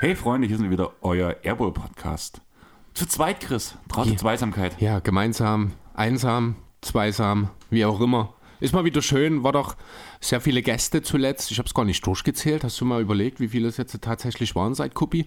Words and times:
Hey 0.00 0.16
Freunde, 0.16 0.48
hier 0.48 0.56
sind 0.56 0.70
wieder 0.70 0.92
euer 1.02 1.36
Airbowl 1.42 1.72
Podcast. 1.72 2.40
Zu 2.94 3.06
zweit, 3.06 3.40
Chris. 3.40 3.74
Traut 3.88 4.06
ja. 4.06 4.16
Zweisamkeit. 4.16 4.80
Ja, 4.80 5.00
gemeinsam, 5.00 5.72
einsam, 5.92 6.56
zweisam, 6.80 7.50
wie 7.68 7.84
auch 7.84 8.00
immer. 8.00 8.32
Ist 8.60 8.74
mal 8.74 8.84
wieder 8.84 9.00
schön, 9.00 9.42
war 9.42 9.52
doch 9.52 9.76
sehr 10.20 10.40
viele 10.40 10.62
Gäste 10.62 11.02
zuletzt. 11.02 11.50
Ich 11.50 11.58
habe 11.58 11.66
es 11.66 11.74
gar 11.74 11.84
nicht 11.84 12.06
durchgezählt. 12.06 12.62
Hast 12.62 12.80
du 12.80 12.84
mal 12.84 13.00
überlegt, 13.00 13.40
wie 13.40 13.48
viele 13.48 13.68
es 13.68 13.78
jetzt 13.78 13.98
tatsächlich 14.02 14.54
waren 14.54 14.74
seit 14.74 14.94
Kupi? 14.94 15.26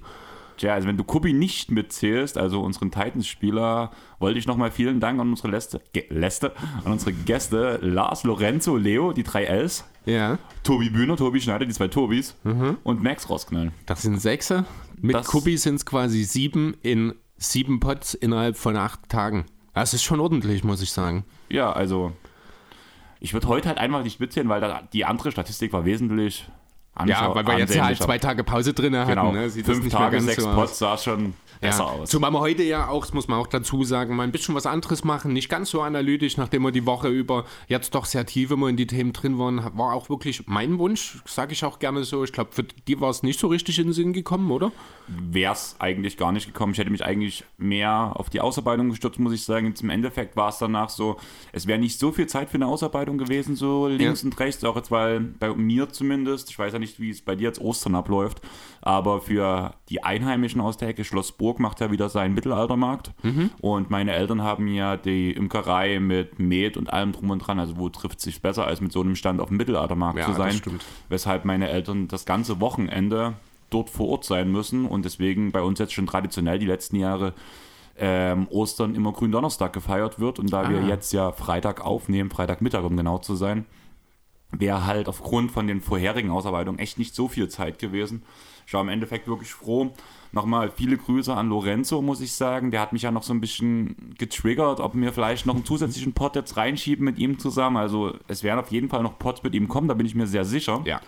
Tja, 0.57 0.73
also 0.75 0.87
wenn 0.87 0.97
du 0.97 1.03
Kubi 1.03 1.33
nicht 1.33 1.71
mitzählst, 1.71 2.37
also 2.37 2.61
unseren 2.61 2.91
Titans-Spieler, 2.91 3.91
wollte 4.19 4.37
ich 4.37 4.45
nochmal 4.45 4.69
vielen 4.69 4.99
Dank 4.99 5.19
an 5.19 5.29
unsere 5.29 5.49
Leste, 5.49 5.81
Leste, 6.09 6.53
an 6.83 6.91
unsere 6.91 7.11
Gäste 7.13 7.79
Lars, 7.81 8.23
Lorenzo, 8.23 8.77
Leo, 8.77 9.13
die 9.13 9.23
drei 9.23 9.45
Ls. 9.45 9.85
Ja. 10.05 10.37
Tobi 10.63 10.89
Bühner, 10.89 11.17
Tobi 11.17 11.41
Schneider, 11.41 11.65
die 11.65 11.73
zwei 11.73 11.87
Tobis 11.87 12.35
mhm. 12.43 12.77
und 12.83 13.01
Max 13.01 13.29
rausknallen. 13.29 13.71
Das 13.87 14.03
sind 14.03 14.21
Sechse. 14.21 14.65
Mit 15.01 15.15
das 15.15 15.25
Kubi 15.27 15.57
sind 15.57 15.75
es 15.75 15.85
quasi 15.85 16.23
sieben 16.23 16.75
in 16.83 17.15
sieben 17.37 17.79
Pots 17.79 18.13
innerhalb 18.13 18.57
von 18.57 18.77
acht 18.77 19.09
Tagen. 19.09 19.45
Das 19.73 19.93
ist 19.95 20.03
schon 20.03 20.19
ordentlich, 20.19 20.63
muss 20.63 20.81
ich 20.83 20.91
sagen. 20.91 21.25
Ja, 21.49 21.71
also 21.71 22.11
ich 23.23 23.33
würde 23.33 23.47
heute 23.47 23.69
halt 23.69 23.77
einfach 23.77 24.03
nicht 24.03 24.19
mitzählen, 24.19 24.49
weil 24.49 24.59
da, 24.59 24.81
die 24.91 25.05
andere 25.05 25.31
Statistik 25.31 25.71
war 25.71 25.85
wesentlich 25.85 26.45
ja, 27.07 27.33
weil 27.33 27.47
wir 27.47 27.57
jetzt 27.57 27.81
halt 27.81 27.97
zwei 27.97 28.19
Tage 28.19 28.43
Pause 28.43 28.73
drin 28.73 28.95
hatten. 28.95 29.09
Genau. 29.09 29.31
Ne? 29.31 29.49
Fünf 29.49 29.89
Tage, 29.89 30.21
sechs 30.21 30.43
so 30.43 30.53
Pots 30.53 30.77
sah 30.77 30.95
schon 30.95 31.33
besser 31.63 31.85
aus. 31.85 32.09
Zumal 32.09 32.31
wir 32.31 32.39
heute 32.39 32.63
ja 32.63 32.87
auch, 32.87 33.05
das 33.05 33.13
muss 33.13 33.27
man 33.27 33.39
auch 33.39 33.47
dazu 33.47 33.83
sagen, 33.83 34.15
mal 34.15 34.23
ein 34.23 34.31
bisschen 34.31 34.55
was 34.55 34.65
anderes 34.65 35.03
machen. 35.03 35.33
Nicht 35.33 35.49
ganz 35.49 35.69
so 35.69 35.81
analytisch, 35.81 36.37
nachdem 36.37 36.63
wir 36.63 36.71
die 36.71 36.85
Woche 36.85 37.09
über 37.09 37.45
jetzt 37.67 37.95
doch 37.95 38.05
sehr 38.05 38.25
tief 38.25 38.51
immer 38.51 38.67
in 38.69 38.77
die 38.77 38.87
Themen 38.87 39.13
drin 39.13 39.39
waren. 39.39 39.63
War 39.77 39.93
auch 39.93 40.09
wirklich 40.09 40.43
mein 40.47 40.77
Wunsch, 40.79 41.21
sage 41.25 41.53
ich 41.53 41.65
auch 41.65 41.79
gerne 41.79 42.03
so. 42.03 42.23
Ich 42.23 42.31
glaube, 42.31 42.51
für 42.51 42.63
die 42.63 42.99
war 42.99 43.09
es 43.09 43.23
nicht 43.23 43.39
so 43.39 43.47
richtig 43.47 43.79
in 43.79 43.87
den 43.87 43.93
Sinn 43.93 44.13
gekommen, 44.13 44.51
oder? 44.51 44.71
Wäre 45.07 45.53
es 45.53 45.75
eigentlich 45.79 46.17
gar 46.17 46.31
nicht 46.31 46.45
gekommen. 46.45 46.73
Ich 46.73 46.79
hätte 46.79 46.91
mich 46.91 47.03
eigentlich 47.03 47.43
mehr 47.57 48.13
auf 48.15 48.29
die 48.29 48.41
Ausarbeitung 48.41 48.89
gestürzt, 48.89 49.19
muss 49.19 49.33
ich 49.33 49.43
sagen. 49.43 49.75
Zum 49.75 49.89
Endeffekt 49.89 50.35
war 50.35 50.49
es 50.49 50.57
danach 50.57 50.89
so, 50.89 51.17
es 51.51 51.67
wäre 51.67 51.79
nicht 51.79 51.99
so 51.99 52.11
viel 52.11 52.27
Zeit 52.27 52.49
für 52.49 52.55
eine 52.55 52.67
Ausarbeitung 52.67 53.17
gewesen, 53.17 53.55
so 53.55 53.87
links 53.87 54.21
ja. 54.21 54.27
und 54.27 54.39
rechts, 54.39 54.63
auch 54.63 54.75
jetzt, 54.75 54.91
weil 54.91 55.19
bei 55.19 55.53
mir 55.53 55.89
zumindest, 55.89 56.49
ich 56.49 56.59
weiß 56.59 56.73
ja 56.73 56.79
nicht, 56.79 56.99
wie 56.99 57.09
es 57.09 57.21
bei 57.21 57.35
dir 57.35 57.43
jetzt 57.43 57.61
Ostern 57.61 57.95
abläuft, 57.95 58.41
aber 58.81 59.21
für 59.21 59.73
die 59.89 60.03
Einheimischen 60.03 60.61
aus 60.61 60.77
der 60.77 60.89
Ecke, 60.89 61.03
Schloss 61.03 61.31
Burg 61.53 61.59
macht 61.59 61.79
ja 61.81 61.91
wieder 61.91 62.09
seinen 62.09 62.33
Mittelaltermarkt. 62.33 63.11
Mhm. 63.23 63.51
Und 63.61 63.89
meine 63.89 64.13
Eltern 64.13 64.41
haben 64.41 64.67
ja 64.67 64.97
die 64.97 65.31
Imkerei 65.31 65.99
mit 65.99 66.39
Met 66.39 66.77
und 66.77 66.91
allem 66.91 67.11
drum 67.11 67.29
und 67.29 67.39
dran. 67.39 67.59
Also 67.59 67.77
wo 67.77 67.89
trifft 67.89 68.17
es 68.17 68.23
sich 68.23 68.41
besser, 68.41 68.65
als 68.65 68.81
mit 68.81 68.91
so 68.91 69.01
einem 69.01 69.15
Stand 69.15 69.39
auf 69.39 69.49
dem 69.49 69.57
Mittelaltermarkt 69.57 70.19
ja, 70.19 70.25
zu 70.25 70.33
sein. 70.33 70.59
Weshalb 71.09 71.45
meine 71.45 71.69
Eltern 71.69 72.07
das 72.07 72.25
ganze 72.25 72.59
Wochenende 72.59 73.35
dort 73.69 73.89
vor 73.89 74.09
Ort 74.09 74.25
sein 74.25 74.51
müssen 74.51 74.85
und 74.85 75.05
deswegen 75.05 75.51
bei 75.51 75.61
uns 75.61 75.79
jetzt 75.79 75.93
schon 75.93 76.05
traditionell 76.05 76.59
die 76.59 76.65
letzten 76.65 76.95
Jahre 76.95 77.33
ähm, 77.97 78.47
Ostern 78.49 78.95
immer 78.95 79.11
Gründonnerstag 79.11 79.73
gefeiert 79.73 80.19
wird. 80.19 80.39
Und 80.39 80.51
da 80.51 80.63
ah. 80.63 80.69
wir 80.69 80.81
jetzt 80.83 81.13
ja 81.13 81.31
Freitag 81.31 81.81
aufnehmen, 81.81 82.31
Freitagmittag 82.31 82.83
um 82.83 82.97
genau 82.97 83.19
zu 83.19 83.35
sein, 83.35 83.65
wäre 84.51 84.85
halt 84.85 85.07
aufgrund 85.07 85.51
von 85.51 85.67
den 85.67 85.81
vorherigen 85.81 86.31
Ausarbeitungen 86.31 86.79
echt 86.79 86.97
nicht 86.97 87.13
so 87.15 87.27
viel 87.27 87.47
Zeit 87.47 87.79
gewesen. 87.79 88.23
Ich 88.65 88.73
war 88.73 88.81
im 88.81 88.89
Endeffekt 88.89 89.27
wirklich 89.27 89.51
froh. 89.51 89.91
Nochmal 90.33 90.71
viele 90.71 90.97
Grüße 90.97 91.31
an 91.31 91.49
Lorenzo, 91.49 92.01
muss 92.01 92.19
ich 92.19 92.33
sagen. 92.33 92.71
Der 92.71 92.81
hat 92.81 92.91
mich 92.91 93.03
ja 93.03 93.11
noch 93.11 93.21
so 93.21 93.33
ein 93.35 93.39
bisschen 93.39 94.15
getriggert, 94.17 94.79
ob 94.79 94.95
wir 94.95 95.13
vielleicht 95.13 95.45
noch 95.45 95.53
einen 95.53 95.63
zusätzlichen 95.63 96.13
Pod 96.13 96.35
jetzt 96.35 96.57
reinschieben 96.57 97.05
mit 97.05 97.19
ihm 97.19 97.37
zusammen. 97.37 97.77
Also 97.77 98.15
es 98.27 98.41
werden 98.41 98.59
auf 98.59 98.71
jeden 98.71 98.89
Fall 98.89 99.03
noch 99.03 99.19
Pods 99.19 99.43
mit 99.43 99.53
ihm 99.53 99.67
kommen, 99.67 99.87
da 99.87 99.93
bin 99.93 100.07
ich 100.07 100.15
mir 100.15 100.25
sehr 100.25 100.43
sicher. 100.43 100.81
Ja. 100.85 101.01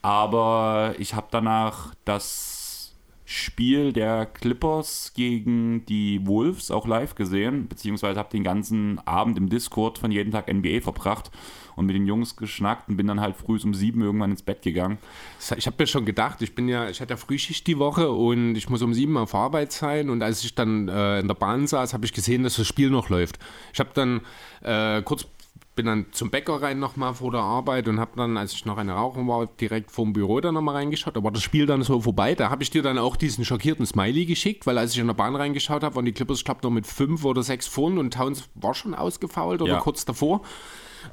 Aber 0.00 0.94
ich 0.98 1.14
habe 1.14 1.26
danach 1.32 1.92
das 2.04 2.94
Spiel 3.24 3.92
der 3.92 4.26
Clippers 4.26 5.12
gegen 5.16 5.84
die 5.86 6.24
Wolves 6.24 6.70
auch 6.70 6.86
live 6.86 7.16
gesehen, 7.16 7.66
beziehungsweise 7.66 8.20
habe 8.20 8.30
den 8.30 8.44
ganzen 8.44 9.00
Abend 9.04 9.36
im 9.36 9.48
Discord 9.48 9.98
von 9.98 10.12
jeden 10.12 10.30
Tag 10.30 10.46
NBA 10.46 10.80
verbracht 10.82 11.32
und 11.76 11.86
mit 11.86 11.94
den 11.94 12.06
Jungs 12.06 12.36
geschnackt 12.36 12.88
und 12.88 12.96
bin 12.96 13.06
dann 13.06 13.20
halt 13.20 13.36
früh 13.36 13.58
um 13.62 13.74
sieben 13.74 14.02
irgendwann 14.02 14.32
ins 14.32 14.42
Bett 14.42 14.62
gegangen. 14.62 14.98
Ich 15.56 15.66
habe 15.66 15.76
mir 15.78 15.86
schon 15.86 16.04
gedacht, 16.04 16.42
ich 16.42 16.54
bin 16.54 16.68
ja, 16.68 16.88
ich 16.88 17.00
hatte 17.00 17.14
ja 17.14 17.16
Frühschicht 17.16 17.66
die 17.66 17.78
Woche 17.78 18.10
und 18.10 18.56
ich 18.56 18.68
muss 18.68 18.82
um 18.82 18.92
sieben 18.94 19.16
auf 19.16 19.34
Arbeit 19.34 19.72
sein 19.72 20.10
und 20.10 20.22
als 20.22 20.42
ich 20.42 20.54
dann 20.54 20.88
äh, 20.88 21.20
in 21.20 21.28
der 21.28 21.34
Bahn 21.34 21.66
saß, 21.66 21.94
habe 21.94 22.04
ich 22.04 22.12
gesehen, 22.12 22.42
dass 22.42 22.56
das 22.56 22.66
Spiel 22.66 22.90
noch 22.90 23.08
läuft. 23.08 23.38
Ich 23.72 23.78
habe 23.78 23.90
dann 23.94 24.22
äh, 24.62 25.02
kurz 25.02 25.26
bin 25.76 25.86
dann 25.86 26.06
zum 26.10 26.30
Bäcker 26.30 26.60
rein 26.62 26.78
nochmal 26.78 27.14
vor 27.14 27.30
der 27.30 27.42
Arbeit 27.42 27.86
und 27.86 28.00
habe 28.00 28.12
dann, 28.16 28.36
als 28.36 28.54
ich 28.54 28.64
noch 28.64 28.78
eine 28.78 28.92
rauchen 28.92 29.28
war, 29.28 29.46
direkt 29.46 29.92
vorm 29.92 30.14
Büro 30.14 30.40
dann 30.40 30.54
nochmal 30.54 30.76
reingeschaut. 30.76 31.14
Da 31.16 31.22
war 31.22 31.30
das 31.30 31.42
Spiel 31.42 31.66
dann 31.66 31.82
so 31.82 32.00
vorbei. 32.00 32.34
Da 32.34 32.48
habe 32.50 32.62
ich 32.62 32.70
dir 32.70 32.82
dann 32.82 32.98
auch 32.98 33.14
diesen 33.14 33.44
schockierten 33.44 33.84
Smiley 33.84 34.24
geschickt, 34.24 34.66
weil 34.66 34.78
als 34.78 34.94
ich 34.94 34.98
in 34.98 35.06
der 35.06 35.14
Bahn 35.14 35.36
reingeschaut 35.36 35.82
habe, 35.82 35.94
waren 35.94 36.06
die 36.06 36.12
Clippers, 36.12 36.38
ich 36.38 36.44
glaube, 36.44 36.60
noch 36.62 36.70
mit 36.70 36.86
fünf 36.86 37.24
oder 37.24 37.42
sechs 37.42 37.66
vorn 37.66 37.98
und 37.98 38.14
Towns 38.14 38.48
war 38.54 38.74
schon 38.74 38.94
ausgefault 38.94 39.60
oder 39.60 39.74
ja. 39.74 39.80
kurz 39.80 40.06
davor. 40.06 40.40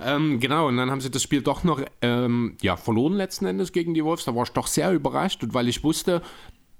Ähm, 0.01 0.39
genau, 0.39 0.67
und 0.67 0.77
dann 0.77 0.91
haben 0.91 1.01
sie 1.01 1.11
das 1.11 1.23
Spiel 1.23 1.41
doch 1.41 1.63
noch 1.63 1.81
ähm, 2.01 2.57
ja, 2.61 2.77
verloren 2.77 3.13
letzten 3.13 3.45
Endes 3.45 3.71
gegen 3.71 3.93
die 3.93 4.03
Wolves. 4.03 4.25
Da 4.25 4.35
war 4.35 4.43
ich 4.43 4.49
doch 4.49 4.67
sehr 4.67 4.91
überrascht 4.91 5.43
und 5.43 5.53
weil 5.53 5.67
ich 5.67 5.83
wusste, 5.83 6.21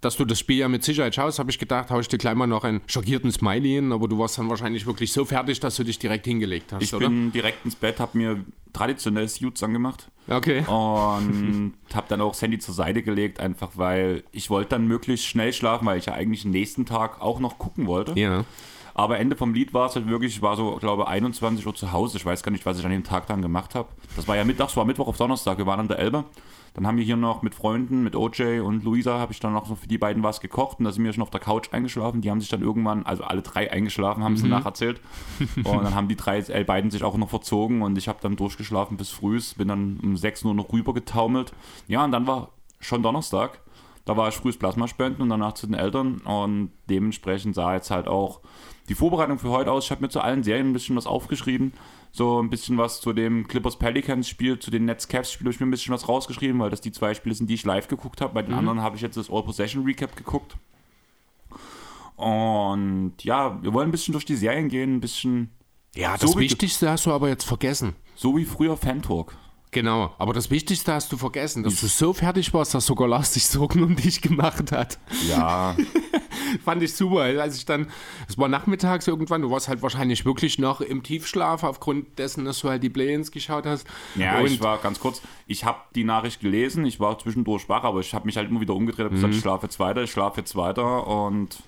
dass 0.03 0.17
du 0.17 0.25
das 0.25 0.39
Spiel 0.39 0.57
ja 0.57 0.67
mit 0.67 0.83
Sicherheit 0.83 1.15
schaust, 1.15 1.39
habe 1.39 1.49
ich 1.49 1.59
gedacht, 1.59 1.89
haue 1.89 2.01
ich 2.01 2.07
dir 2.07 2.17
gleich 2.17 2.35
mal 2.35 2.47
noch 2.47 2.63
einen 2.63 2.81
schockierten 2.87 3.31
Smiley 3.31 3.69
hin, 3.69 3.91
aber 3.91 4.07
du 4.07 4.19
warst 4.19 4.37
dann 4.37 4.49
wahrscheinlich 4.49 4.85
wirklich 4.85 5.13
so 5.13 5.25
fertig, 5.25 5.59
dass 5.59 5.75
du 5.77 5.83
dich 5.83 5.97
direkt 5.97 6.25
hingelegt 6.25 6.73
hast, 6.73 6.83
ich 6.83 6.93
oder? 6.93 7.07
bin 7.07 7.31
direkt 7.31 7.63
ins 7.65 7.75
Bett, 7.75 7.99
habe 7.99 8.17
mir 8.17 8.43
traditionell 8.73 9.27
Suits 9.29 9.63
angemacht. 9.63 10.09
Okay. 10.27 10.59
Und 10.67 11.73
habe 11.93 12.07
dann 12.09 12.21
auch 12.21 12.31
das 12.31 12.41
Handy 12.41 12.59
zur 12.59 12.73
Seite 12.73 13.03
gelegt, 13.03 13.39
einfach 13.39 13.71
weil 13.75 14.23
ich 14.31 14.49
wollte 14.49 14.71
dann 14.71 14.87
möglichst 14.87 15.25
schnell 15.25 15.53
schlafen, 15.53 15.85
weil 15.85 15.99
ich 15.99 16.07
ja 16.07 16.13
eigentlich 16.13 16.43
den 16.43 16.51
nächsten 16.51 16.85
Tag 16.85 17.21
auch 17.21 17.39
noch 17.39 17.57
gucken 17.57 17.87
wollte. 17.87 18.19
Ja. 18.19 18.45
Aber 18.95 19.19
Ende 19.19 19.35
vom 19.35 19.53
Lied 19.53 19.73
war 19.73 19.87
es 19.87 19.95
halt 19.95 20.07
wirklich, 20.07 20.35
ich 20.35 20.41
war 20.41 20.55
so, 20.55 20.75
glaube 20.75 21.07
21 21.07 21.65
Uhr 21.65 21.73
zu 21.73 21.91
Hause. 21.91 22.17
Ich 22.17 22.25
weiß 22.25 22.43
gar 22.43 22.51
nicht, 22.51 22.65
was 22.65 22.79
ich 22.79 22.85
an 22.85 22.91
dem 22.91 23.03
Tag 23.03 23.27
dann 23.27 23.41
gemacht 23.41 23.75
habe. 23.75 23.89
Das 24.15 24.27
war 24.27 24.35
ja 24.35 24.43
mittags, 24.43 24.77
war 24.77 24.85
Mittwoch 24.85 25.07
auf 25.07 25.17
Donnerstag. 25.17 25.57
Wir 25.57 25.65
waren 25.65 25.79
an 25.79 25.87
der 25.87 25.99
Elbe. 25.99 26.25
Dann 26.73 26.87
haben 26.87 26.97
wir 26.97 27.03
hier 27.03 27.17
noch 27.17 27.43
mit 27.43 27.53
Freunden, 27.53 28.03
mit 28.03 28.15
OJ 28.15 28.61
und 28.61 28.83
Luisa, 28.83 29.19
habe 29.19 29.31
ich 29.31 29.39
dann 29.39 29.53
noch 29.53 29.67
so 29.67 29.75
für 29.75 29.87
die 29.87 29.99
beiden 29.99 30.23
was 30.23 30.41
gekocht 30.41 30.79
und 30.79 30.85
da 30.85 30.91
sind 30.91 31.03
wir 31.03 31.13
schon 31.13 31.21
auf 31.21 31.29
der 31.29 31.39
Couch 31.39 31.71
eingeschlafen. 31.71 32.21
Die 32.21 32.31
haben 32.31 32.41
sich 32.41 32.49
dann 32.49 32.63
irgendwann, 32.63 33.05
also 33.05 33.23
alle 33.23 33.43
drei 33.43 33.71
eingeschlafen, 33.71 34.23
haben 34.23 34.33
mhm. 34.33 34.37
sie 34.37 34.47
nacherzählt. 34.47 34.99
und 35.55 35.83
dann 35.83 35.93
haben 35.93 36.07
die 36.07 36.15
drei 36.15 36.39
äh, 36.39 36.63
beiden 36.63 36.89
sich 36.89 37.03
auch 37.03 37.15
noch 37.15 37.29
verzogen 37.29 37.83
und 37.83 37.95
ich 37.97 38.07
habe 38.07 38.17
dann 38.21 38.35
durchgeschlafen 38.35 38.97
bis 38.97 39.09
früh, 39.09 39.39
bin 39.55 39.67
dann 39.67 39.99
um 40.01 40.17
6 40.17 40.45
Uhr 40.45 40.55
noch 40.55 40.73
rüber 40.73 40.95
getaumelt. 40.95 41.53
Ja, 41.87 42.03
und 42.03 42.11
dann 42.11 42.25
war 42.25 42.49
schon 42.79 43.03
Donnerstag. 43.03 43.59
Da 44.05 44.17
war 44.17 44.29
ich 44.29 44.35
früh 44.35 44.51
Plasmaspenden 44.51 45.21
und 45.21 45.29
danach 45.29 45.53
zu 45.53 45.67
den 45.67 45.75
Eltern 45.75 46.17
und 46.19 46.71
dementsprechend 46.89 47.55
sah 47.55 47.73
jetzt 47.73 47.89
halt 47.89 48.07
auch 48.07 48.41
die 48.89 48.95
Vorbereitung 48.95 49.39
für 49.39 49.49
heute 49.49 49.71
aus. 49.71 49.85
Ich 49.85 49.91
habe 49.91 50.01
mir 50.01 50.09
zu 50.09 50.21
allen 50.21 50.43
Serien 50.43 50.69
ein 50.69 50.73
bisschen 50.73 50.95
was 50.95 51.07
aufgeschrieben 51.07 51.73
so 52.13 52.39
ein 52.39 52.49
bisschen 52.49 52.77
was 52.77 53.01
zu 53.01 53.11
dem 53.11 53.47
Clippers 53.47 53.77
Pelicans 53.77 54.29
Spiel, 54.29 54.59
zu 54.59 54.69
den 54.69 54.85
Nets 54.85 55.07
Cavs 55.07 55.31
Spiel, 55.31 55.45
habe 55.45 55.53
ich 55.53 55.59
mir 55.59 55.65
ein 55.65 55.71
bisschen 55.71 55.93
was 55.93 56.07
rausgeschrieben, 56.07 56.59
weil 56.59 56.69
das 56.69 56.79
die 56.79 56.91
zwei 56.91 57.15
Spiele 57.15 57.33
sind, 57.33 57.49
die 57.49 57.55
ich 57.55 57.65
live 57.65 57.87
geguckt 57.87 58.21
habe. 58.21 58.35
Bei 58.35 58.43
den 58.43 58.51
mhm. 58.51 58.59
anderen 58.59 58.81
habe 58.81 58.95
ich 58.95 59.01
jetzt 59.01 59.17
das 59.17 59.31
All 59.31 59.43
Possession 59.43 59.83
Recap 59.83 60.15
geguckt. 60.15 60.55
Und 62.15 63.15
ja, 63.23 63.61
wir 63.63 63.73
wollen 63.73 63.89
ein 63.89 63.91
bisschen 63.91 64.11
durch 64.11 64.25
die 64.25 64.35
Serien 64.35 64.69
gehen, 64.69 64.97
ein 64.97 65.01
bisschen. 65.01 65.49
Ja, 65.95 66.15
das 66.15 66.31
so 66.31 66.39
Wichtigste 66.39 66.89
hast 66.89 67.07
du 67.07 67.11
aber 67.11 67.29
jetzt 67.29 67.45
vergessen. 67.45 67.95
So 68.15 68.37
wie 68.37 68.45
früher 68.45 68.77
Fan 68.77 69.01
Talk. 69.01 69.35
Genau, 69.71 70.13
aber 70.19 70.33
das 70.33 70.51
Wichtigste 70.51 70.93
hast 70.93 71.11
du 71.11 71.17
vergessen, 71.17 71.63
dass 71.63 71.81
du 71.81 71.87
so 71.87 72.13
fertig 72.13 72.53
warst, 72.53 72.75
dass 72.75 72.85
sogar 72.85 73.07
Lars 73.07 73.33
sich 73.33 73.47
Sorgen 73.47 73.81
um 73.81 73.95
dich 73.95 74.21
gemacht 74.21 74.71
hat. 74.71 74.99
Ja. 75.27 75.75
Fand 76.63 76.83
ich 76.83 76.93
super. 76.93 77.21
Als 77.21 77.57
ich 77.57 77.65
dann, 77.65 77.87
es 78.27 78.37
war 78.37 78.47
nachmittags 78.47 79.07
irgendwann, 79.07 79.41
du 79.41 79.51
warst 79.51 79.67
halt 79.67 79.81
wahrscheinlich 79.81 80.25
wirklich 80.25 80.59
noch 80.59 80.81
im 80.81 81.03
Tiefschlaf 81.03 81.63
aufgrund 81.63 82.17
dessen, 82.19 82.45
dass 82.45 82.59
du 82.59 82.69
halt 82.69 82.83
die 82.83 82.89
Play-ins 82.89 83.31
geschaut 83.31 83.65
hast. 83.65 83.87
Ja, 84.15 84.39
Und 84.39 84.45
ich 84.47 84.61
war 84.61 84.77
ganz 84.77 84.99
kurz, 84.99 85.21
ich 85.47 85.65
habe 85.65 85.79
die 85.95 86.03
Nachricht 86.03 86.41
gelesen, 86.41 86.85
ich 86.85 86.99
war 86.99 87.17
zwischendurch 87.19 87.69
wach, 87.69 87.83
aber 87.83 87.99
ich 87.99 88.13
habe 88.13 88.25
mich 88.25 88.37
halt 88.37 88.49
immer 88.49 88.61
wieder 88.61 88.75
umgedreht 88.75 89.07
und 89.07 89.13
gesagt, 89.13 89.33
mhm. 89.33 89.37
ich 89.37 89.41
schlafe 89.41 89.65
jetzt 89.65 89.79
weiter, 89.79 90.03
ich 90.03 90.11
schlafe 90.11 90.39
jetzt 90.41 90.55
weiter 90.55 91.07
und 91.07 91.63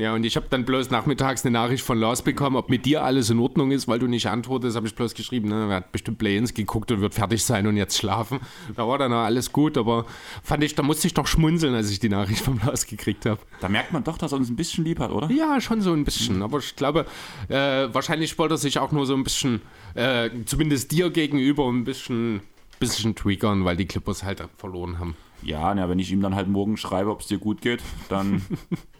ja, 0.00 0.14
und 0.14 0.24
ich 0.24 0.36
habe 0.36 0.46
dann 0.50 0.64
bloß 0.64 0.90
nachmittags 0.90 1.44
eine 1.44 1.52
Nachricht 1.52 1.84
von 1.84 1.98
Lars 1.98 2.22
bekommen, 2.22 2.56
ob 2.56 2.70
mit 2.70 2.86
dir 2.86 3.04
alles 3.04 3.30
in 3.30 3.38
Ordnung 3.38 3.70
ist, 3.70 3.88
weil 3.88 3.98
du 3.98 4.06
nicht 4.06 4.26
antwortest, 4.26 4.76
habe 4.76 4.86
ich 4.86 4.94
bloß 4.94 5.14
geschrieben, 5.14 5.48
ne, 5.48 5.68
er 5.68 5.76
hat 5.76 5.92
bestimmt 5.92 6.18
Play-ins 6.18 6.54
geguckt 6.54 6.90
und 6.90 7.00
wird 7.00 7.14
fertig 7.14 7.44
sein 7.44 7.66
und 7.66 7.76
jetzt 7.76 7.96
schlafen. 7.96 8.40
Da 8.76 8.86
war 8.86 8.98
dann 8.98 9.12
auch 9.12 9.24
alles 9.24 9.52
gut, 9.52 9.76
aber 9.76 10.06
fand 10.42 10.64
ich, 10.64 10.74
da 10.74 10.82
musste 10.82 11.06
ich 11.06 11.14
doch 11.14 11.26
schmunzeln, 11.26 11.74
als 11.74 11.90
ich 11.90 12.00
die 12.00 12.08
Nachricht 12.08 12.42
von 12.42 12.60
Lars 12.64 12.86
gekriegt 12.86 13.26
habe. 13.26 13.40
Da 13.60 13.68
merkt 13.68 13.92
man 13.92 14.04
doch, 14.04 14.18
dass 14.18 14.32
er 14.32 14.38
uns 14.38 14.48
ein 14.48 14.56
bisschen 14.56 14.84
lieb 14.84 15.00
hat, 15.00 15.10
oder? 15.10 15.30
Ja, 15.30 15.60
schon 15.60 15.80
so 15.80 15.92
ein 15.92 16.04
bisschen, 16.04 16.42
aber 16.42 16.58
ich 16.58 16.76
glaube, 16.76 17.06
äh, 17.48 17.88
wahrscheinlich 17.92 18.38
wollte 18.38 18.54
er 18.54 18.58
sich 18.58 18.78
auch 18.78 18.92
nur 18.92 19.06
so 19.06 19.14
ein 19.14 19.24
bisschen, 19.24 19.62
äh, 19.94 20.30
zumindest 20.46 20.92
dir 20.92 21.10
gegenüber, 21.10 21.68
ein 21.68 21.84
bisschen, 21.84 22.40
bisschen 22.78 23.14
triggern, 23.14 23.64
weil 23.64 23.76
die 23.76 23.86
Clippers 23.86 24.22
halt 24.22 24.42
verloren 24.56 24.98
haben. 24.98 25.16
Ja, 25.42 25.74
na, 25.74 25.88
wenn 25.88 25.98
ich 25.98 26.10
ihm 26.10 26.20
dann 26.20 26.34
halt 26.34 26.48
morgen 26.48 26.76
schreibe, 26.76 27.10
ob 27.10 27.20
es 27.20 27.26
dir 27.26 27.38
gut 27.38 27.60
geht, 27.60 27.82
dann. 28.08 28.42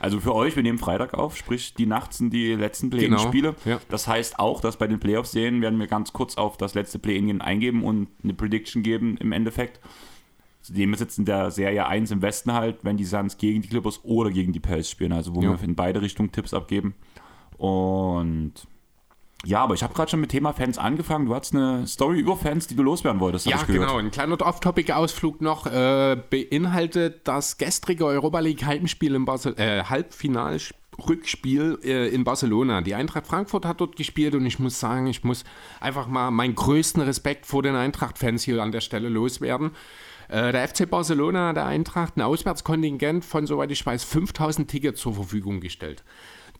also 0.00 0.18
für 0.18 0.34
euch, 0.34 0.56
wir 0.56 0.62
nehmen 0.62 0.78
Freitag 0.78 1.14
auf, 1.14 1.36
sprich 1.36 1.74
die 1.74 1.86
Nacht 1.86 2.12
sind 2.12 2.32
die 2.32 2.54
letzten 2.54 2.90
Play-In-Spiele. 2.90 3.54
Genau, 3.64 3.76
ja. 3.76 3.80
Das 3.88 4.08
heißt 4.08 4.38
auch, 4.38 4.60
dass 4.60 4.76
bei 4.78 4.86
den 4.86 4.98
Playoffs-Serien 4.98 5.60
werden 5.62 5.78
wir 5.78 5.86
ganz 5.86 6.12
kurz 6.12 6.36
auf 6.36 6.56
das 6.56 6.74
letzte 6.74 6.98
Play-In 6.98 7.40
eingeben 7.40 7.84
und 7.84 8.08
eine 8.24 8.34
Prediction 8.34 8.82
geben 8.82 9.16
im 9.18 9.32
Endeffekt. 9.32 9.78
Zudem 10.62 10.92
ist 10.92 11.00
jetzt 11.00 11.18
in 11.18 11.24
der 11.24 11.50
Serie 11.50 11.86
1 11.86 12.10
im 12.10 12.20
Westen 12.22 12.52
halt, 12.52 12.78
wenn 12.82 12.96
die 12.96 13.04
Suns 13.04 13.38
gegen 13.38 13.62
die 13.62 13.68
Clippers 13.68 14.00
oder 14.04 14.30
gegen 14.30 14.52
die 14.52 14.60
Pels 14.60 14.90
spielen, 14.90 15.12
also 15.12 15.34
wo 15.34 15.42
Ja. 15.42 15.58
wir 15.58 15.62
in 15.68 15.74
beide 15.74 16.02
Richtungen 16.02 16.32
Tipps 16.32 16.52
abgeben. 16.52 16.94
Und 17.56 18.52
ja, 19.44 19.62
aber 19.62 19.74
ich 19.74 19.82
habe 19.82 19.94
gerade 19.94 20.10
schon 20.10 20.20
mit 20.20 20.30
Thema 20.30 20.52
Fans 20.52 20.76
angefangen. 20.76 21.26
Du 21.26 21.34
hattest 21.34 21.54
eine 21.54 21.86
Story 21.86 22.20
über 22.20 22.36
Fans, 22.36 22.66
die 22.66 22.76
du 22.76 22.82
loswerden 22.82 23.20
wolltest, 23.20 23.46
Ja, 23.46 23.62
genau. 23.62 23.96
Ein 23.96 24.10
kleiner 24.10 24.40
Off-Topic-Ausflug 24.40 25.40
noch 25.40 25.66
äh, 25.66 26.16
beinhaltet 26.28 27.26
das 27.26 27.56
gestrige 27.56 28.04
Europa 28.06 28.40
League 28.40 28.64
Heimspiel 28.64 29.14
im 29.14 29.24
Basel 29.24 29.54
äh, 29.58 29.82
äh, 31.84 32.08
in 32.08 32.24
Barcelona. 32.24 32.82
Die 32.82 32.94
Eintracht 32.94 33.26
Frankfurt 33.26 33.64
hat 33.64 33.80
dort 33.80 33.96
gespielt 33.96 34.34
und 34.34 34.44
ich 34.44 34.58
muss 34.58 34.78
sagen, 34.78 35.06
ich 35.06 35.24
muss 35.24 35.44
einfach 35.80 36.06
mal 36.06 36.30
meinen 36.30 36.54
größten 36.54 37.02
Respekt 37.02 37.46
vor 37.46 37.62
den 37.62 37.74
Eintracht-Fans 37.74 38.42
hier 38.42 38.62
an 38.62 38.72
der 38.72 38.80
Stelle 38.82 39.08
loswerden. 39.08 39.70
Äh, 40.28 40.52
Der 40.52 40.68
FC 40.68 40.88
Barcelona, 40.88 41.52
der 41.52 41.66
Eintracht, 41.66 42.16
ein 42.16 42.22
Auswärtskontingent 42.22 43.24
von, 43.24 43.46
soweit 43.46 43.70
ich 43.72 43.84
weiß, 43.84 44.04
5000 44.04 44.70
Tickets 44.70 45.00
zur 45.00 45.14
Verfügung 45.14 45.60
gestellt. 45.60 46.04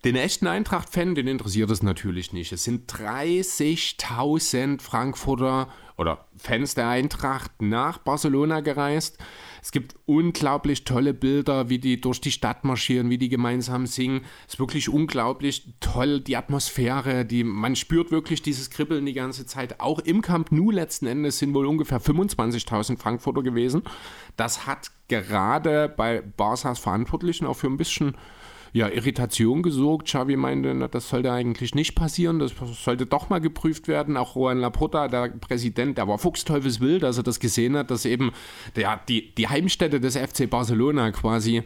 Den 0.04 0.16
echten 0.16 0.46
Eintracht-Fan, 0.46 1.14
den 1.14 1.26
interessiert 1.26 1.70
es 1.70 1.82
natürlich 1.82 2.32
nicht. 2.32 2.52
Es 2.52 2.64
sind 2.64 2.90
30.000 2.90 4.80
Frankfurter 4.80 5.68
oder 5.98 6.24
Fans 6.38 6.74
der 6.74 6.88
Eintracht 6.88 7.60
nach 7.60 7.98
Barcelona 7.98 8.60
gereist. 8.60 9.18
Es 9.62 9.72
gibt 9.72 9.96
unglaublich 10.06 10.84
tolle 10.84 11.12
Bilder, 11.12 11.68
wie 11.68 11.78
die 11.78 12.00
durch 12.00 12.22
die 12.22 12.30
Stadt 12.30 12.64
marschieren, 12.64 13.10
wie 13.10 13.18
die 13.18 13.28
gemeinsam 13.28 13.86
singen. 13.86 14.22
Es 14.46 14.54
ist 14.54 14.58
wirklich 14.58 14.88
unglaublich 14.88 15.74
toll, 15.80 16.20
die 16.20 16.38
Atmosphäre, 16.38 17.26
die, 17.26 17.44
man 17.44 17.76
spürt 17.76 18.10
wirklich 18.10 18.40
dieses 18.40 18.70
Kribbeln 18.70 19.04
die 19.04 19.12
ganze 19.12 19.44
Zeit. 19.44 19.80
Auch 19.80 19.98
im 19.98 20.22
Camp 20.22 20.50
Nou 20.50 20.70
letzten 20.70 21.08
Endes 21.08 21.38
sind 21.38 21.52
wohl 21.52 21.66
ungefähr 21.66 22.00
25.000 22.00 22.96
Frankfurter 22.96 23.42
gewesen. 23.42 23.82
Das 24.38 24.66
hat 24.66 24.90
gerade 25.08 25.92
bei 25.94 26.22
Barsas 26.22 26.78
Verantwortlichen 26.78 27.44
auch 27.44 27.58
für 27.58 27.66
ein 27.66 27.76
bisschen 27.76 28.16
ja, 28.72 28.88
Irritation 28.88 29.62
gesorgt. 29.62 30.06
Xavi 30.06 30.36
meinte, 30.36 30.74
na, 30.74 30.88
das 30.88 31.08
sollte 31.08 31.32
eigentlich 31.32 31.74
nicht 31.74 31.94
passieren, 31.94 32.38
das 32.38 32.52
sollte 32.82 33.06
doch 33.06 33.28
mal 33.28 33.40
geprüft 33.40 33.88
werden. 33.88 34.16
Auch 34.16 34.36
Juan 34.36 34.58
Laporta, 34.58 35.08
der 35.08 35.28
Präsident, 35.28 35.98
der 35.98 36.08
war 36.08 36.18
fuchsteufelswild, 36.18 37.02
dass 37.02 37.16
er 37.16 37.22
das 37.22 37.40
gesehen 37.40 37.76
hat, 37.76 37.90
dass 37.90 38.04
eben 38.04 38.32
der, 38.76 39.00
die, 39.08 39.34
die 39.34 39.48
Heimstätte 39.48 40.00
des 40.00 40.16
FC 40.16 40.48
Barcelona 40.48 41.10
quasi 41.10 41.62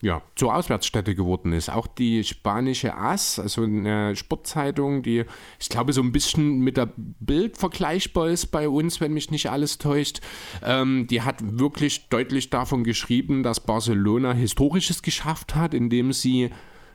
ja, 0.00 0.22
zur 0.36 0.54
Auswärtsstätte 0.54 1.14
geworden 1.14 1.52
ist. 1.52 1.70
Auch 1.70 1.86
die 1.88 2.22
spanische 2.22 2.96
AS, 2.96 3.38
also 3.40 3.64
eine 3.64 4.14
Sportzeitung, 4.14 5.02
die 5.02 5.24
ich 5.58 5.68
glaube 5.68 5.92
so 5.92 6.02
ein 6.02 6.12
bisschen 6.12 6.60
mit 6.60 6.76
der 6.76 6.92
Bild 6.96 7.56
vergleichbar 7.56 8.28
ist 8.28 8.46
bei 8.46 8.68
uns, 8.68 9.00
wenn 9.00 9.12
mich 9.12 9.30
nicht 9.30 9.50
alles 9.50 9.78
täuscht, 9.78 10.20
ähm, 10.62 11.08
die 11.08 11.22
hat 11.22 11.36
wirklich 11.40 12.08
deutlich 12.10 12.50
davon 12.50 12.84
geschrieben, 12.84 13.42
dass 13.42 13.60
Barcelona 13.60 14.32
Historisches 14.32 15.02
geschafft 15.02 15.56
hat, 15.56 15.74
indem 15.74 16.12
sie 16.12 16.50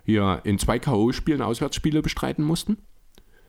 ja 0.05 0.35
in 0.35 0.57
zwei 0.57 0.79
K.O.-Spielen 0.79 1.41
Auswärtsspiele 1.41 2.01
bestreiten 2.01 2.43
mussten. 2.45 2.77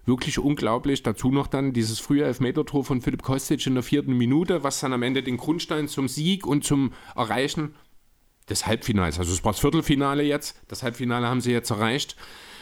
Wirklich 0.06 0.38
unglaublich. 0.38 1.02
Dazu 1.02 1.30
noch 1.30 1.46
dann 1.46 1.72
dieses 1.72 1.98
frühe 1.98 2.24
Elfmeter-Tor 2.24 2.84
von 2.84 3.00
Philipp 3.00 3.22
Kostic 3.22 3.66
in 3.66 3.74
der 3.74 3.82
vierten 3.82 4.12
Minute, 4.12 4.62
was 4.62 4.80
dann 4.80 4.92
am 4.92 5.02
Ende 5.02 5.22
den 5.22 5.38
Grundstein 5.38 5.88
zum 5.88 6.08
Sieg 6.08 6.46
und 6.46 6.62
zum 6.62 6.92
Erreichen 7.16 7.74
des 8.49 8.67
Halbfinals, 8.67 9.19
also 9.19 9.32
es 9.32 9.44
war 9.44 9.52
das 9.52 9.61
Viertelfinale 9.61 10.23
jetzt, 10.23 10.61
das 10.69 10.82
Halbfinale 10.82 11.26
haben 11.26 11.41
sie 11.41 11.52
jetzt 11.52 11.70
erreicht, 11.70 12.17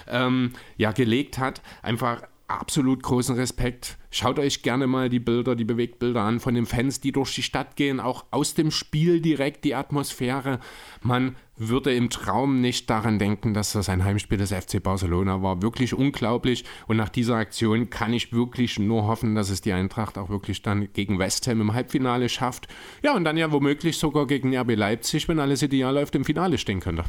ähm, 0.07 0.53
ja, 0.77 0.93
gelegt 0.93 1.39
hat. 1.39 1.63
Einfach 1.83 2.23
absolut 2.61 3.03
großen 3.03 3.37
Respekt. 3.37 3.99
Schaut 4.11 4.39
euch 4.39 4.63
gerne 4.63 4.87
mal 4.87 5.09
die 5.09 5.21
Bilder, 5.21 5.57
die 5.57 5.65
Bewegtbilder 5.65 6.21
an 6.21 6.41
von 6.41 6.55
den 6.55 6.67
Fans, 6.67 7.01
die 7.01 7.13
durch 7.13 7.35
die 7.35 7.43
Stadt 7.43 7.77
gehen, 7.77 8.01
auch 8.01 8.25
aus 8.31 8.55
dem 8.55 8.71
Spiel 8.71 9.21
direkt 9.21 9.65
die 9.65 9.75
Atmosphäre. 9.75 10.61
Man 11.03 11.37
würde 11.57 11.95
im 11.95 12.11
Traum 12.11 12.61
nicht 12.61 12.91
daran 12.91 13.19
denken, 13.19 13.55
dass 13.55 13.73
das 13.73 13.89
ein 13.89 14.05
Heimspiel 14.05 14.39
des 14.39 14.53
FC 14.53 14.83
Barcelona 14.83 15.43
war. 15.43 15.63
Wirklich 15.63 15.95
unglaublich. 15.95 16.65
Und 16.87 16.97
nach 16.97 17.09
dieser 17.09 17.37
Aktion 17.37 17.91
kann 17.91 18.13
ich 18.13 18.33
wirklich 18.33 18.79
nur 18.79 19.07
hoffen, 19.07 19.35
dass 19.35 19.51
es 19.51 19.61
die 19.61 19.73
Eintracht 19.73 20.19
auch 20.19 20.29
wirklich 20.29 20.63
dann 20.63 20.93
gegen 20.93 21.19
West 21.19 21.47
Ham 21.47 21.61
im 21.61 21.75
Halbfinale 21.75 22.29
schafft. 22.29 22.69
Ja, 23.03 23.15
und 23.15 23.25
dann 23.25 23.37
ja 23.37 23.53
womöglich 23.53 23.99
sogar 23.99 24.27
gegen 24.27 24.57
RB 24.57 24.77
Leipzig, 24.77 25.29
wenn 25.29 25.41
alles 25.41 25.63
ideal 25.63 25.95
läuft, 25.95 26.15
im 26.15 26.25
Finale 26.25 26.59
stehen 26.59 26.81
könnte. 26.81 27.05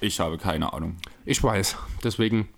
Ich 0.00 0.20
habe 0.20 0.38
keine 0.38 0.72
Ahnung. 0.72 0.96
Ich 1.24 1.42
weiß. 1.42 1.76
Deswegen 2.04 2.48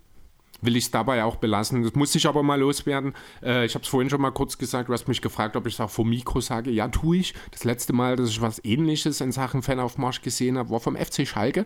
will 0.61 0.75
ich 0.75 0.85
es 0.85 0.91
dabei 0.91 1.23
auch 1.23 1.37
belassen. 1.37 1.83
Das 1.83 1.93
muss 1.95 2.15
ich 2.15 2.27
aber 2.27 2.43
mal 2.43 2.59
loswerden. 2.59 3.13
Äh, 3.43 3.65
ich 3.65 3.75
habe 3.75 3.83
es 3.83 3.89
vorhin 3.89 4.09
schon 4.09 4.21
mal 4.21 4.31
kurz 4.31 4.57
gesagt. 4.57 4.89
Du 4.89 4.93
hast 4.93 5.07
mich 5.07 5.21
gefragt, 5.21 5.55
ob 5.55 5.67
ich 5.67 5.75
es 5.75 5.79
auch 5.79 5.89
vor 5.89 6.05
Mikro 6.05 6.39
sage. 6.39 6.71
Ja, 6.71 6.87
tue 6.87 7.17
ich. 7.17 7.33
Das 7.51 7.63
letzte 7.63 7.93
Mal, 7.93 8.15
dass 8.15 8.29
ich 8.29 8.41
was 8.41 8.63
Ähnliches 8.63 9.21
in 9.21 9.31
Sachen 9.31 9.61
Fanaufmarsch 9.61 10.21
gesehen 10.21 10.57
habe, 10.57 10.69
war 10.69 10.79
vom 10.79 10.95
FC 10.95 11.27
Schalke. 11.27 11.65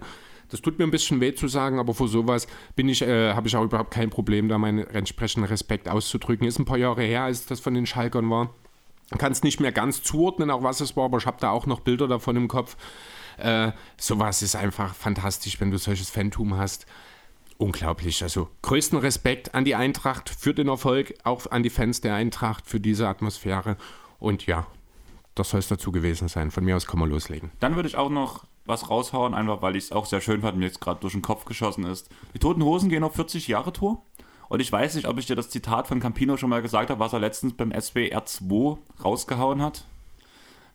Das 0.49 0.61
tut 0.61 0.77
mir 0.77 0.85
ein 0.85 0.91
bisschen 0.91 1.21
weh 1.21 1.33
zu 1.33 1.47
sagen, 1.47 1.79
aber 1.79 1.93
vor 1.93 2.07
sowas 2.07 2.47
ich, 2.75 3.01
äh, 3.01 3.33
habe 3.33 3.47
ich 3.47 3.55
auch 3.55 3.63
überhaupt 3.63 3.91
kein 3.91 4.09
Problem, 4.09 4.47
da 4.47 4.57
meinen 4.57 4.85
entsprechenden 4.87 5.47
Respekt 5.47 5.89
auszudrücken. 5.89 6.47
Ist 6.47 6.59
ein 6.59 6.65
paar 6.65 6.77
Jahre 6.77 7.03
her, 7.03 7.23
als 7.23 7.45
das 7.45 7.59
von 7.59 7.73
den 7.73 7.85
Schalkern 7.85 8.29
war. 8.29 8.53
Kann 9.17 9.31
es 9.31 9.43
nicht 9.43 9.59
mehr 9.59 9.71
ganz 9.71 10.01
zuordnen, 10.03 10.49
auch 10.49 10.63
was 10.63 10.81
es 10.81 10.95
war, 10.97 11.05
aber 11.05 11.17
ich 11.17 11.25
habe 11.25 11.37
da 11.39 11.51
auch 11.51 11.65
noch 11.65 11.79
Bilder 11.81 12.07
davon 12.07 12.35
im 12.35 12.47
Kopf. 12.47 12.75
Äh, 13.37 13.71
sowas 13.97 14.41
ist 14.41 14.55
einfach 14.55 14.95
fantastisch, 14.95 15.59
wenn 15.59 15.71
du 15.71 15.77
solches 15.77 16.09
Phantom 16.09 16.57
hast. 16.57 16.85
Unglaublich. 17.57 18.21
Also 18.21 18.49
größten 18.63 18.99
Respekt 18.99 19.55
an 19.55 19.63
die 19.63 19.75
Eintracht 19.75 20.29
für 20.29 20.53
den 20.53 20.67
Erfolg, 20.67 21.13
auch 21.23 21.49
an 21.51 21.63
die 21.63 21.69
Fans 21.69 22.01
der 22.01 22.15
Eintracht 22.15 22.67
für 22.67 22.79
diese 22.79 23.07
Atmosphäre. 23.07 23.77
Und 24.19 24.45
ja, 24.45 24.67
das 25.35 25.49
soll 25.49 25.59
es 25.59 25.67
dazu 25.67 25.91
gewesen 25.91 26.27
sein. 26.27 26.51
Von 26.51 26.65
mir 26.65 26.75
aus 26.75 26.85
kann 26.85 26.99
man 26.99 27.09
loslegen. 27.09 27.51
Dann 27.59 27.75
würde 27.75 27.87
ich 27.87 27.95
auch 27.95 28.09
noch 28.09 28.45
was 28.65 28.89
raushauen, 28.89 29.33
einfach 29.33 29.61
weil 29.61 29.75
ich 29.75 29.85
es 29.85 29.91
auch 29.91 30.05
sehr 30.05 30.21
schön 30.21 30.41
fand, 30.41 30.57
mir 30.57 30.65
jetzt 30.65 30.81
gerade 30.81 30.99
durch 30.99 31.13
den 31.13 31.21
Kopf 31.21 31.45
geschossen 31.45 31.85
ist. 31.85 32.09
Die 32.33 32.39
Toten 32.39 32.63
Hosen 32.63 32.89
gehen 32.89 33.03
auf 33.03 33.15
40 33.15 33.47
Jahre 33.47 33.71
Tour. 33.71 34.01
Und 34.49 34.59
ich 34.59 34.71
weiß 34.71 34.95
nicht, 34.95 35.07
ob 35.07 35.17
ich 35.17 35.25
dir 35.25 35.35
das 35.35 35.49
Zitat 35.49 35.87
von 35.87 35.99
Campino 35.99 36.37
schon 36.37 36.49
mal 36.49 36.61
gesagt 36.61 36.89
habe, 36.89 36.99
was 36.99 37.13
er 37.13 37.19
letztens 37.19 37.53
beim 37.53 37.71
SWR 37.71 38.25
2 38.25 38.77
rausgehauen 39.03 39.61
hat. 39.61 39.85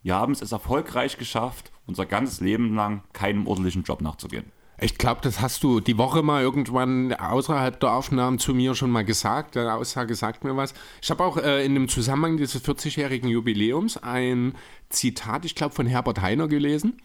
Wir 0.03 0.15
haben 0.15 0.33
es 0.33 0.51
erfolgreich 0.51 1.19
geschafft, 1.19 1.71
unser 1.87 2.07
ganzes 2.07 2.41
Leben 2.41 2.75
lang 2.75 3.03
keinem 3.13 3.47
ordentlichen 3.47 3.83
Job 3.83 4.01
nachzugehen. 4.01 4.51
Ich 4.83 4.97
glaube, 4.97 5.21
das 5.23 5.41
hast 5.41 5.63
du 5.63 5.81
die 5.81 5.99
Woche 5.99 6.23
mal 6.23 6.43
irgendwann 6.43 7.13
außerhalb 7.13 7.79
der 7.79 7.93
Aufnahmen 7.93 8.39
zu 8.39 8.55
mir 8.55 8.75
schon 8.75 8.91
mal 8.91 9.05
gesagt. 9.05 9.57
Deine 9.57 9.75
Aussage 9.75 10.15
sagt 10.15 10.43
mir 10.43 10.57
was. 10.57 10.73
Ich 11.03 11.11
habe 11.11 11.23
auch 11.23 11.37
äh, 11.37 11.65
in 11.65 11.75
dem 11.75 11.89
Zusammenhang 11.89 12.39
dieses 12.39 12.65
40-jährigen 12.65 13.29
Jubiläums 13.29 13.99
ein 13.99 14.55
Zitat, 14.89 15.45
ich 15.45 15.55
glaube, 15.55 15.75
von 15.75 15.87
Herbert 15.87 16.23
Heiner 16.23 16.49
gelesen. 16.49 17.01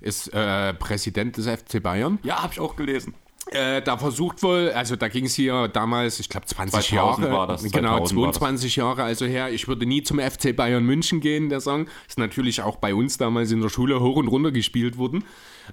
Ist 0.00 0.32
äh, 0.32 0.72
Präsident 0.74 1.36
des 1.36 1.46
FC 1.46 1.82
Bayern. 1.82 2.18
Ja, 2.22 2.42
habe 2.42 2.52
ich 2.52 2.60
auch 2.60 2.76
gelesen. 2.76 3.14
Äh, 3.50 3.80
da 3.80 3.96
versucht 3.96 4.42
wohl, 4.42 4.72
also 4.74 4.96
da 4.96 5.06
ging 5.06 5.26
es 5.26 5.34
hier 5.34 5.68
damals, 5.68 6.18
ich 6.18 6.28
glaube 6.28 6.46
20 6.46 6.90
2000 6.90 6.96
Jahre. 6.96 7.32
war 7.32 7.46
das, 7.46 7.62
Genau, 7.62 7.98
2000 7.98 8.20
war 8.20 8.26
das. 8.26 8.36
22 8.38 8.76
Jahre 8.76 9.02
also 9.04 9.24
her. 9.24 9.50
Ich 9.50 9.68
würde 9.68 9.86
nie 9.86 10.02
zum 10.02 10.18
FC 10.18 10.54
Bayern 10.54 10.84
München 10.84 11.20
gehen, 11.20 11.48
der 11.48 11.60
Song. 11.60 11.86
Ist 12.08 12.18
natürlich 12.18 12.62
auch 12.62 12.76
bei 12.76 12.94
uns 12.94 13.18
damals 13.18 13.52
in 13.52 13.60
der 13.60 13.68
Schule 13.68 14.00
hoch 14.00 14.16
und 14.16 14.26
runter 14.28 14.50
gespielt 14.50 14.98
worden. 14.98 15.24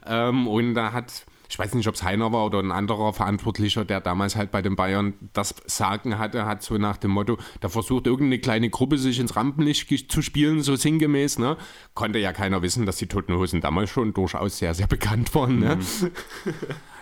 Ähm, 0.06 0.48
und 0.48 0.76
da 0.76 0.94
hat, 0.94 1.26
ich 1.54 1.60
weiß 1.60 1.76
nicht, 1.76 1.88
ob 1.88 1.94
es 1.94 2.02
Heiner 2.02 2.32
war 2.32 2.48
oder 2.48 2.58
ein 2.58 2.72
anderer 2.72 3.14
Verantwortlicher, 3.14 3.86
der 3.86 4.02
damals 4.02 4.36
halt 4.36 4.50
bei 4.50 4.64
den 4.64 4.76
Bayern 4.76 5.14
das 5.34 5.54
Sagen 5.68 6.18
hatte, 6.18 6.48
hat 6.48 6.64
so 6.64 6.80
nach 6.80 6.98
dem 6.98 7.12
Motto, 7.12 7.38
da 7.62 7.70
versucht 7.70 8.08
irgendeine 8.08 8.40
kleine 8.40 8.72
Gruppe 8.72 8.98
sich 8.98 9.20
ins 9.20 9.36
Rampenlicht 9.36 10.12
zu 10.12 10.24
spielen, 10.24 10.64
so 10.64 10.76
sinngemäß. 10.76 11.38
Ne? 11.38 11.56
Konnte 11.94 12.18
ja 12.18 12.34
keiner 12.34 12.64
wissen, 12.64 12.88
dass 12.88 12.98
die 12.98 13.06
Toten 13.06 13.36
Hosen 13.36 13.62
damals 13.62 13.92
schon 13.92 14.16
durchaus 14.16 14.58
sehr, 14.58 14.74
sehr 14.74 14.88
bekannt 14.88 15.36
waren. 15.36 15.60
Ne? 15.60 15.76
Mhm. 15.76 16.12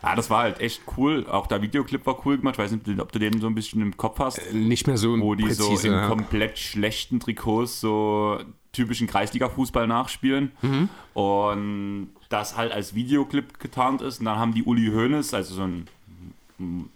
Ja, 0.03 0.15
das 0.15 0.31
war 0.31 0.41
halt 0.41 0.59
echt 0.61 0.81
cool. 0.97 1.27
Auch 1.27 1.45
der 1.45 1.61
Videoclip 1.61 2.07
war 2.07 2.25
cool 2.25 2.39
gemacht. 2.39 2.55
Ich 2.55 2.59
weiß 2.59 2.71
nicht, 2.71 2.99
ob 2.99 3.11
du 3.11 3.19
den 3.19 3.39
so 3.39 3.45
ein 3.45 3.53
bisschen 3.53 3.83
im 3.83 3.95
Kopf 3.97 4.17
hast. 4.17 4.51
Nicht 4.51 4.87
mehr 4.87 4.97
so 4.97 5.15
wo 5.19 5.35
die 5.35 5.43
präzise. 5.43 5.77
so 5.77 5.87
in 5.87 5.93
ja. 5.93 6.07
komplett 6.07 6.57
schlechten 6.57 7.19
Trikots 7.19 7.81
so 7.81 8.39
typischen 8.71 9.07
Kreisliga-Fußball 9.07 9.87
nachspielen. 9.87 10.51
Mhm. 10.61 10.89
und 11.13 12.09
das 12.29 12.55
halt 12.55 12.71
als 12.71 12.95
Videoclip 12.95 13.59
getarnt 13.59 14.01
ist. 14.01 14.19
Und 14.19 14.25
dann 14.25 14.39
haben 14.39 14.53
die 14.53 14.63
Uli 14.63 14.87
Hoeneß, 14.87 15.33
also 15.33 15.55
so 15.55 15.63
ein 15.63 15.87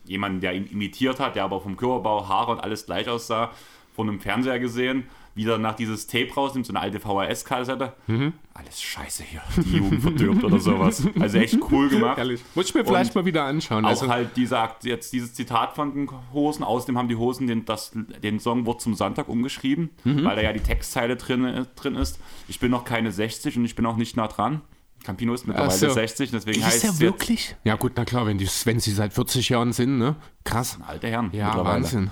jemand, 0.05 0.43
der 0.43 0.53
ihn 0.53 0.67
imitiert 0.67 1.19
hat, 1.19 1.35
der 1.35 1.43
aber 1.43 1.59
vom 1.59 1.77
Körperbau, 1.77 2.27
Haare 2.27 2.51
und 2.51 2.59
alles 2.59 2.85
gleich 2.85 3.09
aussah, 3.09 3.51
von 3.95 4.09
einem 4.09 4.19
Fernseher 4.19 4.59
gesehen, 4.59 5.07
wieder 5.35 5.57
nach 5.57 5.75
dieses 5.75 6.07
Tape 6.07 6.33
rausnimmt, 6.33 6.65
so 6.65 6.71
eine 6.71 6.79
alte 6.79 6.99
VHS-Kassette. 6.99 7.93
Mhm. 8.07 8.33
Alles 8.53 8.81
scheiße 8.81 9.23
hier, 9.23 9.41
die 9.57 9.77
Jugend 9.77 10.01
verdirbt 10.01 10.43
oder 10.45 10.59
sowas. 10.59 11.05
Also 11.19 11.37
echt 11.37 11.57
cool 11.71 11.89
gemacht. 11.89 12.17
Ehrlich. 12.17 12.41
Muss 12.55 12.69
ich 12.69 12.73
mir 12.73 12.85
vielleicht 12.85 13.13
mal 13.15 13.25
wieder 13.25 13.43
anschauen. 13.43 13.83
Auch 13.85 13.89
Also, 13.89 14.07
halt 14.07 14.37
dieser, 14.37 14.75
jetzt 14.83 15.11
dieses 15.11 15.33
Zitat 15.33 15.73
von 15.75 15.93
den 15.93 16.09
Hosen. 16.33 16.63
Außerdem 16.63 16.97
haben 16.97 17.09
die 17.09 17.17
Hosen 17.17 17.47
den, 17.47 17.65
das, 17.65 17.91
den 18.23 18.39
Song 18.39 18.65
Wort 18.65 18.81
zum 18.81 18.93
Sonntag 18.95 19.27
umgeschrieben, 19.27 19.89
Mhm. 20.05 20.23
weil 20.23 20.37
da 20.37 20.41
ja 20.41 20.53
die 20.53 20.61
Textzeile 20.61 21.17
drin, 21.17 21.67
drin 21.75 21.95
ist. 21.95 22.17
Ich 22.47 22.59
bin 22.59 22.71
noch 22.71 22.85
keine 22.85 23.11
60 23.11 23.57
und 23.57 23.65
ich 23.65 23.75
bin 23.75 23.85
auch 23.85 23.97
nicht 23.97 24.15
nah 24.15 24.27
dran. 24.27 24.61
Campino 25.03 25.33
ist 25.33 25.45
mittlerweile 25.45 25.77
so. 25.77 25.89
60, 25.89 26.31
deswegen 26.31 26.59
ist 26.61 26.65
heißt 26.65 26.83
er 26.85 26.89
es 26.91 26.99
wirklich? 26.99 27.55
Ja 27.63 27.75
gut, 27.75 27.91
na 27.95 28.05
klar, 28.05 28.25
wenn, 28.25 28.37
die, 28.37 28.47
wenn 28.63 28.79
sie 28.79 28.91
seit 28.91 29.13
40 29.13 29.49
Jahren 29.49 29.71
sind, 29.73 29.97
ne? 29.99 30.15
Krass. 30.45 30.79
alte 30.87 31.07
Herren 31.07 31.29
Ja, 31.33 31.47
mittlerweile. 31.47 31.83
Wahnsinn. 31.83 32.09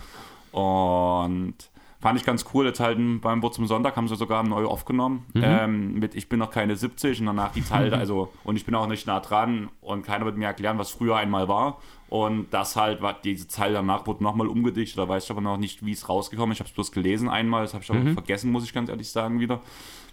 Und 0.52 1.56
fand 2.04 2.20
ich 2.20 2.26
ganz 2.26 2.46
cool. 2.54 2.66
Jetzt 2.66 2.82
halt 2.82 3.00
beim 3.22 3.42
Wort 3.42 3.54
zum 3.54 3.66
Sonntag 3.66 3.96
haben 3.96 4.08
sie 4.10 4.16
sogar 4.18 4.44
neu 4.44 4.66
aufgenommen. 4.66 5.26
Mhm. 5.34 5.42
Ähm, 5.44 5.94
mit 5.96 6.14
Ich 6.16 6.28
bin 6.28 6.38
noch 6.38 6.52
keine 6.52 6.76
70 6.76 7.22
und 7.22 7.28
danach 7.28 7.54
die 7.54 7.64
Zahl, 7.64 7.94
also 7.94 8.32
und 8.44 8.58
ich 8.58 8.66
bin 8.66 8.76
auch 8.76 8.88
nicht 8.88 9.08
nah 9.08 9.22
dran 9.22 9.70
und 9.80 10.06
keiner 10.06 10.26
wird 10.26 10.38
mir 10.38 10.46
erklären, 10.46 10.78
was 10.78 10.92
früher 10.92 11.16
einmal 11.16 11.48
war. 11.48 11.80
Und 12.10 12.54
das 12.54 12.76
halt, 12.76 13.02
war, 13.02 13.14
diese 13.24 13.48
Zahl 13.48 13.74
danach 13.74 14.06
wurde 14.06 14.22
nochmal 14.22 14.48
umgedichtet. 14.48 15.00
Da 15.00 15.08
weiß 15.08 15.24
ich 15.24 15.32
aber 15.32 15.42
noch 15.42 15.58
nicht, 15.58 15.84
wie 15.86 15.94
es 15.94 16.10
rausgekommen 16.10 16.52
ist. 16.52 16.58
Ich 16.58 16.60
habe 16.60 16.70
es 16.70 16.76
bloß 16.76 16.92
gelesen 16.92 17.30
einmal, 17.30 17.64
das 17.64 17.74
habe 17.74 17.84
ich 17.84 17.90
aber 17.90 18.02
Mhm. 18.02 18.14
vergessen, 18.14 18.52
muss 18.52 18.66
ich 18.66 18.74
ganz 18.74 18.90
ehrlich 18.90 19.10
sagen 19.10 19.40
wieder. 19.40 19.62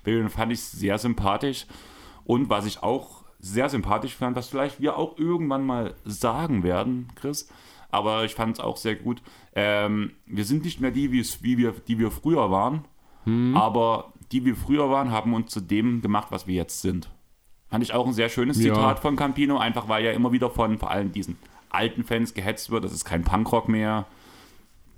Den 0.06 0.30
fand 0.30 0.52
ich 0.52 0.60
sehr 0.62 0.96
sympathisch. 0.96 1.66
Und 2.24 2.48
was 2.48 2.64
ich 2.66 2.82
auch 2.84 3.24
sehr 3.40 3.68
sympathisch 3.68 4.14
fand, 4.14 4.36
was 4.36 4.48
vielleicht 4.48 4.80
wir 4.80 4.96
auch 4.96 5.18
irgendwann 5.18 5.66
mal 5.66 5.94
sagen 6.04 6.62
werden, 6.62 7.08
Chris, 7.16 7.48
aber 7.90 8.24
ich 8.24 8.34
fand 8.34 8.58
es 8.58 8.60
auch 8.64 8.76
sehr 8.76 8.94
gut. 8.96 9.22
Ähm, 9.54 10.12
wir 10.26 10.44
sind 10.44 10.64
nicht 10.64 10.80
mehr 10.80 10.90
die, 10.90 11.12
wie, 11.12 11.58
wir, 11.58 11.74
die 11.86 11.98
wir 11.98 12.10
früher 12.10 12.50
waren, 12.50 12.84
aber 13.54 14.12
die 14.32 14.44
wir 14.44 14.56
früher 14.56 14.90
waren, 14.90 15.10
haben 15.10 15.34
uns 15.34 15.52
zu 15.52 15.60
dem 15.60 16.00
gemacht, 16.02 16.28
was 16.30 16.46
wir 16.46 16.54
jetzt 16.54 16.80
sind. 16.80 17.10
Fand 17.68 17.84
ich 17.84 17.92
auch 17.92 18.06
ein 18.06 18.12
sehr 18.12 18.28
schönes 18.28 18.58
Ja. 18.62 18.74
Zitat 18.74 18.98
von 18.98 19.14
Campino, 19.14 19.58
einfach 19.58 19.88
weil 19.88 20.04
ja 20.04 20.12
immer 20.12 20.32
wieder 20.32 20.50
von 20.50 20.78
vor 20.78 20.90
allem 20.90 21.12
diesen 21.12 21.36
alten 21.68 22.02
Fans 22.02 22.34
gehetzt 22.34 22.70
wird. 22.70 22.82
Das 22.82 22.92
ist 22.92 23.04
kein 23.04 23.22
Punkrock 23.22 23.68
mehr. 23.68 24.06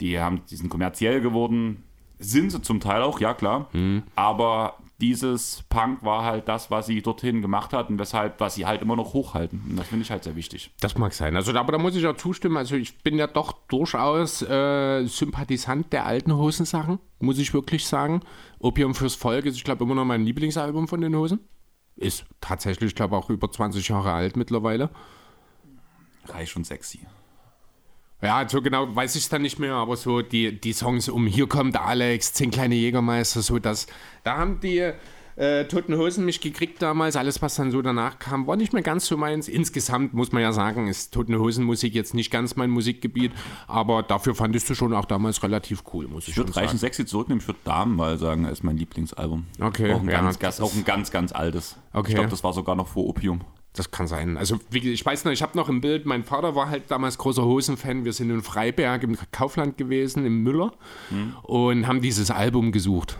Die, 0.00 0.18
haben, 0.18 0.40
die 0.50 0.56
sind 0.56 0.70
kommerziell 0.70 1.20
geworden. 1.20 1.82
Sind 2.18 2.50
sie 2.50 2.62
zum 2.62 2.80
Teil 2.80 3.02
auch, 3.02 3.20
ja 3.20 3.34
klar. 3.34 3.68
Aber 4.14 4.78
dieses 5.02 5.64
Punk 5.68 6.04
war 6.04 6.24
halt 6.24 6.46
das, 6.48 6.70
was 6.70 6.86
sie 6.86 7.02
dorthin 7.02 7.42
gemacht 7.42 7.72
hat 7.72 7.90
und 7.90 7.98
weshalb, 7.98 8.38
was 8.38 8.54
sie 8.54 8.66
halt 8.66 8.82
immer 8.82 8.94
noch 8.94 9.12
hochhalten. 9.12 9.60
Und 9.68 9.76
das 9.76 9.88
finde 9.88 10.04
ich 10.04 10.10
halt 10.12 10.22
sehr 10.22 10.36
wichtig. 10.36 10.70
Das 10.80 10.96
mag 10.96 11.12
sein. 11.12 11.34
Also, 11.34 11.52
aber 11.52 11.72
da 11.72 11.78
muss 11.78 11.96
ich 11.96 12.06
auch 12.06 12.16
zustimmen. 12.16 12.56
Also, 12.56 12.76
ich 12.76 13.02
bin 13.02 13.16
ja 13.18 13.26
doch 13.26 13.52
durchaus 13.66 14.42
äh, 14.42 15.04
Sympathisant 15.04 15.92
der 15.92 16.06
alten 16.06 16.32
Hosensachen, 16.34 17.00
muss 17.18 17.38
ich 17.38 17.52
wirklich 17.52 17.84
sagen. 17.86 18.20
Opium 18.60 18.94
fürs 18.94 19.16
Volk 19.16 19.44
ist, 19.44 19.56
ich 19.56 19.64
glaube, 19.64 19.82
immer 19.82 19.96
noch 19.96 20.04
mein 20.04 20.24
Lieblingsalbum 20.24 20.86
von 20.86 21.00
den 21.00 21.16
Hosen. 21.16 21.40
Ist 21.96 22.24
tatsächlich, 22.40 22.90
ich 22.90 22.94
glaube, 22.94 23.16
auch 23.16 23.28
über 23.28 23.50
20 23.50 23.86
Jahre 23.88 24.12
alt 24.12 24.36
mittlerweile. 24.36 24.90
Reich 26.26 26.54
und 26.54 26.64
sexy. 26.64 27.00
Ja, 28.22 28.48
so 28.48 28.62
genau 28.62 28.94
weiß 28.94 29.16
ich 29.16 29.24
es 29.24 29.28
dann 29.28 29.42
nicht 29.42 29.58
mehr, 29.58 29.74
aber 29.74 29.96
so 29.96 30.22
die, 30.22 30.58
die 30.58 30.72
Songs 30.72 31.08
um 31.08 31.26
Hier 31.26 31.48
kommt 31.48 31.76
Alex, 31.76 32.32
Zehn 32.32 32.50
kleine 32.50 32.76
Jägermeister, 32.76 33.42
so 33.42 33.58
das. 33.58 33.88
Da 34.22 34.36
haben 34.36 34.60
die 34.60 34.92
äh, 35.34 35.64
Toten 35.64 35.96
Hosen 35.96 36.24
mich 36.24 36.40
gekriegt 36.40 36.82
damals. 36.82 37.16
Alles, 37.16 37.42
was 37.42 37.56
dann 37.56 37.70
so 37.72 37.82
danach 37.82 38.18
kam, 38.18 38.46
war 38.46 38.56
nicht 38.56 38.72
mehr 38.72 38.82
ganz 38.82 39.06
so 39.06 39.16
meins. 39.16 39.48
Insgesamt 39.48 40.14
muss 40.14 40.30
man 40.30 40.42
ja 40.42 40.52
sagen, 40.52 40.88
ist 40.88 41.12
Toten 41.12 41.36
Hosen 41.36 41.64
Musik 41.64 41.94
jetzt 41.94 42.14
nicht 42.14 42.30
ganz 42.30 42.54
mein 42.54 42.70
Musikgebiet, 42.70 43.32
aber 43.66 44.02
dafür 44.02 44.34
fandest 44.34 44.70
du 44.70 44.74
schon 44.74 44.94
auch 44.94 45.06
damals 45.06 45.42
relativ 45.42 45.82
cool, 45.92 46.06
muss 46.06 46.24
ich, 46.24 46.30
Ich 46.30 46.36
würde 46.36 46.54
Reich 46.54 46.64
und 46.64 46.68
sagen. 46.68 46.78
sexy 46.78 47.06
zurücknehmen. 47.06 47.40
Ich 47.40 47.48
würde 47.48 47.60
Damenwahl 47.64 48.18
sagen, 48.18 48.44
ist 48.44 48.62
mein 48.62 48.76
Lieblingsalbum. 48.76 49.46
Okay, 49.60 49.92
Auch 49.94 50.00
ein, 50.00 50.08
ja, 50.08 50.30
ganz, 50.32 50.60
auch 50.60 50.74
ein 50.74 50.84
ganz, 50.84 51.10
ganz 51.10 51.32
altes. 51.32 51.76
Okay. 51.92 52.10
Ich 52.10 52.14
glaube, 52.14 52.30
das 52.30 52.44
war 52.44 52.52
sogar 52.52 52.76
noch 52.76 52.88
vor 52.88 53.06
Opium. 53.06 53.40
Das 53.74 53.90
kann 53.90 54.06
sein. 54.06 54.36
Also, 54.36 54.58
wie, 54.70 54.90
ich 54.90 55.04
weiß 55.04 55.24
noch, 55.24 55.32
ich 55.32 55.42
habe 55.42 55.56
noch 55.56 55.68
im 55.70 55.80
Bild, 55.80 56.04
mein 56.04 56.24
Vater 56.24 56.54
war 56.54 56.68
halt 56.68 56.90
damals 56.90 57.16
großer 57.16 57.44
Hosenfan. 57.44 58.04
Wir 58.04 58.12
sind 58.12 58.28
in 58.30 58.42
Freiberg 58.42 59.02
im 59.02 59.16
Kaufland 59.30 59.78
gewesen, 59.78 60.26
im 60.26 60.42
Müller, 60.42 60.72
und 61.42 61.86
haben 61.86 62.02
dieses 62.02 62.30
Album 62.30 62.72
gesucht. 62.72 63.16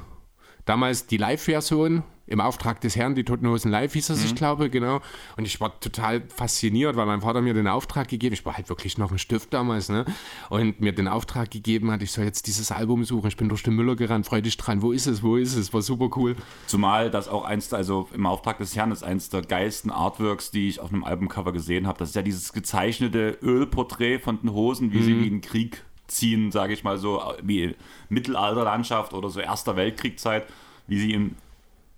Damals 0.64 1.06
die 1.06 1.16
Live-Version 1.16 2.04
im 2.26 2.40
Auftrag 2.40 2.80
des 2.80 2.96
Herrn, 2.96 3.14
die 3.14 3.24
Toten 3.24 3.46
Hosen 3.48 3.70
Live 3.70 3.92
hieß 3.94 4.10
es, 4.10 4.24
ich 4.24 4.34
glaube, 4.34 4.70
genau. 4.70 5.00
Und 5.36 5.44
ich 5.44 5.60
war 5.60 5.78
total 5.80 6.22
fasziniert, 6.28 6.96
weil 6.96 7.04
mein 7.04 7.20
Vater 7.20 7.42
mir 7.42 7.52
den 7.52 7.66
Auftrag 7.66 8.08
gegeben 8.08 8.32
Ich 8.32 8.46
war 8.46 8.56
halt 8.56 8.68
wirklich 8.68 8.96
noch 8.96 9.10
ein 9.10 9.18
Stift 9.18 9.52
damals, 9.52 9.88
ne? 9.88 10.04
Und 10.48 10.80
mir 10.80 10.92
den 10.92 11.08
Auftrag 11.08 11.50
gegeben 11.50 11.90
hat, 11.90 12.00
ich 12.02 12.12
soll 12.12 12.24
jetzt 12.24 12.46
dieses 12.46 12.70
Album 12.70 13.04
suchen. 13.04 13.26
Ich 13.26 13.36
bin 13.36 13.48
durch 13.48 13.62
den 13.62 13.74
Müller 13.74 13.96
gerannt, 13.96 14.24
freu 14.24 14.40
dich 14.40 14.56
dran. 14.56 14.82
Wo 14.82 14.92
ist 14.92 15.06
es? 15.06 15.22
Wo 15.22 15.36
ist 15.36 15.56
es? 15.56 15.74
War 15.74 15.82
super 15.82 16.08
cool. 16.16 16.36
Zumal 16.66 17.10
das 17.10 17.28
auch 17.28 17.44
eins, 17.44 17.72
also 17.74 18.08
im 18.14 18.24
Auftrag 18.24 18.58
des 18.58 18.76
Herrn 18.76 18.92
ist 18.92 19.02
eins 19.02 19.28
der 19.28 19.42
geilsten 19.42 19.90
Artworks, 19.90 20.52
die 20.52 20.68
ich 20.68 20.80
auf 20.80 20.92
einem 20.92 21.04
Albumcover 21.04 21.52
gesehen 21.52 21.86
habe. 21.86 21.98
Das 21.98 22.10
ist 22.10 22.14
ja 22.14 22.22
dieses 22.22 22.52
gezeichnete 22.52 23.38
Ölporträt 23.42 24.20
von 24.20 24.40
den 24.40 24.52
Hosen, 24.52 24.92
wie 24.92 25.02
sie 25.02 25.20
wie 25.20 25.26
in 25.26 25.34
den 25.34 25.40
Krieg 25.40 25.84
ziehen, 26.14 26.52
sage 26.52 26.72
ich 26.72 26.84
mal 26.84 26.98
so, 26.98 27.22
wie 27.42 27.74
Mittelalterlandschaft 28.08 29.12
oder 29.14 29.28
so 29.28 29.40
Erster 29.40 29.76
Weltkriegzeit, 29.76 30.46
wie 30.86 30.98
sie 30.98 31.12
im 31.12 31.36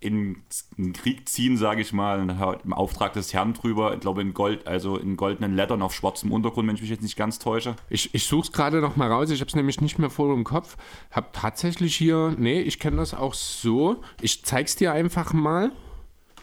in 0.04 0.42
den 0.76 0.92
Krieg 0.92 1.26
ziehen, 1.28 1.56
sage 1.56 1.80
ich 1.80 1.94
mal, 1.94 2.20
im 2.62 2.72
Auftrag 2.74 3.14
des 3.14 3.32
Herrn 3.32 3.54
drüber, 3.54 3.94
ich 3.94 4.00
glaube 4.00 4.20
in 4.20 4.34
Gold, 4.34 4.66
also 4.66 4.98
in 4.98 5.16
goldenen 5.16 5.56
Lettern 5.56 5.80
auf 5.80 5.94
schwarzem 5.94 6.30
Untergrund, 6.30 6.68
wenn 6.68 6.74
ich 6.74 6.82
mich 6.82 6.90
jetzt 6.90 7.02
nicht 7.02 7.16
ganz 7.16 7.38
täusche. 7.38 7.74
Ich, 7.88 8.14
ich 8.14 8.26
suche 8.26 8.42
es 8.42 8.52
gerade 8.52 8.82
noch 8.82 8.96
mal 8.96 9.10
raus. 9.10 9.30
Ich 9.30 9.40
habe 9.40 9.48
es 9.48 9.56
nämlich 9.56 9.80
nicht 9.80 9.98
mehr 9.98 10.10
vor 10.10 10.34
im 10.34 10.44
Kopf. 10.44 10.76
Hab 11.10 11.32
tatsächlich 11.32 11.96
hier, 11.96 12.34
nee, 12.38 12.60
ich 12.60 12.78
kenne 12.78 12.98
das 12.98 13.14
auch 13.14 13.32
so. 13.32 14.02
Ich 14.20 14.44
zeig's 14.44 14.76
dir 14.76 14.92
einfach 14.92 15.32
mal. 15.32 15.72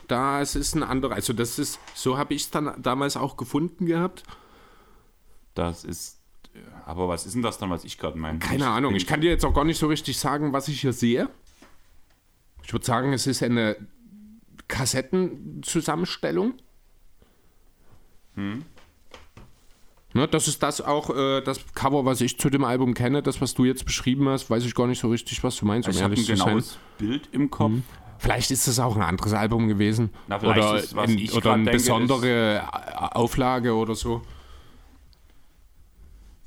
Da 0.07 0.41
es 0.41 0.55
ist 0.55 0.75
ein 0.75 0.83
anderer, 0.83 1.13
also 1.13 1.31
das 1.31 1.59
ist, 1.59 1.79
so 1.93 2.17
habe 2.17 2.33
ich 2.33 2.43
es 2.43 2.49
dann 2.49 2.81
damals 2.81 3.15
auch 3.15 3.37
gefunden 3.37 3.85
gehabt. 3.85 4.23
Das 5.53 5.83
ist, 5.83 6.19
aber 6.91 7.07
was 7.07 7.25
ist 7.25 7.35
denn 7.35 7.41
das 7.41 7.57
dann, 7.57 7.69
was 7.69 7.83
ich 7.85 7.97
gerade 7.97 8.17
meine? 8.17 8.39
Keine 8.39 8.67
Ahnung. 8.67 8.95
Ich 8.95 9.07
kann 9.07 9.21
dir 9.21 9.29
jetzt 9.29 9.45
auch 9.45 9.53
gar 9.53 9.65
nicht 9.65 9.77
so 9.77 9.87
richtig 9.87 10.19
sagen, 10.19 10.53
was 10.53 10.67
ich 10.67 10.81
hier 10.81 10.93
sehe. 10.93 11.29
Ich 12.63 12.73
würde 12.73 12.85
sagen, 12.85 13.13
es 13.13 13.27
ist 13.27 13.41
eine 13.41 13.75
Kassettenzusammenstellung. 14.67 16.53
Ne, 18.35 20.27
das 20.27 20.47
ist 20.47 20.61
das 20.61 20.81
auch, 20.81 21.09
äh, 21.09 21.41
das 21.41 21.73
Cover, 21.73 22.05
was 22.05 22.19
ich 22.21 22.37
zu 22.37 22.49
dem 22.49 22.65
Album 22.65 22.93
kenne. 22.93 23.23
Das, 23.23 23.39
was 23.41 23.53
du 23.53 23.65
jetzt 23.65 23.85
beschrieben 23.85 24.27
hast, 24.27 24.49
weiß 24.49 24.65
ich 24.65 24.75
gar 24.75 24.87
nicht 24.87 24.99
so 24.99 25.09
richtig, 25.09 25.43
was 25.43 25.55
du 25.55 25.65
meinst, 25.65 25.87
um 25.87 25.95
ich 25.95 26.01
habe 26.01 26.13
ein 26.13 26.17
zu 26.17 26.35
sein. 26.35 26.47
genaues 26.47 26.77
Bild 26.97 27.29
im 27.31 27.49
Kopf. 27.49 27.79
Vielleicht 28.17 28.51
ist 28.51 28.67
es 28.67 28.79
auch 28.79 28.95
ein 28.95 29.01
anderes 29.01 29.33
Album 29.33 29.67
gewesen. 29.67 30.11
Na, 30.27 30.37
vielleicht 30.37 30.59
oder 30.59 30.77
ist, 30.77 30.93
in, 30.93 31.17
ich 31.17 31.33
oder 31.33 31.53
eine 31.53 31.63
denke, 31.63 31.77
besondere 31.79 32.67
Auflage 33.15 33.73
oder 33.73 33.95
so. 33.95 34.21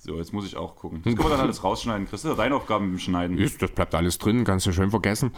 So, 0.04 0.18
jetzt 0.18 0.34
muss 0.34 0.46
ich 0.46 0.54
auch 0.54 0.76
gucken. 0.76 1.00
Das 1.02 1.14
können 1.14 1.25
wir 1.26 1.30
dann 1.30 1.40
alles 1.46 1.64
rausschneiden. 1.64 2.06
Chris, 2.06 2.23
das 2.23 2.37
deine 2.37 2.56
Aufgabe 2.56 2.84
mit 2.84 2.92
dem 2.92 2.99
Schneiden. 2.99 3.38
Ist, 3.38 3.62
das 3.62 3.70
bleibt 3.70 3.94
alles 3.94 4.18
drin, 4.18 4.44
kannst 4.44 4.66
du 4.66 4.73
schön 4.73 4.90
vergessen. 4.90 5.32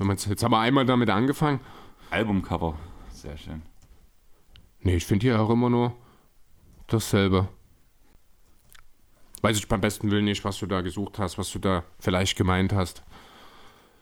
Man's, 0.00 0.24
jetzt 0.24 0.42
haben 0.42 0.50
wir 0.50 0.58
einmal 0.58 0.84
damit 0.84 1.10
angefangen. 1.10 1.60
Albumcover. 2.10 2.76
Sehr 3.12 3.36
schön. 3.36 3.62
Nee, 4.80 4.96
ich 4.96 5.06
finde 5.06 5.26
hier 5.26 5.40
auch 5.40 5.48
immer 5.48 5.70
nur 5.70 5.94
dasselbe. 6.88 7.46
Weiß 9.42 9.56
ich 9.58 9.68
beim 9.68 9.80
besten 9.80 10.10
Willen 10.10 10.24
nicht, 10.24 10.44
was 10.44 10.58
du 10.58 10.66
da 10.66 10.80
gesucht 10.80 11.20
hast, 11.20 11.38
was 11.38 11.52
du 11.52 11.60
da 11.60 11.84
vielleicht 12.00 12.36
gemeint 12.36 12.72
hast. 12.72 13.04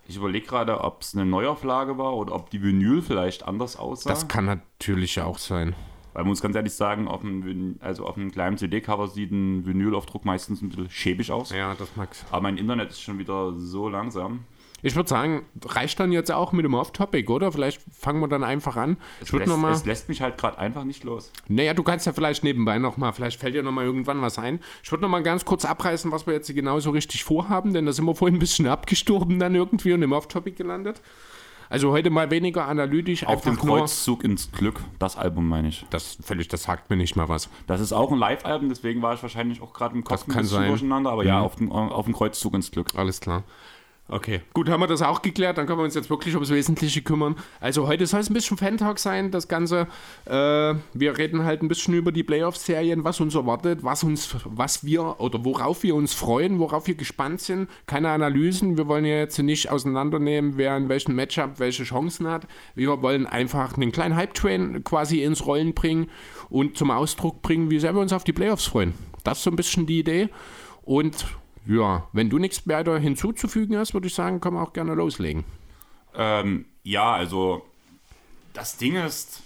Ich 0.09 0.17
überlege 0.17 0.47
gerade, 0.47 0.81
ob 0.81 1.03
es 1.03 1.15
eine 1.15 1.27
Neuauflage 1.27 1.99
war 1.99 2.17
oder 2.17 2.35
ob 2.35 2.49
die 2.49 2.63
Vinyl 2.63 3.03
vielleicht 3.03 3.47
anders 3.47 3.77
aussah. 3.77 4.09
Das 4.09 4.27
kann 4.27 4.47
natürlich 4.47 5.21
auch 5.21 5.37
sein. 5.37 5.75
Weil 6.13 6.25
man 6.25 6.31
muss 6.31 6.43
ganz 6.43 6.57
ehrlich 6.57 6.75
sagen, 6.75 7.09
auf 7.09 7.23
einem, 7.23 7.77
also 7.81 8.07
auf 8.07 8.17
einem 8.17 8.31
kleinen 8.31 8.59
CD-Cover 8.59 9.09
sieht 9.09 9.31
ein 9.31 9.67
Vinylaufdruck 9.67 10.25
meistens 10.25 10.63
ein 10.63 10.69
bisschen 10.69 10.91
schäbig 10.91 11.33
aus. 11.33 11.51
Ja, 11.51 11.75
das 11.75 11.89
mag's. 11.97 12.25
Aber 12.31 12.43
mein 12.43 12.59
Internet 12.59 12.91
ist 12.91 13.03
schon 13.03 13.19
wieder 13.19 13.55
so 13.57 13.89
langsam. 13.89 14.45
Ich 14.85 14.97
würde 14.97 15.09
sagen, 15.09 15.47
reicht 15.65 16.01
dann 16.01 16.11
jetzt 16.11 16.33
auch 16.33 16.51
mit 16.51 16.65
dem 16.65 16.75
Off-Topic, 16.75 17.31
oder? 17.31 17.53
Vielleicht 17.53 17.81
fangen 17.93 18.21
wir 18.21 18.27
dann 18.27 18.43
einfach 18.43 18.77
an. 18.77 18.97
Ich 19.21 19.33
würde 19.33 19.45
lässt, 19.45 19.57
nochmal. 19.57 19.73
es 19.73 19.85
lässt 19.85 20.09
mich 20.09 20.21
halt 20.21 20.37
gerade 20.37 20.59
einfach 20.59 20.83
nicht 20.83 21.05
los. 21.05 21.31
Naja, 21.47 21.73
du 21.73 21.85
kannst 21.85 22.05
ja 22.05 22.13
vielleicht 22.13 22.43
nebenbei 22.43 22.79
nochmal, 22.79 23.13
vielleicht 23.13 23.39
fällt 23.39 23.55
dir 23.55 23.63
nochmal 23.63 23.85
irgendwann 23.85 24.21
was 24.23 24.41
ein. 24.41 24.59
Ich 24.83 24.91
würde 24.91 25.03
nochmal 25.03 25.23
ganz 25.23 25.45
kurz 25.45 25.65
abreißen, 25.65 26.11
was 26.11 26.27
wir 26.27 26.35
jetzt 26.35 26.53
genau 26.53 26.81
so 26.81 26.91
richtig 26.91 27.23
vorhaben, 27.23 27.73
denn 27.73 27.87
da 27.87 27.93
sind 27.93 28.05
wir 28.07 28.17
vorhin 28.17 28.37
ein 28.37 28.41
bisschen 28.41 28.67
abgestorben 28.67 29.39
dann 29.39 29.55
irgendwie 29.55 29.93
und 29.93 30.03
im 30.03 30.13
Off-Topic 30.13 30.57
gelandet. 30.57 31.01
Also 31.73 31.91
heute 31.91 32.11
mal 32.11 32.31
weniger 32.31 32.69
analytisch, 32.69 33.25
Auf 33.25 33.41
dem. 33.45 33.57
Kreuzzug 33.57 34.25
ins 34.25 34.53
Glück, 34.53 34.85
das 34.99 35.17
Album 35.17 35.49
meine 35.49 35.69
ich. 35.69 35.87
Das 35.89 36.19
völlig, 36.23 36.49
das 36.49 36.65
sagt 36.65 36.91
mir 36.91 36.97
nicht 36.97 37.17
mal 37.17 37.31
was. 37.31 37.49
Das 37.67 37.81
ist 37.81 37.95
auch 37.95 38.13
ein 38.13 38.19
Live-Album, 38.19 38.69
deswegen 38.69 39.01
war 39.01 39.15
ich 39.15 39.23
wahrscheinlich 39.23 39.63
auch 39.63 39.73
gerade 39.73 39.95
im 39.95 40.05
Kopf 40.05 40.19
Das 40.19 40.29
ein 40.29 40.43
bisschen 40.43 40.45
sein. 40.45 40.69
durcheinander. 40.69 41.11
Aber 41.11 41.25
ja, 41.25 41.41
auf 41.41 41.57
dem, 41.57 41.73
auf 41.73 42.05
dem 42.05 42.13
Kreuzzug 42.13 42.53
ins 42.53 42.71
Glück. 42.73 42.91
Alles 42.95 43.23
klar. 43.23 43.45
Okay, 44.09 44.43
gut, 44.53 44.69
haben 44.69 44.81
wir 44.81 44.89
das 44.89 45.01
auch 45.01 45.23
geklärt. 45.23 45.57
Dann 45.57 45.67
können 45.67 45.79
wir 45.79 45.85
uns 45.85 45.95
jetzt 45.95 46.11
wirklich 46.11 46.35
ums 46.35 46.51
Wesentliche 46.51 47.03
kümmern. 47.03 47.37
Also 47.61 47.87
heute 47.87 48.05
soll 48.07 48.21
es 48.21 48.29
ein 48.29 48.35
bisschen 48.35 48.59
Fan-Talk 48.59 48.99
sein, 48.99 49.31
das 49.31 49.49
Ganze. 49.49 49.87
Äh, 50.27 50.75
wir 50.93 51.17
reden 51.17 51.45
halt 51.45 51.63
ein 51.63 51.69
bisschen 51.69 51.95
über 51.95 52.13
die 52.13 52.25
Playoff-Serien, 52.25 53.05
was 53.05 53.21
uns 53.21 53.35
erwartet, 53.35 53.85
was 53.85 54.03
uns, 54.03 54.37
was 54.45 54.85
wir 54.85 55.21
oder 55.21 55.45
worauf 55.45 55.83
wir 55.83 55.95
uns 55.95 56.13
freuen, 56.13 56.59
worauf 56.59 56.89
wir 56.89 56.95
gespannt 56.95 57.41
sind. 57.41 57.71
Keine 57.87 58.11
Analysen. 58.11 58.77
Wir 58.77 58.87
wollen 58.87 59.05
ja 59.05 59.17
jetzt 59.17 59.39
nicht 59.39 59.71
auseinandernehmen, 59.71 60.59
wer 60.59 60.77
in 60.77 60.89
welchem 60.89 61.15
Matchup 61.15 61.59
welche 61.59 61.85
Chancen 61.85 62.27
hat. 62.27 62.47
Wir 62.75 63.01
wollen 63.01 63.27
einfach 63.27 63.77
einen 63.77 63.93
kleinen 63.93 64.17
Hype-Train 64.17 64.85
quasi 64.85 65.23
ins 65.23 65.47
Rollen 65.47 65.75
bringen 65.75 66.11
und 66.51 66.77
zum 66.77 66.91
Ausdruck 66.91 67.41
bringen, 67.41 67.71
wie 67.71 67.79
sehr 67.79 67.95
wir 67.95 68.01
uns 68.01 68.13
auf 68.13 68.25
die 68.25 68.33
Playoffs 68.33 68.67
freuen. 68.67 68.95
Das 69.25 69.39
ist 69.39 69.45
so 69.45 69.51
ein 69.51 69.57
bisschen 69.57 69.87
die 69.87 70.01
Idee. 70.01 70.29
Und 70.83 71.25
ja, 71.67 72.09
wenn 72.13 72.31
du 72.31 72.39
nichts 72.39 72.67
weiter 72.67 72.99
hinzuzufügen 72.99 73.77
hast, 73.77 73.95
würde 73.95 74.07
ich 74.07 74.15
sagen, 74.15 74.41
können 74.41 74.57
wir 74.57 74.63
auch 74.63 74.73
gerne 74.73 74.95
loslegen. 74.95 75.45
Ähm, 76.15 76.67
ja, 76.83 77.13
also 77.13 77.65
das 78.53 78.77
Ding 78.77 78.97
ist, 78.97 79.43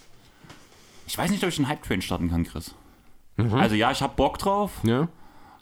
ich 1.07 1.17
weiß 1.17 1.31
nicht, 1.31 1.43
ob 1.43 1.51
ich 1.51 1.59
einen 1.59 1.69
Hype-Train 1.69 2.03
starten 2.03 2.31
kann, 2.31 2.45
Chris. 2.45 2.75
Mhm. 3.37 3.55
Also 3.55 3.75
ja, 3.75 3.91
ich 3.91 4.03
habe 4.03 4.15
Bock 4.17 4.39
drauf, 4.39 4.73
ja. 4.83 5.09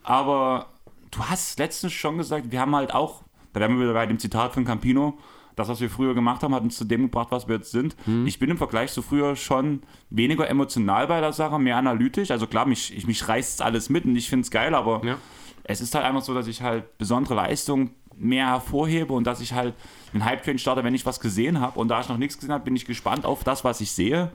aber 0.02 0.66
du 1.10 1.24
hast 1.24 1.58
letztens 1.58 1.92
schon 1.92 2.18
gesagt, 2.18 2.52
wir 2.52 2.60
haben 2.60 2.74
halt 2.74 2.94
auch, 2.94 3.22
da 3.52 3.60
wären 3.60 3.76
wir 3.76 3.84
wieder 3.84 3.94
bei 3.94 4.06
dem 4.06 4.18
Zitat 4.18 4.54
von 4.54 4.64
Campino, 4.64 5.18
das, 5.56 5.68
was 5.68 5.80
wir 5.80 5.90
früher 5.90 6.14
gemacht 6.14 6.42
haben, 6.42 6.54
hat 6.54 6.64
uns 6.64 6.76
zu 6.76 6.84
dem 6.84 7.02
gebracht, 7.02 7.28
was 7.30 7.46
wir 7.46 7.56
jetzt 7.56 7.70
sind. 7.70 7.96
Mhm. 8.06 8.26
Ich 8.26 8.40
bin 8.40 8.50
im 8.50 8.58
Vergleich 8.58 8.92
zu 8.92 9.02
früher 9.02 9.36
schon 9.36 9.82
weniger 10.10 10.48
emotional 10.48 11.06
bei 11.06 11.20
der 11.20 11.32
Sache, 11.32 11.60
mehr 11.60 11.76
analytisch. 11.76 12.32
Also 12.32 12.48
klar, 12.48 12.66
mich, 12.66 12.96
ich, 12.96 13.06
mich 13.06 13.28
reißt 13.28 13.62
alles 13.62 13.88
mit 13.88 14.04
und 14.04 14.16
ich 14.16 14.28
finde 14.28 14.44
es 14.44 14.50
geil, 14.50 14.74
aber 14.74 15.04
ja 15.04 15.16
es 15.64 15.80
ist 15.80 15.94
halt 15.94 16.04
einfach 16.04 16.22
so, 16.22 16.34
dass 16.34 16.46
ich 16.46 16.62
halt 16.62 16.96
besondere 16.98 17.34
Leistungen 17.34 17.90
mehr 18.16 18.46
hervorhebe 18.48 19.12
und 19.12 19.26
dass 19.26 19.40
ich 19.40 19.52
halt 19.52 19.74
einen 20.12 20.24
Hype-Train 20.24 20.58
starte, 20.58 20.84
wenn 20.84 20.94
ich 20.94 21.06
was 21.06 21.20
gesehen 21.20 21.60
habe. 21.60 21.78
Und 21.78 21.88
da 21.88 22.00
ich 22.00 22.08
noch 22.08 22.18
nichts 22.18 22.36
gesehen 22.36 22.52
habe, 22.52 22.64
bin 22.64 22.76
ich 22.76 22.84
gespannt 22.84 23.24
auf 23.24 23.44
das, 23.44 23.64
was 23.64 23.80
ich 23.80 23.90
sehe. 23.90 24.30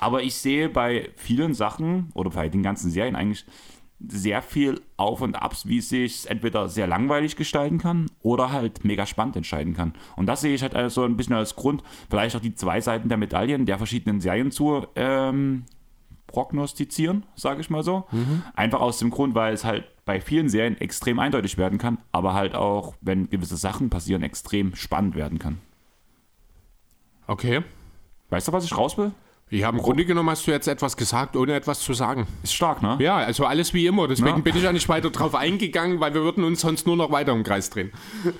Aber 0.00 0.22
ich 0.22 0.34
sehe 0.34 0.68
bei 0.68 1.10
vielen 1.16 1.54
Sachen 1.54 2.10
oder 2.14 2.30
bei 2.30 2.48
den 2.48 2.62
ganzen 2.62 2.90
Serien 2.90 3.16
eigentlich 3.16 3.46
sehr 3.98 4.42
viel 4.42 4.82
Auf 4.98 5.22
und 5.22 5.36
Abs, 5.36 5.66
wie 5.66 5.78
es 5.78 5.88
sich 5.88 6.28
entweder 6.28 6.68
sehr 6.68 6.86
langweilig 6.86 7.36
gestalten 7.36 7.78
kann 7.78 8.10
oder 8.20 8.52
halt 8.52 8.84
mega 8.84 9.06
spannend 9.06 9.36
entscheiden 9.36 9.72
kann. 9.72 9.94
Und 10.16 10.26
das 10.26 10.42
sehe 10.42 10.54
ich 10.54 10.62
halt 10.62 10.74
also 10.74 11.04
ein 11.04 11.16
bisschen 11.16 11.34
als 11.34 11.56
Grund, 11.56 11.82
vielleicht 12.10 12.36
auch 12.36 12.40
die 12.40 12.54
zwei 12.54 12.80
Seiten 12.82 13.08
der 13.08 13.16
Medaillen 13.16 13.64
der 13.64 13.78
verschiedenen 13.78 14.20
Serien 14.20 14.50
zu 14.50 14.86
ähm, 14.96 15.64
prognostizieren, 16.26 17.24
sage 17.36 17.62
ich 17.62 17.70
mal 17.70 17.82
so. 17.82 18.06
Mhm. 18.12 18.42
Einfach 18.54 18.80
aus 18.80 18.98
dem 18.98 19.08
Grund, 19.08 19.34
weil 19.34 19.54
es 19.54 19.64
halt 19.64 19.84
bei 20.06 20.20
vielen 20.20 20.48
Serien 20.48 20.80
extrem 20.80 21.18
eindeutig 21.18 21.58
werden 21.58 21.78
kann, 21.78 21.98
aber 22.12 22.32
halt 22.32 22.54
auch, 22.54 22.94
wenn 23.02 23.28
gewisse 23.28 23.56
Sachen 23.56 23.90
passieren, 23.90 24.22
extrem 24.22 24.74
spannend 24.74 25.16
werden 25.16 25.38
kann. 25.38 25.58
Okay. 27.26 27.62
Weißt 28.30 28.48
du, 28.48 28.52
was 28.52 28.64
ich 28.64 28.76
raus 28.76 28.96
will? 28.96 29.12
Ja, 29.50 29.68
im 29.68 29.78
Grunde 29.78 30.04
genommen 30.04 30.30
hast 30.30 30.46
du 30.46 30.50
jetzt 30.50 30.66
etwas 30.66 30.96
gesagt, 30.96 31.36
ohne 31.36 31.54
etwas 31.54 31.80
zu 31.80 31.92
sagen. 31.92 32.26
Ist 32.42 32.54
stark, 32.54 32.82
ne? 32.82 32.96
Ja, 33.00 33.16
also 33.16 33.44
alles 33.46 33.74
wie 33.74 33.86
immer. 33.86 34.08
Deswegen 34.08 34.28
ja. 34.28 34.38
bin 34.38 34.56
ich 34.56 34.62
ja 34.62 34.72
nicht 34.72 34.88
weiter 34.88 35.10
drauf 35.10 35.34
eingegangen, 35.36 36.00
weil 36.00 36.14
wir 36.14 36.22
würden 36.22 36.42
uns 36.42 36.60
sonst 36.60 36.86
nur 36.86 36.96
noch 36.96 37.12
weiter 37.12 37.32
im 37.32 37.44
Kreis 37.44 37.70
drehen. 37.70 37.92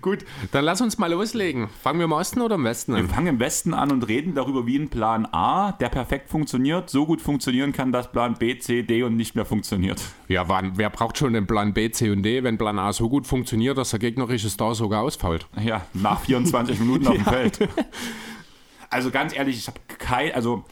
Gut, 0.00 0.24
dann 0.52 0.64
lass 0.64 0.80
uns 0.80 0.98
mal 0.98 1.10
loslegen. 1.10 1.68
Fangen 1.82 1.98
wir 1.98 2.04
im 2.04 2.12
Osten 2.12 2.40
oder 2.40 2.54
im 2.54 2.64
Westen 2.64 2.94
an? 2.94 3.02
Wir 3.02 3.08
fangen 3.08 3.26
im 3.26 3.40
Westen 3.40 3.74
an 3.74 3.90
und 3.90 4.08
reden 4.08 4.34
darüber, 4.34 4.66
wie 4.66 4.78
ein 4.78 4.88
Plan 4.88 5.26
A, 5.30 5.72
der 5.72 5.88
perfekt 5.88 6.30
funktioniert, 6.30 6.90
so 6.90 7.06
gut 7.06 7.20
funktionieren 7.20 7.72
kann, 7.72 7.92
dass 7.92 8.10
Plan 8.10 8.34
B, 8.34 8.58
C, 8.58 8.82
D 8.82 9.02
und 9.02 9.16
nicht 9.16 9.34
mehr 9.34 9.44
funktioniert. 9.44 10.02
Ja, 10.28 10.48
wann, 10.48 10.72
wer 10.76 10.90
braucht 10.90 11.18
schon 11.18 11.32
den 11.32 11.46
Plan 11.46 11.74
B, 11.74 11.90
C 11.90 12.10
und 12.10 12.22
D, 12.22 12.42
wenn 12.42 12.58
Plan 12.58 12.78
A 12.78 12.92
so 12.92 13.08
gut 13.08 13.26
funktioniert, 13.26 13.76
dass 13.78 13.90
der 13.90 13.98
gegnerische 13.98 14.48
Star 14.50 14.74
sogar 14.74 15.02
ausfällt? 15.02 15.46
Ja, 15.60 15.82
nach 15.94 16.20
24 16.20 16.80
Minuten 16.80 17.06
auf 17.08 17.14
dem 17.14 17.24
Feld. 17.24 17.58
Also 18.90 19.10
ganz 19.10 19.34
ehrlich, 19.34 19.56
ich 19.56 19.66
habe 19.68 19.80
kein, 19.98 20.32
also 20.32 20.64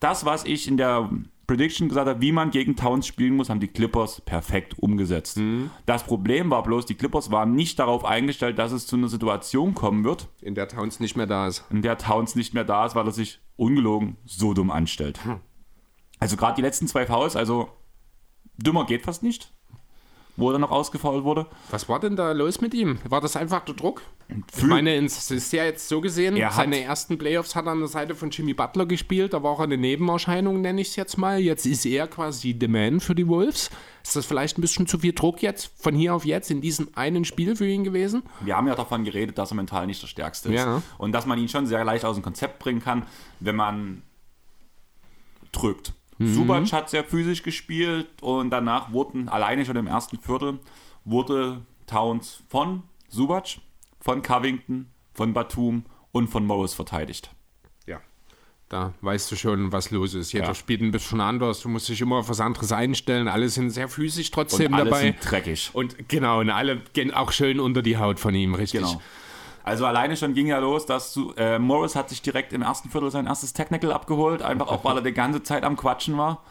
das, 0.00 0.24
was 0.24 0.44
ich 0.44 0.68
in 0.68 0.76
der 0.76 1.10
Prediction 1.46 1.88
gesagt 1.88 2.08
hat, 2.08 2.20
wie 2.20 2.32
man 2.32 2.50
gegen 2.50 2.76
Towns 2.76 3.06
spielen 3.06 3.36
muss, 3.36 3.50
haben 3.50 3.60
die 3.60 3.68
Clippers 3.68 4.20
perfekt 4.20 4.78
umgesetzt. 4.78 5.36
Mhm. 5.36 5.70
Das 5.86 6.04
Problem 6.04 6.50
war 6.50 6.62
bloß, 6.62 6.86
die 6.86 6.94
Clippers 6.94 7.30
waren 7.30 7.54
nicht 7.54 7.78
darauf 7.78 8.04
eingestellt, 8.04 8.58
dass 8.58 8.72
es 8.72 8.86
zu 8.86 8.96
einer 8.96 9.08
Situation 9.08 9.74
kommen 9.74 10.04
wird. 10.04 10.28
In 10.40 10.54
der 10.54 10.68
Towns 10.68 11.00
nicht 11.00 11.16
mehr 11.16 11.26
da 11.26 11.46
ist. 11.46 11.64
In 11.70 11.82
der 11.82 11.98
Towns 11.98 12.34
nicht 12.34 12.54
mehr 12.54 12.64
da 12.64 12.86
ist, 12.86 12.94
weil 12.94 13.06
er 13.06 13.12
sich 13.12 13.40
ungelogen 13.56 14.16
so 14.24 14.54
dumm 14.54 14.70
anstellt. 14.70 15.20
Mhm. 15.24 15.40
Also 16.18 16.36
gerade 16.36 16.56
die 16.56 16.62
letzten 16.62 16.86
zwei 16.86 17.06
Fouls, 17.06 17.36
also 17.36 17.68
dümmer 18.56 18.86
geht 18.86 19.02
fast 19.02 19.22
nicht 19.22 19.53
wo 20.36 20.50
er 20.50 20.58
noch 20.58 20.70
ausgefault 20.70 21.24
wurde. 21.24 21.46
Was 21.70 21.88
war 21.88 22.00
denn 22.00 22.16
da 22.16 22.32
los 22.32 22.60
mit 22.60 22.74
ihm? 22.74 22.98
War 23.08 23.20
das 23.20 23.36
einfach 23.36 23.64
der 23.64 23.74
Druck? 23.74 24.02
Ich 24.56 24.64
meine, 24.64 24.94
es 24.96 25.30
ist 25.30 25.52
ja 25.52 25.64
jetzt 25.64 25.88
so 25.88 26.00
gesehen, 26.00 26.36
seine 26.50 26.80
ersten 26.80 27.18
Playoffs 27.18 27.54
hat 27.54 27.66
er 27.66 27.72
an 27.72 27.80
der 27.80 27.88
Seite 27.88 28.14
von 28.14 28.30
Jimmy 28.30 28.54
Butler 28.54 28.86
gespielt, 28.86 29.34
da 29.34 29.42
war 29.42 29.58
er 29.58 29.64
eine 29.64 29.76
Nebenerscheinung, 29.76 30.60
nenne 30.60 30.80
ich 30.80 30.88
es 30.88 30.96
jetzt 30.96 31.18
mal. 31.18 31.38
Jetzt 31.38 31.66
ist 31.66 31.84
er 31.84 32.06
quasi 32.08 32.56
the 32.58 32.66
man 32.66 33.00
für 33.00 33.14
die 33.14 33.28
Wolves. 33.28 33.70
Ist 34.02 34.16
das 34.16 34.26
vielleicht 34.26 34.58
ein 34.58 34.60
bisschen 34.60 34.86
zu 34.86 34.98
viel 34.98 35.12
Druck 35.12 35.42
jetzt, 35.42 35.70
von 35.76 35.94
hier 35.94 36.14
auf 36.14 36.24
jetzt, 36.24 36.50
in 36.50 36.60
diesem 36.60 36.88
einen 36.94 37.24
Spiel 37.24 37.54
für 37.56 37.66
ihn 37.66 37.84
gewesen? 37.84 38.22
Wir 38.40 38.56
haben 38.56 38.66
ja 38.66 38.74
davon 38.74 39.04
geredet, 39.04 39.38
dass 39.38 39.52
er 39.52 39.56
mental 39.56 39.86
nicht 39.86 40.02
der 40.02 40.08
Stärkste 40.08 40.48
ist. 40.48 40.56
Ja. 40.56 40.82
Und 40.98 41.12
dass 41.12 41.26
man 41.26 41.38
ihn 41.38 41.48
schon 41.48 41.66
sehr 41.66 41.84
leicht 41.84 42.04
aus 42.04 42.16
dem 42.16 42.22
Konzept 42.22 42.58
bringen 42.58 42.82
kann, 42.82 43.06
wenn 43.40 43.56
man 43.56 44.02
drückt. 45.52 45.92
Mhm. 46.18 46.34
Subac 46.34 46.72
hat 46.72 46.90
sehr 46.90 47.04
physisch 47.04 47.42
gespielt 47.42 48.08
und 48.22 48.50
danach 48.50 48.92
wurden 48.92 49.28
alleine 49.28 49.64
schon 49.64 49.76
im 49.76 49.86
ersten 49.86 50.18
Viertel 50.18 50.58
wurde 51.04 51.62
Towns 51.86 52.42
von 52.48 52.82
Subac, 53.08 53.58
von 54.00 54.22
Covington, 54.22 54.86
von 55.12 55.32
Batum 55.32 55.84
und 56.12 56.28
von 56.28 56.46
Morris 56.46 56.74
verteidigt. 56.74 57.30
Ja. 57.86 58.00
Da 58.68 58.94
weißt 59.02 59.30
du 59.30 59.36
schon, 59.36 59.72
was 59.72 59.90
los 59.90 60.14
ist. 60.14 60.32
Jeder 60.32 60.46
ja. 60.46 60.54
spielt 60.54 60.80
ein 60.80 60.90
bisschen 60.90 61.20
anders. 61.20 61.60
Du 61.60 61.68
musst 61.68 61.88
dich 61.88 62.00
immer 62.00 62.16
auf 62.16 62.28
was 62.28 62.40
anderes 62.40 62.72
einstellen. 62.72 63.28
Alle 63.28 63.48
sind 63.48 63.70
sehr 63.70 63.88
physisch 63.88 64.30
trotzdem 64.30 64.72
und 64.72 64.74
alle 64.74 64.84
dabei. 64.90 65.02
Sind 65.02 65.16
dreckig. 65.20 65.70
Und 65.72 66.08
genau, 66.08 66.40
und 66.40 66.50
alle 66.50 66.80
gehen 66.92 67.12
auch 67.12 67.32
schön 67.32 67.60
unter 67.60 67.82
die 67.82 67.98
Haut 67.98 68.18
von 68.18 68.34
ihm, 68.34 68.54
richtig. 68.54 68.80
Genau. 68.80 69.00
Also 69.64 69.86
alleine 69.86 70.14
schon 70.16 70.34
ging 70.34 70.46
ja 70.46 70.58
los, 70.58 70.84
dass 70.84 71.18
äh, 71.38 71.58
Morris 71.58 71.96
hat 71.96 72.10
sich 72.10 72.20
direkt 72.20 72.52
im 72.52 72.60
ersten 72.60 72.90
Viertel 72.90 73.10
sein 73.10 73.26
erstes 73.26 73.54
Technical 73.54 73.92
abgeholt, 73.92 74.42
einfach 74.42 74.68
auch 74.68 74.84
weil 74.84 74.96
er 74.96 75.02
die 75.02 75.12
ganze 75.12 75.42
Zeit 75.42 75.64
am 75.64 75.76
Quatschen 75.76 76.18
war. 76.18 76.42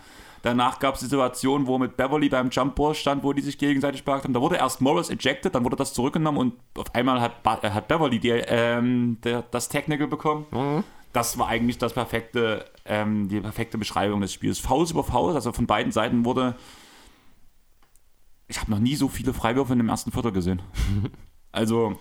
Danach 0.42 0.80
gab 0.80 0.96
es 0.96 1.02
die 1.02 1.06
Situation, 1.06 1.68
wo 1.68 1.78
mit 1.78 1.96
Beverly 1.96 2.28
beim 2.28 2.50
Jump 2.50 2.76
Ball 2.76 2.96
stand, 2.96 3.24
wo 3.24 3.32
die 3.32 3.44
sich 3.44 3.60
gegenseitig 3.60 4.04
beklagt 4.04 4.24
haben. 4.24 4.34
Da 4.34 4.42
wurde 4.42 4.58
erst 4.58 4.82
Morris 4.82 5.12
ejected, 5.12 5.54
dann 5.54 5.64
wurde 5.64 5.76
das 5.76 5.94
zurückgenommen 5.94 6.40
und 6.40 6.54
auf 6.76 6.94
einmal 6.96 7.22
hat, 7.22 7.64
äh, 7.64 7.70
hat 7.70 7.88
Beverly 7.88 8.20
die, 8.20 8.30
ähm, 8.30 9.20
der, 9.24 9.44
das 9.44 9.70
Technical 9.70 10.08
bekommen. 10.08 10.48
Mhm. 10.50 10.84
Das 11.14 11.38
war 11.38 11.48
eigentlich 11.48 11.78
das 11.78 11.94
perfekte, 11.94 12.66
ähm, 12.86 13.30
die 13.30 13.40
perfekte 13.40 13.78
Beschreibung 13.78 14.22
des 14.22 14.34
Spiels. 14.34 14.58
Fouls 14.58 14.90
über 14.90 15.04
Fouls, 15.04 15.36
also 15.36 15.52
von 15.52 15.68
beiden 15.68 15.92
Seiten 15.92 16.26
wurde. 16.26 16.56
Ich 18.48 18.60
habe 18.60 18.72
noch 18.72 18.80
nie 18.80 18.96
so 18.96 19.08
viele 19.08 19.34
Freiwürfe 19.34 19.74
in 19.74 19.80
dem 19.80 19.90
ersten 19.90 20.12
Viertel 20.12 20.32
gesehen. 20.32 20.64
also 21.52 22.00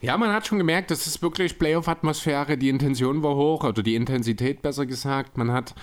ja, 0.00 0.16
man 0.16 0.32
hat 0.32 0.46
schon 0.46 0.58
gemerkt, 0.58 0.90
das 0.90 1.06
ist 1.06 1.22
wirklich 1.22 1.58
Playoff-Atmosphäre. 1.58 2.56
Die 2.56 2.68
Intention 2.68 3.22
war 3.22 3.34
hoch, 3.34 3.64
oder 3.64 3.82
die 3.82 3.94
Intensität 3.94 4.62
besser 4.62 4.86
gesagt. 4.86 5.36
Man 5.36 5.52
hat 5.52 5.74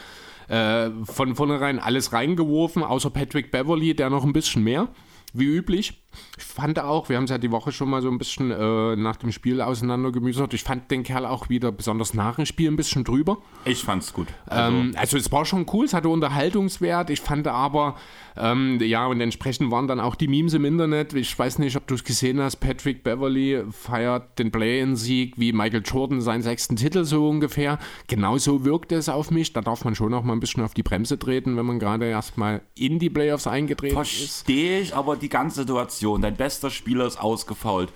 äh, 0.47 0.89
von 1.03 1.35
vornherein 1.35 1.79
alles 1.79 2.13
reingeworfen, 2.13 2.83
außer 2.83 3.09
Patrick 3.09 3.51
Beverly, 3.51 3.95
der 3.95 4.09
noch 4.09 4.23
ein 4.23 4.33
bisschen 4.33 4.63
mehr, 4.63 4.87
wie 5.33 5.45
üblich. 5.45 6.04
Ich 6.37 6.43
fand 6.43 6.79
auch, 6.79 7.09
wir 7.09 7.17
haben 7.17 7.25
es 7.25 7.29
ja 7.29 7.37
die 7.37 7.51
Woche 7.51 7.71
schon 7.71 7.89
mal 7.89 8.01
so 8.01 8.09
ein 8.09 8.17
bisschen 8.17 8.51
äh, 8.51 8.95
nach 8.95 9.15
dem 9.15 9.31
Spiel 9.31 9.61
auseinandergemüsert. 9.61 10.53
Ich 10.53 10.63
fand 10.63 10.89
den 10.91 11.03
Kerl 11.03 11.25
auch 11.25 11.49
wieder 11.49 11.71
besonders 11.71 12.13
nach 12.13 12.35
dem 12.35 12.45
Spiel 12.45 12.71
ein 12.71 12.75
bisschen 12.75 13.03
drüber. 13.03 13.37
Ich 13.65 13.83
fand's 13.83 14.13
gut. 14.13 14.27
Also, 14.47 14.77
ähm, 14.77 14.93
also 14.97 15.17
es 15.17 15.31
war 15.31 15.45
schon 15.45 15.65
cool, 15.73 15.85
es 15.85 15.93
hatte 15.93 16.09
Unterhaltungswert. 16.09 17.09
Ich 17.09 17.21
fand 17.21 17.47
aber, 17.47 17.95
ähm, 18.37 18.79
ja, 18.81 19.05
und 19.07 19.21
entsprechend 19.21 19.71
waren 19.71 19.87
dann 19.87 19.99
auch 19.99 20.15
die 20.15 20.27
Memes 20.27 20.53
im 20.53 20.65
Internet. 20.65 21.13
Ich 21.13 21.37
weiß 21.37 21.59
nicht, 21.59 21.75
ob 21.77 21.87
du 21.87 21.95
es 21.95 22.03
gesehen 22.03 22.41
hast. 22.41 22.57
Patrick 22.57 23.03
Beverly 23.03 23.63
feiert 23.71 24.37
den 24.39 24.51
Play-in-Sieg 24.51 25.35
wie 25.37 25.53
Michael 25.53 25.83
Jordan 25.85 26.21
seinen 26.21 26.41
sechsten 26.41 26.75
Titel 26.75 27.03
so 27.05 27.29
ungefähr. 27.29 27.79
Genauso 28.07 28.65
wirkt 28.65 28.91
es 28.91 29.09
auf 29.09 29.31
mich. 29.31 29.53
Da 29.53 29.61
darf 29.61 29.85
man 29.85 29.95
schon 29.95 30.13
auch 30.13 30.23
mal 30.23 30.33
ein 30.33 30.39
bisschen 30.39 30.63
auf 30.63 30.73
die 30.73 30.83
Bremse 30.83 31.17
treten, 31.17 31.57
wenn 31.57 31.65
man 31.65 31.79
gerade 31.79 32.05
erstmal 32.05 32.61
in 32.75 32.99
die 32.99 33.09
Playoffs 33.09 33.47
eingetreten 33.47 33.95
Versteh 33.95 34.23
ist. 34.23 34.43
Verstehe 34.43 34.79
ich, 34.81 34.95
aber 34.95 35.15
die 35.15 35.29
ganze 35.29 35.61
Situation 35.61 36.04
Situation, 36.05 36.21
dein 36.21 36.35
bester 36.35 36.69
Spieler 36.69 37.07
ist 37.07 37.17
ausgefault. 37.17 37.91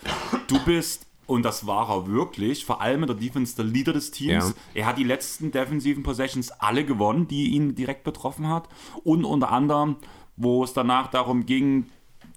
Du 0.48 0.60
bist, 0.66 1.06
und 1.28 1.44
das 1.44 1.68
war 1.68 1.90
er 1.90 2.08
wirklich, 2.08 2.66
vor 2.66 2.82
allem 2.82 3.04
in 3.04 3.08
der 3.08 3.16
Defense 3.16 3.56
der 3.56 3.66
Leader 3.66 3.94
des 3.94 4.10
Teams. 4.10 4.50
Ja. 4.50 4.82
Er 4.82 4.86
hat 4.88 4.98
die 4.98 5.04
letzten 5.04 5.52
defensiven 5.52 6.02
Possessions 6.02 6.50
alle 6.52 6.86
gewonnen, 6.86 7.28
die 7.28 7.50
ihn 7.50 7.76
direkt 7.76 8.04
betroffen 8.04 8.48
hat. 8.48 8.68
Und 9.04 9.26
unter 9.26 9.52
anderem, 9.52 9.98
wo 10.38 10.64
es 10.64 10.74
danach 10.74 11.12
darum 11.12 11.46
ging, 11.46 11.86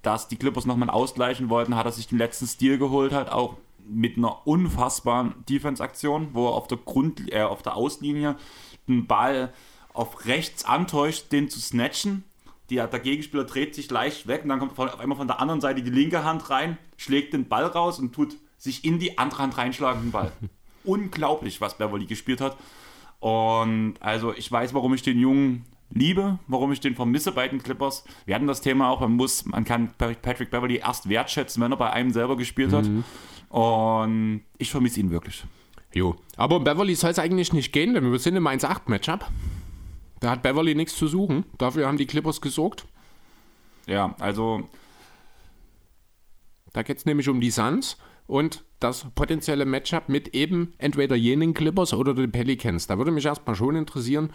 dass 0.02 0.28
die 0.28 0.36
Clippers 0.36 0.66
nochmal 0.66 0.90
ausgleichen 0.90 1.48
wollten, 1.48 1.74
hat 1.74 1.86
er 1.86 1.92
sich 1.92 2.06
den 2.06 2.18
letzten 2.18 2.46
Stil 2.46 2.76
geholt, 2.76 3.12
halt 3.12 3.30
auch 3.30 3.56
mit 3.88 4.18
einer 4.18 4.46
unfassbaren 4.46 5.34
Defense-Aktion, 5.48 6.28
wo 6.34 6.48
er 6.48 6.52
auf 6.52 6.68
der 6.68 6.78
Grund, 6.78 7.32
äh, 7.32 7.42
auf 7.42 7.62
der 7.62 7.76
Auslinie 7.76 8.36
den 8.88 9.06
Ball 9.06 9.54
auf 9.94 10.26
rechts 10.26 10.64
antäuscht, 10.64 11.32
den 11.32 11.48
zu 11.48 11.60
snatchen 11.60 12.24
der, 12.74 12.86
der 12.86 13.00
Gegenspieler 13.00 13.44
dreht 13.44 13.74
sich 13.74 13.90
leicht 13.90 14.26
weg 14.26 14.42
und 14.42 14.48
dann 14.48 14.58
kommt 14.58 14.78
auf 14.78 15.00
einmal 15.00 15.18
von 15.18 15.26
der 15.26 15.40
anderen 15.40 15.60
Seite 15.60 15.82
die 15.82 15.90
linke 15.90 16.24
Hand 16.24 16.50
rein, 16.50 16.78
schlägt 16.96 17.32
den 17.32 17.48
Ball 17.48 17.66
raus 17.66 17.98
und 17.98 18.14
tut 18.14 18.36
sich 18.58 18.84
in 18.84 18.98
die 18.98 19.18
andere 19.18 19.42
Hand 19.42 19.58
reinschlagen, 19.58 20.02
den 20.02 20.10
Ball. 20.12 20.32
Unglaublich, 20.84 21.60
was 21.60 21.78
Beverly 21.78 22.06
gespielt 22.06 22.40
hat. 22.40 22.56
Und 23.20 23.94
also 24.00 24.34
ich 24.34 24.50
weiß, 24.50 24.74
warum 24.74 24.94
ich 24.94 25.02
den 25.02 25.18
Jungen 25.18 25.64
liebe, 25.90 26.38
warum 26.48 26.72
ich 26.72 26.80
den 26.80 26.94
vermisse 26.94 27.32
bei 27.32 27.46
den 27.46 27.62
Clippers. 27.62 28.04
Wir 28.24 28.34
hatten 28.34 28.46
das 28.46 28.60
Thema 28.60 28.88
auch, 28.88 29.00
man 29.00 29.12
muss, 29.12 29.44
man 29.44 29.64
kann 29.64 29.90
Patrick 29.96 30.50
Beverly 30.50 30.76
erst 30.76 31.08
wertschätzen, 31.08 31.62
wenn 31.62 31.72
er 31.72 31.76
bei 31.76 31.90
einem 31.90 32.10
selber 32.10 32.36
gespielt 32.36 32.72
hat. 32.72 32.86
Mhm. 32.86 33.04
Und 33.48 34.42
ich 34.58 34.70
vermisse 34.70 35.00
ihn 35.00 35.10
wirklich. 35.10 35.44
Jo. 35.94 36.16
Aber 36.36 36.56
um 36.56 36.64
Beverly 36.64 36.94
soll 36.94 37.10
es 37.10 37.18
eigentlich 37.18 37.52
nicht 37.52 37.72
gehen, 37.72 37.94
denn 37.94 38.10
wir 38.10 38.18
sind 38.18 38.36
im 38.36 38.46
1-8-Matchup. 38.46 39.26
Da 40.22 40.30
hat 40.30 40.42
Beverly 40.42 40.76
nichts 40.76 40.94
zu 40.94 41.08
suchen. 41.08 41.44
Dafür 41.58 41.88
haben 41.88 41.98
die 41.98 42.06
Clippers 42.06 42.40
gesorgt. 42.40 42.86
Ja, 43.86 44.14
also. 44.20 44.68
Da 46.72 46.84
geht 46.84 46.98
es 46.98 47.04
nämlich 47.04 47.28
um 47.28 47.40
die 47.40 47.50
Suns 47.50 47.98
und 48.28 48.64
das 48.78 49.04
potenzielle 49.16 49.66
Matchup 49.66 50.08
mit 50.08 50.28
eben 50.28 50.74
entweder 50.78 51.16
jenen 51.16 51.54
Clippers 51.54 51.92
oder 51.92 52.14
den 52.14 52.30
Pelicans. 52.30 52.86
Da 52.86 52.98
würde 52.98 53.10
mich 53.10 53.26
erstmal 53.26 53.56
schon 53.56 53.74
interessieren, 53.74 54.30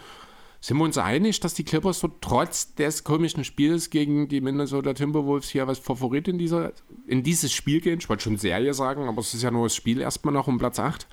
sind 0.60 0.76
wir 0.76 0.84
uns 0.84 0.98
einig, 0.98 1.40
dass 1.40 1.54
die 1.54 1.64
Clippers 1.64 2.00
so 2.00 2.08
trotz 2.20 2.74
des 2.74 3.02
komischen 3.02 3.42
Spiels 3.44 3.88
gegen 3.88 4.28
die 4.28 4.42
Minnesota 4.42 4.92
Timberwolves 4.92 5.48
hier 5.48 5.66
als 5.66 5.78
Favorit 5.78 6.28
in, 6.28 6.36
dieser, 6.36 6.72
in 7.06 7.22
dieses 7.22 7.52
Spiel 7.52 7.80
gehen? 7.80 7.98
Ich 7.98 8.08
wollte 8.10 8.24
schon 8.24 8.36
Serie 8.36 8.74
sagen, 8.74 9.08
aber 9.08 9.20
es 9.20 9.32
ist 9.32 9.42
ja 9.42 9.50
nur 9.50 9.64
das 9.64 9.74
Spiel 9.74 10.02
erstmal 10.02 10.34
noch 10.34 10.48
um 10.48 10.58
Platz 10.58 10.78
8 10.78 11.08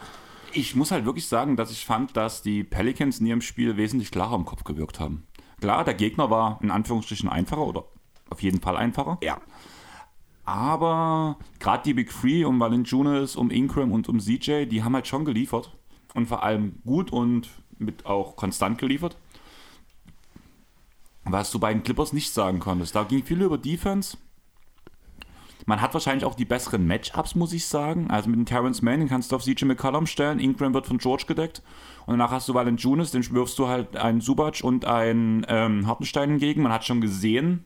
ich 0.55 0.75
muss 0.75 0.91
halt 0.91 1.05
wirklich 1.05 1.27
sagen, 1.27 1.55
dass 1.55 1.71
ich 1.71 1.85
fand, 1.85 2.15
dass 2.15 2.41
die 2.41 2.63
Pelicans 2.63 3.19
in 3.19 3.25
ihrem 3.25 3.41
Spiel 3.41 3.77
wesentlich 3.77 4.11
klarer 4.11 4.35
im 4.35 4.45
Kopf 4.45 4.63
gewirkt 4.63 4.99
haben. 4.99 5.27
Klar, 5.59 5.83
der 5.83 5.93
Gegner 5.93 6.29
war 6.29 6.59
in 6.61 6.71
Anführungsstrichen 6.71 7.29
einfacher 7.29 7.65
oder 7.65 7.85
auf 8.29 8.41
jeden 8.41 8.61
Fall 8.61 8.77
einfacher. 8.77 9.17
Ja. 9.21 9.39
Aber 10.43 11.37
gerade 11.59 11.83
die 11.83 11.93
Big 11.93 12.09
Three 12.09 12.45
um 12.45 12.59
Valanciunas, 12.59 13.35
um 13.35 13.49
Ingram 13.49 13.91
und 13.91 14.07
um 14.07 14.19
CJ, 14.19 14.65
die 14.65 14.83
haben 14.83 14.93
halt 14.93 15.07
schon 15.07 15.25
geliefert. 15.25 15.75
Und 16.13 16.27
vor 16.27 16.43
allem 16.43 16.81
gut 16.85 17.11
und 17.11 17.49
mit 17.77 18.05
auch 18.05 18.35
konstant 18.35 18.77
geliefert. 18.77 19.17
Was 21.23 21.51
du 21.51 21.59
bei 21.59 21.73
den 21.73 21.83
Clippers 21.83 22.13
nicht 22.13 22.31
sagen 22.31 22.59
konntest. 22.59 22.95
Da 22.95 23.03
ging 23.03 23.23
viel 23.23 23.41
über 23.41 23.57
Defense. 23.57 24.17
Man 25.65 25.81
hat 25.81 25.93
wahrscheinlich 25.93 26.25
auch 26.25 26.35
die 26.35 26.45
besseren 26.45 26.85
Matchups, 26.85 27.35
muss 27.35 27.53
ich 27.53 27.65
sagen. 27.65 28.07
Also 28.09 28.29
mit 28.29 28.37
dem 28.37 28.45
Terrence 28.45 28.81
Mann, 28.81 28.99
den 28.99 29.09
kannst 29.09 29.31
du 29.31 29.35
auf 29.35 29.43
CJ 29.43 29.65
McCollum 29.65 30.05
stellen. 30.05 30.39
Ingram 30.39 30.73
wird 30.73 30.85
von 30.85 30.99
George 30.99 31.23
gedeckt. 31.27 31.63
Und 32.05 32.13
danach 32.13 32.31
hast 32.31 32.47
du 32.47 32.53
Valanciunas, 32.53 33.11
den 33.11 33.27
wirfst 33.31 33.57
du 33.57 33.67
halt 33.67 33.95
einen 33.97 34.21
Subac 34.21 34.63
und 34.63 34.85
einen 34.85 35.45
ähm, 35.49 35.87
Hartenstein 35.87 36.31
entgegen. 36.31 36.61
Man 36.61 36.71
hat 36.71 36.85
schon 36.85 37.01
gesehen, 37.01 37.65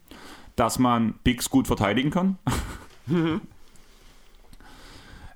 dass 0.55 0.79
man 0.79 1.15
Bigs 1.23 1.49
gut 1.49 1.67
verteidigen 1.67 2.09
kann. 2.09 2.37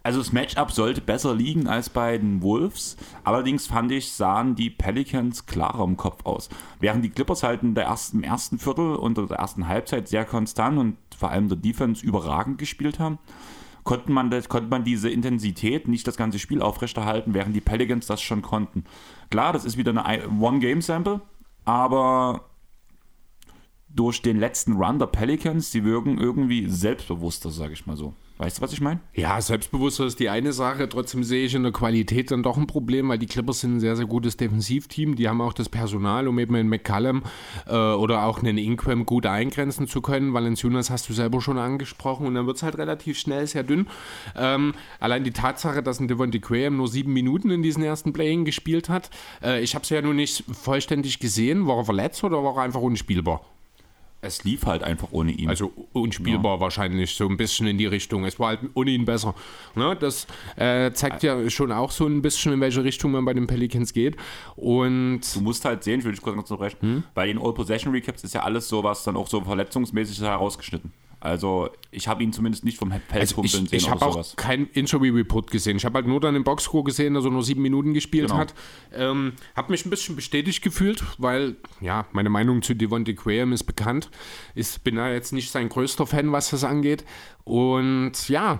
Also 0.06 0.20
das 0.20 0.34
Matchup 0.34 0.72
sollte 0.72 1.00
besser 1.00 1.34
liegen 1.34 1.68
als 1.68 1.89
bei 1.89 2.18
den 2.18 2.42
Wolves. 2.42 2.98
Allerdings 3.24 3.68
fand 3.68 3.89
ich, 3.94 4.12
sahen 4.12 4.54
die 4.54 4.70
Pelicans 4.70 5.46
klarer 5.46 5.86
im 5.86 5.96
Kopf 5.96 6.26
aus. 6.26 6.50
Während 6.82 7.06
die 7.06 7.10
Clippers 7.10 7.42
halt 7.42 7.63
in 7.63 7.74
der 7.74 7.86
ersten, 7.86 8.18
im 8.18 8.24
ersten 8.24 8.60
Viertel 8.60 8.98
und 8.98 9.18
der 9.18 9.38
ersten 9.38 9.70
Halbzeit 9.70 10.10
sehr 10.10 10.26
konstant 10.26 10.78
und 10.78 10.98
vor 11.18 11.30
allem 11.30 11.48
der 11.48 11.58
Defense 11.58 12.06
überragend 12.06 12.58
gespielt 12.58 13.00
haben, 13.00 13.18
konnte 13.86 14.12
man, 14.12 14.30
das, 14.30 14.50
konnte 14.50 14.70
man 14.70 14.84
diese 14.84 15.10
Intensität 15.10 15.88
nicht 15.88 16.06
das 16.06 16.18
ganze 16.18 16.38
Spiel 16.38 16.62
aufrechterhalten, 16.62 17.34
während 17.34 17.56
die 17.56 17.62
Pelicans 17.62 18.06
das 18.06 18.22
schon 18.22 18.42
konnten. 18.42 18.84
Klar, 19.30 19.54
das 19.54 19.63
ist 19.63 19.78
wieder 19.78 20.06
eine 20.06 20.28
One-Game-Sample, 20.30 21.22
aber 21.63 22.50
durch 23.88 24.22
den 24.22 24.38
letzten 24.38 24.74
Run 24.74 25.00
der 25.00 25.08
Pelicans, 25.08 25.72
die 25.72 25.86
wirken 25.86 26.18
irgendwie 26.18 26.68
selbstbewusster, 26.68 27.52
sage 27.52 27.74
ich 27.74 27.86
mal 27.86 27.96
so. 27.96 28.13
Weißt 28.38 28.58
du, 28.58 28.62
was 28.63 28.74
ich 28.74 28.82
meine? 28.82 29.00
Ja, 29.13 29.39
selbstbewusster 29.39 30.06
ist 30.06 30.19
die 30.19 30.28
eine 30.28 30.54
Sache. 30.54 30.89
Trotzdem 30.89 31.24
sehe 31.24 31.46
ich 31.46 31.54
in 31.54 31.62
der 31.62 31.72
Qualität 31.72 32.32
dann 32.32 32.41
doch 32.41 32.58
ein 32.58 32.65
Problem, 32.65 33.10
weil 33.10 33.19
die 33.19 33.28
Clippers 33.28 33.60
sind 33.60 33.76
ein 33.76 33.80
sehr, 33.80 33.96
sehr 33.96 34.08
gutes 34.08 34.38
Defensivteam. 34.38 35.15
Die 35.15 35.30
haben 35.30 35.39
auch 35.39 35.54
das 35.54 35.69
Personal, 35.69 36.28
um 36.28 36.39
eben 36.39 36.56
einen 36.56 36.67
McCallum 36.67 37.22
äh, 37.67 37.76
oder 37.76 38.26
auch 38.26 38.39
einen 38.39 38.58
Ingram 38.58 39.06
gut 39.06 39.28
eingrenzen 39.28 39.88
zu 39.88 40.02
können. 40.02 40.34
Valenciunas 40.34 40.89
hast 40.89 41.08
du 41.10 41.13
selber 41.13 41.41
schon 41.41 41.60
angesprochen 41.60 42.26
und 42.26 42.34
dann 42.34 42.48
wird 42.48 42.58
es 42.58 42.63
halt 42.63 42.80
relativ 42.80 43.19
schnell 43.19 43.46
sehr 43.46 43.62
dünn. 43.62 43.88
Ähm, 44.36 44.74
allein 45.00 45.24
die 45.24 45.32
Tatsache, 45.32 45.84
dass 45.84 46.00
ein 46.00 46.08
Devontae 46.08 46.39
Graham 46.39 46.78
nur 46.78 46.88
sieben 46.88 47.13
Minuten 47.13 47.52
in 47.52 47.62
diesen 47.62 47.84
ersten 47.84 48.13
Playing 48.13 48.46
gespielt 48.46 48.89
hat. 48.89 49.12
Äh, 49.43 49.62
ich 49.62 49.76
habe 49.76 49.84
es 49.84 49.89
ja 49.89 50.02
nun 50.02 50.15
nicht 50.15 50.43
vollständig 50.52 51.19
gesehen. 51.19 51.67
War 51.67 51.78
er 51.78 51.86
verletzt 51.86 52.24
oder 52.24 52.43
war 52.43 52.58
er 52.58 52.63
einfach 52.63 52.82
unspielbar? 52.82 53.41
Es 54.24 54.44
lief 54.44 54.66
halt 54.66 54.84
einfach 54.84 55.10
ohne 55.12 55.32
ihn. 55.32 55.50
Also 55.50 55.72
unspielbar 55.92 56.56
ja. 56.56 56.60
wahrscheinlich, 56.62 57.16
so 57.16 57.28
ein 57.28 57.38
bisschen 57.38 57.68
in 57.68 57.78
die 57.78 57.86
Richtung. 57.86 58.26
Es 58.26 58.40
war 58.40 58.50
halt 58.50 58.60
ohne 58.74 58.92
ihn 58.92 59.06
besser. 59.06 59.36
Ne? 59.76 59.96
Das 60.00 60.28
äh, 60.56 60.92
zeigt 60.94 61.24
ja 61.24 61.50
schon 61.50 61.72
auch 61.72 61.92
so 61.92 62.08
ein 62.08 62.22
bisschen, 62.22 62.54
in 62.54 62.62
welche 62.62 62.84
Richtung 62.84 63.12
man 63.12 63.26
bei 63.26 63.34
den 63.34 63.48
Pelicans 63.48 63.94
geht. 63.94 64.16
Und 64.56 65.22
du 65.36 65.42
musst 65.42 65.66
halt 65.66 65.84
sehen, 65.84 66.00
ich 66.00 66.06
will 66.06 66.14
dich 66.14 66.22
kurz 66.22 66.36
noch 66.36 66.46
zurecht, 66.46 66.82
hm? 66.82 67.04
bei 67.14 67.28
den 67.28 67.38
All-Possession-Recaps 67.38 68.24
ist 68.24 68.34
ja 68.34 68.44
alles 68.44 68.70
so 68.70 68.84
was 68.84 69.04
dann 69.04 69.18
auch 69.18 69.28
so 69.28 69.42
verletzungsmäßig 69.42 70.22
herausgeschnitten. 70.22 70.92
Also 71.24 71.70
ich 71.90 72.10
habe 72.10 72.22
ihn 72.22 72.34
zumindest 72.34 72.66
nicht 72.66 72.78
vom 72.78 72.90
Pelzkumpeln 72.90 73.64
also 73.64 73.74
ich, 73.74 73.84
ich 73.84 73.90
habe 73.90 74.06
auch 74.06 74.36
kein 74.36 74.68
Injury 74.74 75.08
Report 75.08 75.50
gesehen. 75.50 75.78
Ich 75.78 75.86
habe 75.86 75.96
halt 75.96 76.06
nur 76.06 76.20
dann 76.20 76.36
im 76.36 76.44
Boxscore 76.44 76.84
gesehen, 76.84 77.14
dass 77.14 77.24
er 77.24 77.32
nur 77.32 77.44
sieben 77.44 77.62
Minuten 77.62 77.94
gespielt 77.94 78.28
genau. 78.28 78.40
hat. 78.40 78.54
Ähm, 78.94 79.32
habe 79.56 79.72
mich 79.72 79.86
ein 79.86 79.90
bisschen 79.90 80.18
bestätigt 80.18 80.62
gefühlt, 80.62 81.02
weil 81.18 81.56
ja 81.80 82.06
meine 82.12 82.30
Meinung 82.30 82.62
zu 82.62 82.74
Devontae 82.74 83.14
Graham 83.14 83.54
ist 83.54 83.64
bekannt. 83.64 84.10
Ich 84.54 84.82
bin 84.82 84.98
da 84.98 85.10
jetzt 85.10 85.32
nicht 85.32 85.50
sein 85.50 85.70
größter 85.70 86.06
Fan, 86.06 86.34
was 86.34 86.50
das 86.50 86.66
angeht. 86.66 87.06
Und 87.46 88.28
ja, 88.28 88.60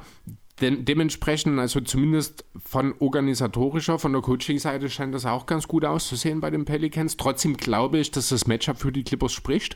De 0.62 0.84
dementsprechend, 0.84 1.60
also 1.60 1.82
zumindest 1.82 2.46
von 2.64 2.94
organisatorischer, 3.00 3.98
von 3.98 4.14
der 4.14 4.22
Coaching-Seite 4.22 4.88
scheint 4.90 5.14
das 5.14 5.26
auch 5.26 5.48
ganz 5.48 5.68
gut 5.68 5.84
auszusehen 5.84 6.40
bei 6.40 6.52
den 6.52 6.64
Pelicans. 6.64 7.18
Trotzdem 7.18 7.58
glaube 7.58 7.98
ich, 7.98 8.12
dass 8.12 8.30
das 8.30 8.48
Matchup 8.48 8.78
für 8.78 8.92
die 8.92 9.04
Clippers 9.04 9.34
spricht 9.34 9.76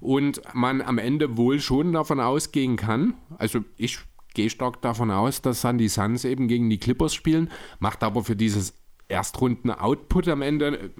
und 0.00 0.40
man 0.54 0.82
am 0.82 0.98
Ende 0.98 1.36
wohl 1.36 1.60
schon 1.60 1.92
davon 1.92 2.20
ausgehen 2.20 2.76
kann, 2.76 3.14
also 3.38 3.60
ich 3.76 3.98
gehe 4.34 4.50
stark 4.50 4.82
davon 4.82 5.10
aus, 5.10 5.42
dass 5.42 5.62
dann 5.62 5.78
die 5.78 5.88
Suns 5.88 6.24
eben 6.24 6.48
gegen 6.48 6.68
die 6.68 6.78
Clippers 6.78 7.14
spielen, 7.14 7.50
macht 7.78 8.02
aber 8.02 8.24
für 8.24 8.36
dieses 8.36 8.74
Erstrunden-Output 9.08 10.28
am 10.28 10.42
Ende 10.42 10.78
äh, 10.78 10.90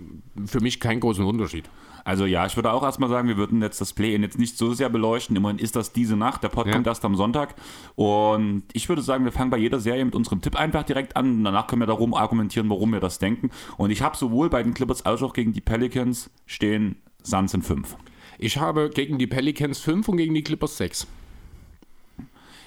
für 0.46 0.60
mich 0.60 0.80
keinen 0.80 1.00
großen 1.00 1.24
Unterschied. 1.24 1.68
Also 2.04 2.26
ja, 2.26 2.44
ich 2.44 2.54
würde 2.54 2.70
auch 2.70 2.82
erstmal 2.82 3.08
sagen, 3.08 3.28
wir 3.28 3.38
würden 3.38 3.62
jetzt 3.62 3.80
das 3.80 3.94
Play-In 3.94 4.22
jetzt 4.22 4.38
nicht 4.38 4.58
so 4.58 4.74
sehr 4.74 4.90
beleuchten. 4.90 5.34
Immerhin 5.36 5.58
ist 5.58 5.74
das 5.74 5.92
diese 5.92 6.16
Nacht. 6.16 6.42
Der 6.42 6.50
Pod 6.50 6.66
ja. 6.66 6.72
kommt 6.72 6.86
erst 6.86 7.02
am 7.06 7.16
Sonntag. 7.16 7.54
Und 7.94 8.64
ich 8.74 8.90
würde 8.90 9.00
sagen, 9.00 9.24
wir 9.24 9.32
fangen 9.32 9.50
bei 9.50 9.56
jeder 9.56 9.80
Serie 9.80 10.04
mit 10.04 10.14
unserem 10.14 10.42
Tipp 10.42 10.54
einfach 10.54 10.82
direkt 10.82 11.16
an. 11.16 11.38
Und 11.38 11.44
danach 11.44 11.66
können 11.66 11.80
wir 11.80 11.86
darum 11.86 12.12
argumentieren, 12.12 12.68
warum 12.68 12.92
wir 12.92 13.00
das 13.00 13.18
denken. 13.18 13.50
Und 13.78 13.90
ich 13.90 14.02
habe 14.02 14.18
sowohl 14.18 14.50
bei 14.50 14.62
den 14.62 14.74
Clippers 14.74 15.06
als 15.06 15.22
auch 15.22 15.32
gegen 15.32 15.54
die 15.54 15.62
Pelicans 15.62 16.30
stehen 16.44 16.96
Suns 17.22 17.54
in 17.54 17.62
5. 17.62 17.96
Ich 18.38 18.58
habe 18.58 18.90
gegen 18.90 19.18
die 19.18 19.26
Pelicans 19.26 19.78
5 19.80 20.08
und 20.08 20.16
gegen 20.16 20.34
die 20.34 20.42
Clippers 20.42 20.76
6. 20.78 21.06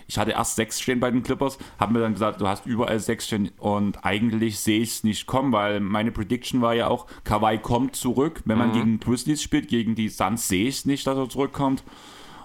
Ich 0.10 0.18
hatte 0.18 0.32
erst 0.32 0.56
6 0.56 0.80
stehen 0.80 1.02
bei 1.02 1.12
den 1.12 1.22
Clippers, 1.22 1.58
habe 1.78 1.94
mir 1.94 2.00
dann 2.00 2.14
gesagt, 2.14 2.40
du 2.40 2.48
hast 2.48 2.66
überall 2.66 3.00
6 3.00 3.26
stehen 3.26 3.52
und 3.58 4.06
eigentlich 4.06 4.60
sehe 4.60 4.80
ich 4.80 4.90
es 4.90 5.04
nicht 5.04 5.28
kommen, 5.28 5.52
weil 5.52 5.82
meine 5.82 6.14
Prediction 6.14 6.62
war 6.62 6.74
ja 6.74 6.88
auch, 6.88 7.08
Kawhi 7.26 7.58
kommt 7.58 7.98
zurück. 7.98 8.42
Wenn 8.46 8.58
man 8.58 8.70
mhm. 8.70 8.74
gegen 8.74 9.00
Grizzlies 9.02 9.42
spielt, 9.44 9.68
gegen 9.68 9.96
die 9.96 10.08
Suns 10.08 10.48
sehe 10.48 10.70
ich 10.70 10.78
es 10.78 10.86
nicht, 10.86 11.06
dass 11.06 11.18
er 11.18 11.28
zurückkommt. 11.28 11.84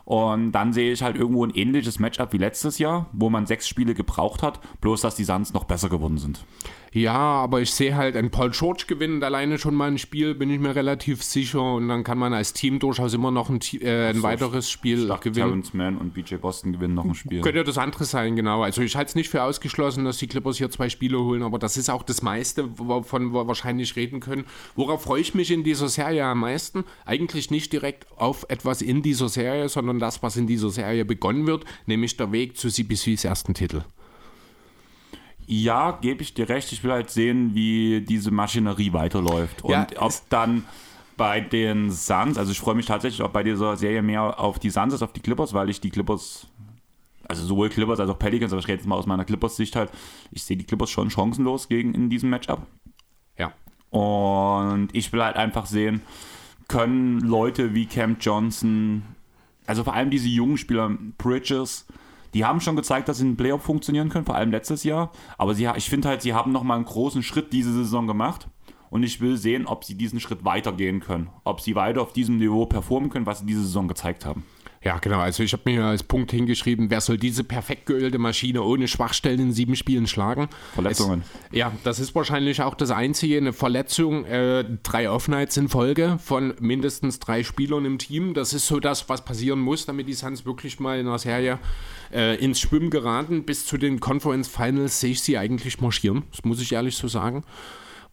Und 0.05 0.51
dann 0.51 0.73
sehe 0.73 0.93
ich 0.93 1.03
halt 1.03 1.17
irgendwo 1.17 1.47
ein 1.47 1.55
ähnliches 1.55 2.01
Matchup 2.01 2.33
wie 2.33 2.39
letztes 2.39 2.79
Jahr, 2.79 3.07
wo 3.13 3.31
man 3.31 3.47
sechs 3.47 3.69
Spiele 3.69 3.95
gebraucht 3.95 4.43
hat, 4.43 4.59
bloß 4.81 5.01
dass 5.01 5.15
die 5.15 5.25
Suns 5.25 5.53
noch 5.53 5.65
besser 5.65 5.89
geworden 5.89 6.19
sind. 6.19 6.45
Ja, 6.93 7.17
aber 7.17 7.63
ich 7.63 7.73
sehe 7.73 7.97
halt, 7.97 8.17
ein 8.17 8.31
Paul 8.31 8.51
George 8.51 8.85
gewinnt 8.87 9.25
alleine 9.25 9.59
schon 9.59 9.75
mal 9.75 9.91
ein 9.91 9.97
Spiel, 9.97 10.35
bin 10.35 10.51
ich 10.51 10.61
mir 10.61 10.75
relativ 10.75 11.23
sicher. 11.23 11.75
Und 11.75 11.89
dann 11.89 12.05
kann 12.05 12.19
man 12.19 12.35
als 12.35 12.53
Team 12.53 12.79
durchaus 12.79 13.15
immer 13.15 13.31
noch 13.31 13.49
ein, 13.49 13.61
äh, 13.81 14.11
ein 14.11 14.17
so, 14.17 14.23
weiteres 14.23 14.71
Spiel 14.71 15.09
gewinnen. 15.21 15.49
Terrence 15.49 15.75
Mann 15.75 15.97
und 15.97 16.13
BJ 16.13 16.37
Boston 16.37 16.73
gewinnen 16.73 16.95
noch 16.95 17.07
ein 17.07 17.15
Spiel. 17.15 17.41
Könnte 17.41 17.59
ja 17.59 17.65
das 17.65 17.79
andere 17.79 18.05
sein, 18.05 18.37
genau. 18.37 18.63
Also 18.63 18.83
ich 18.83 18.95
halte 18.95 19.09
es 19.09 19.15
nicht 19.15 19.31
für 19.31 19.43
ausgeschlossen, 19.43 20.05
dass 20.05 20.19
die 20.19 20.27
Clippers 20.27 20.59
hier 20.59 20.71
zwei 20.71 20.91
Spiele 20.91 21.19
holen, 21.19 21.43
aber 21.43 21.59
das 21.59 21.79
ist 21.79 21.89
auch 21.89 22.03
das 22.03 22.21
meiste, 22.21 22.79
wovon 22.79 23.33
wir 23.33 23.49
wahrscheinlich 23.49 23.97
reden 23.97 24.21
können. 24.21 24.45
Worauf 24.77 25.05
freue 25.05 25.23
ich 25.23 25.35
mich 25.35 25.51
in 25.51 25.65
dieser 25.65 25.89
Serie 25.89 26.27
am 26.27 26.41
meisten? 26.41 26.85
Eigentlich 27.07 27.51
nicht 27.51 27.73
direkt 27.73 28.07
auf 28.17 28.45
etwas 28.51 28.83
in 28.83 29.03
dieser 29.03 29.31
Serie, 29.31 29.71
sondern 29.71 29.99
das, 29.99 30.23
was 30.23 30.37
in 30.37 30.47
dieser 30.47 30.69
Serie 30.69 31.07
begonnen 31.07 31.47
wird, 31.47 31.65
nämlich 31.87 32.19
der 32.19 32.33
Weg 32.33 32.59
zu 32.59 32.69
CBCs 32.69 33.25
ersten 33.25 33.55
Titel. 33.55 33.83
Ja, 35.47 35.93
gebe 36.01 36.23
ich 36.23 36.35
dir 36.35 36.49
recht. 36.49 36.73
Ich 36.73 36.85
will 36.85 36.93
halt 36.93 37.11
sehen, 37.11 37.55
wie 37.55 38.01
diese 38.01 38.31
Maschinerie 38.31 38.93
weiterläuft. 38.93 39.63
Und 39.63 39.71
ja, 39.71 39.87
ob 39.97 40.13
dann 40.29 40.65
bei 41.17 41.41
den 41.41 41.91
Suns, 41.91 42.39
also 42.39 42.53
ich 42.53 42.59
freue 42.59 42.75
mich 42.75 42.87
tatsächlich 42.87 43.23
auch 43.23 43.31
bei 43.31 43.43
dieser 43.43 43.77
Serie 43.77 44.03
mehr 44.03 44.41
auf 44.41 44.59
die 44.59 44.71
Suns 44.71 44.93
als 44.93 45.03
auf 45.03 45.13
die 45.13 45.21
Clippers, 45.21 45.53
weil 45.53 45.69
ich 45.71 45.81
die 45.81 45.91
Clippers, 45.91 46.47
also 47.29 47.45
sowohl 47.45 47.69
Clippers 47.69 48.01
als 48.01 48.11
auch 48.11 48.19
Pelicans, 48.19 48.53
aber 48.53 48.61
ich 48.61 48.69
rede 48.69 48.79
jetzt 48.79 48.87
mal 48.87 48.97
aus 48.97 49.07
meiner 49.07 49.25
Clippers-Sicht 49.25 49.77
halt, 49.77 49.91
ich 50.31 50.43
sehe 50.43 50.57
die 50.57 50.65
Clippers 50.65 50.91
schon 50.91 51.11
chancenlos 51.11 51.69
gegen 51.69 51.95
in 51.95 52.09
diesem 52.09 52.31
Matchup. 52.31 52.67
Ja. 53.39 53.53
Und 53.91 54.89
ich 54.95 55.13
will 55.13 55.23
halt 55.23 55.37
einfach 55.37 55.67
sehen, 55.67 56.01
können 56.69 57.21
Leute 57.21 57.75
wie 57.75 57.87
Cam 57.87 58.17
Johnson, 58.19 59.03
also 59.67 59.85
vor 59.85 59.95
allem 59.95 60.11
diese 60.11 60.29
jungen 60.29 60.57
Spieler, 60.57 60.97
Bridges, 61.19 61.87
die 62.35 62.45
haben 62.45 62.61
schon 62.61 62.77
gezeigt, 62.77 63.09
dass 63.09 63.19
sie 63.19 63.27
in 63.27 63.37
Playoff 63.37 63.63
funktionieren 63.63 64.09
können, 64.09 64.25
vor 64.25 64.35
allem 64.35 64.51
letztes 64.51 64.85
Jahr. 64.85 65.13
Aber 65.39 65.55
sie, 65.55 65.69
ich 65.77 65.91
finde 65.91 66.09
halt, 66.09 66.23
sie 66.23 66.35
haben 66.35 66.53
nochmal 66.53 66.77
einen 66.77 66.87
großen 66.87 67.23
Schritt 67.23 67.53
diese 67.53 67.73
Saison 67.73 68.07
gemacht. 68.07 68.49
Und 68.91 69.05
ich 69.05 69.23
will 69.23 69.39
sehen, 69.39 69.67
ob 69.67 69.85
sie 69.85 69.95
diesen 69.95 70.21
Schritt 70.21 70.45
weitergehen 70.45 71.01
können. 71.01 71.31
Ob 71.45 71.63
sie 71.63 71.75
weiter 71.75 72.03
auf 72.03 72.13
diesem 72.13 72.37
Niveau 72.37 72.67
performen 72.67 73.09
können, 73.09 73.25
was 73.25 73.39
sie 73.39 73.47
diese 73.47 73.63
Saison 73.63 73.89
gezeigt 73.89 74.27
haben. 74.27 74.45
Ja, 74.85 74.99
genau. 74.99 75.21
Also 75.21 75.45
ich 75.45 75.53
habe 75.53 75.63
mir 75.67 75.85
als 75.85 76.03
Punkt 76.03 76.33
hingeschrieben, 76.33 76.91
wer 76.91 77.01
soll 77.01 77.17
diese 77.17 77.45
perfekt 77.45 77.87
geölte 77.87 78.19
Maschine 78.19 78.63
ohne 78.63 78.89
Schwachstellen 78.89 79.39
in 79.39 79.53
sieben 79.53 79.77
Spielen 79.77 80.09
schlagen? 80.09 80.49
Verletzungen. 80.75 81.23
Es, 81.51 81.57
ja, 81.57 81.73
das 81.85 82.01
ist 82.01 82.15
wahrscheinlich 82.17 82.63
auch 82.63 82.75
das 82.75 82.91
Einzige. 82.91 83.37
Eine 83.37 83.53
Verletzung, 83.53 84.25
äh, 84.25 84.65
drei 84.83 85.09
Off-Nights 85.09 85.57
in 85.57 85.69
Folge 85.69 86.19
von 86.23 86.55
mindestens 86.61 87.21
drei 87.21 87.45
Spielern 87.45 87.85
im 87.85 87.99
Team. 87.99 88.35
Das 88.35 88.53
ist 88.53 88.67
so 88.67 88.81
das, 88.81 89.09
was 89.09 89.25
passieren 89.25 89.61
muss, 89.61 89.87
damit 89.87 90.09
die 90.09 90.15
Suns 90.15 90.45
wirklich 90.45 90.81
mal 90.81 90.99
in 90.99 91.07
der 91.07 91.19
Serie 91.19 91.61
äh, 92.13 92.37
ins 92.45 92.59
Schwimmen 92.59 92.91
geraten. 92.91 93.45
Bis 93.45 93.65
zu 93.67 93.79
den 93.79 94.01
Conference 94.01 94.49
Finals 94.49 94.99
sehe 94.99 95.13
ich 95.13 95.21
sie 95.21 95.39
eigentlich 95.39 95.81
marschieren. 95.81 96.25
Das 96.33 96.45
muss 96.45 96.61
ich 96.61 96.73
ehrlich 96.73 96.97
so 96.97 97.07
sagen. 97.07 97.45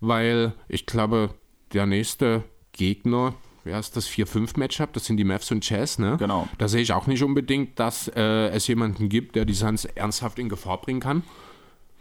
Weil 0.02 0.54
ich 0.68 0.86
glaube, 0.86 1.32
der 1.74 1.88
nächste 1.88 2.44
Gegner 2.74 3.34
ja, 3.66 3.80
ist 3.80 3.96
das 3.96 4.08
4-5-Matchup, 4.10 4.94
das 4.94 5.06
sind 5.06 5.18
die 5.18 5.24
Mavs 5.24 5.52
und 5.52 5.68
Jazz, 5.68 6.00
ne? 6.00 6.18
Genau. 6.18 6.48
Da 6.58 6.68
sehe 6.68 6.82
ich 6.82 6.94
auch 6.94 7.08
nicht 7.08 7.24
unbedingt, 7.24 7.80
dass 7.80 8.08
äh, 8.08 8.50
es 8.50 8.68
jemanden 8.68 9.10
gibt, 9.10 9.36
der 9.36 9.46
die 9.46 9.54
Suns 9.54 9.86
ernsthaft 9.86 10.40
in 10.40 10.50
Gefahr 10.50 10.82
bringen 10.82 11.00
kann. 11.00 11.24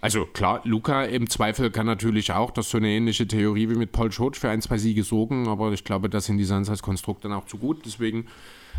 Also 0.01 0.27
klar, 0.27 0.61
Luca 0.64 1.05
im 1.05 1.29
Zweifel 1.29 1.71
kann 1.71 1.87
natürlich 1.87 2.31
auch, 2.33 2.53
das 2.53 2.66
ist 2.66 2.73
so 2.73 2.79
eine 2.79 2.88
ähnliche 2.88 3.27
Theorie 3.27 3.68
wie 3.68 3.75
mit 3.75 3.90
Paul 3.90 4.11
George 4.11 4.38
für 4.40 4.49
ein, 4.49 4.62
zwei 4.62 4.79
Siege 4.79 5.03
sorgen, 5.03 5.49
aber 5.49 5.73
ich 5.73 5.83
glaube, 5.83 6.09
das 6.09 6.27
sind 6.27 6.38
die 6.38 6.44
Suns 6.44 6.71
als 6.71 6.83
Konstrukt 6.83 7.25
dann 7.25 7.33
auch 7.33 7.47
zu 7.47 7.59
gut. 7.59 7.85
Deswegen 7.85 8.27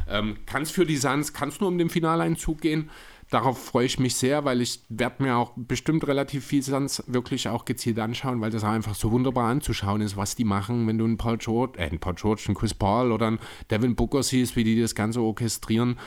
ähm, 0.08 0.38
kann 0.46 0.62
es 0.62 0.72
für 0.72 0.86
die 0.86 0.96
Suns, 0.96 1.34
kann 1.34 1.50
es 1.50 1.60
nur 1.60 1.68
um 1.68 1.78
den 1.78 1.90
Finaleinzug 1.90 2.62
gehen 2.62 2.90
darauf 3.30 3.64
freue 3.64 3.86
ich 3.86 4.00
mich 4.00 4.16
sehr, 4.16 4.44
weil 4.46 4.62
ich 4.62 4.82
werde 4.90 5.24
mir 5.24 5.38
auch 5.38 5.52
bestimmt 5.56 6.08
relativ 6.08 6.46
viel 6.46 6.64
sonst 6.64 7.04
wirklich 7.08 7.48
auch 7.48 7.66
gezielt 7.66 8.00
anschauen, 8.00 8.42
weil 8.42 8.50
das 8.50 8.64
einfach 8.64 8.96
so 8.96 9.12
wunderbar 9.12 9.50
anzuschauen 9.50 10.02
ist, 10.02 10.18
was 10.18 10.36
die 10.36 10.46
machen, 10.46 10.88
wenn 10.88 10.98
du 10.98 11.06
einen 11.06 11.18
Paul 11.18 11.38
George, 11.38 11.78
äh, 11.78 11.84
einen 11.84 12.00
Paul 12.00 12.16
George, 12.16 12.44
einen 12.48 12.56
Chris 12.56 12.74
Paul 12.74 13.12
oder 13.12 13.28
einen 13.28 13.40
Devin 13.70 13.96
Booker 13.96 14.24
siehst, 14.24 14.56
wie 14.56 14.64
die 14.64 14.80
das 14.80 14.96
Ganze 14.96 15.22
orchestrieren. 15.22 15.98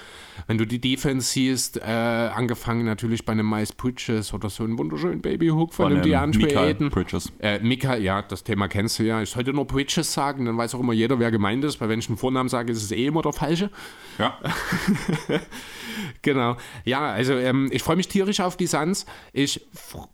Wenn 0.46 0.58
du 0.58 0.66
die 0.66 0.80
Defense 0.80 1.32
siehst, 1.32 1.78
äh, 1.78 1.82
angefangen 1.82 2.84
natürlich 2.84 3.24
bei 3.24 3.32
einem 3.32 3.48
Miles 3.48 3.72
Bridges 3.72 4.32
oder 4.32 4.50
so 4.50 4.64
einen 4.64 4.78
wunderschönen 4.78 5.20
Babyhook 5.20 5.72
von, 5.74 5.86
von 5.86 5.92
einem 5.92 6.02
DeAndre 6.02 6.42
Mika. 6.42 6.88
Bridges. 6.88 7.32
Äh, 7.38 7.58
Mika, 7.60 7.96
ja, 7.96 8.22
das 8.22 8.44
Thema 8.44 8.68
kennst 8.68 8.98
du 8.98 9.04
ja. 9.04 9.22
Ich 9.22 9.30
sollte 9.30 9.52
nur 9.52 9.66
Bridges 9.66 10.12
sagen, 10.12 10.44
dann 10.44 10.56
weiß 10.56 10.74
auch 10.74 10.80
immer 10.80 10.92
jeder, 10.92 11.18
wer 11.18 11.30
gemeint 11.30 11.64
ist. 11.64 11.80
Weil 11.80 11.88
wenn 11.88 11.98
ich 11.98 12.08
einen 12.08 12.18
Vornamen 12.18 12.48
sage, 12.48 12.72
ist 12.72 12.82
es 12.82 12.90
eh 12.92 13.06
immer 13.06 13.22
der 13.22 13.32
falsche. 13.32 13.70
Ja. 14.18 14.38
genau. 16.22 16.56
Ja, 16.84 17.10
also 17.10 17.34
ähm, 17.34 17.68
ich 17.72 17.82
freue 17.82 17.96
mich 17.96 18.08
tierisch 18.08 18.40
auf 18.40 18.56
die 18.56 18.66
Suns. 18.66 19.06
Ich, 19.32 19.66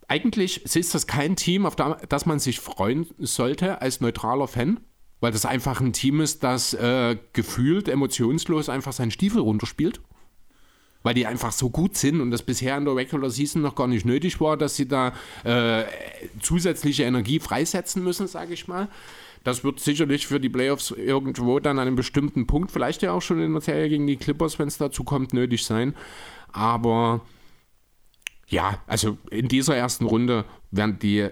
eigentlich 0.09 0.65
ist 0.77 0.95
das 0.95 1.07
kein 1.07 1.37
Team, 1.37 1.67
auf 1.67 1.77
das 1.77 2.27
man 2.27 2.39
sich 2.39 2.61
freuen 2.61 3.07
sollte 3.19 3.81
als 3.81 4.01
neutraler 4.01 4.49
Fan, 4.49 4.81
weil 5.21 5.33
das 5.33 5.45
einfach 5.45 5.81
ein 5.81 5.93
Team 5.93 6.21
ist, 6.21 6.43
das 6.43 6.75
äh, 6.75 7.17
gefühlt 7.33 7.89
emotionslos 7.89 8.69
einfach 8.69 8.93
seinen 8.93 9.11
Stiefel 9.11 9.41
runterspielt. 9.41 10.01
Weil 11.05 11.15
die 11.15 11.27
einfach 11.27 11.53
so 11.53 11.71
gut 11.71 11.97
sind 11.97 12.21
und 12.21 12.33
das 12.33 12.43
bisher 12.43 12.77
in 12.77 12.85
der 12.85 12.97
Regular 12.97 13.31
Season 13.31 13.63
noch 13.63 13.77
gar 13.77 13.87
nicht 13.87 14.05
nötig 14.05 14.41
war, 14.41 14.57
dass 14.57 14.77
sie 14.77 14.89
da 14.89 15.13
äh, 15.45 15.85
zusätzliche 16.41 17.05
Energie 17.05 17.39
freisetzen 17.39 18.03
müssen, 18.03 18.27
sage 18.27 18.53
ich 18.53 18.67
mal. 18.67 18.89
Das 19.45 19.63
wird 19.63 19.79
sicherlich 19.79 20.27
für 20.27 20.41
die 20.41 20.49
Playoffs 20.49 20.91
irgendwo 20.91 21.61
dann 21.61 21.79
an 21.79 21.87
einem 21.87 21.97
bestimmten 21.97 22.47
Punkt, 22.47 22.73
vielleicht 22.73 23.03
ja 23.03 23.13
auch 23.13 23.23
schon 23.23 23.41
in 23.41 23.53
der 23.53 23.63
Serie 23.63 23.89
gegen 23.89 24.07
die 24.07 24.17
Clippers, 24.17 24.59
wenn 24.59 24.69
es 24.69 24.77
dazu 24.77 25.05
kommt, 25.05 25.33
nötig 25.33 25.65
sein. 25.65 25.95
Aber 26.53 27.21
ja, 28.49 28.83
also 28.87 29.19
in 29.31 29.49
dieser 29.49 29.77
ersten 29.77 30.07
Runde 30.07 30.45
werden 30.71 30.99
die 30.99 31.29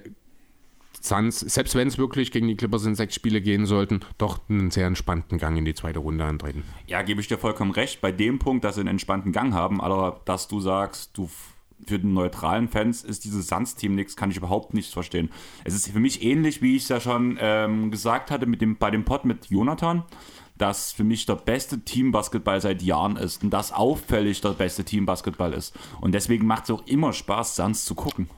Suns, 1.08 1.40
selbst 1.40 1.74
wenn 1.74 1.88
es 1.88 1.98
wirklich 1.98 2.30
gegen 2.30 2.48
die 2.48 2.56
Clippers 2.56 2.84
in 2.84 2.94
sechs 2.94 3.14
Spiele 3.14 3.40
gehen 3.40 3.66
sollten, 3.66 4.00
doch 4.18 4.40
einen 4.48 4.70
sehr 4.70 4.86
entspannten 4.86 5.38
Gang 5.38 5.56
in 5.56 5.64
die 5.64 5.74
zweite 5.74 5.98
Runde 5.98 6.24
antreten. 6.24 6.64
Ja, 6.86 7.02
gebe 7.02 7.20
ich 7.20 7.28
dir 7.28 7.38
vollkommen 7.38 7.70
recht. 7.70 8.00
Bei 8.00 8.12
dem 8.12 8.38
Punkt, 8.38 8.64
dass 8.64 8.76
sie 8.76 8.80
einen 8.80 8.88
entspannten 8.88 9.32
Gang 9.32 9.52
haben, 9.52 9.80
aber 9.80 10.20
dass 10.24 10.48
du 10.48 10.60
sagst, 10.60 11.16
du 11.16 11.28
für 11.86 11.98
den 11.98 12.14
neutralen 12.14 12.68
Fans 12.68 13.04
ist 13.04 13.24
dieses 13.24 13.48
Suns-Team 13.48 13.94
nichts, 13.94 14.16
kann 14.16 14.30
ich 14.30 14.38
überhaupt 14.38 14.72
nicht 14.72 14.92
verstehen. 14.92 15.30
Es 15.64 15.74
ist 15.74 15.88
für 15.90 16.00
mich 16.00 16.22
ähnlich, 16.22 16.62
wie 16.62 16.76
ich 16.76 16.84
es 16.84 16.88
ja 16.88 17.00
schon 17.00 17.36
ähm, 17.40 17.90
gesagt 17.90 18.30
hatte 18.30 18.46
mit 18.46 18.62
dem, 18.62 18.76
bei 18.76 18.90
dem 18.90 19.04
Pod 19.04 19.24
mit 19.24 19.46
Jonathan 19.50 20.04
das 20.58 20.92
für 20.92 21.04
mich 21.04 21.26
der 21.26 21.34
beste 21.34 21.80
Teambasketball 21.80 22.60
seit 22.60 22.82
Jahren 22.82 23.16
ist 23.16 23.44
und 23.44 23.50
das 23.50 23.72
auffällig 23.72 24.40
der 24.40 24.50
beste 24.50 24.84
Teambasketball 24.84 25.52
ist. 25.52 25.76
Und 26.00 26.12
deswegen 26.12 26.46
macht 26.46 26.64
es 26.64 26.70
auch 26.70 26.86
immer 26.86 27.12
Spaß, 27.12 27.56
Suns 27.56 27.84
zu 27.84 27.94
gucken. 27.94 28.28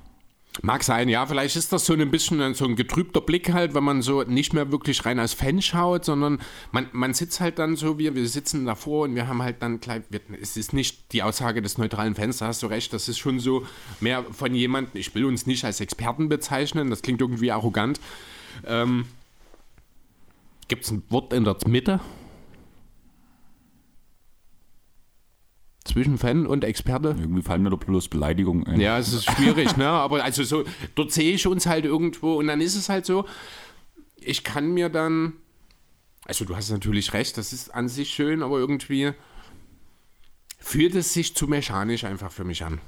Mag 0.60 0.82
sein, 0.82 1.08
ja, 1.08 1.24
vielleicht 1.24 1.54
ist 1.54 1.72
das 1.72 1.86
so 1.86 1.92
ein 1.92 2.10
bisschen 2.10 2.52
so 2.54 2.64
ein 2.64 2.74
getrübter 2.74 3.20
Blick 3.20 3.52
halt, 3.52 3.74
wenn 3.74 3.84
man 3.84 4.02
so 4.02 4.22
nicht 4.22 4.54
mehr 4.54 4.72
wirklich 4.72 5.04
rein 5.06 5.20
als 5.20 5.32
Fan 5.32 5.62
schaut, 5.62 6.04
sondern 6.04 6.40
man, 6.72 6.88
man 6.92 7.14
sitzt 7.14 7.40
halt 7.40 7.60
dann 7.60 7.76
so, 7.76 7.98
wir, 7.98 8.16
wir 8.16 8.26
sitzen 8.26 8.66
davor 8.66 9.04
und 9.04 9.14
wir 9.14 9.28
haben 9.28 9.40
halt 9.40 9.62
dann 9.62 9.78
gleich, 9.78 10.02
es 10.40 10.56
ist 10.56 10.72
nicht 10.72 11.12
die 11.12 11.22
Aussage 11.22 11.62
des 11.62 11.78
neutralen 11.78 12.16
Fans, 12.16 12.38
da 12.38 12.48
hast 12.48 12.64
du 12.64 12.66
recht, 12.66 12.92
das 12.92 13.08
ist 13.08 13.18
schon 13.18 13.38
so 13.38 13.66
mehr 14.00 14.24
von 14.32 14.52
jemandem, 14.52 15.00
ich 15.00 15.14
will 15.14 15.26
uns 15.26 15.46
nicht 15.46 15.64
als 15.64 15.80
Experten 15.80 16.28
bezeichnen, 16.28 16.90
das 16.90 17.02
klingt 17.02 17.20
irgendwie 17.20 17.52
arrogant, 17.52 18.00
ähm, 18.66 19.04
Gibt 20.68 20.84
es 20.84 20.90
ein 20.90 21.02
Wort 21.08 21.32
in 21.32 21.44
der 21.44 21.56
Mitte? 21.66 21.98
Zwischen 25.88 26.18
Fan 26.18 26.46
und 26.46 26.64
Experte? 26.64 27.16
Irgendwie 27.18 27.42
fallen 27.42 27.62
mir 27.62 27.70
da 27.70 27.76
bloß 27.76 28.08
Beleidigungen 28.08 28.66
ein. 28.66 28.80
Ja, 28.80 28.98
es 28.98 29.12
ist 29.12 29.24
schwierig, 29.24 29.76
ne? 29.76 29.88
Aber 29.88 30.22
also 30.22 30.42
so, 30.42 30.64
dort 30.94 31.12
sehe 31.12 31.32
ich 31.32 31.46
uns 31.46 31.66
halt 31.66 31.84
irgendwo 31.84 32.34
und 32.34 32.46
dann 32.46 32.60
ist 32.60 32.76
es 32.76 32.88
halt 32.88 33.06
so, 33.06 33.24
ich 34.16 34.44
kann 34.44 34.70
mir 34.70 34.88
dann, 34.90 35.32
also 36.26 36.44
du 36.44 36.54
hast 36.54 36.70
natürlich 36.70 37.12
recht, 37.14 37.38
das 37.38 37.52
ist 37.52 37.74
an 37.74 37.88
sich 37.88 38.10
schön, 38.10 38.42
aber 38.42 38.58
irgendwie 38.58 39.12
fühlt 40.58 40.94
es 40.94 41.14
sich 41.14 41.34
zu 41.34 41.46
mechanisch 41.46 42.04
einfach 42.04 42.30
für 42.30 42.44
mich 42.44 42.64
an 42.64 42.80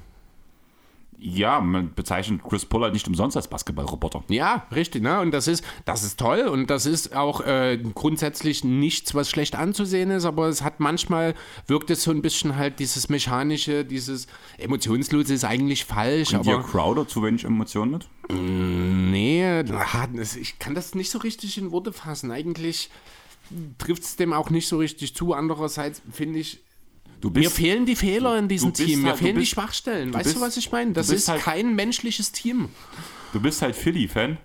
ja, 1.23 1.61
man 1.61 1.93
bezeichnet 1.93 2.41
Chris 2.43 2.65
Paul 2.65 2.81
halt 2.81 2.93
nicht 2.93 3.07
umsonst 3.07 3.37
als 3.37 3.47
Basketballroboter. 3.47 4.23
Ja, 4.29 4.65
richtig, 4.73 5.03
ne? 5.03 5.19
Und 5.21 5.31
das 5.31 5.47
ist, 5.47 5.63
das 5.85 6.03
ist 6.03 6.19
toll 6.19 6.47
und 6.47 6.71
das 6.71 6.87
ist 6.87 7.15
auch 7.15 7.41
äh, 7.41 7.77
grundsätzlich 7.93 8.63
nichts, 8.63 9.13
was 9.13 9.29
schlecht 9.29 9.55
anzusehen 9.55 10.09
ist, 10.09 10.25
aber 10.25 10.47
es 10.47 10.63
hat 10.63 10.79
manchmal, 10.79 11.35
wirkt 11.67 11.91
es 11.91 12.01
so 12.01 12.09
ein 12.09 12.23
bisschen 12.23 12.55
halt 12.55 12.79
dieses 12.79 13.07
mechanische, 13.09 13.85
dieses 13.85 14.25
emotionslose 14.57 15.35
ist 15.35 15.45
eigentlich 15.45 15.85
falsch. 15.85 16.31
Bringt 16.31 16.47
aber 16.47 16.63
Crowder 16.63 17.07
zu 17.07 17.21
wenig 17.21 17.43
Emotionen 17.43 17.91
mit? 17.91 18.07
Mm, 18.31 19.11
nee, 19.11 19.61
ich 20.39 20.57
kann 20.57 20.73
das 20.73 20.95
nicht 20.95 21.11
so 21.11 21.19
richtig 21.19 21.59
in 21.59 21.71
Worte 21.71 21.93
fassen. 21.93 22.31
Eigentlich 22.31 22.89
trifft 23.77 24.03
es 24.03 24.15
dem 24.15 24.33
auch 24.33 24.49
nicht 24.49 24.67
so 24.67 24.77
richtig 24.77 25.15
zu. 25.15 25.33
Andererseits 25.33 26.01
finde 26.11 26.39
ich, 26.39 26.61
Bist, 27.29 27.43
Mir 27.43 27.51
fehlen 27.51 27.85
die 27.85 27.95
Fehler 27.95 28.37
in 28.37 28.47
diesem 28.47 28.73
Team, 28.73 29.01
mir 29.01 29.09
halt, 29.09 29.19
fehlen 29.19 29.35
bist, 29.35 29.51
die 29.51 29.55
Schwachstellen. 29.55 30.13
Weißt 30.13 30.25
bist, 30.25 30.37
du, 30.37 30.41
was 30.41 30.57
ich 30.57 30.71
meine? 30.71 30.93
Das 30.93 31.09
ist 31.09 31.27
halt, 31.27 31.41
kein 31.41 31.75
menschliches 31.75 32.31
Team. 32.31 32.69
Du 33.33 33.39
bist 33.39 33.61
halt 33.61 33.75
Philly-Fan 33.75 34.37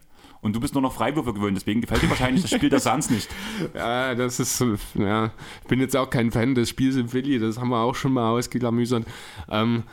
und 0.42 0.54
du 0.54 0.60
bist 0.60 0.74
nur 0.74 0.82
noch 0.82 0.92
Freiwürfe 0.92 1.32
gewöhnt, 1.32 1.56
deswegen 1.56 1.80
gefällt 1.80 2.02
dir 2.02 2.10
wahrscheinlich 2.10 2.42
das 2.42 2.52
Spiel 2.52 2.68
der 2.68 2.80
Suns 2.80 3.10
nicht. 3.10 3.28
Ja, 3.74 4.14
das 4.14 4.38
ist, 4.38 4.62
ja, 4.94 5.32
ich 5.62 5.68
bin 5.68 5.80
jetzt 5.80 5.96
auch 5.96 6.10
kein 6.10 6.30
Fan 6.30 6.54
des 6.54 6.68
Spiels 6.68 6.96
in 6.96 7.08
Philly, 7.08 7.38
das 7.38 7.58
haben 7.58 7.70
wir 7.70 7.80
auch 7.80 7.94
schon 7.94 8.12
mal 8.12 8.30
ausgeklamüsert. 8.30 9.06
Ähm, 9.50 9.84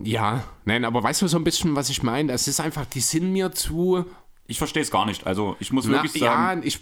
ja, 0.00 0.44
nein, 0.64 0.84
aber 0.84 1.02
weißt 1.02 1.22
du 1.22 1.28
so 1.28 1.36
ein 1.36 1.44
bisschen, 1.44 1.76
was 1.76 1.90
ich 1.90 2.02
meine? 2.02 2.32
Es 2.32 2.48
ist 2.48 2.60
einfach, 2.60 2.86
die 2.86 3.00
sind 3.00 3.32
mir 3.32 3.52
zu. 3.52 4.04
Ich 4.46 4.58
verstehe 4.58 4.82
es 4.82 4.90
gar 4.90 5.06
nicht. 5.06 5.26
Also, 5.26 5.56
ich 5.60 5.72
muss 5.72 5.88
wirklich 5.88 6.12
Na, 6.14 6.26
sagen. 6.26 6.60
Ja, 6.62 6.66
ich 6.66 6.80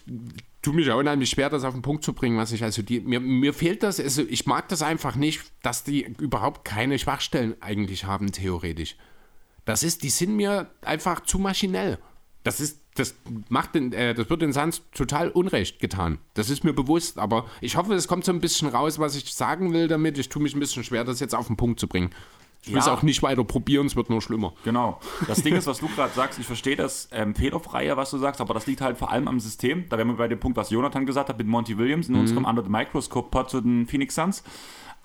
tue 0.66 0.74
mich 0.74 0.90
auch 0.90 0.98
unheimlich 0.98 1.30
schwer, 1.30 1.48
das 1.48 1.62
auf 1.62 1.74
den 1.74 1.82
Punkt 1.82 2.02
zu 2.02 2.12
bringen, 2.12 2.36
was 2.36 2.50
ich 2.50 2.64
also 2.64 2.82
die, 2.82 2.98
mir, 2.98 3.20
mir 3.20 3.54
fehlt 3.54 3.84
das, 3.84 4.00
also 4.00 4.22
ich 4.22 4.46
mag 4.46 4.68
das 4.68 4.82
einfach 4.82 5.14
nicht, 5.14 5.42
dass 5.62 5.84
die 5.84 6.02
überhaupt 6.18 6.64
keine 6.64 6.98
Schwachstellen 6.98 7.54
eigentlich 7.60 8.04
haben, 8.04 8.32
theoretisch. 8.32 8.96
Das 9.64 9.84
ist, 9.84 10.02
die 10.02 10.10
sind 10.10 10.34
mir 10.34 10.68
einfach 10.82 11.20
zu 11.20 11.38
maschinell. 11.38 11.98
Das 12.42 12.58
ist, 12.58 12.80
das 12.96 13.14
macht 13.48 13.76
den, 13.76 13.92
äh, 13.92 14.12
das 14.14 14.28
wird 14.28 14.42
den 14.42 14.52
Sans 14.52 14.82
total 14.90 15.30
Unrecht 15.30 15.78
getan. 15.78 16.18
Das 16.34 16.50
ist 16.50 16.64
mir 16.64 16.72
bewusst, 16.72 17.18
aber 17.18 17.46
ich 17.60 17.76
hoffe, 17.76 17.94
es 17.94 18.08
kommt 18.08 18.24
so 18.24 18.32
ein 18.32 18.40
bisschen 18.40 18.66
raus, 18.68 18.98
was 18.98 19.14
ich 19.14 19.32
sagen 19.34 19.72
will 19.72 19.86
damit. 19.86 20.18
Ich 20.18 20.30
tue 20.30 20.42
mich 20.42 20.56
ein 20.56 20.60
bisschen 20.60 20.82
schwer, 20.82 21.04
das 21.04 21.20
jetzt 21.20 21.34
auf 21.36 21.46
den 21.46 21.56
Punkt 21.56 21.78
zu 21.78 21.86
bringen. 21.86 22.10
Ich 22.62 22.72
will 22.72 22.78
es 22.78 22.88
auch 22.88 23.02
nicht 23.02 23.22
weiter 23.22 23.44
probieren, 23.44 23.86
es 23.86 23.94
wird 23.94 24.10
nur 24.10 24.20
schlimmer. 24.20 24.52
Genau. 24.64 24.98
Das 25.28 25.42
Ding 25.42 25.54
ist, 25.54 25.68
was 25.68 25.78
du 25.78 25.86
gerade 25.86 26.12
sagst, 26.12 26.40
ich 26.40 26.46
verstehe 26.46 26.74
das 26.74 27.08
ähm, 27.12 27.34
fehlerfreie, 27.34 27.96
was 27.96 28.10
du 28.10 28.18
sagst, 28.18 28.40
aber 28.40 28.54
das 28.54 28.66
liegt 28.66 28.80
halt 28.80 28.98
vor 28.98 29.12
allem 29.12 29.28
am 29.28 29.38
System. 29.38 29.88
Da 29.88 29.98
wären 29.98 30.08
wir 30.08 30.16
bei 30.16 30.26
dem 30.26 30.40
Punkt, 30.40 30.56
was 30.56 30.70
Jonathan 30.70 31.06
gesagt 31.06 31.28
hat 31.28 31.38
mit 31.38 31.46
Monty 31.46 31.78
Williams 31.78 32.08
in 32.08 32.14
mhm. 32.14 32.20
unserem 32.20 32.44
Under 32.44 32.64
the 32.64 32.68
Microscope 32.68 33.30
Pod 33.30 33.50
zu 33.50 33.60
den 33.60 33.86
Phoenix 33.86 34.16
Suns. 34.16 34.42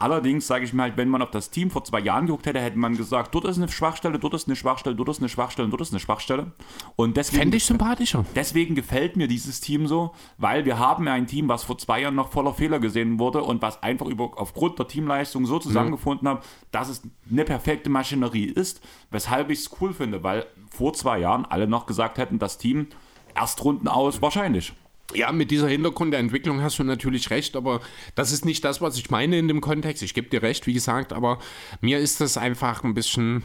Allerdings 0.02 0.48
sage 0.48 0.66
ich 0.66 0.74
mir 0.74 0.82
halt, 0.82 0.98
wenn 0.98 1.10
man 1.10 1.22
auf 1.22 1.30
das 1.30 1.52
Team 1.52 1.70
vor 1.70 1.84
zwei 1.84 2.00
Jahren 2.00 2.26
geguckt 2.26 2.48
hätte, 2.48 2.60
hätte 2.60 2.80
man 2.80 2.98
gesagt, 2.98 3.36
dort 3.36 3.46
ist 3.46 3.58
eine 3.58 3.70
Schwachstelle, 3.70 4.18
dort 4.18 4.34
ist 4.34 4.48
eine 4.48 4.56
Schwachstelle, 4.56 4.96
dort 4.96 5.10
ist 5.10 5.20
eine 5.20 5.30
Schwachstelle, 5.30 5.70
dort 5.70 5.82
ist 5.82 5.92
eine 5.92 6.00
Schwachstelle. 6.00 6.54
Und 6.96 7.18
deswegen, 7.18 7.42
Fände 7.44 7.58
ich 7.58 7.66
sympathischer. 7.66 8.26
deswegen 8.34 8.74
gefällt 8.74 9.16
mir 9.16 9.28
dieses 9.28 9.62
Team 9.62 9.86
so, 9.86 10.14
weil 10.40 10.66
wir 10.66 10.80
haben 10.80 11.06
ja 11.06 11.14
ein 11.14 11.28
Team, 11.28 11.48
was 11.50 11.64
vor 11.64 11.78
zwei 11.78 12.02
Jahren 12.02 12.16
noch 12.16 12.32
voller 12.32 12.56
Fehler 12.56 12.80
gesehen 12.80 13.20
wurde 13.20 13.44
und 13.44 13.62
was 13.62 13.84
einfach 13.84 14.08
über, 14.08 14.32
aufgrund 14.38 14.80
der 14.80 14.88
Teamleistung 14.88 15.46
so 15.46 15.60
zusammengefunden 15.60 16.28
hat, 16.28 16.44
dass 16.72 16.90
es 16.90 17.04
eine 17.30 17.46
perfekte 17.46 17.92
Maschinerie 17.92 18.46
ist, 18.46 18.82
weshalb 19.12 19.52
ich 19.52 19.60
es 19.60 19.70
cool 19.80 19.94
finde, 19.94 20.24
weil 20.24 20.48
vor 20.72 20.94
zwei 20.94 21.20
Jahren 21.20 21.46
alle 21.46 21.68
noch 21.68 21.86
gesagt 21.86 22.18
hätten, 22.18 22.40
das 22.40 22.58
Team 22.58 22.88
Erstrunden 23.36 23.88
aus, 23.88 24.22
wahrscheinlich. 24.22 24.74
Ja, 25.14 25.32
mit 25.32 25.52
dieser 25.52 25.68
Hintergrund 25.68 26.14
der 26.14 26.20
Entwicklung 26.20 26.62
hast 26.62 26.80
du 26.80 26.84
natürlich 26.84 27.30
recht, 27.30 27.56
aber 27.56 27.82
das 28.16 28.32
ist 28.32 28.46
nicht 28.46 28.64
das, 28.64 28.82
was 28.82 28.98
ich 28.98 29.10
meine 29.10 29.38
in 29.38 29.48
dem 29.48 29.62
Kontext. 29.62 30.04
Ich 30.04 30.14
gebe 30.14 30.30
dir 30.30 30.42
recht, 30.42 30.68
wie 30.68 30.74
gesagt, 30.74 31.14
aber 31.14 31.40
mir 31.82 32.00
ist 32.00 32.22
das 32.22 32.38
einfach 32.38 32.84
ein 32.84 32.94
bisschen. 32.94 33.44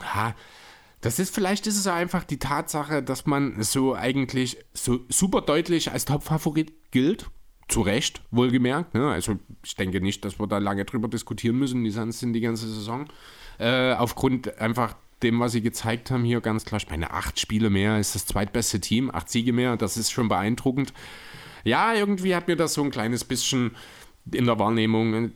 Ha, 0.00 0.34
das 1.02 1.18
ist, 1.18 1.34
vielleicht 1.34 1.66
ist 1.66 1.76
es 1.76 1.86
einfach 1.88 2.24
die 2.24 2.38
Tatsache, 2.38 3.02
dass 3.02 3.26
man 3.26 3.60
so 3.62 3.94
eigentlich 3.94 4.56
so 4.72 5.00
super 5.08 5.42
deutlich 5.42 5.90
als 5.90 6.04
Topfavorit 6.04 6.72
gilt. 6.90 7.26
Zu 7.68 7.80
Recht, 7.80 8.22
wohlgemerkt. 8.30 8.94
Ne? 8.94 9.10
Also 9.10 9.38
ich 9.64 9.74
denke 9.76 10.00
nicht, 10.00 10.24
dass 10.24 10.38
wir 10.38 10.46
da 10.46 10.58
lange 10.58 10.84
drüber 10.84 11.08
diskutieren 11.08 11.56
müssen. 11.56 11.84
Die 11.84 11.90
Suns 11.90 12.20
sind 12.20 12.34
die 12.34 12.40
ganze 12.40 12.68
Saison. 12.68 13.08
Äh, 13.58 13.94
aufgrund 13.94 14.58
einfach 14.58 14.94
dem, 15.22 15.40
was 15.40 15.52
sie 15.52 15.62
gezeigt 15.62 16.10
haben, 16.10 16.24
hier 16.24 16.40
ganz 16.40 16.64
klar. 16.64 16.80
Ich 16.80 16.90
meine, 16.90 17.10
acht 17.10 17.38
Spiele 17.38 17.70
mehr 17.70 17.98
ist 17.98 18.14
das 18.14 18.26
zweitbeste 18.26 18.80
Team, 18.80 19.10
acht 19.10 19.28
Siege 19.28 19.52
mehr, 19.52 19.76
das 19.76 19.96
ist 19.96 20.10
schon 20.10 20.28
beeindruckend. 20.28 20.92
Ja, 21.64 21.94
irgendwie 21.94 22.34
hat 22.34 22.48
mir 22.48 22.56
das 22.56 22.74
so 22.74 22.82
ein 22.82 22.90
kleines 22.90 23.24
bisschen 23.24 23.76
in 24.30 24.46
der 24.46 24.58
Wahrnehmung 24.58 25.32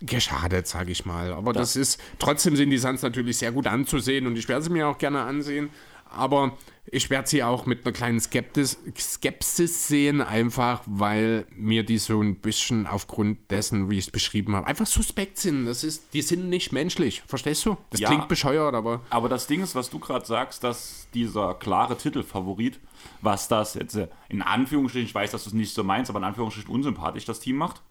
geschadet, 0.00 0.66
sage 0.66 0.92
ich 0.92 1.06
mal. 1.06 1.32
Aber 1.32 1.52
das, 1.52 1.74
das 1.74 1.76
ist, 1.76 2.00
trotzdem 2.18 2.56
sind 2.56 2.70
die 2.70 2.78
Suns 2.78 3.02
natürlich 3.02 3.38
sehr 3.38 3.52
gut 3.52 3.66
anzusehen 3.66 4.26
und 4.26 4.36
ich 4.36 4.48
werde 4.48 4.64
sie 4.64 4.70
mir 4.70 4.88
auch 4.88 4.98
gerne 4.98 5.22
ansehen. 5.22 5.70
Aber 6.10 6.56
ich 6.86 7.08
werde 7.10 7.28
sie 7.28 7.42
auch 7.42 7.64
mit 7.66 7.84
einer 7.84 7.92
kleinen 7.92 8.20
Skeptis, 8.20 8.78
Skepsis 8.96 9.88
sehen, 9.88 10.20
einfach 10.20 10.82
weil 10.86 11.46
mir 11.56 11.82
die 11.82 11.98
so 11.98 12.20
ein 12.20 12.36
bisschen 12.36 12.86
aufgrund 12.86 13.50
dessen, 13.50 13.88
wie 13.90 13.98
ich 13.98 14.06
es 14.06 14.10
beschrieben 14.10 14.54
habe, 14.54 14.66
einfach 14.66 14.86
suspekt 14.86 15.38
sind. 15.38 15.64
Das 15.64 15.82
ist, 15.82 16.12
die 16.12 16.22
sind 16.22 16.48
nicht 16.48 16.72
menschlich. 16.72 17.22
Verstehst 17.26 17.64
du? 17.66 17.76
Das 17.90 18.00
Ja. 18.00 18.08
klingt 18.08 18.28
bescheuert, 18.28 18.74
aber. 18.74 19.00
Aber 19.10 19.28
das 19.28 19.46
Ding 19.46 19.62
ist, 19.62 19.74
was 19.74 19.88
du 19.90 19.98
gerade 19.98 20.26
sagst, 20.26 20.62
dass 20.62 21.08
dieser 21.14 21.54
klare 21.54 21.96
Titelfavorit, 21.96 22.78
was 23.22 23.48
das 23.48 23.74
jetzt 23.74 23.94
äh, 23.96 24.08
in 24.28 24.42
Anführungsstrichen, 24.42 25.06
ich 25.08 25.14
weiß, 25.14 25.30
dass 25.30 25.44
du 25.44 25.50
es 25.50 25.54
nicht 25.54 25.72
so 25.74 25.84
meinst, 25.84 26.10
aber 26.10 26.18
in 26.18 26.24
Anführungsstrichen 26.24 26.70
unsympathisch 26.72 27.24
das 27.24 27.40
Team 27.40 27.56
macht. 27.56 27.82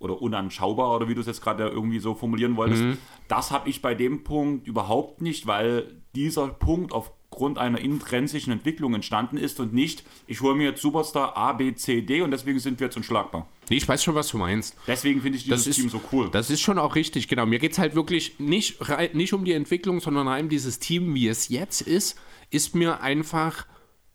Oder 0.00 0.22
unanschaubar, 0.22 0.94
oder 0.94 1.08
wie 1.08 1.14
du 1.16 1.20
es 1.20 1.26
jetzt 1.26 1.42
gerade 1.42 1.66
irgendwie 1.66 1.98
so 1.98 2.14
formulieren 2.14 2.54
wolltest. 2.56 2.84
Das 3.26 3.50
habe 3.50 3.68
ich 3.68 3.82
bei 3.82 3.96
dem 3.96 4.22
Punkt 4.22 4.68
überhaupt 4.68 5.20
nicht, 5.22 5.48
weil 5.48 6.02
dieser 6.14 6.46
Punkt 6.46 6.92
aufgrund 7.38 7.58
einer 7.58 7.78
intrinsischen 7.78 8.52
Entwicklung 8.52 8.96
entstanden 8.96 9.36
ist 9.36 9.60
und 9.60 9.72
nicht, 9.72 10.02
ich 10.26 10.40
hole 10.40 10.56
mir 10.56 10.70
jetzt 10.70 10.82
Superstar 10.82 11.36
A, 11.36 11.52
B, 11.52 11.72
C, 11.72 12.02
D 12.02 12.20
und 12.22 12.32
deswegen 12.32 12.58
sind 12.58 12.80
wir 12.80 12.88
jetzt 12.88 12.96
unschlagbar. 12.96 13.46
Nee, 13.70 13.76
ich 13.76 13.86
weiß 13.86 14.02
schon, 14.02 14.16
was 14.16 14.26
du 14.26 14.38
meinst. 14.38 14.74
Deswegen 14.88 15.22
finde 15.22 15.38
ich 15.38 15.44
dieses 15.44 15.60
Das 15.60 15.66
ist, 15.68 15.76
Team 15.76 15.88
so 15.88 16.00
cool. 16.10 16.30
Das 16.32 16.50
ist 16.50 16.60
schon 16.60 16.78
auch 16.78 16.96
richtig, 16.96 17.28
genau. 17.28 17.46
Mir 17.46 17.60
geht 17.60 17.72
es 17.72 17.78
halt 17.78 17.94
wirklich 17.94 18.40
nicht, 18.40 18.78
nicht 19.14 19.32
um 19.34 19.44
die 19.44 19.52
Entwicklung, 19.52 20.00
sondern 20.00 20.26
rein 20.26 20.48
dieses 20.48 20.80
Team, 20.80 21.14
wie 21.14 21.28
es 21.28 21.48
jetzt 21.48 21.80
ist, 21.82 22.18
ist 22.50 22.74
mir 22.74 23.02
einfach 23.02 23.66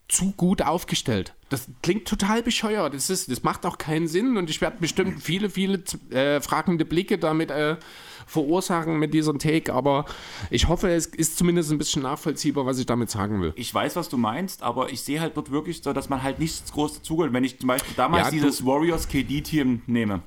zu 0.10 0.34
gut 0.34 0.62
aufgestellt. 0.62 1.34
Das 1.48 1.70
klingt 1.82 2.06
total 2.06 2.44
bescheuert. 2.44 2.94
Das, 2.94 3.10
ist, 3.10 3.32
das 3.32 3.44
macht 3.44 3.66
auch 3.66 3.78
keinen 3.78 4.10
Sinn 4.10 4.36
und 4.36 4.50
ich 4.50 4.60
werde 4.60 4.78
bestimmt 4.82 5.24
viele, 5.24 5.50
viele 5.50 5.82
äh, 6.10 6.42
fragende 6.42 6.84
Blicke 6.84 7.18
damit 7.18 7.52
äh, 7.52 7.78
verursachen 8.26 9.00
mit 9.00 9.14
diesem 9.14 9.40
Take, 9.40 9.74
aber 9.74 10.06
ich 10.50 10.68
hoffe, 10.68 10.90
es 10.90 11.06
ist 11.08 11.38
zumindest 11.38 11.72
ein 11.72 11.78
bisschen 11.78 12.04
nachvollziehbar, 12.04 12.66
was 12.66 12.80
ich 12.80 12.86
damit 12.86 13.10
sagen 13.10 13.42
will. 13.42 13.54
ich 13.56 13.74
weiß, 13.74 13.96
was 13.96 14.10
du 14.10 14.18
meinst, 14.18 14.64
aber 14.64 14.92
ich 14.92 15.02
sehe 15.02 15.20
halt 15.22 15.38
dort 15.38 15.52
wirklich 15.52 15.82
so, 15.82 15.94
dass 15.94 16.10
man 16.10 16.24
halt 16.24 16.40
nichts 16.40 16.72
groß 16.72 16.96
dazugehört. 16.96 17.34
Wenn 17.34 17.44
ich 17.44 17.60
zum 17.60 17.68
Beispiel 17.68 17.94
damals 17.96 18.26
Ja, 18.26 18.32
dieses 18.32 18.66
Warriors 18.66 19.08
KD-Team 19.08 19.82
nehme, 19.88 20.22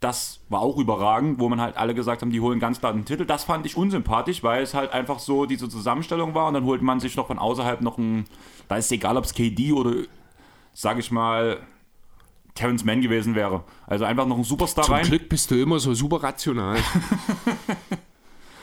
das 0.00 0.40
war 0.48 0.60
auch 0.60 0.78
überragend, 0.78 1.38
wo 1.38 1.48
man 1.48 1.60
halt 1.60 1.76
alle 1.76 1.94
gesagt 1.94 2.22
haben, 2.22 2.30
die 2.30 2.40
holen 2.40 2.58
ganz 2.58 2.80
klar 2.80 2.94
den 2.94 3.04
Titel. 3.04 3.26
Das 3.26 3.44
fand 3.44 3.66
ich 3.66 3.76
unsympathisch, 3.76 4.42
weil 4.42 4.62
es 4.62 4.72
halt 4.72 4.92
einfach 4.92 5.18
so 5.18 5.44
diese 5.44 5.68
Zusammenstellung 5.68 6.34
war 6.34 6.48
und 6.48 6.54
dann 6.54 6.64
holt 6.64 6.80
man 6.80 7.00
sich 7.00 7.16
noch 7.16 7.26
von 7.26 7.38
außerhalb 7.38 7.82
noch 7.82 7.98
ein, 7.98 8.24
da 8.68 8.76
ist 8.76 8.86
es 8.86 8.92
egal, 8.92 9.18
ob 9.18 9.24
es 9.24 9.34
KD 9.34 9.72
oder, 9.72 9.92
sag 10.72 10.98
ich 10.98 11.10
mal, 11.10 11.58
Terrence 12.54 12.84
Mann 12.84 13.00
gewesen 13.00 13.34
wäre. 13.34 13.64
Also 13.86 14.04
einfach 14.04 14.26
noch 14.26 14.38
ein 14.38 14.44
Superstar 14.44 14.84
Zum 14.84 14.94
rein. 14.94 15.04
Glück 15.04 15.28
bist 15.28 15.50
du 15.50 15.60
immer 15.60 15.78
so 15.78 15.94
super 15.94 16.22
rational. 16.22 16.78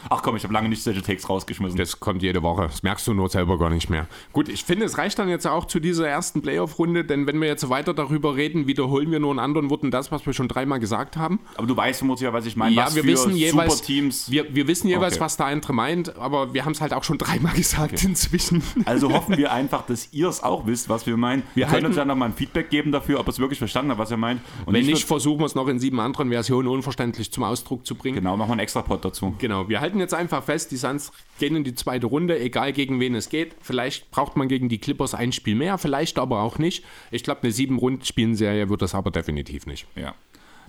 Ach 0.09 0.21
komm, 0.21 0.35
ich 0.35 0.43
habe 0.43 0.53
lange 0.53 0.69
nicht 0.69 0.83
solche 0.83 1.01
Takes 1.01 1.29
rausgeschmissen. 1.29 1.77
Das 1.77 1.99
kommt 1.99 2.21
jede 2.21 2.41
Woche. 2.43 2.63
Das 2.63 2.83
merkst 2.83 3.05
du 3.07 3.13
nur 3.13 3.29
selber 3.29 3.57
gar 3.59 3.69
nicht 3.69 3.89
mehr. 3.89 4.07
Gut, 4.33 4.49
ich 4.49 4.63
finde, 4.63 4.85
es 4.85 4.97
reicht 4.97 5.19
dann 5.19 5.29
jetzt 5.29 5.45
auch 5.47 5.65
zu 5.65 5.79
dieser 5.79 6.07
ersten 6.07 6.41
Playoff-Runde, 6.41 7.03
denn 7.05 7.27
wenn 7.27 7.39
wir 7.41 7.47
jetzt 7.47 7.67
weiter 7.69 7.93
darüber 7.93 8.35
reden, 8.35 8.67
wiederholen 8.67 9.11
wir 9.11 9.19
nur 9.19 9.31
in 9.31 9.39
anderen 9.39 9.69
Worten 9.69 9.91
das, 9.91 10.11
was 10.11 10.25
wir 10.25 10.33
schon 10.33 10.47
dreimal 10.47 10.79
gesagt 10.79 11.17
haben. 11.17 11.39
aber 11.55 11.67
du 11.67 11.75
weißt 11.75 11.99
vermutlich 11.99 12.31
was 12.31 12.45
ich 12.45 12.55
meine. 12.55 12.75
Ja, 12.75 12.85
was 12.87 12.95
wir 12.95 13.03
wissen 13.03 13.35
jeweils, 13.35 13.73
Superteams. 13.73 14.31
wir, 14.31 14.53
wir 14.53 14.67
wissen 14.67 14.87
jeweils, 14.87 15.15
Okay. 15.15 15.23
was 15.23 15.37
der 15.37 15.47
andere 15.47 15.73
meint, 15.73 16.15
aber 16.17 16.53
wir 16.53 16.65
haben 16.65 16.71
es 16.73 16.81
halt 16.81 16.93
auch 16.93 17.03
schon 17.03 17.17
dreimal 17.17 17.53
gesagt 17.55 18.03
inzwischen. 18.03 18.61
Also 18.85 19.11
hoffen 19.11 19.37
wir 19.37 19.51
einfach, 19.57 19.85
dass 19.85 20.09
ihr 20.11 20.27
es 20.27 20.43
auch 20.43 20.65
wisst, 20.67 20.89
was 20.89 21.05
wir 21.05 21.15
meinen. 21.17 21.43
Wir 21.55 21.65
können 21.65 21.73
halten- 21.73 21.85
uns 21.87 21.95
ja 21.95 22.05
nochmal 22.05 22.29
ein 22.29 22.33
Feedback 22.35 22.69
geben 22.69 22.91
dafür, 22.91 23.19
ob 23.19 23.27
ihr 23.27 23.29
es 23.31 23.39
wirklich 23.39 23.59
verstanden 23.59 23.91
habt, 23.91 23.99
was 23.99 24.11
ihr 24.11 24.17
meint. 24.17 24.41
Und 24.65 24.73
Wenn 24.73 24.81
ich 24.81 24.87
nicht, 24.87 25.07
versuchen 25.07 25.39
wir 25.39 25.45
es 25.45 25.55
noch 25.55 25.67
in 25.67 25.79
sieben 25.79 25.99
anderen 25.99 26.29
Versionen 26.29 26.67
unverständlich 26.67 27.31
zum 27.31 27.43
Ausdruck 27.43 27.85
zu 27.85 27.95
bringen. 27.95 28.15
Genau, 28.15 28.35
machen 28.35 28.49
wir 28.49 28.53
einen 28.53 28.59
extra 28.61 28.81
Pod 28.81 29.03
dazu. 29.05 29.33
Genau, 29.37 29.69
wir 29.69 29.79
halten 29.79 29.86
jetzt 29.95 30.13
einfach 30.13 30.43
fest, 30.43 30.71
die 30.71 30.77
Suns 30.77 31.11
gehen 31.39 31.55
in 31.55 31.63
die 31.63 31.75
zweite 31.75 32.07
Runde, 32.07 32.39
egal 32.39 32.73
gegen 32.73 32.99
wen 32.99 33.15
es 33.15 33.29
geht. 33.29 33.55
Vielleicht 33.61 34.11
braucht 34.11 34.35
man 34.35 34.47
gegen 34.47 34.69
die 34.69 34.77
Clippers 34.79 35.13
ein 35.13 35.31
Spiel 35.31 35.55
mehr, 35.55 35.77
vielleicht 35.77 36.19
aber 36.19 36.41
auch 36.41 36.57
nicht. 36.57 36.83
Ich 37.11 37.23
glaube, 37.23 37.43
eine 37.43 37.51
sieben 37.51 37.77
Runden 37.77 38.03
Spielenserie 38.03 38.69
wird 38.69 38.81
das 38.81 38.95
aber 38.95 39.11
definitiv 39.11 39.65
nicht. 39.65 39.87
Ja. 39.95 40.13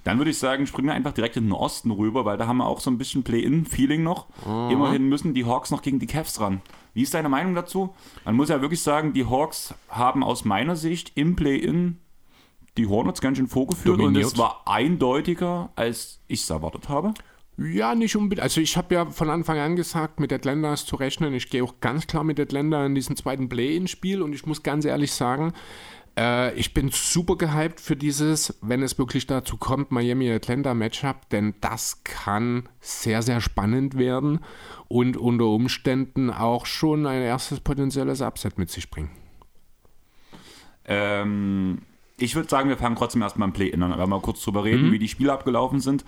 Dann 0.04 0.18
würde 0.18 0.30
ich 0.30 0.38
sagen, 0.38 0.66
springen 0.66 0.88
wir 0.88 0.94
einfach 0.94 1.12
direkt 1.12 1.36
in 1.36 1.44
den 1.44 1.52
Osten 1.52 1.90
rüber, 1.90 2.24
weil 2.24 2.38
da 2.38 2.46
haben 2.46 2.58
wir 2.58 2.66
auch 2.66 2.80
so 2.80 2.90
ein 2.90 2.98
bisschen 2.98 3.24
Play-In-Feeling 3.24 4.02
noch. 4.02 4.26
Immerhin 4.46 5.08
müssen 5.08 5.34
die 5.34 5.44
Hawks 5.44 5.70
noch 5.70 5.82
gegen 5.82 5.98
die 5.98 6.06
Cavs 6.06 6.40
ran. 6.40 6.62
Wie 6.94 7.02
ist 7.02 7.14
deine 7.14 7.28
Meinung 7.28 7.54
dazu? 7.54 7.94
Man 8.24 8.36
muss 8.36 8.48
ja 8.48 8.60
wirklich 8.60 8.82
sagen, 8.82 9.12
die 9.12 9.26
Hawks 9.26 9.74
haben 9.88 10.22
aus 10.22 10.44
meiner 10.44 10.76
Sicht 10.76 11.12
im 11.16 11.36
Play-In 11.36 11.98
die 12.76 12.86
Hornets 12.86 13.20
ganz 13.20 13.36
schön 13.36 13.48
vorgeführt 13.48 13.98
und 13.98 14.04
Dominiert. 14.04 14.32
es 14.32 14.38
war 14.38 14.62
eindeutiger, 14.66 15.70
als 15.76 16.20
ich 16.28 16.42
es 16.42 16.50
erwartet 16.50 16.88
habe. 16.88 17.12
Ja, 17.58 17.96
nicht 17.96 18.14
unbedingt. 18.14 18.42
Also 18.42 18.60
ich 18.60 18.76
habe 18.76 18.94
ja 18.94 19.06
von 19.06 19.30
Anfang 19.30 19.58
an 19.58 19.74
gesagt, 19.74 20.20
mit 20.20 20.32
Atlanta 20.32 20.72
ist 20.72 20.86
zu 20.86 20.94
rechnen. 20.94 21.34
Ich 21.34 21.50
gehe 21.50 21.64
auch 21.64 21.80
ganz 21.80 22.06
klar 22.06 22.22
mit 22.22 22.38
Atlanta 22.38 22.86
in 22.86 22.94
diesen 22.94 23.16
zweiten 23.16 23.48
Play-In-Spiel 23.48 24.22
und 24.22 24.32
ich 24.32 24.46
muss 24.46 24.62
ganz 24.62 24.84
ehrlich 24.84 25.10
sagen, 25.10 25.52
äh, 26.16 26.54
ich 26.54 26.72
bin 26.72 26.90
super 26.92 27.34
gehypt 27.34 27.80
für 27.80 27.96
dieses, 27.96 28.56
wenn 28.62 28.80
es 28.84 28.96
wirklich 28.96 29.26
dazu 29.26 29.56
kommt, 29.56 29.90
Miami-Atlanta-Matchup, 29.90 31.28
denn 31.30 31.54
das 31.60 32.04
kann 32.04 32.68
sehr, 32.80 33.22
sehr 33.22 33.40
spannend 33.40 33.98
werden 33.98 34.38
und 34.86 35.16
unter 35.16 35.46
Umständen 35.46 36.30
auch 36.30 36.64
schon 36.64 37.06
ein 37.06 37.22
erstes 37.22 37.58
potenzielles 37.58 38.20
Upset 38.20 38.56
mit 38.58 38.70
sich 38.70 38.88
bringen. 38.88 39.10
Ähm, 40.84 41.82
ich 42.18 42.36
würde 42.36 42.48
sagen, 42.48 42.68
wir 42.68 42.76
fangen 42.76 42.96
trotzdem 42.96 43.22
erstmal 43.22 43.48
im 43.48 43.52
Play-In 43.52 43.82
an, 43.82 43.92
aber 43.92 44.06
mal 44.06 44.20
kurz 44.20 44.42
drüber 44.44 44.62
reden, 44.62 44.92
wie 44.92 44.98
die 44.98 45.08
Spiele 45.08 45.32
abgelaufen 45.32 45.80
sind. 45.80 46.04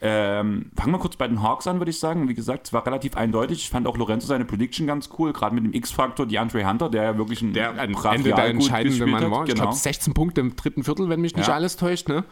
Ähm, 0.00 0.70
fangen 0.76 0.92
wir 0.92 0.98
kurz 0.98 1.16
bei 1.16 1.26
den 1.26 1.42
Hawks 1.42 1.66
an, 1.66 1.78
würde 1.80 1.90
ich 1.90 1.98
sagen. 1.98 2.28
Wie 2.28 2.34
gesagt, 2.34 2.66
es 2.68 2.72
war 2.72 2.86
relativ 2.86 3.16
eindeutig. 3.16 3.58
Ich 3.58 3.70
fand 3.70 3.86
auch 3.88 3.96
Lorenzo 3.96 4.28
seine 4.28 4.44
Prediction 4.44 4.86
ganz 4.86 5.08
cool, 5.18 5.32
gerade 5.32 5.54
mit 5.54 5.64
dem 5.64 5.72
X-Faktor, 5.72 6.24
DeAndre 6.26 6.68
Hunter, 6.68 6.88
der 6.88 7.02
ja 7.02 7.18
wirklich 7.18 7.42
ein 7.42 7.52
Der 7.52 7.72
brachial 7.72 8.14
Ende 8.16 8.30
der 8.32 8.44
entscheidende 8.46 9.06
Mann 9.06 9.30
war. 9.30 9.42
Ich 9.42 9.48
Genau. 9.50 9.62
glaube 9.62 9.76
16 9.76 10.14
Punkte 10.14 10.40
im 10.40 10.54
dritten 10.54 10.84
Viertel, 10.84 11.08
wenn 11.08 11.20
mich 11.20 11.34
nicht 11.34 11.48
Ja. 11.48 11.54
alles 11.54 11.76
täuscht. 11.76 12.08
Ne? 12.08 12.22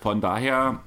Von 0.00 0.20
daher, 0.20 0.80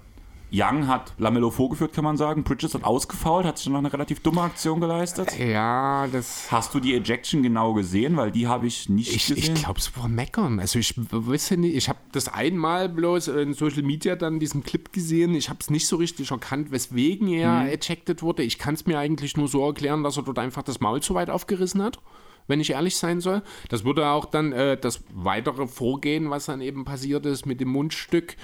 Young 0.54 0.88
hat 0.88 1.14
Lamello 1.18 1.50
vorgeführt, 1.50 1.94
kann 1.94 2.04
man 2.04 2.18
sagen. 2.18 2.44
Bridges 2.44 2.74
hat 2.74 2.84
ausgefault, 2.84 3.46
hat 3.46 3.58
sich 3.58 3.70
noch 3.70 3.78
eine 3.78 3.92
relativ 3.92 4.20
dumme 4.20 4.42
Aktion 4.42 4.82
geleistet. 4.82 5.38
Ja, 5.40 6.08
das... 6.12 6.52
Hast 6.52 6.74
du 6.74 6.82
die 6.82 6.94
Ejection 6.94 7.42
genau 7.42 7.74
gesehen? 7.74 8.18
Weil 8.18 8.32
die 8.32 8.48
habe 8.48 8.68
ich 8.68 8.90
nicht 8.90 9.16
Ich, 9.16 9.28
gesehen. 9.28 9.56
ich 9.56 9.64
glaube, 9.64 9.80
es 9.80 9.96
war 9.98 10.10
meckern. 10.10 10.60
Also 10.60 10.78
ich 10.78 10.94
weiß 10.98 11.52
ja 11.52 11.58
nicht, 11.58 11.76
ich 11.76 11.88
habe 11.88 12.00
das 12.12 12.28
einmal 12.28 12.90
bloß 12.90 13.30
in 13.30 13.54
Social 13.54 13.84
Media 13.84 14.18
dann 14.18 14.40
diesen 14.40 14.64
Clip 14.64 14.92
gesehen. 14.92 15.36
Ich 15.36 15.50
habe 15.50 15.60
es 15.62 15.70
nicht 15.70 15.88
so 15.88 15.96
richtig 15.96 16.32
erkannt, 16.32 16.72
weswegen 16.72 17.30
er 17.30 17.72
ejected 17.72 18.22
wurde. 18.22 18.44
Ich 18.44 18.58
kann 18.58 18.74
es 18.74 18.86
mir 18.86 19.00
eigentlich 19.00 19.38
nur 19.38 19.48
so 19.48 19.66
erklären, 19.66 20.04
dass 20.04 20.18
er 20.18 20.24
dort 20.24 20.40
einfach 20.40 20.64
das 20.64 20.82
Maul 20.82 21.02
zu 21.02 21.14
weit 21.14 21.30
aufgerissen 21.30 21.82
hat. 21.82 22.00
Wenn 22.48 22.60
ich 22.60 22.72
ehrlich 22.72 22.98
sein 22.98 23.22
soll. 23.22 23.44
Das 23.70 23.86
wurde 23.86 24.08
auch 24.08 24.26
dann 24.26 24.52
äh, 24.52 24.76
das 24.76 25.04
weitere 25.14 25.68
Vorgehen, 25.68 26.30
was 26.32 26.48
dann 26.48 26.60
eben 26.60 26.84
passiert 26.84 27.26
ist 27.26 27.46
mit 27.46 27.62
dem 27.62 27.70
Mundstück. 27.70 28.36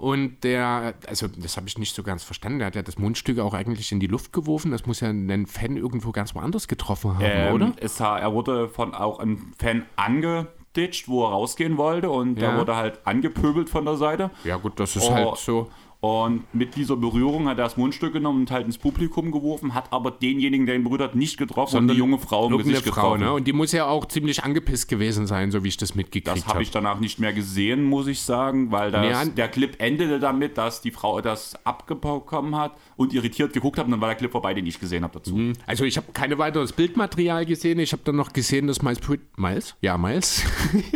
Und 0.00 0.44
der, 0.44 0.94
also 1.06 1.28
das 1.28 1.58
habe 1.58 1.68
ich 1.68 1.76
nicht 1.76 1.94
so 1.94 2.02
ganz 2.02 2.22
verstanden. 2.24 2.58
Der 2.60 2.68
hat 2.68 2.74
ja 2.74 2.80
das 2.80 2.96
Mundstück 2.98 3.38
auch 3.38 3.52
eigentlich 3.52 3.92
in 3.92 4.00
die 4.00 4.06
Luft 4.06 4.32
geworfen. 4.32 4.70
Das 4.70 4.86
muss 4.86 5.00
ja 5.00 5.08
einen 5.10 5.46
Fan 5.46 5.76
irgendwo 5.76 6.10
ganz 6.10 6.34
woanders 6.34 6.68
getroffen 6.68 7.16
haben, 7.16 7.22
Ähm, 7.22 7.54
oder? 7.54 7.72
Es, 7.76 8.00
er 8.00 8.32
wurde 8.32 8.70
von 8.70 8.94
auch 8.94 9.18
einem 9.18 9.52
Fan 9.58 9.84
angeditscht, 9.96 11.06
wo 11.08 11.24
er 11.26 11.32
rausgehen 11.32 11.76
wollte 11.76 12.10
und 12.10 12.40
Ja. 12.40 12.52
er 12.52 12.58
wurde 12.58 12.76
halt 12.76 13.00
angepöbelt 13.06 13.68
von 13.68 13.84
der 13.84 13.96
Seite. 13.96 14.30
Ja, 14.44 14.56
gut, 14.56 14.80
das 14.80 14.96
ist 14.96 15.04
Oh. 15.10 15.12
halt 15.14 15.36
so. 15.36 15.70
Und 16.00 16.44
mit 16.54 16.76
dieser 16.76 16.96
Berührung 16.96 17.46
hat 17.46 17.58
er 17.58 17.64
das 17.64 17.76
Mundstück 17.76 18.14
genommen 18.14 18.40
und 18.40 18.50
halt 18.50 18.64
ins 18.64 18.78
Publikum 18.78 19.30
geworfen, 19.32 19.74
hat 19.74 19.92
aber 19.92 20.10
denjenigen, 20.10 20.64
der 20.64 20.76
ihn 20.76 20.84
berührt 20.84 21.02
hat, 21.02 21.14
nicht 21.14 21.36
getroffen 21.36 21.72
Sondern 21.72 21.94
die 21.94 21.98
junge 21.98 22.18
Frau 22.18 22.48
im 22.48 22.56
Gesicht 22.56 22.84
Frau, 22.86 23.12
getroffen. 23.12 23.20
ne? 23.20 23.32
Und 23.34 23.46
die 23.46 23.52
muss 23.52 23.72
ja 23.72 23.86
auch 23.86 24.06
ziemlich 24.06 24.42
angepisst 24.42 24.88
gewesen 24.88 25.26
sein, 25.26 25.50
so 25.50 25.62
wie 25.62 25.68
ich 25.68 25.76
das 25.76 25.94
mitgekriegt 25.94 26.26
Das 26.28 26.44
habe 26.44 26.54
habe. 26.54 26.62
ich 26.62 26.70
danach 26.70 27.00
nicht 27.00 27.18
mehr 27.18 27.34
gesehen, 27.34 27.84
muss 27.84 28.06
ich 28.06 28.22
sagen, 28.22 28.72
weil 28.72 28.90
das, 28.90 29.26
Nee, 29.26 29.32
der 29.32 29.48
Clip 29.48 29.74
endete 29.78 30.18
damit, 30.20 30.56
dass 30.56 30.80
die 30.80 30.90
Frau 30.90 31.20
das 31.20 31.54
abbekommen 31.66 32.56
hat 32.56 32.76
und 32.96 33.12
irritiert 33.12 33.52
geguckt 33.52 33.78
hat 33.78 33.84
und 33.84 33.90
dann 33.90 34.00
war 34.00 34.08
der 34.08 34.16
Clip 34.16 34.32
vorbei, 34.32 34.54
den 34.54 34.64
ich 34.64 34.80
gesehen 34.80 35.02
habe 35.04 35.18
dazu. 35.18 35.52
Also 35.66 35.84
ich 35.84 35.98
habe 35.98 36.12
keine 36.12 36.38
weiteres 36.38 36.72
Bildmaterial 36.72 37.44
gesehen. 37.44 37.78
Ich 37.78 37.92
habe 37.92 38.02
dann 38.04 38.16
noch 38.16 38.32
gesehen, 38.32 38.66
dass 38.68 38.80
Miles, 38.80 39.00
Prit 39.00 39.20
Miles? 39.36 39.76
Ja, 39.82 39.98
Miles. 39.98 40.44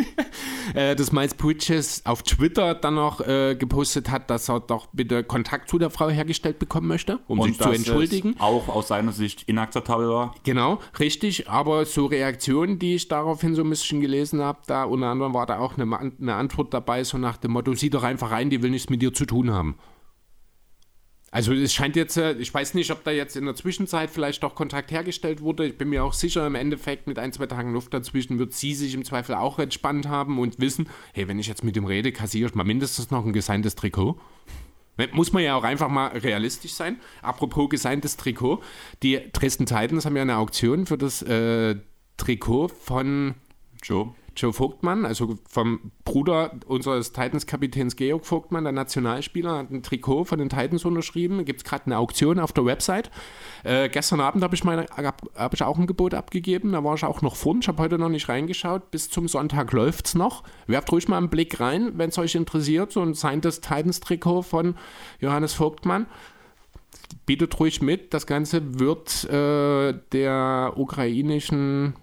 äh, 0.73 0.95
dass 0.95 1.11
Miles 1.11 1.33
Bridges 1.35 2.01
auf 2.05 2.23
Twitter 2.23 2.73
dann 2.75 2.95
noch 2.95 3.21
äh, 3.21 3.55
gepostet 3.55 4.09
hat, 4.09 4.29
dass 4.29 4.49
er 4.49 4.59
doch 4.59 4.87
bitte 4.95 5.23
Kontakt 5.23 5.69
zu 5.69 5.77
der 5.77 5.89
Frau 5.89 6.09
hergestellt 6.09 6.59
bekommen 6.59 6.87
möchte, 6.87 7.19
um 7.27 7.41
sich 7.41 7.57
zu 7.57 7.69
entschuldigen. 7.69 8.35
auch 8.39 8.67
aus 8.67 8.87
seiner 8.87 9.11
Sicht 9.11 9.43
inakzeptabel 9.43 10.09
war. 10.09 10.35
Genau, 10.43 10.79
richtig. 10.99 11.49
Aber 11.49 11.85
so 11.85 12.05
Reaktionen, 12.05 12.79
die 12.79 12.95
ich 12.95 13.07
daraufhin 13.07 13.55
so 13.55 13.63
ein 13.63 13.69
bisschen 13.69 14.01
gelesen 14.01 14.41
habe, 14.41 14.59
da 14.67 14.83
unter 14.83 15.07
anderem 15.07 15.33
war 15.33 15.45
da 15.45 15.59
auch 15.59 15.77
eine, 15.77 15.97
eine 15.97 16.35
Antwort 16.35 16.73
dabei, 16.73 17.03
so 17.03 17.17
nach 17.17 17.37
dem 17.37 17.51
Motto, 17.51 17.73
sieh 17.73 17.89
doch 17.89 18.03
einfach 18.03 18.31
rein, 18.31 18.49
die 18.49 18.61
will 18.61 18.71
nichts 18.71 18.89
mit 18.89 19.01
dir 19.01 19.13
zu 19.13 19.25
tun 19.25 19.51
haben. 19.51 19.77
Also 21.35 21.51
es 21.51 21.73
scheint 21.73 21.97
jetzt, 21.97 22.15
äh, 22.15 22.31
ich 22.37 22.53
weiß 22.53 22.75
nicht, 22.75 22.91
ob 22.91 23.03
da 23.03 23.11
jetzt 23.11 23.35
in 23.35 23.43
der 23.43 23.55
Zwischenzeit 23.55 24.09
vielleicht 24.09 24.41
doch 24.41 24.55
Kontakt 24.55 24.89
hergestellt 24.91 25.41
wurde. 25.41 25.65
Ich 25.65 25.77
bin 25.77 25.89
mir 25.89 26.01
auch 26.01 26.13
sicher, 26.13 26.47
im 26.47 26.55
Endeffekt 26.55 27.07
mit 27.07 27.19
ein, 27.19 27.33
zwei 27.33 27.45
Tagen 27.45 27.73
Luft 27.73 27.93
dazwischen 27.93 28.39
wird 28.39 28.53
sie 28.53 28.73
sich 28.73 28.93
im 28.93 29.03
Zweifel 29.03 29.35
auch 29.35 29.59
entspannt 29.59 30.07
haben 30.07 30.39
und 30.39 30.61
wissen, 30.61 30.87
hey, 31.13 31.27
wenn 31.27 31.37
ich 31.37 31.47
jetzt 31.47 31.65
mit 31.65 31.75
dem 31.75 31.83
rede, 31.83 32.13
kassiere 32.13 32.47
ich 32.47 32.55
mal 32.55 32.63
mindestens 32.63 33.11
noch 33.11 33.25
ein 33.25 33.33
gesigntes 33.33 33.75
Trikot. 33.75 34.17
Muss 35.11 35.33
man 35.33 35.43
ja 35.43 35.55
auch 35.55 35.63
einfach 35.63 35.89
mal 35.89 36.07
realistisch 36.07 36.73
sein. 36.73 36.99
Apropos 37.21 37.69
gesigntes 37.69 38.17
Trikot. 38.17 38.61
Die 39.03 39.19
Dresden 39.33 39.65
Titans 39.65 40.05
haben 40.05 40.15
ja 40.15 40.21
eine 40.21 40.37
Auktion 40.37 40.85
für 40.85 40.97
das 40.97 41.21
äh, 41.21 41.75
Trikot 42.17 42.69
von 42.69 43.35
Joe. 43.83 44.13
Joe 44.35 44.51
Vogtmann, 44.51 45.05
also 45.05 45.37
vom 45.49 45.91
Bruder 46.03 46.51
unseres 46.67 47.13
Titans-Kapitäns 47.13 47.95
Georg 47.95 48.25
Vogtmann, 48.25 48.65
der 48.65 48.73
Nationalspieler, 48.73 49.57
hat 49.57 49.71
ein 49.71 49.81
Trikot 49.81 50.25
von 50.25 50.39
den 50.39 50.49
Titans 50.49 50.83
unterschrieben. 50.83 51.45
Gibt 51.45 51.61
es 51.61 51.63
gerade 51.63 51.85
eine 51.85 51.97
Auktion 51.97 52.39
auf 52.39 52.51
der 52.51 52.65
Website. 52.65 53.09
Äh, 53.63 53.89
gestern 53.89 54.19
Abend 54.19 54.43
habe 54.43 54.55
ich, 54.55 54.63
hab, 54.63 55.53
ich 55.53 55.63
auch 55.63 55.77
ein 55.77 55.87
Gebot 55.87 56.13
abgegeben. 56.13 56.73
Da 56.73 56.83
war 56.83 56.95
ich 56.95 57.05
auch 57.05 57.21
noch 57.21 57.35
vorn. 57.35 57.59
Ich 57.61 57.67
habe 57.67 57.81
heute 57.81 57.97
noch 57.97 58.09
nicht 58.09 58.27
reingeschaut. 58.27 58.91
Bis 58.91 59.09
zum 59.09 59.27
Sonntag 59.27 59.71
läuft 59.71 60.07
es 60.07 60.15
noch. 60.15 60.43
Werft 60.67 60.91
ruhig 60.91 61.07
mal 61.07 61.17
einen 61.17 61.29
Blick 61.29 61.59
rein, 61.59 61.93
wenn 61.95 62.09
es 62.09 62.17
euch 62.17 62.35
interessiert. 62.35 62.91
So 62.91 63.01
ein 63.01 63.13
signtes 63.13 63.61
Titans-Trikot 63.61 64.41
von 64.41 64.75
Johannes 65.19 65.53
Vogtmann. 65.53 66.07
Bietet 67.25 67.59
ruhig 67.59 67.81
mit. 67.81 68.13
Das 68.13 68.27
Ganze 68.27 68.79
wird 68.79 69.23
äh, 69.29 69.93
der 70.11 70.73
ukrainischen 70.75 71.95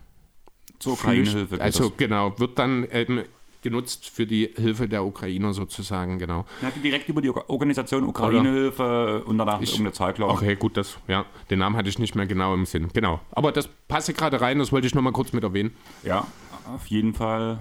Zur 0.83 0.95
Ukraine-Hilfe. 0.95 1.55
geht 1.57 1.61
also 1.61 1.89
das. 1.89 1.97
genau, 1.99 2.39
wird 2.39 2.59
dann 2.59 2.87
ähm, 2.91 3.23
genutzt 3.63 4.09
für 4.11 4.27
die 4.27 4.51
Hilfe 4.57 4.89
der 4.89 5.05
Ukrainer 5.05 5.53
sozusagen, 5.53 6.19
genau. 6.19 6.45
Ja, 6.61 6.71
direkt 6.83 7.09
über 7.09 7.23
die 7.23 7.31
Or- 7.31 7.49
Organisation 7.49 8.05
Ukraine-Hilfe 8.05 9.23
und 9.25 9.39
danach 9.39 9.61
irgendeine 9.61 9.93
Zahl, 9.93 10.13
glaube 10.13 10.33
ich. 10.35 10.39
Okay, 10.41 10.57
gut, 10.57 10.77
das, 10.77 10.99
ja, 11.07 11.25
den 11.51 11.61
Namen 11.61 11.77
hatte 11.77 11.89
ich 11.89 11.99
nicht 11.99 12.15
mehr 12.17 12.27
genau 12.27 12.55
im 12.55 12.67
Sinn. 12.67 12.89
Genau. 12.93 13.21
Aber 13.31 13.53
das 13.53 13.69
passte 13.89 14.13
gerade 14.15 14.41
rein, 14.41 14.59
das 14.59 14.73
wollte 14.73 14.87
ich 14.89 14.95
nochmal 14.95 15.13
kurz 15.13 15.33
mit 15.33 15.45
erwähnen. 15.45 15.71
Ja, 16.03 16.27
auf 16.75 16.87
jeden 16.89 17.15
Fall. 17.15 17.59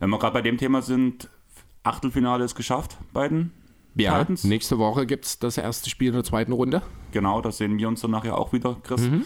Wenn 0.00 0.10
wir 0.10 0.18
gerade 0.18 0.34
bei 0.34 0.42
dem 0.42 0.58
Thema 0.58 0.82
sind, 0.82 1.30
Achtelfinale 1.84 2.44
ist 2.44 2.56
geschafft, 2.56 2.98
beiden 3.12 3.52
Ja, 3.94 4.18
Titans. 4.18 4.42
nächste 4.42 4.78
Woche 4.78 5.06
gibt 5.06 5.24
es 5.24 5.38
das 5.38 5.56
erste 5.56 5.88
Spiel 5.88 6.10
der 6.10 6.24
zweiten 6.24 6.50
Runde. 6.52 6.82
Genau, 7.12 7.40
das 7.40 7.58
sehen 7.58 7.78
wir 7.78 7.86
uns 7.86 8.00
dann 8.00 8.10
nachher 8.10 8.36
auch 8.36 8.52
wieder, 8.52 8.76
Chris. 8.82 9.02
Mhm. 9.02 9.22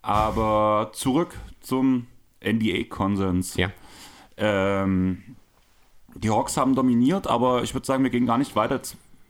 Aber 0.00 0.90
zurück 0.92 1.34
zum 1.60 2.06
NBA-Konsens. 2.44 3.56
Ja. 3.56 3.70
Ähm, 4.36 5.22
die 6.14 6.30
Hawks 6.30 6.56
haben 6.56 6.74
dominiert, 6.74 7.26
aber 7.26 7.62
ich 7.62 7.74
würde 7.74 7.86
sagen, 7.86 8.02
wir 8.04 8.10
gehen 8.10 8.26
gar 8.26 8.38
nicht 8.38 8.54
weiter 8.56 8.80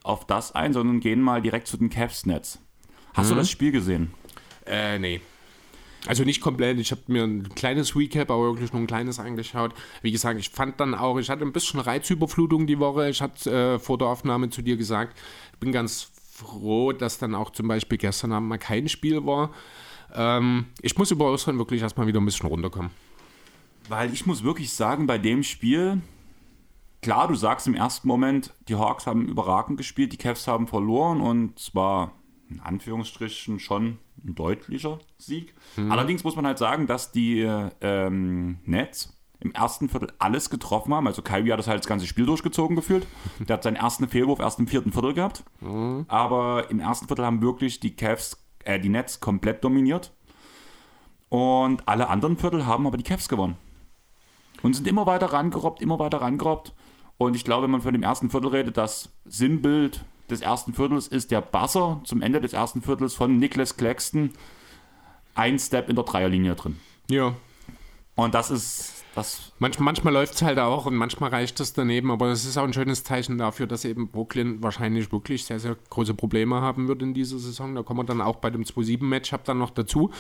auf 0.03 0.27
das 0.27 0.55
ein, 0.55 0.73
sondern 0.73 1.01
gehen 1.01 1.21
mal 1.21 1.41
direkt 1.41 1.67
zu 1.67 1.77
den 1.77 1.89
Cavs-Nets. 1.91 2.59
Hast 3.15 3.27
Mhm. 3.27 3.31
du 3.31 3.37
das 3.37 3.51
Spiel 3.51 3.73
gesehen? 3.73 4.13
Äh, 4.67 4.99
nee. 4.99 5.21
Also 6.07 6.25
nicht 6.25 6.43
komplett, 6.43 6.79
ich 6.79 6.91
habe 6.91 7.01
mir 7.07 7.25
ein 7.25 7.49
kleines 7.55 7.97
Recap, 7.97 8.31
aber 8.31 8.45
wirklich 8.53 8.73
nur 8.75 8.83
ein 8.83 8.87
kleines 8.87 9.19
angeschaut. 9.19 9.73
Wie 10.03 10.13
gesagt, 10.13 10.39
ich 10.39 10.51
fand 10.51 10.79
dann 10.79 10.95
auch, 10.95 11.19
ich 11.19 11.31
hatte 11.31 11.43
ein 11.43 11.53
bisschen 11.53 11.81
Reizüberflutung 11.81 12.67
die 12.67 12.79
Woche. 12.79 13.09
Ich 13.09 13.23
hatte 13.23 13.51
äh, 13.51 13.79
vor 13.79 13.97
der 13.97 14.09
Aufnahme 14.09 14.51
zu 14.51 14.61
dir 14.61 14.77
gesagt, 14.77 15.17
ich 15.55 15.59
bin 15.61 15.73
ganz 15.73 16.11
froh, 16.31 16.93
dass 16.93 17.17
dann 17.17 17.35
auch 17.35 17.51
zum 17.51 17.69
Beispiel 17.69 17.97
gestern 17.97 18.33
Abend 18.33 18.51
mal 18.51 18.59
kein 18.59 18.89
Spiel 18.91 19.25
war. 19.25 19.51
Ähm, 20.15 20.67
ich 20.81 20.97
muss 20.97 21.11
über 21.11 21.31
Ostern 21.31 21.59
wirklich 21.59 21.83
erstmal 21.83 22.07
wieder 22.07 22.21
ein 22.21 22.25
bisschen 22.25 22.49
runterkommen. 22.49 22.91
Weil 23.89 24.13
ich 24.13 24.27
muss 24.27 24.43
wirklich 24.45 24.73
sagen, 24.73 25.07
bei 25.07 25.19
dem 25.19 25.43
Spiel, 25.43 26.01
klar, 27.03 27.29
du 27.29 27.35
sagst 27.35 27.67
im 27.67 27.75
ersten 27.75 28.09
Moment, 28.09 28.53
die 28.69 28.77
Hawks 28.77 29.07
haben 29.07 29.27
überragend 29.27 29.77
gespielt, 29.77 30.13
die 30.13 30.17
Cavs 30.17 30.47
haben 30.47 30.67
verloren 30.67 31.21
und 31.21 31.59
zwar 31.59 32.13
in 32.49 32.61
Anführungsstrichen 32.61 33.59
schon 33.59 33.99
ein 34.25 34.35
deutlicher 34.35 34.99
Sieg. 35.19 35.55
Allerdings 35.91 36.25
muss 36.25 36.37
man 36.37 36.47
halt 36.47 36.59
sagen, 36.59 36.87
dass 36.87 37.13
die 37.13 37.41
ähm, 37.81 38.59
Nets 38.65 39.11
im 39.41 39.53
ersten 39.53 39.89
Viertel 39.89 40.13
alles 40.19 40.49
getroffen 40.49 40.95
haben. 40.95 41.07
Also 41.07 41.21
Kyrie 41.21 41.53
hat 41.53 41.59
das 41.59 41.67
halt 41.69 41.81
das 41.81 41.87
ganze 41.87 42.07
Spiel 42.07 42.25
durchgezogen 42.25 42.77
gefühlt. 42.77 43.07
Der 43.41 43.55
hat 43.55 43.63
seinen 43.63 43.77
ersten 43.77 44.09
Fehlwurf 44.09 44.41
erst 44.41 44.59
im 44.59 44.67
vierten 44.67 44.93
Viertel 44.93 45.13
gehabt. 45.15 45.45
Aber 46.09 46.71
im 46.71 46.81
ersten 46.81 47.07
Viertel 47.07 47.27
haben 47.27 47.43
wirklich 47.43 47.81
die 47.81 47.95
Cavs, 47.95 48.44
äh, 48.65 48.81
die 48.81 48.89
Nets 48.89 49.21
komplett 49.21 49.65
dominiert. 49.65 50.13
Und 51.29 51.89
alle 51.89 52.09
anderen 52.09 52.37
Viertel 52.37 52.67
haben 52.67 52.87
aber 52.87 52.97
die 52.97 53.05
Cavs 53.05 53.29
gewonnen. 53.29 53.57
Und 54.63 54.75
sind 54.75 54.87
immer 54.87 55.07
weiter 55.07 55.27
rangerobbt, 55.27 55.83
immer 55.83 55.99
weiter 55.99 56.21
rangerobbt. 56.21 56.73
Und 57.19 57.37
ich 57.37 57.45
glaube, 57.45 57.65
wenn 57.65 57.71
man 57.71 57.83
von 57.83 57.93
dem 57.93 58.03
ersten 58.03 58.31
Viertel 58.31 58.49
redet, 58.49 58.77
das 58.77 59.11
Sinnbild 59.25 60.05
des 60.31 60.41
ersten 60.41 60.73
Viertels 60.73 61.07
ist 61.07 61.31
der 61.31 61.41
Buzzer 61.41 62.01
zum 62.05 62.23
Ende 62.23 62.41
des 62.41 62.53
ersten 62.53 62.83
Viertels 62.83 63.15
von 63.15 63.39
Nicholas 63.39 63.77
Claxton. 63.77 64.31
Ein 65.35 65.59
Step 65.59 65.89
in 65.89 65.97
der 65.97 66.05
Dreierlinie 66.05 66.55
drin. 66.55 66.79
Ja. 67.11 67.35
Und 68.15 68.35
das 68.35 68.51
ist, 68.51 69.04
das 69.15 69.53
Manch, 69.59 69.79
manchmal 69.79 70.13
läuft 70.13 70.35
es 70.35 70.43
halt 70.43 70.59
auch 70.59 70.87
und 70.87 70.95
manchmal 70.97 71.31
reicht 71.31 71.59
es 71.61 71.73
daneben, 71.73 72.11
aber 72.11 72.29
das 72.29 72.45
ist 72.45 72.57
auch 72.59 72.65
ein 72.65 72.73
schönes 72.73 73.05
Zeichen 73.05 73.39
dafür, 73.39 73.67
dass 73.67 73.85
eben 73.85 74.09
Brooklyn 74.09 74.63
wahrscheinlich 74.63 75.11
wirklich 75.13 75.45
sehr, 75.45 75.61
sehr 75.61 75.77
große 75.91 76.15
Probleme 76.15 76.61
haben 76.61 76.89
wird 76.89 77.03
in 77.03 77.15
dieser 77.15 77.39
Saison. 77.39 77.75
Da 77.75 77.83
kommen 77.83 78.01
wir 78.01 78.05
dann 78.05 78.21
auch 78.21 78.37
bei 78.37 78.51
dem 78.51 78.65
2-7-Matchup 78.65 79.45
dann 79.45 79.59
noch 79.59 79.71
dazu. 79.71 80.11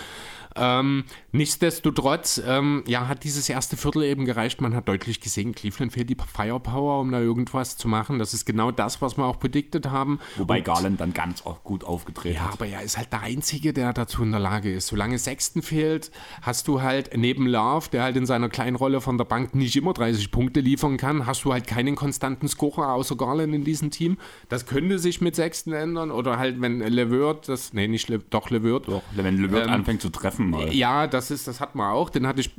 Ähm, 0.57 1.05
nichtsdestotrotz, 1.33 2.41
ähm, 2.47 2.85
ja, 2.87 3.09
hat 3.09 3.25
dieses 3.25 3.49
erste 3.49 3.77
Viertel 3.77 4.05
eben 4.05 4.25
gereicht. 4.25 4.61
Man 4.61 4.75
hat 4.75 4.89
deutlich 4.89 5.21
gesehen, 5.21 5.55
Cleveland 5.55 5.93
fehlt 5.93 6.11
die 6.11 6.17
Firepower, 6.17 7.01
um 7.01 7.11
da 7.13 7.21
irgendwas 7.21 7.77
zu 7.77 7.89
machen. 7.89 8.19
Das 8.19 8.35
ist 8.35 8.45
genau 8.45 8.71
das, 8.71 9.03
was 9.03 9.17
wir 9.17 9.25
auch 9.25 9.39
prediktet 9.39 9.91
haben. 9.91 10.21
wobei 10.37 10.59
Und- 10.59 10.65
Garland 10.65 11.01
dann 11.01 11.13
ganz 11.13 11.45
auch 11.47 11.63
gut 11.65 11.85
aufgetreten 11.85 12.37
ja, 12.37 12.45
hat. 12.47 12.53
aber 12.55 12.67
er 12.67 12.83
ist 12.83 12.97
halt 12.99 13.13
der 13.13 13.23
Einzige, 13.23 13.73
der 13.73 13.93
dazu 13.93 14.23
in 14.23 14.31
der 14.31 14.41
Lage 14.41 14.73
ist. 14.73 14.87
Solange 14.89 15.19
Sexton 15.19 15.63
fehlt, 15.63 16.11
hast 16.43 16.69
du 16.69 16.83
halt 16.83 17.17
neben 17.17 17.47
Love, 17.47 17.89
der 17.91 18.03
halt 18.05 18.17
in 18.17 18.27
seiner 18.27 18.49
kleinen 18.49 18.77
Rolle 18.85 19.01
von 19.01 19.17
der 19.17 19.25
Bank 19.25 19.55
nicht 19.55 19.75
immer 19.77 19.95
30 19.95 20.31
Punkte 20.31 20.61
liefern 20.61 20.99
kann, 20.99 21.27
hast 21.27 21.45
du 21.45 21.53
halt 21.53 21.67
keinen 21.67 21.97
konstanten 21.97 22.49
Scorer 22.49 22.93
außer 22.93 23.17
Garland 23.17 23.55
in 23.55 23.65
diesem 23.65 23.91
Team. 23.91 24.19
Das 24.51 24.67
könnte 24.67 24.99
sich 24.99 25.23
mit 25.23 25.37
Sexton 25.37 25.73
ändern 25.73 26.11
oder 26.11 26.39
halt, 26.39 26.61
wenn 26.61 26.81
Levert, 26.81 27.49
das, 27.49 27.73
nee, 27.73 27.89
nicht 27.89 28.09
Le, 28.09 28.19
doch 28.19 28.51
Levert. 28.51 28.89
Doch, 28.89 29.03
wenn 29.17 29.39
LeVert 29.41 29.69
Ähm, 29.69 29.73
anfängt 29.73 30.03
zu 30.03 30.11
treffen 30.11 30.51
mal. 30.51 30.73
Ja, 30.75 31.07
das 31.07 31.31
ist, 31.31 31.49
das 31.49 31.61
hat 31.61 31.75
man 31.75 31.93
auch. 31.93 32.11
Den 32.11 32.27
hatte 32.27 32.43
ich 32.43 32.51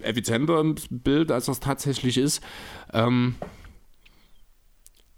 effizienter 0.00 0.58
im 0.60 0.74
Bild, 0.90 1.30
als 1.30 1.46
das 1.46 1.60
tatsächlich 1.60 2.16
ist. 2.16 2.42
Ähm, 2.92 3.34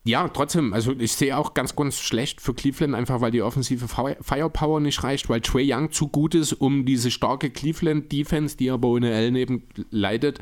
ja, 0.09 0.27
trotzdem, 0.29 0.73
also 0.73 0.93
ich 0.99 1.13
sehe 1.13 1.37
auch 1.37 1.53
ganz, 1.53 1.77
ganz 1.77 1.99
schlecht 2.01 2.41
für 2.41 2.55
Cleveland, 2.55 2.95
einfach 2.95 3.21
weil 3.21 3.31
die 3.31 3.43
offensive 3.43 3.89
Fi- 3.89 4.17
Firepower 4.21 4.81
nicht 4.81 5.03
reicht, 5.05 5.29
weil 5.29 5.43
Trey 5.43 5.73
Young 5.73 5.93
zu 5.93 6.09
gut 6.09 6.35
ist, 6.35 6.55
um 6.55 6.87
diese 6.87 7.11
starke 7.11 7.51
Cleveland-Defense, 7.51 8.57
die 8.57 8.71
aber 8.71 8.89
ohne 8.89 9.15
Allen 9.15 9.37
eben 9.37 9.65
leidet, 9.91 10.39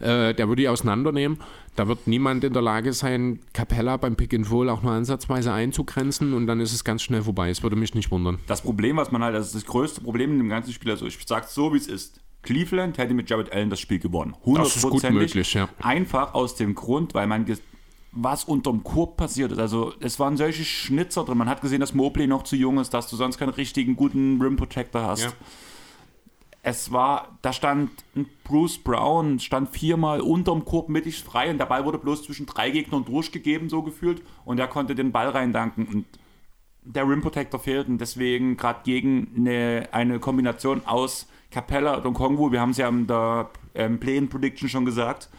äh, 0.00 0.32
der 0.34 0.48
würde 0.48 0.62
die 0.62 0.68
auseinandernehmen. 0.68 1.38
Da 1.76 1.88
wird 1.88 2.06
niemand 2.06 2.44
in 2.44 2.52
der 2.52 2.62
Lage 2.62 2.92
sein, 2.92 3.40
Capella 3.52 3.96
beim 3.98 4.16
Pick 4.16 4.34
and 4.34 4.50
Roll 4.50 4.68
auch 4.68 4.82
nur 4.82 4.92
ansatzweise 4.92 5.52
einzugrenzen 5.52 6.32
und 6.34 6.46
dann 6.46 6.60
ist 6.60 6.72
es 6.72 6.82
ganz 6.82 7.02
schnell 7.02 7.22
vorbei. 7.22 7.50
Es 7.50 7.62
würde 7.62 7.76
mich 7.76 7.94
nicht 7.94 8.10
wundern. 8.10 8.38
Das 8.46 8.62
Problem, 8.62 8.96
was 8.96 9.10
man 9.12 9.22
halt, 9.22 9.34
das 9.34 9.46
ist 9.46 9.54
das 9.54 9.66
größte 9.66 10.00
Problem 10.00 10.32
in 10.32 10.38
dem 10.38 10.48
ganzen 10.48 10.72
Spiel, 10.72 10.90
also 10.90 11.06
ich 11.06 11.18
sag's 11.26 11.54
so, 11.54 11.72
wie 11.74 11.78
es 11.78 11.86
ist. 11.86 12.20
Cleveland 12.42 12.98
hätte 12.98 13.14
mit 13.14 13.30
Jared 13.30 13.52
Allen 13.52 13.70
das 13.70 13.78
Spiel 13.78 14.00
gewonnen. 14.00 14.34
Das 14.56 14.76
ist 14.76 14.82
gut 14.82 15.08
möglich, 15.10 15.54
ja. 15.54 15.68
Einfach 15.80 16.34
aus 16.34 16.56
dem 16.56 16.74
Grund, 16.74 17.14
weil 17.14 17.26
man 17.26 17.46
was 18.12 18.44
unterm 18.44 18.84
Korb 18.84 19.16
passiert 19.16 19.52
ist. 19.52 19.58
Also 19.58 19.94
es 20.00 20.20
waren 20.20 20.36
solche 20.36 20.64
Schnitzer 20.64 21.24
drin. 21.24 21.38
Man 21.38 21.48
hat 21.48 21.62
gesehen, 21.62 21.80
dass 21.80 21.94
Mobley 21.94 22.26
noch 22.26 22.44
zu 22.44 22.56
jung 22.56 22.78
ist, 22.78 22.92
dass 22.92 23.08
du 23.08 23.16
sonst 23.16 23.38
keinen 23.38 23.50
richtigen 23.50 23.96
guten 23.96 24.40
Rim 24.40 24.56
Protector 24.56 25.02
hast. 25.02 25.22
Ja. 25.22 25.32
es 26.62 26.92
war, 26.92 27.38
da 27.40 27.52
stand 27.52 27.90
Bruce 28.44 28.78
Brown, 28.78 29.40
stand 29.40 29.70
viermal 29.70 30.20
unterm 30.20 30.64
Korb 30.64 30.90
mittig 30.90 31.24
frei 31.24 31.50
und 31.50 31.58
der 31.58 31.66
Ball 31.66 31.84
wurde 31.86 31.98
bloß 31.98 32.24
zwischen 32.24 32.46
drei 32.46 32.70
Gegnern 32.70 33.04
durchgegeben, 33.04 33.68
so 33.68 33.82
gefühlt, 33.82 34.22
und 34.44 34.60
er 34.60 34.68
konnte 34.68 34.94
den 34.94 35.10
Ball 35.10 35.30
reindanken 35.30 35.86
und 35.86 36.04
der 36.84 37.08
Rim 37.08 37.22
Protector 37.22 37.60
fehlt 37.60 37.88
und 37.88 37.98
deswegen 37.98 38.56
gerade 38.56 38.80
gegen 38.84 39.28
eine, 39.36 39.88
eine 39.92 40.18
Kombination 40.18 40.84
aus 40.84 41.28
Capella 41.50 41.96
und 41.96 42.14
Kongwu, 42.14 42.50
wir 42.50 42.60
haben 42.60 42.70
es 42.70 42.76
ja 42.76 42.88
in 42.88 43.06
der 43.06 43.50
ähm, 43.74 44.00
Play-in 44.00 44.28
Prediction 44.28 44.68
schon 44.68 44.84
gesagt, 44.84 45.30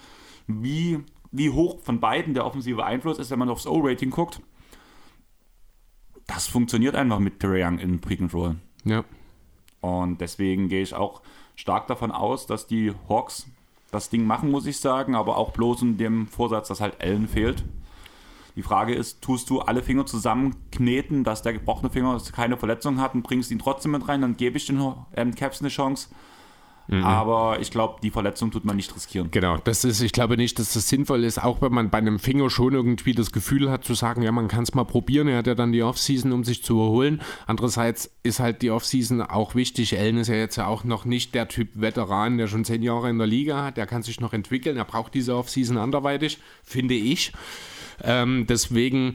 wie, 0.47 0.99
wie 1.33 1.49
hoch 1.49 1.79
von 1.81 1.99
beiden 1.99 2.33
der 2.33 2.45
offensive 2.45 2.85
Einfluss 2.85 3.17
ist, 3.17 3.31
wenn 3.31 3.39
man 3.39 3.49
aufs 3.49 3.67
O-Rating 3.67 4.11
guckt. 4.11 4.39
Das 6.27 6.47
funktioniert 6.47 6.95
einfach 6.95 7.19
mit 7.19 7.39
Trae 7.39 7.65
Young 7.65 7.79
in 7.79 7.99
Pick 7.99 8.21
and 8.21 8.33
Roll. 8.33 8.55
Ja. 8.85 9.03
Und 9.81 10.21
deswegen 10.21 10.69
gehe 10.69 10.83
ich 10.83 10.93
auch 10.93 11.21
stark 11.55 11.87
davon 11.87 12.11
aus, 12.11 12.45
dass 12.45 12.67
die 12.67 12.93
Hawks 13.09 13.47
das 13.91 14.09
Ding 14.09 14.25
machen, 14.25 14.51
muss 14.51 14.65
ich 14.65 14.79
sagen, 14.79 15.15
aber 15.15 15.37
auch 15.37 15.51
bloß 15.51 15.81
in 15.81 15.97
dem 15.97 16.27
Vorsatz, 16.27 16.69
dass 16.69 16.81
halt 16.81 17.01
Allen 17.01 17.27
fehlt. 17.27 17.63
Die 18.55 18.63
Frage 18.63 18.93
ist, 18.93 19.21
tust 19.21 19.49
du 19.49 19.59
alle 19.61 19.81
Finger 19.81 20.05
zusammenkneten, 20.05 21.23
dass 21.23 21.41
der 21.41 21.53
gebrochene 21.53 21.89
Finger 21.89 22.21
keine 22.31 22.57
Verletzung 22.57 23.01
hat 23.01 23.15
und 23.15 23.23
bringst 23.23 23.49
ihn 23.51 23.59
trotzdem 23.59 23.91
mit 23.91 24.07
rein, 24.07 24.21
dann 24.21 24.37
gebe 24.37 24.57
ich 24.57 24.67
den 24.67 24.93
ähm, 25.15 25.33
Caps 25.33 25.59
eine 25.59 25.69
Chance. 25.69 26.09
Mhm. 26.87 27.03
Aber 27.03 27.59
ich 27.61 27.71
glaube, 27.71 27.99
die 28.03 28.11
Verletzung 28.11 28.51
tut 28.51 28.65
man 28.65 28.75
nicht 28.75 28.93
riskieren. 28.95 29.31
Genau, 29.31 29.57
das 29.57 29.83
ist, 29.83 30.01
ich 30.01 30.11
glaube 30.11 30.37
nicht, 30.37 30.59
dass 30.59 30.73
das 30.73 30.89
sinnvoll 30.89 31.23
ist, 31.23 31.41
auch 31.41 31.61
wenn 31.61 31.71
man 31.71 31.89
bei 31.89 31.97
einem 31.97 32.19
Finger 32.19 32.49
schon 32.49 32.73
irgendwie 32.73 33.13
das 33.13 33.31
Gefühl 33.31 33.71
hat 33.71 33.85
zu 33.85 33.93
sagen, 33.93 34.21
ja, 34.21 34.31
man 34.31 34.47
kann 34.47 34.63
es 34.63 34.73
mal 34.73 34.83
probieren. 34.83 35.27
Er 35.27 35.37
hat 35.37 35.47
ja 35.47 35.55
dann 35.55 35.71
die 35.71 35.83
Offseason, 35.83 36.31
um 36.31 36.43
sich 36.43 36.63
zu 36.63 36.79
erholen. 36.79 37.21
Andererseits 37.47 38.11
ist 38.23 38.39
halt 38.39 38.61
die 38.61 38.71
Offseason 38.71 39.21
auch 39.21 39.55
wichtig. 39.55 39.97
Ellen 39.97 40.17
ist 40.17 40.27
ja 40.27 40.35
jetzt 40.35 40.57
ja 40.57 40.67
auch 40.67 40.83
noch 40.83 41.05
nicht 41.05 41.33
der 41.35 41.47
Typ 41.47 41.69
Veteran, 41.73 42.37
der 42.37 42.47
schon 42.47 42.65
zehn 42.65 42.83
Jahre 42.83 43.09
in 43.09 43.17
der 43.17 43.27
Liga 43.27 43.63
hat. 43.63 43.77
Der 43.77 43.87
kann 43.87 44.03
sich 44.03 44.19
noch 44.19 44.33
entwickeln. 44.33 44.77
Er 44.77 44.85
braucht 44.85 45.13
diese 45.13 45.35
Offseason 45.35 45.77
anderweitig, 45.77 46.39
finde 46.63 46.95
ich. 46.95 47.31
Ähm, 48.03 48.45
deswegen 48.47 49.13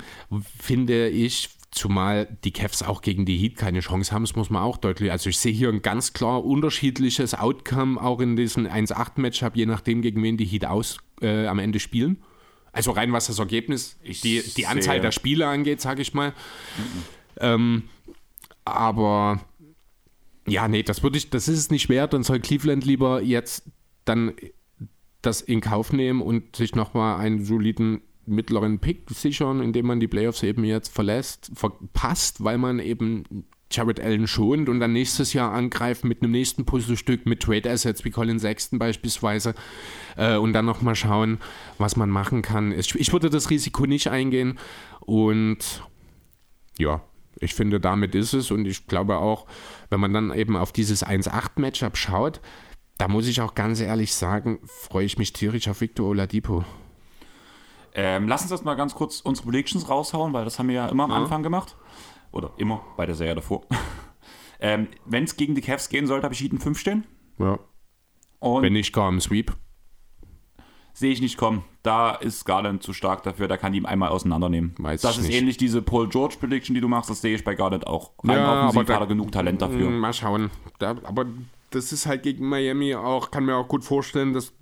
finde 0.58 1.08
ich, 1.08 1.50
Zumal 1.78 2.36
die 2.42 2.50
Cavs 2.50 2.82
auch 2.82 3.02
gegen 3.02 3.24
die 3.24 3.36
Heat 3.36 3.56
keine 3.56 3.78
Chance 3.78 4.10
haben, 4.12 4.24
das 4.24 4.34
muss 4.34 4.50
man 4.50 4.62
auch 4.62 4.78
deutlich. 4.78 5.12
Also 5.12 5.30
ich 5.30 5.38
sehe 5.38 5.52
hier 5.52 5.68
ein 5.68 5.80
ganz 5.80 6.12
klar 6.12 6.44
unterschiedliches 6.44 7.34
Outcome 7.34 8.02
auch 8.02 8.18
in 8.20 8.34
diesem 8.34 8.66
1-8-Matchup, 8.66 9.54
je 9.54 9.66
nachdem, 9.66 10.02
gegen 10.02 10.20
wen 10.24 10.36
die 10.36 10.44
Heat 10.44 10.66
aus, 10.66 10.98
äh, 11.20 11.46
am 11.46 11.60
Ende 11.60 11.78
spielen. 11.78 12.20
Also 12.72 12.90
rein 12.90 13.12
was 13.12 13.28
das 13.28 13.38
Ergebnis, 13.38 13.96
ich 14.02 14.20
die, 14.20 14.42
die 14.56 14.66
Anzahl 14.66 15.00
der 15.00 15.12
Spiele 15.12 15.46
angeht, 15.46 15.80
sage 15.80 16.02
ich 16.02 16.14
mal. 16.14 16.30
Mhm. 16.30 17.04
Ähm, 17.40 17.82
aber 18.64 19.40
ja, 20.48 20.66
nee, 20.66 20.82
das 20.82 21.04
würde 21.04 21.18
ich, 21.18 21.30
das 21.30 21.46
ist 21.46 21.58
es 21.58 21.70
nicht 21.70 21.88
wert. 21.88 22.12
Dann 22.12 22.24
soll 22.24 22.40
Cleveland 22.40 22.84
lieber 22.84 23.22
jetzt 23.22 23.70
dann 24.04 24.34
das 25.22 25.42
in 25.42 25.60
Kauf 25.60 25.92
nehmen 25.92 26.22
und 26.22 26.56
sich 26.56 26.74
nochmal 26.74 27.20
einen 27.20 27.44
soliden 27.44 28.02
mittleren 28.28 28.78
Pick 28.78 29.10
sichern, 29.10 29.60
indem 29.60 29.86
man 29.86 30.00
die 30.00 30.08
Playoffs 30.08 30.42
eben 30.42 30.64
jetzt 30.64 30.92
verlässt, 30.92 31.50
verpasst, 31.54 32.42
weil 32.44 32.58
man 32.58 32.78
eben 32.78 33.24
Jared 33.70 34.00
Allen 34.00 34.26
schont 34.26 34.68
und 34.68 34.80
dann 34.80 34.92
nächstes 34.92 35.34
Jahr 35.34 35.52
angreift 35.52 36.04
mit 36.04 36.22
einem 36.22 36.32
nächsten 36.32 36.64
Puzzlestück 36.64 37.26
mit 37.26 37.40
Trade 37.40 37.70
Assets 37.70 38.04
wie 38.04 38.10
Colin 38.10 38.38
Sexton 38.38 38.78
beispielsweise 38.78 39.54
äh, 40.16 40.36
und 40.36 40.54
dann 40.54 40.64
nochmal 40.64 40.94
schauen, 40.94 41.38
was 41.76 41.96
man 41.96 42.08
machen 42.08 42.40
kann. 42.40 42.72
Ich, 42.72 42.94
ich 42.94 43.12
würde 43.12 43.28
das 43.28 43.50
Risiko 43.50 43.84
nicht 43.84 44.08
eingehen 44.08 44.58
und 45.00 45.82
ja, 46.78 47.02
ich 47.40 47.54
finde, 47.54 47.78
damit 47.78 48.14
ist 48.14 48.32
es 48.32 48.50
und 48.50 48.66
ich 48.66 48.86
glaube 48.86 49.18
auch, 49.18 49.46
wenn 49.90 50.00
man 50.00 50.12
dann 50.12 50.32
eben 50.32 50.56
auf 50.56 50.72
dieses 50.72 51.04
1-8-Matchup 51.04 51.96
schaut, 51.96 52.40
da 52.96 53.06
muss 53.06 53.28
ich 53.28 53.40
auch 53.40 53.54
ganz 53.54 53.80
ehrlich 53.80 54.14
sagen, 54.14 54.60
freue 54.64 55.04
ich 55.04 55.18
mich 55.18 55.32
tierisch 55.32 55.68
auf 55.68 55.80
Victor 55.80 56.08
Oladipo. 56.08 56.64
Ähm, 58.00 58.28
lass 58.28 58.42
uns 58.42 58.52
erst 58.52 58.64
mal 58.64 58.76
ganz 58.76 58.94
kurz 58.94 59.20
unsere 59.20 59.48
Predictions 59.48 59.88
raushauen, 59.88 60.32
weil 60.32 60.44
das 60.44 60.60
haben 60.60 60.68
wir 60.68 60.76
ja 60.76 60.88
immer 60.88 61.02
am 61.02 61.10
ja. 61.10 61.16
Anfang 61.16 61.42
gemacht. 61.42 61.76
Oder 62.30 62.52
immer 62.56 62.80
bei 62.96 63.06
der 63.06 63.16
Serie 63.16 63.34
davor. 63.34 63.62
ähm, 64.60 64.86
Wenn 65.04 65.24
es 65.24 65.34
gegen 65.36 65.56
die 65.56 65.62
Cavs 65.62 65.88
gehen 65.88 66.06
sollte, 66.06 66.22
habe 66.22 66.32
ich 66.32 66.40
Heaton 66.40 66.60
5 66.60 66.78
stehen. 66.78 67.06
Ja. 67.40 67.58
Und 68.38 68.62
Wenn 68.62 68.74
nicht 68.74 68.92
gar 68.92 69.08
im 69.08 69.20
Sweep. 69.20 69.52
Sehe 70.92 71.10
ich 71.10 71.20
nicht 71.20 71.36
kommen. 71.36 71.64
Da 71.82 72.12
ist 72.12 72.44
Garland 72.44 72.84
zu 72.84 72.92
stark 72.92 73.24
dafür, 73.24 73.48
da 73.48 73.56
kann 73.56 73.72
die 73.72 73.78
ihm 73.78 73.86
einmal 73.86 74.10
auseinandernehmen. 74.10 74.76
Weiß 74.78 75.00
das 75.00 75.18
ist 75.18 75.26
nicht. 75.26 75.36
ähnlich 75.36 75.56
diese 75.56 75.82
Paul 75.82 76.08
George 76.08 76.36
Prediction, 76.38 76.74
die 76.74 76.80
du 76.80 76.86
machst, 76.86 77.10
das 77.10 77.20
sehe 77.20 77.34
ich 77.34 77.42
bei 77.42 77.56
Garland 77.56 77.84
auch. 77.88 78.12
Rein 78.22 78.36
ja, 78.36 78.46
aber 78.46 78.84
da, 78.84 78.94
hat 78.94 79.00
er 79.00 79.06
genug 79.08 79.32
Talent 79.32 79.60
dafür. 79.60 79.90
Mal 79.90 80.12
schauen. 80.12 80.52
Da, 80.78 80.90
aber 81.02 81.26
das 81.70 81.90
ist 81.90 82.06
halt 82.06 82.22
gegen 82.22 82.48
Miami 82.48 82.94
auch, 82.94 83.32
kann 83.32 83.44
mir 83.44 83.56
auch 83.56 83.66
gut 83.66 83.82
vorstellen, 83.82 84.34
dass, 84.34 84.52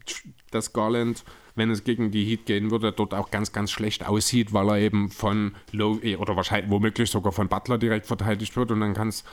dass 0.50 0.72
Garland 0.72 1.22
wenn 1.56 1.70
es 1.70 1.82
gegen 1.82 2.10
die 2.10 2.24
Heat 2.24 2.46
gehen 2.46 2.70
würde, 2.70 2.92
dort 2.92 3.14
auch 3.14 3.30
ganz, 3.30 3.52
ganz 3.52 3.70
schlecht 3.70 4.06
aussieht, 4.06 4.52
weil 4.52 4.68
er 4.68 4.78
eben 4.78 5.10
von 5.10 5.52
Low 5.72 5.98
eh, 6.02 6.16
oder 6.16 6.36
wahrscheinlich 6.36 6.70
womöglich 6.70 7.10
sogar 7.10 7.32
von 7.32 7.48
Butler 7.48 7.78
direkt 7.78 8.06
verteidigt 8.06 8.56
wird 8.56 8.70
und 8.70 8.80
dann 8.80 8.94
kann 8.94 9.08
es 9.08 9.24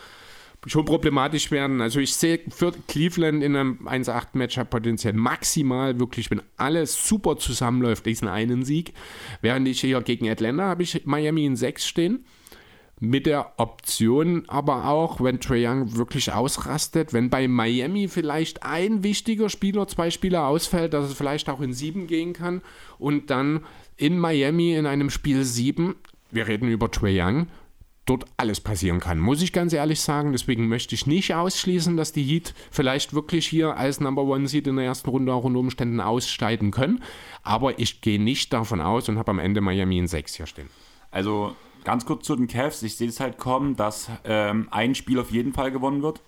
schon 0.66 0.86
problematisch 0.86 1.52
werden. 1.52 1.82
Also 1.82 2.00
ich 2.00 2.16
sehe 2.16 2.40
für 2.50 2.72
Cleveland 2.88 3.44
in 3.44 3.56
einem 3.56 3.88
1-8-Matchup 3.88 4.70
potenziell 4.70 5.14
maximal 5.14 6.00
wirklich, 6.00 6.32
wenn 6.32 6.42
alles 6.58 7.08
super 7.08 7.38
zusammenläuft, 7.38 8.06
diesen 8.06 8.30
einen 8.30 8.64
Sieg. 8.64 8.94
Während 9.42 9.68
ich 9.68 9.82
hier 9.82 10.02
gegen 10.02 10.30
Atlanta 10.30 10.64
habe 10.64 10.84
ich 10.84 11.06
Miami 11.06 11.46
in 11.46 11.58
6 11.58 11.86
stehen 11.86 12.26
mit 13.00 13.26
der 13.26 13.54
Option 13.58 14.46
aber 14.48 14.88
auch, 14.88 15.22
wenn 15.22 15.40
Trae 15.40 15.68
Young 15.68 15.98
wirklich 15.98 16.32
ausrastet, 16.32 17.12
wenn 17.12 17.30
bei 17.30 17.48
Miami 17.48 18.08
vielleicht 18.08 18.64
ein 18.64 19.04
wichtiger 19.04 19.50
Spieler, 19.50 19.88
zwei 19.88 20.10
Spieler 20.10 20.48
ausfällt, 20.48 20.94
dass 20.94 21.10
es 21.10 21.18
vielleicht 21.18 21.50
auch 21.50 21.60
in 21.60 21.74
sieben 21.74 22.08
gehen 22.08 22.34
kann 22.34 22.62
und 23.00 23.30
dann 23.30 23.66
in 23.98 24.18
Miami 24.18 24.74
in 24.74 24.86
einem 24.86 25.10
Spiel 25.10 25.44
sieben, 25.44 25.96
wir 26.32 26.48
reden 26.48 26.70
über 26.70 26.90
Trae 26.90 27.22
Young, 27.22 27.48
dort 28.06 28.26
alles 28.38 28.60
passieren 28.60 29.00
kann, 29.00 29.20
muss 29.20 29.42
ich 29.42 29.54
ganz 29.54 29.72
ehrlich 29.74 30.02
sagen. 30.02 30.32
Deswegen 30.32 30.68
möchte 30.68 30.96
ich 30.96 31.08
nicht 31.08 31.34
ausschließen, 31.34 31.96
dass 31.96 32.12
die 32.12 32.24
Heat 32.24 32.54
vielleicht 32.72 33.14
wirklich 33.14 33.48
hier 33.48 33.78
als 33.78 34.00
Number 34.00 34.24
One 34.24 34.48
Seed 34.48 34.68
in 34.68 34.76
der 34.76 34.86
ersten 34.86 35.10
Runde 35.10 35.34
auch 35.34 35.44
unter 35.44 35.60
Umständen 35.60 36.02
aussteigen 36.02 36.72
können. 36.72 37.02
Aber 37.44 37.80
ich 37.80 38.02
gehe 38.02 38.22
nicht 38.22 38.52
davon 38.52 38.82
aus 38.82 39.08
und 39.08 39.18
habe 39.18 39.32
am 39.32 39.40
Ende 39.40 39.62
Miami 39.62 39.98
in 39.98 40.08
sechs 40.08 40.36
hier 40.36 40.48
stehen. 40.48 40.70
Also 41.12 41.56
ganz 41.86 42.06
kurz 42.06 42.26
zu 42.26 42.36
den 42.36 42.48
Cavs. 42.48 42.84
Ich 42.84 42.98
sehe 42.98 43.10
es 43.10 43.20
halt 43.20 43.38
kommen, 43.38 43.76
dass 43.76 44.10
ähm, 44.24 44.68
ein 44.72 44.96
Spiel 44.96 45.20
auf 45.20 45.32
jeden 45.32 45.54
Fall 45.54 45.72
gewonnen 45.72 46.02
wird. 46.02 46.22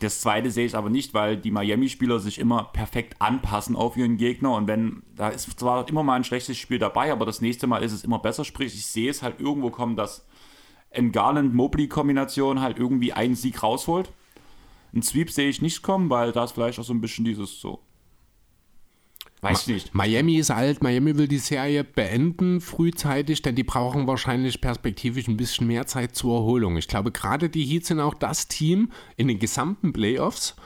Das 0.00 0.22
zweite 0.22 0.50
sehe 0.50 0.64
ich 0.64 0.74
aber 0.74 0.88
nicht, 0.88 1.12
weil 1.12 1.36
die 1.36 1.50
Miami-Spieler 1.50 2.20
sich 2.20 2.38
immer 2.38 2.64
perfekt 2.64 3.16
anpassen 3.18 3.76
auf 3.76 3.98
ihren 3.98 4.16
Gegner. 4.16 4.54
Und 4.54 4.66
wenn, 4.66 5.02
da 5.14 5.28
ist 5.28 5.58
zwar 5.58 5.86
immer 5.88 6.02
mal 6.02 6.14
ein 6.14 6.24
schlechtes 6.24 6.56
Spiel 6.56 6.78
dabei, 6.78 7.12
aber 7.12 7.26
das 7.26 7.42
nächste 7.42 7.66
Mal 7.66 7.82
ist 7.82 7.92
es 7.92 8.04
immer 8.04 8.18
besser. 8.18 8.44
Sprich, 8.44 8.74
ich 8.74 8.86
sehe 8.86 9.10
es 9.10 9.22
halt 9.22 9.40
irgendwo 9.40 9.68
kommen, 9.70 9.96
dass 9.96 10.26
in 10.90 11.12
Garland-Mobley-Kombination 11.12 12.62
halt 12.62 12.78
irgendwie 12.78 13.12
einen 13.12 13.34
Sieg 13.34 13.62
rausholt. 13.62 14.10
Ein 14.94 15.02
Sweep 15.02 15.30
sehe 15.30 15.50
ich 15.50 15.60
nicht 15.60 15.82
kommen, 15.82 16.08
weil 16.08 16.32
da 16.32 16.44
ist 16.44 16.52
vielleicht 16.52 16.78
auch 16.78 16.84
so 16.84 16.94
ein 16.94 17.02
bisschen 17.02 17.26
dieses 17.26 17.60
so, 17.60 17.80
Weiß 19.42 19.66
Ma 19.66 19.72
nicht. 19.72 19.94
Miami 19.94 20.36
ist 20.36 20.50
alt, 20.50 20.82
Miami 20.82 21.16
will 21.16 21.26
die 21.26 21.38
Serie 21.38 21.82
beenden 21.82 22.60
frühzeitig, 22.60 23.40
denn 23.40 23.54
die 23.54 23.64
brauchen 23.64 24.06
wahrscheinlich 24.06 24.60
perspektivisch 24.60 25.28
ein 25.28 25.36
bisschen 25.36 25.66
mehr 25.66 25.86
Zeit 25.86 26.14
zur 26.14 26.36
Erholung. 26.36 26.76
Ich 26.76 26.88
glaube, 26.88 27.10
gerade 27.10 27.48
die 27.48 27.64
Heat 27.64 27.86
sind 27.86 28.00
auch 28.00 28.14
das 28.14 28.48
Team 28.48 28.92
in 29.16 29.28
den 29.28 29.38
gesamten 29.38 29.92
Playoffs, 29.92 30.56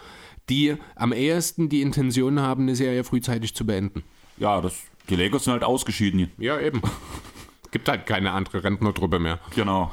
die 0.50 0.76
am 0.96 1.12
ehesten 1.12 1.68
die 1.68 1.82
Intention 1.82 2.40
haben, 2.40 2.62
eine 2.62 2.74
Serie 2.74 3.04
frühzeitig 3.04 3.54
zu 3.54 3.64
beenden. 3.64 4.02
Ja, 4.38 4.60
das, 4.60 4.74
die 5.08 5.16
Lakers 5.16 5.44
sind 5.44 5.52
halt 5.52 5.64
ausgeschieden. 5.64 6.32
Ja, 6.38 6.60
eben. 6.60 6.82
Gibt 7.74 7.88
halt 7.88 8.06
keine 8.06 8.30
andere 8.30 8.62
Rentnertruppe 8.62 9.18
mehr. 9.18 9.40
Genau. 9.52 9.90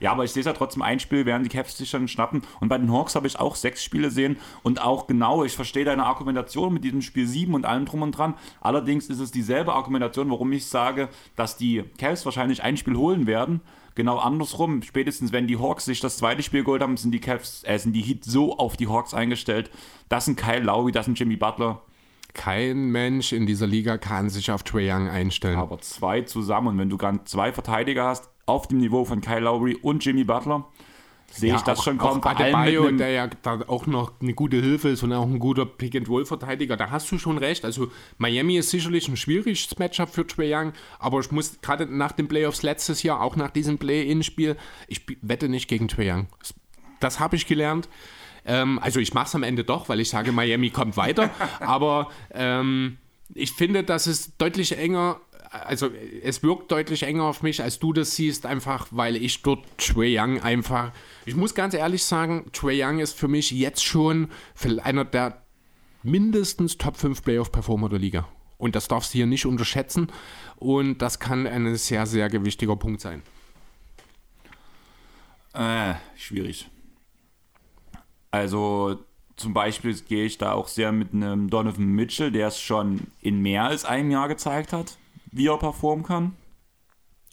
Ja, 0.00 0.12
aber 0.12 0.22
ich 0.24 0.32
sehe 0.32 0.40
es 0.40 0.46
ja 0.46 0.52
trotzdem 0.52 0.82
ein 0.82 1.00
Spiel, 1.00 1.24
während 1.24 1.46
die 1.46 1.48
Cavs 1.48 1.78
sich 1.78 1.90
dann 1.90 2.06
schnappen. 2.06 2.42
Und 2.60 2.68
bei 2.68 2.76
den 2.76 2.92
Hawks 2.92 3.14
habe 3.14 3.26
ich 3.26 3.40
auch 3.40 3.56
sechs 3.56 3.82
Spiele 3.82 4.10
sehen 4.10 4.36
und 4.62 4.82
auch 4.82 5.06
genau, 5.06 5.42
ich 5.42 5.54
verstehe 5.54 5.86
deine 5.86 6.04
Argumentation 6.04 6.74
mit 6.74 6.84
diesem 6.84 7.00
Spiel 7.00 7.26
7 7.26 7.54
und 7.54 7.64
allem 7.64 7.86
drum 7.86 8.02
und 8.02 8.18
dran. 8.18 8.34
Allerdings 8.60 9.08
ist 9.08 9.18
es 9.18 9.30
dieselbe 9.30 9.72
Argumentation, 9.72 10.30
warum 10.30 10.52
ich 10.52 10.66
sage, 10.66 11.08
dass 11.34 11.56
die 11.56 11.84
Cavs 11.96 12.26
wahrscheinlich 12.26 12.62
ein 12.62 12.76
Spiel 12.76 12.96
holen 12.96 13.26
werden. 13.26 13.62
Genau 13.94 14.18
andersrum, 14.18 14.82
spätestens 14.82 15.32
wenn 15.32 15.46
die 15.46 15.58
Hawks 15.58 15.86
sich 15.86 16.00
das 16.00 16.18
zweite 16.18 16.42
Spiel 16.42 16.64
geholt 16.64 16.82
haben, 16.82 16.98
sind 16.98 17.12
die 17.12 17.20
Cavs, 17.20 17.64
äh, 17.64 17.78
sind 17.78 17.94
die 17.94 18.02
Heat 18.02 18.24
so 18.26 18.58
auf 18.58 18.76
die 18.76 18.88
Hawks 18.88 19.14
eingestellt. 19.14 19.70
Das 20.10 20.26
sind 20.26 20.36
Kyle 20.36 20.60
Lowry, 20.60 20.92
das 20.92 21.06
sind 21.06 21.18
Jimmy 21.18 21.36
Butler 21.36 21.80
kein 22.34 22.90
Mensch 22.90 23.32
in 23.32 23.46
dieser 23.46 23.66
Liga 23.66 23.98
kann 23.98 24.30
sich 24.30 24.50
auf 24.50 24.62
Trae 24.62 24.90
Young 24.90 25.08
einstellen. 25.08 25.58
Aber 25.58 25.80
zwei 25.80 26.22
zusammen. 26.22 26.68
Und 26.68 26.78
wenn 26.78 26.90
du 26.90 26.96
gerade 26.96 27.20
zwei 27.24 27.52
Verteidiger 27.52 28.04
hast, 28.04 28.28
auf 28.46 28.68
dem 28.68 28.78
Niveau 28.78 29.04
von 29.04 29.20
Kyle 29.20 29.40
Lowry 29.40 29.76
und 29.76 30.04
Jimmy 30.04 30.24
Butler, 30.24 30.66
sehe 31.30 31.50
ja, 31.50 31.56
ich 31.56 31.62
das 31.62 31.78
auch, 31.78 31.84
schon. 31.84 32.00
Auch 32.00 32.24
Adebayo, 32.24 32.90
der 32.90 33.10
ja 33.10 33.26
da 33.26 33.60
auch 33.66 33.86
noch 33.86 34.12
eine 34.20 34.34
gute 34.34 34.56
Hilfe 34.60 34.90
ist 34.90 35.02
und 35.02 35.12
auch 35.12 35.26
ein 35.26 35.38
guter 35.38 35.66
Pick-and-Roll-Verteidiger, 35.66 36.76
da 36.76 36.90
hast 36.90 37.10
du 37.10 37.18
schon 37.18 37.38
recht. 37.38 37.64
Also 37.64 37.90
Miami 38.18 38.56
ist 38.56 38.70
sicherlich 38.70 39.08
ein 39.08 39.16
schwieriges 39.16 39.78
Matchup 39.78 40.10
für 40.10 40.26
Trae 40.26 40.54
Young, 40.54 40.72
aber 40.98 41.20
ich 41.20 41.30
muss 41.30 41.60
gerade 41.60 41.86
nach 41.86 42.12
den 42.12 42.28
Playoffs 42.28 42.62
letztes 42.62 43.02
Jahr, 43.02 43.22
auch 43.22 43.36
nach 43.36 43.50
diesem 43.50 43.78
Play-In-Spiel, 43.78 44.56
ich 44.88 45.02
wette 45.22 45.48
nicht 45.48 45.68
gegen 45.68 45.88
Trae 45.88 46.12
Young. 46.12 46.26
Das 47.00 47.20
habe 47.20 47.36
ich 47.36 47.46
gelernt. 47.46 47.88
Ähm, 48.44 48.78
also 48.80 49.00
ich 49.00 49.14
mache 49.14 49.26
es 49.26 49.34
am 49.34 49.42
Ende 49.42 49.64
doch, 49.64 49.88
weil 49.88 50.00
ich 50.00 50.08
sage, 50.08 50.32
Miami 50.32 50.70
kommt 50.70 50.96
weiter. 50.96 51.30
aber 51.60 52.10
ähm, 52.32 52.98
ich 53.34 53.52
finde, 53.52 53.84
dass 53.84 54.06
es 54.06 54.36
deutlich 54.36 54.76
enger 54.76 55.20
also 55.52 55.90
es 56.22 56.42
wirkt 56.42 56.72
deutlich 56.72 57.02
enger 57.02 57.24
auf 57.24 57.42
mich, 57.42 57.62
als 57.62 57.78
du 57.78 57.92
das 57.92 58.16
siehst, 58.16 58.46
einfach 58.46 58.88
weil 58.90 59.16
ich 59.16 59.42
dort 59.42 59.66
Trey 59.76 60.18
Young 60.18 60.40
einfach, 60.40 60.92
ich 61.26 61.36
muss 61.36 61.54
ganz 61.54 61.74
ehrlich 61.74 62.04
sagen, 62.04 62.46
Trey 62.52 62.82
Young 62.82 63.00
ist 63.00 63.18
für 63.18 63.28
mich 63.28 63.50
jetzt 63.50 63.84
schon 63.84 64.28
einer 64.82 65.04
der 65.04 65.42
mindestens 66.02 66.78
Top 66.78 66.96
5 66.96 67.22
Playoff-Performer 67.22 67.88
der 67.88 67.98
Liga. 67.98 68.28
Und 68.58 68.76
das 68.76 68.88
darfst 68.88 69.12
du 69.12 69.18
hier 69.18 69.26
nicht 69.26 69.46
unterschätzen. 69.46 70.08
Und 70.56 70.98
das 70.98 71.18
kann 71.18 71.46
ein 71.46 71.74
sehr, 71.76 72.06
sehr 72.06 72.28
gewichtiger 72.28 72.76
Punkt 72.76 73.00
sein. 73.00 73.22
Äh, 75.52 75.94
schwierig. 76.16 76.68
Also 78.32 78.98
zum 79.36 79.54
Beispiel 79.54 79.94
gehe 79.94 80.24
ich 80.24 80.38
da 80.38 80.52
auch 80.52 80.68
sehr 80.68 80.90
mit 80.90 81.12
einem 81.12 81.48
Donovan 81.48 81.86
Mitchell, 81.86 82.32
der 82.32 82.48
es 82.48 82.60
schon 82.60 83.06
in 83.20 83.40
mehr 83.40 83.64
als 83.64 83.84
einem 83.84 84.10
Jahr 84.10 84.28
gezeigt 84.28 84.72
hat, 84.72 84.96
wie 85.30 85.48
er 85.48 85.58
performen 85.58 86.04
kann. 86.04 86.32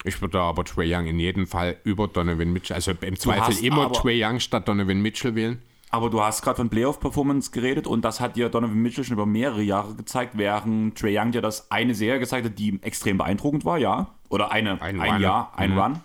Ich 0.04 0.22
würde 0.22 0.40
aber 0.40 0.64
Trey 0.64 0.94
Young 0.94 1.08
in 1.08 1.20
jedem 1.20 1.46
Fall 1.46 1.78
über 1.84 2.08
Donovan 2.08 2.54
Mitchell, 2.54 2.76
also 2.76 2.92
im 3.02 3.20
Zweifel 3.20 3.64
immer 3.64 3.92
Trey 3.92 4.24
Young 4.24 4.40
statt 4.40 4.68
Donovan 4.68 5.02
Mitchell 5.02 5.36
wählen. 5.36 5.62
Aber 5.92 6.10
du 6.10 6.22
hast 6.22 6.42
gerade 6.44 6.58
von 6.58 6.70
Playoff-Performance 6.70 7.52
geredet 7.52 7.88
und 7.88 8.06
das 8.06 8.20
hat 8.20 8.36
dir 8.36 8.50
Donovan 8.50 8.78
Mitchell 8.78 9.04
schon 9.04 9.16
über 9.16 9.26
mehrere 9.26 9.62
Jahre 9.62 9.96
gezeigt, 9.96 10.34
während 10.38 10.98
Trey 10.98 11.18
Young 11.18 11.32
dir 11.32 11.42
das 11.42 11.72
eine 11.72 11.96
Serie 11.96 12.20
gezeigt 12.20 12.46
hat, 12.46 12.60
die 12.60 12.80
extrem 12.84 13.18
beeindruckend 13.18 13.66
war, 13.66 13.78
ja. 13.78 14.08
Oder 14.30 14.52
eine, 14.52 14.82
ein, 14.82 15.02
ein 15.02 15.22
Jahr, 15.22 15.52
ein 15.56 15.72
mhm. 15.72 15.80
Run. 15.80 16.00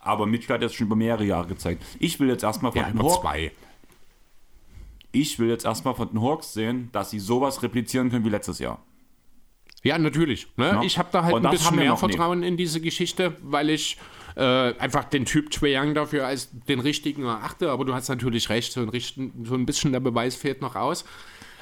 Aber 0.00 0.26
Mitchell 0.26 0.54
hat 0.54 0.62
das 0.62 0.74
schon 0.74 0.86
über 0.86 0.96
mehrere 0.96 1.24
Jahre 1.24 1.46
gezeigt. 1.46 1.84
Ich 1.98 2.18
will 2.18 2.28
jetzt 2.28 2.42
erstmal 2.42 2.72
von 2.72 2.80
ja, 2.80 2.88
den 2.88 2.98
Hawks. 2.98 3.20
Zwei. 3.20 3.52
Ich 5.12 5.38
will 5.38 5.48
jetzt 5.48 5.64
erstmal 5.64 5.94
von 5.94 6.08
den 6.08 6.22
Hawks 6.22 6.52
sehen, 6.52 6.90
dass 6.92 7.10
sie 7.10 7.18
sowas 7.18 7.62
replizieren 7.62 8.10
können 8.10 8.24
wie 8.24 8.30
letztes 8.30 8.58
Jahr. 8.58 8.82
Ja, 9.82 9.96
natürlich. 9.98 10.48
Ne? 10.56 10.66
Ja. 10.66 10.82
Ich 10.82 10.98
habe 10.98 11.08
da 11.12 11.24
halt 11.24 11.34
ein 11.34 11.50
bisschen 11.50 11.76
mehr 11.76 11.96
Vertrauen 11.96 12.40
nicht. 12.40 12.48
in 12.48 12.56
diese 12.56 12.80
Geschichte, 12.80 13.36
weil 13.42 13.70
ich 13.70 13.96
äh, 14.36 14.42
einfach 14.78 15.04
den 15.04 15.24
Typ 15.24 15.50
Trae 15.50 15.78
Young 15.78 15.94
dafür 15.94 16.26
als 16.26 16.48
den 16.68 16.80
richtigen 16.80 17.24
erachte. 17.24 17.70
Aber 17.70 17.84
du 17.84 17.94
hast 17.94 18.08
natürlich 18.08 18.48
recht, 18.50 18.72
so 18.72 18.80
ein, 18.80 18.90
so 19.44 19.54
ein 19.54 19.66
bisschen 19.66 19.92
der 19.92 20.00
Beweis 20.00 20.36
fehlt 20.36 20.60
noch 20.60 20.76
aus. 20.76 21.04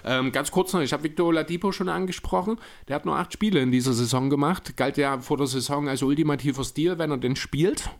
Ähm, 0.04 0.30
ganz 0.30 0.50
kurz 0.50 0.72
noch, 0.72 0.80
ich 0.80 0.92
habe 0.92 1.02
Victor 1.02 1.26
Oladipo 1.26 1.72
schon 1.72 1.88
angesprochen. 1.88 2.58
Der 2.88 2.96
hat 2.96 3.06
nur 3.06 3.16
acht 3.16 3.32
Spiele 3.32 3.60
in 3.60 3.72
dieser 3.72 3.92
Saison 3.92 4.30
gemacht. 4.30 4.76
Galt 4.76 4.96
ja 4.96 5.18
vor 5.18 5.36
der 5.36 5.46
Saison 5.46 5.88
als 5.88 6.02
ultimativer 6.02 6.64
Stil, 6.64 6.98
wenn 6.98 7.10
er 7.10 7.18
denn 7.18 7.36
spielt. 7.36 7.90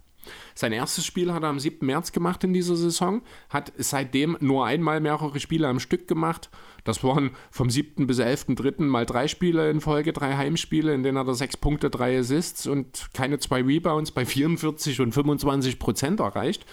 Sein 0.54 0.72
erstes 0.72 1.04
Spiel 1.04 1.32
hat 1.32 1.42
er 1.42 1.48
am 1.48 1.58
7. 1.58 1.84
März 1.86 2.12
gemacht 2.12 2.44
in 2.44 2.52
dieser 2.52 2.76
Saison, 2.76 3.22
hat 3.48 3.72
seitdem 3.76 4.36
nur 4.40 4.66
einmal 4.66 5.00
mehrere 5.00 5.38
Spiele 5.40 5.68
am 5.68 5.80
Stück 5.80 6.08
gemacht. 6.08 6.50
Das 6.84 7.02
waren 7.02 7.30
vom 7.50 7.70
7. 7.70 8.06
bis 8.06 8.20
11.3. 8.20 8.82
mal 8.84 9.06
drei 9.06 9.28
Spiele 9.28 9.70
in 9.70 9.80
Folge, 9.80 10.12
drei 10.12 10.36
Heimspiele, 10.36 10.94
in 10.94 11.02
denen 11.02 11.18
hat 11.18 11.26
er 11.26 11.34
sechs 11.34 11.56
Punkte, 11.56 11.90
drei 11.90 12.18
Assists 12.18 12.66
und 12.66 13.08
keine 13.12 13.38
zwei 13.38 13.62
Rebounds 13.62 14.12
bei 14.12 14.24
44 14.24 15.00
und 15.00 15.12
25 15.12 15.78
Prozent 15.78 16.20
erreicht. 16.20 16.64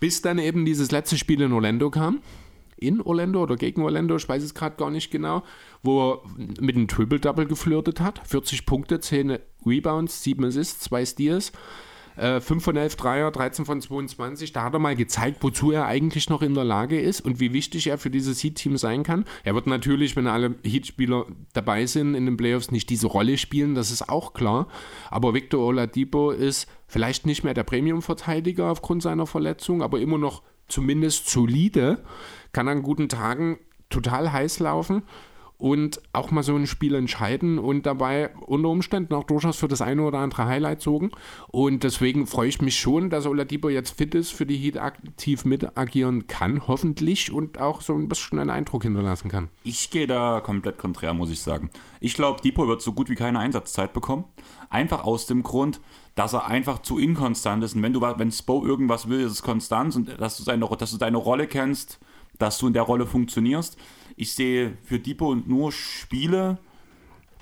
Bis 0.00 0.22
dann 0.22 0.38
eben 0.38 0.64
dieses 0.64 0.90
letzte 0.90 1.16
Spiel 1.16 1.40
in 1.40 1.52
Orlando 1.52 1.90
kam 1.90 2.20
in 2.76 3.00
Orlando 3.00 3.42
oder 3.42 3.56
gegen 3.56 3.82
Orlando, 3.82 4.16
ich 4.16 4.28
weiß 4.28 4.42
es 4.42 4.54
gerade 4.54 4.76
gar 4.76 4.90
nicht 4.90 5.10
genau, 5.10 5.42
wo 5.82 6.12
er 6.12 6.22
mit 6.60 6.76
einem 6.76 6.88
Triple-Double 6.88 7.46
geflirtet 7.46 8.00
hat. 8.00 8.20
40 8.26 8.66
Punkte, 8.66 9.00
10 9.00 9.38
Rebounds, 9.64 10.22
7 10.22 10.44
Assists, 10.44 10.84
2 10.84 11.06
Steals. 11.06 11.52
5 12.16 12.50
äh, 12.50 12.60
von 12.60 12.76
11 12.76 12.96
Dreier, 12.96 13.30
13 13.30 13.64
von 13.64 13.80
22. 13.80 14.52
Da 14.52 14.62
hat 14.64 14.74
er 14.74 14.78
mal 14.78 14.94
gezeigt, 14.94 15.38
wozu 15.40 15.72
er 15.72 15.86
eigentlich 15.86 16.30
noch 16.30 16.42
in 16.42 16.54
der 16.54 16.64
Lage 16.64 17.00
ist 17.00 17.20
und 17.20 17.40
wie 17.40 17.52
wichtig 17.52 17.88
er 17.88 17.98
für 17.98 18.10
dieses 18.10 18.42
Heat-Team 18.42 18.76
sein 18.76 19.02
kann. 19.02 19.24
Er 19.42 19.54
wird 19.54 19.66
natürlich, 19.66 20.14
wenn 20.16 20.26
alle 20.26 20.54
Heat-Spieler 20.62 21.26
dabei 21.52 21.86
sind 21.86 22.14
in 22.14 22.26
den 22.26 22.36
Playoffs, 22.36 22.70
nicht 22.70 22.88
diese 22.90 23.08
Rolle 23.08 23.36
spielen, 23.36 23.74
das 23.74 23.90
ist 23.90 24.08
auch 24.08 24.32
klar. 24.32 24.68
Aber 25.10 25.34
Victor 25.34 25.64
Oladipo 25.64 26.30
ist 26.30 26.68
vielleicht 26.86 27.26
nicht 27.26 27.42
mehr 27.42 27.54
der 27.54 27.64
Premium-Verteidiger 27.64 28.70
aufgrund 28.70 29.02
seiner 29.02 29.26
Verletzung, 29.26 29.82
aber 29.82 30.00
immer 30.00 30.18
noch 30.18 30.42
zumindest 30.68 31.28
solide, 31.28 32.04
kann 32.52 32.68
an 32.68 32.82
guten 32.82 33.08
Tagen 33.08 33.58
total 33.90 34.32
heiß 34.32 34.60
laufen 34.60 35.02
und 35.64 36.02
auch 36.12 36.30
mal 36.30 36.42
so 36.42 36.54
ein 36.54 36.66
Spiel 36.66 36.94
entscheiden 36.94 37.58
und 37.58 37.86
dabei 37.86 38.28
unter 38.34 38.68
Umständen 38.68 39.14
auch 39.14 39.24
durchaus 39.24 39.56
für 39.56 39.66
das 39.66 39.80
eine 39.80 40.02
oder 40.02 40.18
andere 40.18 40.44
Highlight 40.44 40.82
sorgen. 40.82 41.10
Und 41.48 41.84
deswegen 41.84 42.26
freue 42.26 42.50
ich 42.50 42.60
mich 42.60 42.78
schon, 42.78 43.08
dass 43.08 43.24
Oladipo 43.24 43.70
jetzt 43.70 43.96
fit 43.96 44.14
ist, 44.14 44.30
für 44.30 44.44
die 44.44 44.58
Heat 44.58 44.76
aktiv 44.76 45.46
mit 45.46 45.74
agieren 45.78 46.26
kann, 46.26 46.68
hoffentlich, 46.68 47.32
und 47.32 47.62
auch 47.62 47.80
so 47.80 47.94
ein 47.94 48.08
bisschen 48.08 48.38
einen 48.38 48.50
Eindruck 48.50 48.82
hinterlassen 48.82 49.30
kann. 49.30 49.48
Ich 49.62 49.88
gehe 49.88 50.06
da 50.06 50.42
komplett 50.44 50.76
konträr, 50.76 51.14
muss 51.14 51.30
ich 51.30 51.40
sagen. 51.40 51.70
Ich 51.98 52.12
glaube, 52.12 52.42
Depot 52.42 52.68
wird 52.68 52.82
so 52.82 52.92
gut 52.92 53.08
wie 53.08 53.14
keine 53.14 53.38
Einsatzzeit 53.38 53.94
bekommen. 53.94 54.24
Einfach 54.68 55.04
aus 55.04 55.24
dem 55.24 55.42
Grund, 55.42 55.80
dass 56.14 56.34
er 56.34 56.46
einfach 56.46 56.82
zu 56.82 56.98
inkonstant 56.98 57.64
ist. 57.64 57.74
Und 57.74 57.82
wenn 57.82 57.94
du, 57.94 58.02
wenn 58.02 58.30
Spo 58.30 58.62
irgendwas 58.66 59.08
will, 59.08 59.20
ist 59.20 59.32
es 59.32 59.42
Konstanz 59.42 59.96
und 59.96 60.20
dass 60.20 60.36
du 60.36 60.42
seine, 60.42 60.68
dass 60.78 60.90
du 60.90 60.98
deine 60.98 61.16
Rolle 61.16 61.46
kennst, 61.46 62.00
dass 62.38 62.58
du 62.58 62.66
in 62.66 62.74
der 62.74 62.82
Rolle 62.82 63.06
funktionierst. 63.06 63.78
Ich 64.16 64.34
sehe 64.34 64.76
für 64.82 64.98
Depot 64.98 65.46
nur 65.46 65.72
Spiele 65.72 66.58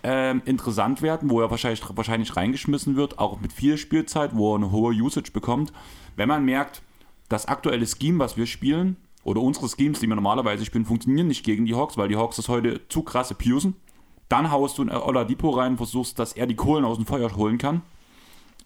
ähm, 0.03 0.43
interessant 0.45 1.03
werden, 1.03 1.31
wo 1.31 1.41
er 1.41 1.51
wahrscheinlich, 1.51 1.83
wahrscheinlich 1.95 2.37
reingeschmissen 2.37 2.97
wird, 2.97 3.19
auch 3.19 3.41
mit 3.41 3.53
viel 3.53 3.77
Spielzeit, 3.79 4.35
wo 4.35 4.53
er 4.53 4.57
eine 4.57 4.73
hohe 4.73 4.95
Usage 4.95 5.33
bekommt. 5.33 5.73
Wenn 6.17 6.29
man 6.29 6.45
merkt, 6.45 6.83
das 7.29 7.47
aktuelle 7.47 7.87
Scheme, 7.87 8.19
was 8.19 8.37
wir 8.37 8.47
spielen, 8.47 8.97
oder 9.25 9.41
unsere 9.41 9.69
Schemes, 9.69 10.01
die 10.01 10.09
wir 10.09 10.17
normalerweise 10.17 10.65
spielen, 10.65 10.85
funktionieren 10.85 11.29
nicht 11.29 11.45
gegen 11.45 11.65
die 11.65 11.75
Hawks, 11.75 11.97
weil 11.97 12.09
die 12.09 12.17
Hawks 12.17 12.37
das 12.37 12.49
heute 12.49 12.81
zu 12.89 13.03
krasse 13.03 13.35
Pusen. 13.35 13.77
Dann 14.29 14.51
haust 14.51 14.79
du 14.79 14.83
einen 14.83 14.97
Oladipo 14.97 15.51
rein 15.51 15.73
und 15.73 15.77
versuchst, 15.77 16.19
dass 16.19 16.33
er 16.33 16.47
die 16.47 16.57
Kohlen 16.57 16.85
aus 16.85 16.97
dem 16.97 17.07
Feuer 17.07 17.35
holen 17.37 17.59
kann. 17.59 17.83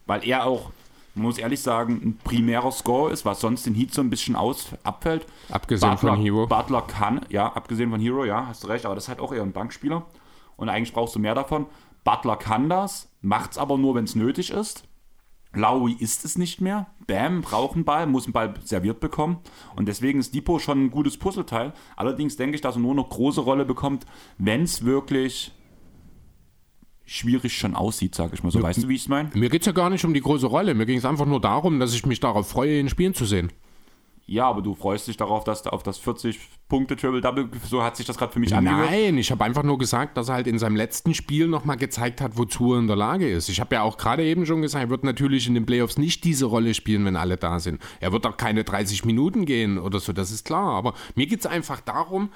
Weil 0.07 0.26
er 0.26 0.46
auch 0.46 0.70
man 1.17 1.25
muss 1.25 1.39
ehrlich 1.39 1.61
sagen, 1.61 2.01
ein 2.05 2.19
primärer 2.23 2.71
Score 2.71 3.11
ist, 3.11 3.25
was 3.25 3.41
sonst 3.41 3.64
den 3.64 3.75
Heat 3.75 3.93
so 3.93 4.03
ein 4.03 4.11
bisschen 4.11 4.37
aus, 4.37 4.69
abfällt. 4.83 5.27
Abgesehen 5.51 5.91
Butler, 5.91 6.11
von 6.11 6.21
Hero. 6.21 6.47
Butler 6.47 6.83
kann, 6.83 7.23
ja, 7.31 7.51
abgesehen 7.53 7.91
von 7.91 8.01
Hero, 8.01 8.25
ja, 8.25 8.47
hast 8.47 8.64
du 8.64 8.69
recht, 8.69 8.85
aber 8.85 8.95
das 8.95 9.05
ist 9.05 9.09
halt 9.09 9.21
auch 9.21 9.33
eher 9.33 9.43
ein 9.43 9.53
Bankspieler. 9.53 10.05
Und 10.57 10.69
eigentlich 10.69 10.93
brauchst 10.93 11.14
du 11.14 11.19
mehr 11.19 11.35
davon. 11.35 11.67
Butler 12.05 12.37
kann 12.37 12.69
das, 12.69 13.09
macht 13.23 13.53
es 13.53 13.59
aber 13.59 13.79
nur, 13.79 13.95
wenn 13.95 14.05
es 14.05 14.14
nötig 14.14 14.51
ist. 14.51 14.85
Lowry 15.55 15.97
ist 15.99 16.25
es 16.25 16.37
nicht 16.37 16.61
mehr. 16.61 16.87
Bam 17.07 17.41
braucht 17.41 17.77
einen 17.77 17.85
Ball, 17.85 18.07
muss 18.07 18.25
einen 18.25 18.35
Ball 18.35 18.55
serviert 18.62 19.01
bekommen. 19.01 19.39
Und 19.75 19.89
deswegen 19.89 20.21
ist 20.21 20.35
Depot 20.35 20.61
schon 20.61 20.85
ein 20.85 20.91
gutes 20.91 21.17
Puzzleteil. 21.17 21.73
Allerdings 21.97 22.37
denke 22.37 22.57
ich, 22.57 22.61
dass 22.61 22.77
er 22.77 22.81
nur 22.81 22.95
noch 22.95 23.09
große 23.09 23.41
Rolle 23.41 23.64
bekommt, 23.64 24.05
wenn 24.37 24.62
es 24.62 24.85
wirklich 24.85 25.53
schwierig 27.07 27.57
schon 27.57 27.74
aussieht, 27.74 28.14
sage 28.14 28.34
ich 28.34 28.42
mal 28.42 28.50
so. 28.50 28.62
Weißt 28.62 28.82
du, 28.82 28.88
wie 28.88 28.96
ich 28.96 29.02
es 29.02 29.09
meine? 29.09 29.30
Mir 29.34 29.48
geht 29.48 29.62
es 29.62 29.66
ja 29.66 29.72
gar 29.72 29.88
nicht 29.88 30.04
um 30.04 30.12
die 30.12 30.20
große 30.20 30.46
Rolle. 30.46 30.74
Mir 30.74 30.86
ging 30.86 30.98
es 30.98 31.04
einfach 31.04 31.26
nur 31.26 31.40
darum, 31.40 31.80
dass 31.80 31.94
ich 31.94 32.04
mich 32.04 32.20
darauf 32.20 32.48
freue, 32.48 32.78
ihn 32.78 32.88
spielen 32.88 33.14
zu 33.14 33.24
sehen. 33.24 33.50
Ja, 34.28 34.48
aber 34.48 34.61
du 34.61 34.74
freust 34.74 35.07
dich 35.07 35.16
darauf, 35.16 35.44
dass 35.44 35.64
auf 35.68 35.84
das 35.84 35.98
40 35.98 36.40
Punkte 36.68 36.96
Triple 36.96 37.20
Double, 37.20 37.48
so 37.64 37.84
hat 37.84 37.96
sich 37.96 38.07
das 38.07 38.18
gerade 38.18 38.32
für 38.32 38.40
mich 38.40 38.52
angehört. 38.52 38.90
Nein, 38.90 39.18
ich 39.18 39.30
habe 39.30 39.44
einfach 39.44 39.62
nur 39.62 39.78
gesagt, 39.78 40.16
dass 40.16 40.28
er 40.28 40.34
halt 40.34 40.48
in 40.48 40.59
seinem 40.59 40.74
letzten 40.74 41.14
Spiel 41.14 41.46
nochmal 41.46 41.76
gezeigt 41.76 42.20
hat, 42.20 42.36
wozu 42.36 42.72
er 42.72 42.80
in 42.80 42.88
der 42.88 42.96
Lage 42.96 43.30
ist. 43.30 43.48
Ich 43.48 43.61
habe 43.61 43.76
ja 43.76 43.82
auch 43.82 43.96
gerade 43.96 44.24
eben 44.24 44.44
schon 44.44 44.62
gesagt, 44.62 44.84
er 44.84 44.90
wird 44.90 45.04
natürlich 45.04 45.46
in 45.46 45.54
den 45.54 45.64
Playoffs 45.64 45.96
nicht 45.96 46.24
diese 46.24 46.46
Rolle 46.46 46.74
spielen, 46.74 47.04
wenn 47.04 47.14
alle 47.14 47.36
da 47.36 47.61
sind. 47.61 47.80
Er 48.00 48.11
wird 48.11 48.26
auch 48.26 48.36
keine 48.36 48.64
30 48.64 49.04
Minuten 49.04 49.46
gehen 49.46 49.78
oder 49.78 50.00
so, 50.00 50.12
das 50.12 50.32
ist 50.32 50.44
klar. 50.44 50.74
Aber 50.74 50.94
mir 51.14 51.26
geht 51.26 51.38
es 51.38 51.46
einfach 51.46 51.80
darum, 51.80 52.30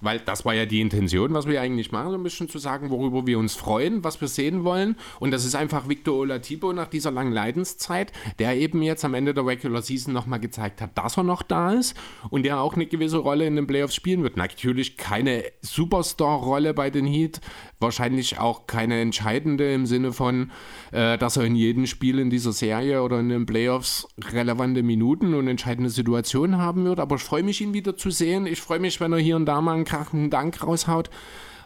weil 0.00 0.20
das 0.20 0.44
war 0.44 0.54
ja 0.54 0.66
die 0.66 0.80
Intention, 0.80 1.34
was 1.34 1.46
wir 1.46 1.60
eigentlich 1.60 1.92
machen, 1.92 2.10
so 2.10 2.16
ein 2.16 2.22
bisschen 2.22 2.48
zu 2.48 2.58
sagen, 2.58 2.90
worüber 2.90 3.26
wir 3.26 3.38
uns 3.38 3.54
freuen, 3.54 4.04
was 4.04 4.20
wir 4.20 4.28
sehen 4.28 4.64
wollen. 4.64 4.96
Und 5.18 5.30
das 5.30 5.44
ist 5.44 5.54
einfach 5.54 5.88
Victor 5.88 6.16
Olatipo 6.16 6.72
nach 6.72 6.88
dieser 6.88 7.10
langen 7.10 7.32
Leidenszeit, 7.32 8.12
der 8.38 8.56
eben 8.56 8.82
jetzt 8.82 9.04
am 9.04 9.14
Ende 9.14 9.34
der 9.34 9.46
Regular 9.46 9.82
Season 9.82 10.12
nochmal 10.12 10.40
gezeigt 10.40 10.80
hat, 10.80 10.96
dass 10.96 11.16
er 11.16 11.24
noch 11.24 11.42
da 11.42 11.72
ist 11.72 11.96
und 12.30 12.44
der 12.44 12.60
auch 12.60 12.74
eine 12.74 12.86
gewisse 12.86 13.18
Rolle 13.18 13.46
in 13.46 13.56
den 13.56 13.66
Playoffs 13.66 13.94
spielen 13.94 14.22
wird. 14.22 14.36
Natürlich 14.36 14.96
keine 14.96 15.44
Superstar-Rolle 15.62 16.74
bei 16.74 16.90
den 16.90 17.06
Heat, 17.06 17.40
wahrscheinlich 17.78 18.38
auch 18.38 18.66
keine 18.66 19.00
entscheidende 19.00 19.72
im 19.72 19.86
Sinne 19.86 20.12
von, 20.12 20.50
äh, 20.92 21.18
dass 21.18 21.36
er 21.36 21.44
in 21.44 21.56
jedem 21.56 21.86
Spiel 21.86 22.18
in 22.18 22.30
dieser 22.30 22.52
Serie 22.52 23.02
oder 23.02 23.20
in 23.20 23.28
den 23.28 23.46
Playoffs 23.46 24.06
relevante 24.32 24.82
Minuten 24.82 25.34
und 25.34 25.48
entscheidende 25.48 25.90
Situationen 25.90 26.58
haben 26.58 26.84
wird. 26.84 27.00
Aber 27.00 27.16
ich 27.16 27.22
freue 27.22 27.42
mich, 27.42 27.60
ihn 27.60 27.74
wieder 27.74 27.96
zu 27.96 28.10
sehen. 28.10 28.46
Ich 28.46 28.60
freue 28.60 28.80
mich, 28.80 29.00
wenn 29.00 29.12
er 29.12 29.18
hier 29.18 29.36
und 29.36 29.46
da 29.46 29.60
mal 29.60 29.74
einen 29.74 29.84
krachenden 29.90 30.30
Dank 30.30 30.62
raushaut 30.62 31.10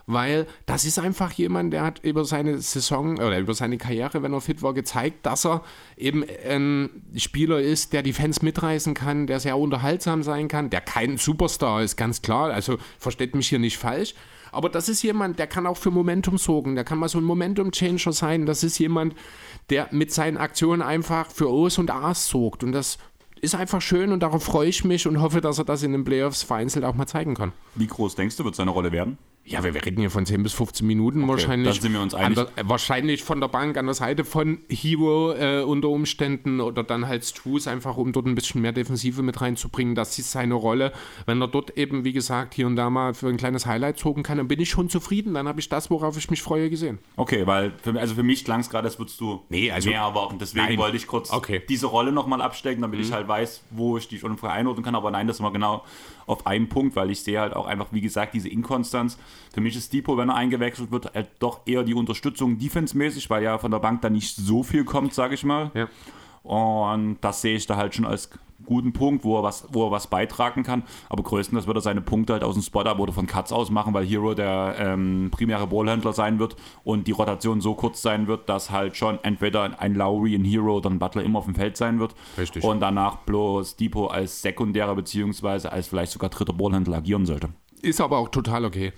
weil 0.07 0.45
das 0.65 0.85
ist 0.85 0.99
einfach 0.99 1.31
jemand, 1.33 1.73
der 1.73 1.83
hat 1.83 1.99
über 2.03 2.25
seine 2.25 2.59
Saison 2.59 3.13
oder 3.17 3.39
über 3.39 3.53
seine 3.53 3.77
Karriere, 3.77 4.21
wenn 4.21 4.33
er 4.33 4.41
fit 4.41 4.61
war, 4.61 4.73
gezeigt, 4.73 5.25
dass 5.25 5.45
er 5.45 5.63
eben 5.97 6.23
ein 6.47 6.89
Spieler 7.15 7.59
ist, 7.59 7.93
der 7.93 8.03
die 8.03 8.13
Fans 8.13 8.41
mitreißen 8.41 8.93
kann, 8.93 9.27
der 9.27 9.39
sehr 9.39 9.57
unterhaltsam 9.57 10.23
sein 10.23 10.47
kann, 10.47 10.69
der 10.69 10.81
kein 10.81 11.17
Superstar 11.17 11.81
ist, 11.81 11.95
ganz 11.95 12.21
klar. 12.21 12.51
Also 12.51 12.77
versteht 12.99 13.35
mich 13.35 13.49
hier 13.49 13.59
nicht 13.59 13.77
falsch. 13.77 14.13
Aber 14.51 14.69
das 14.69 14.87
ist 14.87 15.01
jemand, 15.03 15.37
der 15.37 15.47
kann 15.47 15.67
auch 15.67 15.75
für 15.75 15.91
Momentum 15.91 16.37
sorgen. 16.37 16.75
Der 16.75 16.85
kann 16.85 16.97
mal 16.97 17.09
so 17.09 17.17
ein 17.17 17.25
Momentum-Changer 17.25 18.13
sein. 18.13 18.45
Das 18.45 18.63
ist 18.63 18.77
jemand, 18.77 19.13
der 19.69 19.89
mit 19.91 20.13
seinen 20.13 20.37
Aktionen 20.37 20.81
einfach 20.81 21.29
für 21.29 21.51
O's 21.51 21.77
und 21.77 21.91
A's 21.91 22.27
sorgt. 22.27 22.63
Und 22.63 22.71
das 22.71 22.97
ist 23.45 23.55
einfach 23.55 23.81
schön 23.81 24.11
und 24.11 24.21
darauf 24.21 24.43
freue 24.43 24.67
ich 24.67 24.83
mich 24.83 25.07
und 25.07 25.21
hoffe, 25.21 25.39
dass 25.39 25.57
er 25.57 25.65
das 25.65 25.83
in 25.83 25.93
den 25.93 26.03
Playoffs 26.03 26.43
vereinzelt 26.43 26.83
auch 26.83 26.95
mal 26.95 27.07
zeigen 27.07 27.35
kann. 27.35 27.53
Wie 27.75 27.87
groß 27.87 28.15
denkst 28.15 28.35
du, 28.35 28.43
wird 28.43 28.55
seine 28.55 28.71
Rolle 28.71 28.91
werden? 28.91 29.17
Ja, 29.47 29.63
wir 29.63 29.75
reden 29.75 29.99
hier 29.99 30.09
von 30.09 30.25
10 30.25 30.41
bis 30.41 30.53
15 30.53 30.87
Minuten 30.87 31.21
okay, 31.21 31.31
wahrscheinlich. 31.33 31.75
Dann 31.75 31.81
sind 31.83 31.93
wir 31.93 32.01
uns 32.01 32.15
einig. 32.15 32.35
Der, 32.35 32.67
wahrscheinlich 32.67 33.23
von 33.23 33.39
der 33.39 33.47
Bank 33.47 33.77
an 33.77 33.85
der 33.85 33.93
Seite 33.93 34.25
von 34.25 34.57
Hero 34.69 35.33
äh, 35.33 35.61
unter 35.61 35.89
Umständen 35.89 36.59
oder 36.59 36.83
dann 36.83 37.07
halt 37.07 37.23
Struce 37.23 37.67
einfach, 37.67 37.95
um 37.97 38.11
dort 38.11 38.25
ein 38.25 38.33
bisschen 38.33 38.61
mehr 38.61 38.71
Defensive 38.71 39.21
mit 39.21 39.39
reinzubringen. 39.41 39.93
Das 39.93 40.17
ist 40.17 40.31
seine 40.31 40.55
Rolle. 40.55 40.91
Wenn 41.27 41.39
er 41.41 41.47
dort 41.47 41.77
eben, 41.77 42.03
wie 42.03 42.11
gesagt, 42.11 42.55
hier 42.55 42.65
und 42.65 42.75
da 42.75 42.89
mal 42.89 43.13
für 43.13 43.27
ein 43.27 43.37
kleines 43.37 43.67
Highlight 43.67 43.99
zogen 43.99 44.23
kann, 44.23 44.39
dann 44.39 44.47
bin 44.47 44.59
ich 44.59 44.69
schon 44.71 44.89
zufrieden. 44.89 45.35
Dann 45.35 45.47
habe 45.47 45.59
ich 45.59 45.69
das, 45.69 45.91
worauf 45.91 46.17
ich 46.17 46.31
mich 46.31 46.41
freue, 46.41 46.71
gesehen. 46.71 46.97
Okay, 47.15 47.45
weil 47.45 47.71
für, 47.83 47.99
also 47.99 48.15
für 48.15 48.23
mich 48.23 48.45
klang 48.45 48.61
es 48.61 48.69
gerade, 48.71 48.87
als 48.87 48.97
würdest 48.97 49.21
du 49.21 49.43
nee, 49.49 49.69
also, 49.69 49.89
mehr 49.89 50.01
erwarten. 50.01 50.39
Deswegen 50.39 50.65
nein. 50.65 50.77
wollte 50.79 50.97
ich 50.97 51.05
kurz 51.05 51.31
okay. 51.31 51.61
diese 51.69 51.85
Rolle 51.85 52.11
nochmal 52.11 52.41
abstecken, 52.41 52.81
damit 52.81 52.99
mhm. 52.99 53.05
ich 53.05 53.11
halt 53.11 53.27
weiß, 53.27 53.61
wo 53.69 53.97
ich 53.97 54.07
die 54.07 54.17
schon 54.17 54.39
frei 54.39 54.49
einordnen 54.49 54.83
kann. 54.83 54.95
Aber 54.95 55.11
nein, 55.11 55.27
das 55.27 55.39
war 55.39 55.53
genau 55.53 55.83
auf 56.27 56.47
einen 56.47 56.69
Punkt, 56.69 56.95
weil 56.95 57.11
ich 57.11 57.21
sehe 57.21 57.39
halt 57.39 57.53
auch 57.53 57.65
einfach, 57.65 57.87
wie 57.91 58.01
gesagt, 58.01 58.33
diese 58.33 58.49
Inkonstanz. 58.49 59.17
Für 59.53 59.61
mich 59.61 59.75
ist 59.75 59.93
Depot, 59.93 60.17
wenn 60.17 60.29
er 60.29 60.35
eingewechselt 60.35 60.91
wird, 60.91 61.13
halt 61.13 61.29
doch 61.39 61.61
eher 61.65 61.83
die 61.83 61.93
Unterstützung 61.93 62.57
defensemäßig, 62.57 63.29
weil 63.29 63.43
ja 63.43 63.57
von 63.57 63.71
der 63.71 63.79
Bank 63.79 64.01
da 64.01 64.09
nicht 64.09 64.35
so 64.35 64.63
viel 64.63 64.83
kommt, 64.85 65.13
sage 65.13 65.35
ich 65.35 65.43
mal. 65.43 65.71
Ja. 65.73 65.87
Und 66.43 67.17
das 67.21 67.41
sehe 67.41 67.55
ich 67.55 67.65
da 67.65 67.75
halt 67.75 67.95
schon 67.95 68.05
als 68.05 68.29
guten 68.63 68.93
Punkt, 68.93 69.23
wo 69.23 69.37
er 69.37 69.43
was, 69.43 69.67
wo 69.71 69.87
er 69.87 69.91
was 69.91 70.07
beitragen 70.07 70.63
kann. 70.63 70.83
Aber 71.09 71.23
größtenteils 71.23 71.67
wird 71.67 71.77
er 71.77 71.81
seine 71.81 72.01
Punkte 72.01 72.33
halt 72.33 72.43
aus 72.43 72.55
dem 72.55 72.63
Spot-Up 72.63 72.99
oder 72.99 73.13
von 73.13 73.27
Cuts 73.27 73.51
aus 73.51 73.69
machen, 73.69 73.93
weil 73.93 74.05
Hero 74.05 74.33
der 74.33 74.75
ähm, 74.79 75.29
primäre 75.31 75.67
Ballhändler 75.67 76.13
sein 76.13 76.39
wird 76.39 76.55
und 76.83 77.07
die 77.07 77.11
Rotation 77.11 77.61
so 77.61 77.75
kurz 77.75 78.01
sein 78.01 78.27
wird, 78.27 78.49
dass 78.49 78.71
halt 78.71 78.95
schon 78.95 79.19
entweder 79.23 79.79
ein 79.79 79.95
Lowry, 79.95 80.35
ein 80.35 80.45
Hero 80.45 80.77
oder 80.77 80.89
ein 80.89 80.99
Butler 80.99 81.23
immer 81.23 81.39
auf 81.39 81.45
dem 81.45 81.55
Feld 81.55 81.77
sein 81.77 81.99
wird. 81.99 82.15
Richtig. 82.37 82.63
Und 82.63 82.79
danach 82.79 83.17
bloß 83.17 83.75
Depot 83.75 84.11
als 84.11 84.41
sekundärer 84.41 84.95
beziehungsweise 84.95 85.71
als 85.71 85.87
vielleicht 85.87 86.11
sogar 86.11 86.29
dritter 86.29 86.53
Ballhändler 86.53 86.97
agieren 86.97 87.25
sollte. 87.25 87.49
Ist 87.81 88.01
aber 88.01 88.17
auch 88.17 88.29
total 88.29 88.65
okay 88.65 88.93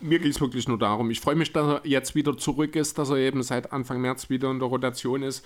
mir 0.00 0.18
ging 0.18 0.30
es 0.30 0.40
wirklich 0.40 0.68
nur 0.68 0.78
darum. 0.78 1.10
Ich 1.10 1.20
freue 1.20 1.34
mich, 1.34 1.52
dass 1.52 1.66
er 1.66 1.80
jetzt 1.84 2.14
wieder 2.14 2.36
zurück 2.36 2.76
ist, 2.76 2.98
dass 2.98 3.10
er 3.10 3.16
eben 3.16 3.42
seit 3.42 3.72
Anfang 3.72 4.00
März 4.00 4.28
wieder 4.30 4.50
in 4.50 4.58
der 4.58 4.68
Rotation 4.68 5.22
ist. 5.22 5.44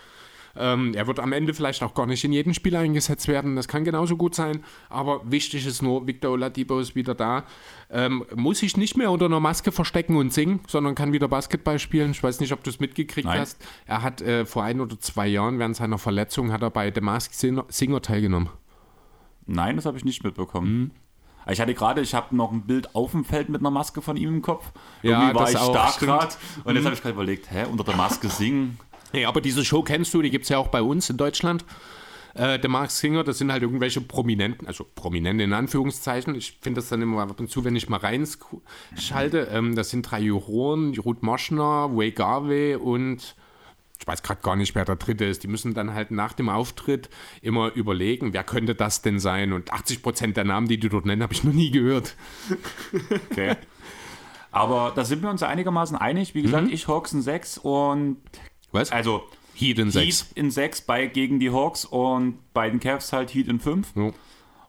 Ähm, 0.57 0.95
er 0.95 1.07
wird 1.07 1.21
am 1.21 1.33
Ende 1.33 1.55
vielleicht 1.55 1.83
auch 1.83 1.95
gar 1.95 2.07
nicht 2.07 2.25
in 2.25 2.33
jedem 2.33 2.55
Spiel 2.55 2.75
eingesetzt 2.77 3.29
werden. 3.29 3.57
Das 3.57 3.69
kann 3.69 3.85
genauso 3.85 4.17
gut 4.17 4.35
sein. 4.35 4.65
Aber 4.89 5.21
wichtig 5.31 5.67
ist 5.67 5.83
nur, 5.83 6.07
Victor 6.07 6.33
Oladipo 6.33 6.79
ist 6.81 6.95
wieder 6.95 7.15
da. 7.15 7.45
Ähm, 7.91 8.25
muss 8.35 8.59
sich 8.59 8.77
nicht 8.77 8.97
mehr 8.97 9.11
unter 9.11 9.27
einer 9.27 9.41
Maske 9.41 9.73
verstecken 9.73 10.17
und 10.17 10.33
singen, 10.33 10.61
sondern 10.67 10.95
kann 10.95 11.13
wieder 11.13 11.29
Basketball 11.29 11.79
spielen. 11.79 12.11
Ich 12.13 12.23
weiß 12.23 12.41
nicht, 12.41 12.53
ob 12.53 12.63
du 12.65 12.71
es 12.71 12.81
mitgekriegt 12.81 13.27
Nein. 13.27 13.41
hast. 13.41 13.65
Er 13.87 14.03
hat 14.03 14.21
äh, 14.23 14.45
vor 14.47 14.65
ein 14.65 14.81
oder 14.81 14.99
zwei 14.99 15.27
Jahren 15.27 15.59
während 15.59 15.77
seiner 15.77 15.99
Verletzung 15.99 16.53
hat 16.53 16.63
er 16.63 16.71
bei 16.71 16.93
The 16.93 17.01
Mask 17.01 17.33
Singer 17.35 18.03
teilgenommen. 18.03 18.51
Nein, 19.47 19.77
das 19.77 19.87
habe 19.87 19.97
ich 19.99 20.05
nicht 20.05 20.23
mitbekommen. 20.23 20.79
Mhm. 20.79 20.91
Ich 21.49 21.61
hatte 21.61 21.75
gerade, 21.75 22.01
ich 22.01 22.15
habe 22.15 22.37
noch 22.37 22.53
ein 22.53 22.63
Bild 22.63 22.95
auf 22.95 23.13
dem 23.13 23.25
Feld 23.25 23.49
mit 23.49 23.61
einer 23.61 23.71
Maske 23.71 24.03
von 24.03 24.17
ihm 24.17 24.29
im 24.29 24.43
Kopf. 24.43 24.73
Irgendwie 25.03 25.29
ja, 25.29 25.35
war 25.35 25.51
ich 25.51 25.57
auch, 25.57 25.73
da 25.73 25.93
gerade. 25.99 26.35
Und 26.65 26.75
jetzt 26.75 26.83
mhm. 26.83 26.87
habe 26.87 26.95
ich 26.95 27.03
gerade 27.03 27.15
überlegt, 27.15 27.51
hä, 27.51 27.65
unter 27.65 27.83
der 27.83 27.97
Maske 27.97 28.29
singen. 28.29 28.79
Nee, 29.13 29.25
aber 29.25 29.41
diese 29.41 29.65
Show 29.65 29.83
kennst 29.83 30.15
du, 30.15 30.23
die 30.23 30.31
gibt 30.31 30.45
es 30.45 30.49
ja 30.49 30.59
auch 30.59 30.69
bei 30.69 30.83
uns 30.83 31.11
in 31.11 31.17
Deutschland. 31.17 31.65
Äh, 32.35 32.59
der 32.59 32.71
Mark 32.71 32.91
Singer, 32.91 33.25
das 33.25 33.39
sind 33.39 33.51
halt 33.51 33.63
irgendwelche 33.63 34.01
Prominenten, 34.01 34.67
also 34.67 34.87
Prominente 34.95 35.43
in 35.43 35.53
Anführungszeichen. 35.53 36.35
Ich 36.35 36.59
finde 36.61 36.81
das 36.81 36.89
dann 36.89 37.03
immer 37.03 37.23
ab 37.23 37.41
und 37.41 37.51
zu, 37.51 37.65
wenn 37.65 37.75
ich 37.75 37.89
mal 37.89 37.99
reinschalte. 37.99 39.49
Ähm, 39.53 39.75
das 39.75 39.91
sind 39.91 40.03
drei 40.03 40.21
Juroren, 40.21 40.97
Ruth 40.97 41.23
Moschner, 41.23 41.91
Way 41.97 42.13
Garvey 42.13 42.77
und 42.77 43.35
ich 43.99 44.07
weiß 44.07 44.23
gerade 44.23 44.41
gar 44.41 44.57
nicht, 44.57 44.75
wer 44.75 44.85
der 44.85 44.97
dritte 44.97 45.27
ist. 45.27 45.43
Die 45.43 45.49
müssen 45.49 45.75
dann 45.75 45.93
halt 45.93 46.11
nach 46.11 46.33
dem 46.33 46.49
Auftritt 46.49 47.11
immer 47.43 47.73
überlegen, 47.75 48.33
wer 48.33 48.45
könnte 48.45 48.75
das 48.75 49.03
denn 49.03 49.19
sein? 49.19 49.53
Und 49.53 49.73
80 49.73 50.03
Prozent 50.03 50.37
der 50.39 50.45
Namen, 50.45 50.69
die 50.69 50.79
die 50.79 50.89
dort 50.89 51.05
nennen, 51.05 51.23
habe 51.23 51.35
ich 51.35 51.45
noch 51.45 51.53
nie 51.53 51.71
gehört. 51.71 52.17
Okay. 53.31 53.57
Aber 54.53 54.93
da 54.97 55.05
sind 55.05 55.23
wir 55.23 55.31
uns 55.31 55.45
einigermaßen 55.45 55.97
einig. 55.97 56.35
Wie 56.35 56.43
gesagt, 56.43 56.67
mhm. 56.67 56.73
ich 56.73 56.89
in 56.89 57.23
6 57.23 57.59
und 57.59 58.17
was? 58.73 58.93
Also 58.93 59.25
Heat 59.55 59.79
in 59.79 59.91
6. 59.91 60.05
Heat 60.05 60.37
in 60.37 60.51
6 60.51 60.83
bei, 60.83 61.07
gegen 61.07 61.39
die 61.39 61.51
Hawks 61.51 61.85
und 61.85 62.39
bei 62.53 62.71
den 62.71 62.81
Cavs 62.81 63.13
halt 63.13 63.35
Heat 63.35 63.49
in 63.49 63.61
5. 63.61 63.93
Ja. 63.97 64.11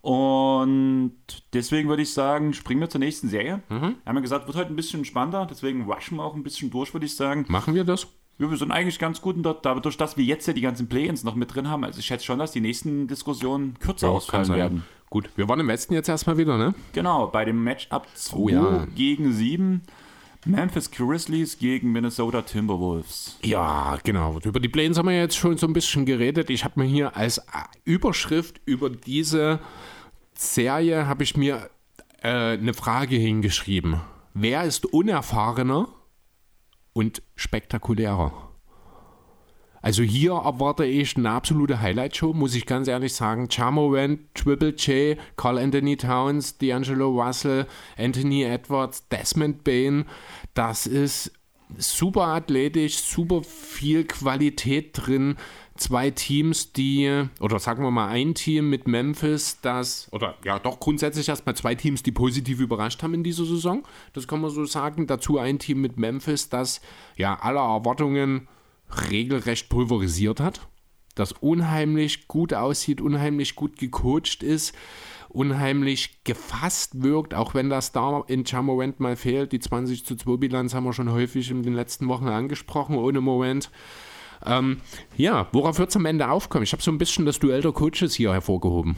Und 0.02 1.14
deswegen 1.54 1.88
würde 1.88 2.02
ich 2.02 2.12
sagen, 2.12 2.54
springen 2.54 2.82
wir 2.82 2.90
zur 2.90 3.00
nächsten 3.00 3.30
Serie. 3.30 3.62
Mhm. 3.70 3.82
Wir 3.82 4.06
haben 4.06 4.16
ja 4.16 4.22
gesagt, 4.22 4.48
wird 4.48 4.58
heute 4.58 4.74
ein 4.74 4.76
bisschen 4.76 5.06
spannender, 5.06 5.48
deswegen 5.50 5.84
rushen 5.84 6.18
wir 6.18 6.24
auch 6.24 6.36
ein 6.36 6.44
bisschen 6.44 6.72
durch, 6.72 6.94
würde 6.94 7.06
ich 7.06 7.16
sagen. 7.16 7.46
Machen 7.48 7.76
wir 7.76 7.84
das? 7.84 8.08
Ja, 8.40 8.50
wir 8.50 8.58
sind 8.58 8.72
eigentlich 8.72 8.98
ganz 8.98 9.22
gut 9.22 9.36
dort, 9.40 9.64
dadurch, 9.64 9.98
dass 9.98 10.18
wir 10.18 10.26
jetzt 10.26 10.48
ja 10.48 10.54
die 10.54 10.62
ganzen 10.62 10.90
Play-ins 10.90 11.24
noch 11.24 11.36
mit 11.36 11.54
drin 11.54 11.70
haben. 11.70 11.84
Also 11.84 12.00
ich 12.00 12.08
schätze 12.08 12.26
schon, 12.26 12.40
dass 12.40 12.52
die 12.52 12.62
nächsten 12.62 13.08
Diskussionen 13.08 13.78
kürzer 13.80 14.08
ja, 14.08 14.14
ausfallen 14.14 14.50
werden. 14.50 14.84
Gut, 15.12 15.30
wir 15.36 15.48
waren 15.48 15.60
im 15.60 15.68
Westen 15.68 15.94
jetzt 15.94 16.10
erstmal 16.10 16.38
wieder, 16.38 16.58
ne? 16.58 16.74
Genau, 16.94 17.28
bei 17.28 17.46
dem 17.46 17.64
Matchup 17.64 18.08
2 18.16 18.38
oh, 18.38 18.50
ja. 18.50 18.88
gegen 18.96 19.32
7 19.32 19.84
Memphis 20.46 20.90
Grizzlies 20.90 21.60
gegen 21.60 21.92
Minnesota 21.92 22.42
Timberwolves. 22.42 23.38
Ja, 23.44 23.98
genau. 24.04 24.40
Über 24.44 24.60
die 24.60 24.70
Plains 24.70 24.98
haben 24.98 25.08
wir 25.08 25.18
jetzt 25.18 25.38
schon 25.38 25.58
so 25.58 25.68
ein 25.68 25.74
bisschen 25.74 26.06
geredet. 26.06 26.50
Ich 26.50 26.64
habe 26.64 26.80
mir 26.80 26.88
hier 26.88 27.16
als 27.16 27.42
Überschrift 27.84 28.60
über 28.66 28.90
diese 28.90 29.60
Serie 30.34 31.06
habe 31.06 31.24
ich 31.24 31.38
mir 31.38 31.70
äh, 32.22 32.58
eine 32.58 32.74
Frage 32.74 33.16
hingeschrieben. 33.16 34.02
Wer 34.34 34.64
ist 34.64 34.86
unerfahrener 34.86 35.90
und 36.94 37.22
spektakulärer? 37.36 38.51
Also 39.82 40.04
hier 40.04 40.34
erwarte 40.34 40.86
ich 40.86 41.18
eine 41.18 41.32
absolute 41.32 41.82
Highlight-Show, 41.82 42.34
muss 42.34 42.56
ich 42.56 42.66
ganz 42.66 42.88
ehrlich 42.88 43.14
sagen. 43.14 43.50
Charmorant, 43.50 44.20
Triple 44.36 44.76
J, 44.76 45.18
Carl 45.36 45.58
Anthony 45.58 45.98
Towns, 45.98 46.60
D'Angelo 46.60 47.08
Russell, 47.10 47.66
Anthony 47.98 48.44
Edwards, 48.44 49.08
Desmond 49.10 49.64
Bain. 49.64 50.06
Das 50.54 50.86
ist 50.86 51.32
super 51.78 52.28
athletisch, 52.28 52.98
super 52.98 53.42
viel 53.44 54.06
Qualität 54.06 54.92
drin. 54.94 55.36
Zwei 55.78 56.12
Teams, 56.12 56.74
die, 56.74 57.24
oder 57.40 57.58
sagen 57.58 57.84
wir 57.84 57.90
mal 57.90 58.10
ein 58.10 58.36
Team 58.36 58.70
mit 58.70 58.88
Memphis, 58.88 59.62
das, 59.62 60.10
oder 60.12 60.36
ja 60.44 60.60
doch 60.60 60.80
grundsätzlich 60.80 61.28
erstmal 61.28 61.56
zwei 61.56 61.74
Teams, 61.74 62.04
die 62.04 62.12
positiv 62.12 62.60
überrascht 62.60 63.02
haben 63.02 63.16
in 63.16 63.24
dieser 63.24 63.46
Saison. 63.46 63.82
Das 64.14 64.28
kann 64.28 64.42
man 64.42 64.52
so 64.52 64.66
sagen. 64.66 65.08
Dazu 65.08 65.40
ein 65.40 65.58
Team 65.58 65.82
mit 65.82 65.98
Memphis, 65.98 66.50
das 66.50 66.82
ja 67.18 67.40
aller 67.40 67.62
Erwartungen 67.62 68.48
regelrecht 69.10 69.70
pulverisiert 69.70 70.40
hat, 70.40 70.68
das 71.16 71.32
unheimlich 71.34 72.28
gut 72.28 72.54
aussieht, 72.54 73.02
unheimlich 73.02 73.56
gut 73.56 73.78
gecoacht 73.78 74.44
ist, 74.44 74.76
unheimlich 75.30 76.24
gefasst 76.24 77.02
wirkt, 77.02 77.34
auch 77.34 77.54
wenn 77.54 77.70
das 77.70 77.92
da 77.92 78.24
in 78.28 78.44
Jamorant 78.46 79.00
mal 79.00 79.16
fehlt. 79.16 79.52
Die 79.52 79.60
20 79.60 80.06
zu 80.06 80.16
2 80.16 80.38
Bilanz 80.38 80.74
haben 80.74 80.84
wir 80.84 80.94
schon 80.94 81.12
häufig 81.12 81.52
in 81.52 81.64
den 81.64 81.74
letzten 81.74 82.08
Wochen 82.08 82.28
angesprochen, 82.28 82.96
ohne 82.96 83.22
Moment. 83.22 83.72
Ähm, 84.46 84.82
ja, 85.18 85.48
worauf 85.52 85.78
wird 85.80 85.90
es 85.90 85.96
am 85.96 86.06
Ende 86.06 86.30
aufkommen? 86.30 86.64
Ich 86.64 86.74
habe 86.74 86.82
so 86.82 86.92
ein 86.92 86.98
bisschen 86.98 87.26
das 87.26 87.40
Duell 87.40 87.62
der 87.62 87.72
Coaches 87.72 88.16
hier 88.16 88.34
hervorgehoben. 88.34 88.96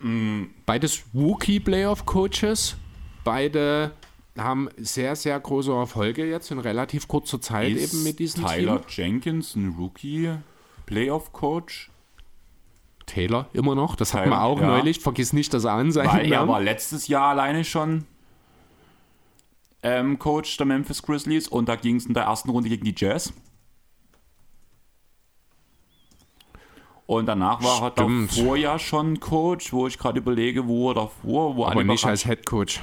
Mm. 0.00 0.42
Beides 0.66 1.04
Rookie-Playoff-Coaches, 1.14 2.76
beide 3.24 3.92
haben 4.38 4.68
sehr, 4.76 5.16
sehr 5.16 5.38
große 5.38 5.72
Erfolge 5.72 6.28
jetzt 6.28 6.50
in 6.50 6.58
relativ 6.58 7.06
kurzer 7.08 7.40
Zeit 7.40 7.72
Ist 7.72 7.92
eben 7.92 8.02
mit 8.02 8.18
diesem 8.18 8.46
Tyler 8.46 8.84
Team. 8.86 8.88
Jenkins, 8.88 9.54
ein 9.54 9.74
Rookie-Playoff-Coach? 9.78 11.90
Taylor 13.04 13.48
immer 13.52 13.74
noch, 13.74 13.96
das 13.96 14.12
Tyler, 14.12 14.22
hat 14.22 14.30
man 14.30 14.38
auch 14.40 14.60
ja. 14.60 14.68
neulich, 14.68 15.00
vergiss 15.00 15.32
nicht 15.32 15.52
das 15.52 15.66
Ansehen. 15.66 16.06
Weil 16.06 16.32
er 16.32 16.46
war 16.48 16.60
letztes 16.60 17.08
Jahr 17.08 17.30
alleine 17.30 17.64
schon 17.64 18.06
ähm, 19.82 20.18
Coach 20.18 20.56
der 20.56 20.66
Memphis 20.66 21.02
Grizzlies 21.02 21.48
und 21.48 21.68
da 21.68 21.76
ging 21.76 21.96
es 21.96 22.06
in 22.06 22.14
der 22.14 22.24
ersten 22.24 22.50
Runde 22.50 22.68
gegen 22.68 22.84
die 22.84 22.94
Jazz. 22.96 23.32
Und 27.06 27.26
danach 27.26 27.62
war 27.62 27.90
Stimmt. 27.90 28.30
er 28.30 28.44
davor 28.44 28.56
ja 28.56 28.78
schon 28.78 29.20
Coach, 29.20 29.72
wo 29.72 29.86
ich 29.86 29.98
gerade 29.98 30.20
überlege, 30.20 30.66
wo 30.66 30.90
er 30.90 30.94
davor, 30.94 31.56
wo 31.56 31.66
Aber 31.66 31.84
nicht 31.84 32.06
als 32.06 32.24
Head 32.24 32.46
Coach. 32.46 32.80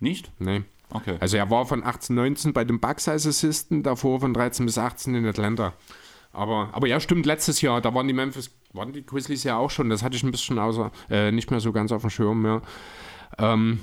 Nicht? 0.00 0.32
Nee. 0.38 0.62
Okay. 0.92 1.16
Also 1.20 1.36
er 1.36 1.50
war 1.50 1.66
von 1.66 1.84
18, 1.84 2.16
19 2.16 2.52
bei 2.52 2.64
den 2.64 2.80
Bucks 2.80 3.06
als 3.08 3.26
Assistant, 3.26 3.86
davor 3.86 4.20
von 4.20 4.34
13 4.34 4.66
bis 4.66 4.76
18 4.76 5.14
in 5.14 5.26
Atlanta. 5.26 5.74
Aber, 6.32 6.70
aber 6.72 6.86
ja, 6.86 7.00
stimmt, 7.00 7.26
letztes 7.26 7.60
Jahr, 7.60 7.80
da 7.80 7.94
waren 7.94 8.06
die 8.06 8.14
Memphis, 8.14 8.50
waren 8.72 8.92
die 8.92 9.04
Grizzlies 9.04 9.44
ja 9.44 9.56
auch 9.56 9.70
schon, 9.70 9.88
das 9.88 10.02
hatte 10.02 10.16
ich 10.16 10.22
ein 10.22 10.30
bisschen 10.30 10.58
außer, 10.58 10.90
äh, 11.10 11.32
nicht 11.32 11.50
mehr 11.50 11.60
so 11.60 11.72
ganz 11.72 11.92
auf 11.92 12.02
dem 12.02 12.10
Schirm 12.10 12.42
mehr. 12.42 12.62
Ähm, 13.38 13.80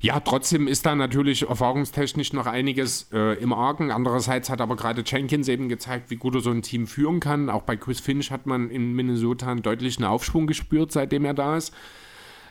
ja, 0.00 0.18
trotzdem 0.20 0.66
ist 0.66 0.86
da 0.86 0.94
natürlich 0.94 1.48
erfahrungstechnisch 1.48 2.32
noch 2.32 2.46
einiges 2.46 3.08
äh, 3.12 3.40
im 3.40 3.52
Argen. 3.52 3.90
Andererseits 3.90 4.50
hat 4.50 4.60
aber 4.60 4.76
gerade 4.76 5.02
Jenkins 5.04 5.48
eben 5.48 5.68
gezeigt, 5.68 6.10
wie 6.10 6.16
gut 6.16 6.34
er 6.34 6.40
so 6.40 6.50
ein 6.50 6.62
Team 6.62 6.86
führen 6.86 7.20
kann. 7.20 7.50
Auch 7.50 7.62
bei 7.62 7.76
Chris 7.76 8.00
Finch 8.00 8.30
hat 8.30 8.46
man 8.46 8.70
in 8.70 8.92
Minnesota 8.92 9.50
einen 9.50 9.62
deutlichen 9.62 10.04
Aufschwung 10.04 10.46
gespürt, 10.46 10.92
seitdem 10.92 11.24
er 11.24 11.34
da 11.34 11.56
ist 11.56 11.74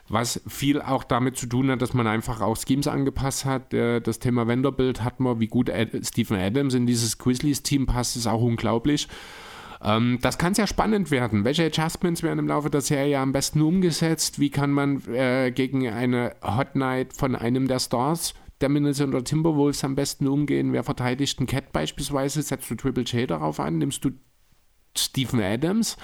was 0.10 0.42
viel 0.48 0.82
auch 0.82 1.04
damit 1.04 1.38
zu 1.38 1.48
tun 1.48 1.70
hat, 1.70 1.82
dass 1.82 1.94
man 1.94 2.08
einfach 2.08 2.42
auch 2.42 2.58
Schemes 2.58 2.88
angepasst 2.88 3.46
hat. 3.46 3.74
Das 3.74 4.20
Thema 4.20 4.48
Vanderbilt 4.48 5.04
hat 5.04 5.20
man, 5.20 5.40
wie 5.40 5.48
gut 5.48 5.72
Stephen 6.04 6.38
Adams 6.38 6.74
in 6.74 6.86
dieses 6.86 7.18
Grizzlies-Team 7.18 7.86
passt, 7.86 8.16
ist 8.16 8.28
auch 8.28 8.42
unglaublich. 8.42 9.08
Ähm, 9.82 10.20
das 10.22 10.38
kann 10.38 10.54
sehr 10.54 10.68
spannend 10.68 11.12
werden. 11.12 11.46
Welche 11.46 11.66
Adjustments 11.66 12.24
werden 12.24 12.40
im 12.40 12.48
Laufe 12.48 12.70
der 12.70 12.82
Serie 12.82 13.20
am 13.20 13.32
besten 13.32 13.62
umgesetzt? 13.62 14.40
Wie 14.40 14.50
kann 14.50 14.72
man 14.72 15.02
äh, 15.08 15.52
gegen 15.52 15.88
eine 15.88 16.36
Hot 16.44 16.76
Night 16.76 17.14
von 17.14 17.36
einem 17.36 17.68
der 17.68 17.80
Stars 17.80 18.34
der 18.62 18.70
Minnesota 18.70 19.22
Timberwolves 19.22 19.84
am 19.84 19.96
besten 19.96 20.28
umgehen? 20.28 20.74
Wer 20.74 20.84
verteidigt 20.84 21.40
einen 21.40 21.48
Cat 21.48 21.72
beispielsweise? 21.72 22.42
Setzt 22.42 22.70
du 22.70 22.76
Triple 22.76 23.04
J 23.04 23.30
darauf 23.30 23.60
an? 23.60 23.78
Nimmst 23.78 24.04
du 24.04 24.12
Stephen 24.98 25.42
Adams? 25.42 25.96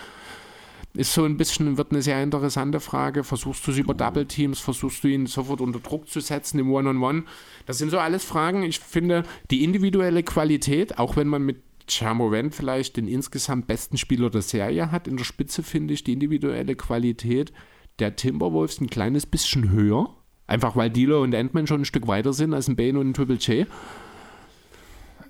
Ist 0.96 1.14
so 1.14 1.26
ein 1.26 1.36
bisschen, 1.36 1.78
wird 1.78 1.92
eine 1.92 2.02
sehr 2.02 2.24
interessante 2.24 2.80
Frage. 2.80 3.24
Versuchst 3.26 3.68
du 3.68 3.72
es 3.72 3.78
über 3.78 3.94
Double 3.94 4.26
Teams? 4.26 4.60
Versuchst 4.60 5.04
du 5.04 5.10
ihn 5.10 5.26
sofort 5.26 5.60
unter 5.60 5.80
Druck 5.80 6.08
zu 6.08 6.22
setzen 6.22 6.58
im 6.60 6.72
One-on-One? 6.72 7.20
-on 7.20 7.24
-One? 7.24 7.28
Das 7.66 7.78
sind 7.78 7.90
so 7.90 8.00
alles 8.00 8.24
Fragen. 8.24 8.64
Ich 8.64 8.80
finde, 8.80 9.24
die 9.52 9.64
individuelle 9.64 10.24
Qualität, 10.24 10.98
auch 10.98 11.18
wenn 11.18 11.28
man 11.28 11.44
mit 11.44 11.62
Charmovent 11.90 12.56
vielleicht 12.56 12.98
den 12.98 13.08
insgesamt 13.08 13.68
besten 13.68 13.98
Spieler 13.98 14.30
der 14.30 14.42
Serie 14.42 14.92
hat, 14.92 15.08
in 15.08 15.18
der 15.18 15.26
Spitze 15.26 15.64
finde 15.64 15.94
ich 15.94 16.04
die 16.04 16.14
individuelle 16.14 16.76
Qualität 16.76 17.52
der 18.00 18.16
Timberwolves 18.16 18.82
ein 18.82 18.90
kleines 18.90 19.26
bisschen 19.26 19.72
höher. 19.72 20.16
Einfach 20.48 20.76
weil 20.76 20.90
Dealer 20.90 21.22
und 21.22 21.34
Ant-Man 21.34 21.68
schon 21.68 21.82
ein 21.82 21.86
Stück 21.86 22.08
weiter 22.08 22.34
sind 22.34 22.54
als 22.54 22.68
ein 22.68 22.76
Bane 22.76 23.00
und 23.00 23.10
ein 23.10 23.14
Triple 23.14 23.36
J. 23.36 23.68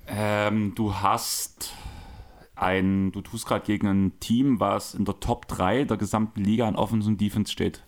Ähm, 0.07 0.73
du 0.75 0.93
hast 0.93 1.73
ein, 2.65 3.11
du 3.11 3.21
tust 3.21 3.45
gerade 3.45 3.65
gegen 3.65 3.87
ein 3.87 4.19
Team, 4.19 4.59
was 4.59 4.95
in 4.95 5.05
der 5.05 5.19
Top 5.19 5.47
3 5.47 5.85
der 5.85 5.97
gesamten 5.97 6.43
Liga 6.43 6.67
an 6.67 6.75
Offense 6.75 7.07
und 7.07 7.21
Defense 7.21 7.51
steht. 7.51 7.83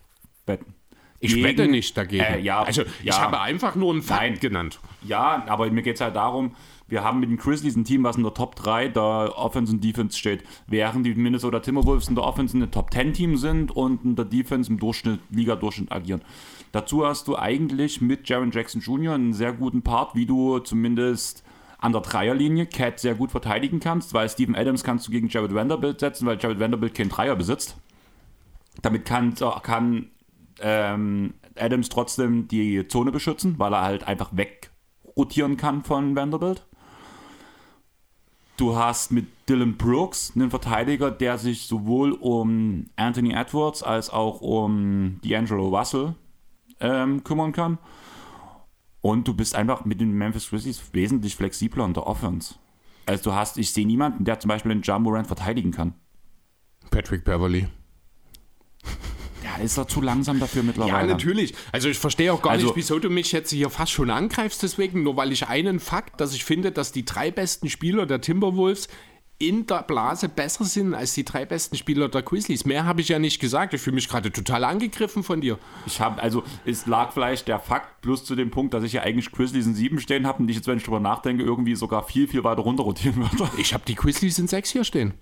Wetten. 0.45 0.75
Ich 1.19 1.33
gegen, 1.33 1.45
wette 1.45 1.67
nicht 1.67 1.97
dagegen. 1.97 2.23
Äh, 2.23 2.39
ja, 2.39 2.61
also 2.61 2.83
ja. 2.83 2.87
ich 3.03 3.19
habe 3.19 3.41
einfach 3.41 3.75
nur 3.75 3.91
einen 3.91 4.03
Fakt 4.03 4.21
Nein. 4.21 4.39
genannt. 4.39 4.79
Ja, 5.01 5.43
aber 5.47 5.69
mir 5.71 5.81
geht 5.81 5.95
es 5.95 6.01
halt 6.01 6.15
darum, 6.15 6.55
wir 6.87 7.03
haben 7.03 7.19
mit 7.19 7.29
den 7.29 7.37
Grizzlies 7.37 7.75
ein 7.75 7.83
Team, 7.83 8.03
was 8.03 8.17
in 8.17 8.23
der 8.23 8.33
Top 8.33 8.55
3 8.55 8.89
der 8.89 9.33
Offense 9.35 9.73
und 9.73 9.83
Defense 9.83 10.17
steht, 10.17 10.43
während 10.67 11.05
die 11.05 11.15
Minnesota 11.15 11.59
Timberwolves 11.59 12.07
in 12.07 12.15
der 12.15 12.23
Offense 12.23 12.55
ein 12.55 12.71
Top 12.71 12.93
10 12.93 13.13
Team 13.13 13.37
sind 13.37 13.75
und 13.75 14.05
in 14.05 14.15
der 14.15 14.25
Defense 14.25 14.71
im 14.71 14.79
Durchschnitt, 14.79 15.19
Liga-Durchschnitt 15.31 15.91
agieren. 15.91 16.21
Dazu 16.71 17.05
hast 17.05 17.27
du 17.27 17.35
eigentlich 17.35 17.99
mit 17.99 18.29
Jaron 18.29 18.51
Jackson 18.51 18.81
Jr. 18.81 19.15
einen 19.15 19.33
sehr 19.33 19.53
guten 19.53 19.81
Part, 19.81 20.15
wie 20.15 20.25
du 20.25 20.59
zumindest 20.59 21.43
an 21.87 21.93
der 21.93 22.01
Dreierlinie 22.01 22.65
Cat 22.65 22.99
sehr 22.99 23.15
gut 23.15 23.31
verteidigen 23.31 23.79
kannst, 23.79 24.13
weil 24.13 24.27
Steven 24.27 24.57
Adams 24.57 24.83
kannst 24.83 25.07
du 25.07 25.11
gegen 25.11 25.29
Jared 25.29 25.55
Vanderbilt 25.55 26.01
setzen, 26.01 26.25
weil 26.27 26.37
Jared 26.37 26.59
Vanderbilt 26.59 26.93
keinen 26.93 27.07
Dreier 27.07 27.37
besitzt. 27.37 27.77
Damit 28.81 29.05
kann, 29.05 29.35
kann 29.63 30.09
ähm, 30.59 31.33
Adams 31.55 31.87
trotzdem 31.87 32.49
die 32.49 32.85
Zone 32.89 33.13
beschützen, 33.13 33.57
weil 33.57 33.73
er 33.73 33.83
halt 33.83 34.03
einfach 34.05 34.31
wegrotieren 34.33 35.55
kann 35.55 35.81
von 35.81 36.13
Vanderbilt. 36.13 36.65
Du 38.57 38.75
hast 38.75 39.13
mit 39.13 39.27
Dylan 39.47 39.77
Brooks 39.77 40.33
einen 40.35 40.49
Verteidiger, 40.49 41.09
der 41.09 41.37
sich 41.37 41.67
sowohl 41.67 42.11
um 42.11 42.87
Anthony 42.97 43.31
Edwards 43.31 43.81
als 43.81 44.09
auch 44.09 44.41
um 44.41 45.21
D'Angelo 45.23 45.69
Russell 45.69 46.15
ähm, 46.81 47.23
kümmern 47.23 47.53
kann. 47.53 47.77
Und 49.07 49.25
du 49.25 49.33
bist 49.33 49.55
einfach 49.55 49.85
mit 49.85 50.01
den 50.01 50.11
Memphis 50.11 50.49
Grizzlies 50.49 50.81
wesentlich 50.91 51.37
flexibler 51.37 51.85
in 51.85 51.93
der 51.93 52.05
Offense. 52.07 52.55
Also 53.05 53.29
du 53.29 53.33
hast, 53.33 53.57
ich 53.57 53.71
sehe 53.71 53.87
niemanden, 53.87 54.25
der 54.25 54.37
zum 54.41 54.49
Beispiel 54.49 54.73
den 54.73 54.81
Jumbo 54.81 55.11
Rand 55.11 55.27
verteidigen 55.27 55.71
kann. 55.71 55.93
Patrick 56.91 57.23
Beverly. 57.23 57.69
Ja, 59.45 59.63
ist 59.63 59.77
er 59.77 59.87
zu 59.87 60.01
langsam 60.01 60.41
dafür 60.41 60.61
mittlerweile. 60.61 61.07
Ja, 61.07 61.13
natürlich. 61.13 61.55
Also 61.71 61.87
ich 61.87 61.97
verstehe 61.97 62.33
auch 62.33 62.41
gar 62.41 62.51
also, 62.51 62.65
nicht, 62.67 62.75
wieso 62.75 62.99
du 62.99 63.09
mich 63.09 63.31
jetzt 63.31 63.51
hier 63.51 63.69
fast 63.69 63.93
schon 63.93 64.09
angreifst 64.09 64.61
deswegen, 64.61 65.03
nur 65.03 65.15
weil 65.15 65.31
ich 65.31 65.47
einen 65.47 65.79
Fakt, 65.79 66.19
dass 66.19 66.33
ich 66.33 66.43
finde, 66.43 66.73
dass 66.73 66.91
die 66.91 67.05
drei 67.05 67.31
besten 67.31 67.69
Spieler 67.69 68.07
der 68.07 68.19
Timberwolves 68.19 68.89
in 69.39 69.67
der 69.67 69.83
Blase 69.83 70.29
besser 70.29 70.65
sind 70.65 70.93
als 70.95 71.13
die 71.13 71.23
drei 71.23 71.45
besten 71.45 71.75
Spieler 71.75 72.09
der 72.09 72.23
Grizzlies. 72.23 72.65
Mehr 72.65 72.85
habe 72.85 73.01
ich 73.01 73.09
ja 73.09 73.19
nicht 73.19 73.39
gesagt. 73.39 73.73
Ich 73.73 73.81
fühle 73.81 73.95
mich 73.95 74.09
gerade 74.09 74.31
total 74.31 74.63
angegriffen 74.63 75.23
von 75.23 75.41
dir. 75.41 75.59
Ich 75.85 76.01
habe, 76.01 76.21
also 76.21 76.43
es 76.65 76.87
lag 76.87 77.11
vielleicht 77.11 77.47
der 77.47 77.59
Fakt 77.59 78.01
plus 78.01 78.25
zu 78.25 78.35
dem 78.35 78.49
Punkt, 78.49 78.73
dass 78.73 78.83
ich 78.83 78.93
ja 78.93 79.01
eigentlich 79.03 79.31
Grizzlies 79.31 79.67
in 79.67 79.75
sieben 79.75 79.99
stehen 79.99 80.25
habe 80.25 80.41
und 80.41 80.49
ich 80.49 80.55
jetzt, 80.55 80.67
wenn 80.67 80.77
ich 80.77 80.83
drüber 80.83 80.99
nachdenke, 80.99 81.43
irgendwie 81.43 81.75
sogar 81.75 82.03
viel, 82.03 82.27
viel 82.27 82.43
weiter 82.43 82.61
runter 82.61 82.83
rotieren 82.83 83.17
würde. 83.17 83.49
Ich 83.59 83.73
habe 83.73 83.83
die 83.87 83.95
Grizzlies 83.95 84.39
in 84.39 84.47
sechs 84.47 84.71
hier 84.71 84.83
stehen. 84.83 85.13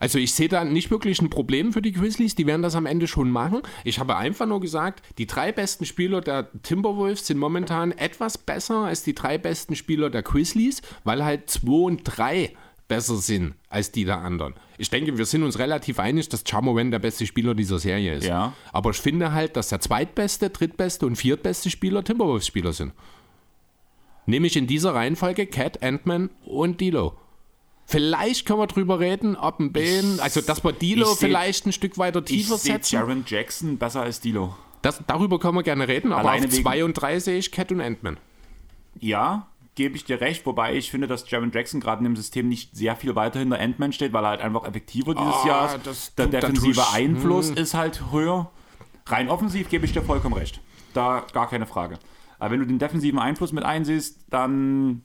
Also 0.00 0.18
ich 0.18 0.34
sehe 0.34 0.48
da 0.48 0.64
nicht 0.64 0.90
wirklich 0.90 1.20
ein 1.20 1.28
Problem 1.28 1.74
für 1.74 1.82
die 1.82 1.92
Grizzlies, 1.92 2.34
die 2.34 2.46
werden 2.46 2.62
das 2.62 2.74
am 2.74 2.86
Ende 2.86 3.06
schon 3.06 3.30
machen. 3.30 3.60
Ich 3.84 3.98
habe 3.98 4.16
einfach 4.16 4.46
nur 4.46 4.60
gesagt, 4.60 5.02
die 5.18 5.26
drei 5.26 5.52
besten 5.52 5.84
Spieler 5.84 6.22
der 6.22 6.48
Timberwolves 6.62 7.26
sind 7.26 7.38
momentan 7.38 7.92
etwas 7.92 8.38
besser 8.38 8.86
als 8.86 9.02
die 9.02 9.14
drei 9.14 9.36
besten 9.36 9.76
Spieler 9.76 10.08
der 10.08 10.22
Grizzlies, 10.22 10.80
weil 11.04 11.22
halt 11.22 11.50
zwei 11.50 11.84
und 11.84 12.02
drei 12.04 12.54
besser 12.90 13.16
sind 13.16 13.54
als 13.68 13.92
die 13.92 14.04
der 14.04 14.18
anderen. 14.18 14.54
Ich 14.76 14.90
denke, 14.90 15.16
wir 15.16 15.24
sind 15.24 15.44
uns 15.44 15.58
relativ 15.60 16.00
einig, 16.00 16.28
dass 16.28 16.42
Chamowen 16.44 16.90
der 16.90 16.98
beste 16.98 17.24
Spieler 17.24 17.54
dieser 17.54 17.78
Serie 17.78 18.14
ist. 18.14 18.26
Ja. 18.26 18.52
Aber 18.72 18.90
ich 18.90 18.96
finde 18.96 19.32
halt, 19.32 19.56
dass 19.56 19.68
der 19.68 19.80
zweitbeste, 19.80 20.50
drittbeste 20.50 21.06
und 21.06 21.14
viertbeste 21.14 21.70
Spieler 21.70 22.02
Timberwolves-Spieler 22.02 22.72
sind. 22.72 22.92
Nämlich 24.26 24.56
in 24.56 24.66
dieser 24.66 24.92
Reihenfolge 24.94 25.46
Cat, 25.46 25.82
Ant-Man 25.82 26.30
und 26.44 26.80
Dilo. 26.80 27.16
Vielleicht 27.86 28.44
können 28.44 28.58
wir 28.58 28.66
drüber 28.66 28.98
reden, 28.98 29.36
ob 29.36 29.60
ein 29.60 29.72
Bane, 29.72 30.18
also 30.20 30.40
dass 30.40 30.64
wir 30.64 30.72
Dilo 30.72 31.14
vielleicht 31.14 31.66
ein 31.66 31.72
Stück 31.72 31.96
weiter 31.96 32.24
tiefer 32.24 32.56
ich 32.56 32.60
setzen. 32.60 32.94
Jaron 32.96 33.24
Jackson 33.26 33.78
besser 33.78 34.02
als 34.02 34.20
Dilo. 34.20 34.56
Das, 34.82 35.00
darüber 35.06 35.38
können 35.38 35.56
wir 35.56 35.62
gerne 35.62 35.86
reden, 35.86 36.12
aber 36.12 36.28
Alleine 36.28 36.46
auf 36.46 36.52
2 36.52 36.84
und 36.84 36.94
3 36.94 37.20
sehe 37.20 37.38
ich 37.38 37.52
Cat 37.52 37.70
und 37.70 37.80
Ant-Man. 37.80 38.18
Ja, 38.98 39.46
gebe 39.74 39.96
ich 39.96 40.04
dir 40.04 40.20
recht, 40.20 40.44
wobei 40.46 40.74
ich 40.74 40.90
finde, 40.90 41.06
dass 41.06 41.30
Jaron 41.30 41.52
Jackson 41.52 41.80
gerade 41.80 42.00
in 42.00 42.04
dem 42.04 42.16
System 42.16 42.48
nicht 42.48 42.76
sehr 42.76 42.96
viel 42.96 43.14
weiter 43.14 43.38
hinter 43.38 43.58
Ant-Man 43.58 43.92
steht, 43.92 44.12
weil 44.12 44.24
er 44.24 44.30
halt 44.30 44.40
einfach 44.40 44.64
effektiver 44.64 45.14
dieses 45.14 45.34
oh, 45.44 45.46
Jahr 45.46 45.74
ist. 45.74 46.18
Der 46.18 46.26
defensive 46.26 46.82
Einfluss 46.92 47.50
hm. 47.50 47.56
ist 47.56 47.74
halt 47.74 48.02
höher. 48.10 48.50
Rein 49.06 49.28
offensiv 49.28 49.68
gebe 49.68 49.84
ich 49.84 49.92
dir 49.92 50.02
vollkommen 50.02 50.34
recht. 50.34 50.60
Da 50.92 51.24
gar 51.32 51.48
keine 51.48 51.66
Frage. 51.66 51.98
Aber 52.38 52.52
wenn 52.52 52.60
du 52.60 52.66
den 52.66 52.78
defensiven 52.78 53.18
Einfluss 53.18 53.52
mit 53.52 53.64
einsiehst, 53.64 54.26
dann 54.30 55.02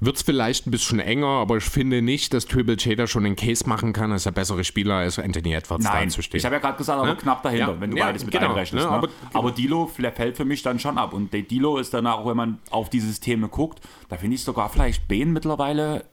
wird 0.00 0.16
es 0.16 0.22
vielleicht 0.22 0.66
ein 0.66 0.70
bisschen 0.70 1.00
enger, 1.00 1.26
aber 1.26 1.56
ich 1.56 1.64
finde 1.64 2.02
nicht, 2.02 2.32
dass 2.34 2.46
J 2.50 2.98
da 2.98 3.06
schon 3.06 3.26
einen 3.26 3.36
Case 3.36 3.68
machen 3.68 3.92
kann, 3.92 4.12
als 4.12 4.24
der 4.24 4.30
bessere 4.30 4.64
Spieler 4.64 4.94
als 4.94 5.18
Anthony 5.18 5.52
Edwards 5.52 5.84
Nein, 5.84 6.10
stehen. 6.10 6.38
Ich 6.38 6.44
habe 6.44 6.56
ja 6.56 6.60
gerade 6.60 6.78
gesagt, 6.78 6.98
aber 6.98 7.08
ne? 7.08 7.16
knapp 7.16 7.42
dahinter, 7.42 7.72
ja, 7.74 7.80
wenn 7.80 7.90
du 7.90 7.96
ja, 7.96 8.06
beides 8.06 8.24
mit 8.24 8.32
genau, 8.32 8.50
einrechnest. 8.50 8.84
Ne? 8.84 8.90
Ne? 8.90 8.96
Aber, 8.96 9.08
aber 9.32 9.52
Dilo 9.52 9.86
fällt 9.86 10.36
für 10.36 10.44
mich 10.44 10.62
dann 10.62 10.78
schon 10.78 10.98
ab. 10.98 11.12
Und 11.12 11.32
Dilo 11.32 11.78
ist 11.78 11.92
dann 11.94 12.06
auch, 12.06 12.26
wenn 12.26 12.36
man 12.36 12.58
auf 12.70 12.90
die 12.90 13.00
Systeme 13.00 13.48
guckt, 13.48 13.80
da 14.08 14.16
finde 14.16 14.36
ich 14.36 14.44
sogar 14.44 14.70
vielleicht 14.70 15.06
Bane 15.08 15.26
mittlerweile 15.26 16.04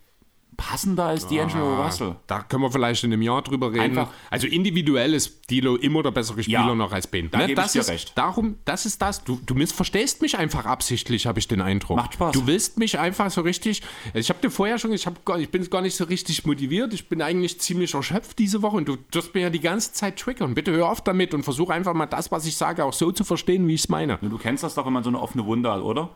passender 0.58 1.06
als 1.06 1.30
D'Angelo 1.30 1.78
ah, 1.78 1.86
Russell. 1.86 2.16
Da 2.26 2.42
können 2.42 2.64
wir 2.64 2.72
vielleicht 2.72 3.04
in 3.04 3.14
einem 3.14 3.22
Jahr 3.22 3.42
drüber 3.44 3.72
reden. 3.72 3.98
Einfach. 3.98 4.10
Also 4.30 4.48
individuell 4.48 5.14
ist 5.14 5.50
Dilo 5.50 5.76
immer 5.76 6.04
der 6.04 6.12
bessere 6.12 6.42
Spieler 6.42 6.68
ja, 6.68 6.76
noch 6.76 6.92
als 6.92 7.08
Ben. 7.08 7.30
Da 7.32 7.46
ne? 7.46 7.54
das 7.54 7.76
ist, 7.76 7.90
recht. 7.90 8.18
Darum, 8.18 8.58
das 8.66 8.86
ist 8.86 9.02
das. 9.02 9.24
Du, 9.24 9.40
du 9.46 9.54
missverstehst 9.54 10.22
mich 10.22 10.38
einfach 10.38 10.66
absichtlich, 10.66 11.28
habe 11.28 11.40
ich 11.40 11.48
den 11.48 11.62
Eindruck. 11.62 11.98
Macht 11.98 12.16
Spaß. 12.16 12.34
Du 12.34 12.48
willst 12.48 12.78
mich 12.80 12.98
einfach 13.00 13.30
so 13.30 13.42
richtig. 13.42 13.84
Ich 14.14 14.30
habe 14.30 14.40
dir 14.42 14.50
vorher 14.50 14.80
schon, 14.80 14.92
ich, 14.92 15.06
hab, 15.06 15.18
ich 15.38 15.50
bin 15.50 15.70
gar 15.70 15.82
nicht 15.82 15.96
so 15.96 16.04
richtig 16.06 16.46
motiviert. 16.46 16.94
Ich 16.94 17.08
bin 17.08 17.22
eigentlich 17.22 17.62
ziemlich 17.62 17.94
erschöpft 17.94 18.40
diese 18.40 18.62
Woche 18.62 18.78
und 18.78 18.88
du 18.88 18.98
wirst 19.12 19.36
mir 19.36 19.42
ja 19.42 19.50
die 19.50 19.60
ganze 19.60 19.94
Zeit 19.94 20.18
triggern. 20.20 20.56
Bitte 20.56 20.72
hör 20.72 20.90
auf 20.90 21.02
damit 21.02 21.34
und 21.34 21.44
versuch 21.44 21.70
einfach 21.70 21.94
mal 21.94 22.08
das, 22.08 22.32
was 22.32 22.46
ich 22.46 22.58
sage, 22.58 22.84
auch 22.84 22.94
so 22.94 23.12
zu 23.12 23.24
verstehen, 23.24 23.68
wie 23.68 23.76
ich 23.76 23.82
es 23.82 23.90
meine. 23.90 24.18
Du 24.22 24.38
kennst 24.38 24.64
das 24.64 24.74
doch, 24.74 24.86
wenn 24.86 24.94
man 24.94 25.04
so 25.04 25.10
eine 25.10 25.22
offene 25.22 25.46
Wunde 25.46 25.72
hat, 25.72 25.82
oder? 25.82 26.10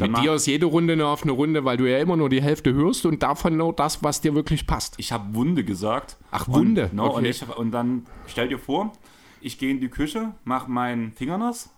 Mit 0.00 0.18
dir 0.18 0.34
ist 0.34 0.46
jede 0.46 0.66
Runde 0.66 0.94
eine 0.94 1.06
offene 1.06 1.32
Runde, 1.32 1.64
weil 1.64 1.76
du 1.76 1.90
ja 1.90 1.98
immer 1.98 2.16
nur 2.16 2.28
die 2.28 2.42
Hälfte 2.42 2.72
hörst 2.72 3.06
und 3.06 3.22
davon 3.22 3.56
nur 3.56 3.72
das, 3.72 4.02
was 4.02 4.20
dir 4.20 4.34
wirklich 4.34 4.66
passt. 4.66 4.94
Ich 4.98 5.12
habe 5.12 5.34
Wunde 5.34 5.64
gesagt. 5.64 6.16
Ach, 6.30 6.48
Wunde. 6.48 6.84
Und, 6.84 6.94
no, 6.94 7.06
okay. 7.06 7.18
und, 7.18 7.24
ich, 7.24 7.56
und 7.56 7.70
dann 7.72 8.06
stell 8.26 8.48
dir 8.48 8.58
vor, 8.58 8.92
ich 9.40 9.58
gehe 9.58 9.70
in 9.70 9.80
die 9.80 9.88
Küche, 9.88 10.34
mache 10.44 10.70
meinen 10.70 11.12
Finger 11.12 11.38
nass, 11.38 11.70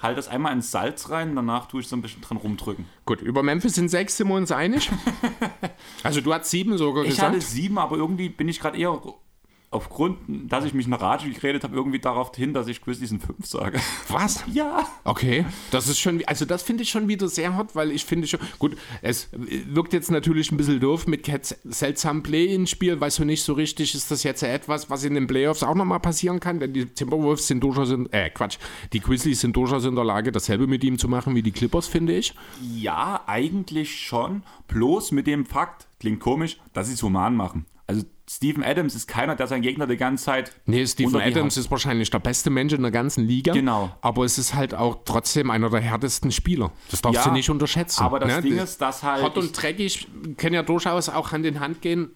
halte 0.00 0.16
das 0.16 0.28
einmal 0.28 0.52
ins 0.52 0.70
Salz 0.70 1.10
rein, 1.10 1.34
danach 1.36 1.66
tue 1.66 1.80
ich 1.80 1.88
so 1.88 1.96
ein 1.96 2.02
bisschen 2.02 2.22
dran 2.22 2.38
rumdrücken. 2.38 2.86
Gut, 3.04 3.22
über 3.22 3.42
Memphis 3.42 3.74
sind 3.74 3.88
sechs, 3.88 4.16
sind 4.16 4.28
wir 4.28 4.34
uns 4.34 4.50
einig. 4.50 4.90
also 6.02 6.20
du 6.20 6.32
hast 6.34 6.50
sieben 6.50 6.76
sogar 6.76 7.04
ich 7.04 7.10
gesagt. 7.10 7.36
Ich 7.36 7.42
hatte 7.42 7.46
sieben, 7.46 7.78
aber 7.78 7.96
irgendwie 7.96 8.28
bin 8.28 8.48
ich 8.48 8.60
gerade 8.60 8.76
eher 8.76 9.00
aufgrund, 9.72 10.18
dass 10.52 10.64
ich 10.64 10.74
mich 10.74 10.86
nach 10.86 11.00
Radio 11.00 11.32
geredet 11.32 11.64
habe, 11.64 11.74
irgendwie 11.74 11.98
darauf 11.98 12.34
hin, 12.36 12.52
dass 12.52 12.68
ich 12.68 12.82
Grizzlies 12.82 13.10
in 13.10 13.20
5 13.20 13.46
sage. 13.46 13.80
Was? 14.08 14.44
Ja. 14.52 14.86
Okay. 15.04 15.46
Das 15.70 15.88
ist 15.88 15.98
schon, 15.98 16.22
also 16.26 16.44
das 16.44 16.62
finde 16.62 16.82
ich 16.82 16.90
schon 16.90 17.08
wieder 17.08 17.26
sehr 17.28 17.56
hot, 17.56 17.74
weil 17.74 17.90
ich 17.90 18.04
finde 18.04 18.26
schon, 18.26 18.40
gut, 18.58 18.76
es 19.00 19.28
wirkt 19.32 19.94
jetzt 19.94 20.10
natürlich 20.10 20.52
ein 20.52 20.58
bisschen 20.58 20.78
doof 20.78 21.06
mit 21.06 21.22
Cats 21.22 21.56
seltsamen 21.64 22.22
Play 22.22 22.54
ins 22.54 22.68
Spiel, 22.68 23.00
weißt 23.00 23.20
du 23.20 23.24
nicht 23.24 23.42
so 23.42 23.54
richtig, 23.54 23.94
ist 23.94 24.10
das 24.10 24.24
jetzt 24.24 24.42
etwas, 24.42 24.90
was 24.90 25.04
in 25.04 25.14
den 25.14 25.26
Playoffs 25.26 25.62
auch 25.62 25.74
nochmal 25.74 26.00
passieren 26.00 26.38
kann, 26.38 26.60
denn 26.60 26.74
die 26.74 26.84
Timberwolves 26.84 27.46
sind 27.46 27.60
durchaus, 27.60 27.90
in, 27.90 28.12
äh, 28.12 28.28
Quatsch, 28.28 28.58
die 28.92 29.00
Grizzlies 29.00 29.40
sind 29.40 29.56
durchaus 29.56 29.86
in 29.86 29.94
der 29.94 30.04
Lage, 30.04 30.32
dasselbe 30.32 30.66
mit 30.66 30.84
ihm 30.84 30.98
zu 30.98 31.08
machen 31.08 31.34
wie 31.34 31.42
die 31.42 31.52
Clippers, 31.52 31.86
finde 31.86 32.14
ich. 32.14 32.34
Ja, 32.76 33.22
eigentlich 33.26 34.00
schon, 34.00 34.42
bloß 34.68 35.12
mit 35.12 35.26
dem 35.26 35.46
Fakt, 35.46 35.86
klingt 35.98 36.20
komisch, 36.20 36.58
dass 36.74 36.88
sie 36.88 36.94
es 36.94 37.02
human 37.02 37.36
machen. 37.36 37.64
Steven 38.34 38.64
Adams 38.64 38.94
ist 38.94 39.08
keiner, 39.08 39.36
der 39.36 39.46
seinen 39.46 39.60
Gegner 39.60 39.86
die 39.86 39.98
ganze 39.98 40.24
Zeit. 40.24 40.52
Nee, 40.64 40.86
Steven 40.86 41.20
Adams 41.20 41.58
ist 41.58 41.70
wahrscheinlich 41.70 42.10
der 42.10 42.18
beste 42.18 42.48
Mensch 42.48 42.72
in 42.72 42.80
der 42.80 42.90
ganzen 42.90 43.26
Liga. 43.26 43.52
Genau. 43.52 43.94
Aber 44.00 44.24
es 44.24 44.38
ist 44.38 44.54
halt 44.54 44.74
auch 44.74 45.00
trotzdem 45.04 45.50
einer 45.50 45.68
der 45.68 45.80
härtesten 45.80 46.32
Spieler. 46.32 46.72
Das 46.90 47.02
darfst 47.02 47.20
ja, 47.20 47.24
du 47.24 47.32
nicht 47.32 47.50
unterschätzen. 47.50 48.02
Aber 48.02 48.20
das 48.20 48.36
ne? 48.36 48.42
Ding 48.42 48.56
ist, 48.56 48.80
dass 48.80 49.02
halt. 49.02 49.22
Hot 49.22 49.36
und 49.36 49.52
dreckig 49.60 50.08
können 50.38 50.54
ja 50.54 50.62
durchaus 50.62 51.10
auch 51.10 51.32
Hand 51.32 51.44
in 51.44 51.60
Hand 51.60 51.82
gehen. 51.82 52.12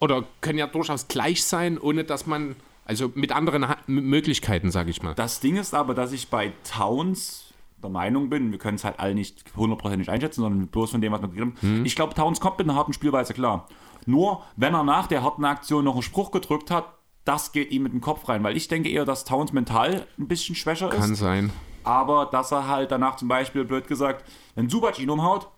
oder 0.00 0.24
können 0.40 0.58
ja 0.58 0.66
durchaus 0.66 1.08
gleich 1.08 1.44
sein, 1.44 1.78
ohne 1.78 2.04
dass 2.04 2.26
man, 2.26 2.56
also 2.84 3.10
mit 3.14 3.32
anderen 3.32 3.68
ha 3.68 3.76
Möglichkeiten, 3.86 4.70
sage 4.70 4.90
ich 4.90 5.02
mal. 5.02 5.14
Das 5.14 5.40
Ding 5.40 5.56
ist 5.56 5.74
aber, 5.74 5.94
dass 5.94 6.12
ich 6.12 6.28
bei 6.28 6.52
Towns 6.64 7.44
der 7.82 7.90
Meinung 7.90 8.28
bin, 8.28 8.50
wir 8.50 8.58
können 8.58 8.76
es 8.76 8.84
halt 8.84 8.98
alle 8.98 9.14
nicht 9.14 9.44
hundertprozentig 9.56 10.10
einschätzen, 10.10 10.40
sondern 10.40 10.66
bloß 10.66 10.90
von 10.90 11.00
dem, 11.00 11.12
was 11.12 11.20
man 11.20 11.30
gegeben 11.30 11.54
hat. 11.60 11.86
Ich 11.86 11.94
glaube, 11.94 12.14
Towns 12.14 12.40
kommt 12.40 12.58
mit 12.58 12.68
einer 12.68 12.76
harten 12.76 12.92
Spielweise 12.92 13.34
klar. 13.34 13.68
Nur, 14.08 14.42
wenn 14.56 14.72
er 14.72 14.84
nach 14.84 15.06
der 15.06 15.22
harten 15.22 15.44
Aktion 15.44 15.84
noch 15.84 15.92
einen 15.92 16.02
Spruch 16.02 16.30
gedrückt 16.30 16.70
hat, 16.70 16.94
das 17.26 17.52
geht 17.52 17.70
ihm 17.70 17.82
mit 17.82 17.92
dem 17.92 18.00
Kopf 18.00 18.26
rein, 18.26 18.42
weil 18.42 18.56
ich 18.56 18.66
denke 18.66 18.88
eher, 18.88 19.04
dass 19.04 19.26
Towns 19.26 19.52
mental 19.52 20.06
ein 20.18 20.26
bisschen 20.26 20.54
schwächer 20.54 20.88
Kann 20.88 21.12
ist. 21.12 21.18
sein. 21.18 21.50
Aber 21.84 22.24
dass 22.24 22.50
er 22.50 22.66
halt 22.66 22.90
danach 22.90 23.16
zum 23.16 23.28
Beispiel, 23.28 23.66
blöd 23.66 23.86
gesagt, 23.86 24.24
wenn 24.54 24.70
Subac 24.70 24.98
ihn 24.98 25.10
umhaut, 25.10 25.48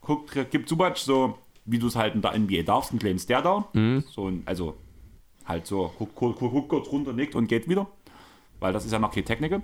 guckt, 0.00 0.50
gibt 0.50 0.70
Subac 0.70 0.96
so, 0.96 1.36
wie 1.66 1.78
du 1.78 1.88
es 1.88 1.94
halt 1.96 2.14
in 2.14 2.22
der 2.22 2.38
NBA 2.38 2.62
darfst, 2.62 2.90
einen 2.90 3.00
kleinen 3.00 3.18
Stare-Down. 3.18 4.02
So 4.10 4.28
ein, 4.28 4.44
also 4.46 4.78
halt 5.44 5.66
so, 5.66 5.92
guckt 5.98 6.12
guck, 6.14 6.38
guck, 6.38 6.52
guck 6.52 6.68
kurz 6.70 6.90
runter, 6.90 7.12
nickt 7.12 7.34
und 7.34 7.48
geht 7.48 7.68
wieder. 7.68 7.86
Weil 8.60 8.72
das 8.72 8.86
ist 8.86 8.92
ja 8.92 8.98
noch 8.98 9.12
keine 9.12 9.26
Technik. 9.26 9.60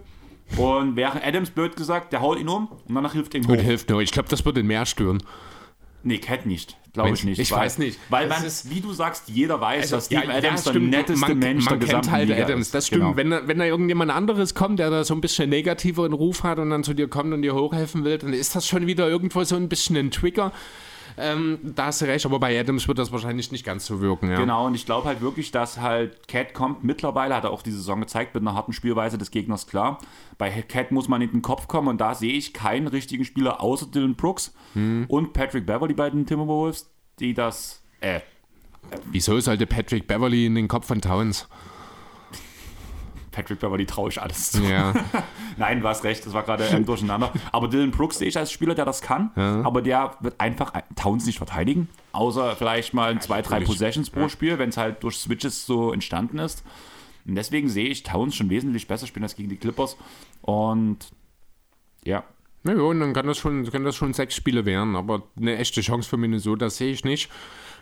Und 0.58 0.94
während 0.94 1.24
Adams, 1.24 1.50
blöd 1.50 1.74
gesagt, 1.74 2.12
der 2.12 2.20
haut 2.20 2.38
ihn 2.38 2.50
um 2.50 2.68
und 2.86 2.94
danach 2.94 3.14
hilft 3.14 3.34
ihm 3.34 3.44
hoch. 3.46 3.52
Und 3.52 3.60
hilft 3.60 3.88
nur. 3.88 4.02
Ich 4.02 4.12
glaube, 4.12 4.28
das 4.28 4.44
würde 4.44 4.60
ihn 4.60 4.66
mehr 4.66 4.84
stören. 4.84 5.22
Nee, 6.06 6.18
Cat 6.18 6.46
nicht. 6.46 6.76
Glaube 6.92 7.10
ich 7.10 7.24
nicht. 7.24 7.38
ich 7.38 7.50
weil, 7.50 7.58
weiß 7.58 7.78
nicht. 7.78 7.98
Weil, 8.08 8.28
man, 8.28 8.42
ist- 8.44 8.70
wie 8.70 8.80
du 8.80 8.92
sagst, 8.92 9.24
jeder 9.28 9.60
weiß, 9.60 9.90
dass 9.90 10.06
Steven 10.06 10.30
ja, 10.30 10.36
Adams 10.36 10.62
der 10.62 10.70
stimmt. 10.70 10.90
netteste 10.90 11.26
man, 11.28 11.38
Mensch 11.40 11.64
man 11.64 11.78
der 11.80 11.88
kennt 11.88 12.02
gesamten 12.04 12.10
halt 12.12 12.28
Liga 12.28 12.42
Adams, 12.44 12.66
ist. 12.66 12.74
das 12.74 12.86
stimmt. 12.86 13.02
Genau. 13.02 13.16
Wenn, 13.16 13.30
da- 13.30 13.46
wenn 13.48 13.58
da 13.58 13.64
irgendjemand 13.66 14.10
anderes 14.12 14.54
kommt, 14.54 14.78
der 14.78 14.88
da 14.88 15.04
so 15.04 15.12
ein 15.12 15.20
bisschen 15.20 15.50
negativeren 15.50 16.12
Ruf 16.14 16.42
hat 16.44 16.58
und 16.58 16.70
dann 16.70 16.84
zu 16.84 16.94
dir 16.94 17.08
kommt 17.08 17.34
und 17.34 17.42
dir 17.42 17.54
hochhelfen 17.54 18.04
will, 18.04 18.16
dann 18.18 18.32
ist 18.32 18.54
das 18.56 18.66
schon 18.66 18.86
wieder 18.86 19.08
irgendwo 19.08 19.42
so 19.44 19.56
ein 19.56 19.68
bisschen 19.68 19.96
ein 19.96 20.10
Trigger. 20.10 20.52
Ähm, 21.18 21.58
da 21.62 21.86
hast 21.86 22.00
du 22.02 22.04
recht, 22.06 22.26
aber 22.26 22.38
bei 22.38 22.58
Adams 22.58 22.86
wird 22.88 22.98
das 22.98 23.10
wahrscheinlich 23.12 23.50
nicht 23.52 23.64
ganz 23.64 23.86
so 23.86 24.00
wirken. 24.00 24.30
Ja. 24.30 24.36
Genau, 24.36 24.66
und 24.66 24.74
ich 24.74 24.84
glaube 24.86 25.06
halt 25.08 25.20
wirklich, 25.20 25.50
dass 25.50 25.80
halt 25.80 26.28
Cat 26.28 26.52
kommt 26.54 26.84
mittlerweile, 26.84 27.34
hat 27.34 27.44
er 27.44 27.50
auch 27.50 27.62
diese 27.62 27.78
Saison 27.78 28.00
gezeigt, 28.00 28.34
mit 28.34 28.42
einer 28.42 28.54
harten 28.54 28.72
Spielweise 28.72 29.16
des 29.18 29.30
Gegners 29.30 29.66
klar. 29.66 29.98
Bei 30.38 30.50
Cat 30.50 30.92
muss 30.92 31.08
man 31.08 31.22
in 31.22 31.30
den 31.30 31.42
Kopf 31.42 31.68
kommen 31.68 31.88
und 31.88 32.00
da 32.00 32.14
sehe 32.14 32.32
ich 32.34 32.52
keinen 32.52 32.86
richtigen 32.86 33.24
Spieler 33.24 33.60
außer 33.62 33.86
Dylan 33.86 34.14
Brooks 34.14 34.52
Hm. 34.74 35.06
und 35.08 35.32
Patrick 35.32 35.64
Beverly 35.64 35.94
bei 35.94 36.10
den 36.10 36.26
Timberwolves, 36.26 36.90
die 37.18 37.32
das, 37.34 37.82
äh, 38.00 38.20
Wieso 39.10 39.40
sollte 39.40 39.66
Patrick 39.66 40.06
Beverly 40.06 40.46
in 40.46 40.54
den 40.54 40.68
Kopf 40.68 40.86
von 40.86 41.00
Towns? 41.00 41.48
Patrick 43.36 43.60
Beverly 43.60 43.84
traue 43.84 44.08
ich 44.08 44.20
alles 44.20 44.52
zu. 44.52 44.62
Ja, 44.62 44.94
Nein, 45.58 45.82
du 45.82 45.88
hast 45.88 46.04
recht, 46.04 46.24
das 46.24 46.32
war 46.32 46.42
gerade 46.42 46.64
ähm, 46.64 46.86
durcheinander. 46.86 47.30
Aber 47.52 47.68
Dylan 47.68 47.90
Brooks 47.90 48.16
sehe 48.16 48.28
ich 48.28 48.38
als 48.38 48.50
Spieler, 48.50 48.74
der 48.74 48.86
das 48.86 49.02
kann, 49.02 49.30
aber 49.36 49.82
der 49.82 50.16
wird 50.20 50.40
einfach 50.40 50.72
Towns 50.94 51.26
nicht 51.26 51.36
verteidigen, 51.36 51.88
außer 52.12 52.56
vielleicht 52.56 52.94
mal 52.94 53.20
zwei, 53.20 53.42
drei. 53.42 53.60
Possessions 53.60 54.08
pro 54.08 54.28
Spiel, 54.28 54.58
wenn 54.58 54.70
es 54.70 54.78
halt 54.78 55.02
durch 55.02 55.18
Switches 55.18 55.66
so 55.66 55.92
entstanden 55.92 56.38
ist. 56.38 56.64
Und 57.26 57.34
deswegen 57.34 57.68
sehe 57.68 57.88
ich 57.88 58.04
Towns 58.04 58.36
schon 58.36 58.48
wesentlich 58.48 58.88
besser 58.88 59.06
spielen 59.06 59.24
als 59.24 59.36
gegen 59.36 59.50
die 59.50 59.56
Clippers. 59.56 59.96
Und 60.42 61.10
ja, 62.04 62.24
ja, 62.64 62.74
und 62.74 63.00
dann 63.00 63.12
kann 63.12 63.26
das, 63.26 63.38
schon, 63.38 63.70
kann 63.70 63.84
das 63.84 63.96
schon 63.96 64.12
sechs 64.12 64.34
Spiele 64.34 64.64
werden, 64.64 64.96
aber 64.96 65.22
eine 65.36 65.56
echte 65.56 65.82
Chance 65.82 66.08
für 66.08 66.16
Minnesota 66.16 66.68
sehe 66.70 66.90
ich 66.90 67.04
nicht. 67.04 67.30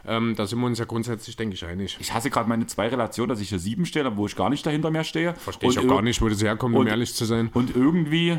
Ähm, 0.07 0.35
da 0.37 0.47
sind 0.47 0.61
wir 0.61 0.67
uns 0.67 0.79
ja 0.79 0.85
grundsätzlich, 0.85 1.37
denke 1.37 1.55
ich, 1.55 1.65
einig. 1.65 1.97
ich 1.99 2.13
hasse 2.13 2.31
gerade 2.31 2.49
meine 2.49 2.67
zwei 2.67 2.89
Relationen, 2.89 3.31
dass 3.31 3.41
ich 3.41 3.49
hier 3.49 3.59
sieben 3.59 3.87
stehe, 3.87 4.17
wo 4.17 4.27
ich 4.27 4.37
gar 4.37 4.51
nicht 4.51 4.65
dahinter 4.67 4.91
mehr 4.91 5.05
stehe. 5.05 5.35
Verstehe 5.35 5.71
ich 5.71 5.79
auch 5.79 5.87
gar 5.87 6.03
nicht, 6.03 6.21
wo 6.21 6.29
das 6.29 6.43
herkommt, 6.43 6.77
um 6.77 6.87
ehrlich 6.87 7.15
zu 7.15 7.25
sein. 7.25 7.51
Und 7.55 7.75
irgendwie, 7.75 8.39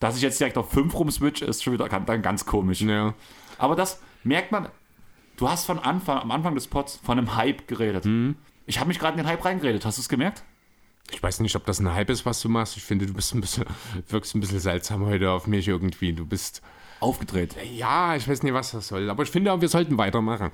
dass 0.00 0.16
ich 0.16 0.22
jetzt 0.22 0.38
direkt 0.38 0.58
auf 0.58 0.70
fünf 0.70 0.94
rumswitch, 0.94 1.42
ist 1.42 1.62
schon 1.62 1.72
wieder 1.72 1.88
dann 1.88 2.22
ganz 2.22 2.44
komisch. 2.44 2.82
Ja. 2.82 3.14
Aber 3.58 3.74
das 3.74 4.00
merkt 4.24 4.52
man. 4.52 4.68
Du 5.36 5.48
hast 5.48 5.66
von 5.66 5.78
Anfang, 5.78 6.18
am 6.18 6.30
Anfang 6.32 6.54
des 6.54 6.66
Pods 6.66 7.00
von 7.02 7.16
einem 7.16 7.36
Hype 7.36 7.68
geredet. 7.68 8.04
Mhm. 8.04 8.36
Ich 8.66 8.80
habe 8.80 8.88
mich 8.88 8.98
gerade 8.98 9.16
in 9.16 9.24
den 9.24 9.28
Hype 9.28 9.44
reingeredet. 9.44 9.84
Hast 9.84 9.96
du 9.96 10.02
es 10.02 10.08
gemerkt? 10.08 10.42
Ich 11.10 11.22
weiß 11.22 11.40
nicht, 11.40 11.56
ob 11.56 11.64
das 11.64 11.78
ein 11.78 11.92
Hype 11.94 12.10
ist, 12.10 12.26
was 12.26 12.42
du 12.42 12.48
machst. 12.48 12.76
Ich 12.76 12.84
finde, 12.84 13.06
du 13.06 13.14
bist 13.14 13.34
ein 13.34 13.40
bisschen, 13.40 13.64
wirkst 14.08 14.34
ein 14.34 14.40
bisschen 14.40 14.60
seltsam 14.60 15.06
heute 15.06 15.30
auf 15.30 15.46
mich 15.46 15.66
irgendwie. 15.68 16.12
Du 16.12 16.26
bist, 16.26 16.60
Aufgedreht. 17.00 17.56
ja, 17.72 18.16
ich 18.16 18.28
weiß 18.28 18.42
nicht, 18.42 18.52
was 18.52 18.72
das 18.72 18.88
soll. 18.88 19.08
Aber 19.08 19.22
ich 19.22 19.30
finde 19.30 19.52
auch, 19.52 19.60
wir 19.60 19.68
sollten 19.68 19.96
weitermachen. 19.96 20.50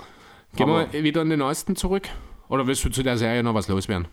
Gehen 0.55 0.67
wir 0.67 1.03
wieder 1.03 1.21
in 1.21 1.29
den 1.29 1.41
Osten 1.41 1.75
zurück? 1.75 2.07
Oder 2.47 2.67
willst 2.67 2.85
du 2.85 2.89
zu 2.89 3.03
der 3.03 3.17
Serie 3.17 3.43
noch 3.43 3.53
was 3.53 3.67
loswerden? 3.67 4.07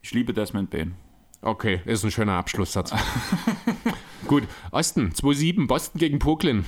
Ich 0.00 0.12
liebe 0.12 0.32
Desmond 0.32 0.70
Bain. 0.70 0.94
Okay, 1.42 1.80
ist 1.86 2.04
ein 2.04 2.10
schöner 2.10 2.34
Abschlusssatz. 2.34 2.94
Gut, 4.28 4.44
Osten, 4.70 5.10
2-7, 5.10 5.66
Boston 5.66 5.98
gegen 5.98 6.18
Brooklyn. 6.18 6.64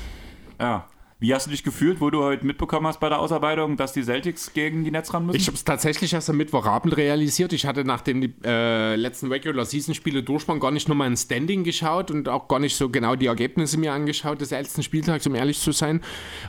Ja. 0.60 0.88
Wie 1.24 1.32
hast 1.32 1.46
du 1.46 1.50
dich 1.50 1.64
gefühlt, 1.64 2.02
wo 2.02 2.10
du 2.10 2.22
heute 2.22 2.44
mitbekommen 2.44 2.86
hast 2.86 3.00
bei 3.00 3.08
der 3.08 3.18
Ausarbeitung, 3.18 3.78
dass 3.78 3.94
die 3.94 4.02
Celtics 4.02 4.52
gegen 4.52 4.84
die 4.84 4.90
Nets 4.90 5.14
ran 5.14 5.24
müssen? 5.24 5.38
Ich 5.38 5.46
habe 5.46 5.56
es 5.56 5.64
tatsächlich 5.64 6.12
erst 6.12 6.28
am 6.28 6.36
Mittwochabend 6.36 6.98
realisiert. 6.98 7.54
Ich 7.54 7.64
hatte 7.64 7.82
nachdem 7.82 8.20
die 8.20 8.34
äh, 8.44 8.94
letzten 8.96 9.28
Regular-Season-Spiele 9.32 10.22
durch 10.22 10.46
waren, 10.48 10.60
gar 10.60 10.70
nicht 10.70 10.86
nur 10.86 10.98
mal 10.98 11.06
ein 11.06 11.16
Standing 11.16 11.64
geschaut 11.64 12.10
und 12.10 12.28
auch 12.28 12.46
gar 12.46 12.58
nicht 12.58 12.76
so 12.76 12.90
genau 12.90 13.16
die 13.16 13.24
Ergebnisse 13.24 13.78
mir 13.78 13.94
angeschaut 13.94 14.42
des 14.42 14.50
letzten 14.50 14.82
Spieltags, 14.82 15.26
um 15.26 15.34
ehrlich 15.34 15.60
zu 15.60 15.72
sein, 15.72 16.02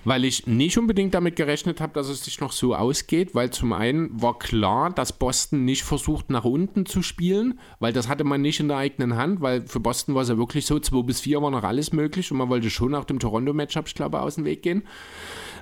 weil 0.03 0.25
ich 0.25 0.45
nicht 0.45 0.77
unbedingt 0.77 1.13
damit 1.13 1.37
gerechnet 1.37 1.79
habe, 1.79 1.93
dass 1.93 2.09
es 2.09 2.25
sich 2.25 2.41
noch 2.41 2.51
so 2.51 2.75
ausgeht, 2.75 3.33
weil 3.33 3.51
zum 3.51 3.71
einen 3.71 4.21
war 4.21 4.37
klar, 4.37 4.89
dass 4.89 5.13
Boston 5.13 5.63
nicht 5.63 5.83
versucht, 5.83 6.29
nach 6.29 6.43
unten 6.43 6.85
zu 6.85 7.01
spielen, 7.01 7.61
weil 7.79 7.93
das 7.93 8.09
hatte 8.09 8.25
man 8.25 8.41
nicht 8.41 8.59
in 8.59 8.67
der 8.67 8.75
eigenen 8.75 9.15
Hand, 9.15 9.39
weil 9.39 9.65
für 9.67 9.79
Boston 9.79 10.15
war 10.15 10.23
es 10.23 10.27
ja 10.27 10.37
wirklich 10.37 10.65
so, 10.65 10.77
2 10.79 11.03
bis 11.03 11.21
4 11.21 11.41
war 11.41 11.51
noch 11.51 11.63
alles 11.63 11.93
möglich 11.93 12.29
und 12.29 12.39
man 12.39 12.49
wollte 12.49 12.69
schon 12.69 12.91
nach 12.91 13.05
dem 13.05 13.19
Toronto-Matchup, 13.19 13.87
ich 13.87 13.95
glaube, 13.95 14.19
aus 14.19 14.35
dem 14.35 14.43
Weg 14.43 14.64
gehen. 14.65 14.83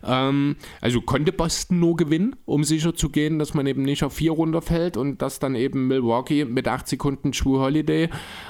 Ähm, 0.04 0.56
also 0.82 1.01
konnte 1.01 1.32
Boston 1.32 1.80
nur 1.80 1.95
gewinnen, 1.95 2.36
um 2.45 2.64
sicher 2.64 2.95
zu 2.95 3.10
gehen, 3.10 3.39
dass 3.39 3.54
man 3.54 3.68
eben 3.68 3.84
nicht 3.84 4.04
auf 4.04 4.14
vier 4.14 4.32
runterfällt 4.32 4.97
und 4.97 5.22
dass 5.22 5.39
dann 5.39 5.56
eben 5.56 5.88
Milwaukee 5.88 6.45
mit 6.45 6.68
8 6.68 6.88
Sekunden 6.88 7.32
True 7.32 7.60
Holiday 7.60 8.10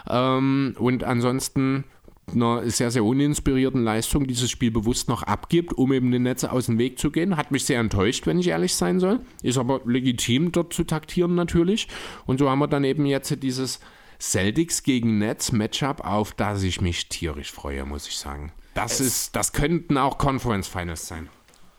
ähm, 0.10 0.76
und 0.80 1.04
ansonsten 1.04 1.84
einer 2.32 2.70
sehr, 2.70 2.89
sehr 2.89 3.04
uninspirierten 3.04 3.84
Leistung 3.84 4.28
dieses 4.28 4.49
Spiel 4.49 4.72
bewusst 4.72 5.10
noch 5.10 5.24
abgibt, 5.24 5.74
um 5.74 5.91
eben 5.91 6.10
den 6.10 6.24
Netze 6.24 6.51
aus 6.51 6.68
dem 6.68 6.78
Weg 6.78 6.97
zu 6.97 7.12
gehen. 7.12 7.36
Hat 7.36 7.51
mich 7.51 7.66
sehr 7.66 7.82
enttäuscht, 7.82 8.26
wenn 8.26 8.39
ich 8.39 8.47
ehrlich 8.47 8.74
sein 8.76 8.99
soll. 8.99 9.20
Ist 9.41 9.58
aber 9.58 9.82
legitim, 9.86 10.51
dort 10.54 10.74
zu 10.74 10.86
taktieren 10.86 11.36
natürlich. 11.36 11.89
Und 12.26 12.39
so 12.39 12.49
haben 12.49 12.60
wir 12.60 12.68
dann 12.68 12.86
eben 12.86 13.06
jetzt 13.06 13.43
dieses 13.43 13.82
Celtics 14.22 14.84
gegen 14.84 15.18
Nets 15.18 15.51
Matchup, 15.51 15.99
auf 16.06 16.34
das 16.34 16.64
ich 16.64 16.80
mich 16.80 17.10
tierisch 17.10 17.51
freue, 17.51 17.86
muss 17.86 18.08
ich 18.08 18.16
sagen. 18.16 18.54
Das, 18.74 18.99
ist, 18.99 19.36
das 19.36 19.53
könnten 19.53 19.97
auch 19.97 20.17
Conference 20.17 20.67
Finals 20.67 21.07
sein. 21.07 21.30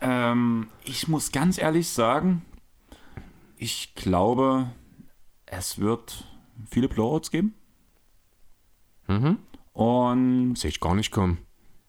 Ähm, 0.00 0.68
ich 0.84 1.08
muss 1.08 1.32
ganz 1.32 1.58
ehrlich 1.58 1.88
sagen, 1.88 2.42
ich 3.56 3.94
glaube, 3.94 4.70
es 5.46 5.78
wird 5.78 6.24
viele 6.70 6.88
Blowouts 6.88 7.30
geben. 7.30 7.54
Und 9.72 10.54
Sehe 10.56 10.70
ich 10.70 10.80
gar 10.80 10.94
nicht 10.94 11.10
kommen. 11.10 11.38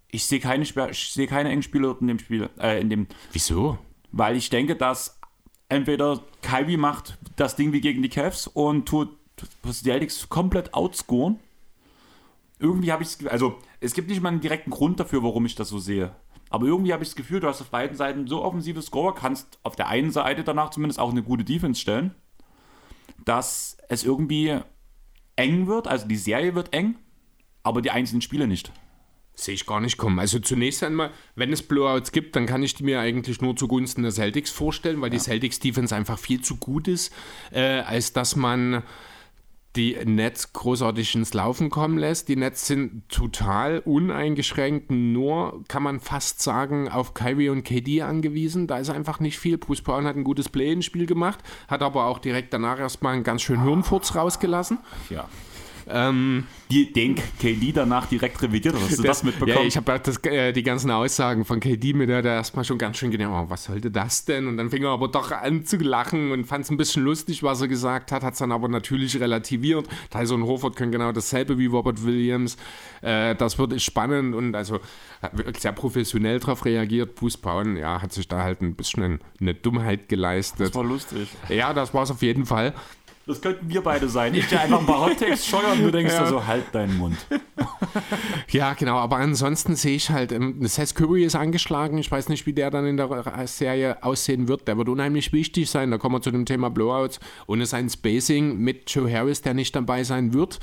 ich 0.10 0.26
sehe 0.26 0.40
keine, 0.40 0.64
ich 0.64 1.10
sehe 1.14 1.28
keine 1.28 1.50
engen 1.50 1.64
Spiele 1.64 1.96
in 2.02 2.08
dem 2.08 2.20
Spiel, 2.20 2.50
äh, 2.60 2.82
in 2.82 2.90
dem, 2.90 3.08
Wieso? 3.32 3.78
weil 4.12 4.36
ich 4.36 4.50
denke, 4.50 4.76
dass 4.76 5.20
entweder 5.70 6.22
Kyrie 6.42 6.78
macht 6.78 7.18
das 7.36 7.56
Ding 7.56 7.72
wie 7.74 7.82
gegen 7.82 8.02
die 8.02 8.10
Cavs 8.10 8.48
und 8.48 8.88
tut 8.88 9.18
die 9.64 9.72
Celtics 9.72 10.28
komplett 10.30 10.74
outscoren. 10.74 11.40
Irgendwie 12.60 12.92
habe 12.92 13.04
ich 13.04 13.32
also 13.32 13.60
es 13.80 13.94
gibt 13.94 14.10
nicht 14.10 14.22
mal 14.22 14.30
einen 14.30 14.42
direkten 14.42 14.72
Grund 14.72 15.00
dafür, 15.00 15.24
warum 15.24 15.46
ich 15.46 15.56
das 15.56 15.70
so 15.70 15.80
sehe. 15.80 16.16
Aber 16.50 16.68
irgendwie 16.68 16.94
habe 16.94 17.04
ich 17.04 17.10
das 17.10 17.16
Gefühl, 17.16 17.40
du 17.40 17.48
hast 17.48 17.62
auf 17.62 17.70
beiden 17.70 17.98
Seiten 17.98 18.28
so 18.28 18.44
offensive 18.44 18.82
Scorer, 18.82 19.16
kannst 19.16 19.60
auf 19.64 19.76
der 19.76 19.88
einen 19.88 20.12
Seite 20.12 20.44
danach 20.44 20.70
zumindest 20.70 21.00
auch 21.00 21.12
eine 21.12 21.24
gute 21.24 21.44
Defense 21.44 21.82
stellen, 21.82 22.16
dass 23.26 23.78
es 23.90 24.04
irgendwie 24.04 24.60
eng 25.36 25.68
wird. 25.68 25.88
Also 25.88 26.08
die 26.08 26.16
Serie 26.16 26.56
wird 26.56 26.74
eng, 26.74 26.96
aber 27.64 27.82
die 27.82 27.92
einzelnen 27.92 28.22
Spiele 28.22 28.48
nicht. 28.48 28.72
Sehe 29.34 29.56
ich 29.56 29.66
gar 29.66 29.82
nicht 29.82 29.98
kommen. 29.98 30.18
Also 30.20 30.40
zunächst 30.40 30.82
einmal, 30.82 31.12
wenn 31.36 31.52
es 31.52 31.62
Blowouts 31.62 32.14
gibt, 32.14 32.38
dann 32.38 32.46
kann 32.46 32.64
ich 32.64 32.76
die 32.76 32.84
mir 32.84 33.02
eigentlich 33.02 33.42
nur 33.42 33.58
zugunsten 33.58 34.04
der 34.04 34.14
Celtics 34.14 34.50
vorstellen, 34.50 35.02
weil 35.02 35.10
die 35.10 35.20
Celtics 35.20 35.60
Defense 35.60 35.94
einfach 35.94 36.18
viel 36.18 36.40
zu 36.40 36.56
gut 36.56 36.88
ist, 36.88 37.14
äh, 37.52 37.80
als 37.82 38.14
dass 38.14 38.38
man 38.38 38.82
die 39.76 39.98
Nets 40.06 40.54
großartig 40.54 41.16
ins 41.16 41.34
Laufen 41.34 41.70
kommen 41.70 41.98
lässt. 41.98 42.28
Die 42.28 42.36
Nets 42.36 42.68
sind 42.68 43.08
total 43.10 43.80
uneingeschränkt, 43.80 44.92
nur 44.92 45.64
kann 45.68 45.84
man 45.84 46.00
fast 46.00 46.42
sagen, 46.42 46.90
auf 46.90 47.14
Kyrie 47.14 47.50
und 47.50 47.64
KD 47.64 48.02
angewiesen. 48.02 48.68
Da 48.68 48.78
ist 48.78 48.90
einfach 48.90 49.20
nicht 49.20 49.40
viel. 49.40 49.58
Bruce 49.58 49.82
Brown 49.82 50.06
hat 50.06 50.16
ein 50.16 50.24
gutes 50.24 50.50
Play-in-Spiel 50.50 51.06
gemacht, 51.06 51.40
hat 51.68 51.82
aber 51.82 52.06
auch 52.06 52.20
direkt 52.20 52.54
danach 52.54 52.80
erstmal 52.80 53.14
einen 53.14 53.24
ganz 53.24 53.42
schönen 53.42 53.64
Hirnfurz 53.64 54.16
rausgelassen. 54.16 54.80
Ja. 55.10 55.28
Ähm, 55.88 56.46
Die, 56.72 56.92
den 56.92 57.16
KD 57.16 57.72
danach 57.72 58.08
direkt 58.08 58.42
revidiert. 58.42 58.76
Hast 58.76 58.98
du 58.98 59.04
das, 59.04 59.24
mitbekommen? 59.24 59.58
Ja, 59.58 59.64
ich 59.64 59.78
habe 59.78 60.00
das, 60.00 60.18
äh, 60.24 60.52
die 60.52 60.64
ganzen 60.64 60.90
Aussagen 60.92 61.46
von 61.46 61.60
KD 61.60 61.94
mit 61.94 62.10
der, 62.10 62.22
der 62.22 62.34
erstmal 62.34 62.66
schon 62.66 62.78
ganz 62.78 62.98
schön 62.98 63.12
gedacht, 63.12 63.30
oh, 63.32 63.46
was 63.50 63.66
sollte 63.66 63.92
das 63.92 64.26
denn? 64.26 64.48
Und 64.48 64.58
dann 64.58 64.70
fing 64.70 64.84
er 64.84 64.90
aber 64.90 65.08
doch 65.08 65.32
an 65.32 65.66
zu 65.66 65.78
lachen 65.78 66.32
und 66.32 66.46
fand 66.46 66.66
es 66.66 66.72
ein 66.72 66.78
bisschen 66.78 67.04
lustig, 67.04 67.44
was 67.44 67.62
er 67.62 67.68
gesagt 67.68 68.12
hat, 68.12 68.24
hat 68.24 68.34
es 68.34 68.40
dann 68.40 68.52
aber 68.52 68.68
natürlich 68.68 69.20
relativiert. 69.20 69.88
Tyson 70.10 70.44
Horford 70.44 70.76
können 70.76 70.92
genau 70.92 71.12
dasselbe 71.12 71.58
wie 71.58 71.68
Robert 71.68 72.04
Williams. 72.04 72.58
Äh, 73.02 73.36
das 73.36 73.58
wird 73.60 73.80
spannend 73.82 74.34
und 74.36 74.56
also 74.56 74.80
wirklich 75.34 75.62
sehr 75.62 75.72
professionell 75.72 76.40
darauf 76.40 76.66
reagiert. 76.66 77.16
Bruce 77.16 77.38
Brown, 77.38 77.78
ja, 77.78 78.02
hat 78.02 78.12
sich 78.14 78.28
da 78.28 78.42
halt 78.42 78.62
ein 78.62 78.76
bisschen 78.76 79.20
eine 79.40 79.54
Dummheit 79.54 80.10
geleistet. 80.10 80.68
das 80.68 80.76
war 80.76 80.84
lustig. 80.84 81.30
Ja, 81.50 81.74
das 81.74 81.94
war 81.94 82.04
es 82.04 82.12
auf 82.12 82.22
jeden 82.22 82.46
Fall. 82.46 82.74
Das 83.28 83.42
könnten 83.42 83.68
wir 83.68 83.82
beide 83.82 84.08
sein. 84.08 84.36
Ich 84.36 84.48
dir 84.48 84.62
einfach 84.62 84.80
ein 84.80 84.86
paar 84.86 85.02
Hottext 85.02 85.48
scheuern 85.48 85.80
und 85.80 85.86
du 85.86 85.92
denkst 85.92 86.16
dir 86.16 86.28
so, 86.28 86.46
halt 86.46 86.66
deinen 86.74 86.98
Mund. 86.98 87.18
Ja, 88.50 88.74
genau, 88.74 88.98
aber 88.98 89.18
ansonsten 89.18 89.76
sehe 89.76 89.96
ich 89.96 90.10
halt, 90.10 90.32
ähm, 90.32 90.66
Seth 90.68 90.96
Curry 90.96 91.24
ist 91.24 91.36
angeschlagen. 91.36 91.98
Ich 91.98 92.12
weiß 92.12 92.30
nicht, 92.30 92.46
wie 92.46 92.54
der 92.54 92.70
dann 92.70 92.86
in 92.86 92.98
der 92.98 93.48
Serie 93.48 94.04
aussehen 94.04 94.48
wird. 94.48 94.68
Der 94.68 94.78
wird 94.78 94.90
unheimlich 94.90 95.32
wichtig 95.34 95.70
sein. 95.70 95.92
Da 95.92 95.98
kommen 95.98 96.16
wir 96.16 96.22
zu 96.22 96.32
dem 96.32 96.46
Thema 96.46 96.70
Blowouts. 96.70 97.20
Ohne 97.48 97.66
sein 97.66 97.90
Spacing 97.90 98.58
mit 98.58 98.90
Joe 98.94 99.12
Harris, 99.12 99.42
der 99.42 99.54
nicht 99.54 99.76
dabei 99.76 100.04
sein 100.04 100.34
wird. 100.34 100.60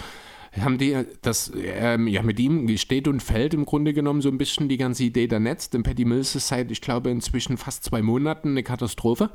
Haben 0.60 0.76
die 0.76 0.96
das, 1.22 1.50
ähm, 1.56 2.06
ja, 2.06 2.22
mit 2.22 2.38
ihm 2.38 2.68
steht 2.76 3.08
und 3.08 3.22
fällt 3.22 3.54
im 3.54 3.64
Grunde 3.64 3.94
genommen 3.94 4.20
so 4.20 4.28
ein 4.28 4.38
bisschen 4.38 4.68
die 4.68 4.76
ganze 4.76 5.04
Idee 5.04 5.26
der 5.26 5.40
Netz. 5.40 5.70
Denn 5.70 5.82
Patty 5.82 6.04
Mills 6.04 6.34
ist 6.34 6.48
seit, 6.48 6.70
ich 6.70 6.82
glaube, 6.82 7.10
inzwischen 7.10 7.56
fast 7.56 7.84
zwei 7.84 8.02
Monaten 8.02 8.50
eine 8.50 8.62
Katastrophe. 8.62 9.30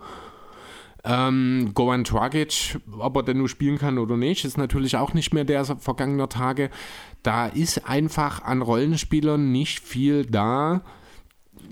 Ähm, 1.08 1.72
Goran 1.74 2.04
Dragic, 2.04 2.78
ob 3.00 3.16
er 3.16 3.24
denn 3.24 3.38
nur 3.38 3.48
spielen 3.48 3.78
kann 3.78 3.98
oder 3.98 4.18
nicht, 4.18 4.44
ist 4.44 4.58
natürlich 4.58 4.98
auch 4.98 5.14
nicht 5.14 5.34
mehr 5.34 5.46
der 5.46 5.64
vergangener 5.64 6.28
Tage. 6.28 6.70
Da 7.24 7.48
ist 7.48 7.88
einfach 7.88 8.44
an 8.44 8.62
Rollenspielern 8.62 9.52
nicht 9.52 9.80
viel 9.80 10.26
da. 10.26 10.82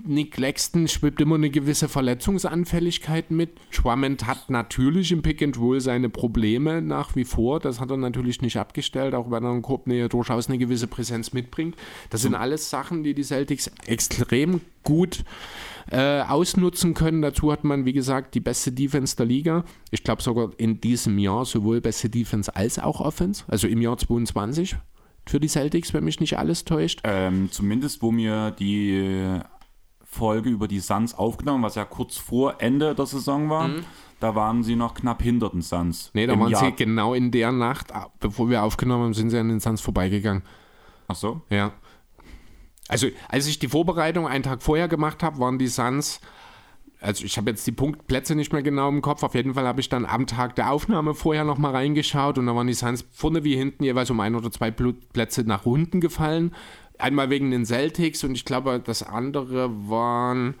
Nick 0.04 0.32
Claxton 0.32 0.88
schwebt 0.88 1.20
immer 1.20 1.34
eine 1.34 1.50
gewisse 1.50 1.88
Verletzungsanfälligkeit 1.88 3.30
mit. 3.30 3.58
Drummond 3.74 4.26
hat 4.26 4.48
natürlich 4.48 5.12
im 5.12 5.22
Pick 5.22 5.42
and 5.42 5.58
Roll 5.58 5.80
seine 5.80 6.08
Probleme 6.08 6.80
nach 6.80 7.14
wie 7.14 7.24
vor. 7.24 7.60
Das 7.60 7.78
hat 7.80 7.90
er 7.90 7.96
natürlich 7.96 8.40
nicht 8.40 8.56
abgestellt, 8.56 9.14
auch 9.14 9.30
wenn 9.30 9.44
er 9.44 9.52
in 9.52 9.62
Korbnähe 9.62 10.08
durchaus 10.08 10.48
eine 10.48 10.58
gewisse 10.58 10.86
Präsenz 10.86 11.32
mitbringt. 11.32 11.76
Das 12.10 12.22
sind 12.22 12.34
alles 12.34 12.70
Sachen, 12.70 13.02
die 13.02 13.14
die 13.14 13.24
Celtics 13.24 13.70
extrem 13.86 14.60
gut 14.82 15.20
äh, 15.20 15.24
ausnutzen 15.92 16.94
können. 16.94 17.22
Dazu 17.22 17.52
hat 17.52 17.64
man, 17.64 17.84
wie 17.84 17.92
gesagt, 17.92 18.34
die 18.34 18.40
beste 18.40 18.72
Defense 18.72 19.14
der 19.16 19.26
Liga. 19.26 19.64
Ich 19.90 20.02
glaube 20.02 20.22
sogar 20.22 20.50
in 20.56 20.80
diesem 20.80 21.18
Jahr 21.18 21.44
sowohl 21.44 21.80
beste 21.80 22.08
Defense 22.10 22.54
als 22.54 22.78
auch 22.78 23.00
Offense, 23.00 23.44
also 23.48 23.68
im 23.68 23.80
Jahr 23.80 23.96
22 23.96 24.76
für 25.28 25.40
die 25.40 25.48
Celtics, 25.48 25.92
wenn 25.94 26.04
mich 26.04 26.20
nicht 26.20 26.38
alles 26.38 26.64
täuscht. 26.64 27.00
Ähm, 27.04 27.50
zumindest, 27.50 28.00
wo 28.02 28.12
mir 28.12 28.52
die 28.52 29.40
Folge 30.04 30.50
über 30.50 30.68
die 30.68 30.80
Suns 30.80 31.14
aufgenommen, 31.14 31.62
was 31.64 31.74
ja 31.74 31.84
kurz 31.84 32.16
vor 32.16 32.56
Ende 32.60 32.94
der 32.94 33.06
Saison 33.06 33.50
war, 33.50 33.68
da 34.20 34.34
waren 34.34 34.62
sie 34.62 34.76
noch 34.76 34.94
knapp 34.94 35.22
hinter 35.22 35.50
den 35.50 35.62
Suns. 35.62 36.10
Nee, 36.14 36.26
da 36.26 36.38
waren 36.38 36.50
Jahr- 36.50 36.64
sie 36.64 36.72
genau 36.72 37.12
in 37.14 37.30
der 37.30 37.52
Nacht, 37.52 37.92
bevor 38.20 38.48
wir 38.48 38.62
aufgenommen 38.62 39.04
haben, 39.04 39.14
sind 39.14 39.30
sie 39.30 39.38
an 39.38 39.48
den 39.48 39.60
Suns 39.60 39.80
vorbeigegangen. 39.80 40.42
Ach 41.08 41.16
so? 41.16 41.42
Ja. 41.50 41.72
Also, 42.88 43.08
als 43.28 43.46
ich 43.46 43.58
die 43.58 43.68
Vorbereitung 43.68 44.26
einen 44.28 44.44
Tag 44.44 44.62
vorher 44.62 44.88
gemacht 44.88 45.22
habe, 45.22 45.38
waren 45.38 45.58
die 45.58 45.66
Suns, 45.66 46.20
also 47.00 47.24
ich 47.24 47.36
habe 47.36 47.50
jetzt 47.50 47.66
die 47.66 47.72
Punktplätze 47.72 48.34
nicht 48.34 48.52
mehr 48.52 48.62
genau 48.62 48.88
im 48.88 49.02
Kopf, 49.02 49.22
auf 49.22 49.34
jeden 49.34 49.54
Fall 49.54 49.66
habe 49.66 49.80
ich 49.80 49.88
dann 49.88 50.06
am 50.06 50.26
Tag 50.26 50.54
der 50.56 50.70
Aufnahme 50.70 51.14
vorher 51.14 51.44
nochmal 51.44 51.72
reingeschaut 51.72 52.38
und 52.38 52.46
da 52.46 52.54
waren 52.54 52.66
die 52.66 52.74
Suns 52.74 53.04
vorne 53.12 53.44
wie 53.44 53.56
hinten 53.56 53.84
jeweils 53.84 54.10
um 54.10 54.20
ein 54.20 54.34
oder 54.34 54.50
zwei 54.50 54.70
Pl- 54.70 54.94
Plätze 55.12 55.42
nach 55.42 55.66
unten 55.66 56.00
gefallen. 56.00 56.54
Einmal 56.98 57.28
wegen 57.28 57.50
den 57.50 57.66
Celtics 57.66 58.24
und 58.24 58.34
ich 58.34 58.44
glaube, 58.44 58.80
das 58.82 59.02
andere 59.02 59.70
waren. 59.88 60.54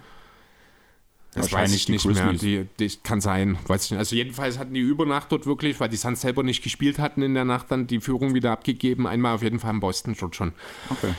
Das 1.32 1.52
Wahrscheinlich 1.52 1.72
weiß 1.72 1.80
ich 1.80 1.88
nicht 1.88 2.06
mehr. 2.06 2.32
Die, 2.32 2.66
die, 2.78 2.96
kann 3.02 3.20
sein. 3.20 3.58
Weiß 3.66 3.84
ich 3.84 3.90
nicht. 3.92 3.98
Also 3.98 4.16
jedenfalls 4.16 4.58
hatten 4.58 4.74
die 4.74 4.80
über 4.80 5.06
Nacht 5.06 5.32
dort 5.32 5.46
wirklich, 5.46 5.78
weil 5.80 5.88
die 5.88 5.96
Suns 5.96 6.22
selber 6.22 6.42
nicht 6.42 6.62
gespielt 6.62 6.98
hatten 6.98 7.22
in 7.22 7.34
der 7.34 7.44
Nacht, 7.44 7.70
dann 7.70 7.86
die 7.86 8.00
Führung 8.00 8.34
wieder 8.34 8.52
abgegeben. 8.52 9.06
Einmal 9.06 9.34
auf 9.34 9.42
jeden 9.42 9.60
Fall 9.60 9.74
in 9.74 9.80
Boston 9.80 10.16
dort 10.18 10.34
schon. 10.34 10.52
Okay. 10.90 11.12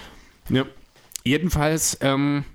Ja. 0.49 0.65
Jedenfalls, 1.27 1.97
ähm, 1.99 2.45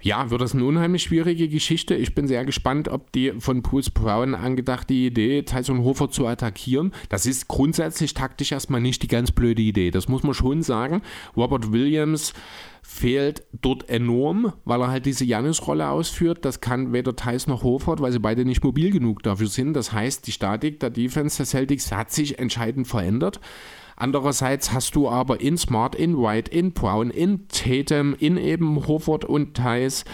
ja, 0.00 0.30
wird 0.30 0.40
das 0.40 0.54
eine 0.54 0.64
unheimlich 0.64 1.02
schwierige 1.02 1.50
Geschichte. 1.50 1.94
Ich 1.94 2.14
bin 2.14 2.26
sehr 2.26 2.46
gespannt, 2.46 2.88
ob 2.88 3.12
die 3.12 3.32
von 3.40 3.60
Bruce 3.60 3.90
Brown 3.90 4.34
angedachte 4.34 4.94
Idee, 4.94 5.42
Tyson 5.42 5.84
Hofer 5.84 6.10
zu 6.10 6.26
attackieren, 6.26 6.92
das 7.10 7.26
ist 7.26 7.46
grundsätzlich 7.46 8.14
taktisch 8.14 8.52
erstmal 8.52 8.80
nicht 8.80 9.02
die 9.02 9.08
ganz 9.08 9.32
blöde 9.32 9.60
Idee. 9.60 9.90
Das 9.90 10.08
muss 10.08 10.22
man 10.22 10.32
schon 10.32 10.62
sagen. 10.62 11.02
Robert 11.36 11.72
Williams 11.72 12.32
fehlt 12.82 13.42
dort 13.52 13.90
enorm, 13.90 14.54
weil 14.64 14.80
er 14.80 14.88
halt 14.88 15.04
diese 15.04 15.26
Janis-Rolle 15.26 15.90
ausführt. 15.90 16.46
Das 16.46 16.62
kann 16.62 16.94
weder 16.94 17.16
Thais 17.16 17.46
noch 17.46 17.64
Hofert, 17.64 18.00
weil 18.00 18.12
sie 18.12 18.20
beide 18.20 18.46
nicht 18.46 18.64
mobil 18.64 18.90
genug 18.90 19.24
dafür 19.24 19.48
sind. 19.48 19.74
Das 19.74 19.92
heißt, 19.92 20.26
die 20.26 20.32
Statik 20.32 20.80
der 20.80 20.88
Defense 20.88 21.36
der 21.36 21.44
Celtics 21.44 21.92
hat 21.92 22.12
sich 22.12 22.38
entscheidend 22.38 22.86
verändert. 22.86 23.40
Andererseits 23.96 24.72
hast 24.72 24.94
du 24.94 25.08
aber 25.08 25.40
in 25.40 25.56
Smart, 25.56 25.94
in 25.94 26.18
White, 26.18 26.50
in 26.50 26.72
Brown, 26.72 27.10
in 27.10 27.48
Tatum, 27.48 28.14
in 28.18 28.36
eben 28.36 28.86
Hofford 28.86 29.24
und 29.24 29.56
Thais 29.56 30.04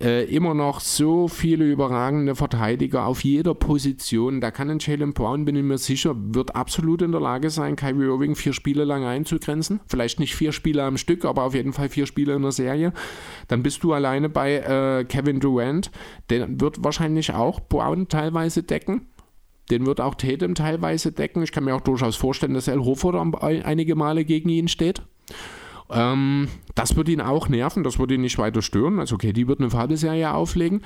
äh, 0.00 0.24
immer 0.24 0.54
noch 0.54 0.80
so 0.80 1.28
viele 1.28 1.64
überragende 1.64 2.34
Verteidiger 2.34 3.04
auf 3.04 3.22
jeder 3.22 3.54
Position. 3.54 4.40
Da 4.40 4.50
kann 4.50 4.70
ein 4.70 4.78
Jalen 4.78 5.12
Brown, 5.12 5.44
bin 5.44 5.56
ich 5.56 5.62
mir 5.62 5.78
sicher, 5.78 6.14
wird 6.16 6.56
absolut 6.56 7.02
in 7.02 7.12
der 7.12 7.20
Lage 7.20 7.50
sein, 7.50 7.76
Kyrie 7.76 8.06
Irving 8.06 8.34
vier 8.34 8.52
Spiele 8.52 8.84
lang 8.84 9.04
einzugrenzen. 9.04 9.80
Vielleicht 9.86 10.18
nicht 10.18 10.34
vier 10.34 10.52
Spiele 10.52 10.82
am 10.84 10.96
Stück, 10.96 11.24
aber 11.24 11.42
auf 11.44 11.54
jeden 11.54 11.72
Fall 11.72 11.88
vier 11.88 12.06
Spiele 12.06 12.34
in 12.34 12.42
der 12.42 12.52
Serie. 12.52 12.92
Dann 13.48 13.62
bist 13.62 13.84
du 13.84 13.92
alleine 13.92 14.28
bei 14.28 14.56
äh, 14.56 15.04
Kevin 15.04 15.40
Durant. 15.40 15.90
Der 16.30 16.48
wird 16.48 16.82
wahrscheinlich 16.82 17.34
auch 17.34 17.60
Brown 17.60 18.08
teilweise 18.08 18.62
decken. 18.62 19.02
Den 19.70 19.86
wird 19.86 20.00
auch 20.00 20.14
Tatum 20.14 20.54
teilweise 20.54 21.12
decken. 21.12 21.42
Ich 21.42 21.52
kann 21.52 21.64
mir 21.64 21.74
auch 21.74 21.80
durchaus 21.80 22.16
vorstellen, 22.16 22.54
dass 22.54 22.68
El 22.68 22.80
am- 22.80 23.34
einige 23.36 23.94
Male 23.94 24.24
gegen 24.24 24.48
ihn 24.48 24.68
steht. 24.68 25.02
Ähm, 25.92 26.48
das 26.76 26.94
wird 26.96 27.08
ihn 27.08 27.20
auch 27.20 27.48
nerven, 27.48 27.82
das 27.82 27.98
wird 27.98 28.12
ihn 28.12 28.20
nicht 28.20 28.38
weiter 28.38 28.62
stören. 28.62 29.00
Also, 29.00 29.16
okay, 29.16 29.32
die 29.32 29.48
wird 29.48 29.58
eine 29.60 29.70
Fabelserie 29.70 30.32
auflegen, 30.32 30.82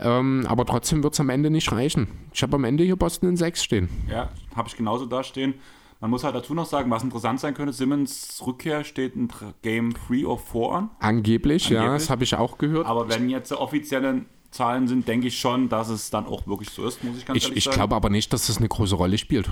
ähm, 0.00 0.44
aber 0.48 0.64
trotzdem 0.66 1.02
wird 1.04 1.14
es 1.14 1.20
am 1.20 1.28
Ende 1.30 1.50
nicht 1.50 1.70
reichen. 1.70 2.08
Ich 2.32 2.42
habe 2.42 2.56
am 2.56 2.64
Ende 2.64 2.82
hier 2.82 2.96
Boston 2.96 3.28
in 3.28 3.36
6 3.36 3.62
stehen. 3.62 3.88
Ja, 4.10 4.30
habe 4.56 4.68
ich 4.68 4.76
genauso 4.76 5.06
da 5.06 5.22
stehen. 5.22 5.54
Man 6.00 6.10
muss 6.10 6.22
halt 6.24 6.34
dazu 6.34 6.54
noch 6.54 6.66
sagen, 6.66 6.90
was 6.90 7.02
interessant 7.02 7.40
sein 7.40 7.54
könnte, 7.54 7.72
Simmons 7.72 8.40
Rückkehr 8.46 8.84
steht 8.84 9.14
in 9.16 9.28
Game 9.62 9.94
3 10.08 10.26
of 10.26 10.48
4 10.50 10.70
an. 10.72 10.90
Angeblich, 11.00 11.68
ja, 11.70 11.80
Angeblich. 11.80 12.02
das 12.02 12.10
habe 12.10 12.24
ich 12.24 12.34
auch 12.36 12.58
gehört. 12.58 12.86
Aber 12.86 13.08
wenn 13.08 13.28
jetzt 13.28 13.52
offizielle 13.52 14.24
Zahlen 14.50 14.88
sind, 14.88 15.06
denke 15.08 15.26
ich 15.28 15.38
schon, 15.38 15.68
dass 15.68 15.88
es 15.88 16.10
dann 16.10 16.26
auch 16.26 16.46
wirklich 16.46 16.70
so 16.70 16.86
ist, 16.86 17.02
muss 17.04 17.18
ich 17.18 17.26
ganz 17.26 17.36
ich 17.36 17.44
ehrlich 17.44 17.58
ich 17.58 17.64
sagen. 17.64 17.76
glaube 17.76 17.94
aber 17.96 18.10
nicht, 18.10 18.32
dass 18.32 18.46
das 18.46 18.58
eine 18.58 18.68
große 18.68 18.94
Rolle 18.94 19.18
spielt. 19.18 19.50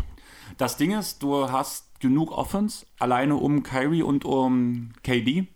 Das 0.58 0.76
Ding 0.76 0.92
ist, 0.98 1.22
du 1.22 1.50
hast 1.50 2.00
genug 2.00 2.32
Offense, 2.32 2.86
alleine 2.98 3.36
um 3.36 3.62
Kyrie 3.62 4.02
und 4.02 4.24
um 4.24 4.90
KD. 5.02 5.46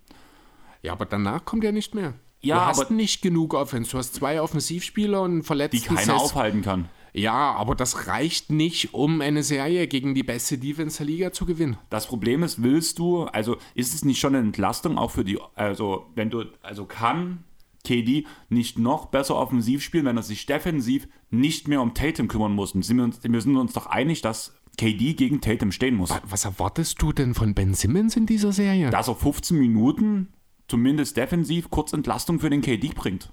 Ja, 0.83 0.93
aber 0.93 1.07
danach 1.07 1.45
kommt 1.45 1.65
ja 1.65 1.73
nicht 1.73 1.95
mehr. 1.95 2.15
Ja, 2.43 2.57
du 2.57 2.61
hast 2.67 2.81
aber- 2.87 2.95
nicht 2.95 3.23
genug 3.23 3.55
Offense. 3.55 3.91
Du 3.91 3.99
hast 3.99 4.15
zwei 4.15 4.41
Offensivspieler 4.41 5.23
und 5.23 5.51
einen 5.51 5.71
die 5.71 5.81
keiner 5.81 6.01
Seth- 6.01 6.11
aufhalten 6.21 6.63
kann. 6.63 6.89
Ja, 7.13 7.53
aber 7.55 7.75
das 7.75 8.07
reicht 8.07 8.51
nicht, 8.51 8.95
um 8.95 9.21
eine 9.21 9.43
Serie 9.43 9.89
gegen 9.89 10.15
die 10.15 10.23
beste 10.23 10.59
Defense 10.59 10.99
der 10.99 11.07
Liga 11.07 11.33
zu 11.33 11.45
gewinnen. 11.45 11.77
Das 11.91 12.07
Problem 12.07 12.43
ist, 12.45 12.63
willst 12.63 12.99
du, 13.01 13.25
also 13.25 13.57
ist 13.75 13.95
es 13.95 14.05
nicht 14.05 14.21
schon 14.21 14.35
eine 14.37 14.47
Entlastung 14.47 14.97
auch 14.97 15.11
für 15.11 15.25
die, 15.25 15.39
also 15.57 16.07
wenn 16.15 16.31
du, 16.31 16.45
also 16.63 16.85
kann 16.85 17.43
KD 17.85 18.27
nicht 18.49 18.79
noch 18.79 19.07
besser 19.07 19.37
offensiv 19.37 19.83
spielen, 19.83 20.05
wenn 20.05 20.17
er 20.17 20.23
sich 20.23 20.47
defensiv 20.47 21.09
nicht 21.31 21.69
mehr 21.69 21.81
um 21.81 21.95
Tatum 21.95 22.29
kümmern 22.29 22.53
muss. 22.53 22.75
Und 22.75 22.89
wir 22.89 23.41
sind 23.41 23.57
uns 23.57 23.73
doch 23.73 23.87
einig, 23.87 24.23
dass 24.23 24.55
KD 24.77 25.15
gegen 25.15 25.41
Tatum 25.41 25.73
stehen 25.73 25.95
muss. 25.95 26.11
Was 26.25 26.45
erwartest 26.45 27.01
du 27.03 27.13
denn 27.13 27.35
von 27.35 27.55
Ben 27.55 27.75
Simmons 27.75 28.17
in 28.17 28.27
dieser 28.27 28.53
Serie? 28.53 28.91
Dass 28.91 29.09
er 29.09 29.17
15 29.17 29.59
Minuten 29.59 30.29
zumindest 30.69 31.17
defensiv 31.17 31.71
kurz 31.71 31.93
Entlastung 31.93 32.39
für 32.41 32.51
den 32.51 32.61
KD 32.63 32.93
bringt. 32.95 33.33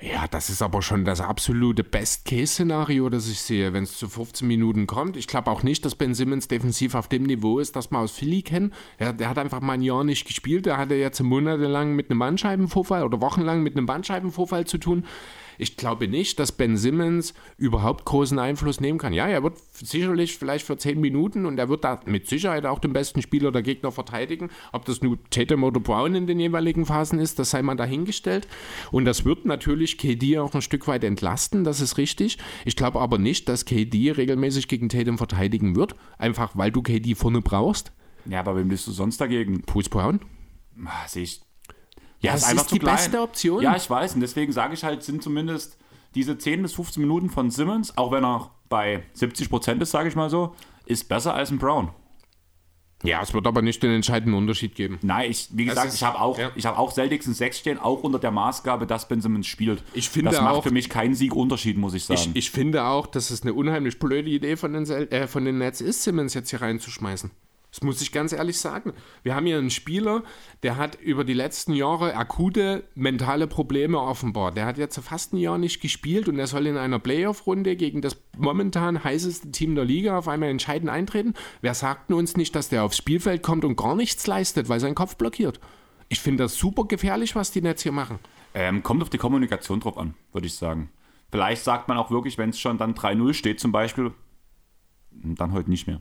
Ja, 0.00 0.28
das 0.28 0.48
ist 0.48 0.62
aber 0.62 0.80
schon 0.80 1.04
das 1.04 1.20
absolute 1.20 1.82
Best-Case-Szenario, 1.82 3.08
das 3.08 3.28
ich 3.28 3.40
sehe, 3.40 3.72
wenn 3.72 3.82
es 3.82 3.98
zu 3.98 4.08
15 4.08 4.46
Minuten 4.46 4.86
kommt. 4.86 5.16
Ich 5.16 5.26
glaube 5.26 5.50
auch 5.50 5.64
nicht, 5.64 5.84
dass 5.84 5.96
Ben 5.96 6.14
Simmons 6.14 6.46
defensiv 6.46 6.94
auf 6.94 7.08
dem 7.08 7.24
Niveau 7.24 7.58
ist, 7.58 7.74
das 7.74 7.90
wir 7.90 7.98
aus 7.98 8.12
Philly 8.12 8.42
kennen. 8.42 8.72
Er, 8.96 9.12
der 9.12 9.28
hat 9.28 9.38
einfach 9.38 9.60
mal 9.60 9.72
ein 9.72 9.82
Jahr 9.82 10.04
nicht 10.04 10.24
gespielt. 10.24 10.66
Der 10.66 10.76
hatte 10.76 10.94
jetzt 10.94 11.20
monatelang 11.20 11.96
mit 11.96 12.10
einem 12.10 12.20
Bandscheibenvorfall 12.20 13.02
oder 13.02 13.20
wochenlang 13.20 13.64
mit 13.64 13.76
einem 13.76 13.86
Bandscheibenvorfall 13.86 14.66
zu 14.68 14.78
tun. 14.78 15.04
Ich 15.58 15.76
glaube 15.76 16.08
nicht, 16.08 16.38
dass 16.38 16.52
Ben 16.52 16.76
Simmons 16.76 17.34
überhaupt 17.56 18.04
großen 18.04 18.38
Einfluss 18.38 18.80
nehmen 18.80 18.98
kann. 18.98 19.12
Ja, 19.12 19.26
er 19.26 19.42
wird 19.42 19.58
sicherlich 19.72 20.36
vielleicht 20.38 20.64
für 20.64 20.78
10 20.78 21.00
Minuten 21.00 21.46
und 21.46 21.58
er 21.58 21.68
wird 21.68 21.84
da 21.84 22.00
mit 22.06 22.28
Sicherheit 22.28 22.64
auch 22.64 22.78
den 22.78 22.92
besten 22.92 23.20
Spieler 23.20 23.50
der 23.50 23.62
Gegner 23.62 23.90
verteidigen. 23.92 24.50
Ob 24.72 24.84
das 24.84 25.02
nur 25.02 25.18
Tatum 25.30 25.64
oder 25.64 25.80
Brown 25.80 26.14
in 26.14 26.26
den 26.26 26.38
jeweiligen 26.38 26.86
Phasen 26.86 27.18
ist, 27.18 27.38
das 27.38 27.50
sei 27.50 27.62
mal 27.62 27.74
dahingestellt. 27.74 28.46
Und 28.92 29.04
das 29.04 29.24
wird 29.24 29.44
natürlich 29.44 29.98
KD 29.98 30.38
auch 30.38 30.54
ein 30.54 30.62
Stück 30.62 30.86
weit 30.86 31.04
entlasten, 31.04 31.64
das 31.64 31.80
ist 31.80 31.98
richtig. 31.98 32.38
Ich 32.64 32.76
glaube 32.76 33.00
aber 33.00 33.18
nicht, 33.18 33.48
dass 33.48 33.64
KD 33.64 34.12
regelmäßig 34.12 34.68
gegen 34.68 34.88
Tatum 34.88 35.18
verteidigen 35.18 35.74
wird, 35.74 35.96
einfach 36.18 36.56
weil 36.56 36.70
du 36.70 36.82
KD 36.82 37.14
vorne 37.14 37.42
brauchst. 37.42 37.92
Ja, 38.26 38.40
aber 38.40 38.56
wem 38.56 38.68
bist 38.68 38.86
du 38.86 38.92
sonst 38.92 39.20
dagegen? 39.20 39.62
Bruce 39.62 39.88
Brown? 39.88 40.20
Ah, 40.84 41.08
Sehe 41.08 41.24
ich. 41.24 41.40
Ja, 42.20 42.34
ist 42.34 42.42
das 42.42 42.50
einfach 42.50 42.62
ist 42.64 42.68
zu 42.70 42.74
die 42.74 42.80
klein. 42.80 42.96
beste 42.96 43.20
Option. 43.20 43.62
Ja, 43.62 43.76
ich 43.76 43.88
weiß. 43.88 44.14
Und 44.14 44.20
deswegen 44.20 44.52
sage 44.52 44.74
ich 44.74 44.84
halt, 44.84 45.02
sind 45.02 45.22
zumindest 45.22 45.76
diese 46.14 46.36
10 46.38 46.62
bis 46.62 46.72
15 46.74 47.00
Minuten 47.00 47.30
von 47.30 47.50
Simmons, 47.50 47.96
auch 47.96 48.10
wenn 48.12 48.24
er 48.24 48.50
bei 48.68 49.04
70 49.14 49.50
Prozent 49.50 49.82
ist, 49.82 49.90
sage 49.92 50.08
ich 50.08 50.16
mal 50.16 50.28
so, 50.30 50.54
ist 50.86 51.08
besser 51.08 51.34
als 51.34 51.50
ein 51.50 51.58
Brown. 51.58 51.90
Ja, 53.04 53.22
es 53.22 53.32
wird 53.32 53.46
aber 53.46 53.62
nicht 53.62 53.80
den 53.84 53.92
entscheidenden 53.92 54.34
Unterschied 54.36 54.74
geben. 54.74 54.98
Nein, 55.02 55.30
ich, 55.30 55.48
wie 55.52 55.66
gesagt, 55.66 55.86
ist- 55.88 55.94
ich 55.94 56.02
habe 56.02 56.20
auch, 56.20 56.36
ja. 56.36 56.50
ich 56.56 56.66
habe 56.66 56.76
auch 56.78 56.96
in 56.98 57.34
6 57.34 57.58
stehen, 57.58 57.78
auch 57.78 58.02
unter 58.02 58.18
der 58.18 58.32
Maßgabe, 58.32 58.88
dass 58.88 59.06
Ben 59.06 59.20
Simmons 59.20 59.46
spielt. 59.46 59.84
Ich 59.94 60.08
finde 60.08 60.32
das 60.32 60.40
macht 60.40 60.54
auch- 60.56 60.62
für 60.64 60.72
mich 60.72 60.88
keinen 60.90 61.14
Siegunterschied, 61.14 61.76
muss 61.78 61.94
ich 61.94 62.04
sagen. 62.04 62.20
Ich, 62.34 62.36
ich 62.36 62.50
finde 62.50 62.82
auch, 62.84 63.06
dass 63.06 63.30
es 63.30 63.42
eine 63.42 63.54
unheimlich 63.54 64.00
blöde 64.00 64.28
Idee 64.28 64.56
von 64.56 64.72
den, 64.72 64.84
äh, 64.90 65.28
von 65.28 65.44
den 65.44 65.58
Nets 65.58 65.80
ist, 65.80 66.02
Simmons 66.02 66.34
jetzt 66.34 66.50
hier 66.50 66.60
reinzuschmeißen. 66.60 67.30
Das 67.78 67.84
muss 67.84 68.00
ich 68.00 68.10
ganz 68.10 68.32
ehrlich 68.32 68.58
sagen. 68.58 68.92
Wir 69.22 69.36
haben 69.36 69.46
hier 69.46 69.56
einen 69.56 69.70
Spieler, 69.70 70.24
der 70.64 70.78
hat 70.78 70.96
über 70.96 71.22
die 71.22 71.32
letzten 71.32 71.74
Jahre 71.74 72.16
akute 72.16 72.82
mentale 72.96 73.46
Probleme 73.46 74.00
offenbar. 74.00 74.50
Der 74.50 74.66
hat 74.66 74.78
jetzt 74.78 74.98
fast 74.98 75.32
ein 75.32 75.36
Jahr 75.36 75.58
nicht 75.58 75.80
gespielt 75.80 76.28
und 76.28 76.40
er 76.40 76.48
soll 76.48 76.66
in 76.66 76.76
einer 76.76 76.98
Playoff-Runde 76.98 77.76
gegen 77.76 78.02
das 78.02 78.20
momentan 78.36 79.04
heißeste 79.04 79.52
Team 79.52 79.76
der 79.76 79.84
Liga 79.84 80.18
auf 80.18 80.26
einmal 80.26 80.48
entscheidend 80.48 80.90
eintreten. 80.90 81.34
Wer 81.60 81.72
sagt 81.72 82.10
uns 82.10 82.36
nicht, 82.36 82.56
dass 82.56 82.68
der 82.68 82.82
aufs 82.82 82.96
Spielfeld 82.96 83.44
kommt 83.44 83.64
und 83.64 83.76
gar 83.76 83.94
nichts 83.94 84.26
leistet, 84.26 84.68
weil 84.68 84.80
sein 84.80 84.96
Kopf 84.96 85.14
blockiert? 85.14 85.60
Ich 86.08 86.18
finde 86.18 86.42
das 86.42 86.56
super 86.56 86.86
gefährlich, 86.86 87.36
was 87.36 87.52
die 87.52 87.62
Nets 87.62 87.84
hier 87.84 87.92
machen. 87.92 88.18
Ähm, 88.54 88.82
kommt 88.82 89.04
auf 89.04 89.10
die 89.10 89.18
Kommunikation 89.18 89.78
drauf 89.78 89.96
an, 89.96 90.14
würde 90.32 90.48
ich 90.48 90.54
sagen. 90.54 90.90
Vielleicht 91.30 91.62
sagt 91.62 91.86
man 91.86 91.96
auch 91.96 92.10
wirklich, 92.10 92.38
wenn 92.38 92.50
es 92.50 92.58
schon 92.58 92.76
dann 92.76 92.94
3-0 92.94 93.34
steht 93.34 93.60
zum 93.60 93.70
Beispiel, 93.70 94.10
dann 95.12 95.52
heute 95.52 95.70
nicht 95.70 95.86
mehr. 95.86 96.00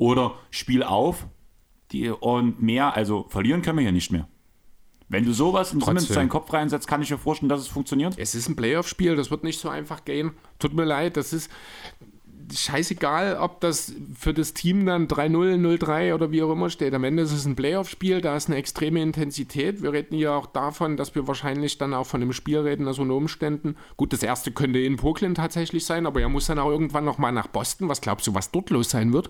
Oder 0.00 0.32
Spiel 0.50 0.82
auf 0.82 1.26
die, 1.92 2.08
und 2.08 2.62
mehr, 2.62 2.96
also 2.96 3.26
verlieren 3.28 3.60
können 3.60 3.76
wir 3.76 3.82
hier 3.82 3.92
nicht 3.92 4.10
mehr. 4.10 4.26
Wenn 5.10 5.26
du 5.26 5.34
sowas 5.34 5.74
in 5.74 5.80
Trotzdem. 5.80 6.14
seinen 6.14 6.28
Kopf 6.30 6.50
reinsetzt, 6.54 6.88
kann 6.88 7.02
ich 7.02 7.10
mir 7.10 7.18
vorstellen, 7.18 7.50
dass 7.50 7.60
es 7.60 7.68
funktioniert. 7.68 8.14
Es 8.16 8.34
ist 8.34 8.48
ein 8.48 8.56
Playoff-Spiel, 8.56 9.14
das 9.14 9.30
wird 9.30 9.44
nicht 9.44 9.60
so 9.60 9.68
einfach 9.68 10.06
gehen. 10.06 10.30
Tut 10.58 10.72
mir 10.72 10.86
leid, 10.86 11.18
das 11.18 11.34
ist 11.34 11.50
scheißegal, 12.50 13.36
ob 13.36 13.60
das 13.60 13.92
für 14.18 14.32
das 14.32 14.54
Team 14.54 14.86
dann 14.86 15.06
3-0, 15.06 15.56
0-3 15.78 16.14
oder 16.14 16.30
wie 16.30 16.42
auch 16.42 16.50
immer 16.50 16.70
steht. 16.70 16.94
Am 16.94 17.04
Ende 17.04 17.22
ist 17.22 17.32
es 17.32 17.44
ein 17.44 17.54
Playoff-Spiel, 17.54 18.22
da 18.22 18.36
ist 18.38 18.48
eine 18.48 18.56
extreme 18.56 19.02
Intensität. 19.02 19.82
Wir 19.82 19.92
reden 19.92 20.14
ja 20.14 20.34
auch 20.34 20.46
davon, 20.46 20.96
dass 20.96 21.14
wir 21.14 21.28
wahrscheinlich 21.28 21.76
dann 21.76 21.92
auch 21.92 22.06
von 22.06 22.22
einem 22.22 22.32
Spiel 22.32 22.60
reden, 22.60 22.86
also 22.86 23.02
unter 23.02 23.16
Umständen. 23.16 23.76
Gut, 23.98 24.14
das 24.14 24.22
erste 24.22 24.50
könnte 24.50 24.78
in 24.78 24.96
Brooklyn 24.96 25.34
tatsächlich 25.34 25.84
sein, 25.84 26.06
aber 26.06 26.22
er 26.22 26.30
muss 26.30 26.46
dann 26.46 26.58
auch 26.58 26.70
irgendwann 26.70 27.04
nochmal 27.04 27.32
nach 27.32 27.48
Boston. 27.48 27.90
Was 27.90 28.00
glaubst 28.00 28.26
du, 28.26 28.32
was 28.32 28.50
dort 28.50 28.70
los 28.70 28.88
sein 28.88 29.12
wird? 29.12 29.28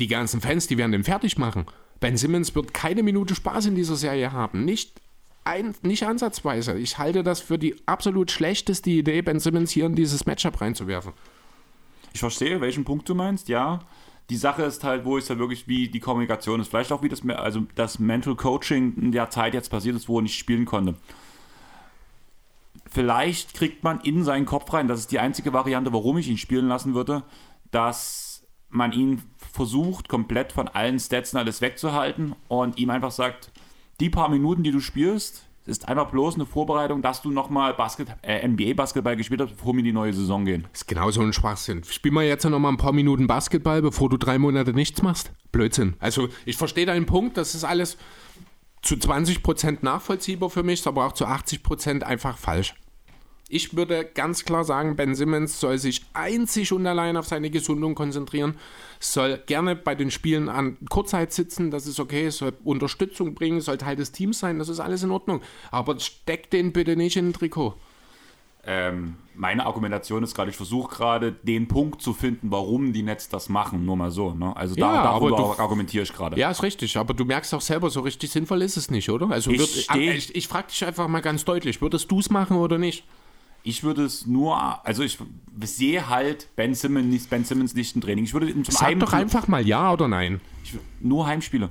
Die 0.00 0.06
ganzen 0.06 0.40
Fans, 0.40 0.66
die 0.66 0.78
werden 0.78 0.92
den 0.92 1.04
fertig 1.04 1.38
machen. 1.38 1.66
Ben 2.00 2.16
Simmons 2.16 2.54
wird 2.54 2.74
keine 2.74 3.02
Minute 3.02 3.34
Spaß 3.34 3.66
in 3.66 3.74
dieser 3.74 3.96
Serie 3.96 4.32
haben. 4.32 4.64
Nicht, 4.64 5.00
ein, 5.44 5.74
nicht 5.82 6.04
ansatzweise. 6.04 6.78
Ich 6.78 6.98
halte 6.98 7.22
das 7.22 7.40
für 7.40 7.58
die 7.58 7.76
absolut 7.86 8.30
schlechteste 8.30 8.90
Idee, 8.90 9.22
Ben 9.22 9.38
Simmons 9.38 9.70
hier 9.70 9.86
in 9.86 9.94
dieses 9.94 10.26
Matchup 10.26 10.60
reinzuwerfen. 10.60 11.12
Ich 12.12 12.20
verstehe, 12.20 12.60
welchen 12.60 12.84
Punkt 12.84 13.08
du 13.08 13.14
meinst, 13.14 13.48
ja. 13.48 13.80
Die 14.30 14.36
Sache 14.36 14.62
ist 14.62 14.84
halt, 14.84 15.04
wo 15.04 15.16
ist 15.16 15.28
ja 15.28 15.38
wirklich, 15.38 15.68
wie 15.68 15.88
die 15.88 16.00
Kommunikation 16.00 16.60
ist. 16.60 16.68
Vielleicht 16.68 16.92
auch, 16.92 17.02
wie 17.02 17.08
das, 17.08 17.22
also 17.28 17.66
das 17.74 17.98
Mental 17.98 18.34
Coaching 18.34 18.94
in 18.96 19.12
der 19.12 19.30
Zeit 19.30 19.54
jetzt 19.54 19.70
passiert 19.70 19.96
ist, 19.96 20.08
wo 20.08 20.18
er 20.18 20.22
nicht 20.22 20.38
spielen 20.38 20.64
konnte. 20.64 20.94
Vielleicht 22.90 23.54
kriegt 23.54 23.84
man 23.84 24.00
in 24.00 24.24
seinen 24.24 24.44
Kopf 24.44 24.72
rein, 24.72 24.88
das 24.88 25.00
ist 25.00 25.12
die 25.12 25.18
einzige 25.18 25.52
Variante, 25.52 25.92
warum 25.92 26.18
ich 26.18 26.28
ihn 26.28 26.36
spielen 26.36 26.68
lassen 26.68 26.94
würde, 26.94 27.22
dass 27.70 28.46
man 28.68 28.92
ihn 28.92 29.22
versucht, 29.52 30.08
komplett 30.08 30.52
von 30.52 30.68
allen 30.68 30.98
Stats 30.98 31.32
und 31.32 31.38
alles 31.38 31.60
wegzuhalten 31.60 32.34
und 32.48 32.78
ihm 32.78 32.90
einfach 32.90 33.12
sagt, 33.12 33.52
die 34.00 34.10
paar 34.10 34.28
Minuten, 34.28 34.62
die 34.62 34.72
du 34.72 34.80
spielst, 34.80 35.44
ist 35.66 35.88
einfach 35.88 36.10
bloß 36.10 36.34
eine 36.34 36.46
Vorbereitung, 36.46 37.02
dass 37.02 37.22
du 37.22 37.30
nochmal 37.30 37.74
Basket, 37.74 38.08
äh, 38.22 38.46
NBA-Basketball 38.46 39.16
gespielt 39.16 39.42
hast, 39.42 39.50
bevor 39.50 39.74
wir 39.74 39.78
in 39.80 39.84
die 39.84 39.92
neue 39.92 40.12
Saison 40.12 40.44
gehen. 40.44 40.66
Ist 40.72 40.88
genauso 40.88 41.20
ein 41.20 41.32
Schwachsinn. 41.32 41.84
Spiel 41.84 42.10
mal 42.10 42.24
jetzt 42.24 42.44
noch 42.44 42.58
mal 42.58 42.70
ein 42.70 42.78
paar 42.78 42.92
Minuten 42.92 43.28
Basketball, 43.28 43.80
bevor 43.80 44.08
du 44.08 44.16
drei 44.16 44.38
Monate 44.38 44.72
nichts 44.72 45.02
machst. 45.02 45.30
Blödsinn. 45.52 45.94
Also 46.00 46.28
ich 46.46 46.56
verstehe 46.56 46.86
deinen 46.86 47.06
Punkt, 47.06 47.36
das 47.36 47.54
ist 47.54 47.62
alles 47.62 47.96
zu 48.82 48.96
20% 48.96 49.78
nachvollziehbar 49.82 50.50
für 50.50 50.64
mich, 50.64 50.84
aber 50.86 51.06
auch 51.06 51.12
zu 51.12 51.26
80% 51.26 52.02
einfach 52.02 52.36
falsch. 52.36 52.74
Ich 53.54 53.76
würde 53.76 54.04
ganz 54.14 54.44
klar 54.46 54.64
sagen, 54.64 54.96
Ben 54.96 55.14
Simmons 55.14 55.60
soll 55.60 55.76
sich 55.76 56.06
einzig 56.14 56.72
und 56.72 56.86
allein 56.86 57.18
auf 57.18 57.26
seine 57.26 57.50
Gesundung 57.50 57.94
konzentrieren, 57.94 58.56
soll 58.98 59.38
gerne 59.44 59.76
bei 59.76 59.94
den 59.94 60.10
Spielen 60.10 60.48
an 60.48 60.78
Kurzzeit 60.88 61.32
sitzen, 61.34 61.70
das 61.70 61.86
ist 61.86 62.00
okay, 62.00 62.30
soll 62.30 62.54
Unterstützung 62.64 63.34
bringen, 63.34 63.60
soll 63.60 63.76
Teil 63.76 63.96
des 63.96 64.10
Teams 64.10 64.38
sein, 64.38 64.58
das 64.58 64.70
ist 64.70 64.80
alles 64.80 65.02
in 65.02 65.10
Ordnung. 65.10 65.42
Aber 65.70 66.00
steck 66.00 66.50
den 66.50 66.72
bitte 66.72 66.96
nicht 66.96 67.16
in 67.18 67.28
ein 67.28 67.32
Trikot. 67.34 67.74
Ähm, 68.64 69.16
meine 69.34 69.66
Argumentation 69.66 70.22
ist 70.22 70.34
gerade, 70.36 70.50
ich 70.50 70.56
versuche 70.56 70.94
gerade 70.94 71.32
den 71.32 71.66
Punkt 71.66 72.00
zu 72.00 72.14
finden, 72.14 72.50
warum 72.52 72.92
die 72.92 73.02
Nets 73.02 73.28
das 73.28 73.48
machen, 73.48 73.84
nur 73.84 73.96
mal 73.96 74.12
so. 74.12 74.32
Ne? 74.34 74.56
Also 74.56 74.76
da, 74.76 74.94
Ja, 74.94 75.02
darüber 75.02 75.36
du- 75.36 75.60
argumentiere 75.60 76.04
ich 76.04 76.12
gerade. 76.12 76.38
Ja, 76.38 76.50
ist 76.50 76.62
richtig, 76.62 76.96
aber 76.96 77.12
du 77.12 77.24
merkst 77.24 77.52
auch 77.54 77.60
selber, 77.60 77.90
so 77.90 78.00
richtig 78.00 78.30
sinnvoll 78.30 78.62
ist 78.62 78.76
es 78.76 78.88
nicht, 78.90 79.10
oder? 79.10 79.30
Also 79.30 79.50
Ich 79.50 79.60
würd- 79.60 79.98
ich, 79.98 80.34
ich 80.36 80.48
frage 80.48 80.68
dich 80.68 80.84
einfach 80.86 81.08
mal 81.08 81.20
ganz 81.20 81.44
deutlich, 81.44 81.82
würdest 81.82 82.10
du 82.10 82.20
es 82.20 82.30
machen 82.30 82.56
oder 82.56 82.78
nicht? 82.78 83.04
Ich 83.64 83.84
würde 83.84 84.04
es 84.04 84.26
nur, 84.26 84.84
also 84.86 85.02
ich 85.02 85.18
sehe 85.62 86.08
halt 86.08 86.48
Ben 86.56 86.74
Simmons 86.74 87.06
nicht, 87.06 87.30
ben 87.30 87.44
Simmons 87.44 87.74
nicht 87.74 87.94
im 87.94 88.00
Training. 88.02 88.24
Ich 88.24 88.32
würde 88.34 88.52
zum 88.52 88.64
Sag 88.64 88.88
Heim- 88.88 88.98
doch 88.98 89.12
einfach 89.12 89.46
mal 89.48 89.66
ja 89.66 89.92
oder 89.92 90.08
nein. 90.08 90.40
ich, 90.64 90.74
nur 91.00 91.26
Heimspiele. 91.26 91.70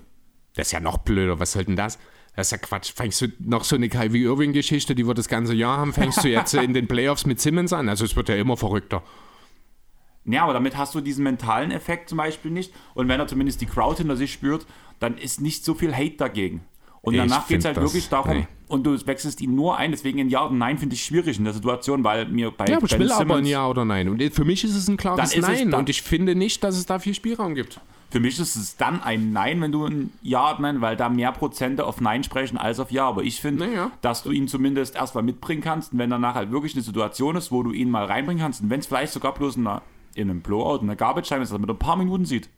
Das 0.55 0.67
ist 0.67 0.71
ja 0.71 0.79
noch 0.79 0.99
blöder, 0.99 1.39
was 1.39 1.53
soll 1.53 1.65
denn 1.65 1.75
das? 1.75 1.97
Das 2.35 2.47
ist 2.47 2.51
ja 2.51 2.57
Quatsch. 2.59 2.93
Fängst 2.93 3.21
du 3.21 3.27
noch 3.39 3.65
so 3.65 3.75
eine 3.75 3.89
Kyrie 3.89 4.23
Irving-Geschichte, 4.23 4.95
die 4.95 5.05
wir 5.05 5.13
das 5.13 5.27
ganze 5.27 5.53
Jahr 5.53 5.77
haben, 5.77 5.91
fängst 5.91 6.23
du 6.23 6.29
jetzt 6.29 6.53
in 6.53 6.73
den 6.73 6.87
Playoffs 6.87 7.25
mit 7.25 7.41
Simmons 7.41 7.73
an? 7.73 7.89
Also 7.89 8.05
es 8.05 8.15
wird 8.15 8.29
ja 8.29 8.35
immer 8.35 8.55
verrückter. 8.55 9.03
Ja, 10.23 10.43
aber 10.43 10.53
damit 10.53 10.77
hast 10.77 10.93
du 10.95 11.01
diesen 11.01 11.23
mentalen 11.23 11.71
Effekt 11.71 12.07
zum 12.09 12.19
Beispiel 12.19 12.51
nicht. 12.51 12.73
Und 12.93 13.07
wenn 13.07 13.19
er 13.19 13.27
zumindest 13.27 13.59
die 13.59 13.65
Crowd 13.65 13.97
hinter 13.97 14.15
sich 14.15 14.31
spürt, 14.31 14.65
dann 14.99 15.17
ist 15.17 15.41
nicht 15.41 15.65
so 15.65 15.73
viel 15.73 15.93
Hate 15.95 16.15
dagegen. 16.17 16.61
Und 17.03 17.15
Ich 17.15 17.19
danach 17.19 17.47
geht 17.47 17.59
es 17.59 17.65
halt 17.65 17.77
das- 17.77 17.83
wirklich 17.83 18.09
darum, 18.09 18.37
nee. 18.37 18.47
und 18.67 18.83
du 18.85 18.95
wechselst 19.07 19.41
ihn 19.41 19.55
nur 19.55 19.75
ein, 19.77 19.89
deswegen 19.91 20.19
ein 20.19 20.29
Ja 20.29 20.45
oder 20.45 20.53
Nein 20.53 20.77
finde 20.77 20.93
ich 20.95 21.03
schwierig 21.03 21.37
in 21.39 21.45
der 21.45 21.53
Situation, 21.53 22.03
weil 22.03 22.27
mir 22.27 22.51
bei 22.51 22.67
Ja, 22.67 22.77
aber 22.77 22.85
ich 22.85 22.97
will 22.99 23.11
aber 23.11 23.21
ein 23.21 23.27
Simmons- 23.27 23.49
Ja 23.49 23.67
oder 23.67 23.85
Nein. 23.85 24.07
Und 24.09 24.21
für 24.33 24.45
mich 24.45 24.63
ist 24.63 24.75
es 24.75 24.87
ein 24.87 24.97
klares 24.97 25.35
Nein. 25.35 25.73
Und 25.73 25.89
ich 25.89 26.03
finde 26.03 26.35
nicht, 26.35 26.63
dass 26.63 26.77
es 26.77 26.85
da 26.85 26.99
viel 26.99 27.15
Spielraum 27.15 27.55
gibt. 27.55 27.79
Für 28.11 28.19
mich 28.19 28.37
ist 28.39 28.55
es 28.57 28.75
dann 28.75 29.01
ein 29.01 29.31
Nein, 29.31 29.61
wenn 29.61 29.71
du 29.71 29.85
ein 29.85 30.11
Ja 30.21 30.55
nein, 30.59 30.81
weil 30.81 30.95
da 30.97 31.07
mehr 31.09 31.31
Prozente 31.31 31.85
auf 31.87 32.01
Nein 32.01 32.23
sprechen 32.23 32.57
als 32.57 32.79
auf 32.79 32.91
Ja. 32.91 33.07
Aber 33.07 33.23
ich 33.23 33.39
finde, 33.41 33.65
Naja. 33.67 33.89
dass 34.01 34.21
du 34.21 34.31
ihn 34.31 34.47
zumindest 34.47 34.95
erstmal 34.95 35.23
mitbringen 35.23 35.61
kannst 35.61 35.93
und 35.93 35.97
wenn 35.99 36.09
danach 36.11 36.35
halt 36.35 36.51
wirklich 36.51 36.73
eine 36.75 36.83
Situation 36.83 37.35
ist, 37.37 37.51
wo 37.51 37.63
du 37.63 37.71
ihn 37.71 37.89
mal 37.89 38.05
reinbringen 38.05 38.43
kannst 38.43 38.61
und 38.61 38.69
wenn 38.69 38.81
es 38.81 38.85
vielleicht 38.87 39.13
sogar 39.13 39.33
bloß 39.33 39.55
in, 39.55 39.65
einer, 39.65 39.81
in 40.13 40.29
einem 40.29 40.41
Blowout, 40.41 40.79
in 40.81 40.83
einer 40.83 40.97
Garbage 40.97 41.29
Time 41.29 41.41
ist, 41.41 41.49
dass 41.51 41.57
er 41.57 41.61
mit 41.61 41.69
ein 41.69 41.79
paar 41.79 41.95
Minuten 41.95 42.25
sieht, 42.25 42.49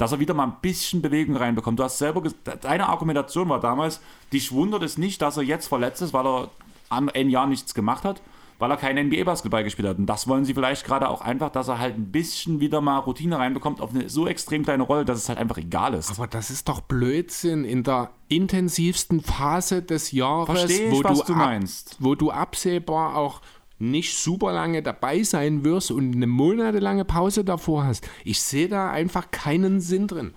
dass 0.00 0.12
er 0.12 0.18
wieder 0.20 0.34
mal 0.34 0.44
ein 0.44 0.56
bisschen 0.62 1.02
Bewegung 1.02 1.36
reinbekommt. 1.36 1.78
Du 1.78 1.84
hast 1.84 1.98
selber, 1.98 2.22
deine 2.62 2.88
Argumentation 2.88 3.48
war 3.50 3.60
damals, 3.60 4.00
dich 4.32 4.50
wundert 4.52 4.82
es 4.82 4.96
nicht, 4.98 5.20
dass 5.20 5.36
er 5.36 5.42
jetzt 5.42 5.66
verletzt 5.68 6.00
ist, 6.02 6.12
weil 6.14 6.26
er 6.26 6.50
an 6.88 7.08
ein 7.10 7.28
Jahr 7.28 7.46
nichts 7.46 7.74
gemacht 7.74 8.04
hat, 8.04 8.22
weil 8.58 8.70
er 8.70 8.76
keinen 8.78 9.08
NBA-Basketball 9.08 9.62
gespielt 9.62 9.88
hat. 9.88 9.98
Und 9.98 10.06
das 10.06 10.26
wollen 10.26 10.44
sie 10.44 10.54
vielleicht 10.54 10.84
gerade 10.84 11.08
auch 11.08 11.20
einfach, 11.20 11.50
dass 11.50 11.68
er 11.68 11.78
halt 11.78 11.96
ein 11.96 12.10
bisschen 12.12 12.60
wieder 12.60 12.80
mal 12.80 12.98
Routine 12.98 13.38
reinbekommt 13.38 13.80
auf 13.80 13.90
eine 13.94 14.08
so 14.08 14.26
extrem 14.26 14.64
kleine 14.64 14.82
Rolle, 14.82 15.04
dass 15.04 15.18
es 15.18 15.28
halt 15.28 15.38
einfach 15.38 15.58
egal 15.58 15.94
ist. 15.94 16.10
Aber 16.10 16.26
das 16.26 16.50
ist 16.50 16.68
doch 16.68 16.80
Blödsinn 16.80 17.64
in 17.64 17.82
der 17.84 18.10
intensivsten 18.28 19.20
Phase 19.20 19.82
des 19.82 20.12
Jahres, 20.12 20.70
ich, 20.70 20.90
wo, 20.90 21.02
du 21.02 21.08
ab- 21.08 21.28
meinst. 21.30 21.96
wo 22.00 22.14
du 22.14 22.30
absehbar 22.30 23.16
auch 23.16 23.40
nicht 23.80 24.16
super 24.16 24.52
lange 24.52 24.82
dabei 24.82 25.22
sein 25.22 25.64
wirst 25.64 25.90
und 25.90 26.14
eine 26.14 26.26
monatelange 26.26 27.04
Pause 27.04 27.44
davor 27.44 27.84
hast. 27.84 28.08
Ich 28.24 28.40
sehe 28.40 28.68
da 28.68 28.90
einfach 28.90 29.30
keinen 29.30 29.80
Sinn 29.80 30.06
drin. 30.06 30.34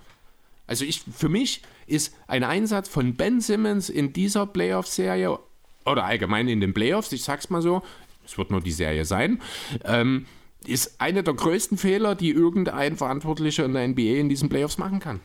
Also 0.66 0.86
ich, 0.86 1.04
für 1.14 1.30
mich 1.30 1.62
ist 1.86 2.16
ein 2.28 2.44
Einsatz 2.44 2.88
von 2.88 3.16
Ben 3.16 3.42
Simmons 3.42 3.90
in 3.90 4.14
dieser 4.14 4.48
Playoff-Serie 4.48 5.38
oder 5.86 6.06
allgemein 6.06 6.48
in 6.48 6.62
den 6.62 6.74
Playoffs, 6.74 7.12
ich 7.12 7.24
sag's 7.24 7.50
mal 7.50 7.62
so, 7.62 7.84
es 8.26 8.38
wird 8.38 8.52
nur 8.52 8.62
die 8.62 8.72
Serie 8.72 9.04
sein, 9.04 9.42
ähm, 9.84 10.26
ist 10.66 11.02
einer 11.02 11.24
der 11.24 11.34
größten 11.34 11.78
Fehler, 11.78 12.16
die 12.16 12.32
irgendein 12.32 12.96
Verantwortlicher 12.96 13.66
in 13.66 13.74
der 13.74 13.86
NBA 13.90 14.20
in 14.20 14.30
diesen 14.30 14.48
Playoffs 14.48 14.78
machen 14.78 15.02
kann. 15.02 15.20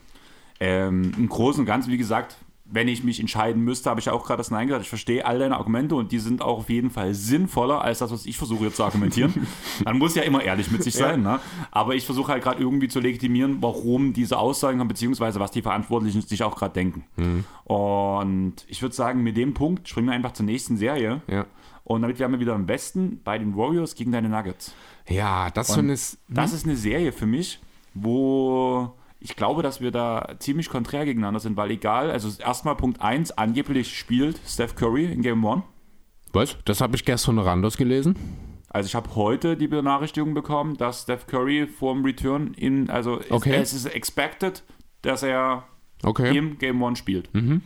Ähm, 0.58 1.12
Im 1.16 1.28
Großen 1.28 1.60
und 1.60 1.66
Ganzen, 1.66 1.92
wie 1.92 1.98
gesagt, 1.98 2.36
wenn 2.70 2.86
ich 2.86 3.02
mich 3.02 3.18
entscheiden 3.18 3.64
müsste, 3.64 3.88
habe 3.88 4.00
ich 4.00 4.06
ja 4.06 4.12
auch 4.12 4.26
gerade 4.26 4.38
das 4.38 4.50
Nein 4.50 4.66
gesagt. 4.66 4.84
Ich 4.84 4.90
verstehe 4.90 5.24
all 5.24 5.38
deine 5.38 5.56
Argumente 5.56 5.94
und 5.94 6.12
die 6.12 6.18
sind 6.18 6.42
auch 6.42 6.58
auf 6.58 6.68
jeden 6.68 6.90
Fall 6.90 7.14
sinnvoller 7.14 7.80
als 7.80 8.00
das, 8.00 8.10
was 8.10 8.26
ich 8.26 8.36
versuche 8.36 8.66
jetzt 8.66 8.76
zu 8.76 8.84
argumentieren. 8.84 9.46
Man 9.84 9.96
muss 9.96 10.14
ja 10.14 10.22
immer 10.22 10.42
ehrlich 10.42 10.70
mit 10.70 10.82
sich 10.82 10.94
sein, 10.94 11.22
ne? 11.22 11.40
aber 11.70 11.94
ich 11.94 12.04
versuche 12.04 12.32
halt 12.32 12.42
gerade 12.42 12.60
irgendwie 12.60 12.88
zu 12.88 13.00
legitimieren, 13.00 13.58
warum 13.62 14.12
diese 14.12 14.38
Aussagen 14.38 14.80
haben, 14.80 14.88
beziehungsweise 14.88 15.40
was 15.40 15.50
die 15.50 15.62
Verantwortlichen 15.62 16.20
sich 16.20 16.42
auch 16.42 16.56
gerade 16.56 16.74
denken. 16.74 17.04
Mhm. 17.16 17.44
Und 17.64 18.54
ich 18.68 18.82
würde 18.82 18.94
sagen, 18.94 19.22
mit 19.22 19.36
dem 19.36 19.54
Punkt 19.54 19.88
springen 19.88 20.08
wir 20.08 20.14
einfach 20.14 20.32
zur 20.32 20.44
nächsten 20.44 20.76
Serie. 20.76 21.22
Ja. 21.26 21.46
Und 21.84 22.02
damit 22.02 22.18
wären 22.18 22.32
wir 22.32 22.40
wieder 22.40 22.54
am 22.54 22.66
besten 22.66 23.22
bei 23.24 23.38
den 23.38 23.56
Warriors 23.56 23.94
gegen 23.94 24.12
deine 24.12 24.28
Nuggets. 24.28 24.74
Ja, 25.08 25.50
das 25.50 25.70
Und 25.70 25.78
eine. 25.78 25.96
Das 26.28 26.52
ist 26.52 26.66
eine 26.66 26.76
Serie 26.76 27.12
für 27.12 27.24
mich, 27.24 27.60
wo 27.94 28.92
ich 29.20 29.36
glaube, 29.36 29.62
dass 29.62 29.80
wir 29.80 29.90
da 29.90 30.36
ziemlich 30.38 30.68
konträr 30.68 31.04
gegeneinander 31.04 31.40
sind, 31.40 31.56
weil 31.56 31.70
egal, 31.70 32.10
also 32.10 32.28
erstmal 32.42 32.76
Punkt 32.76 33.00
1, 33.02 33.32
angeblich 33.32 33.96
spielt 33.98 34.40
Steph 34.46 34.74
Curry 34.76 35.06
in 35.06 35.22
Game 35.22 35.44
1. 35.44 35.62
Was? 36.32 36.56
Das 36.64 36.80
habe 36.80 36.94
ich 36.96 37.04
gestern 37.04 37.36
noch 37.36 37.46
anders 37.46 37.76
gelesen. 37.76 38.16
Also 38.70 38.86
ich 38.86 38.94
habe 38.94 39.14
heute 39.14 39.56
die 39.56 39.66
Benachrichtigung 39.66 40.34
bekommen, 40.34 40.76
dass 40.76 41.02
Steph 41.02 41.26
Curry 41.26 41.66
vorm 41.66 42.04
Return 42.04 42.52
in, 42.54 42.90
also 42.90 43.18
es- 43.18 43.30
Okay. 43.30 43.54
es 43.54 43.72
ist 43.72 43.86
expected, 43.86 44.62
dass 45.02 45.22
er 45.22 45.64
Okay. 46.02 46.36
im 46.36 46.58
Game 46.58 46.82
1 46.84 46.98
spielt. 46.98 47.32
Mhm. 47.34 47.62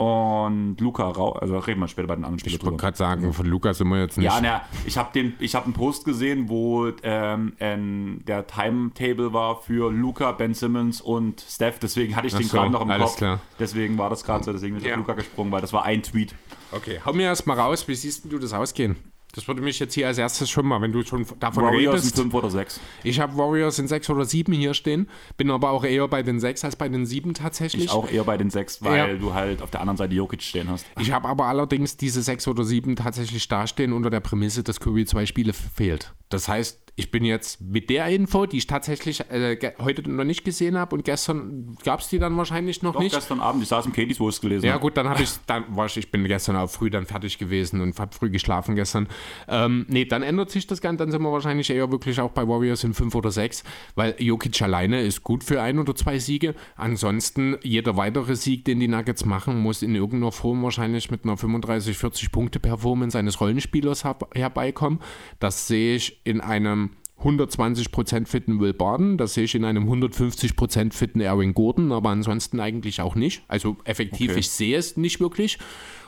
Und 0.00 0.80
Luca 0.80 1.10
Rau, 1.10 1.32
also 1.32 1.58
reden 1.58 1.80
wir 1.80 1.86
später 1.88 2.08
bei 2.08 2.14
den 2.14 2.24
anderen 2.24 2.38
Spielern 2.38 2.56
Ich 2.58 2.64
wollte 2.64 2.78
gerade 2.78 2.96
sagen, 2.96 3.34
von 3.34 3.44
Lukas 3.44 3.76
sind 3.76 3.88
wir 3.88 3.98
jetzt 4.00 4.16
nicht. 4.16 4.24
Ja, 4.24 4.40
na, 4.40 4.62
ich 4.86 4.96
habe 4.96 5.10
den, 5.12 5.34
ich 5.40 5.54
habe 5.54 5.66
einen 5.66 5.74
Post 5.74 6.06
gesehen, 6.06 6.48
wo 6.48 6.90
ähm, 7.02 7.52
ein, 7.60 8.24
der 8.24 8.46
Timetable 8.46 9.34
war 9.34 9.60
für 9.60 9.92
Luca, 9.92 10.32
Ben 10.32 10.54
Simmons 10.54 11.02
und 11.02 11.42
Steph. 11.46 11.80
Deswegen 11.80 12.16
hatte 12.16 12.28
ich 12.28 12.34
den 12.34 12.46
so, 12.46 12.56
gerade 12.56 12.70
noch 12.70 12.80
im 12.80 12.90
alles 12.90 13.08
Kopf. 13.10 13.16
klar. 13.18 13.40
Deswegen 13.58 13.98
war 13.98 14.08
das 14.08 14.24
gerade 14.24 14.42
so. 14.42 14.52
Deswegen 14.54 14.76
bin 14.76 14.82
ich 14.82 14.88
Ja. 14.88 14.94
auf 14.94 15.00
Luca 15.00 15.12
gesprungen, 15.12 15.52
weil 15.52 15.60
das 15.60 15.74
war 15.74 15.84
ein 15.84 16.02
Tweet. 16.02 16.34
Okay, 16.72 16.98
hau 17.04 17.12
mir 17.12 17.24
erst 17.24 17.46
mal 17.46 17.60
raus, 17.60 17.86
wie 17.86 17.94
siehst 17.94 18.24
du 18.32 18.38
das 18.38 18.54
ausgehen? 18.54 18.96
Das 19.34 19.46
würde 19.46 19.62
mich 19.62 19.78
jetzt 19.78 19.94
hier 19.94 20.06
als 20.08 20.18
erstes 20.18 20.50
schon 20.50 20.66
mal, 20.66 20.80
wenn 20.80 20.92
du 20.92 21.04
schon 21.04 21.24
davon 21.38 21.64
Warriors 21.64 21.94
redest. 21.94 22.16
sind 22.16 22.24
5 22.32 22.34
oder 22.34 22.50
6. 22.50 22.80
Ich 23.04 23.20
habe 23.20 23.36
Warriors 23.36 23.78
in 23.78 23.86
6 23.86 24.10
oder 24.10 24.24
7 24.24 24.52
hier 24.52 24.74
stehen, 24.74 25.08
bin 25.36 25.50
aber 25.50 25.70
auch 25.70 25.84
eher 25.84 26.08
bei 26.08 26.22
den 26.22 26.40
6 26.40 26.64
als 26.64 26.74
bei 26.76 26.88
den 26.88 27.06
7 27.06 27.34
tatsächlich. 27.34 27.84
Ich 27.84 27.90
auch 27.90 28.10
eher 28.10 28.24
bei 28.24 28.36
den 28.36 28.50
6, 28.50 28.82
weil 28.82 28.96
Ja. 29.12 29.14
du 29.16 29.32
halt 29.34 29.62
auf 29.62 29.70
der 29.70 29.80
anderen 29.80 29.96
Seite 29.98 30.14
Jokic 30.14 30.42
stehen 30.42 30.68
hast. 30.68 30.84
Ich 30.98 31.12
habe 31.12 31.28
aber 31.28 31.46
allerdings 31.46 31.96
diese 31.96 32.22
6 32.22 32.48
oder 32.48 32.64
7 32.64 32.96
tatsächlich 32.96 33.46
dastehen 33.46 33.92
unter 33.92 34.10
der 34.10 34.20
Prämisse, 34.20 34.62
dass 34.64 34.80
Curry 34.80 35.06
zwei 35.06 35.26
Spiele 35.26 35.52
fehlt. 35.52 36.12
Das 36.30 36.48
heißt, 36.48 36.80
ich 37.00 37.10
bin 37.10 37.24
jetzt 37.24 37.60
mit 37.60 37.88
der 37.88 38.06
Info, 38.08 38.44
die 38.46 38.58
ich 38.58 38.66
tatsächlich 38.66 39.20
äh, 39.30 39.56
heute 39.78 40.08
noch 40.08 40.24
nicht 40.24 40.44
gesehen 40.44 40.76
habe 40.76 40.94
und 40.94 41.04
gestern 41.04 41.76
gab 41.82 42.00
es 42.00 42.08
die 42.08 42.18
dann 42.18 42.36
wahrscheinlich 42.36 42.82
noch 42.82 42.92
Doch, 42.92 43.00
nicht. 43.00 43.14
gestern 43.14 43.40
Abend, 43.40 43.62
ich 43.62 43.68
saß 43.68 43.86
im 43.86 43.92
Katie's, 43.92 44.20
wo 44.20 44.28
ich 44.28 44.34
es 44.34 44.40
gelesen 44.40 44.66
Ja 44.66 44.76
gut, 44.76 44.96
dann 44.96 45.08
habe 45.08 45.22
ich, 45.22 45.30
dann 45.46 45.64
war 45.74 45.86
ich, 45.86 45.96
ich 45.96 46.10
bin 46.10 46.24
gestern 46.24 46.56
auch 46.56 46.68
früh 46.68 46.90
dann 46.90 47.06
fertig 47.06 47.38
gewesen 47.38 47.80
und 47.80 47.98
habe 47.98 48.14
früh 48.14 48.28
geschlafen 48.28 48.76
gestern. 48.76 49.08
Ähm, 49.48 49.86
nee, 49.88 50.04
dann 50.04 50.22
ändert 50.22 50.50
sich 50.50 50.66
das 50.66 50.80
Ganze, 50.80 50.98
dann 50.98 51.10
sind 51.10 51.22
wir 51.22 51.32
wahrscheinlich 51.32 51.70
eher 51.70 51.90
wirklich 51.90 52.20
auch 52.20 52.32
bei 52.32 52.46
Warriors 52.46 52.84
in 52.84 52.92
5 52.92 53.14
oder 53.14 53.30
6, 53.30 53.64
weil 53.94 54.14
Jokic 54.18 54.60
alleine 54.60 55.00
ist 55.00 55.22
gut 55.22 55.42
für 55.42 55.62
ein 55.62 55.78
oder 55.78 55.94
zwei 55.94 56.18
Siege. 56.18 56.54
Ansonsten 56.76 57.56
jeder 57.62 57.96
weitere 57.96 58.36
Sieg, 58.36 58.66
den 58.66 58.78
die 58.78 58.88
Nuggets 58.88 59.24
machen, 59.24 59.58
muss 59.58 59.82
in 59.82 59.94
irgendeiner 59.94 60.32
Form 60.32 60.62
wahrscheinlich 60.62 61.10
mit 61.10 61.24
einer 61.24 61.38
35, 61.38 61.96
40 61.96 62.30
Punkte 62.30 62.60
Performance 62.60 63.18
eines 63.18 63.40
Rollenspielers 63.40 64.04
herbeikommen. 64.34 65.00
Das 65.38 65.66
sehe 65.66 65.96
ich 65.96 66.19
in 66.24 66.40
einem 66.40 66.90
120% 67.22 68.26
fitten 68.26 68.60
Will 68.60 68.72
Barton, 68.72 69.18
das 69.18 69.34
sehe 69.34 69.44
ich 69.44 69.54
in 69.54 69.64
einem 69.64 69.90
150% 69.90 70.92
fitten 70.92 71.20
Erwin 71.20 71.52
Gordon, 71.52 71.92
aber 71.92 72.10
ansonsten 72.10 72.60
eigentlich 72.60 73.00
auch 73.02 73.14
nicht. 73.14 73.42
Also 73.48 73.76
effektiv, 73.84 74.30
Okay. 74.30 74.40
ich 74.40 74.50
sehe 74.50 74.76
es 74.78 74.96
nicht 74.96 75.20
wirklich. 75.20 75.58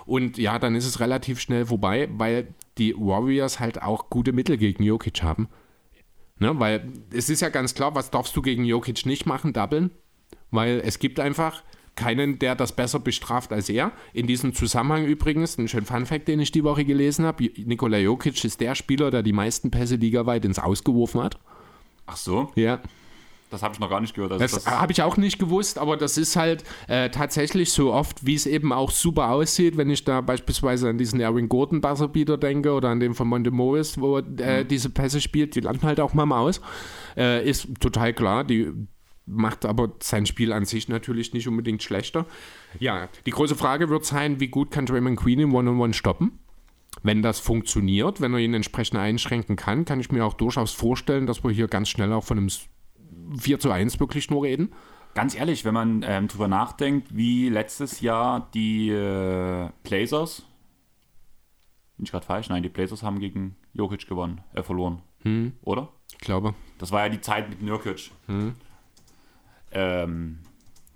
Und 0.07 0.39
ja, 0.39 0.59
dann 0.59 0.75
ist 0.75 0.87
es 0.87 1.01
relativ 1.01 1.39
schnell 1.39 1.67
vorbei, 1.67 2.09
weil 2.13 2.49
die 2.79 2.95
Warriors 2.97 3.61
halt 3.61 3.83
auch 3.83 4.11
gute 4.11 4.33
Mittel 4.33 4.57
gegen 4.57 4.83
Jokic 4.83 5.23
haben. 5.23 5.49
Ne, 6.39 6.59
weil 6.59 6.89
es 7.13 7.29
ist 7.31 7.41
ja 7.41 7.51
ganz 7.51 7.75
klar, 7.75 7.95
was 7.95 8.11
darfst 8.11 8.35
du 8.37 8.43
gegen 8.43 8.65
Jokic 8.65 9.07
nicht 9.07 9.27
machen? 9.27 9.53
Doublen. 9.53 9.91
Weil 10.51 10.83
es 10.85 10.99
gibt 10.99 11.21
einfach 11.21 11.63
keinen, 11.95 12.39
der 12.39 12.55
das 12.55 12.73
besser 12.73 12.99
bestraft 13.01 13.53
als 13.53 13.69
er. 13.69 13.93
In 14.13 14.27
diesem 14.27 14.55
Zusammenhang 14.55 15.05
übrigens, 15.05 15.59
ein 15.59 15.69
schöner 15.69 15.87
Funfact, 15.87 16.29
den 16.29 16.41
ich 16.41 16.51
die 16.53 16.65
Woche 16.65 16.85
gelesen 16.85 17.25
habe, 17.27 17.51
Nikola 17.65 17.99
Jokic 17.99 18.43
ist 18.45 18.61
der 18.61 18.75
Spieler, 18.75 19.11
der 19.11 19.23
die 19.23 19.33
meisten 19.33 19.71
Pässe 19.71 19.97
ligaweit 19.97 20.45
ins 20.45 20.59
Ausgeworfen 20.59 21.23
hat. 21.23 21.39
Ach 22.07 22.17
so, 22.17 22.51
Ja. 22.55 22.81
das 23.51 23.63
habe 23.63 23.75
ich 23.75 23.81
noch 23.81 23.91
gar 23.91 24.01
nicht 24.01 24.15
gehört. 24.15 24.33
Also 24.33 24.43
Das, 24.57 24.67
habe 24.67 24.93
ich 24.93 25.03
auch 25.03 25.19
nicht 25.19 25.39
gewusst, 25.39 25.79
aber 25.79 25.99
das 25.99 26.17
ist 26.17 26.37
halt 26.37 26.65
äh, 26.89 27.11
tatsächlich 27.11 27.71
so 27.73 27.93
oft, 27.93 28.25
wie 28.25 28.35
es 28.35 28.47
eben 28.47 28.73
auch 28.73 28.91
super 28.91 29.31
aussieht, 29.31 29.77
wenn 29.77 29.91
ich 29.91 30.05
da 30.05 30.23
beispielsweise 30.23 30.89
an 30.89 30.97
diesen 30.97 31.21
Erwin 31.21 31.51
Gordon 31.51 31.83
Buzzerbeater 31.83 32.39
denke 32.39 32.73
oder 32.73 32.89
an 32.89 33.01
den 33.01 33.13
von 33.15 33.29
Monte 33.29 33.51
Morris, 33.51 34.01
wo 34.01 34.19
äh, 34.19 34.65
diese 34.65 34.89
Pässe 34.89 35.21
spielt, 35.21 35.55
die 35.55 35.61
landen 35.61 35.83
halt 35.87 36.01
auch 36.01 36.15
mal 36.15 36.31
Aus. 36.33 36.63
Äh, 37.17 37.47
ist 37.49 37.69
total 37.81 38.15
klar, 38.15 38.43
die 38.45 38.73
macht 39.27 39.65
aber 39.65 39.93
sein 40.01 40.27
Spiel 40.27 40.53
an 40.53 40.65
sich 40.65 40.89
natürlich 40.89 41.33
nicht 41.33 41.49
unbedingt 41.49 41.83
schlechter. 41.83 42.27
Ja, 42.79 43.09
die 43.27 43.31
große 43.31 43.55
Frage 43.55 43.89
wird 43.89 44.05
sein, 44.05 44.41
wie 44.41 44.49
gut 44.49 44.71
kann 44.71 44.87
Draymond 44.87 45.19
Green 45.19 45.41
im 45.41 45.55
One-on-One 45.55 45.95
stoppen? 45.95 46.39
Wenn 47.03 47.23
das 47.23 47.41
funktioniert, 47.41 48.21
wenn 48.21 48.35
er 48.35 48.41
ihn 48.41 48.55
entsprechend 48.55 48.99
einschränken 48.99 49.57
kann, 49.57 49.85
kann 49.85 50.01
ich 50.01 50.11
mir 50.13 50.25
auch 50.25 50.35
durchaus 50.35 50.73
vorstellen, 50.73 51.27
dass 51.27 51.43
wir 51.43 51.51
hier 51.51 51.69
ganz 51.69 51.89
schnell 51.89 52.13
auch 52.13 52.25
von 52.25 52.39
einem 52.39 52.51
4 53.39 53.59
zu 53.61 53.71
1 53.71 53.99
wirklich 53.99 54.31
nur 54.31 54.43
reden. 54.43 54.73
Ganz 55.15 55.35
ehrlich, 55.35 55.65
wenn 55.65 55.75
man 55.75 56.05
ähm, 56.07 56.29
drüber 56.29 56.49
nachdenkt, 56.49 57.17
wie 57.17 57.49
letztes 57.49 58.01
Jahr 58.01 58.51
die 58.55 58.91
äh, 58.91 59.69
Blazers, 59.83 60.45
bin 61.97 62.05
ich 62.05 62.11
gerade 62.11 62.27
falsch? 62.27 62.49
Nein, 62.49 62.63
die 62.63 62.69
Blazers 62.69 63.03
haben 63.03 63.21
gegen 63.21 63.57
Jokic 63.73 64.07
gewonnen, 64.07 64.41
äh, 64.55 64.63
verloren. 64.63 65.03
Oder? 65.63 65.89
Ich 66.11 66.19
glaube. 66.19 66.55
Das 66.79 66.91
war 66.93 67.05
ja 67.05 67.09
die 67.09 67.21
Zeit 67.21 67.49
mit 67.49 67.63
Nurkic. 67.63 68.11
Ähm, 69.73 70.41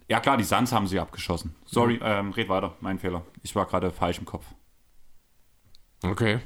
ja 0.08 0.20
klar, 0.20 0.36
die 0.36 0.44
Suns 0.44 0.72
haben 0.72 0.86
sie 0.86 1.00
abgeschossen. 1.00 1.54
Sorry, 1.64 1.98
ähm, 2.02 2.32
red 2.32 2.48
weiter, 2.48 2.76
mein 2.80 2.98
Fehler. 2.98 3.22
Ich 3.42 3.54
war 3.54 3.66
gerade 3.66 3.90
falsch 3.90 4.18
im 4.18 4.24
Kopf. 4.24 4.46
Okay. 6.02 6.40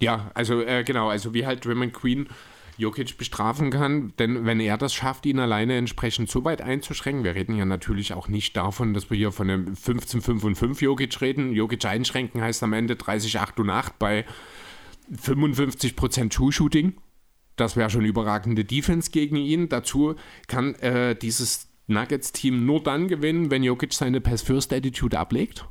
Ja, 0.00 0.30
also 0.34 0.60
äh, 0.62 0.84
genau, 0.84 1.08
also 1.08 1.34
wie 1.34 1.46
halt 1.46 1.64
Draymond 1.64 1.92
Queen 1.92 2.28
Jokic 2.76 3.18
bestrafen 3.18 3.70
kann, 3.70 4.12
denn 4.20 4.46
wenn 4.46 4.60
er 4.60 4.78
das 4.78 4.94
schafft, 4.94 5.26
ihn 5.26 5.40
alleine 5.40 5.76
entsprechend 5.76 6.30
so 6.30 6.44
weit 6.44 6.62
einzuschränken, 6.62 7.24
wir 7.24 7.34
reden 7.34 7.56
ja 7.56 7.64
natürlich 7.64 8.14
auch 8.14 8.28
nicht 8.28 8.56
davon, 8.56 8.94
dass 8.94 9.10
wir 9.10 9.16
hier 9.16 9.32
von 9.32 9.50
einem 9.50 9.76
15, 9.76 10.22
5 10.22 10.44
und 10.44 10.54
5 10.54 10.80
Jokic 10.80 11.20
reden. 11.20 11.52
Jokic 11.52 11.84
einschränken 11.84 12.40
heißt 12.40 12.62
am 12.62 12.72
Ende 12.72 12.94
30, 12.94 13.40
8 13.40 13.58
und 13.58 13.70
8 13.70 13.98
bei 13.98 14.24
55% 15.12 16.30
True 16.30 16.52
Shooting. 16.52 16.94
Das 17.60 17.76
wäre 17.76 17.90
schon 17.90 18.04
überragende 18.04 18.64
Defense 18.64 19.10
gegen 19.10 19.36
ihn. 19.36 19.68
Dazu 19.68 20.14
kann 20.46 20.74
äh, 20.76 21.14
dieses 21.14 21.68
Nuggets-Team 21.88 22.64
nur 22.66 22.82
dann 22.82 23.08
gewinnen, 23.08 23.50
wenn 23.50 23.62
Jokic 23.62 23.92
seine 23.92 24.20
Pass-First-Attitude 24.20 25.18
ablegt. 25.18 25.66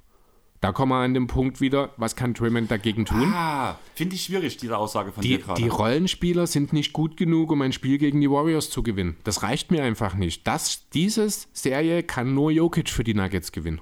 Da 0.59 0.72
kommen 0.72 0.91
wir 0.91 0.95
an 1.03 1.14
den 1.14 1.27
Punkt 1.27 1.61
wieder, 1.61 1.91
was 1.97 2.15
kann 2.15 2.34
Draymond 2.34 2.72
dagegen 2.72 3.05
tun? 3.05 3.31
Ah, 3.31 3.77
finde 3.93 4.15
ich 4.15 4.23
schwierig, 4.23 4.57
diese 4.57 4.76
Aussage 4.76 5.11
von 5.11 5.22
Die, 5.22 5.30
dir 5.30 5.38
gerade. 5.38 5.61
die 5.61 5.68
Rollenspieler 5.68 6.47
sind 6.47 6.73
nicht 6.73 6.93
gut 6.93 7.15
genug, 7.15 7.51
um 7.51 7.61
ein 7.61 7.72
Spiel 7.73 7.99
gegen 7.99 8.19
die 8.22 8.31
Warriors 8.31 8.72
zu 8.72 8.81
gewinnen. 8.81 9.18
Das 9.23 9.43
reicht 9.43 9.69
mir 9.69 9.84
einfach 9.84 10.15
nicht. 10.15 10.47
Das, 10.47 10.89
dieses 10.89 11.47
Serie 11.53 12.01
kann 12.01 12.34
nur 12.34 12.49
Jokic 12.49 12.89
für 12.89 13.03
die 13.03 13.14
Nuggets 13.14 13.51
gewinnen. 13.51 13.81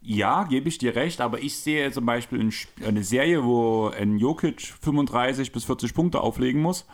Ja, 0.00 0.44
gebe 0.44 0.70
ich 0.70 0.78
dir 0.78 0.96
recht, 0.96 1.20
aber 1.20 1.42
ich 1.42 1.56
sehe 1.58 1.92
zum 1.92 2.06
Beispiel 2.06 2.40
ein 2.40 2.48
Sp- 2.56 2.72
eine 2.86 3.04
Serie, 3.04 3.44
wo 3.44 3.88
ein 3.88 4.16
Jokic 4.16 4.62
35 4.80 5.52
bis 5.52 5.64
40 5.64 5.92
Punkte 5.92 6.20
auflegen 6.22 6.62
muss. 6.62 6.86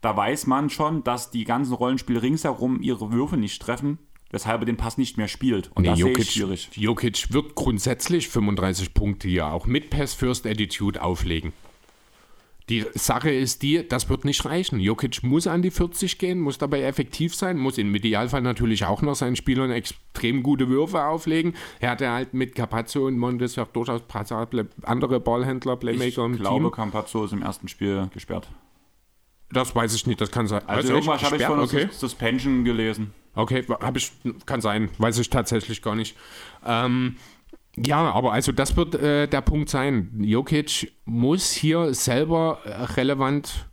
Da 0.00 0.16
weiß 0.16 0.46
man 0.46 0.70
schon, 0.70 1.02
dass 1.04 1.30
die 1.30 1.44
ganzen 1.44 1.74
Rollenspieler 1.74 2.22
ringsherum 2.22 2.80
ihre 2.80 3.10
Würfe 3.12 3.36
nicht 3.36 3.60
treffen, 3.60 3.98
weshalb 4.30 4.62
er 4.62 4.66
den 4.66 4.76
Pass 4.76 4.98
nicht 4.98 5.16
mehr 5.16 5.28
spielt. 5.28 5.70
Und 5.74 5.82
Nee, 5.82 5.90
das 5.90 5.98
Jokic, 5.98 6.18
ich 6.18 6.30
schwierig. 6.32 6.70
Jokic 6.74 7.32
wird 7.32 7.54
grundsätzlich 7.54 8.28
35 8.28 8.94
Punkte 8.94 9.28
hier 9.28 9.48
auch 9.48 9.66
mit 9.66 9.90
Pass 9.90 10.14
First 10.14 10.46
Attitude 10.46 11.02
auflegen. 11.02 11.52
Die 12.68 12.84
Sache 12.94 13.30
ist 13.30 13.62
die, 13.62 13.88
das 13.88 14.10
wird 14.10 14.26
nicht 14.26 14.44
reichen. 14.44 14.78
Jokic 14.78 15.22
muss 15.22 15.46
an 15.46 15.62
die 15.62 15.70
40 15.70 16.18
gehen, 16.18 16.38
muss 16.38 16.58
dabei 16.58 16.82
effektiv 16.82 17.34
sein, 17.34 17.56
muss 17.56 17.78
im 17.78 17.94
Idealfall 17.94 18.42
natürlich 18.42 18.84
auch 18.84 19.00
noch 19.00 19.14
seinen 19.14 19.36
Spielern 19.36 19.70
extrem 19.70 20.42
gute 20.42 20.68
Würfe 20.68 21.02
auflegen. 21.02 21.54
Er 21.80 21.92
hatte 21.92 22.10
halt 22.10 22.34
mit 22.34 22.54
Capazzo 22.54 23.06
und 23.06 23.16
Montes 23.16 23.56
ja 23.56 23.64
durchaus 23.64 24.02
andere 24.82 25.18
Ballhändler, 25.18 25.72
Ich 25.74 25.80
Playmaker 25.80 26.26
im 26.26 26.36
glaube, 26.36 26.64
Team. 26.64 26.70
Campazzo 26.72 27.24
ist 27.24 27.32
im 27.32 27.40
ersten 27.40 27.68
Spiel 27.68 28.10
gesperrt. 28.12 28.48
Das 29.50 29.74
weiß 29.74 29.94
ich 29.94 30.06
nicht, 30.06 30.20
das 30.20 30.30
kann 30.30 30.46
sein. 30.46 30.62
Also 30.66 30.88
echt? 30.88 30.90
irgendwas 30.90 31.22
habe 31.22 31.36
ich 31.36 31.44
von 31.44 31.60
okay. 31.60 31.84
okay. 31.84 31.88
Suspension 31.92 32.64
gelesen. 32.64 33.12
Okay, 33.34 33.64
habe 33.80 33.98
ich, 33.98 34.12
kann 34.46 34.60
sein, 34.60 34.90
weiß 34.98 35.18
ich 35.18 35.30
tatsächlich 35.30 35.80
gar 35.80 35.94
nicht. 35.94 36.16
Ähm, 36.66 37.16
ja, 37.76 38.10
aber 38.10 38.32
also 38.32 38.52
das 38.52 38.76
wird 38.76 38.96
äh, 38.96 39.28
der 39.28 39.40
Punkt 39.40 39.68
sein. 39.68 40.10
Jokic 40.18 40.92
muss 41.04 41.52
hier 41.52 41.94
selber 41.94 42.58
äh, 42.64 42.70
relevant 42.94 43.67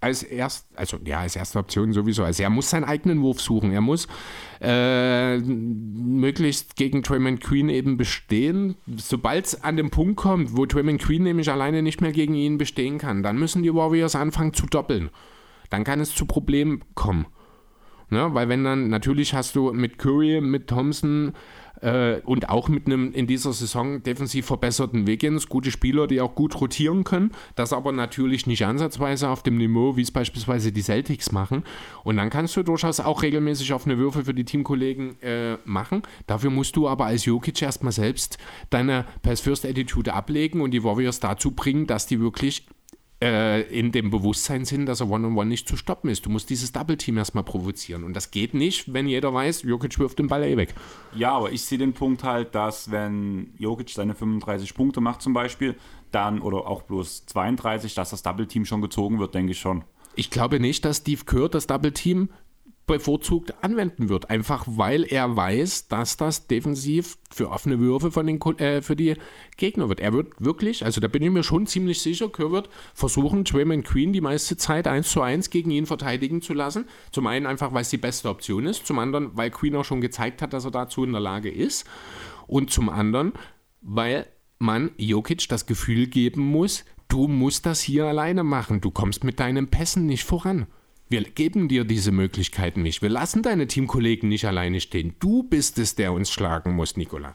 als 0.00 0.22
erst, 0.22 0.66
also 0.76 0.98
ja, 1.04 1.20
als 1.20 1.36
erste 1.36 1.58
Option 1.58 1.92
sowieso. 1.92 2.24
Also 2.24 2.42
er 2.42 2.50
muss 2.50 2.70
seinen 2.70 2.84
eigenen 2.84 3.20
Wurf 3.20 3.40
suchen. 3.40 3.72
Er 3.72 3.82
muss 3.82 4.08
äh, 4.60 5.38
möglichst 5.38 6.76
gegen 6.76 7.02
Draymond 7.02 7.40
Queen 7.42 7.68
eben 7.68 7.96
bestehen. 7.96 8.76
Sobald 8.96 9.46
es 9.46 9.62
an 9.62 9.76
den 9.76 9.90
Punkt 9.90 10.16
kommt, 10.16 10.56
wo 10.56 10.64
Draymond 10.64 11.02
Queen 11.02 11.22
nämlich 11.22 11.50
alleine 11.50 11.82
nicht 11.82 12.00
mehr 12.00 12.12
gegen 12.12 12.34
ihn 12.34 12.56
bestehen 12.56 12.98
kann, 12.98 13.22
dann 13.22 13.38
müssen 13.38 13.62
die 13.62 13.74
Warriors 13.74 14.14
anfangen 14.14 14.54
zu 14.54 14.66
doppeln. 14.66 15.10
Dann 15.68 15.84
kann 15.84 16.00
es 16.00 16.14
zu 16.14 16.24
Problemen 16.24 16.82
kommen. 16.94 17.26
Ne? 18.08 18.28
Weil 18.32 18.48
wenn 18.48 18.64
dann, 18.64 18.88
natürlich 18.88 19.34
hast 19.34 19.54
du 19.54 19.72
mit 19.72 19.98
Curry, 19.98 20.40
mit 20.40 20.66
Thompson 20.66 21.32
äh, 21.80 22.20
und 22.20 22.48
auch 22.48 22.68
mit 22.68 22.86
einem 22.86 23.12
in 23.12 23.26
dieser 23.26 23.52
Saison 23.52 24.02
defensiv 24.02 24.46
verbesserten 24.46 25.06
Wiggins, 25.06 25.48
gute 25.48 25.70
Spieler, 25.70 26.06
die 26.06 26.20
auch 26.20 26.34
gut 26.34 26.60
rotieren 26.60 27.04
können, 27.04 27.32
das 27.54 27.72
aber 27.72 27.92
natürlich 27.92 28.46
nicht 28.46 28.64
ansatzweise 28.64 29.28
auf 29.28 29.42
dem 29.42 29.56
Niveau, 29.56 29.96
wie 29.96 30.02
es 30.02 30.10
beispielsweise 30.10 30.72
die 30.72 30.82
Celtics 30.82 31.32
machen. 31.32 31.64
Und 32.04 32.16
dann 32.16 32.30
kannst 32.30 32.56
du 32.56 32.62
durchaus 32.62 33.00
auch 33.00 33.22
regelmäßig 33.22 33.72
offene 33.72 33.98
Würfe 33.98 34.24
für 34.24 34.34
die 34.34 34.44
Teamkollegen 34.44 35.20
äh, 35.22 35.56
machen. 35.64 36.02
Dafür 36.26 36.50
musst 36.50 36.76
du 36.76 36.88
aber 36.88 37.06
als 37.06 37.24
Jokic 37.24 37.60
erstmal 37.62 37.92
selbst 37.92 38.38
deine 38.70 39.04
Pass-First-Attitude 39.22 40.12
ablegen 40.12 40.60
und 40.60 40.72
die 40.72 40.84
Warriors 40.84 41.20
dazu 41.20 41.52
bringen, 41.52 41.86
dass 41.86 42.06
die 42.06 42.20
wirklich 42.20 42.66
äh, 43.22 43.62
in 43.62 43.92
dem 43.92 44.10
Bewusstsein 44.10 44.64
sind, 44.64 44.86
dass 44.86 45.00
er 45.00 45.08
One-on-One 45.10 45.34
-on 45.34 45.44
-one 45.44 45.48
nicht 45.48 45.68
zu 45.68 45.76
stoppen 45.76 46.08
ist. 46.08 46.24
Du 46.24 46.30
musst 46.30 46.48
dieses 46.48 46.72
Double-Team 46.72 47.18
erstmal 47.18 47.44
provozieren. 47.44 48.04
Und 48.04 48.14
das 48.14 48.30
geht 48.30 48.54
nicht, 48.54 48.92
wenn 48.92 49.06
jeder 49.06 49.32
weiß, 49.32 49.62
Jokic 49.62 49.98
wirft 49.98 50.18
den 50.18 50.28
Ball 50.28 50.42
eh 50.44 50.56
weg. 50.56 50.74
Ja, 51.14 51.32
aber 51.32 51.52
ich 51.52 51.62
sehe 51.62 51.78
den 51.78 51.92
Punkt 51.92 52.24
halt, 52.24 52.54
dass 52.54 52.90
wenn 52.90 53.52
Jokic 53.58 53.90
seine 53.90 54.14
35 54.14 54.74
Punkte 54.74 55.00
macht 55.00 55.22
zum 55.22 55.34
Beispiel, 55.34 55.76
dann, 56.12 56.40
oder 56.40 56.66
auch 56.66 56.82
bloß 56.82 57.26
32, 57.26 57.94
dass 57.94 58.10
das 58.10 58.22
Double-Team 58.22 58.64
schon 58.64 58.80
gezogen 58.80 59.18
wird, 59.18 59.34
denke 59.34 59.52
ich 59.52 59.60
schon. 59.60 59.84
Ich 60.16 60.30
glaube 60.30 60.58
nicht, 60.58 60.84
dass 60.84 60.98
Steve 60.98 61.24
Kerr 61.24 61.48
das 61.48 61.66
Double-Team 61.66 62.30
bevorzugt 62.90 63.54
anwenden 63.62 64.08
wird. 64.08 64.30
Einfach 64.30 64.64
weil 64.66 65.04
er 65.04 65.36
weiß, 65.36 65.88
dass 65.88 66.16
das 66.16 66.46
defensiv 66.48 67.18
für 67.30 67.50
offene 67.50 67.78
Würfe 67.78 68.10
von 68.10 68.26
den, 68.26 68.40
äh, 68.58 68.82
für 68.82 68.96
die 68.96 69.14
Gegner 69.56 69.88
wird. 69.88 70.00
Er 70.00 70.12
wird 70.12 70.32
wirklich, 70.38 70.84
also 70.84 71.00
da 71.00 71.08
bin 71.08 71.22
ich 71.22 71.30
mir 71.30 71.44
schon 71.44 71.66
ziemlich 71.66 72.02
sicher, 72.02 72.28
Kerr 72.28 72.50
wird 72.50 72.68
versuchen, 72.94 73.44
Draymond 73.44 73.84
Queen 73.84 74.12
die 74.12 74.20
meiste 74.20 74.56
Zeit 74.56 74.88
1 74.88 75.08
zu 75.10 75.22
1 75.22 75.50
gegen 75.50 75.70
ihn 75.70 75.86
verteidigen 75.86 76.42
zu 76.42 76.52
lassen. 76.52 76.86
Zum 77.12 77.26
einen 77.26 77.46
einfach, 77.46 77.72
weil 77.72 77.82
es 77.82 77.90
die 77.90 77.96
beste 77.96 78.28
Option 78.28 78.66
ist. 78.66 78.86
Zum 78.86 78.98
anderen, 78.98 79.30
weil 79.36 79.50
Queen 79.50 79.76
auch 79.76 79.84
schon 79.84 80.00
gezeigt 80.00 80.42
hat, 80.42 80.52
dass 80.52 80.64
er 80.64 80.72
dazu 80.72 81.04
in 81.04 81.12
der 81.12 81.20
Lage 81.20 81.50
ist. 81.50 81.86
Und 82.46 82.70
zum 82.70 82.88
anderen, 82.88 83.32
weil 83.80 84.26
man 84.58 84.90
Jokic 84.96 85.48
das 85.48 85.66
Gefühl 85.66 86.08
geben 86.08 86.42
muss, 86.42 86.84
du 87.08 87.28
musst 87.28 87.66
das 87.66 87.80
hier 87.80 88.06
alleine 88.06 88.42
machen. 88.42 88.80
Du 88.80 88.90
kommst 88.90 89.22
mit 89.22 89.38
deinen 89.38 89.68
Pässen 89.68 90.06
nicht 90.06 90.24
voran. 90.24 90.66
Wir 91.10 91.24
geben 91.24 91.66
dir 91.66 91.82
diese 91.82 92.12
Möglichkeiten 92.12 92.82
nicht. 92.82 93.02
Wir 93.02 93.08
lassen 93.08 93.42
deine 93.42 93.66
Teamkollegen 93.66 94.28
nicht 94.28 94.46
alleine 94.46 94.80
stehen. 94.80 95.16
Du 95.18 95.42
bist 95.42 95.76
es, 95.78 95.96
der 95.96 96.12
uns 96.12 96.30
schlagen 96.30 96.76
muss, 96.76 96.96
Nikola. 96.96 97.34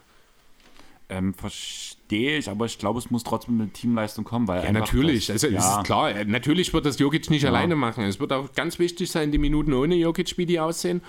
Ähm, 1.10 1.34
verstehe 1.34 2.38
ich, 2.38 2.48
aber 2.48 2.64
ich 2.64 2.78
glaube, 2.78 2.98
es 2.98 3.10
muss 3.10 3.22
trotzdem 3.22 3.60
eine 3.60 3.70
Teamleistung 3.70 4.24
kommen, 4.24 4.48
weil 4.48 4.64
ja 4.64 4.72
natürlich, 4.72 5.26
das, 5.26 5.44
also 5.44 5.54
ja. 5.54 5.78
ist 5.78 5.84
klar, 5.84 6.24
natürlich 6.24 6.72
wird 6.72 6.86
das 6.86 6.98
Jokic 6.98 7.28
nicht 7.28 7.42
ja. 7.42 7.50
alleine 7.50 7.76
machen. 7.76 8.02
Es 8.04 8.18
wird 8.18 8.32
auch 8.32 8.52
ganz 8.54 8.78
wichtig 8.78 9.10
sein, 9.10 9.30
die 9.30 9.38
Minuten 9.38 9.74
ohne 9.74 9.94
Jokic, 9.94 10.38
wie 10.38 10.46
die 10.46 10.58
aussehen. 10.58 11.02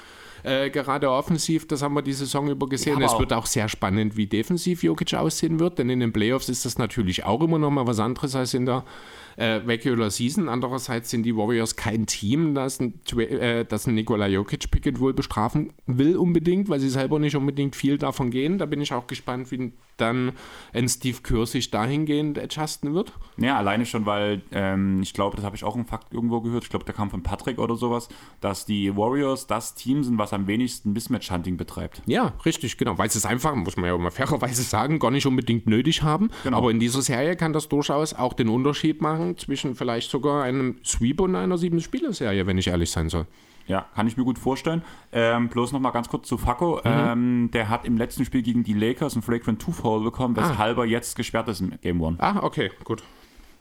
Äh, 0.44 0.70
gerade 0.70 1.10
offensiv, 1.10 1.68
das 1.68 1.82
haben 1.82 1.96
wir 1.96 2.02
die 2.02 2.14
Saison 2.14 2.50
über 2.50 2.68
gesehen. 2.68 3.00
Ja, 3.00 3.08
es 3.08 3.18
wird 3.18 3.32
auch 3.32 3.46
sehr 3.46 3.70
spannend, 3.70 4.18
wie 4.18 4.28
defensiv 4.28 4.84
Jokic 4.84 5.14
aussehen 5.14 5.60
wird, 5.60 5.80
denn 5.80 5.90
in 5.90 6.02
den 6.02 6.12
Playoffs 6.12 6.50
ist 6.50 6.66
das 6.66 6.78
natürlich 6.78 7.24
auch 7.24 7.42
immer 7.42 7.58
noch 7.60 7.72
mal 7.72 7.88
was 7.88 8.00
anderes 8.00 8.36
als 8.36 8.54
in 8.54 8.66
der 8.66 8.84
äh, 9.38 9.62
Regular 9.66 10.10
Season. 10.10 10.50
Andererseits 10.50 11.12
sind 11.12 11.24
die 11.24 11.36
Warriors 11.36 11.76
kein 11.76 12.06
Team, 12.06 12.56
das 12.56 12.80
ein, 12.80 13.00
äh, 13.18 13.64
das 13.64 13.88
ein 13.88 13.96
Nikola 13.96 14.28
Jokic 14.28 14.70
Pickett 14.70 15.00
wohl 15.00 15.14
bestrafen 15.14 15.72
will 15.86 16.18
unbedingt, 16.18 16.70
weil 16.70 16.80
sie 16.80 16.90
selber 16.90 17.20
nicht 17.20 17.36
unbedingt 17.36 17.76
viel 17.76 17.98
davon 17.98 18.32
gehen. 18.32 18.58
Da 18.58 18.66
bin 18.66 18.82
ich 18.82 18.92
auch 18.92 19.08
gespannt, 19.08 19.52
wie 19.52 19.72
dann 19.96 20.34
ein 20.74 20.88
Steve 20.90 21.20
Kerr 21.24 21.46
sich 21.46 21.72
dahingehend 21.72 22.38
adjusten 22.38 22.94
wird. 22.94 23.14
Ja, 23.38 23.58
alleine 23.58 23.86
schon, 23.86 24.06
weil 24.06 24.42
ähm, 24.52 25.02
ich 25.02 25.14
glaube, 25.14 25.36
das 25.36 25.46
habe 25.46 25.56
ich 25.56 25.64
auch 25.64 25.76
im 25.76 25.86
Fakt 25.86 26.14
irgendwo 26.14 26.42
gehört, 26.42 26.64
ich 26.64 26.70
glaube, 26.70 26.86
der 26.86 26.94
kam 26.94 27.10
von 27.10 27.24
Patrick 27.24 27.58
oder 27.60 27.76
sowas, 27.76 28.10
dass 28.42 28.66
die 28.66 28.96
Warriors 28.96 29.48
das 29.48 29.76
Team 29.76 30.04
sind, 30.04 30.18
was 30.18 30.34
am 30.34 30.48
wenigsten 30.48 30.94
Mismatch-Hunting 30.94 31.58
betreibt. 31.58 32.02
Ja, 32.06 32.34
richtig, 32.46 32.78
genau, 32.78 32.98
weil 32.98 33.10
sie 33.10 33.18
es 33.20 33.26
einfach, 33.26 33.56
muss 33.56 33.78
man 33.78 33.86
ja 33.86 33.98
mal 33.98 34.12
fairerweise 34.12 34.64
sagen, 34.64 35.00
gar 35.00 35.12
nicht 35.12 35.26
unbedingt 35.26 35.68
nötig 35.68 36.02
haben. 36.04 36.30
Genau. 36.44 36.58
Aber 36.58 36.72
in 36.72 36.80
dieser 36.80 37.02
Serie 37.02 37.36
kann 37.36 37.54
das 37.54 37.70
durchaus 37.70 38.14
auch 38.14 38.34
den 38.34 38.50
Unterschied 38.50 39.02
machen 39.02 39.27
zwischen 39.36 39.76
vielleicht 39.76 40.10
sogar 40.12 40.44
einem 40.44 40.78
Sweep 40.86 41.20
und 41.20 41.36
einer 41.36 41.58
sieben-Spieler-Serie, 41.58 42.48
wenn 42.48 42.58
ich 42.58 42.68
ehrlich 42.68 42.92
sein 42.92 43.10
soll. 43.10 43.26
Ja, 43.68 43.86
kann 43.96 44.08
ich 44.08 44.16
mir 44.16 44.24
gut 44.24 44.40
vorstellen. 44.40 44.82
Ähm, 45.12 45.50
bloß 45.50 45.74
noch 45.74 45.82
mal 45.82 45.92
ganz 45.92 46.08
kurz 46.08 46.28
zu 46.28 46.38
Fakko. 46.38 46.78
Mhm. 46.78 46.82
Ähm, 46.86 47.50
der 47.52 47.70
hat 47.70 47.84
im 47.86 47.98
letzten 47.98 48.24
Spiel 48.24 48.42
gegen 48.42 48.64
die 48.64 48.74
Lakers 48.74 49.16
ein 49.16 49.22
Flagrant 49.22 49.62
2 49.62 49.72
Foul 49.74 50.04
bekommen, 50.04 50.38
weshalb 50.38 50.78
ah. 50.78 50.82
er 50.82 50.86
jetzt 50.86 51.16
gesperrt 51.16 51.50
ist 51.50 51.60
im 51.60 51.74
Game 51.82 52.02
One. 52.02 52.16
Ah, 52.20 52.40
okay, 52.44 52.72
gut. 52.86 53.04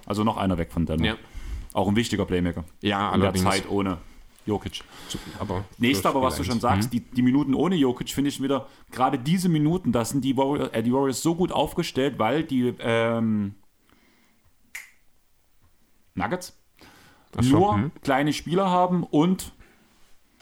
Also 0.06 0.22
noch 0.22 0.36
einer 0.36 0.58
weg 0.58 0.70
von 0.70 0.86
Denver. 0.86 1.04
Ja. 1.04 1.14
Auch 1.72 1.88
ein 1.88 1.96
wichtiger 1.96 2.24
Playmaker. 2.24 2.64
Ja, 2.80 3.08
In 3.12 3.20
allerdings. 3.22 3.42
der 3.42 3.52
Zeit 3.52 3.68
ohne 3.68 3.98
Jokic. 4.46 4.82
Aber 5.40 5.64
Nächster, 5.78 6.10
aber 6.10 6.22
was 6.22 6.36
du 6.36 6.44
schon 6.44 6.60
sagst, 6.60 6.92
mhm. 6.92 6.98
die, 6.98 7.00
die 7.00 7.22
Minuten 7.22 7.54
ohne 7.54 7.74
Jokic 7.74 8.10
finde 8.10 8.28
ich 8.28 8.40
wieder, 8.40 8.68
gerade 8.92 9.18
diese 9.18 9.48
Minuten, 9.48 9.92
da 9.92 10.04
sind 10.04 10.24
die 10.24 10.36
Warriors, 10.36 10.70
äh, 10.72 10.82
die 10.82 10.92
Warriors 10.92 11.20
so 11.22 11.34
gut 11.34 11.50
aufgestellt, 11.50 12.18
weil 12.18 12.44
die 12.44 12.72
ähm, 12.78 13.56
Nuggets 16.16 16.58
so, 17.40 17.58
nur 17.58 17.74
hm. 17.74 17.92
kleine 18.02 18.32
Spieler 18.32 18.70
haben 18.70 19.04
und 19.04 19.52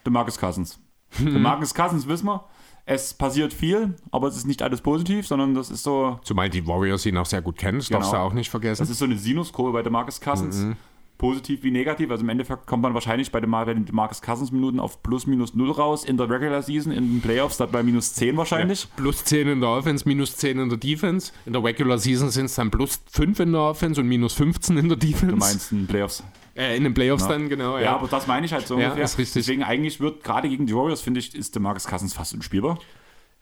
Marcus 0.09 0.39
Cousins. 0.39 0.79
Hm. 1.17 1.43
Marcus 1.43 1.75
Cousins 1.75 2.07
wissen 2.07 2.27
wir, 2.27 2.45
es 2.87 3.15
passiert 3.15 3.53
viel, 3.53 3.95
aber 4.11 4.29
es 4.29 4.37
ist 4.37 4.47
nicht 4.47 4.63
alles 4.63 4.81
positiv, 4.81 5.27
sondern 5.27 5.55
das 5.55 5.71
ist 5.71 5.83
so. 5.83 6.19
Zumal 6.23 6.51
die 6.51 6.67
Warriors 6.67 7.07
ihn 7.07 7.17
auch 7.17 7.27
sehr 7.27 7.41
gut 7.41 7.57
kennen, 7.57 7.79
das 7.79 7.89
genau. 7.89 8.01
darfst 8.01 8.13
du 8.13 8.19
auch 8.19 8.33
nicht 8.33 8.51
vergessen. 8.51 8.83
Das 8.83 8.91
ist 8.91 8.99
so 8.99 9.07
eine 9.07 9.17
Sinuskurve 9.17 9.83
bei 9.83 9.91
Marcus 9.91 10.21
Cousins. 10.21 10.57
Mhm 10.57 10.77
positiv 11.25 11.63
wie 11.63 11.71
negativ. 11.71 12.11
Also 12.11 12.23
im 12.23 12.29
Endeffekt 12.29 12.67
kommt 12.67 12.83
man 12.83 12.93
wahrscheinlich 12.93 13.33
bei 13.33 13.41
den, 13.41 13.51
bei 13.51 13.65
den 13.65 13.87
Marcus 13.93 14.21
Cousins 14.21 14.53
Minuten 14.53 14.79
auf 14.79 15.03
plus 15.03 15.27
minus 15.27 15.55
null 15.55 15.71
raus. 15.71 16.05
In 16.05 16.19
der 16.19 16.29
Regular 16.29 16.61
Season, 16.61 16.93
in 16.93 17.15
den 17.15 17.21
Playoffs, 17.23 17.57
dann 17.57 17.71
bei 17.71 17.83
minus 17.83 18.13
10 18.13 18.37
wahrscheinlich. 18.37 18.83
Ja, 18.83 18.89
plus 18.97 19.25
10 19.25 19.49
in 19.49 19.61
der 19.61 19.71
Offense, 19.71 20.07
minus 20.07 20.37
10 20.37 20.59
in 20.59 20.69
der 20.69 20.77
Defense. 20.77 21.33
In 21.47 21.55
der 21.55 21.65
Regular 21.65 21.97
Season 21.97 22.29
sind 22.29 22.45
es 22.45 22.57
dann 22.57 22.71
plus 22.71 23.01
5 23.11 23.41
in 23.41 23.53
der 23.53 23.63
Offense 23.63 24.03
und 24.03 24.07
minus 24.07 24.35
15 24.35 24.77
in 24.77 24.89
der 24.91 24.99
Defense. 24.99 25.29
Du 25.29 25.37
meinst 25.37 25.73
in 25.73 25.79
den 25.79 25.87
Playoffs? 25.87 26.23
Äh, 26.55 26.77
in 26.77 26.85
den 26.85 26.93
Playoffs 26.93 27.23
ja. 27.23 27.31
dann, 27.31 27.49
genau. 27.49 27.79
Ja. 27.79 27.85
ja. 27.85 27.95
aber 27.95 28.07
das 28.07 28.27
meine 28.27 28.45
ich 28.45 28.53
halt 28.53 28.67
so 28.67 28.79
ja, 28.79 28.93
ungefähr. 28.93 29.25
Deswegen 29.35 29.63
eigentlich 29.63 30.01
wird 30.01 30.23
gerade 30.25 30.51
gegen 30.51 30.67
die 30.67 30.75
Warriors, 30.75 31.01
finde 31.01 31.21
ich, 31.21 31.35
ist 31.35 31.55
der 31.55 31.63
Marcus 31.63 31.87
Cousins 31.87 32.13
fast 32.13 32.35
unspielbar. 32.35 32.79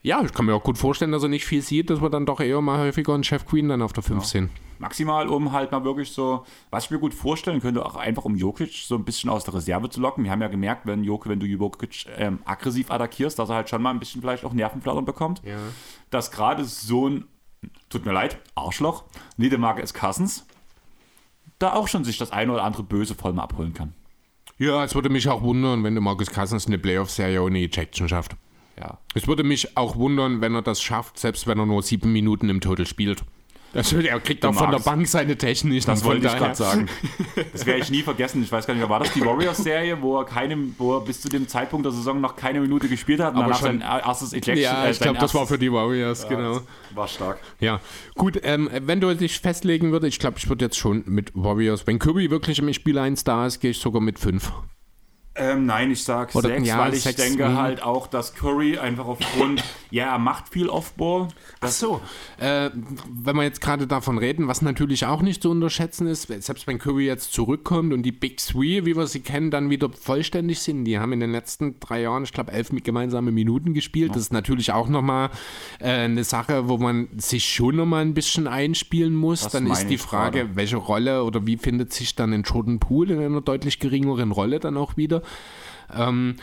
Ja, 0.05 0.21
ich 0.23 0.33
kann 0.33 0.47
mir 0.47 0.55
auch 0.55 0.65
gut 0.65 0.79
vorstellen, 0.79 1.13
dass 1.13 1.23
er 1.23 1.29
nicht 1.29 1.45
viel 1.45 1.63
sieht, 1.63 1.89
dass 1.89 2.03
wir 2.03 2.11
dann 2.11 2.27
doch 2.27 2.41
eher 2.41 2.61
mal 2.61 2.81
häufiger 2.81 3.15
einen 3.15 3.23
Chef 3.23 3.47
Queen 3.47 3.69
dann 3.69 3.83
auf 3.83 3.93
der 3.93 4.03
5 4.03 4.25
sehen. 4.25 4.51
Maximal, 4.81 5.29
um 5.29 5.53
halt 5.53 5.71
mal 5.71 5.85
wirklich 5.85 6.11
so, 6.11 6.45
was 6.71 6.87
ich 6.87 6.91
mir 6.91 6.99
gut 6.99 7.15
vorstellen 7.15 7.61
könnte, 7.61 7.87
auch 7.87 7.95
einfach 7.95 8.25
um 8.25 8.35
Jokic 8.35 8.73
so 8.73 8.97
ein 8.97 9.05
bisschen 9.05 9.31
aus 9.31 9.45
der 9.45 9.55
Reserve 9.55 9.89
zu 9.91 10.01
locken. 10.01 10.25
Wir 10.25 10.33
haben 10.33 10.43
ja 10.43 10.49
gemerkt, 10.49 10.87
wenn 10.87 11.05
Jokic, 11.05 11.31
wenn 11.31 11.39
du 11.39 11.47
Jokic 11.47 12.07
ähm, 12.17 12.41
aggressiv 12.45 12.91
attackierst, 12.91 13.39
dass 13.39 13.49
er 13.49 13.55
halt 13.55 13.69
schon 13.69 13.81
mal 13.81 13.91
ein 13.91 14.01
bisschen 14.01 14.21
vielleicht 14.21 14.45
auch 14.45 14.53
Nervenflattern 14.53 15.05
bekommt. 15.05 15.41
Ja. 15.45 15.59
Dass 16.11 16.33
gerade 16.33 16.65
so 16.65 17.09
ein, 17.09 17.25
tut 17.89 18.05
mir 18.05 18.13
leid, 18.13 18.39
Arschloch, 18.57 19.05
Niedermarke 19.37 19.83
ist 19.83 19.95
Cousins, 19.95 20.45
da 21.61 21.75
auch 21.75 21.87
schon 21.87 22.03
sich 22.03 22.19
das 22.19 22.33
eine 22.33 22.53
oder 22.53 22.65
andere 22.65 22.83
Böse 22.83 23.15
voll 23.15 23.35
mal 23.35 23.45
abholen 23.45 23.75
kann. 23.75 23.95
Ja, 24.59 24.83
es 24.83 24.97
würde 24.97 25.11
mich 25.11 25.29
auch 25.29 25.43
wundern, 25.43 25.85
wenn 25.85 25.95
der 25.95 26.03
Marcus 26.03 26.31
Cousins 26.31 26.67
eine 26.67 26.79
Playoff-Serie 26.79 27.41
ohne 27.41 27.61
Ejection 27.61 28.09
schafft. 28.09 28.37
Ja. 28.79 28.99
Es 29.15 29.27
würde 29.27 29.45
mich 29.45 29.77
auch 29.77 29.97
wundern, 29.97 30.41
wenn 30.41 30.55
er 30.55 30.63
das 30.63 30.83
schafft, 30.83 31.19
selbst 31.19 31.47
wenn 31.47 31.59
er 31.59 31.67
nur 31.67 31.83
sieben 31.83 32.13
Minuten 32.13 32.49
im 32.49 32.61
Total 32.61 32.87
spielt. 32.87 33.23
Das, 33.73 33.91
er 33.91 34.21
kriegt 34.21 34.45
auch 34.45 34.55
von 34.55 34.71
der 34.71 34.81
Bank 34.81 35.09
seine 35.09 35.37
Technik. 35.37 35.85
Das 35.87 36.05
wollte 36.05 36.27
ich 36.27 36.37
gerade 36.37 36.55
sagen. 36.55 36.89
Das 37.53 37.65
werde 37.65 37.81
ich 37.81 37.91
nie 37.91 38.03
vergessen. 38.03 38.43
Ich 38.43 38.53
weiß 38.53 38.67
gar 38.67 38.75
nicht, 38.75 38.87
war 38.89 39.01
das 39.01 39.13
die 39.13 39.25
Warriors-Serie, 39.25 40.01
wo 40.03 40.19
er 40.19 40.25
keine, 40.25 40.57
wo 40.79 40.97
er 40.97 41.01
bis 41.01 41.21
zu 41.21 41.29
dem 41.29 41.49
Zeitpunkt 41.49 41.87
der 41.87 41.93
Saison 41.93 42.21
noch 42.21 42.37
keine 42.37 42.61
Minute 42.61 42.89
gespielt 42.89 43.21
hat 43.21 43.35
und 43.35 43.41
Aber 43.41 43.47
danach 43.47 43.61
sein 43.61 43.81
erstes 43.81 44.33
Ejection. 44.33 44.59
Ja, 44.59 44.89
ich 44.89 45.01
äh, 45.01 45.05
glaube, 45.05 45.19
das 45.19 45.35
war 45.35 45.47
für 45.47 45.59
die 45.59 45.73
Warriors, 45.73 46.25
ja, 46.25 46.29
genau. 46.29 46.61
War 46.95 47.09
stark. 47.09 47.39
Ja, 47.61 47.81
gut. 48.15 48.39
Ähm, 48.43 48.69
wenn 48.73 49.01
du 49.01 49.15
dich 49.15 49.39
festlegen 49.39 49.93
würdest, 49.93 50.15
ich 50.15 50.19
glaube, 50.19 50.39
ich 50.39 50.49
würde 50.49 50.67
jetzt 50.67 50.77
schon 50.77 51.05
mit 51.07 51.33
Warriors. 51.35 51.87
Wenn 51.87 51.99
Kirby 51.99 52.31
wirklich 52.31 52.59
im 52.59 52.73
Spiel 52.73 52.99
1 52.99 53.25
da 53.25 53.47
ist, 53.47 53.61
gehe 53.61 53.71
ich 53.71 53.79
sogar 53.79 54.03
mit 54.03 54.19
5. 54.19 54.53
Ähm, 55.35 55.65
nein, 55.65 55.91
ich 55.91 56.05
sag 56.05 56.35
Oder, 56.35 56.51
6, 56.51 56.69
ja, 56.69 56.79
weil 56.79 56.93
ich 56.93 57.03
sechs, 57.03 57.17
denke 57.17 57.49
mhm. 57.49 57.57
halt 57.57 57.83
auch, 57.83 58.07
dass 58.07 58.35
Curry 58.35 58.77
einfach 58.77 59.07
aufgrund, 59.07 59.65
ja, 59.91 60.13
er 60.13 60.19
macht 60.19 60.51
viel 60.51 60.69
Offball. 60.69 61.29
Ach 61.61 61.69
so, 61.69 62.03
äh, 62.39 62.69
wenn 63.11 63.37
wir 63.37 63.43
jetzt 63.43 63.63
gerade 63.63 63.87
davon 63.87 64.19
reden, 64.19 64.47
was 64.47 64.61
natürlich 64.61 65.07
auch 65.07 65.23
nicht 65.23 65.43
zu 65.43 65.51
unterschätzen 65.51 66.07
ist, 66.07 66.27
selbst 66.27 66.67
wenn 66.67 66.79
Curry 66.79 67.07
jetzt 67.07 67.33
zurückkommt 67.33 67.95
und 67.95 68.03
die 68.03 68.13
Big 68.13 68.39
Three, 68.39 68.85
wie 68.85 68.95
wir 68.95 69.07
sie 69.07 69.21
kennen, 69.21 69.51
dann 69.51 69.71
wieder 69.71 69.89
vollständig 69.91 70.61
sind, 70.61 70.85
die 70.85 70.99
haben 70.99 71.13
in 71.15 71.21
den 71.21 71.33
letzten 71.33 71.81
drei 71.81 72.03
Jahren, 72.03 72.25
ich 72.25 72.33
glaube, 72.33 72.53
elf 72.53 72.71
mit 72.71 72.85
gemeinsame 72.85 73.33
Minuten 73.33 73.73
gespielt. 73.73 74.11
Das 74.15 74.23
ist 74.23 74.33
natürlich 74.35 74.73
auch 74.73 74.89
nochmal 74.89 75.31
äh, 75.79 75.89
eine 75.89 76.25
Sache, 76.25 76.69
wo 76.69 76.77
man 76.77 77.09
sich 77.17 77.47
schon 77.47 77.77
nochmal 77.77 78.03
ein 78.03 78.13
bisschen 78.13 78.47
einspielen 78.47 79.15
muss. 79.15 79.43
Das 79.43 79.53
dann 79.53 79.67
ist 79.67 79.87
die 79.87 79.97
Frage, 79.97 80.41
gerade. 80.41 80.57
welche 80.57 80.77
Rolle 80.77 81.25
oder 81.25 81.47
wie 81.47 81.57
findet 81.57 81.95
sich 81.95 82.15
dann 82.15 82.35
ein 82.35 82.43
Jordan 82.43 82.81
Poole 82.81 83.15
in 83.15 83.23
einer 83.23 83.41
deutlich 83.41 83.79
geringeren 83.79 84.31
Rolle 84.31 84.61
dann 84.61 84.77
auch 84.77 84.99
wieder. 84.99 85.22
Ähm, 85.95 86.37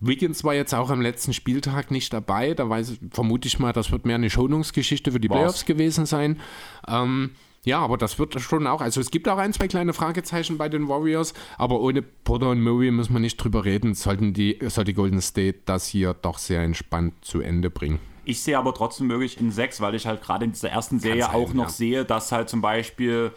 Wiggins 0.00 0.44
war 0.44 0.54
jetzt 0.54 0.74
auch 0.74 0.90
am 0.90 1.00
letzten 1.00 1.32
Spieltag 1.32 1.90
nicht 1.90 2.12
dabei. 2.12 2.54
Da 2.54 2.68
weiß 2.68 2.90
ich, 2.90 3.00
vermute 3.10 3.48
ich 3.48 3.58
mal, 3.58 3.72
das 3.72 3.92
wird 3.92 4.06
mehr 4.06 4.16
eine 4.16 4.30
Schonungsgeschichte 4.30 5.12
für 5.12 5.20
die 5.20 5.28
War's. 5.28 5.38
Playoffs 5.38 5.64
gewesen 5.66 6.06
sein. 6.06 6.40
Ähm, 6.86 7.30
ja, 7.64 7.80
aber 7.80 7.98
das 7.98 8.18
wird 8.18 8.40
schon 8.40 8.66
auch. 8.66 8.80
Also 8.80 9.00
es 9.00 9.10
gibt 9.10 9.28
auch 9.28 9.36
ein, 9.36 9.52
zwei 9.52 9.68
kleine 9.68 9.92
Fragezeichen 9.92 10.56
bei 10.56 10.68
den 10.68 10.88
Warriors, 10.88 11.34
aber 11.58 11.80
ohne 11.80 12.02
Porter 12.02 12.50
und 12.50 12.62
Murray 12.62 12.90
müssen 12.90 13.12
wir 13.12 13.20
nicht 13.20 13.36
drüber 13.36 13.64
reden. 13.64 13.94
Sollten 13.94 14.32
die, 14.32 14.58
sollte 14.62 14.94
Golden 14.94 15.20
State 15.20 15.58
das 15.66 15.86
hier 15.86 16.14
doch 16.14 16.38
sehr 16.38 16.62
entspannt 16.62 17.14
zu 17.20 17.40
Ende 17.40 17.68
bringen. 17.68 17.98
Ich 18.24 18.42
sehe 18.42 18.58
aber 18.58 18.74
trotzdem 18.74 19.08
wirklich 19.08 19.40
in 19.40 19.50
6, 19.50 19.80
weil 19.80 19.94
ich 19.94 20.06
halt 20.06 20.22
gerade 20.22 20.44
in 20.44 20.52
dieser 20.52 20.70
ersten 20.70 21.00
Serie 21.00 21.24
sein, 21.24 21.34
auch 21.34 21.52
noch 21.52 21.64
ja. 21.64 21.70
sehe, 21.70 22.04
dass 22.04 22.30
halt 22.30 22.48
zum 22.48 22.60
Beispiel, 22.60 23.32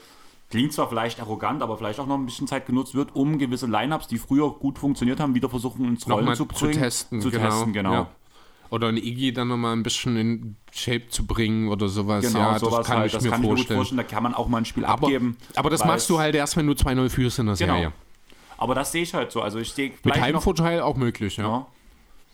klingt 0.51 0.73
zwar 0.73 0.87
vielleicht 0.89 1.19
arrogant, 1.19 1.63
aber 1.63 1.77
vielleicht 1.77 1.99
auch 1.99 2.05
noch 2.05 2.17
ein 2.17 2.25
bisschen 2.25 2.45
Zeit 2.47 2.67
genutzt 2.67 2.93
wird, 2.93 3.15
um 3.15 3.39
gewisse 3.39 3.65
Lineups, 3.65 4.07
die 4.07 4.19
früher 4.19 4.51
gut 4.51 4.77
funktioniert 4.77 5.19
haben, 5.19 5.33
wieder 5.33 5.49
versuchen 5.49 5.85
ins 5.87 6.05
Rollen 6.07 6.19
Nochmal 6.19 6.35
zu 6.35 6.45
zu 6.45 6.65
bringen. 6.65 6.79
testen. 6.79 7.21
Zu 7.21 7.31
genau. 7.31 7.49
testen, 7.49 7.73
genau. 7.73 7.93
Ja. 7.93 8.09
Oder 8.69 8.87
ein 8.87 8.97
Iggy 8.97 9.33
dann 9.33 9.49
nochmal 9.49 9.73
ein 9.75 9.83
bisschen 9.83 10.15
in 10.15 10.55
Shape 10.71 11.09
zu 11.09 11.25
bringen 11.25 11.67
oder 11.67 11.89
sowas. 11.89 12.23
Genau, 12.25 12.39
ja, 12.39 12.59
sowas 12.59 12.77
das 12.77 12.87
kann 12.87 12.97
halt, 12.99 13.07
ich 13.07 13.11
das 13.13 13.23
mir 13.23 13.29
kann 13.31 13.39
ich 13.39 13.43
mir 13.43 13.47
gut 13.49 13.57
vorstellen. 13.57 13.77
vorstellen. 13.77 13.97
Da 13.97 14.03
kann 14.03 14.23
man 14.23 14.33
auch 14.33 14.47
mal 14.47 14.59
ein 14.59 14.65
Spiel 14.65 14.85
aber, 14.85 15.07
abgeben. 15.07 15.35
aber 15.55 15.69
das 15.69 15.83
machst 15.83 16.09
du 16.09 16.19
halt 16.19 16.35
erst, 16.35 16.55
wenn 16.55 16.67
du 16.67 16.73
2-0 16.73 17.09
führst 17.09 17.39
in 17.39 17.47
der 17.47 17.55
Genau. 17.55 17.73
Serie. 17.73 17.91
Aber 18.57 18.75
das 18.75 18.91
sehe 18.91 19.01
ich 19.03 19.13
halt 19.13 19.31
so. 19.31 19.41
Also 19.41 19.59
ich 19.59 19.73
sehe 19.73 19.91
Mit 20.03 20.21
Heimvorteil 20.21 20.81
auch 20.81 20.95
möglich, 20.95 21.37
ja. 21.37 21.43
ja. 21.47 21.65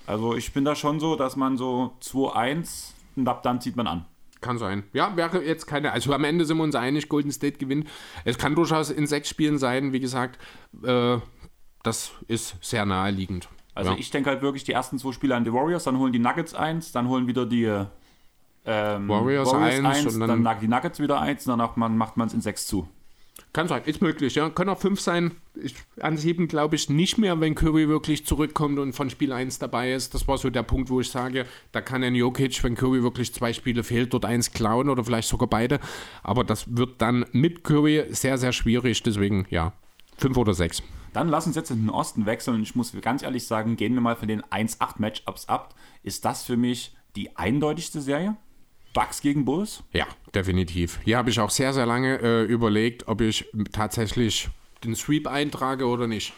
Also 0.06 0.36
ich 0.36 0.54
bin 0.54 0.64
da 0.66 0.76
schon 0.76 1.00
so, 1.00 1.16
dass 1.16 1.36
man 1.38 1.58
so 1.58 1.94
2-1 2.04 2.92
und 3.16 3.28
ab 3.28 3.42
dann 3.44 3.60
zieht 3.62 3.76
man 3.76 3.88
an. 3.88 4.06
Kann 4.42 4.58
sein. 4.58 4.84
Ja, 4.94 5.16
wäre 5.18 5.44
jetzt 5.44 5.66
keine. 5.66 5.92
Also 5.92 6.14
am 6.14 6.24
Ende 6.24 6.46
sind 6.46 6.58
wir 6.58 6.64
uns 6.64 6.76
einig, 6.76 7.10
Golden 7.10 7.32
State 7.32 7.58
gewinnt. 7.58 7.90
Es 8.24 8.38
kann 8.38 8.54
durchaus 8.56 8.90
in 8.92 9.08
sechs 9.08 9.30
Spielen 9.30 9.58
sein, 9.58 9.94
wie 9.94 10.00
gesagt. 10.00 10.40
Äh, 10.84 11.18
das 11.84 12.12
ist 12.28 12.56
sehr 12.62 12.86
naheliegend. 12.86 13.50
Also 13.74 13.92
ja. 13.92 13.98
ich 13.98 14.10
denke 14.12 14.30
halt 14.30 14.42
wirklich 14.42 14.64
die 14.64 14.72
ersten 14.74 14.98
zwei 15.00 15.12
Spiele 15.12 15.36
an 15.36 15.44
die 15.44 15.54
Warriors, 15.54 15.84
dann 15.86 15.98
holen 15.98 16.12
die 16.14 16.20
Nuggets 16.20 16.54
eins, 16.54 16.92
dann 16.92 17.08
holen 17.08 17.28
wieder 17.28 17.46
die 17.46 17.66
ähm, 18.66 19.08
Warriors 19.08 19.54
eins 19.54 20.14
und 20.14 20.20
dann, 20.20 20.30
dann- 20.30 20.44
dann 20.44 20.60
die 20.60 20.68
Nuggets 20.68 21.00
wieder 21.00 21.20
eins 21.22 21.48
und 21.48 21.52
danach 21.58 21.76
man, 21.76 21.96
macht 21.98 22.18
man 22.18 22.28
es 22.28 22.34
in 22.34 22.42
sechs 22.42 22.68
zu. 22.68 22.88
Kann 23.54 23.68
sein, 23.68 23.82
ist 23.86 24.02
möglich, 24.02 24.36
ja. 24.36 24.50
Können 24.50 24.70
auch 24.70 24.80
fünf 24.80 25.02
sein. 25.02 25.32
An 26.00 26.18
sieben 26.18 26.48
glaube 26.48 26.76
ich 26.76 26.90
nicht 26.90 27.18
mehr, 27.18 27.40
wenn 27.40 27.56
Curry 27.56 27.88
wirklich 27.88 28.26
zurückkommt 28.26 28.78
und 28.78 28.94
von 28.94 29.10
Spiel 29.10 29.32
1 29.32 29.58
dabei 29.60 29.94
ist. 29.94 30.14
Das 30.14 30.28
war 30.28 30.38
so 30.38 30.50
der 30.50 30.64
Punkt, 30.64 30.90
wo 30.90 31.02
ich 31.02 31.10
sage, 31.10 31.46
da 31.72 31.82
kann 31.82 32.04
ein 32.04 32.14
Jokic, 32.14 32.64
wenn 32.64 32.76
Curry 32.76 33.02
wirklich 33.02 33.34
zwei 33.34 33.54
Spiele 33.54 33.84
fehlt, 33.84 34.14
dort 34.14 34.26
eins 34.26 34.52
klauen 34.52 34.90
oder 34.90 35.04
vielleicht 35.04 35.28
sogar 35.28 35.50
beide. 35.50 35.80
Aber 36.22 36.44
das 36.44 36.78
wird 36.78 37.02
dann 37.02 37.26
mit 37.32 37.64
Curry 37.64 38.06
sehr, 38.10 38.38
sehr 38.38 38.54
schwierig. 38.54 39.02
Deswegen, 39.02 39.48
ja, 39.50 39.74
fünf 40.18 40.38
oder 40.38 40.54
sechs. 40.54 40.84
Dann 41.14 41.30
lass 41.30 41.48
uns 41.48 41.56
jetzt 41.56 41.72
in 41.72 41.82
den 41.82 41.90
Osten 41.90 42.28
wechseln 42.28 42.62
ich 42.62 42.76
muss 42.76 42.94
ganz 43.02 43.24
ehrlich 43.24 43.48
sagen, 43.48 43.76
gehen 43.76 43.96
wir 43.96 44.02
mal 44.02 44.16
von 44.16 44.28
den 44.28 44.44
1-8 44.44 44.96
Matchups 45.00 45.50
ab. 45.50 45.74
Ist 46.04 46.26
das 46.26 46.44
für 46.44 46.58
mich 46.58 46.96
die 47.16 47.36
eindeutigste 47.36 48.02
Serie? 48.02 48.36
Bucks 48.98 49.22
gegen 49.22 49.46
Bulls? 49.46 49.84
Ja, 49.94 50.08
definitiv. 50.34 50.98
Hier 51.06 51.18
habe 51.18 51.30
ich 51.30 51.40
auch 51.40 51.52
sehr, 51.52 51.72
sehr 51.72 51.86
lange 51.86 52.20
äh, 52.20 52.44
überlegt, 52.46 53.08
ob 53.08 53.22
ich 53.22 53.46
tatsächlich 53.72 54.50
den 54.84 54.96
Sweep 54.96 55.28
eintrage 55.28 55.86
oder 55.86 56.08
nicht. 56.08 56.34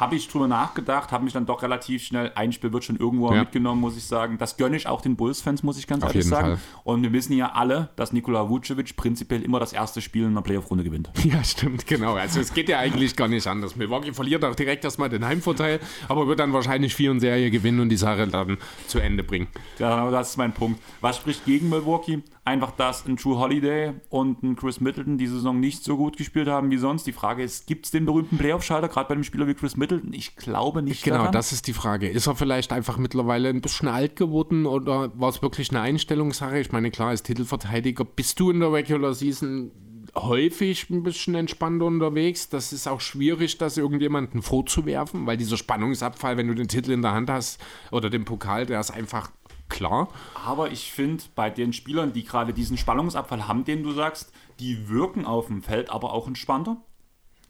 Habe 0.00 0.16
ich 0.16 0.26
drüber 0.28 0.48
nachgedacht, 0.48 1.12
habe 1.12 1.24
mich 1.24 1.34
dann 1.34 1.44
doch 1.44 1.62
relativ 1.62 2.02
schnell, 2.02 2.32
ein 2.34 2.52
Spiel 2.52 2.72
wird 2.72 2.84
schon 2.84 2.96
irgendwo 2.96 3.32
Ja. 3.32 3.40
mitgenommen, 3.40 3.80
muss 3.82 3.96
ich 3.98 4.04
sagen. 4.04 4.38
Das 4.38 4.56
gönne 4.56 4.76
ich 4.76 4.86
auch 4.86 5.02
den 5.02 5.14
Bulls-Fans, 5.14 5.62
muss 5.62 5.78
ich 5.78 5.86
ganz 5.86 6.02
Auf 6.02 6.10
ehrlich 6.14 6.26
sagen. 6.26 6.56
Fall. 6.56 6.58
Und 6.84 7.02
wir 7.02 7.12
wissen 7.12 7.34
ja 7.34 7.52
alle, 7.52 7.90
dass 7.96 8.12
Nikola 8.14 8.48
Vucevic 8.48 8.96
prinzipiell 8.96 9.42
immer 9.42 9.60
das 9.60 9.72
erste 9.74 10.00
Spiel 10.00 10.22
in 10.24 10.30
einer 10.30 10.42
Playoff-Runde 10.42 10.84
gewinnt. 10.84 11.10
Ja, 11.30 11.44
stimmt, 11.44 11.86
genau. 11.86 12.14
Also 12.14 12.40
es 12.40 12.52
geht 12.54 12.68
ja 12.70 12.78
eigentlich 12.78 13.14
gar 13.14 13.28
nicht 13.28 13.46
anders. 13.46 13.76
Milwaukee 13.76 14.12
verliert 14.12 14.44
auch 14.44 14.54
direkt 14.56 14.84
erstmal 14.84 15.08
den 15.10 15.24
Heimvorteil, 15.24 15.78
aber 16.08 16.26
wird 16.26 16.40
dann 16.40 16.52
wahrscheinlich 16.52 16.94
vier 16.94 17.10
in 17.12 17.20
Serie 17.20 17.50
gewinnen 17.50 17.80
und 17.80 17.90
die 17.90 17.96
Sache 17.98 18.26
dann 18.26 18.56
zu 18.88 18.98
Ende 19.00 19.22
bringen. 19.22 19.46
Ja, 19.78 20.10
das 20.10 20.30
ist 20.30 20.36
mein 20.38 20.52
Punkt. 20.52 20.80
Was 21.02 21.18
spricht 21.18 21.44
gegen 21.44 21.68
Milwaukee? 21.68 22.22
Einfach, 22.50 22.72
dass 22.72 23.06
ein 23.06 23.16
True 23.16 23.38
Holiday 23.38 23.92
und 24.08 24.42
ein 24.42 24.56
Chris 24.56 24.80
Middleton 24.80 25.18
die 25.18 25.28
Saison 25.28 25.60
nicht 25.60 25.84
so 25.84 25.96
gut 25.96 26.16
gespielt 26.16 26.48
haben 26.48 26.68
wie 26.72 26.78
sonst. 26.78 27.06
Die 27.06 27.12
Frage 27.12 27.44
ist, 27.44 27.68
gibt 27.68 27.84
es 27.84 27.92
den 27.92 28.06
berühmten 28.06 28.38
Playoff-Schalter, 28.38 28.88
gerade 28.88 29.06
bei 29.06 29.14
einem 29.14 29.22
Spieler 29.22 29.46
wie 29.46 29.54
Chris 29.54 29.76
Middleton? 29.76 30.12
Ich 30.12 30.34
glaube 30.34 30.82
nicht 30.82 31.04
Genau, 31.04 31.18
daran. 31.18 31.32
das 31.32 31.52
ist 31.52 31.68
die 31.68 31.72
Frage. 31.72 32.08
Ist 32.08 32.26
er 32.26 32.34
vielleicht 32.34 32.72
einfach 32.72 32.98
mittlerweile 32.98 33.50
ein 33.50 33.60
bisschen 33.60 33.86
alt 33.86 34.16
geworden 34.16 34.66
oder 34.66 35.12
war 35.16 35.28
es 35.28 35.42
wirklich 35.42 35.70
eine 35.70 35.80
Einstellungssache? 35.82 36.58
Ich 36.58 36.72
meine, 36.72 36.90
klar, 36.90 37.10
als 37.10 37.22
Titelverteidiger 37.22 38.04
bist 38.04 38.40
du 38.40 38.50
in 38.50 38.58
der 38.58 38.72
Regular 38.72 39.14
Season 39.14 39.70
häufig 40.16 40.90
ein 40.90 41.04
bisschen 41.04 41.36
entspannter 41.36 41.84
unterwegs. 41.86 42.48
Das 42.48 42.72
ist 42.72 42.88
auch 42.88 43.00
schwierig, 43.00 43.58
das 43.58 43.76
irgendjemandem 43.76 44.42
vorzuwerfen, 44.42 45.24
weil 45.24 45.36
dieser 45.36 45.56
Spannungsabfall, 45.56 46.36
wenn 46.36 46.48
du 46.48 46.54
den 46.54 46.66
Titel 46.66 46.90
in 46.90 47.02
der 47.02 47.12
Hand 47.12 47.30
hast 47.30 47.60
oder 47.92 48.10
den 48.10 48.24
Pokal, 48.24 48.66
der 48.66 48.80
ist 48.80 48.90
einfach 48.90 49.30
klar. 49.70 50.08
Aber 50.46 50.70
ich 50.70 50.92
finde, 50.92 51.24
bei 51.34 51.48
den 51.50 51.72
Spielern, 51.72 52.12
die 52.12 52.24
gerade 52.24 52.52
diesen 52.52 52.76
Spannungsabfall 52.76 53.48
haben, 53.48 53.64
den 53.64 53.82
du 53.82 53.92
sagst, 53.92 54.32
die 54.58 54.88
wirken 54.90 55.24
auf 55.24 55.46
dem 55.46 55.62
Feld 55.62 55.88
aber 55.90 56.12
auch 56.12 56.26
entspannter. 56.28 56.76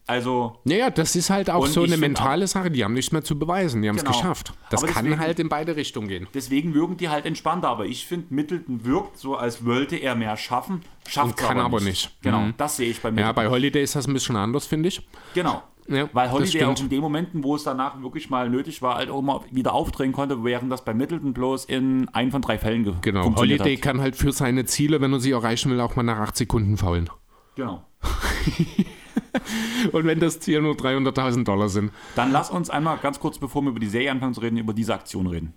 Also, 0.06 0.58
Naja, 0.64 0.90
das 0.90 1.14
ist 1.14 1.30
halt 1.30 1.50
auch 1.50 1.66
so 1.68 1.84
eine 1.84 1.96
mentale 1.96 2.48
Sache. 2.48 2.68
Die 2.72 2.82
haben 2.82 2.94
nichts 2.94 3.12
mehr 3.12 3.22
zu 3.22 3.38
beweisen. 3.38 3.80
Die 3.82 3.88
haben 3.88 3.94
es 3.96 4.02
Genau. 4.04 4.16
geschafft. 4.16 4.52
Das 4.68 4.82
Aber 4.82 4.92
kann 4.92 5.04
deswegen- 5.04 5.20
halt 5.20 5.38
in 5.38 5.48
beide 5.48 5.76
Richtungen 5.76 6.08
gehen. 6.08 6.26
deswegen 6.34 6.74
wirken 6.74 6.96
die 6.96 7.08
halt 7.10 7.26
entspannter. 7.26 7.68
Aber 7.68 7.86
ich 7.86 8.06
finde, 8.06 8.26
Middleton 8.34 8.84
wirkt 8.84 9.18
so, 9.18 9.36
als 9.36 9.64
wollte 9.64 9.94
er 9.96 10.16
mehr 10.16 10.36
schaffen. 10.36 10.82
Schafft 11.08 11.26
Und 11.28 11.36
kann 11.36 11.60
aber 11.60 11.80
nicht. 11.80 12.10
Genau, 12.22 12.40
Mhm. 12.40 12.54
das 12.56 12.76
sehe 12.78 12.90
ich 12.90 13.00
bei 13.00 13.10
Ja, 13.10 13.12
Middleton. 13.12 13.34
bei 13.36 13.48
Holiday 13.50 13.82
ist 13.84 13.94
das 13.94 14.08
ein 14.08 14.12
bisschen 14.14 14.34
anders, 14.34 14.66
finde 14.66 14.88
ich. 14.88 15.06
Genau. 15.34 15.62
Ja, 15.88 16.08
Weil 16.12 16.30
Holiday 16.30 16.64
auch 16.64 16.78
in 16.80 16.88
den 16.88 17.00
Momenten, 17.00 17.42
wo 17.44 17.56
es 17.56 17.64
danach 17.64 18.00
wirklich 18.02 18.30
mal 18.30 18.48
nötig 18.48 18.82
war, 18.82 18.96
halt 18.96 19.10
auch 19.10 19.22
mal 19.22 19.40
wieder 19.50 19.72
aufdrehen 19.74 20.12
konnte, 20.12 20.44
während 20.44 20.70
das 20.70 20.84
bei 20.84 20.94
Middleton 20.94 21.32
bloß 21.32 21.64
in 21.64 22.08
ein 22.10 22.30
von 22.30 22.42
drei 22.42 22.58
Fällen 22.58 22.84
ge 22.84 22.94
Genau. 23.00 23.22
funktioniert 23.24 23.60
Holiday 23.60 23.76
hat. 23.76 23.82
kann 23.82 24.00
halt 24.00 24.16
für 24.16 24.32
seine 24.32 24.64
Ziele, 24.64 25.00
wenn 25.00 25.12
er 25.12 25.20
sie 25.20 25.32
erreichen 25.32 25.70
will, 25.70 25.80
auch 25.80 25.96
mal 25.96 26.02
nach 26.02 26.18
8 26.18 26.36
Sekunden 26.36 26.76
faulen. 26.76 27.10
Genau. 27.56 27.84
Und 29.92 30.04
wenn 30.06 30.20
das 30.20 30.40
Ziel 30.40 30.60
nur 30.62 30.74
300.000 30.74 31.44
Dollar 31.44 31.68
sind. 31.68 31.92
Dann 32.16 32.32
lass 32.32 32.50
uns 32.50 32.70
einmal 32.70 32.98
ganz 32.98 33.20
kurz, 33.20 33.38
bevor 33.38 33.62
wir 33.62 33.70
über 33.70 33.80
die 33.80 33.86
Serie 33.88 34.10
anfangen 34.10 34.34
zu 34.34 34.40
reden, 34.40 34.56
über 34.56 34.72
diese 34.72 34.94
Aktion 34.94 35.26
reden. 35.26 35.54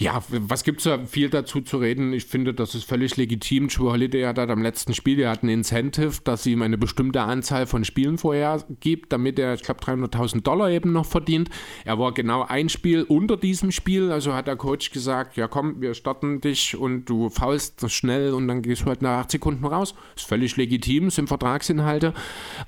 Ja, 0.00 0.24
was 0.30 0.64
gibt 0.64 0.78
es 0.78 0.84
da 0.84 1.04
viel 1.04 1.28
dazu 1.28 1.60
zu 1.60 1.76
reden? 1.76 2.14
Ich 2.14 2.24
finde, 2.24 2.54
das 2.54 2.74
ist 2.74 2.84
völlig 2.84 3.18
legitim. 3.18 3.68
True 3.68 3.92
Holiday 3.92 4.22
hat 4.22 4.38
halt 4.38 4.48
am 4.48 4.62
letzten 4.62 4.94
Spiel, 4.94 5.20
er 5.20 5.28
hat 5.28 5.42
ein 5.42 5.50
Incentive, 5.50 6.22
dass 6.24 6.46
ihm 6.46 6.62
eine 6.62 6.78
bestimmte 6.78 7.20
Anzahl 7.20 7.66
von 7.66 7.84
Spielen 7.84 8.16
vorher 8.16 8.64
gibt, 8.80 9.12
damit 9.12 9.38
er, 9.38 9.52
ich 9.52 9.62
glaube, 9.62 9.80
300.000 9.82 10.40
Dollar 10.40 10.70
eben 10.70 10.92
noch 10.92 11.04
verdient. 11.04 11.50
Er 11.84 11.98
war 11.98 12.14
genau 12.14 12.46
ein 12.48 12.70
Spiel 12.70 13.02
unter 13.02 13.36
diesem 13.36 13.72
Spiel, 13.72 14.10
also 14.10 14.32
hat 14.32 14.46
der 14.46 14.56
Coach 14.56 14.90
gesagt, 14.90 15.36
ja 15.36 15.48
komm, 15.48 15.82
wir 15.82 15.92
starten 15.92 16.40
dich 16.40 16.74
und 16.78 17.04
du 17.04 17.28
faulst 17.28 17.90
schnell 17.90 18.32
und 18.32 18.48
dann 18.48 18.62
gehst 18.62 18.82
du 18.82 18.86
halt 18.86 19.02
nach 19.02 19.24
8 19.24 19.32
Sekunden 19.32 19.66
raus. 19.66 19.94
Ist 20.16 20.26
völlig 20.26 20.56
legitim, 20.56 21.10
sind 21.10 21.28
Vertragsinhalte. 21.28 22.14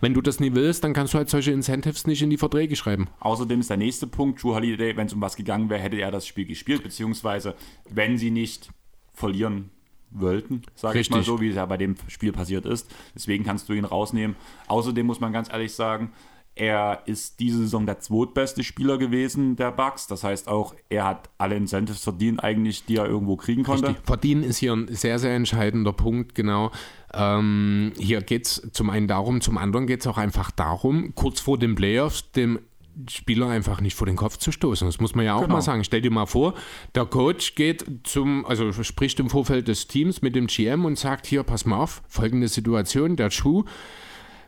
Wenn 0.02 0.12
du 0.12 0.20
das 0.20 0.38
nie 0.38 0.54
willst, 0.54 0.84
dann 0.84 0.92
kannst 0.92 1.14
du 1.14 1.16
halt 1.16 1.30
solche 1.30 1.52
Incentives 1.52 2.06
nicht 2.06 2.20
in 2.20 2.28
die 2.28 2.36
Verträge 2.36 2.76
schreiben. 2.76 3.08
Außerdem 3.20 3.60
ist 3.60 3.70
der 3.70 3.78
nächste 3.78 4.06
Punkt, 4.06 4.38
True 4.38 4.54
Holiday, 4.54 4.94
wenn 4.98 5.06
es 5.06 5.14
um 5.14 5.22
was 5.22 5.34
gegangen 5.34 5.70
wäre, 5.70 5.80
hätte 5.80 5.96
er 5.96 6.10
das 6.10 6.26
Spiel 6.26 6.44
gespielt, 6.44 6.82
beziehungsweise 6.82 7.21
wenn 7.24 8.18
sie 8.18 8.30
nicht 8.30 8.70
verlieren 9.12 9.70
wollten, 10.10 10.62
sage 10.74 11.00
ich 11.00 11.10
mal 11.10 11.22
so, 11.22 11.40
wie 11.40 11.48
es 11.48 11.56
ja 11.56 11.66
bei 11.66 11.76
dem 11.76 11.96
Spiel 12.08 12.32
passiert 12.32 12.66
ist. 12.66 12.90
Deswegen 13.14 13.44
kannst 13.44 13.68
du 13.68 13.72
ihn 13.72 13.84
rausnehmen. 13.84 14.36
Außerdem 14.68 15.06
muss 15.06 15.20
man 15.20 15.32
ganz 15.32 15.50
ehrlich 15.50 15.72
sagen, 15.72 16.12
er 16.54 17.02
ist 17.06 17.40
diese 17.40 17.58
Saison 17.58 17.86
der 17.86 18.00
zweitbeste 18.00 18.62
Spieler 18.62 18.98
gewesen 18.98 19.56
der 19.56 19.72
Bucks. 19.72 20.06
Das 20.06 20.22
heißt 20.22 20.48
auch, 20.48 20.74
er 20.90 21.06
hat 21.06 21.30
alle 21.38 21.56
Incentives 21.56 22.04
verdient 22.04 22.44
eigentlich, 22.44 22.84
die 22.84 22.96
er 22.96 23.06
irgendwo 23.06 23.36
kriegen 23.36 23.62
konnte. 23.62 23.88
Richtig. 23.88 24.04
Verdienen 24.04 24.42
ist 24.42 24.58
hier 24.58 24.74
ein 24.74 24.88
sehr, 24.94 25.18
sehr 25.18 25.34
entscheidender 25.34 25.94
Punkt, 25.94 26.34
genau. 26.34 26.70
Ähm, 27.14 27.92
hier 27.98 28.20
geht 28.20 28.46
es 28.46 28.68
zum 28.72 28.90
einen 28.90 29.08
darum, 29.08 29.40
zum 29.40 29.56
anderen 29.56 29.86
geht 29.86 30.00
es 30.00 30.06
auch 30.06 30.18
einfach 30.18 30.50
darum, 30.50 31.14
kurz 31.14 31.40
vor 31.40 31.58
den 31.58 31.74
Playoffs 31.74 32.32
dem 32.32 32.60
Spieler 33.08 33.48
einfach 33.48 33.80
nicht 33.80 33.94
vor 33.96 34.06
den 34.06 34.16
Kopf 34.16 34.36
zu 34.36 34.52
stoßen. 34.52 34.86
Das 34.86 35.00
muss 35.00 35.14
man 35.14 35.24
ja 35.24 35.34
auch 35.34 35.42
Genau. 35.42 35.54
mal 35.54 35.60
sagen. 35.62 35.84
Stell 35.84 36.02
dir 36.02 36.10
mal 36.10 36.26
vor, 36.26 36.54
der 36.94 37.06
Coach 37.06 37.54
geht 37.54 37.84
zum, 38.04 38.44
also 38.46 38.72
spricht 38.82 39.18
im 39.20 39.30
Vorfeld 39.30 39.68
des 39.68 39.86
Teams 39.88 40.22
mit 40.22 40.34
dem 40.36 40.46
GM 40.46 40.84
und 40.84 40.98
sagt, 40.98 41.26
hier, 41.26 41.42
pass 41.42 41.64
mal 41.64 41.78
auf, 41.78 42.02
folgende 42.08 42.48
Situation, 42.48 43.16
der 43.16 43.30
Schuh 43.30 43.64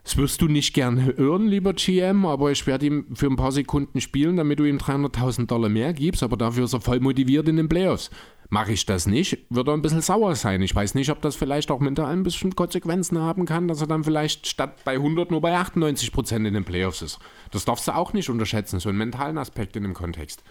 Das 0.06 0.18
wirst 0.18 0.42
du 0.42 0.48
nicht 0.48 0.74
gern 0.74 1.16
hören, 1.16 1.48
lieber 1.48 1.72
GM, 1.72 2.26
aber 2.26 2.50
ich 2.52 2.66
werde 2.66 2.84
ihm 2.84 3.06
für 3.14 3.26
ein 3.26 3.36
paar 3.36 3.52
Sekunden 3.52 4.02
spielen, 4.02 4.36
damit 4.36 4.58
du 4.58 4.64
ihm 4.64 4.76
300.000 4.76 5.46
Dollar 5.46 5.70
mehr 5.70 5.94
gibst, 5.94 6.22
aber 6.22 6.36
dafür 6.36 6.64
ist 6.64 6.74
er 6.74 6.82
voll 6.82 7.00
motiviert 7.00 7.48
in 7.48 7.56
den 7.56 7.70
Playoffs. 7.70 8.10
Mache 8.54 8.70
ich 8.70 8.86
das 8.86 9.08
nicht, 9.08 9.38
wird 9.50 9.66
er 9.66 9.74
ein 9.74 9.82
bisschen 9.82 10.00
sauer 10.00 10.36
sein. 10.36 10.62
Ich 10.62 10.72
weiß 10.72 10.94
nicht, 10.94 11.10
ob 11.10 11.20
das 11.20 11.34
vielleicht 11.34 11.72
auch 11.72 11.80
mental 11.80 12.06
ein 12.06 12.22
bisschen 12.22 12.54
Konsequenzen 12.54 13.18
haben 13.18 13.46
kann, 13.46 13.66
dass 13.66 13.80
er 13.80 13.88
dann 13.88 14.04
vielleicht 14.04 14.46
statt 14.46 14.84
bei 14.84 14.92
100 14.92 15.32
nur 15.32 15.40
bei 15.40 15.56
98 15.56 16.12
Prozent 16.12 16.46
in 16.46 16.54
den 16.54 16.64
Playoffs 16.64 17.02
ist. 17.02 17.18
Das 17.50 17.64
darfst 17.64 17.88
du 17.88 17.96
auch 17.96 18.12
nicht 18.12 18.30
unterschätzen, 18.30 18.78
so 18.78 18.90
einen 18.90 18.98
mentalen 18.98 19.38
Aspekt 19.38 19.74
in 19.74 19.82
dem 19.82 19.92
Kontext. 19.92 20.44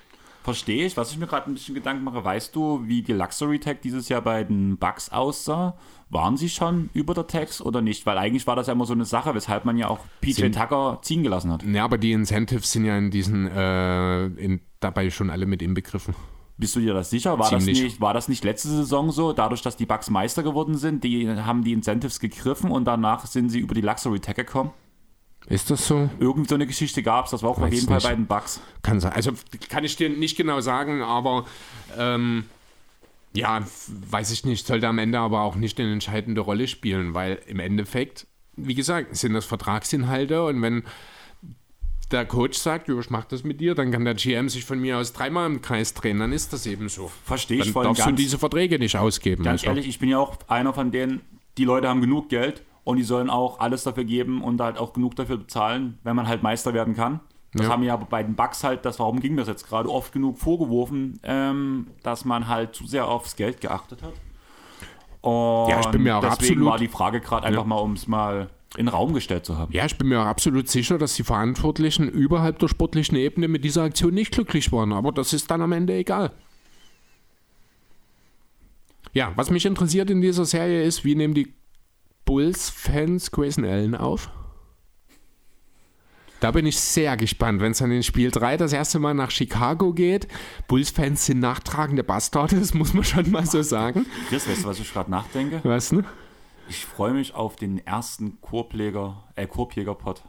Verstehe 0.43 0.85
ich. 0.85 0.97
Was 0.97 1.13
ich 1.13 1.17
mir 1.17 1.27
gerade 1.27 1.49
ein 1.49 1.53
bisschen 1.53 1.75
Gedanken 1.75 2.03
mache, 2.03 2.25
weißt 2.25 2.53
du, 2.53 2.81
wie 2.85 3.03
die 3.03 3.13
Luxury 3.13 3.59
Tag 3.59 3.81
dieses 3.83 4.09
Jahr 4.09 4.21
bei 4.21 4.43
den 4.43 4.75
Bugs 4.75 5.07
aussah? 5.07 5.77
Waren 6.09 6.35
sie 6.35 6.49
schon 6.49 6.89
über 6.93 7.13
der 7.13 7.27
Tax 7.27 7.61
oder 7.61 7.81
nicht? 7.81 8.05
Weil 8.05 8.17
eigentlich 8.17 8.45
war 8.47 8.57
das 8.57 8.67
ja 8.67 8.73
immer 8.73 8.85
so 8.85 8.91
eine 8.91 9.05
Sache, 9.05 9.33
weshalb 9.33 9.63
man 9.63 9.77
ja 9.77 9.87
auch 9.87 9.99
PJ 10.19 10.33
sind, 10.33 10.55
Tucker 10.55 10.99
ziehen 11.03 11.23
gelassen 11.23 11.53
hat. 11.53 11.63
Ja, 11.63 11.85
aber 11.85 11.97
die 11.97 12.11
Incentives 12.11 12.69
sind 12.69 12.83
ja 12.83 12.97
in 12.97 13.11
diesen 13.11 13.47
äh, 13.47 14.25
in, 14.25 14.59
dabei 14.81 15.09
schon 15.09 15.29
alle 15.29 15.45
mit 15.45 15.61
inbegriffen. 15.61 16.13
Bist 16.57 16.75
du 16.75 16.79
dir 16.79 16.93
das 16.93 17.09
sicher? 17.09 17.39
War 17.39 17.49
das, 17.49 17.65
nicht, 17.65 17.99
war 17.99 18.13
das 18.13 18.27
nicht 18.27 18.43
letzte 18.43 18.67
Saison 18.67 19.11
so? 19.11 19.33
Dadurch, 19.33 19.61
dass 19.61 19.75
die 19.75 19.87
Bugs 19.87 20.09
Meister 20.09 20.43
geworden 20.43 20.77
sind, 20.77 21.03
die 21.03 21.27
haben 21.27 21.63
die 21.63 21.73
Incentives 21.73 22.19
gegriffen 22.19 22.69
und 22.69 22.85
danach 22.85 23.25
sind 23.25 23.49
sie 23.49 23.59
über 23.59 23.73
die 23.73 23.81
Luxury 23.81 24.19
Tag 24.19 24.35
gekommen? 24.35 24.71
Ist 25.47 25.71
das 25.71 25.87
so? 25.87 26.09
Irgend 26.19 26.47
so 26.47 26.55
eine 26.55 26.67
Geschichte 26.67 27.03
gab 27.03 27.25
es, 27.25 27.31
das 27.31 27.43
war 27.43 27.49
auch 27.49 27.59
Weiß 27.59 27.67
auf 27.67 27.73
jeden 27.73 27.91
nicht. 27.91 28.01
Fall 28.01 28.11
bei 28.11 28.15
den 28.15 28.27
Bugs. 28.27 28.61
Kann 28.81 28.99
sein. 28.99 29.13
Also 29.13 29.31
kann 29.69 29.83
ich 29.83 29.95
dir 29.95 30.09
nicht 30.09 30.37
genau 30.37 30.61
sagen, 30.61 31.01
aber 31.01 31.45
ähm, 31.97 32.45
ja, 33.33 33.61
weiß 33.87 34.31
ich 34.31 34.45
nicht, 34.45 34.65
sollte 34.65 34.87
am 34.87 34.99
Ende 34.99 35.19
aber 35.19 35.41
auch 35.41 35.55
nicht 35.55 35.79
eine 35.79 35.91
entscheidende 35.91 36.41
Rolle 36.41 36.67
spielen, 36.67 37.13
weil 37.13 37.41
im 37.47 37.59
Endeffekt, 37.59 38.27
wie 38.55 38.75
gesagt, 38.75 39.15
sind 39.15 39.33
das 39.33 39.45
Vertragsinhalte 39.45 40.45
und 40.45 40.61
wenn 40.61 40.83
der 42.13 42.25
Coach 42.25 42.57
sagt, 42.57 42.87
ich 42.87 43.09
mach 43.09 43.25
das 43.25 43.43
mit 43.43 43.59
dir, 43.59 43.75
dann 43.75 43.91
kann 43.91 44.05
der 44.05 44.13
GM 44.13 44.47
sich 44.47 44.63
von 44.63 44.79
mir 44.79 44.97
aus 44.97 45.13
dreimal 45.13 45.47
im 45.47 45.61
Kreis 45.61 45.93
drehen, 45.93 46.19
dann 46.19 46.31
ist 46.31 46.53
das 46.53 46.65
eben 46.65 46.87
so. 46.87 47.11
Verstehe 47.25 47.61
ich 47.61 47.71
voll. 47.71 47.83
Dann 47.83 47.93
darfst 47.93 48.05
ganz, 48.05 48.17
du 48.17 48.23
diese 48.23 48.37
Verträge 48.37 48.79
nicht 48.79 48.95
ausgeben. 48.95 49.43
Ganz 49.43 49.61
also. 49.61 49.69
ehrlich, 49.69 49.87
ich 49.87 49.99
bin 49.99 50.09
ja 50.09 50.19
auch 50.19 50.37
einer 50.47 50.73
von 50.73 50.91
denen, 50.91 51.21
die 51.57 51.65
Leute 51.65 51.89
haben 51.89 52.01
genug 52.01 52.29
Geld 52.29 52.63
und 52.83 52.97
die 52.97 53.03
sollen 53.03 53.29
auch 53.29 53.59
alles 53.59 53.83
dafür 53.83 54.03
geben 54.03 54.41
und 54.41 54.61
halt 54.61 54.77
auch 54.77 54.93
genug 54.93 55.15
dafür 55.15 55.37
bezahlen, 55.37 55.97
wenn 56.03 56.15
man 56.15 56.27
halt 56.27 56.43
Meister 56.43 56.73
werden 56.73 56.95
kann. 56.95 57.19
Das 57.53 57.67
ja. 57.67 57.71
haben 57.71 57.83
ja 57.83 57.95
bei 57.95 58.23
den 58.23 58.35
Bugs 58.35 58.63
halt, 58.63 58.83
das, 58.85 58.99
warum 58.99 59.19
ging 59.19 59.37
das 59.37 59.47
jetzt 59.47 59.67
gerade, 59.67 59.89
oft 59.89 60.11
genug 60.11 60.39
vorgeworfen, 60.39 61.19
ähm, 61.23 61.87
dass 62.01 62.25
man 62.25 62.47
halt 62.47 62.75
zu 62.75 62.87
sehr 62.87 63.07
aufs 63.07 63.35
Geld 63.35 63.61
geachtet 63.61 64.01
hat. 64.01 64.13
Und 65.21 65.69
ja, 65.69 65.79
ich 65.79 65.87
bin 65.87 66.03
mir 66.03 66.17
auch 66.17 66.21
deswegen 66.21 66.53
absolut, 66.53 66.65
war 66.65 66.77
die 66.79 66.87
Frage 66.87 67.21
gerade 67.21 67.45
einfach 67.45 67.61
ja. 67.61 67.67
mal, 67.67 67.77
um 67.77 67.93
es 67.93 68.07
mal 68.07 68.49
in 68.77 68.85
den 68.85 68.93
Raum 68.93 69.13
gestellt 69.13 69.45
zu 69.45 69.57
haben. 69.57 69.71
Ja, 69.71 69.85
ich 69.85 69.97
bin 69.97 70.07
mir 70.07 70.21
auch 70.21 70.25
absolut 70.25 70.67
sicher, 70.67 70.97
dass 70.97 71.15
die 71.15 71.23
Verantwortlichen 71.23 72.09
überhalb 72.09 72.59
der 72.59 72.67
sportlichen 72.67 73.17
Ebene 73.17 73.47
mit 73.47 73.63
dieser 73.63 73.83
Aktion 73.83 74.13
nicht 74.13 74.33
glücklich 74.33 74.71
waren. 74.71 74.93
Aber 74.93 75.11
das 75.11 75.33
ist 75.33 75.51
dann 75.51 75.61
am 75.61 75.71
Ende 75.71 75.93
egal. 75.93 76.31
Ja, 79.13 79.31
was 79.35 79.51
mich 79.51 79.65
interessiert 79.65 80.09
in 80.09 80.21
dieser 80.21 80.45
Serie 80.45 80.83
ist, 80.83 81.05
wie 81.05 81.15
nehmen 81.15 81.35
die 81.35 81.53
Bulls-Fans 82.25 83.31
Grayson 83.31 83.65
Allen 83.65 83.95
auf? 83.95 84.29
Da 86.39 86.51
bin 86.51 86.65
ich 86.65 86.77
sehr 86.77 87.15
gespannt, 87.15 87.61
wenn 87.61 87.71
es 87.71 87.77
dann 87.77 87.91
in 87.91 88.03
Spiel 88.03 88.29
3 88.29 88.57
das 88.57 88.73
erste 88.73 88.99
Mal 88.99 89.13
nach 89.13 89.31
Chicago 89.31 89.93
geht. 89.93 90.27
Bulls-Fans 90.67 91.25
sind 91.25 91.39
nachtragende 91.39 92.03
Bastarde, 92.03 92.59
das 92.59 92.73
muss 92.73 92.93
man 92.93 93.05
schon 93.05 93.31
mal 93.31 93.45
so 93.45 93.61
sagen. 93.61 94.05
Chris, 94.27 94.49
weißt 94.49 94.63
du, 94.63 94.67
was 94.67 94.79
ich 94.79 94.91
gerade 94.91 95.09
nachdenke? 95.09 95.61
Was, 95.63 95.91
ne? 95.91 96.03
Ich 96.69 96.85
freue 96.85 97.13
mich 97.13 97.35
auf 97.35 97.55
den 97.55 97.85
ersten 97.85 98.39
Korbjäger, 98.41 99.23
äh, 99.35 99.47
Korbjäger-Pod 99.47 100.23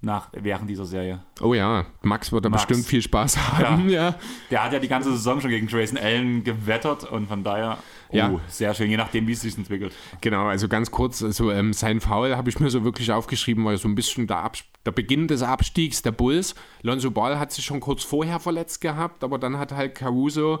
nach, 0.00 0.28
während 0.32 0.70
dieser 0.70 0.84
Serie. 0.84 1.24
Oh 1.40 1.54
ja, 1.54 1.86
Max 2.02 2.30
wird 2.30 2.44
da 2.44 2.48
Max. 2.48 2.66
bestimmt 2.66 2.86
viel 2.86 3.02
Spaß 3.02 3.36
haben. 3.58 3.88
Ja. 3.88 4.10
ja. 4.10 4.14
Der 4.50 4.64
hat 4.64 4.72
ja 4.72 4.78
die 4.78 4.86
ganze 4.86 5.10
Saison 5.10 5.40
schon 5.40 5.50
gegen 5.50 5.66
Grayson 5.66 5.98
Allen 5.98 6.44
gewettert 6.44 7.10
und 7.10 7.26
von 7.26 7.42
daher, 7.42 7.78
oh, 8.10 8.16
ja. 8.16 8.40
sehr 8.46 8.74
schön, 8.74 8.90
je 8.90 8.96
nachdem, 8.96 9.26
wie 9.26 9.32
es 9.32 9.40
sich 9.40 9.58
entwickelt. 9.58 9.92
Genau, 10.20 10.46
also 10.46 10.68
ganz 10.68 10.92
kurz, 10.92 11.22
also 11.22 11.50
ähm, 11.50 11.72
sein 11.72 12.00
Foul 12.00 12.36
habe 12.36 12.48
ich 12.48 12.60
mir 12.60 12.70
so 12.70 12.84
wirklich 12.84 13.10
aufgeschrieben, 13.10 13.64
weil 13.64 13.76
so 13.76 13.88
ein 13.88 13.96
bisschen 13.96 14.28
der, 14.28 14.38
Ab 14.38 14.56
der 14.86 14.92
Beginn 14.92 15.26
des 15.26 15.42
Abstiegs 15.42 16.00
der 16.02 16.12
Bulls. 16.12 16.54
Lonzo 16.82 17.10
Ball 17.10 17.38
hat 17.38 17.52
sich 17.52 17.64
schon 17.64 17.80
kurz 17.80 18.04
vorher 18.04 18.38
verletzt 18.38 18.80
gehabt, 18.80 19.24
aber 19.24 19.38
dann 19.38 19.58
hat 19.58 19.72
halt 19.72 19.96
Caruso 19.96 20.60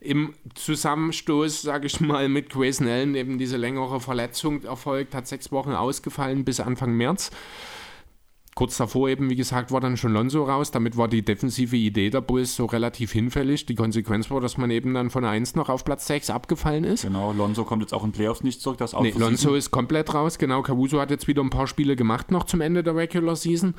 im 0.00 0.34
Zusammenstoß, 0.54 1.62
sage 1.62 1.86
ich 1.86 2.00
mal, 2.00 2.28
mit 2.28 2.50
Grayson 2.50 2.86
Allen 2.86 3.14
eben 3.14 3.38
diese 3.38 3.56
längere 3.56 4.00
Verletzung 4.00 4.62
erfolgt, 4.64 5.14
hat 5.14 5.26
sechs 5.26 5.50
Wochen 5.52 5.72
ausgefallen 5.72 6.44
bis 6.44 6.60
Anfang 6.60 6.92
März. 6.92 7.30
Kurz 8.56 8.78
davor 8.78 9.10
eben, 9.10 9.28
wie 9.28 9.36
gesagt, 9.36 9.70
war 9.70 9.82
dann 9.82 9.98
schon 9.98 10.14
Lonzo 10.14 10.42
raus. 10.42 10.70
Damit 10.70 10.96
war 10.96 11.08
die 11.08 11.22
defensive 11.22 11.76
Idee 11.76 12.08
der 12.08 12.22
Bulls 12.22 12.56
so 12.56 12.64
relativ 12.64 13.12
hinfällig. 13.12 13.66
Die 13.66 13.74
Konsequenz 13.74 14.30
war, 14.30 14.40
dass 14.40 14.56
man 14.56 14.70
eben 14.70 14.94
dann 14.94 15.10
von 15.10 15.26
1 15.26 15.56
noch 15.56 15.68
auf 15.68 15.84
Platz 15.84 16.06
6 16.06 16.30
abgefallen 16.30 16.84
ist. 16.84 17.02
Genau, 17.02 17.34
Lonzo 17.34 17.64
kommt 17.64 17.82
jetzt 17.82 17.92
auch 17.92 18.02
in 18.02 18.12
Playoffs 18.12 18.42
nicht 18.42 18.62
zurück. 18.62 18.78
Das 18.78 18.94
nee, 18.94 19.12
Lonzo 19.14 19.54
ist 19.54 19.72
komplett 19.72 20.14
raus. 20.14 20.38
Genau, 20.38 20.62
Caruso 20.62 20.98
hat 20.98 21.10
jetzt 21.10 21.28
wieder 21.28 21.42
ein 21.42 21.50
paar 21.50 21.66
Spiele 21.66 21.96
gemacht 21.96 22.30
noch 22.30 22.44
zum 22.44 22.62
Ende 22.62 22.82
der 22.82 22.96
Regular 22.96 23.36
Season. 23.36 23.74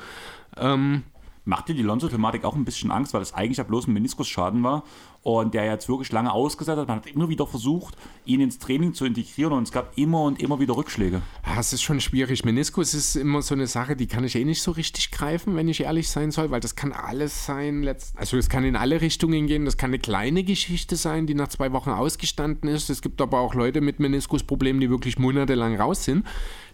Ähm, 0.56 1.02
Macht 1.48 1.68
dir 1.68 1.74
die 1.74 1.82
Lonzo-Thematik 1.82 2.44
auch 2.44 2.54
ein 2.54 2.66
bisschen 2.66 2.90
Angst, 2.90 3.14
weil 3.14 3.22
es 3.22 3.32
eigentlich 3.32 3.56
ja 3.56 3.64
bloß 3.64 3.86
ein 3.86 3.94
Meniskusschaden 3.94 4.62
war 4.62 4.84
und 5.22 5.54
der 5.54 5.64
jetzt 5.64 5.88
wirklich 5.88 6.12
lange 6.12 6.30
ausgesetzt 6.30 6.78
hat. 6.78 6.88
Man 6.88 6.98
hat 6.98 7.06
immer 7.06 7.30
wieder 7.30 7.46
versucht, 7.46 7.96
ihn 8.26 8.42
ins 8.42 8.58
Training 8.58 8.92
zu 8.92 9.06
integrieren 9.06 9.54
und 9.54 9.62
es 9.62 9.72
gab 9.72 9.96
immer 9.96 10.24
und 10.24 10.42
immer 10.42 10.60
wieder 10.60 10.76
Rückschläge. 10.76 11.22
Ja, 11.46 11.58
es 11.58 11.72
ist 11.72 11.80
schon 11.80 12.02
schwierig. 12.02 12.44
Meniskus 12.44 12.92
ist 12.92 13.16
immer 13.16 13.40
so 13.40 13.54
eine 13.54 13.66
Sache, 13.66 13.96
die 13.96 14.06
kann 14.06 14.24
ich 14.24 14.36
eh 14.36 14.44
nicht 14.44 14.60
so 14.60 14.72
richtig 14.72 15.10
greifen, 15.10 15.56
wenn 15.56 15.68
ich 15.68 15.80
ehrlich 15.80 16.10
sein 16.10 16.32
soll, 16.32 16.50
weil 16.50 16.60
das 16.60 16.76
kann 16.76 16.92
alles 16.92 17.46
sein. 17.46 17.88
Also 18.16 18.36
es 18.36 18.50
kann 18.50 18.64
in 18.64 18.76
alle 18.76 19.00
Richtungen 19.00 19.46
gehen. 19.46 19.64
Das 19.64 19.78
kann 19.78 19.88
eine 19.88 20.00
kleine 20.00 20.44
Geschichte 20.44 20.96
sein, 20.96 21.26
die 21.26 21.34
nach 21.34 21.48
zwei 21.48 21.72
Wochen 21.72 21.90
ausgestanden 21.90 22.68
ist. 22.68 22.90
Es 22.90 23.00
gibt 23.00 23.22
aber 23.22 23.40
auch 23.40 23.54
Leute 23.54 23.80
mit 23.80 24.00
Meniskusproblemen, 24.00 24.82
die 24.82 24.90
wirklich 24.90 25.18
monatelang 25.18 25.80
raus 25.80 26.04
sind. 26.04 26.26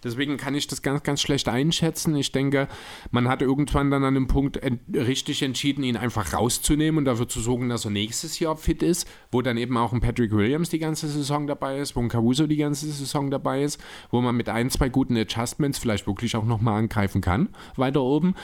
Deswegen 0.05 0.36
kann 0.36 0.55
ich 0.55 0.66
das 0.66 0.82
ganz, 0.82 1.02
ganz 1.02 1.20
schlecht 1.20 1.48
einschätzen. 1.48 2.14
Ich 2.16 2.32
denke, 2.32 2.68
man 3.10 3.28
hat 3.28 3.43
irgendwann 3.43 3.90
dann 3.90 4.05
an 4.05 4.14
dem 4.14 4.26
Punkt 4.26 4.59
ent 4.59 4.81
richtig 4.94 5.43
entschieden, 5.43 5.82
ihn 5.82 5.97
einfach 5.97 6.32
rauszunehmen 6.32 6.98
und 6.98 7.05
dafür 7.06 7.28
zu 7.28 7.40
sorgen, 7.40 7.68
dass 7.68 7.85
er 7.85 7.90
nächstes 7.90 8.39
Jahr 8.39 8.56
fit 8.56 8.82
ist, 8.82 9.09
wo 9.32 9.43
dann 9.43 9.56
eben 9.56 9.76
auch 9.76 9.93
ein 9.93 10.01
Patrick 10.01 10.32
Williams 10.32 10.68
die 10.68 10.78
ganze 10.78 11.09
Saison 11.09 11.47
dabei 11.47 11.78
ist, 11.78 11.97
wo 11.97 12.01
ein 12.01 12.09
Caruso 12.09 12.47
die 12.47 12.56
ganze 12.56 12.86
Saison 12.86 13.31
dabei 13.31 13.62
ist, 13.62 13.81
wo 14.10 14.20
man 14.20 14.36
mit 14.36 14.48
ein, 14.48 14.70
zwei 14.70 14.89
guten 14.89 15.16
Adjustments 15.16 15.78
vielleicht 15.78 16.06
wirklich 16.06 16.36
auch 16.36 16.44
nochmal 16.44 16.78
angreifen 16.78 17.20
kann, 17.20 17.48
weiter 17.76 18.02
oben. 18.02 18.35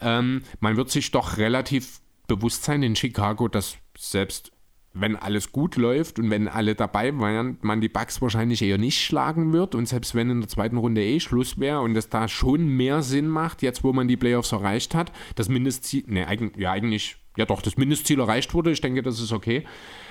Ähm, 0.00 0.42
man 0.60 0.76
wird 0.76 0.90
sich 0.90 1.10
doch 1.10 1.38
relativ 1.38 2.00
bewusst 2.26 2.64
sein 2.64 2.82
in 2.82 2.96
Chicago, 2.96 3.48
dass 3.48 3.76
selbst 3.96 4.52
wenn 4.98 5.16
alles 5.16 5.52
gut 5.52 5.76
läuft 5.76 6.18
und 6.18 6.30
wenn 6.30 6.48
alle 6.48 6.74
dabei 6.74 7.16
wären, 7.18 7.58
man 7.60 7.80
die 7.80 7.88
Bugs 7.88 8.20
wahrscheinlich 8.22 8.62
eher 8.62 8.78
nicht 8.78 9.02
schlagen 9.02 9.52
wird. 9.52 9.74
Und 9.74 9.86
selbst 9.86 10.14
wenn 10.14 10.30
in 10.30 10.40
der 10.40 10.48
zweiten 10.48 10.76
Runde 10.76 11.04
eh 11.04 11.20
Schluss 11.20 11.58
wäre 11.58 11.80
und 11.80 11.96
es 11.96 12.08
da 12.08 12.28
schon 12.28 12.66
mehr 12.66 13.02
Sinn 13.02 13.28
macht, 13.28 13.62
jetzt 13.62 13.84
wo 13.84 13.92
man 13.92 14.08
die 14.08 14.16
Playoffs 14.16 14.52
erreicht 14.52 14.94
hat, 14.94 15.12
das 15.34 15.48
Mindestziel, 15.48 16.04
ne, 16.06 16.26
ja 16.56 16.70
eigentlich, 16.70 17.16
ja 17.36 17.44
doch, 17.44 17.62
das 17.62 17.76
Mindestziel 17.76 18.20
erreicht 18.20 18.54
wurde, 18.54 18.70
ich 18.70 18.80
denke, 18.80 19.02
das 19.02 19.20
ist 19.20 19.32
okay, 19.32 19.64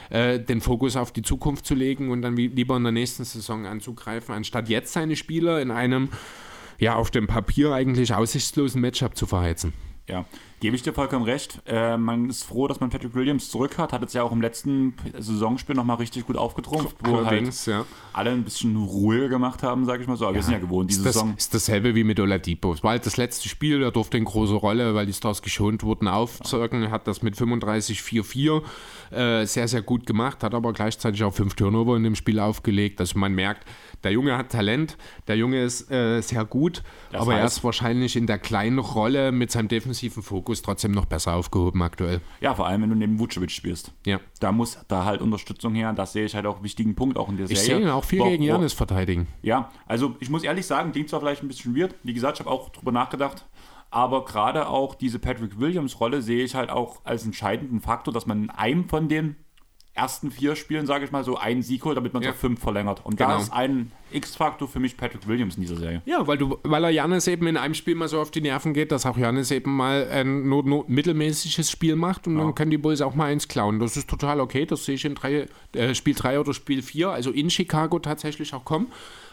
äh, 0.09 0.39
den 0.39 0.61
Fokus 0.61 0.95
auf 0.95 1.11
die 1.11 1.23
Zukunft 1.23 1.65
zu 1.65 1.73
legen 1.73 2.11
und 2.11 2.21
dann 2.21 2.35
lieber 2.35 2.77
in 2.77 2.83
der 2.83 2.91
nächsten 2.91 3.23
Saison 3.23 3.65
anzugreifen, 3.65 4.35
anstatt 4.35 4.69
jetzt 4.69 4.93
seine 4.93 5.15
Spieler 5.15 5.61
in 5.61 5.71
einem, 5.71 6.09
ja, 6.77 6.95
auf 6.95 7.09
dem 7.09 7.27
Papier 7.27 7.73
eigentlich 7.73 8.13
aussichtslosen 8.13 8.81
Matchup 8.81 9.17
zu 9.17 9.25
verheizen. 9.25 9.73
Ja, 10.07 10.25
gebe 10.59 10.75
ich 10.75 10.83
dir 10.83 10.93
vollkommen 10.93 11.25
recht. 11.25 11.61
Äh, 11.65 11.97
man 11.97 12.29
ist 12.29 12.43
froh, 12.43 12.67
dass 12.67 12.79
man 12.79 12.91
Patrick 12.91 13.15
Williams 13.15 13.49
zurück 13.49 13.79
hat. 13.79 13.91
Hat 13.91 14.01
jetzt 14.01 14.13
ja 14.13 14.21
auch 14.21 14.31
im 14.31 14.39
letzten 14.39 14.93
Saisonspiel 15.17 15.75
nochmal 15.75 15.97
richtig 15.97 16.27
gut 16.27 16.37
aufgetrumpft, 16.37 16.95
wo 17.03 17.15
Allerdings, 17.15 17.65
halt 17.65 17.77
ja. 17.77 17.85
alle 18.13 18.29
ein 18.29 18.43
bisschen 18.43 18.75
ruhiger 18.75 19.29
gemacht 19.29 19.63
haben, 19.63 19.85
sage 19.85 20.03
ich 20.03 20.07
mal 20.07 20.15
so. 20.15 20.25
Aber 20.25 20.33
ja, 20.33 20.41
wir 20.41 20.43
sind 20.43 20.53
ja 20.53 20.59
gewohnt, 20.59 20.91
diese 20.91 20.99
ist 20.99 21.05
das, 21.07 21.13
Saison. 21.15 21.33
ist 21.35 21.53
dasselbe 21.55 21.95
wie 21.95 22.03
mit 22.03 22.19
Oladipo. 22.19 22.71
Es 22.73 22.83
war 22.83 22.91
halt 22.91 23.05
das 23.07 23.17
letzte 23.17 23.49
Spiel, 23.49 23.79
da 23.79 23.89
durfte 23.89 24.17
eine 24.17 24.25
große 24.27 24.53
Rolle, 24.53 24.93
weil 24.93 25.07
die 25.07 25.13
Stars 25.13 25.41
geschont 25.41 25.81
wurden, 25.81 26.07
aufzeugen. 26.07 26.83
Er 26.83 26.91
hat 26.91 27.07
das 27.07 27.23
mit 27.23 27.35
35-4-4 27.35 28.61
äh, 29.11 29.45
sehr, 29.45 29.67
sehr 29.67 29.81
gut 29.81 30.05
gemacht, 30.05 30.43
hat 30.43 30.53
aber 30.53 30.73
gleichzeitig 30.73 31.23
auch 31.23 31.33
fünf 31.33 31.55
Turnover 31.55 31.95
in 31.95 32.03
dem 32.03 32.15
Spiel 32.15 32.39
aufgelegt. 32.39 32.99
Also 32.99 33.17
man 33.19 33.33
merkt, 33.33 33.67
der 34.03 34.11
Junge 34.11 34.37
hat 34.37 34.51
Talent, 34.51 34.97
der 35.27 35.37
Junge 35.37 35.63
ist 35.63 35.91
äh, 35.91 36.21
sehr 36.21 36.45
gut, 36.45 36.83
das 37.11 37.21
aber 37.21 37.33
heißt, 37.33 37.41
er 37.41 37.45
ist 37.45 37.63
wahrscheinlich 37.63 38.15
in 38.15 38.27
der 38.27 38.37
kleinen 38.37 38.79
Rolle 38.79 39.31
mit 39.31 39.51
seinem 39.51 39.67
defensiven 39.67 40.21
Fokus 40.23 40.61
trotzdem 40.61 40.91
noch 40.91 41.05
besser 41.05 41.33
aufgehoben 41.33 41.81
aktuell. 41.81 42.21
Ja, 42.41 42.53
vor 42.53 42.67
allem, 42.67 42.83
wenn 42.83 42.89
du 42.89 42.95
neben 42.95 43.19
Vucevic 43.19 43.51
spielst. 43.51 43.91
Ja. 44.05 44.19
Da 44.39 44.51
muss 44.51 44.77
da 44.87 45.05
halt 45.05 45.21
Unterstützung 45.21 45.73
her. 45.73 45.93
Das 45.93 46.13
sehe 46.13 46.25
ich 46.25 46.35
halt 46.35 46.45
auch 46.45 46.55
einen 46.55 46.63
wichtigen 46.63 46.95
Punkt 46.95 47.17
auch 47.17 47.29
in 47.29 47.37
der 47.37 47.47
Serie. 47.47 47.61
Ich 47.61 47.65
sehe 47.65 47.79
ihn 47.79 47.89
auch 47.89 48.03
viel 48.03 48.19
Boah, 48.19 48.29
gegen 48.29 48.43
Janis 48.43 48.73
verteidigen. 48.73 49.27
Ja, 49.41 49.71
also 49.87 50.15
ich 50.19 50.29
muss 50.29 50.43
ehrlich 50.43 50.65
sagen, 50.65 50.91
klingt 50.91 51.09
zwar 51.09 51.19
vielleicht 51.19 51.43
ein 51.43 51.47
bisschen 51.47 51.75
weird. 51.75 51.95
Wie 52.03 52.13
gesagt, 52.13 52.37
ich 52.37 52.45
habe 52.45 52.53
auch 52.53 52.69
drüber 52.69 52.91
nachgedacht. 52.91 53.45
Aber 53.95 54.25
gerade 54.25 54.67
auch 54.67 54.93
diese 54.93 55.19
Patrick 55.19 55.57
Williams-Rolle 55.57 56.21
sehe 56.21 56.43
ich 56.43 56.53
halt 56.53 56.69
auch 56.69 56.99
als 57.05 57.23
entscheidenden 57.25 57.79
Faktor, 57.79 58.13
dass 58.13 58.25
man 58.25 58.43
in 58.43 58.49
einem 58.49 58.89
von 58.89 59.07
den 59.07 59.37
ersten 59.93 60.31
vier 60.31 60.57
Spielen, 60.57 60.85
sage 60.85 61.05
ich 61.05 61.11
mal, 61.13 61.23
so 61.23 61.37
einen 61.37 61.61
Sieg 61.61 61.85
holt, 61.85 61.95
damit 61.95 62.11
man 62.13 62.21
es 62.21 62.25
Ja. 62.25 62.33
auf 62.33 62.37
fünf 62.37 62.59
verlängert. 62.59 63.05
Und 63.05 63.15
Genau. 63.15 63.29
da 63.29 63.37
ist 63.37 63.53
ein 63.53 63.93
X-Faktor 64.11 64.67
für 64.67 64.81
mich 64.81 64.97
Patrick 64.97 65.25
Williams 65.29 65.55
in 65.55 65.61
dieser 65.61 65.77
Serie. 65.77 66.01
Ja, 66.03 66.27
weil, 66.27 66.37
du, 66.37 66.57
weil 66.63 66.83
er 66.83 66.89
Janis 66.89 67.25
eben 67.27 67.47
in 67.47 67.55
einem 67.55 67.73
Spiel 67.73 67.95
mal 67.95 68.09
so 68.09 68.19
auf 68.19 68.29
die 68.31 68.41
Nerven 68.41 68.73
geht, 68.73 68.91
dass 68.91 69.05
auch 69.05 69.17
Janis 69.17 69.51
eben 69.51 69.73
mal 69.73 70.05
ein 70.11 70.49
nur, 70.49 70.63
nur 70.65 70.83
mittelmäßiges 70.89 71.71
Spiel 71.71 71.95
macht 71.95 72.27
und 72.27 72.35
dann 72.37 72.53
können 72.53 72.71
die 72.71 72.77
Bulls 72.77 72.99
auch 72.99 73.15
mal 73.15 73.27
eins 73.31 73.47
klauen. 73.47 73.79
Das 73.79 73.95
ist 73.95 74.09
total 74.09 74.41
okay, 74.41 74.65
das 74.65 74.83
sehe 74.83 74.95
ich 74.95 75.05
in 75.05 75.15
drei, 75.15 75.47
äh, 75.71 75.95
Spiel 75.95 76.15
3 76.15 76.41
oder 76.41 76.53
Spiel 76.53 76.81
4, 76.81 77.11
also 77.11 77.31
in 77.31 77.49
Chicago 77.49 77.97
tatsächlich 77.99 78.53
auch 78.53 78.65
kommen. 78.65 78.87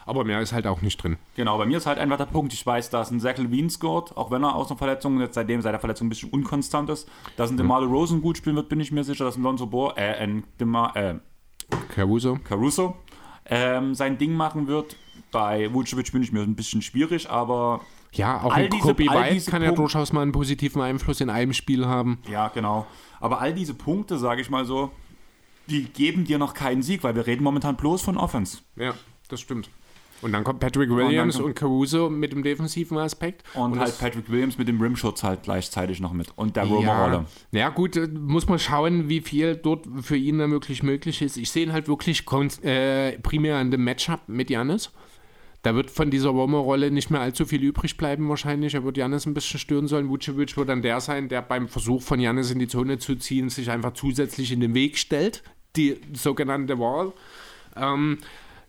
Aber 0.06 0.24
mehr 0.24 0.40
ist 0.40 0.52
halt 0.52 0.66
auch 0.66 0.82
nicht 0.82 1.02
drin. 1.02 1.16
Genau, 1.36 1.58
bei 1.58 1.66
mir 1.66 1.76
ist 1.78 1.86
halt 1.86 1.98
einfach 1.98 2.16
der 2.16 2.26
Punkt, 2.26 2.52
ich 2.52 2.64
weiß, 2.66 2.90
dass 2.90 3.10
ein 3.10 3.20
Zach 3.20 3.38
Levine 3.38 3.70
scored, 3.70 4.16
auch 4.16 4.30
wenn 4.30 4.42
er 4.44 4.54
aus 4.56 4.68
einer 4.70 4.78
Verletzung, 4.78 5.20
jetzt 5.20 5.34
seitdem 5.34 5.60
seit 5.62 5.72
der 5.72 5.80
Verletzung 5.80 6.06
ein 6.06 6.10
bisschen 6.10 6.30
unkonstant 6.30 6.90
ist, 6.90 7.08
dass 7.36 7.50
ein 7.50 7.56
DeMar 7.56 7.82
Rosen 7.82 8.20
gut 8.22 8.36
spielen 8.36 8.56
wird, 8.56 8.68
bin 8.68 8.80
ich 8.80 8.90
mir 8.92 9.04
sicher, 9.04 9.24
dass 9.24 9.36
ein 9.36 9.42
Lonzo 9.42 9.66
Ball, 9.66 9.92
äh, 9.96 10.14
ein 10.14 10.44
DeMar, 10.60 10.96
äh, 10.96 11.14
Caruso. 11.94 12.38
Caruso 12.44 12.96
ähm, 13.46 13.94
sein 13.94 14.18
Ding 14.18 14.34
machen 14.34 14.66
wird. 14.66 14.96
Bei 15.30 15.72
Vucevic 15.72 16.12
bin 16.12 16.22
ich 16.22 16.32
mir 16.32 16.42
ein 16.42 16.54
bisschen 16.54 16.82
schwierig, 16.82 17.30
aber 17.30 17.80
Ja, 18.12 18.42
auch 18.42 18.52
All 18.54 18.64
ein 18.64 18.70
diese- 18.70 18.82
Kobe 18.88 19.04
White 19.04 19.50
kann 19.50 19.62
ja 19.62 19.72
durchaus 19.72 20.12
mal 20.12 20.20
einen 20.22 20.32
positiven 20.32 20.82
Einfluss 20.82 21.20
in 21.20 21.30
einem 21.30 21.52
Spiel 21.54 21.86
haben. 21.86 22.18
ja, 22.28 22.48
genau. 22.48 22.86
Aber 23.20 23.40
all 23.40 23.54
diese 23.54 23.72
Punkte, 23.74 24.18
sage 24.18 24.40
ich 24.42 24.50
mal 24.50 24.64
so, 24.64 24.90
die 25.68 25.84
geben 25.84 26.24
dir 26.24 26.38
noch 26.38 26.54
keinen 26.54 26.82
Sieg, 26.82 27.04
weil 27.04 27.14
wir 27.14 27.26
reden 27.26 27.44
momentan 27.44 27.76
bloß 27.76 28.02
von 28.02 28.16
Offense. 28.18 28.58
Ja, 28.76 28.94
das 29.28 29.40
stimmt. 29.40 29.70
Und 30.22 30.32
dann 30.32 30.44
kommt 30.44 30.60
Patrick 30.60 30.88
Williams 30.88 31.36
kommt- 31.36 31.46
und, 31.48 31.54
Caruso 31.54 32.08
mit 32.08 32.32
dem 32.32 32.42
defensiven 32.42 32.96
Aspekt. 32.98 33.42
Und, 33.54 33.78
halt 33.78 33.88
das- 33.90 33.98
Patrick 33.98 34.30
Williams 34.30 34.56
mit 34.56 34.68
dem 34.68 34.80
Rimschutz 34.80 35.22
halt 35.22 35.42
gleichzeitig 35.42 36.00
noch 36.00 36.12
mit. 36.12 36.28
Und 36.36 36.56
der 36.56 36.64
Roma-Rolle. 36.64 37.26
Ja, 37.50 37.58
ja, 37.58 37.68
gut, 37.68 37.96
äh, 37.96 38.06
muss 38.06 38.48
man 38.48 38.58
schauen, 38.58 39.08
wie 39.08 39.20
viel 39.20 39.56
dort 39.56 39.86
für 40.02 40.16
ihn 40.16 40.38
da 40.38 40.46
möglich 40.46 40.82
möglich 40.82 41.20
ist. 41.22 41.36
Ich 41.36 41.50
sehe 41.50 41.64
ihn 41.64 41.72
halt 41.72 41.88
wirklich 41.88 42.24
äh, 42.62 43.18
primär 43.18 43.56
an 43.58 43.70
dem 43.70 43.84
Matchup 43.84 44.20
mit 44.28 44.48
Janis. 44.48 44.90
Da 45.62 45.76
wird 45.76 45.90
von 45.90 46.10
dieser 46.10 46.30
Roma-Rolle 46.30 46.90
nicht 46.90 47.10
mehr 47.10 47.20
allzu 47.20 47.44
viel 47.44 47.62
übrig 47.62 47.96
bleiben 47.96 48.28
wahrscheinlich. 48.28 48.74
Er 48.74 48.82
wird 48.84 48.96
Janis 48.96 49.26
ein 49.26 49.34
bisschen 49.34 49.60
stören 49.60 49.86
sollen. 49.86 50.08
Vucevic 50.08 50.56
wird 50.56 50.68
dann 50.68 50.82
der 50.82 51.00
sein, 51.00 51.28
der 51.28 51.40
beim 51.40 51.68
Versuch 51.68 52.02
von 52.02 52.18
Janis 52.18 52.50
in 52.50 52.58
die 52.58 52.66
Zone 52.66 52.98
zu 52.98 53.14
ziehen, 53.14 53.48
sich 53.48 53.70
einfach 53.70 53.92
zusätzlich 53.94 54.50
in 54.50 54.58
den 54.60 54.74
Weg 54.74 54.98
stellt. 54.98 55.44
Die 55.76 56.00
sogenannte 56.14 56.78
Wall. 56.80 57.12
Ähm, 57.76 58.18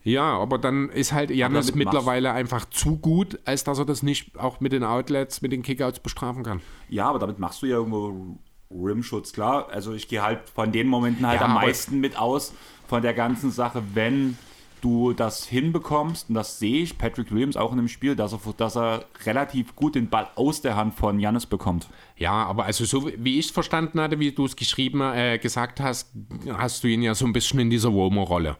ja, 0.03 0.23
aber 0.37 0.57
dann 0.57 0.89
ist 0.89 1.13
halt 1.13 1.31
Janis 1.31 1.67
damit 1.67 1.85
machst- 1.85 1.95
mittlerweile 1.95 2.31
einfach 2.31 2.65
zu 2.69 2.97
gut, 2.97 3.39
als 3.45 3.63
dass 3.63 3.79
er 3.79 3.85
das 3.85 4.03
nicht 4.03 4.37
auch 4.37 4.59
mit 4.59 4.71
den 4.71 4.83
Outlets, 4.83 5.41
mit 5.41 5.51
den 5.51 5.61
Kickouts 5.63 5.99
bestrafen 5.99 6.43
kann. 6.43 6.61
Ja, 6.89 7.09
aber 7.09 7.19
damit 7.19 7.39
machst 7.39 7.61
du 7.61 7.65
ja 7.65 7.77
irgendwo 7.77 8.37
Rimschutz, 8.69 9.33
klar. 9.33 9.69
Also 9.71 9.93
ich 9.93 10.07
gehe 10.07 10.21
halt 10.21 10.49
von 10.49 10.71
den 10.71 10.87
Momenten 10.87 11.25
halt 11.27 11.39
Ja, 11.39 11.45
am 11.47 11.53
meisten 11.53 11.99
mit 11.99 12.17
aus, 12.17 12.53
von 12.87 13.01
der 13.01 13.13
ganzen 13.13 13.51
Sache, 13.51 13.83
wenn 13.93 14.37
du 14.81 15.13
das 15.13 15.45
hinbekommst, 15.45 16.27
und 16.27 16.35
das 16.35 16.59
sehe 16.59 16.83
ich, 16.83 16.97
Patrick 16.97 17.31
Williams 17.31 17.55
auch 17.55 17.71
in 17.71 17.77
dem 17.77 17.87
Spiel, 17.87 18.17
dass 18.17 18.33
er, 18.33 18.39
dass 18.57 18.75
er 18.75 19.05
relativ 19.25 19.77
gut 19.77 19.95
den 19.95 20.09
Ball 20.09 20.27
aus 20.35 20.61
der 20.61 20.75
Hand 20.75 20.95
von 20.95 21.21
Janis 21.21 21.45
bekommt. 21.45 21.87
Ja, 22.17 22.33
aber 22.33 22.65
also 22.65 22.83
so 22.83 23.09
wie 23.17 23.39
ich 23.39 23.45
es 23.45 23.51
verstanden 23.51 24.01
hatte, 24.01 24.19
wie 24.19 24.33
du 24.33 24.43
es 24.43 24.57
geschrieben, 24.57 24.99
äh, 24.99 25.37
gesagt 25.37 25.79
hast, 25.79 26.11
hast 26.57 26.83
du 26.83 26.89
ihn 26.89 27.01
ja 27.01 27.15
so 27.15 27.25
ein 27.25 27.31
bisschen 27.31 27.61
in 27.61 27.69
dieser 27.69 27.89
Romo-Rolle. 27.89 28.57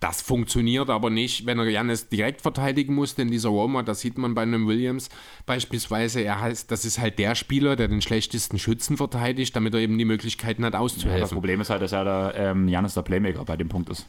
Das 0.00 0.22
funktioniert 0.22 0.90
aber 0.90 1.10
nicht, 1.10 1.46
wenn 1.46 1.58
er 1.58 1.68
Janis 1.68 2.08
direkt 2.08 2.42
verteidigen 2.42 2.94
muss, 2.94 3.14
denn 3.14 3.30
dieser 3.30 3.48
Romer, 3.48 3.82
das 3.82 4.00
sieht 4.00 4.18
man 4.18 4.34
bei 4.34 4.42
einem 4.42 4.66
Williams 4.66 5.08
beispielsweise, 5.46 6.20
er 6.20 6.40
heißt, 6.40 6.70
das 6.70 6.84
ist 6.84 6.98
halt 6.98 7.18
der 7.18 7.34
Spieler, 7.34 7.76
der 7.76 7.88
den 7.88 8.02
schlechtesten 8.02 8.58
Schützen 8.58 8.96
verteidigt, 8.96 9.54
damit 9.56 9.74
er 9.74 9.80
eben 9.80 9.96
die 9.96 10.04
Möglichkeiten 10.04 10.64
hat 10.64 10.74
Das 10.74 10.80
auszuhelfen. 10.80 11.34
Problem 11.34 11.60
ist 11.60 11.70
halt, 11.70 11.82
dass 11.82 11.92
er 11.92 12.04
der 12.04 12.34
ähm, 12.36 12.68
Janis 12.68 12.94
der 12.94 13.02
Playmaker 13.02 13.44
bei 13.44 13.56
dem 13.56 13.68
Punkt 13.68 13.88
ist. 13.88 14.06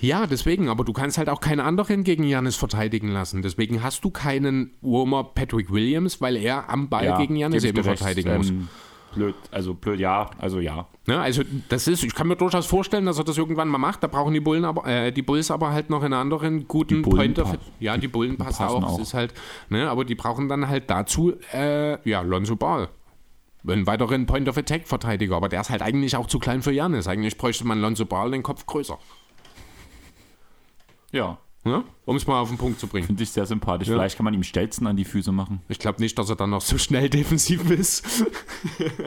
Ja, 0.00 0.26
deswegen, 0.26 0.68
aber 0.68 0.84
du 0.84 0.92
kannst 0.92 1.16
halt 1.16 1.28
auch 1.28 1.40
keinen 1.40 1.60
anderen 1.60 2.02
gegen 2.02 2.24
Janis 2.24 2.56
verteidigen 2.56 3.08
lassen. 3.08 3.40
Deswegen 3.40 3.84
hast 3.84 4.04
du 4.04 4.10
keinen 4.10 4.72
Romer 4.82 5.22
Patrick 5.22 5.70
Williams, 5.70 6.20
weil 6.20 6.36
er 6.36 6.68
am 6.68 6.88
Ball 6.88 7.16
gegen 7.18 7.36
Janis 7.36 7.62
eben 7.62 7.78
recht, 7.78 7.98
verteidigen 8.00 8.36
muss. 8.36 8.50
ähm, 8.50 8.68
Blöd, 9.14 9.34
also 9.50 9.74
blöd, 9.74 10.00
ja, 10.00 10.30
also 10.38 10.58
ja. 10.60 10.86
Ne, 11.06 11.20
also 11.20 11.42
das 11.68 11.86
ist, 11.88 12.02
ich 12.04 12.14
kann 12.14 12.28
mir 12.28 12.36
durchaus 12.36 12.66
vorstellen, 12.66 13.04
dass 13.06 13.18
er 13.18 13.24
das 13.24 13.36
irgendwann 13.36 13.68
mal 13.68 13.78
macht. 13.78 14.02
Da 14.02 14.06
brauchen 14.06 14.32
die 14.32 14.40
Bullen 14.40 14.64
aber, 14.64 14.86
äh, 14.86 15.12
die 15.12 15.22
Bulls 15.22 15.50
aber 15.50 15.72
halt 15.72 15.90
noch 15.90 16.02
einen 16.02 16.14
anderen 16.14 16.66
guten 16.68 17.02
Pointer. 17.02 17.42
pa- 17.44 17.50
Für, 17.52 17.58
ja, 17.80 17.96
die 17.98 18.08
Bullen 18.08 18.36
passen, 18.38 18.58
passen 18.64 18.84
auch. 18.84 18.92
auch. 18.92 18.98
Das 18.98 19.08
ist 19.08 19.14
halt, 19.14 19.34
ne, 19.68 19.90
aber 19.90 20.04
die 20.04 20.14
brauchen 20.14 20.48
dann 20.48 20.68
halt 20.68 20.88
dazu, 20.88 21.32
äh, 21.52 22.08
ja, 22.08 22.22
Lonzo 22.22 22.56
Ball. 22.56 22.88
Einen 23.66 23.86
weiteren 23.86 24.26
Point 24.26 24.48
of 24.48 24.56
Attack 24.58 24.88
Verteidiger, 24.88 25.36
aber 25.36 25.48
der 25.48 25.60
ist 25.60 25.70
halt 25.70 25.82
eigentlich 25.82 26.16
auch 26.16 26.26
zu 26.26 26.38
klein 26.38 26.62
für 26.62 26.72
Janis. 26.72 27.06
Eigentlich 27.06 27.36
bräuchte 27.38 27.64
man 27.66 27.80
Lonzo 27.80 28.04
Ball 28.06 28.30
den 28.30 28.42
Kopf 28.42 28.66
größer. 28.66 28.98
Ja, 31.12 31.38
Ne? 31.64 31.84
Um 32.06 32.16
es 32.16 32.26
mal 32.26 32.40
auf 32.40 32.48
den 32.48 32.58
Punkt 32.58 32.80
zu 32.80 32.88
bringen. 32.88 33.06
finde 33.06 33.22
ich 33.22 33.30
sehr 33.30 33.46
sympathisch. 33.46 33.86
Vielleicht 33.88 34.16
kann 34.16 34.24
man 34.24 34.34
ihm 34.34 34.42
Stelzen 34.42 34.86
an 34.88 34.96
die 34.96 35.04
Füße 35.04 35.30
machen. 35.30 35.60
Ich 35.68 35.78
glaube 35.78 36.00
nicht, 36.00 36.18
dass 36.18 36.28
er 36.28 36.34
dann 36.36 36.50
noch 36.50 36.60
so 36.60 36.76
schnell 36.76 37.08
defensiv 37.10 37.70
ist. 37.70 38.24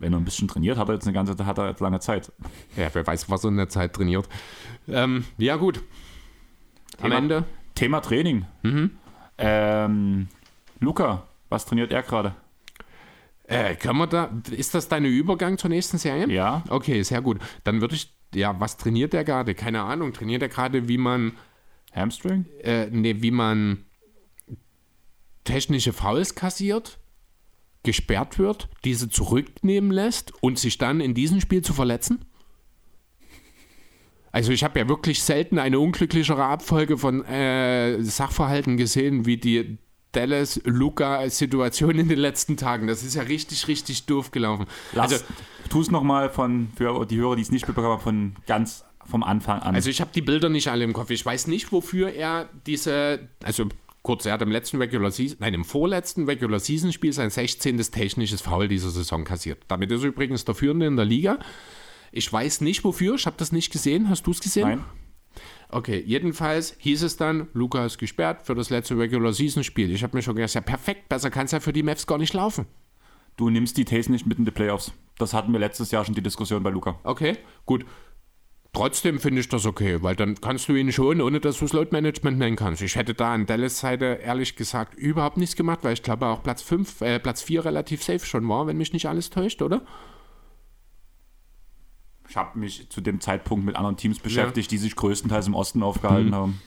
Wenn 0.00 0.12
er 0.12 0.18
ein 0.18 0.24
bisschen 0.24 0.46
trainiert, 0.48 0.78
hat 0.78 0.88
er 0.88 0.94
jetzt 0.94 1.06
eine 1.06 1.12
ganze 1.14 1.44
hat 1.44 1.58
er 1.58 1.68
jetzt 1.68 1.80
lange 1.80 1.98
Zeit. 2.00 2.32
ja, 2.76 2.88
wer 2.92 3.06
weiß, 3.06 3.28
was 3.30 3.44
er 3.44 3.48
in 3.48 3.56
der 3.56 3.68
Zeit 3.68 3.92
trainiert. 3.94 4.28
Ähm, 4.86 5.24
ja, 5.38 5.56
gut. 5.56 5.78
Am 6.98 7.04
Thema- 7.04 7.16
Ende. 7.16 7.44
Thema 7.74 8.00
Training. 8.00 8.44
Mhm. 8.62 8.90
Ähm, 9.38 10.28
Luca, 10.80 11.24
was 11.48 11.66
trainiert 11.66 11.92
er 11.92 12.02
gerade? 12.02 12.34
Äh, 13.44 13.74
können 13.76 13.98
wir 13.98 14.06
da, 14.06 14.30
ist 14.50 14.74
das 14.74 14.88
deine 14.88 15.08
Übergang 15.08 15.58
zur 15.58 15.70
nächsten 15.70 15.98
Serie? 15.98 16.28
Ja. 16.28 16.62
Okay, 16.68 17.02
sehr 17.02 17.20
gut. 17.22 17.38
Dann 17.64 17.80
würde 17.80 17.94
ich, 17.94 18.12
ja, 18.34 18.58
was 18.60 18.76
trainiert 18.76 19.12
der 19.12 19.24
gerade? 19.24 19.54
Keine 19.54 19.82
Ahnung. 19.82 20.12
Trainiert 20.12 20.42
er 20.42 20.48
gerade, 20.48 20.88
wie 20.88 20.98
man, 20.98 21.32
Hamstring? 21.92 22.46
äh, 22.62 22.86
nee, 22.90 23.16
wie 23.20 23.30
man 23.30 23.84
technische 25.44 25.92
Fouls 25.92 26.34
kassiert, 26.34 26.98
gesperrt 27.82 28.38
wird, 28.38 28.68
diese 28.84 29.08
zurücknehmen 29.08 29.90
lässt 29.90 30.32
und 30.42 30.58
sich 30.58 30.78
dann 30.78 31.00
in 31.00 31.14
diesem 31.14 31.40
Spiel 31.40 31.62
zu 31.62 31.72
verletzen? 31.72 32.24
Also 34.30 34.52
ich 34.52 34.62
habe 34.62 34.78
ja 34.78 34.88
wirklich 34.88 35.22
selten 35.22 35.58
eine 35.58 35.80
unglücklichere 35.80 36.44
Abfolge 36.44 36.98
von 36.98 37.24
äh, 37.24 38.02
Sachverhalten 38.02 38.76
gesehen, 38.76 39.24
wie 39.24 39.38
die 39.38 39.78
Dallas-Luca-Situation 40.12 41.98
in 41.98 42.08
den 42.08 42.18
letzten 42.18 42.56
Tagen. 42.56 42.86
Das 42.86 43.02
ist 43.02 43.14
ja 43.14 43.22
richtig, 43.22 43.68
richtig 43.68 44.06
doof 44.06 44.30
gelaufen. 44.30 44.66
Lass, 44.92 45.12
Also, 45.12 45.24
tu 45.68 45.80
es 45.80 45.90
nochmal 45.90 46.30
von, 46.30 46.68
für 46.76 47.06
die 47.06 47.18
Hörer, 47.18 47.36
die 47.36 47.42
es 47.42 47.50
nicht 47.50 47.66
mitbekommen 47.66 47.94
haben, 47.94 48.02
von 48.02 48.36
ganz 48.46 48.84
vom 49.08 49.22
Anfang 49.22 49.60
an. 49.60 49.74
Also 49.74 49.88
ich 49.88 50.00
habe 50.00 50.10
die 50.14 50.20
Bilder 50.20 50.50
nicht 50.50 50.68
alle 50.68 50.84
im 50.84 50.92
Kopf. 50.92 51.10
Ich 51.10 51.24
weiß 51.24 51.46
nicht, 51.46 51.72
wofür 51.72 52.12
er 52.12 52.48
diese, 52.66 53.28
also 53.42 53.66
kurz, 54.02 54.26
er 54.26 54.34
hat 54.34 54.42
im 54.42 54.50
letzten 54.50 54.76
Regular 54.78 55.10
Season, 55.10 55.38
nein, 55.40 55.54
im 55.54 55.64
vorletzten 55.64 56.26
Regular 56.26 56.60
Season 56.60 56.92
Spiel 56.92 57.12
sein 57.12 57.30
16. 57.30 57.78
technisches 57.78 58.42
Foul 58.42 58.68
dieser 58.68 58.90
Saison 58.90 59.24
kassiert. 59.24 59.64
Damit 59.68 59.90
ist 59.90 60.02
er 60.02 60.08
übrigens 60.08 60.44
der 60.44 60.54
Führende 60.54 60.86
in 60.86 60.96
der 60.96 61.06
Liga. 61.06 61.38
Ich 62.12 62.30
weiß 62.30 62.60
nicht 62.60 62.84
wofür, 62.84 63.14
ich 63.14 63.26
habe 63.26 63.36
das 63.38 63.50
nicht 63.50 63.72
gesehen. 63.72 64.08
Hast 64.10 64.26
du 64.26 64.30
es 64.30 64.40
gesehen? 64.40 64.68
Nein. 64.68 64.84
Okay, 65.70 66.02
jedenfalls 66.06 66.74
hieß 66.78 67.02
es 67.02 67.16
dann, 67.16 67.48
Luca 67.52 67.84
ist 67.84 67.98
gesperrt 67.98 68.42
für 68.42 68.54
das 68.54 68.70
letzte 68.70 68.96
Regular 68.98 69.32
Season 69.32 69.62
Spiel. 69.62 69.92
Ich 69.92 70.02
habe 70.02 70.16
mir 70.16 70.22
schon 70.22 70.34
gedacht, 70.34 70.54
ja 70.54 70.62
perfekt, 70.62 71.08
besser 71.08 71.30
kann 71.30 71.44
es 71.44 71.52
ja 71.52 71.60
für 71.60 71.74
die 71.74 71.82
Mavs 71.82 72.06
gar 72.06 72.18
nicht 72.18 72.32
laufen. 72.32 72.66
Du 73.36 73.50
nimmst 73.50 73.76
die 73.76 73.84
These 73.84 74.10
nicht 74.10 74.26
mit 74.26 74.38
in 74.38 74.44
die 74.44 74.50
Playoffs. 74.50 74.92
Das 75.18 75.34
hatten 75.34 75.52
wir 75.52 75.60
letztes 75.60 75.90
Jahr 75.90 76.04
schon 76.04 76.14
die 76.14 76.22
Diskussion 76.22 76.62
bei 76.62 76.70
Luca. 76.70 76.98
Okay, 77.04 77.36
gut. 77.66 77.84
Trotzdem 78.72 79.18
finde 79.18 79.40
ich 79.40 79.48
das 79.48 79.66
okay, 79.66 80.02
weil 80.02 80.14
dann 80.14 80.40
kannst 80.40 80.68
du 80.68 80.74
ihn 80.74 80.92
schon, 80.92 81.20
ohne 81.20 81.40
dass 81.40 81.58
du 81.58 81.64
es 81.64 81.72
Load 81.72 81.90
Management 81.90 82.38
nennen 82.38 82.56
kannst. 82.56 82.82
Ich 82.82 82.96
hätte 82.96 83.14
da 83.14 83.32
an 83.32 83.46
Dallas 83.46 83.80
Seite 83.80 84.20
ehrlich 84.22 84.56
gesagt 84.56 84.94
überhaupt 84.94 85.36
nichts 85.36 85.56
gemacht, 85.56 85.80
weil 85.82 85.94
ich 85.94 86.02
glaube 86.02 86.26
auch 86.26 86.42
Platz 86.42 86.62
5, 86.62 87.00
äh, 87.00 87.18
Platz 87.18 87.42
4 87.42 87.64
relativ 87.64 88.02
safe 88.02 88.24
schon 88.24 88.48
war, 88.48 88.66
wenn 88.66 88.76
mich 88.76 88.92
nicht 88.92 89.06
alles 89.06 89.30
täuscht, 89.30 89.62
oder? 89.62 89.82
Ich 92.28 92.36
habe 92.36 92.58
mich 92.58 92.88
zu 92.90 93.00
dem 93.00 93.20
Zeitpunkt 93.20 93.64
mit 93.64 93.76
anderen 93.76 93.96
Teams 93.96 94.18
beschäftigt, 94.18 94.70
die 94.70 94.78
sich 94.78 94.96
größtenteils 94.96 95.46
im 95.46 95.54
Osten 95.54 95.82
aufgehalten 95.82 96.34
haben. 96.34 96.60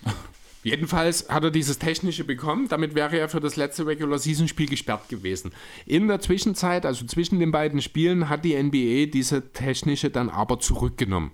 Jedenfalls 0.64 1.28
hat 1.30 1.44
er 1.44 1.52
dieses 1.52 1.80
technische 1.80 2.24
bekommen, 2.24 2.68
damit 2.68 2.94
wäre 2.94 3.18
er 3.18 3.30
für 3.30 3.40
das 3.40 3.56
letzte 3.56 3.88
Regular 3.88 4.20
Season 4.20 4.48
Spiel 4.48 4.68
gesperrt 4.68 5.10
gewesen. 5.10 5.52
In 5.86 6.08
der 6.08 6.20
Zwischenzeit, 6.20 6.86
also 6.86 7.06
zwischen 7.06 7.40
den 7.40 7.52
beiden 7.52 7.82
Spielen, 7.82 8.30
hat 8.30 8.46
die 8.46 8.62
NBA 8.62 9.12
diese 9.12 9.54
technische 9.54 10.12
dann 10.12 10.30
aber 10.30 10.60
zurückgenommen. 10.60 11.32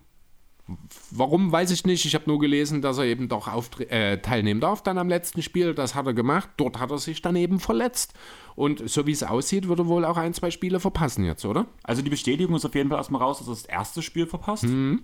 Warum, 1.12 1.52
weiß 1.52 1.72
ich 1.72 1.86
nicht. 1.86 2.06
Ich 2.06 2.14
habe 2.14 2.26
nur 2.28 2.40
gelesen, 2.40 2.82
dass 2.82 2.98
er 2.98 3.06
eben 3.06 3.30
doch 3.30 3.48
äh, 3.80 4.18
teilnehmen 4.18 4.60
darf 4.60 4.84
dann 4.84 4.98
am 4.98 5.08
letzten 5.08 5.42
Spiel. 5.42 5.74
Das 5.74 5.96
hat 5.96 6.08
er 6.08 6.14
gemacht. 6.14 6.50
Dort 6.58 6.80
hat 6.80 6.92
er 6.92 6.98
sich 6.98 7.22
dann 7.22 7.38
eben 7.38 7.60
verletzt. 7.62 8.14
Und 8.58 8.90
so 8.90 9.06
wie 9.06 9.12
es 9.12 9.22
aussieht, 9.22 9.68
wird 9.68 9.78
er 9.78 9.86
wohl 9.86 10.04
auch 10.04 10.18
ein, 10.18 10.34
zwei 10.34 10.50
Spiele 10.50 10.80
verpassen 10.80 11.24
jetzt, 11.24 11.46
oder? 11.46 11.68
Also 11.84 12.02
die 12.02 12.10
Bestätigung 12.10 12.56
ist 12.56 12.66
auf 12.66 12.74
jeden 12.74 12.90
Fall 12.90 12.98
erstmal 12.98 13.22
raus, 13.22 13.38
dass 13.38 13.48
er 13.48 13.52
das 13.54 13.66
erste 13.66 14.02
Spiel 14.02 14.26
verpasst. 14.26 14.64
Mhm. 14.64 15.04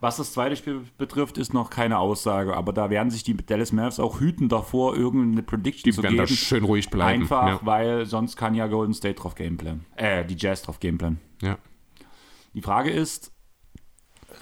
Was 0.00 0.18
das 0.18 0.34
zweite 0.34 0.54
Spiel 0.54 0.82
betrifft, 0.98 1.38
ist 1.38 1.54
noch 1.54 1.70
keine 1.70 1.98
Aussage. 1.98 2.54
Aber 2.54 2.74
da 2.74 2.90
werden 2.90 3.10
sich 3.10 3.22
die 3.22 3.34
Dallas 3.34 3.72
Mavs 3.72 3.98
auch 3.98 4.20
hüten 4.20 4.50
davor, 4.50 4.96
irgendeine 4.96 5.42
Prediction 5.42 5.90
zu 5.94 6.02
werden 6.02 6.18
da 6.18 6.24
geben. 6.24 6.36
schön 6.36 6.62
ruhig 6.62 6.90
bleiben. 6.90 7.22
Einfach, 7.22 7.46
Ja. 7.48 7.60
weil 7.62 8.04
sonst 8.04 8.36
kann 8.36 8.54
ja 8.54 8.66
Golden 8.66 8.92
State 8.92 9.14
drauf 9.14 9.34
Gameplan. 9.34 9.86
Äh, 9.96 10.26
die 10.26 10.36
Jazz 10.36 10.60
drauf 10.62 10.78
Gameplan. 10.78 11.18
Ja. 11.40 11.56
Die 12.52 12.60
Frage 12.62 12.90
ist, 12.90 13.32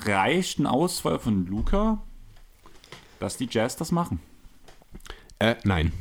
reicht 0.04 0.58
ein 0.58 0.66
Ausfall 0.66 1.20
von 1.20 1.46
Luca, 1.46 2.02
dass 3.20 3.36
die 3.36 3.48
Jazz 3.48 3.76
das 3.76 3.92
machen? 3.92 4.18
Äh, 5.38 5.54
nein. 5.62 5.92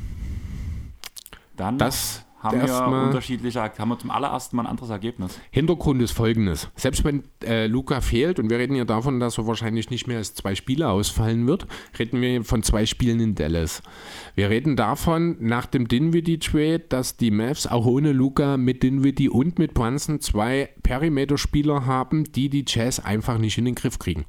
Dann 1.56 1.78
Das 1.78 2.24
haben 2.40 2.60
wir 2.60 3.02
unterschiedliche, 3.06 3.60
haben 3.60 3.88
wir 3.88 3.98
zum 3.98 4.10
allerersten 4.10 4.56
Mal 4.56 4.62
ein 4.62 4.68
anderes 4.68 4.90
Ergebnis. 4.90 5.40
Hintergrund 5.50 6.00
ist 6.02 6.12
folgendes. 6.12 6.68
Selbst 6.76 7.04
wenn 7.04 7.24
äh, 7.44 7.66
Luca 7.66 8.00
fehlt, 8.00 8.38
und 8.38 8.50
wir 8.50 8.58
reden 8.58 8.76
ja 8.76 8.84
davon, 8.84 9.20
dass 9.20 9.38
er 9.38 9.46
wahrscheinlich 9.46 9.90
nicht 9.90 10.06
mehr 10.06 10.18
als 10.18 10.34
zwei 10.34 10.54
Spiele 10.54 10.88
ausfallen 10.88 11.46
wird, 11.46 11.66
reden 11.98 12.20
wir 12.20 12.44
von 12.44 12.62
zwei 12.62 12.86
Spielen 12.86 13.20
in 13.20 13.34
Dallas. 13.34 13.82
Wir 14.34 14.50
reden 14.50 14.76
davon, 14.76 15.36
nach 15.40 15.66
dem 15.66 15.88
Dinwiddie-Trade, 15.88 16.80
dass 16.88 17.16
die 17.16 17.30
Mavs 17.30 17.66
auch 17.66 17.86
ohne 17.86 18.12
Luca 18.12 18.56
mit 18.56 18.82
Dinwiddie 18.82 19.28
und 19.28 19.58
mit 19.58 19.74
Brunson 19.74 20.20
zwei 20.20 20.70
Perimeter-Spieler 20.82 21.86
haben, 21.86 22.24
die 22.32 22.48
die 22.48 22.64
Jazz 22.66 23.00
einfach 23.00 23.38
nicht 23.38 23.58
in 23.58 23.64
den 23.64 23.74
Griff 23.74 23.98
kriegen. 23.98 24.24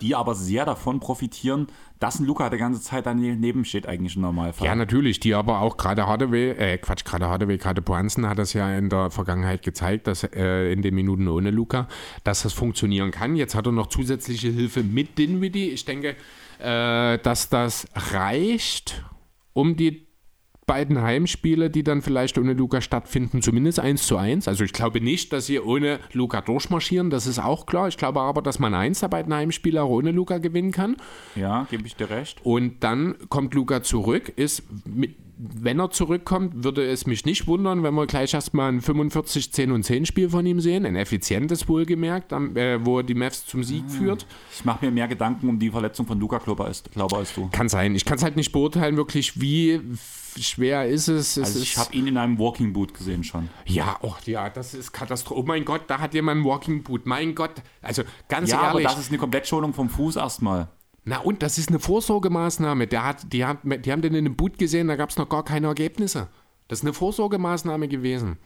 Die 0.00 0.14
aber 0.14 0.34
sehr 0.34 0.64
davon 0.64 1.00
profitieren, 1.00 1.66
dass 1.98 2.18
ein 2.18 2.26
Luca 2.26 2.48
die 2.48 2.56
ganze 2.56 2.80
Zeit 2.80 3.06
daneben 3.06 3.64
steht, 3.64 3.86
eigentlich 3.86 4.16
im 4.16 4.22
Normalfall. 4.22 4.66
Ja, 4.66 4.74
natürlich, 4.74 5.20
die 5.20 5.34
aber 5.34 5.60
auch 5.60 5.76
gerade 5.76 6.06
Hardaway, 6.06 6.50
äh, 6.52 6.78
Quatsch, 6.78 7.04
gerade 7.04 7.28
Hardaway, 7.28 7.58
gerade 7.58 7.82
Brunson 7.82 8.26
hat 8.28 8.38
das 8.38 8.54
ja 8.54 8.76
in 8.76 8.88
der 8.88 9.10
Vergangenheit 9.10 9.62
gezeigt, 9.62 10.06
dass 10.06 10.24
äh, 10.24 10.72
in 10.72 10.82
den 10.82 10.94
Minuten 10.94 11.28
ohne 11.28 11.50
Luca, 11.50 11.88
dass 12.24 12.42
das 12.42 12.52
funktionieren 12.52 13.10
kann. 13.10 13.36
Jetzt 13.36 13.54
hat 13.54 13.66
er 13.66 13.72
noch 13.72 13.88
zusätzliche 13.88 14.48
Hilfe 14.48 14.82
mit 14.82 15.18
Dinwiddie. 15.18 15.70
Ich 15.70 15.84
denke, 15.84 16.16
äh, 16.58 17.18
dass 17.18 17.50
das 17.50 17.86
reicht, 17.94 19.04
um 19.52 19.76
die 19.76 20.09
beiden 20.70 21.02
Heimspiele, 21.02 21.68
die 21.68 21.82
dann 21.82 22.00
vielleicht 22.00 22.38
ohne 22.38 22.52
Luca 22.52 22.80
stattfinden, 22.80 23.42
zumindest 23.42 23.80
1 23.80 24.06
zu 24.06 24.16
1. 24.16 24.46
Also 24.46 24.62
ich 24.62 24.72
glaube 24.72 25.00
nicht, 25.00 25.32
dass 25.32 25.46
sie 25.46 25.58
ohne 25.58 25.98
Luca 26.12 26.40
durchmarschieren, 26.40 27.10
das 27.10 27.26
ist 27.26 27.40
auch 27.40 27.66
klar. 27.66 27.88
Ich 27.88 27.96
glaube 27.96 28.20
aber, 28.20 28.40
dass 28.40 28.60
man 28.60 28.72
eins 28.72 29.00
der 29.00 29.08
beiden 29.08 29.34
Heimspiele 29.34 29.82
auch 29.82 29.88
ohne 29.90 30.12
Luca 30.12 30.38
gewinnen 30.38 30.70
kann. 30.70 30.96
Ja, 31.34 31.66
gebe 31.68 31.88
ich 31.88 31.96
dir 31.96 32.08
recht. 32.08 32.38
Und 32.44 32.84
dann 32.84 33.16
kommt 33.28 33.52
Luca 33.54 33.82
zurück, 33.82 34.32
ist 34.36 34.62
mit, 34.86 35.16
wenn 35.42 35.78
er 35.78 35.90
zurückkommt, 35.90 36.64
würde 36.64 36.84
es 36.86 37.06
mich 37.06 37.24
nicht 37.24 37.46
wundern, 37.46 37.82
wenn 37.82 37.94
wir 37.94 38.06
gleich 38.06 38.34
erstmal 38.34 38.70
ein 38.72 38.80
45, 38.82 39.52
10 39.52 39.72
und 39.72 39.82
10 39.84 40.04
Spiel 40.04 40.28
von 40.28 40.44
ihm 40.44 40.60
sehen. 40.60 40.84
Ein 40.84 40.96
effizientes 40.96 41.68
wohlgemerkt, 41.68 42.32
am- 42.32 42.56
äh, 42.56 42.84
wo 42.84 42.98
er 42.98 43.02
die 43.04 43.14
Mavs 43.14 43.46
zum 43.46 43.64
Sieg 43.64 43.84
führt. 43.90 44.26
Ich 44.52 44.64
mache 44.64 44.84
mir 44.84 44.90
mehr 44.90 45.08
Gedanken 45.08 45.48
um 45.48 45.58
die 45.58 45.70
Verletzung 45.70 46.06
von 46.06 46.18
Luca 46.20 46.38
Klober 46.38 46.66
als, 46.66 46.82
als 46.94 47.34
du. 47.34 47.48
Kann 47.52 47.68
sein. 47.68 47.94
Ich 47.94 48.04
kann 48.04 48.18
es 48.18 48.22
halt 48.22 48.36
nicht 48.36 48.52
beurteilen, 48.52 48.96
wirklich, 48.96 49.40
wie 49.40 49.80
schwer 50.38 50.86
ist 50.86 51.08
es. 51.08 51.36
es 51.36 51.44
Also 51.46 51.60
ich 51.60 51.76
habe 51.78 51.94
ihn 51.94 52.06
in 52.06 52.16
einem 52.16 52.38
Walking 52.38 52.72
Boot 52.72 52.92
gesehen 52.94 53.24
schon. 53.24 53.48
ja, 53.66 53.96
oh, 54.02 54.14
ja, 54.26 54.48
das 54.50 54.74
ist 54.74 54.92
Katastrophe. 54.92 55.40
Oh 55.40 55.44
mein 55.46 55.64
Gott, 55.64 55.82
da 55.88 55.98
hat 56.00 56.14
jemand 56.14 56.40
ein 56.40 56.44
Walking 56.44 56.82
Boot. 56.82 57.06
Mein 57.06 57.34
Gott. 57.34 57.62
Also 57.82 58.02
ganz 58.28 58.50
Ja, 58.50 58.58
aber 58.60 58.80
ehrlich. 58.80 58.86
das 58.86 58.98
ist 59.00 59.08
eine 59.08 59.18
Komplettschonung 59.18 59.72
vom 59.72 59.88
Fuß 59.88 60.16
erstmal. 60.16 60.68
Na 61.04 61.18
und 61.18 61.42
das 61.42 61.58
ist 61.58 61.70
eine 61.70 61.78
Vorsorgemaßnahme. 61.78 62.86
Der 62.86 63.04
hat, 63.04 63.32
die, 63.32 63.44
hat, 63.44 63.58
die 63.64 63.92
haben 63.92 64.02
den 64.02 64.14
in 64.14 64.26
einem 64.26 64.36
Boot 64.36 64.58
gesehen, 64.58 64.88
da 64.88 64.96
gab 64.96 65.10
es 65.10 65.16
noch 65.16 65.28
gar 65.28 65.44
keine 65.44 65.68
Ergebnisse. 65.68 66.28
Das 66.68 66.80
ist 66.80 66.84
eine 66.84 66.92
Vorsorgemaßnahme 66.92 67.88
gewesen. 67.88 68.38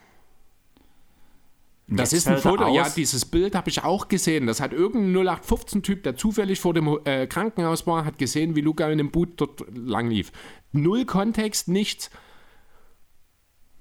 Das 1.87 2.13
Jetzt 2.13 2.21
ist 2.21 2.29
ein 2.29 2.39
Foto, 2.39 2.75
ja, 2.75 2.89
dieses 2.89 3.27
Bild 3.27 3.55
habe 3.55 3.69
ich 3.69 3.85
auch 3.85 4.09
gesehen. 4.09 4.47
Das 4.47 4.61
hat 4.61 4.73
irgendein 4.73 5.27
0815-Typ, 5.27 6.03
der 6.03 6.17
zufällig 6.17 6.59
vor 6.59 6.73
dem 6.73 6.99
äh, 7.05 7.27
Krankenhaus 7.27 7.87
war, 7.87 8.07
hat 8.07 8.17
gesehen, 8.17 8.57
wie 8.57 8.63
Luca 8.63 8.89
in 8.89 8.97
dem 8.97 9.11
Boot 9.11 9.33
dort 9.37 9.65
lang 9.75 10.09
lief. 10.09 10.33
Null 10.73 11.05
Kontext, 11.05 11.69
nichts. 11.69 12.11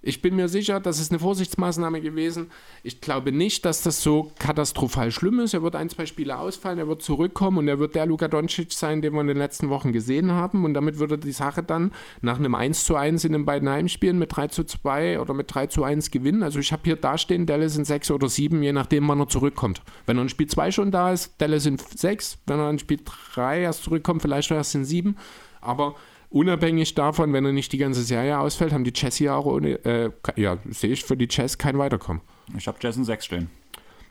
Ich 0.05 0.21
bin 0.21 0.35
mir 0.35 0.49
sicher, 0.49 0.81
das 0.81 0.99
ist 0.99 1.11
eine 1.11 1.19
Vorsichtsmaßnahme 1.19 2.01
gewesen. 2.01 2.51
Ich 2.83 2.99
glaube 2.99 3.31
nicht, 3.31 3.63
dass 3.63 3.83
das 3.83 4.03
so 4.03 4.33
katastrophal 4.37 5.11
schlimm 5.11 5.39
ist. 5.39 5.53
Er 5.53 5.63
wird 5.63 5.77
ein, 5.77 5.89
zwei 5.89 6.05
Spiele 6.05 6.37
ausfallen, 6.37 6.77
er 6.77 6.89
wird 6.89 7.01
zurückkommen 7.01 7.59
und 7.59 7.69
er 7.69 7.79
wird 7.79 7.95
der 7.95 8.05
Luka 8.05 8.27
Doncic 8.27 8.73
sein, 8.73 9.01
den 9.01 9.13
wir 9.13 9.21
in 9.21 9.27
den 9.27 9.37
letzten 9.37 9.69
Wochen 9.69 9.93
gesehen 9.93 10.31
haben. 10.31 10.65
Und 10.65 10.73
damit 10.73 10.99
würde 10.99 11.17
die 11.17 11.31
Sache 11.31 11.63
dann 11.63 11.93
nach 12.21 12.37
einem 12.37 12.53
1 12.53 12.83
zu 12.83 12.97
1 12.97 13.23
in 13.23 13.31
den 13.31 13.45
beiden 13.45 13.69
Heimspielen 13.69 14.19
mit 14.19 14.35
3 14.35 14.49
zu 14.49 14.65
2 14.65 15.21
oder 15.21 15.33
mit 15.33 15.55
3 15.55 15.67
zu 15.67 15.85
1 15.85 16.11
gewinnen. 16.11 16.43
Also 16.43 16.59
ich 16.59 16.73
habe 16.73 16.81
hier 16.83 16.97
dastehen, 16.97 17.45
Dallas 17.45 17.77
in 17.77 17.85
6 17.85 18.11
oder 18.11 18.27
7, 18.27 18.61
je 18.61 18.73
nachdem, 18.73 19.07
wann 19.07 19.21
er 19.21 19.29
zurückkommt. 19.29 19.81
Wenn 20.05 20.17
er 20.17 20.23
in 20.23 20.29
Spiel 20.29 20.47
2 20.47 20.71
schon 20.71 20.91
da 20.91 21.13
ist, 21.13 21.33
Dallas 21.37 21.65
in 21.65 21.77
6. 21.77 22.39
Wenn 22.45 22.59
er 22.59 22.69
in 22.69 22.79
Spiel 22.79 22.99
3 23.35 23.61
erst 23.61 23.83
zurückkommt, 23.83 24.21
vielleicht 24.21 24.51
erst 24.51 24.75
in 24.75 24.83
7. 24.83 25.15
Aber 25.61 25.95
unabhängig 26.33 26.95
davon, 26.95 27.31
wenn 27.33 27.45
er 27.45 27.51
nicht 27.53 27.71
die 27.71 27.77
ganze 27.77 28.03
Serie 28.03 28.39
ausfällt, 28.39 28.73
haben 28.73 28.83
die 28.83 28.93
Chess 28.93 29.15
hier 29.15 29.35
auch 29.35 29.45
ohne, 29.45 29.83
äh, 29.85 30.11
ja, 30.35 30.57
sehe 30.69 30.91
ich 30.91 31.03
für 31.03 31.15
die 31.15 31.27
Chess 31.27 31.57
kein 31.57 31.77
Weiterkommen. 31.77 32.21
Ich 32.57 32.67
habe 32.67 32.77
Jason 32.81 33.03
6 33.05 33.25
stehen. 33.25 33.49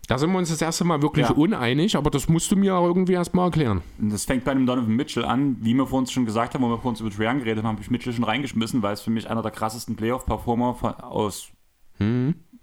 Da 0.09 0.19
sind 0.19 0.33
wir 0.33 0.39
uns 0.39 0.49
das 0.51 0.61
erste 0.61 0.85
Mal 0.85 1.01
wirklich 1.01 1.29
Ja. 1.29 1.35
uneinig, 1.35 1.97
aber 1.97 2.11
das 2.11 2.29
musst 2.29 2.51
du 2.51 2.57
mir 2.57 2.75
auch 2.77 2.87
irgendwie 2.87 3.13
erstmal 3.13 3.47
erklären. 3.47 3.83
Das 3.99 4.25
fängt 4.25 4.45
bei 4.45 4.51
einem 4.51 4.67
Donovan 4.67 4.95
Mitchell 4.97 5.25
an. 5.25 5.57
Wie 5.61 5.75
wir 5.75 5.87
vorhin 5.87 6.09
schon 6.09 6.27
gesagt 6.27 6.55
haben, 6.55 6.63
wo 6.65 6.69
wir 6.69 6.79
vorhin 6.79 7.07
über 7.07 7.15
Trae 7.15 7.39
geredet 7.39 7.59
haben, 7.65 7.73
habe 7.77 7.81
ich 7.83 7.91
Mitchell 7.91 8.13
schon 8.13 8.25
reingeschmissen, 8.25 8.83
weil 8.83 8.95
es 8.95 9.01
für 9.01 9.11
mich 9.11 9.31
einer 9.31 9.43
der 9.43 9.53
krassesten 9.53 9.95
Playoff-Performer 9.97 11.05
aus 11.05 11.51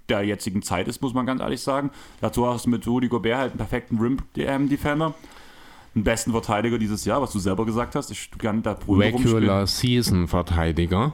der 0.09 0.23
jetzigen 0.23 0.61
Zeit 0.63 0.87
ist, 0.89 1.01
muss 1.01 1.13
man 1.13 1.25
ganz 1.25 1.39
ehrlich 1.41 1.61
sagen. 1.61 1.91
Dazu 2.19 2.45
hast 2.45 2.65
du 2.65 2.69
mit 2.71 2.85
Rudy 2.85 3.07
Gobert 3.07 3.37
halt 3.37 3.51
einen 3.51 3.57
perfekten 3.57 3.99
Rim-Defender. 3.99 5.13
Den 5.99 6.05
besten 6.05 6.31
Verteidiger 6.31 6.77
dieses 6.77 7.03
Jahr, 7.03 7.21
was 7.21 7.33
du 7.33 7.39
selber 7.39 7.65
gesagt 7.65 7.93
hast. 7.93 8.09
Ich 8.09 8.31
kann 8.37 8.63
da. 8.63 8.77
Regular 8.87 9.67
Season 9.67 10.29
Verteidiger. 10.29 11.11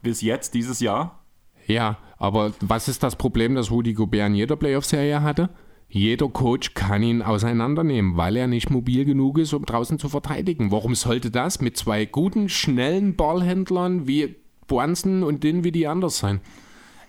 Bis 0.00 0.20
jetzt, 0.20 0.54
dieses 0.54 0.78
Jahr. 0.78 1.24
Ja, 1.66 1.98
aber 2.18 2.52
was 2.60 2.86
ist 2.86 3.02
das 3.02 3.16
Problem, 3.16 3.56
das 3.56 3.72
Rudy 3.72 3.94
Gobert 3.94 4.28
in 4.28 4.36
jeder 4.36 4.54
Playoff-Serie 4.54 5.22
hatte? 5.22 5.50
Jeder 5.88 6.28
Coach 6.28 6.74
kann 6.74 7.02
ihn 7.02 7.20
auseinandernehmen, 7.20 8.16
weil 8.16 8.36
er 8.36 8.46
nicht 8.46 8.70
mobil 8.70 9.04
genug 9.04 9.38
ist, 9.38 9.52
um 9.54 9.64
draußen 9.66 9.98
zu 9.98 10.08
verteidigen. 10.08 10.70
Warum 10.70 10.94
sollte 10.94 11.32
das 11.32 11.60
mit 11.60 11.76
zwei 11.76 12.04
guten, 12.04 12.48
schnellen 12.48 13.16
Ballhändlern 13.16 14.06
wie 14.06 14.36
Brunson 14.68 15.24
und 15.24 15.42
Dinwiddie 15.42 15.88
anders 15.88 16.18
sein? 16.18 16.40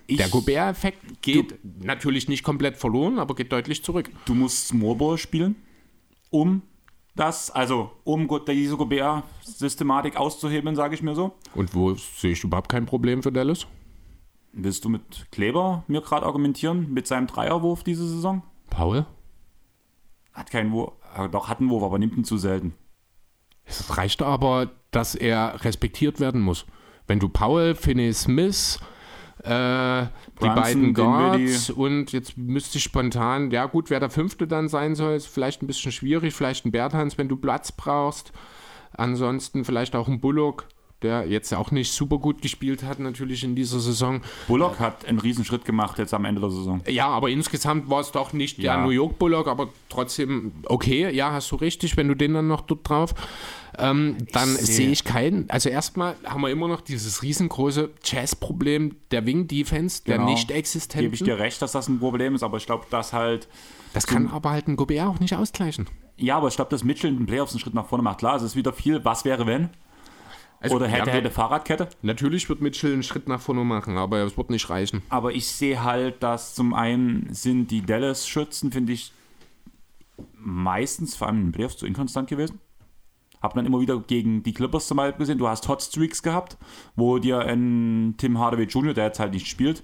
Ich, 0.08 0.18
Der 0.18 0.30
Gobert-Effekt 0.30 1.22
geht 1.22 1.60
natürlich 1.84 2.28
nicht 2.28 2.42
komplett 2.42 2.76
verloren, 2.76 3.20
aber 3.20 3.36
geht 3.36 3.52
deutlich 3.52 3.84
zurück. 3.84 4.10
du 4.26 4.34
musst 4.34 4.70
Smallball 4.70 5.20
spielen, 5.20 5.58
um 6.32 6.64
das, 7.16 7.52
also 7.52 7.92
um 8.04 8.30
diese 8.48 8.78
Gobert-Systematik 8.78 10.16
auszuhebeln, 10.16 10.76
sage 10.76 10.96
ich 10.96 11.02
mir 11.02 11.16
so. 11.16 11.34
Und 11.56 11.76
wo 11.76 11.94
sehe 11.96 12.32
ich 12.32 12.44
überhaupt 12.44 12.70
kein 12.70 12.86
Problem 12.86 13.24
für 13.24 13.32
Dallas? 13.32 13.68
Willst 14.52 14.86
du 14.86 14.90
mit 14.90 15.28
Kleber 15.32 15.84
mir 15.88 16.02
gerade 16.02 16.26
argumentieren, 16.26 16.92
mit 16.92 17.08
seinem 17.08 17.28
Dreierwurf 17.28 17.84
diese 17.84 18.08
Saison? 18.08 18.42
Paul? 18.70 19.06
Hat 20.34 20.50
keinen 20.50 20.72
Wurf, 20.72 20.94
doch 21.32 21.50
hat 21.50 21.60
einen 21.60 21.70
Wurf, 21.70 21.84
aber 21.84 22.00
nimmt 22.00 22.16
ihn 22.18 22.24
zu 22.24 22.38
selten. 22.38 22.74
Es 23.66 23.98
reicht 23.98 24.22
aber, 24.22 24.72
dass 24.92 25.14
er 25.14 25.64
respektiert 25.64 26.20
werden 26.20 26.42
muss. 26.42 26.66
Wenn 27.06 27.20
du 27.20 27.30
Paul, 27.30 27.76
Finney 27.76 28.14
Smith, 28.14 28.80
äh, 29.44 30.06
die 30.42 30.48
beiden 30.48 30.94
Guards 30.94 31.70
und 31.70 32.12
jetzt 32.12 32.38
müsste 32.38 32.78
ich 32.78 32.84
spontan, 32.84 33.52
ja 33.52 33.66
gut, 33.66 33.90
wer 33.90 34.00
der 34.00 34.10
Fünfte 34.10 34.48
dann 34.48 34.68
sein 34.68 34.96
soll, 34.96 35.16
ist 35.16 35.28
vielleicht 35.28 35.62
ein 35.62 35.68
bisschen 35.68 35.92
schwierig, 35.92 36.34
vielleicht 36.34 36.66
ein 36.66 36.72
Berthans, 36.72 37.18
wenn 37.18 37.30
du 37.30 37.38
Platz 37.38 37.72
brauchst. 37.72 38.34
Ansonsten 38.92 39.64
vielleicht 39.64 39.96
auch 39.96 40.08
ein 40.08 40.20
Bullock, 40.20 40.66
der 41.02 41.28
jetzt 41.28 41.54
auch 41.54 41.72
nicht 41.72 41.92
super 41.94 42.18
gut 42.18 42.42
gespielt 42.42 42.84
hat, 42.84 43.00
natürlich 43.00 43.44
in 43.44 43.56
dieser 43.56 43.80
Saison. 43.80 44.22
Bullock 44.48 44.80
hat 44.80 45.06
einen 45.06 45.20
Riesenschritt 45.20 45.64
gemacht 45.66 45.98
jetzt 45.98 46.14
am 46.14 46.26
Ende 46.26 46.42
der 46.42 46.50
Saison. 46.52 46.82
Ja, 46.88 47.08
aber 47.08 47.30
insgesamt 47.30 47.90
war 47.90 48.02
es 48.02 48.12
doch 48.12 48.34
nicht 48.34 48.58
Ja. 48.58 48.76
der 48.76 48.84
New 48.86 48.90
York 48.92 49.18
Bullock, 49.18 49.48
aber 49.48 49.70
trotzdem 49.88 50.52
okay, 50.66 51.10
ja, 51.12 51.32
hast 51.32 51.52
du 51.52 51.56
richtig, 51.56 51.96
wenn 51.98 52.08
du 52.08 52.16
den 52.16 52.34
dann 52.34 52.48
noch 52.48 52.62
dort 52.62 52.88
drauf. 52.90 53.14
Ähm, 53.78 54.18
dann 54.34 54.50
sehe- 54.50 54.66
sehe 54.66 54.90
ich 54.90 55.04
keinen. 55.06 55.50
Also 55.50 55.70
erstmal 55.70 56.16
haben 56.26 56.42
wir 56.42 56.50
immer 56.50 56.68
noch 56.68 56.82
dieses 56.82 57.24
riesengroße 57.24 57.92
Jazz-Problem 58.04 58.96
der 59.12 59.26
Wing-Defense, 59.26 60.04
der 60.06 60.18
Genau. 60.18 60.30
nicht 60.32 60.50
Gebe 60.50 61.16
ich 61.16 61.24
dir 61.24 61.40
recht, 61.40 61.62
dass 61.62 61.72
das 61.72 61.88
ein 61.88 62.00
Problem 62.00 62.36
ist, 62.36 62.44
aber 62.44 62.58
ich 62.58 62.66
glaube, 62.66 62.86
dass 62.90 63.14
halt. 63.14 63.48
Das 63.94 64.06
kann 64.06 64.28
aber 64.28 64.50
halt 64.50 64.68
ein 64.68 64.76
Gobert 64.76 65.08
auch 65.08 65.20
nicht 65.20 65.36
ausgleichen. 65.36 65.88
Ja, 66.18 66.36
aber 66.38 66.50
ich 66.50 66.56
glaube, 66.58 66.70
dass 66.72 66.84
Mitchell 66.84 67.10
in 67.12 67.18
den 67.18 67.26
Playoffs 67.26 67.54
einen 67.54 67.60
Schritt 67.62 67.74
nach 67.74 67.86
vorne 67.88 68.04
macht. 68.04 68.18
Klar, 68.20 68.36
es 68.36 68.44
ist 68.44 68.56
wieder 68.58 68.74
viel, 68.74 69.06
was 69.06 69.24
wäre 69.24 69.48
wenn? 69.48 69.70
Also, 70.62 70.76
Oder 70.76 70.88
hätte, 70.88 71.10
ja, 71.10 71.16
hätte 71.16 71.32
Fahrradkette. 71.32 71.88
Natürlich 72.02 72.50
wird 72.50 72.60
Mitchell 72.62 72.92
einen 72.92 73.04
Schritt 73.04 73.30
nach 73.30 73.40
vorne 73.40 73.64
machen, 73.64 73.98
aber 73.98 74.20
es 74.20 74.38
wird 74.38 74.50
nicht 74.50 74.70
reichen. 74.70 75.02
Aber 75.10 75.32
ich 75.32 75.48
sehe 75.48 75.84
halt, 75.84 76.22
dass 76.22 76.54
zum 76.54 76.74
einen 76.74 77.34
sind 77.34 77.72
die 77.72 77.82
Dallas-Schützen, 77.82 78.72
finde 78.72 78.92
ich, 78.94 79.14
meistens, 80.34 81.16
vor 81.16 81.28
allem 81.28 81.38
in 81.38 81.46
den 81.48 81.52
Playoffs, 81.54 81.78
zu 81.78 81.86
inkonstant 81.86 82.30
gewesen. 82.30 82.60
Hab 83.42 83.54
dann 83.54 83.66
immer 83.66 83.80
wieder 83.80 83.98
gegen 84.00 84.44
die 84.44 84.54
Clippers 84.54 84.88
zum 84.88 84.98
Beispiel 84.98 85.20
gesehen. 85.20 85.38
Du 85.38 85.48
hast 85.48 85.70
Hotstreaks 85.70 86.24
gehabt, 86.24 86.58
wo 86.98 87.20
dir 87.20 87.40
ein 87.40 88.16
Tim 88.18 88.38
Hardaway 88.38 88.66
Jr., 88.66 88.94
der 88.94 89.06
jetzt 89.06 89.20
halt 89.20 89.32
nicht 89.32 89.48
spielt, 89.48 89.84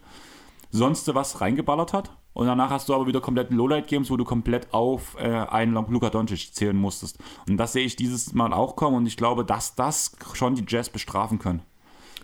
sonst 0.71 1.13
was 1.15 1.39
reingeballert 1.39 1.93
hat. 1.93 2.11
Und 2.35 2.47
danach 2.47 2.69
hast 2.69 2.89
du 2.89 2.93
aber 2.93 3.07
wieder 3.07 3.21
komplett 3.21 3.49
Lowlight-Games, 3.49 4.11
wo 4.11 4.17
du 4.17 4.25
komplett 4.25 4.73
auf 4.73 5.15
äh, 5.17 5.23
einen 5.23 5.73
Luka 5.73 6.09
Doncic 6.09 6.53
zählen 6.53 6.75
musstest. 6.75 7.17
Und 7.47 7.55
das 7.55 7.71
sehe 7.71 7.85
ich 7.85 7.95
dieses 7.95 8.33
Mal 8.33 8.51
auch 8.51 8.75
kommen 8.75 8.97
und 8.97 9.05
ich 9.05 9.15
glaube, 9.15 9.45
dass 9.45 9.75
das 9.75 10.17
schon 10.33 10.53
die 10.53 10.65
Jazz 10.67 10.89
bestrafen 10.89 11.39
können. 11.39 11.61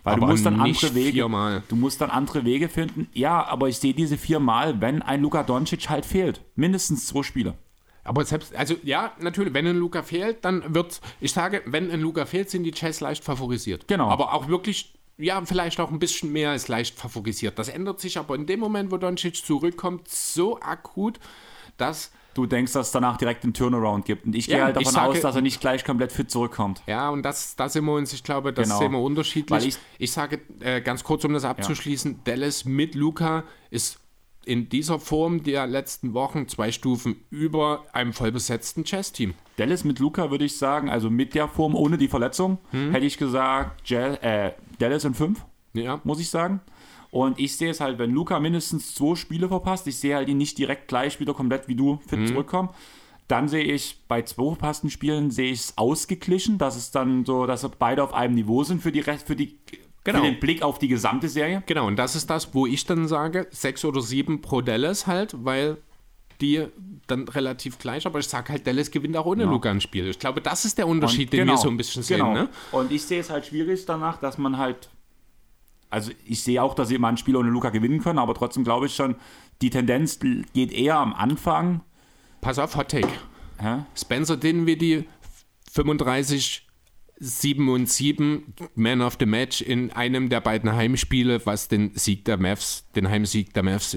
Weil 0.04 0.14
Aber 0.14 0.26
du 0.26 0.32
musst 0.32 0.44
dann 0.44 0.60
andere 0.60 0.94
Wege. 0.94 1.12
viermal. 1.12 1.62
Du 1.68 1.76
musst 1.76 2.02
dann 2.02 2.10
andere 2.10 2.44
Wege 2.44 2.68
finden. 2.68 3.08
Ja, 3.14 3.42
aber 3.46 3.70
ich 3.70 3.78
sehe 3.78 3.94
diese 3.94 4.18
viermal, 4.18 4.82
wenn 4.82 5.00
ein 5.00 5.22
Luka 5.22 5.44
Doncic 5.44 5.88
halt 5.88 6.04
fehlt. 6.04 6.42
Mindestens 6.56 7.06
zwei 7.06 7.22
Spiele. 7.22 7.54
Aber 8.04 8.22
selbst, 8.26 8.54
also 8.54 8.74
ja, 8.82 9.12
natürlich, 9.18 9.54
wenn 9.54 9.66
ein 9.66 9.78
Luca 9.78 10.02
fehlt, 10.02 10.44
dann 10.44 10.74
wird, 10.74 11.00
ich 11.20 11.32
sage, 11.32 11.62
wenn 11.64 11.90
ein 11.90 12.00
Luca 12.02 12.26
fehlt, 12.26 12.50
sind 12.50 12.64
die 12.64 12.72
Jazz 12.74 13.00
leicht 13.00 13.24
favorisiert. 13.24 13.88
Genau. 13.88 14.10
Aber 14.10 14.34
auch 14.34 14.48
wirklich, 14.48 14.92
ja, 15.22 15.42
vielleicht 15.44 15.80
auch 15.80 15.90
ein 15.90 15.98
bisschen 15.98 16.32
mehr 16.32 16.50
als 16.50 16.68
leicht 16.68 16.98
favorisiert. 16.98 17.58
Das 17.58 17.68
ändert 17.68 18.00
sich 18.00 18.18
aber 18.18 18.34
in 18.34 18.46
dem 18.46 18.60
Moment, 18.60 18.90
wo 18.90 18.96
Doncic 18.96 19.36
zurückkommt, 19.36 20.08
so 20.08 20.60
akut, 20.60 21.18
dass 21.76 22.10
Du 22.34 22.46
denkst, 22.46 22.72
dass 22.72 22.86
es 22.86 22.92
danach 22.92 23.18
direkt 23.18 23.44
einen 23.44 23.52
Turnaround 23.52 24.06
gibt. 24.06 24.24
Und 24.24 24.34
ich 24.34 24.46
Ja, 24.46 24.56
gehe 24.56 24.64
halt 24.64 24.76
ich 24.78 24.84
davon 24.84 24.94
sage- 24.94 25.08
aus, 25.10 25.20
dass 25.20 25.34
er 25.36 25.42
nicht 25.42 25.60
gleich 25.60 25.84
komplett 25.84 26.12
fit 26.12 26.30
zurückkommt. 26.30 26.82
Ja, 26.86 27.10
und 27.10 27.22
das, 27.24 27.56
da 27.56 27.68
sind 27.68 27.84
wir 27.84 27.92
uns, 27.92 28.14
ich 28.14 28.24
glaube, 28.24 28.54
das 28.54 28.68
Genau. 28.68 28.78
sehen 28.78 28.92
wir 28.92 29.00
unterschiedlich. 29.00 29.50
Weil 29.60 29.68
ich, 29.68 29.76
ich- 29.98 30.12
sage 30.12 30.40
äh, 30.60 30.80
ganz 30.80 31.04
kurz, 31.04 31.24
um 31.26 31.34
das 31.34 31.44
abzuschließen, 31.44 32.20
Dallas 32.24 32.64
mit 32.64 32.94
Luca 32.94 33.44
ist 33.68 33.98
in 34.44 34.68
dieser 34.68 34.98
Form 34.98 35.42
der 35.42 35.66
letzten 35.66 36.14
Wochen 36.14 36.48
zwei 36.48 36.72
Stufen 36.72 37.16
über 37.30 37.84
einem 37.92 38.12
vollbesetzten 38.12 38.84
Chess-Team. 38.84 39.34
Dallas 39.56 39.84
mit 39.84 39.98
Luca 39.98 40.30
würde 40.30 40.44
ich 40.44 40.56
sagen, 40.58 40.88
also 40.90 41.10
mit 41.10 41.34
der 41.34 41.48
Form 41.48 41.74
ohne 41.74 41.98
die 41.98 42.08
Verletzung, 42.08 42.58
Hm. 42.70 42.90
hätte 42.92 43.06
ich 43.06 43.18
gesagt, 43.18 43.82
Jazz, 43.88 44.18
äh, 44.22 44.52
Dallas 44.78 45.04
in 45.04 45.14
5, 45.14 45.44
Ja. 45.74 46.00
muss 46.04 46.20
ich 46.20 46.30
sagen. 46.30 46.60
Und 47.10 47.38
ich 47.38 47.56
sehe 47.56 47.70
es 47.70 47.80
halt, 47.80 47.98
wenn 47.98 48.10
Luca 48.12 48.40
mindestens 48.40 48.94
zwei 48.94 49.14
Spiele 49.16 49.48
verpasst, 49.48 49.86
ich 49.86 49.98
sehe 49.98 50.16
halt 50.16 50.28
ihn 50.28 50.38
nicht 50.38 50.56
direkt 50.58 50.88
gleich 50.88 51.20
wieder 51.20 51.34
komplett 51.34 51.68
wie 51.68 51.74
du 51.76 52.00
fit 52.06 52.20
Mhm. 52.20 52.26
zurückkommen. 52.26 52.70
Dann 53.28 53.48
sehe 53.48 53.64
ich 53.64 54.00
bei 54.08 54.22
zwei 54.22 54.44
verpassten 54.46 54.90
Spielen 54.90 55.30
sehe 55.30 55.52
ich 55.52 55.60
es 55.60 55.78
ausgeglichen, 55.78 56.58
dass 56.58 56.76
es 56.76 56.90
dann 56.90 57.24
so, 57.24 57.46
dass 57.46 57.66
beide 57.78 58.02
auf 58.02 58.12
einem 58.14 58.34
Niveau 58.34 58.64
sind 58.64 58.82
für 58.82 58.92
die 58.92 59.00
Rest, 59.00 59.26
für 59.26 59.36
die 59.36 59.58
Genau. 60.04 60.18
für 60.20 60.24
den 60.24 60.40
Blick 60.40 60.62
auf 60.62 60.78
die 60.78 60.88
gesamte 60.88 61.28
Serie. 61.28 61.62
Genau, 61.66 61.86
und 61.86 61.96
das 61.96 62.16
ist 62.16 62.28
das, 62.28 62.54
wo 62.54 62.66
ich 62.66 62.84
dann 62.86 63.06
sage, 63.06 63.46
sechs 63.50 63.84
oder 63.84 64.00
sieben 64.00 64.40
pro 64.40 64.60
Dallas 64.60 65.06
halt, 65.06 65.44
weil 65.44 65.78
die 66.40 66.66
dann 67.06 67.28
relativ 67.28 67.78
gleich, 67.78 68.04
aber 68.04 68.18
ich 68.18 68.26
sage 68.26 68.52
halt, 68.52 68.66
Dallas 68.66 68.90
gewinnt 68.90 69.16
auch 69.16 69.26
ohne 69.26 69.44
Luca 69.44 69.70
ein 69.70 69.80
Spiel. 69.80 70.08
Ich 70.08 70.18
glaube, 70.18 70.40
das 70.40 70.64
ist 70.64 70.76
der 70.76 70.88
Unterschied, 70.88 71.28
Und 71.28 71.32
den 71.34 71.40
genau, 71.40 71.52
wir 71.52 71.58
so 71.58 71.68
ein 71.68 71.76
bisschen 71.76 72.02
sehen. 72.02 72.18
genau. 72.18 72.34
Ne? 72.34 72.48
Und 72.72 72.90
ich 72.90 73.02
sehe 73.02 73.20
es 73.20 73.30
halt 73.30 73.46
schwierig 73.46 73.84
danach, 73.86 74.18
dass 74.18 74.38
man 74.38 74.58
halt. 74.58 74.90
Also 75.88 76.10
ich 76.24 76.42
sehe 76.42 76.62
auch, 76.62 76.74
dass 76.74 76.88
sie 76.88 76.94
immer 76.94 77.08
ein 77.08 77.16
Spiel 77.18 77.36
ohne 77.36 77.50
Luca 77.50 77.68
gewinnen 77.70 78.00
können, 78.02 78.18
aber 78.18 78.34
trotzdem 78.34 78.64
glaube 78.64 78.86
ich 78.86 78.94
schon, 78.94 79.14
die 79.60 79.70
Tendenz 79.70 80.18
geht 80.18 80.72
eher 80.72 80.96
am 80.96 81.12
Anfang. 81.12 81.82
Pass 82.40 82.58
auf, 82.58 82.76
Hot 82.76 82.88
Take. 82.88 83.08
Hä? 83.58 83.84
Spencer 83.94 84.36
Dinwiddie 84.36 85.06
35 85.70 86.66
7 87.24 87.68
und 87.68 87.88
7 87.88 88.52
Man 88.74 89.00
of 89.00 89.16
the 89.20 89.26
Match 89.26 89.60
in 89.60 89.92
einem 89.92 90.28
der 90.28 90.40
beiden 90.40 90.72
Heimspiele, 90.72 91.40
was 91.46 91.68
den 91.68 91.92
Sieg 91.94 92.24
der 92.24 92.36
Mavs, 92.36 92.84
den 92.96 93.08
Heimsieg 93.08 93.52
der 93.54 93.62
Mavs 93.62 93.96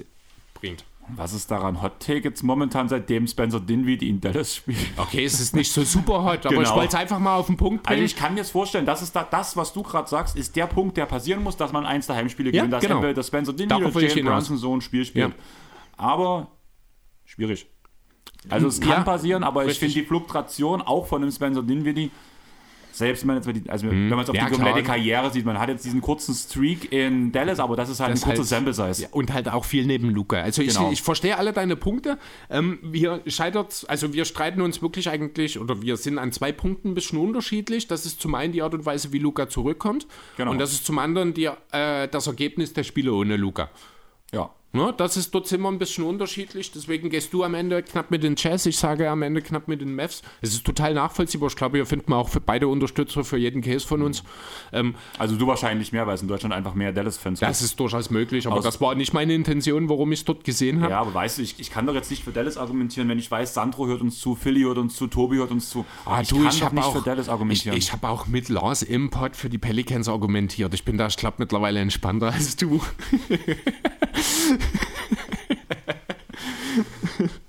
bringt. 0.53 0.85
Was 1.15 1.33
ist 1.33 1.49
daran 1.51 1.81
Hot 1.83 1.99
Take 1.99 2.21
jetzt 2.21 2.41
momentan, 2.43 2.87
seitdem 2.89 3.27
Spencer 3.27 3.59
Dinwiddie 3.59 4.09
in 4.09 4.21
Dallas 4.21 4.55
spielt? 4.55 4.77
Okay, 4.97 5.23
es 5.23 5.39
ist 5.39 5.55
nicht 5.55 5.71
so 5.71 5.83
super 5.83 6.23
hot, 6.23 6.45
aber 6.45 6.55
Genau. 6.55 6.61
ich 6.69 6.75
wollte 6.75 6.89
es 6.89 6.95
einfach 6.95 7.19
mal 7.19 7.35
auf 7.35 7.45
den 7.47 7.57
Punkt 7.57 7.85
Also 7.87 7.93
bringen. 7.95 8.05
ich 8.05 8.15
kann 8.15 8.33
mir 8.33 8.39
jetzt 8.41 8.49
vorstellen, 8.51 8.85
das 8.87 9.01
ist 9.03 9.15
da, 9.15 9.23
das, 9.23 9.55
was 9.55 9.71
du 9.73 9.83
gerade 9.83 10.07
sagst, 10.09 10.35
ist 10.35 10.55
der 10.55 10.65
Punkt, 10.65 10.97
der 10.97 11.05
passieren 11.05 11.43
muss, 11.43 11.57
dass 11.57 11.71
man 11.71 11.85
eins 11.85 12.07
der 12.07 12.15
Heimspiele 12.15 12.49
Ja, 12.51 12.61
gewinnt, 12.61 12.73
dass 12.73 12.81
genau. 12.81 12.95
entweder 12.95 13.13
der 13.13 13.23
Spencer 13.23 13.53
Dinwiddie 13.53 13.83
oder 13.83 14.01
ich 14.01 14.15
Jalen. 14.15 14.25
Brunson 14.31 14.57
so 14.57 14.75
ein 14.75 14.81
Spiel 14.81 15.05
spielt. 15.05 15.29
Ja. 15.29 15.35
Aber 15.97 16.47
schwierig. 17.23 17.67
Also 18.49 18.67
es 18.67 18.79
kann 18.79 18.89
Ja, 18.89 19.01
passieren, 19.03 19.43
aber 19.43 19.63
ich 19.63 19.69
richtig. 19.71 19.93
finde 19.93 20.01
die 20.01 20.07
Fluktuation 20.07 20.81
auch 20.81 21.05
von 21.07 21.21
dem 21.21 21.31
Spencer 21.31 21.61
Dinwiddie, 21.61 22.09
selbst 22.97 23.21
wenn 23.23 23.27
man 23.27 23.43
jetzt, 23.43 23.65
die- 23.65 23.69
also 23.69 23.87
wenn 23.87 24.09
man 24.09 24.19
es 24.19 24.29
auf. 24.29 24.35
Ja, 24.35 24.45
die 24.45 24.51
komplette 24.53 24.83
klar. 24.83 24.95
Karriere 24.97 25.31
sieht, 25.31 25.45
man 25.45 25.59
hat 25.59 25.69
jetzt 25.69 25.83
diesen 25.85 26.01
kurzen 26.01 26.33
Streak 26.33 26.91
in 26.91 27.31
Dallas, 27.31 27.59
aber 27.59 27.75
das 27.75 27.89
ist 27.89 27.99
halt 27.99 28.13
Das 28.13 28.23
ein 28.23 28.29
kurzes 28.35 28.51
halt- 28.51 28.65
Sample 28.75 28.93
Size. 28.93 29.07
Und 29.11 29.33
halt 29.33 29.49
auch 29.49 29.65
viel 29.65 29.85
neben 29.85 30.09
Luca. 30.09 30.37
Also 30.41 30.61
ich, 30.61 30.69
Genau. 30.75 30.91
ich 30.91 31.01
verstehe 31.01 31.37
alle 31.37 31.53
deine 31.53 31.75
Punkte. 31.75 32.17
Ähm, 32.49 32.79
wir 32.81 33.21
scheitert, 33.27 33.85
also 33.87 34.13
wir 34.13 34.25
streiten 34.25 34.61
uns 34.61 34.81
wirklich 34.81 35.09
eigentlich, 35.09 35.59
oder 35.59 35.81
wir 35.81 35.97
sind 35.97 36.17
an 36.17 36.31
zwei 36.31 36.51
Punkten 36.51 36.89
ein 36.91 36.93
bisschen 36.95 37.19
unterschiedlich. 37.19 37.87
Das 37.87 38.05
ist 38.05 38.21
zum 38.21 38.35
einen 38.35 38.53
die 38.53 38.61
Art 38.61 38.73
und 38.73 38.85
Weise, 38.85 39.11
wie 39.13 39.19
Luca 39.19 39.47
zurückkommt. 39.49 40.07
Genau. 40.37 40.51
Und 40.51 40.59
das 40.59 40.71
ist 40.71 40.85
zum 40.85 40.99
anderen 40.99 41.33
die, 41.33 41.49
äh, 41.71 42.07
das 42.07 42.27
Ergebnis 42.27 42.73
der 42.73 42.83
Spiele 42.83 43.13
ohne 43.13 43.35
Luca. 43.37 43.69
Ja. 44.33 44.49
Ne, 44.75 44.93
das 44.97 45.15
ist 45.15 45.33
dort 45.33 45.49
wir 45.49 45.69
ein 45.69 45.77
bisschen 45.79 46.03
unterschiedlich, 46.03 46.69
deswegen 46.71 47.09
gehst 47.09 47.31
du 47.33 47.43
am 47.45 47.53
Ende 47.53 47.81
knapp 47.81 48.11
mit 48.11 48.23
den 48.23 48.35
Jazz, 48.37 48.65
ich 48.65 48.77
sage 48.77 49.09
am 49.09 49.21
Ende 49.21 49.41
knapp 49.41 49.69
mit 49.69 49.79
den 49.79 49.95
Mavs. 49.95 50.21
Es 50.41 50.49
ist 50.53 50.65
total 50.65 50.93
nachvollziehbar. 50.93 51.47
Ich 51.47 51.55
glaube, 51.55 51.77
hier 51.77 51.85
finden 51.85 52.11
wir 52.11 52.17
auch 52.17 52.27
für 52.27 52.41
beide 52.41 52.67
Unterstützer 52.67 53.23
für 53.23 53.37
jeden 53.37 53.61
Case 53.61 53.87
von 53.87 54.01
uns. 54.01 54.21
Ähm, 54.73 54.95
Also 55.17 55.37
du 55.37 55.47
wahrscheinlich 55.47 55.93
mehr, 55.93 56.05
weil 56.07 56.15
es 56.15 56.21
in 56.21 56.27
Deutschland 56.27 56.53
einfach 56.53 56.73
mehr 56.73 56.91
Dallas-Fans 56.91 57.39
gibt. 57.39 57.49
das 57.49 57.61
ist 57.61 57.79
durchaus 57.79 58.09
möglich, 58.09 58.47
aber 58.47 58.57
Aus- 58.57 58.63
das 58.65 58.81
war 58.81 58.95
nicht 58.95 59.13
meine 59.13 59.33
Intention, 59.33 59.87
warum 59.87 60.11
ich 60.11 60.19
es 60.19 60.25
dort 60.25 60.43
gesehen 60.43 60.81
habe. 60.81 60.91
Ja, 60.91 60.99
aber 60.99 61.13
weißt 61.13 61.37
du, 61.37 61.41
ich, 61.43 61.57
ich 61.57 61.71
kann 61.71 61.87
doch 61.87 61.95
jetzt 61.95 62.11
nicht 62.11 62.23
für 62.25 62.31
Dallas 62.31 62.57
argumentieren, 62.57 63.07
wenn 63.07 63.17
ich 63.19 63.31
weiß, 63.31 63.53
Sandro 63.53 63.87
hört 63.87 64.01
uns 64.01 64.19
zu, 64.19 64.35
Philly 64.35 64.61
hört 64.63 64.77
uns 64.77 64.97
zu, 64.97 65.07
Tobi 65.07 65.37
hört 65.37 65.51
uns 65.51 65.69
zu. 65.69 65.85
Ah, 66.05 66.19
ich 66.21 66.27
du, 66.27 66.37
kann 66.39 66.47
ich 66.49 66.59
doch 66.59 66.65
habe 66.65 66.75
nicht 66.75 66.83
auch, 66.85 66.95
für 66.97 67.01
Dallas 67.01 67.27
ich, 67.27 67.31
argumentieren. 67.31 67.77
ich 67.77 67.93
habe 67.93 68.09
auch 68.09 68.27
mit 68.27 68.49
Lars 68.49 68.81
im 68.81 69.09
Pod 69.09 69.37
für 69.37 69.49
die 69.49 69.57
Pelicans 69.57 70.09
argumentiert. 70.09 70.73
Ich 70.73 70.83
bin 70.83 70.97
da, 70.97 71.07
ich 71.07 71.15
glaube, 71.15 71.35
mittlerweile 71.39 71.79
entspannter 71.79 72.33
als 72.33 72.57
du. 72.57 72.81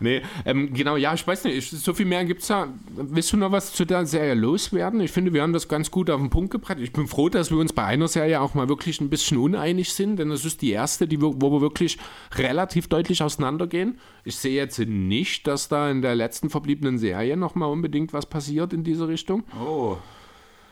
nee, 0.00 0.22
ähm, 0.44 0.72
genau, 0.72 0.96
ja, 0.96 1.14
ich 1.14 1.26
weiß 1.26 1.44
nicht, 1.44 1.56
ich, 1.56 1.70
so 1.70 1.94
viel 1.94 2.06
mehr 2.06 2.24
gibt 2.24 2.42
es 2.42 2.48
da. 2.48 2.68
Willst 2.96 3.32
du 3.32 3.36
noch 3.36 3.52
was 3.52 3.72
zu 3.72 3.84
der 3.84 4.06
Serie 4.06 4.34
loswerden? 4.34 5.00
Ich 5.00 5.12
finde, 5.12 5.32
wir 5.32 5.42
haben 5.42 5.52
das 5.52 5.68
ganz 5.68 5.90
gut 5.90 6.10
auf 6.10 6.20
den 6.20 6.30
Punkt 6.30 6.50
gebracht. 6.50 6.78
Ich 6.80 6.92
bin 6.92 7.06
froh, 7.06 7.28
dass 7.28 7.50
wir 7.50 7.58
uns 7.58 7.72
bei 7.72 7.84
einer 7.84 8.08
Serie 8.08 8.40
auch 8.40 8.54
mal 8.54 8.68
wirklich 8.68 9.00
ein 9.00 9.10
bisschen 9.10 9.38
uneinig 9.38 9.92
sind, 9.92 10.18
denn 10.18 10.30
das 10.30 10.44
ist 10.44 10.62
die 10.62 10.70
erste, 10.70 11.06
die, 11.06 11.20
wo 11.20 11.52
wir 11.52 11.60
wirklich 11.60 11.98
relativ 12.36 12.88
deutlich 12.88 13.22
auseinandergehen. 13.22 13.98
Ich 14.24 14.36
sehe 14.36 14.54
jetzt 14.54 14.78
nicht, 14.78 15.46
dass 15.46 15.68
da 15.68 15.90
in 15.90 16.02
der 16.02 16.14
letzten 16.14 16.50
verbliebenen 16.50 16.98
Serie 16.98 17.36
nochmal 17.36 17.70
unbedingt 17.70 18.12
was 18.12 18.26
passiert 18.26 18.72
in 18.72 18.84
diese 18.84 19.08
Richtung. 19.08 19.44
oh. 19.60 19.96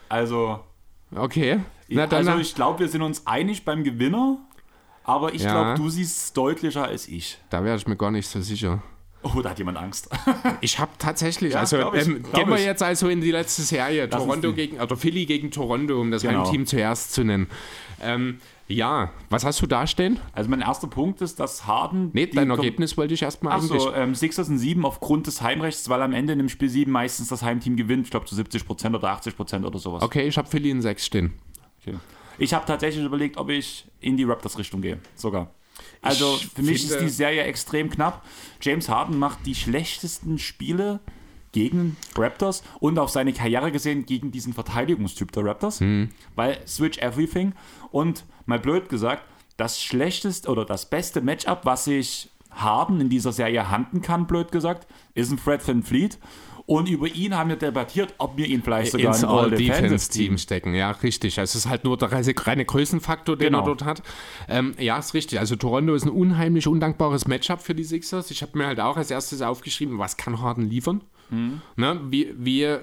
Also, 0.09 0.59
Okay. 1.15 1.59
Na 1.89 2.05
also 2.05 2.37
ich 2.37 2.55
glaube, 2.55 2.79
wir 2.79 2.87
sind 2.87 3.01
uns 3.01 3.27
einig 3.27 3.65
beim 3.65 3.83
Gewinner, 3.83 4.39
aber 5.03 5.33
ich 5.33 5.43
Ja. 5.43 5.51
glaube, 5.51 5.73
du 5.77 5.89
siehst 5.89 6.17
es 6.17 6.33
deutlicher 6.33 6.83
als 6.85 7.07
ich. 7.07 7.37
da 7.49 7.63
wäre 7.63 7.75
ich 7.77 7.87
mir 7.87 7.95
gar 7.95 8.11
nicht 8.11 8.27
so 8.27 8.41
sicher. 8.41 8.81
Oh, 9.25 9.39
da 9.41 9.51
hat 9.51 9.57
jemand 9.59 9.77
Angst. 9.77 10.09
Ich 10.61 10.79
habe 10.79 10.91
tatsächlich, 10.99 11.53
Ja, 11.53 11.61
also 11.61 11.93
ich, 11.93 12.07
ähm, 12.07 12.23
gehen 12.33 12.49
wir 12.49 12.57
ich. 12.57 12.65
jetzt 12.65 12.83
also 12.83 13.07
in 13.07 13.21
die 13.21 13.31
letzte 13.31 13.61
Serie, 13.61 14.05
Lass 14.11 14.21
Toronto 14.21 14.51
gegen, 14.53 14.79
oder 14.81 14.97
Philly 14.97 15.25
gegen 15.25 15.49
Toronto, 15.51 15.99
um 16.01 16.11
das 16.11 16.23
Genau. 16.23 16.43
Heimteam 16.45 16.65
zuerst 16.65 17.13
zu 17.13 17.23
nennen. 17.23 17.47
Ähm, 18.01 18.39
ja, 18.67 19.11
was 19.29 19.45
hast 19.45 19.61
du 19.61 19.67
da 19.67 19.87
stehen? 19.87 20.19
Also 20.33 20.49
mein 20.49 20.59
erster 20.61 20.87
Punkt 20.87 21.21
ist, 21.21 21.39
dass 21.39 21.65
Harden... 21.67 22.09
Nee, 22.13 22.27
dein 22.27 22.49
Ergebnis 22.49 22.97
wollte 22.97 23.13
ich 23.13 23.21
erstmal 23.21 23.53
eigentlich. 23.59 23.71
Achso, 23.85 23.93
ähm, 23.93 24.13
Sixers 24.15 24.49
in 24.49 24.57
7 24.57 24.85
aufgrund 24.85 25.27
des 25.27 25.41
Heimrechts, 25.41 25.87
weil 25.89 26.01
am 26.01 26.11
Ende 26.13 26.33
in 26.33 26.39
dem 26.39 26.49
Spiel 26.49 26.69
7 26.69 26.91
meistens 26.91 27.27
das 27.29 27.43
Heimteam 27.43 27.75
gewinnt. 27.77 28.05
Ich 28.05 28.11
glaube 28.11 28.25
zu 28.25 28.35
70% 28.35 28.93
oder 28.95 29.09
80% 29.13 29.65
oder 29.65 29.79
sowas. 29.79 30.01
Okay, 30.03 30.27
ich 30.27 30.37
habe 30.37 30.49
Philly 30.49 30.69
in 30.69 30.81
6 30.81 31.05
stehen. 31.05 31.33
Okay. 31.81 31.97
Ich 32.37 32.53
habe 32.53 32.65
tatsächlich 32.65 33.03
überlegt, 33.03 33.37
ob 33.37 33.49
ich 33.49 33.85
in 33.99 34.17
die 34.17 34.23
Raptors-Richtung 34.23 34.81
gehe. 34.81 34.99
Sogar. 35.15 35.51
Also 36.01 36.35
Ich 36.35 36.47
für 36.49 36.61
mich 36.61 36.83
ist 36.83 36.99
die 36.99 37.09
Serie 37.09 37.43
extrem 37.43 37.89
knapp. 37.89 38.25
James 38.61 38.89
Harden 38.89 39.17
macht 39.17 39.45
die 39.45 39.55
schlechtesten 39.55 40.37
Spiele 40.37 40.99
gegen 41.51 41.97
Raptors 42.17 42.63
und 42.79 42.99
auf 42.99 43.09
seine 43.09 43.31
Karriere 43.31 43.71
gesehen 43.71 44.05
gegen 44.05 44.31
diesen 44.31 44.53
Verteidigungstyp 44.53 45.31
der 45.31 45.45
Raptors. 45.45 45.81
Weil 46.35 46.67
Switch 46.67 46.97
Everything 46.97 47.53
und 47.91 48.25
mal 48.45 48.59
blöd 48.59 48.89
gesagt, 48.89 49.23
das 49.57 49.81
schlechteste 49.81 50.49
oder 50.49 50.65
das 50.65 50.89
beste 50.89 51.21
Matchup, 51.21 51.61
was 51.63 51.85
sich 51.85 52.29
Harden 52.51 53.01
in 53.01 53.09
dieser 53.09 53.31
Serie 53.31 53.69
handen 53.69 54.01
kann, 54.01 54.27
blöd 54.27 54.51
gesagt, 54.51 54.87
ist 55.13 55.31
ein 55.31 55.37
Fred 55.37 55.65
Van 55.67 55.83
Fleet. 55.83 56.17
Und 56.65 56.87
über 56.87 57.07
ihn 57.07 57.35
haben 57.35 57.49
wir 57.49 57.57
debattiert, 57.57 58.13
ob 58.17 58.37
wir 58.37 58.45
ihn 58.47 58.63
vielleicht 58.63 58.93
sogar 58.93 59.07
ins 59.07 59.23
in 59.23 59.27
All-Defense-Team 59.29 60.37
stecken. 60.37 60.73
Ja, 60.73 60.91
richtig. 60.91 61.39
Also 61.39 61.57
es 61.57 61.65
ist 61.65 61.69
halt 61.69 61.83
nur 61.83 61.97
der 61.97 62.11
reine 62.11 62.63
Größenfaktor, 62.65 63.35
den 63.35 63.47
Genau. 63.47 63.59
er 63.59 63.65
dort 63.65 63.83
hat. 63.83 64.01
Ähm, 64.47 64.73
ja, 64.79 64.97
ist 64.97 65.13
richtig. 65.13 65.39
Also 65.39 65.55
Toronto 65.57 65.93
ist 65.93 66.05
ein 66.05 66.09
unheimlich 66.11 66.65
undankbares 66.67 67.27
Matchup 67.27 67.61
für 67.61 67.75
die 67.75 67.83
Sixers. 67.83 68.31
Ich 68.31 68.41
habe 68.41 68.57
mir 68.57 68.65
halt 68.67 68.79
auch 68.79 68.95
als 68.95 69.11
erstes 69.11 69.41
aufgeschrieben, 69.41 69.97
was 69.99 70.15
kann 70.15 70.41
Harden 70.41 70.69
liefern? 70.69 71.01
Ne? 71.75 71.99
Wie, 72.09 72.33
wie 72.37 72.77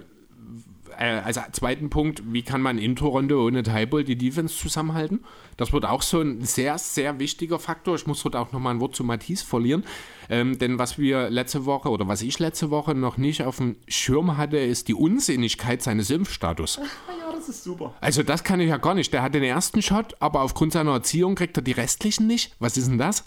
äh, 0.99 1.21
als 1.25 1.41
zweiten 1.53 1.91
Punkt, 1.91 2.23
wie 2.33 2.43
kann 2.43 2.63
man 2.63 2.79
in 2.79 2.97
Toronto 2.97 3.47
ohne 3.47 3.63
Tybull 3.63 4.05
die 4.05 4.17
Defense 4.17 4.57
zusammenhalten? 4.57 5.25
Das 5.57 5.73
wird 5.73 5.85
auch 5.85 6.03
so 6.03 6.21
ein 6.21 6.43
sehr, 6.43 6.79
sehr 6.79 7.19
wichtiger 7.19 7.59
Faktor. 7.59 7.95
Ich 7.95 8.07
muss 8.07 8.23
dort 8.23 8.37
auch 8.37 8.53
nochmal 8.53 8.75
ein 8.75 8.81
Wort 8.81 8.97
zu 8.97 9.05
Matisse 9.05 9.45
verlieren. 9.45 9.85
Ähm, 10.29 10.59
denn 10.59 10.79
was 10.79 10.99
wir 10.99 11.31
letzte 11.31 11.67
Woche 11.67 11.91
oder 11.91 12.09
was 12.09 12.23
ich 12.23 12.39
letzte 12.39 12.71
Woche 12.71 12.95
noch 12.95 13.17
nicht 13.17 13.43
auf 13.43 13.59
dem 13.59 13.77
Schirm 13.89 14.37
hatte, 14.37 14.59
ist 14.59 14.89
die 14.89 14.95
Unsinnigkeit 14.95 15.83
seines 15.83 16.11
Impfstatus. 16.11 16.77
Ja, 16.77 17.33
das 17.33 17.49
ist 17.49 17.65
super. 17.65 17.95
Also 18.01 18.23
das 18.23 18.45
kann 18.45 18.61
ich 18.61 18.69
ja 18.69 18.77
gar 18.77 18.95
nicht. 18.95 19.13
Der 19.13 19.23
hat 19.23 19.35
den 19.35 19.43
ersten 19.43 19.83
Shot, 19.83 20.15
aber 20.21 20.43
aufgrund 20.43 20.73
seiner 20.73 20.93
Erziehung 20.93 21.35
kriegt 21.35 21.57
er 21.57 21.63
die 21.63 21.73
restlichen 21.73 22.27
nicht. 22.27 22.55
Was 22.59 22.77
ist 22.77 22.89
denn 22.89 22.99
das? 22.99 23.25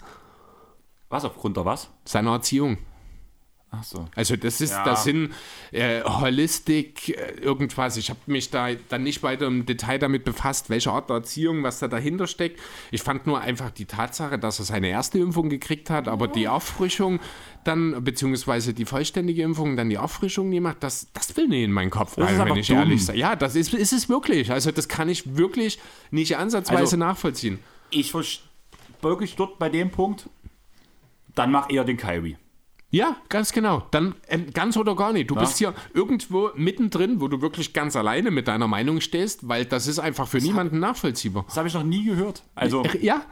Was, 1.08 1.24
aufgrund 1.24 1.56
der 1.56 1.64
was? 1.64 1.90
Seiner 2.04 2.32
Erziehung. 2.32 2.78
Ach 3.76 3.82
so. 3.84 4.06
Also 4.14 4.36
das 4.36 4.60
ist, 4.60 4.72
Ja. 4.72 4.84
das 4.84 5.04
sind 5.04 5.32
äh, 5.72 6.02
Holistik, 6.02 7.08
äh, 7.08 7.32
irgendwas. 7.40 7.96
Ich 7.96 8.10
habe 8.10 8.20
mich 8.26 8.50
da 8.50 8.68
dann 8.88 9.02
nicht 9.02 9.22
weiter 9.22 9.46
im 9.46 9.66
Detail 9.66 9.98
damit 9.98 10.24
befasst, 10.24 10.70
welche 10.70 10.90
Art 10.92 11.08
der 11.10 11.16
Erziehung, 11.16 11.62
was 11.62 11.78
da 11.78 11.88
dahinter 11.88 12.26
steckt. 12.26 12.60
Ich 12.90 13.02
fand 13.02 13.26
nur 13.26 13.40
einfach 13.40 13.70
die 13.70 13.86
Tatsache, 13.86 14.38
dass 14.38 14.58
er 14.58 14.64
seine 14.64 14.88
erste 14.88 15.18
Impfung 15.18 15.48
gekriegt 15.48 15.90
hat, 15.90 16.08
aber 16.08 16.28
die 16.28 16.48
Auffrischung 16.48 17.20
dann, 17.64 18.04
beziehungsweise 18.04 18.74
die 18.74 18.84
vollständige 18.84 19.42
Impfung, 19.42 19.76
dann 19.76 19.88
die 19.88 19.96
Auffrischung 19.98 20.50
gemacht, 20.50 20.76
das, 20.80 21.08
das 21.14 21.34
will 21.36 21.48
nicht 21.48 21.62
in 21.64 21.72
meinen 21.72 21.90
Kopf 21.90 22.18
rein, 22.18 22.38
wenn 22.44 22.56
ich 22.56 22.66
dumm. 22.66 22.76
ehrlich 22.76 23.04
sage. 23.04 23.18
Ja, 23.18 23.36
das 23.36 23.56
ist, 23.56 23.72
ist 23.72 23.92
es 23.94 24.08
wirklich. 24.10 24.50
Also 24.52 24.70
das 24.70 24.86
kann 24.88 25.08
ich 25.08 25.36
wirklich 25.36 25.78
nicht 26.10 26.36
ansatzweise 26.36 26.80
Also- 26.80 26.96
nachvollziehen. 26.98 27.58
Ich 27.90 28.10
verstehe 28.10 28.44
wirklich 29.00 29.36
dort 29.36 29.58
bei 29.58 29.68
dem 29.68 29.90
Punkt, 29.90 30.28
dann 31.34 31.50
mach 31.50 31.70
eher 31.70 31.84
den 31.84 31.96
Kyrie. 31.96 32.36
Ja, 32.94 33.16
ganz 33.28 33.50
genau. 33.52 33.82
Dann 33.90 34.14
äh, 34.28 34.38
ganz 34.38 34.76
oder 34.76 34.94
gar 34.94 35.12
nicht. 35.12 35.28
Du 35.28 35.34
bist 35.34 35.58
hier 35.58 35.74
irgendwo 35.94 36.50
mittendrin, 36.54 37.20
wo 37.20 37.26
du 37.26 37.42
wirklich 37.42 37.72
ganz 37.72 37.96
alleine 37.96 38.30
mit 38.30 38.46
deiner 38.46 38.68
Meinung 38.68 39.00
stehst, 39.00 39.48
weil 39.48 39.64
das 39.64 39.88
ist 39.88 39.98
einfach 39.98 40.28
für 40.28 40.38
niemanden 40.38 40.78
nachvollziehbar. 40.78 41.44
Das 41.48 41.56
habe 41.56 41.66
ich 41.66 41.74
noch 41.74 41.82
nie 41.82 42.04
gehört. 42.04 42.44
Also, 42.54 42.84
Ja, 43.00 43.22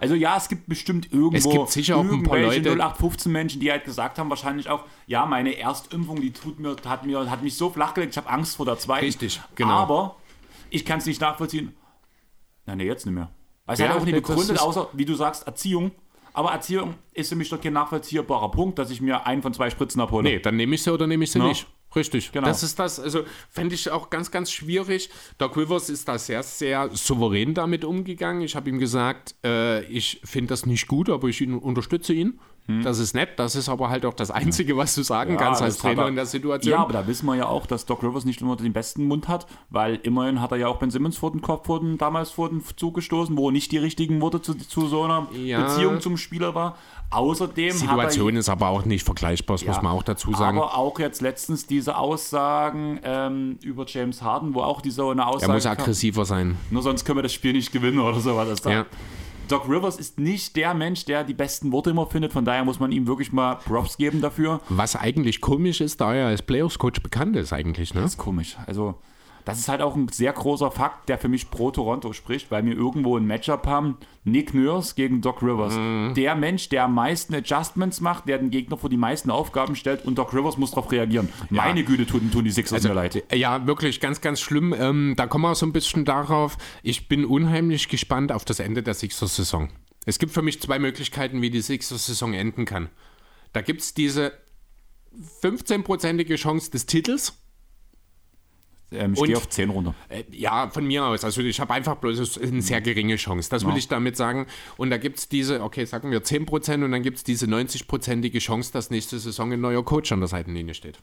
also 0.00 0.14
ja, 0.14 0.38
es 0.38 0.48
gibt 0.48 0.66
bestimmt 0.68 1.12
irgendwo 1.12 1.36
Es 1.36 1.48
gibt 1.50 1.68
sicher 1.70 1.98
auch 1.98 2.04
ein 2.04 2.22
paar 2.22 2.38
Leute- 2.38 2.70
0815 2.70 3.30
Menschen, 3.30 3.60
die 3.60 3.70
halt 3.70 3.84
gesagt 3.84 4.18
haben, 4.18 4.30
wahrscheinlich 4.30 4.70
auch, 4.70 4.84
ja, 5.06 5.26
meine 5.26 5.58
Erstimpfung, 5.58 6.18
die 6.22 6.32
tut 6.32 6.58
mir, 6.58 6.76
hat 6.86 7.04
mir, 7.04 7.30
hat 7.30 7.42
mich 7.42 7.58
so 7.58 7.68
flachgelegt, 7.68 8.12
ich 8.12 8.16
habe 8.16 8.30
Angst 8.30 8.56
vor 8.56 8.64
der 8.64 8.78
zweiten. 8.78 9.04
Richtig, 9.04 9.42
genau. 9.54 9.74
Aber 9.74 10.16
ich 10.70 10.86
kann 10.86 10.98
es 10.98 11.04
nicht 11.04 11.20
nachvollziehen. 11.20 11.74
Nein, 12.64 12.78
nee, 12.78 12.86
jetzt 12.86 13.04
nicht 13.04 13.14
mehr. 13.14 13.30
Weil 13.66 13.74
es 13.74 13.80
Ja, 13.80 13.88
halt 13.88 14.00
auch 14.00 14.04
nicht 14.06 14.16
das 14.16 14.22
begründet, 14.22 14.58
außer, 14.60 14.88
wie 14.94 15.04
du 15.04 15.14
sagst, 15.14 15.46
Erziehung. 15.46 15.90
Aber 16.40 16.52
Erziehung 16.52 16.94
ist 17.12 17.28
für 17.28 17.36
mich 17.36 17.50
doch 17.50 17.60
kein 17.60 17.74
nachvollziehbarer 17.74 18.50
Punkt, 18.50 18.78
dass 18.78 18.90
ich 18.90 19.02
mir 19.02 19.26
einen 19.26 19.42
von 19.42 19.52
zwei 19.52 19.68
Spritzen 19.68 20.00
abhole. 20.00 20.22
nee, 20.22 20.38
dann 20.38 20.56
nehme 20.56 20.74
ich 20.74 20.82
sie 20.82 20.90
oder 20.90 21.06
nehme 21.06 21.24
ich 21.24 21.32
sie 21.32 21.38
Ja. 21.38 21.46
nicht. 21.46 21.66
Richtig, 21.94 22.32
Genau. 22.32 22.46
das 22.46 22.62
ist 22.62 22.78
das. 22.78 22.98
Also 22.98 23.24
fände 23.50 23.74
ich 23.74 23.90
auch 23.90 24.08
ganz, 24.08 24.30
ganz 24.30 24.50
schwierig. 24.50 25.10
Doc 25.36 25.58
Rivers 25.58 25.90
ist 25.90 26.08
da 26.08 26.16
sehr, 26.18 26.42
sehr 26.42 26.88
souverän 26.94 27.52
damit 27.52 27.84
umgegangen. 27.84 28.40
Ich 28.40 28.56
habe 28.56 28.70
ihm 28.70 28.78
gesagt, 28.78 29.34
äh, 29.44 29.82
ich 29.84 30.22
finde 30.24 30.48
das 30.48 30.64
nicht 30.64 30.86
gut, 30.88 31.10
aber 31.10 31.28
ich 31.28 31.42
ihn, 31.42 31.52
unterstütze 31.52 32.14
ihn. 32.14 32.40
Das 32.84 33.00
ist 33.00 33.14
nett. 33.14 33.30
Das 33.36 33.56
ist 33.56 33.68
aber 33.68 33.90
halt 33.90 34.06
auch 34.06 34.14
das 34.14 34.30
Einzige, 34.30 34.76
was 34.76 34.94
du 34.94 35.02
sagen 35.02 35.36
kannst 35.36 35.60
als 35.60 35.78
Trainer 35.78 36.02
er- 36.02 36.08
in 36.08 36.14
der 36.14 36.26
Situation. 36.26 36.70
Ja, 36.72 36.78
aber 36.78 36.92
da 36.92 37.06
wissen 37.08 37.26
wir 37.26 37.34
ja 37.34 37.46
auch, 37.46 37.66
dass 37.66 37.84
Doc 37.84 38.02
Rivers 38.04 38.24
nicht 38.24 38.40
immer 38.42 38.54
den 38.54 38.72
besten 38.72 39.06
Mund 39.06 39.26
hat, 39.26 39.46
weil 39.70 39.96
immerhin 40.04 40.40
hat 40.40 40.52
er 40.52 40.58
ja 40.58 40.68
auch 40.68 40.76
Ben 40.78 40.90
Simmons 40.90 41.18
vor 41.18 41.32
den 41.32 41.42
Kopf 41.42 41.66
vor 41.66 41.80
den, 41.80 41.98
damals 41.98 42.30
vor 42.30 42.48
den 42.48 42.62
Zug 42.76 42.94
gestoßen, 42.94 43.36
wo 43.36 43.50
nicht 43.50 43.72
die 43.72 43.78
richtigen 43.78 44.20
Worte 44.20 44.40
zu, 44.40 44.54
zu 44.54 44.86
so 44.86 45.02
einer 45.02 45.26
Ja. 45.32 45.62
Beziehung 45.64 46.00
zum 46.00 46.16
Spieler 46.16 46.54
war. 46.54 46.76
Außerdem 47.10 47.72
die 47.72 47.76
Situation 47.76 48.34
hat 48.34 48.38
ist 48.38 48.48
aber 48.48 48.68
auch 48.68 48.84
nicht 48.84 49.04
vergleichbar, 49.04 49.56
das 49.56 49.62
er, 49.64 49.72
muss 49.74 49.82
man 49.82 49.92
auch 49.92 50.04
dazu 50.04 50.32
sagen. 50.32 50.58
Aber 50.58 50.76
auch 50.76 50.96
jetzt 51.00 51.20
letztens 51.22 51.66
diese 51.66 51.96
Aussagen 51.96 53.00
ähm, 53.02 53.58
über 53.64 53.84
James 53.88 54.22
Harden, 54.22 54.54
wo 54.54 54.60
auch 54.60 54.80
diese 54.80 55.02
eine 55.10 55.22
er 55.22 55.26
Aussage 55.28 55.52
muss 55.52 55.64
kam, 55.64 55.72
aggressiver 55.72 56.24
sein. 56.24 56.56
nur 56.70 56.82
sonst 56.82 57.04
können 57.04 57.18
wir 57.18 57.22
das 57.24 57.32
Spiel 57.32 57.52
nicht 57.52 57.72
gewinnen 57.72 57.98
oder 57.98 58.20
sowas. 58.20 58.62
Ja. 58.64 58.86
Doc 59.50 59.68
Rivers 59.68 59.96
ist 59.96 60.20
nicht 60.20 60.54
der 60.54 60.74
Mensch, 60.74 61.04
der 61.06 61.24
die 61.24 61.34
besten 61.34 61.72
Worte 61.72 61.90
immer 61.90 62.06
findet, 62.06 62.32
von 62.32 62.44
daher 62.44 62.64
muss 62.64 62.78
man 62.78 62.92
ihm 62.92 63.08
wirklich 63.08 63.32
mal 63.32 63.56
Props 63.56 63.96
geben 63.96 64.20
dafür. 64.20 64.60
Was 64.68 64.94
eigentlich 64.94 65.40
komisch 65.40 65.80
ist, 65.80 66.00
da 66.00 66.14
er 66.14 66.28
als 66.28 66.42
Playoffs-Coach 66.42 67.02
bekannt 67.02 67.34
ist 67.34 67.52
eigentlich, 67.52 67.92
ne? 67.92 68.02
Das 68.02 68.12
ist 68.12 68.18
komisch. 68.18 68.56
Also, 68.66 68.94
das 69.44 69.58
ist 69.58 69.68
halt 69.68 69.82
auch 69.82 69.96
ein 69.96 70.08
sehr 70.08 70.32
großer 70.32 70.70
Fakt, 70.70 71.08
der 71.08 71.18
für 71.18 71.28
mich 71.28 71.50
pro 71.50 71.70
Toronto 71.70 72.12
spricht, 72.12 72.50
weil 72.50 72.64
wir 72.64 72.74
irgendwo 72.74 73.16
ein 73.16 73.26
Matchup 73.26 73.66
haben. 73.66 73.96
Nick 74.24 74.52
Nurse 74.52 74.94
gegen 74.94 75.22
Doc 75.22 75.42
Rivers. 75.42 75.74
Mhm. 75.74 76.12
Der 76.14 76.34
Mensch, 76.34 76.68
der 76.68 76.84
am 76.84 76.94
meisten 76.94 77.34
Adjustments 77.34 78.00
macht, 78.00 78.28
der 78.28 78.38
den 78.38 78.50
Gegner 78.50 78.76
vor 78.76 78.90
die 78.90 78.96
meisten 78.96 79.30
Aufgaben 79.30 79.76
stellt 79.76 80.04
und 80.04 80.18
Doc 80.18 80.34
Rivers 80.34 80.58
muss 80.58 80.70
darauf 80.70 80.92
reagieren. 80.92 81.28
Meine 81.48 81.84
Güte, 81.84 82.06
tun, 82.06 82.30
tun 82.30 82.44
die 82.44 82.50
Sixers 82.50 82.82
mir 82.82 82.94
leid. 82.94 83.24
Ja, 83.32 83.66
wirklich 83.66 84.00
ganz, 84.00 84.20
ganz 84.20 84.40
schlimm. 84.40 84.74
Ähm, 84.78 85.14
da 85.16 85.26
kommen 85.26 85.44
wir 85.44 85.52
auch 85.52 85.56
so 85.56 85.66
ein 85.66 85.72
bisschen 85.72 86.04
darauf. 86.04 86.58
Ich 86.82 87.08
bin 87.08 87.24
unheimlich 87.24 87.88
gespannt 87.88 88.32
auf 88.32 88.44
das 88.44 88.60
Ende 88.60 88.82
der 88.82 88.94
Sixers-Saison. 88.94 89.70
Es 90.06 90.18
gibt 90.18 90.32
für 90.32 90.42
mich 90.42 90.60
zwei 90.60 90.78
Möglichkeiten, 90.78 91.42
wie 91.42 91.50
die 91.50 91.62
Sixers-Saison 91.62 92.34
enden 92.34 92.64
kann. 92.64 92.88
Da 93.52 93.62
gibt 93.62 93.80
es 93.80 93.94
diese 93.94 94.32
15-prozentige 95.42 96.36
Chance 96.36 96.70
des 96.70 96.86
Titels. 96.86 97.39
Ähm, 98.92 99.14
ich 99.14 99.22
gehe 99.22 99.36
auf 99.36 99.48
10 99.48 99.70
runter. 99.70 99.94
Äh, 100.08 100.24
Ja, 100.32 100.68
von 100.70 100.86
mir 100.86 101.04
aus. 101.04 101.24
Also 101.24 101.40
ich 101.42 101.60
habe 101.60 101.72
einfach 101.74 101.96
bloß 101.96 102.38
eine 102.38 102.60
sehr 102.62 102.80
geringe 102.80 103.16
Chance. 103.16 103.48
Das 103.50 103.64
will 103.64 103.72
Ja. 103.72 103.78
ich 103.78 103.88
damit 103.88 104.16
sagen. 104.16 104.46
Und 104.76 104.90
da 104.90 104.96
gibt 104.98 105.18
es 105.18 105.28
diese, 105.28 105.62
okay, 105.62 105.84
sagen 105.84 106.10
wir 106.10 106.22
10% 106.24 106.82
und 106.84 106.92
dann 106.92 107.02
gibt 107.02 107.18
es 107.18 107.24
diese 107.24 107.46
90-prozentige 107.46 108.38
Chance, 108.40 108.72
dass 108.72 108.90
nächste 108.90 109.18
Saison 109.18 109.52
ein 109.52 109.60
neuer 109.60 109.84
Coach 109.84 110.10
an 110.12 110.20
der 110.20 110.28
Seitenlinie 110.28 110.74
steht. 110.74 110.98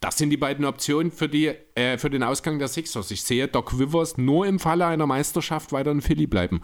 Das 0.00 0.18
sind 0.18 0.30
die 0.30 0.36
beiden 0.36 0.64
Optionen 0.66 1.10
für, 1.10 1.28
die, 1.28 1.52
äh, 1.74 1.96
für 1.98 2.10
den 2.10 2.22
Ausgang 2.22 2.58
der 2.58 2.68
Sixers. 2.68 3.10
Ich 3.10 3.22
sehe 3.22 3.48
Doc 3.48 3.72
Rivers 3.78 4.18
nur 4.18 4.46
im 4.46 4.58
Falle 4.58 4.86
einer 4.86 5.06
Meisterschaft 5.06 5.72
weiter 5.72 5.90
in 5.90 6.02
Philly 6.02 6.26
bleiben. 6.26 6.60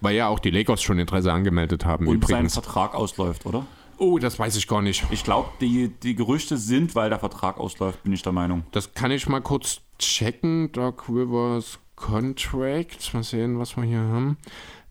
Weil 0.00 0.16
ja 0.16 0.28
auch 0.28 0.38
die 0.38 0.50
Lakers 0.50 0.80
schon 0.82 0.98
Interesse 0.98 1.30
angemeldet 1.30 1.84
haben 1.84 2.06
Und 2.08 2.24
sein 2.24 2.30
übrigens. 2.38 2.54
Vertrag 2.54 2.94
ausläuft, 2.94 3.44
oder? 3.44 3.66
Oh, 4.00 4.18
das 4.18 4.38
weiß 4.38 4.56
ich 4.56 4.66
gar 4.66 4.80
nicht. 4.80 5.04
Ich 5.10 5.24
glaube, 5.24 5.50
die, 5.60 5.88
die 5.88 6.14
Gerüchte 6.14 6.56
sind, 6.56 6.94
weil 6.94 7.10
der 7.10 7.18
Vertrag 7.18 7.58
ausläuft, 7.58 8.02
bin 8.02 8.14
ich 8.14 8.22
der 8.22 8.32
Meinung. 8.32 8.64
Das 8.72 8.94
kann 8.94 9.10
ich 9.10 9.28
mal 9.28 9.42
kurz 9.42 9.82
checken. 9.98 10.72
Doc 10.72 11.06
Rivers 11.10 11.78
Contract. 11.96 13.12
Mal 13.12 13.22
sehen, 13.22 13.58
was 13.58 13.76
wir 13.76 13.84
hier 13.84 13.98
haben. 13.98 14.38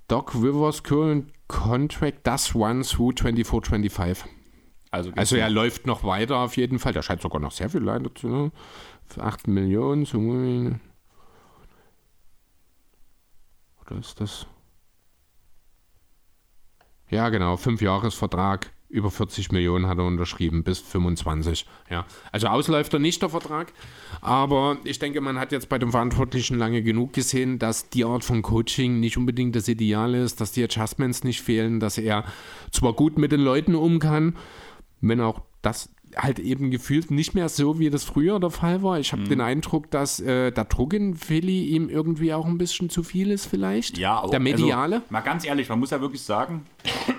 Doc 0.07 0.36
Rivers 0.36 0.84
Current 0.84 1.34
Contract, 1.48 2.19
das 2.22 2.53
one 2.53 2.84
through 2.84 3.14
24-25. 3.14 4.26
Also, 4.91 5.11
Also 5.15 5.38
er 5.38 5.49
läuft 5.49 5.88
noch 5.88 6.03
weiter 6.03 6.38
auf 6.38 6.56
jeden 6.56 6.77
Fall. 6.77 6.94
Der 6.94 7.02
scheint 7.02 7.23
sogar 7.23 7.41
noch 7.41 7.52
sehr 7.52 7.72
viel 7.72 7.81
leider 7.81 8.14
zu. 8.14 8.27
Ne? 8.27 8.52
Für 9.07 9.23
8 9.23 9.48
Millionen. 9.48 10.06
So, 10.06 10.19
oder 10.19 10.80
ist 13.99 14.22
das? 14.22 14.45
Ja, 17.10 17.30
genau. 17.30 17.57
Fünfjahresvertrag. 17.57 18.72
Über 18.90 19.11
40 19.11 19.52
Millionen 19.52 19.88
hat 19.88 19.99
er 19.99 20.06
unterschrieben, 20.06 20.64
bis 20.64 20.80
25. 20.80 21.68
Ja. 21.91 22.06
Also 22.32 22.48
ausläuft 22.48 22.91
er 22.94 22.99
nicht, 22.99 23.22
der 23.22 23.30
Vertrag. 23.30 23.72
Aber 24.20 24.78
ich 24.84 24.98
denke, 24.98 25.22
man 25.22 25.40
hat 25.40 25.52
jetzt 25.52 25.70
bei 25.70 25.78
dem 25.78 25.91
Verantwortlichen 25.91 26.57
lange 26.57 26.82
genug 26.82 27.14
gesehen, 27.14 27.60
dass 27.60 27.90
die 27.90 28.03
Art 28.03 28.24
von 28.24 28.41
Coaching 28.41 28.99
nicht 28.99 29.16
unbedingt 29.16 29.56
das 29.56 29.68
Ideal 29.68 30.16
ist, 30.16 30.41
dass 30.41 30.53
die 30.53 30.64
Adjustments 30.64 31.24
nicht 31.24 31.41
fehlen, 31.41 31.80
dass 31.80 31.99
er 31.99 32.26
zwar 32.72 32.94
gut 32.94 33.20
mit 33.20 33.32
den 33.32 33.41
Leuten 33.41 33.76
um 33.76 33.99
kann, 33.99 34.36
wenn 35.02 35.22
auch 35.22 35.41
das 35.61 35.90
halt 36.15 36.40
eben 36.40 36.72
gefühlt 36.72 37.11
nicht 37.11 37.34
mehr 37.36 37.49
so, 37.49 37.80
wie 37.80 37.90
das 37.90 38.03
früher 38.03 38.40
der 38.40 38.49
Fall 38.49 38.84
war. 38.84 38.99
Ich 38.99 39.11
habe 39.11 39.23
den 39.23 39.41
Eindruck, 39.41 39.91
dass 39.91 40.19
äh, 40.19 40.52
der 40.52 40.65
Druck 40.65 40.94
in 40.94 41.15
Philly 41.15 41.68
ihm 41.68 41.90
irgendwie 41.90 42.34
auch 42.34 42.45
ein 42.45 42.57
bisschen 42.57 42.90
zu 42.90 43.03
viel 43.03 43.31
ist 43.31 43.45
vielleicht. 43.45 43.98
Ja, 43.98 44.26
der 44.27 44.40
mediale. 44.40 44.98
Also, 44.98 45.07
mal 45.10 45.22
ganz 45.22 45.45
ehrlich, 45.45 45.69
man 45.69 45.80
muss 45.80 45.91
ja 45.91 46.02
wirklich 46.02 46.22
sagen, 46.22 46.65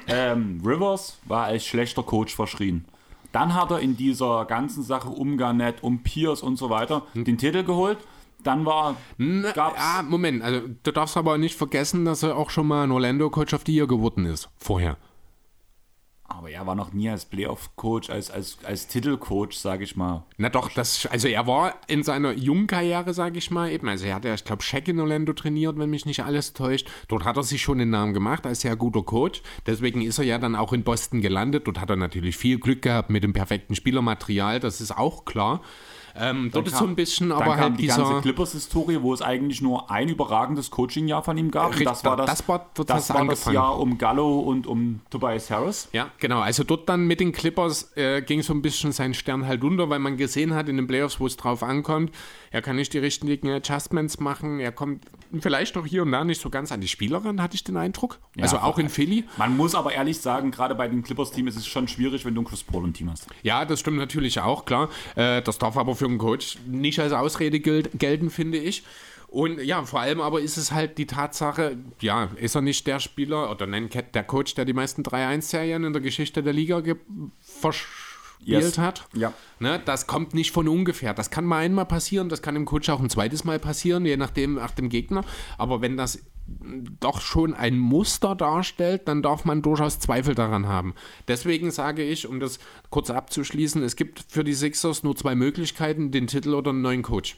ähm, 0.08 0.60
Rivers 0.64 1.18
war 1.26 1.44
als 1.44 1.64
schlechter 1.64 2.02
Coach 2.02 2.34
verschrien. 2.34 2.84
Dann 3.32 3.54
hat 3.54 3.70
er 3.70 3.78
in 3.78 3.96
dieser 3.96 4.44
ganzen 4.44 4.82
Sache 4.82 5.08
um 5.08 5.36
Garnett, 5.36 5.82
um 5.82 6.02
Pierce 6.02 6.42
und 6.42 6.56
so 6.56 6.68
weiter 6.68 7.06
den 7.14 7.38
Titel 7.38 7.62
geholt. 7.62 7.98
Dann 8.42 8.64
war 8.64 8.96
Na, 9.18 9.52
gab's, 9.52 9.78
ah, 9.78 10.02
Moment, 10.02 10.42
also 10.42 10.62
du 10.82 10.92
darfst 10.92 11.16
aber 11.16 11.36
nicht 11.38 11.56
vergessen, 11.56 12.04
dass 12.04 12.22
er 12.22 12.36
auch 12.36 12.50
schon 12.50 12.66
mal 12.66 12.84
ein 12.84 12.90
Orlando 12.90 13.28
Coach 13.28 13.52
of 13.52 13.62
the 13.66 13.74
Year 13.74 13.86
geworden 13.86 14.24
ist. 14.24 14.48
Vorher. 14.56 14.96
Aber 16.30 16.50
er 16.50 16.66
war 16.66 16.74
noch 16.74 16.92
nie 16.92 17.10
als 17.10 17.24
Playoff-Coach, 17.24 18.08
als, 18.08 18.30
als, 18.30 18.58
als 18.64 18.86
Titelcoach, 18.86 19.52
sage 19.52 19.84
ich 19.84 19.96
mal. 19.96 20.24
Na 20.38 20.48
doch, 20.48 20.70
das, 20.70 21.06
also 21.06 21.28
er 21.28 21.46
war 21.46 21.74
in 21.88 22.02
seiner 22.02 22.32
jungen 22.32 22.66
Karriere, 22.66 23.12
sage 23.12 23.38
ich 23.38 23.50
mal, 23.50 23.70
eben, 23.70 23.88
also 23.88 24.06
er 24.06 24.14
hat 24.14 24.24
ja, 24.24 24.32
ich 24.32 24.44
glaube, 24.44 24.62
Shaq 24.62 24.88
in 24.88 25.00
Orlando 25.00 25.32
trainiert, 25.32 25.78
wenn 25.78 25.90
mich 25.90 26.06
nicht 26.06 26.22
alles 26.22 26.52
täuscht. 26.52 26.88
Dort 27.08 27.24
hat 27.24 27.36
er 27.36 27.42
sich 27.42 27.60
schon 27.60 27.78
den 27.78 27.90
Namen 27.90 28.14
gemacht 28.14 28.46
als 28.46 28.60
sehr 28.60 28.76
guter 28.76 29.02
Coach. 29.02 29.42
Deswegen 29.66 30.02
ist 30.02 30.18
er 30.18 30.24
ja 30.24 30.38
dann 30.38 30.54
auch 30.54 30.72
in 30.72 30.84
Boston 30.84 31.20
gelandet. 31.20 31.66
Dort 31.66 31.80
hat 31.80 31.90
er 31.90 31.96
natürlich 31.96 32.36
viel 32.36 32.58
Glück 32.58 32.82
gehabt 32.82 33.10
mit 33.10 33.24
dem 33.24 33.32
perfekten 33.32 33.74
Spielermaterial, 33.74 34.60
das 34.60 34.80
ist 34.80 34.96
auch 34.96 35.24
klar. 35.24 35.60
Ähm, 36.20 36.50
dort 36.52 36.66
ist 36.66 36.76
so 36.76 36.86
ein 36.86 36.94
bisschen, 36.94 37.32
aber 37.32 37.44
kam 37.44 37.56
halt 37.56 37.78
die 37.78 37.86
ganze 37.86 38.02
dieser... 38.04 38.20
Clippers-Historie, 38.20 39.00
wo 39.02 39.14
es 39.14 39.22
eigentlich 39.22 39.62
nur 39.62 39.90
ein 39.90 40.08
überragendes 40.08 40.70
Coaching-Jahr 40.70 41.22
von 41.22 41.36
ihm 41.38 41.50
gab. 41.50 41.74
Und 41.74 41.84
das 41.84 42.04
war 42.04 42.16
das, 42.16 42.26
das 42.26 42.48
war- 42.48 42.66
dort 42.74 42.90
das, 42.90 43.12
war 43.12 43.26
das. 43.26 43.44
Jahr 43.46 43.78
um 43.78 43.98
Gallo 43.98 44.40
und 44.40 44.66
um 44.66 45.00
Tobias 45.10 45.50
Harris. 45.50 45.88
Ja, 45.92 46.10
genau. 46.18 46.40
Also 46.40 46.64
dort 46.64 46.88
dann 46.88 47.06
mit 47.06 47.20
den 47.20 47.32
Clippers 47.32 47.96
äh, 47.96 48.22
ging 48.22 48.42
so 48.42 48.52
ein 48.52 48.62
bisschen 48.62 48.92
sein 48.92 49.14
Stern 49.14 49.46
halt 49.46 49.64
unter, 49.64 49.88
weil 49.88 49.98
man 49.98 50.16
gesehen 50.16 50.54
hat 50.54 50.68
in 50.68 50.76
den 50.76 50.86
Playoffs, 50.86 51.20
wo 51.20 51.26
es 51.26 51.36
drauf 51.36 51.62
ankommt, 51.62 52.12
er 52.50 52.62
kann 52.62 52.76
nicht 52.76 52.92
die 52.92 52.98
richtigen 52.98 53.48
Adjustments 53.50 54.20
machen, 54.20 54.60
er 54.60 54.72
kommt 54.72 55.04
vielleicht 55.40 55.76
auch 55.76 55.86
hier 55.86 56.02
und 56.02 56.12
da 56.12 56.24
nicht 56.24 56.40
so 56.40 56.50
ganz 56.50 56.72
an 56.72 56.80
die 56.80 56.88
Spieler 56.88 57.24
ran, 57.24 57.40
hatte 57.40 57.54
ich 57.54 57.64
den 57.64 57.76
Eindruck. 57.76 58.18
also 58.40 58.58
auch 58.58 58.78
in 58.78 58.88
Philly. 58.88 59.24
Man 59.36 59.56
muss 59.56 59.74
aber 59.74 59.92
ehrlich 59.92 60.20
sagen, 60.20 60.50
gerade 60.50 60.74
bei 60.74 60.88
dem 60.88 61.02
Clippers-Team 61.02 61.46
ist 61.46 61.56
es 61.56 61.66
schon 61.66 61.86
schwierig, 61.88 62.24
wenn 62.24 62.34
du 62.34 62.42
ein 62.42 62.44
Chris 62.44 62.64
Paul 62.64 62.84
im 62.84 62.92
Team 62.92 63.10
hast. 63.10 63.26
Ja, 63.42 63.64
das 63.64 63.80
stimmt 63.80 63.98
natürlich 63.98 64.40
auch, 64.40 64.64
klar. 64.64 64.88
Äh, 65.14 65.42
das 65.42 65.58
darf 65.58 65.76
aber 65.76 65.94
für 65.94 66.09
einen 66.10 66.18
Coach 66.18 66.58
nicht 66.66 66.98
als 67.00 67.12
Ausrede 67.12 67.60
gilt, 67.60 67.98
gelten, 67.98 68.30
finde 68.30 68.58
ich. 68.58 68.84
Und 69.28 69.62
ja, 69.62 69.84
vor 69.84 70.00
allem 70.00 70.20
aber 70.20 70.40
ist 70.40 70.56
es 70.56 70.72
halt 70.72 70.98
die 70.98 71.06
Tatsache, 71.06 71.76
ja, 72.00 72.30
ist 72.36 72.56
er 72.56 72.62
nicht 72.62 72.86
der 72.88 72.98
Spieler 72.98 73.50
oder 73.50 73.66
nein, 73.66 73.88
der 73.88 74.24
Coach, 74.24 74.54
der 74.54 74.64
die 74.64 74.72
meisten 74.72 75.02
3-1-Serien 75.02 75.84
in 75.84 75.92
der 75.92 76.02
Geschichte 76.02 76.42
der 76.42 76.52
Liga 76.52 76.82
versch 77.40 77.86
yes. 78.40 78.78
hat. 78.78 79.06
Ja. 79.14 79.32
Ne, 79.60 79.80
das 79.84 80.08
kommt 80.08 80.34
nicht 80.34 80.50
von 80.50 80.66
ungefähr. 80.66 81.14
Das 81.14 81.30
kann 81.30 81.44
mal 81.44 81.58
einmal 81.58 81.86
passieren, 81.86 82.28
das 82.28 82.42
kann 82.42 82.54
dem 82.54 82.64
Coach 82.64 82.88
auch 82.88 83.00
ein 83.00 83.08
zweites 83.08 83.44
Mal 83.44 83.60
passieren, 83.60 84.04
je 84.04 84.16
nachdem 84.16 84.54
nach 84.54 84.72
dem 84.72 84.88
Gegner. 84.88 85.24
Aber 85.58 85.80
wenn 85.80 85.96
das 85.96 86.18
doch 87.00 87.20
schon 87.20 87.54
ein 87.54 87.78
Muster 87.78 88.34
darstellt, 88.34 89.08
dann 89.08 89.22
darf 89.22 89.44
man 89.44 89.62
durchaus 89.62 89.98
Zweifel 89.98 90.34
daran 90.34 90.66
haben. 90.68 90.94
Deswegen 91.28 91.70
sage 91.70 92.02
ich, 92.02 92.26
um 92.26 92.40
das 92.40 92.58
kurz 92.90 93.10
abzuschließen, 93.10 93.82
es 93.82 93.96
gibt 93.96 94.24
für 94.28 94.44
die 94.44 94.54
Sixers 94.54 95.02
nur 95.02 95.16
zwei 95.16 95.34
Möglichkeiten, 95.34 96.10
den 96.10 96.26
Titel 96.26 96.54
oder 96.54 96.70
einen 96.70 96.82
neuen 96.82 97.02
Coach. 97.02 97.36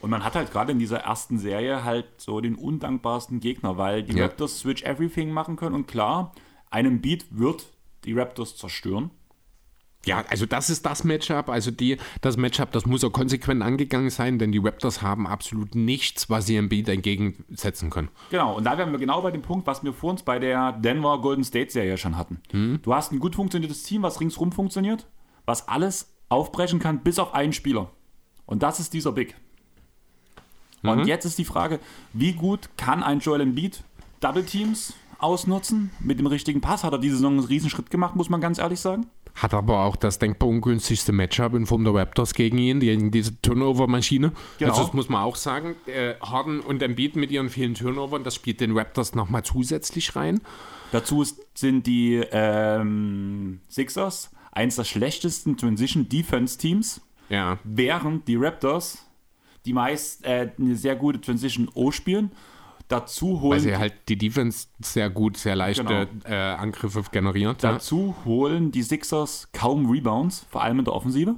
Und 0.00 0.10
man 0.10 0.22
hat 0.24 0.34
halt 0.36 0.52
gerade 0.52 0.72
in 0.72 0.78
dieser 0.78 0.98
ersten 1.00 1.38
Serie 1.38 1.82
halt 1.84 2.06
so 2.18 2.40
den 2.40 2.54
undankbarsten 2.54 3.40
Gegner, 3.40 3.78
weil 3.78 4.04
die 4.04 4.16
Ja. 4.16 4.26
Raptors 4.26 4.60
Switch 4.60 4.82
Everything 4.84 5.30
machen 5.30 5.56
können 5.56 5.74
und 5.74 5.88
klar, 5.88 6.32
einem 6.70 7.00
Beat 7.00 7.26
wird 7.30 7.66
die 8.04 8.12
Raptors 8.12 8.56
zerstören. 8.56 9.10
Ja, 10.06 10.24
also 10.28 10.46
das 10.46 10.70
ist 10.70 10.86
das 10.86 11.04
Matchup, 11.04 11.48
also 11.48 11.70
die, 11.70 11.98
das 12.20 12.36
Matchup, 12.36 12.72
das 12.72 12.86
muss 12.86 13.04
auch 13.04 13.12
konsequent 13.12 13.62
angegangen 13.62 14.10
sein, 14.10 14.38
denn 14.38 14.52
die 14.52 14.58
Raptors 14.58 15.02
haben 15.02 15.26
absolut 15.26 15.74
nichts, 15.74 16.30
was 16.30 16.46
sie 16.46 16.56
Embiid 16.56 16.88
entgegensetzen 16.88 17.90
können. 17.90 18.08
Genau, 18.30 18.56
und 18.56 18.64
da 18.64 18.78
wären 18.78 18.92
wir 18.92 18.98
genau 18.98 19.20
bei 19.22 19.30
dem 19.30 19.42
Punkt, 19.42 19.66
was 19.66 19.82
wir 19.82 19.92
vor 19.92 20.10
uns 20.10 20.22
bei 20.22 20.38
der 20.38 20.72
Denver 20.72 21.20
Golden 21.20 21.44
State 21.44 21.72
Serie 21.72 21.98
schon 21.98 22.16
hatten. 22.16 22.40
Du 22.82 22.94
hast 22.94 23.12
ein 23.12 23.18
gut 23.18 23.34
funktioniertes 23.34 23.82
Team, 23.82 24.02
was 24.02 24.20
ringsrum 24.20 24.52
funktioniert, 24.52 25.06
was 25.46 25.68
alles 25.68 26.14
aufbrechen 26.28 26.78
kann, 26.78 27.00
bis 27.00 27.18
auf 27.18 27.34
einen 27.34 27.52
Spieler. 27.52 27.90
Und 28.46 28.62
das 28.62 28.80
ist 28.80 28.94
dieser 28.94 29.12
Big. 29.12 29.34
Und 30.82 31.06
jetzt 31.06 31.24
ist 31.24 31.38
die 31.38 31.44
Frage, 31.44 31.80
wie 32.12 32.32
gut 32.32 32.70
kann 32.76 33.02
ein 33.02 33.18
Joel 33.18 33.40
Embiid 33.40 33.82
Double 34.20 34.44
Teams 34.44 34.94
ausnutzen? 35.18 35.90
Mit 36.00 36.18
dem 36.18 36.26
richtigen 36.26 36.60
Pass 36.60 36.84
hat 36.84 36.92
er 36.92 36.98
diese 36.98 37.16
Saison 37.16 37.38
einen 37.38 37.44
Riesenschritt 37.44 37.90
gemacht, 37.90 38.16
muss 38.16 38.30
man 38.30 38.40
ganz 38.40 38.58
ehrlich 38.58 38.80
sagen. 38.80 39.06
Hat 39.42 39.54
aber 39.54 39.84
auch 39.84 39.96
das 39.96 40.18
denkbar 40.18 40.48
ungünstigste 40.48 41.12
Matchup 41.12 41.54
in 41.54 41.66
Form 41.66 41.84
der 41.84 41.94
Raptors 41.94 42.34
gegen 42.34 42.58
ihn, 42.58 42.80
gegen 42.80 43.10
diese 43.10 43.40
Turnover-Maschine. 43.40 44.32
Genau. 44.58 44.70
Also 44.72 44.84
das 44.84 44.92
muss 44.94 45.08
man 45.08 45.22
auch 45.22 45.36
sagen. 45.36 45.76
Äh, 45.86 46.14
Harden 46.20 46.60
und 46.60 46.82
Embiid 46.82 47.14
mit 47.16 47.30
ihren 47.30 47.48
vielen 47.48 47.74
Turnovern, 47.74 48.24
das 48.24 48.34
spielt 48.34 48.60
den 48.60 48.76
Raptors 48.76 49.14
nochmal 49.14 49.44
zusätzlich 49.44 50.16
rein. 50.16 50.40
Dazu 50.90 51.24
sind 51.54 51.86
die 51.86 52.16
ähm, 52.32 53.60
Sixers 53.68 54.30
eins 54.52 54.76
der 54.76 54.84
schlechtesten 54.84 55.56
Transition 55.56 56.08
Defense 56.08 56.58
Teams, 56.58 57.00
Ja. 57.28 57.58
während 57.64 58.26
die 58.26 58.36
Raptors 58.36 59.04
die 59.66 59.72
meist 59.74 60.24
äh, 60.24 60.50
eine 60.58 60.76
sehr 60.76 60.96
gute 60.96 61.20
Transition 61.20 61.68
O 61.74 61.90
spielen. 61.90 62.30
Dazu 62.88 63.34
Weil 63.34 63.40
holen, 63.42 63.60
sie 63.60 63.76
halt 63.76 63.94
die 64.08 64.16
Defense 64.16 64.68
sehr 64.80 65.10
gut, 65.10 65.36
sehr 65.36 65.54
leichte 65.54 65.84
Genau. 65.84 66.06
äh, 66.24 66.34
Angriffe 66.34 67.02
generiert. 67.12 67.62
Ja. 67.62 67.72
dazu 67.72 68.14
holen 68.24 68.72
die 68.72 68.82
Sixers 68.82 69.48
kaum 69.52 69.90
Rebounds, 69.90 70.46
vor 70.50 70.62
allem 70.62 70.78
in 70.78 70.84
der 70.86 70.94
Offensive, 70.94 71.34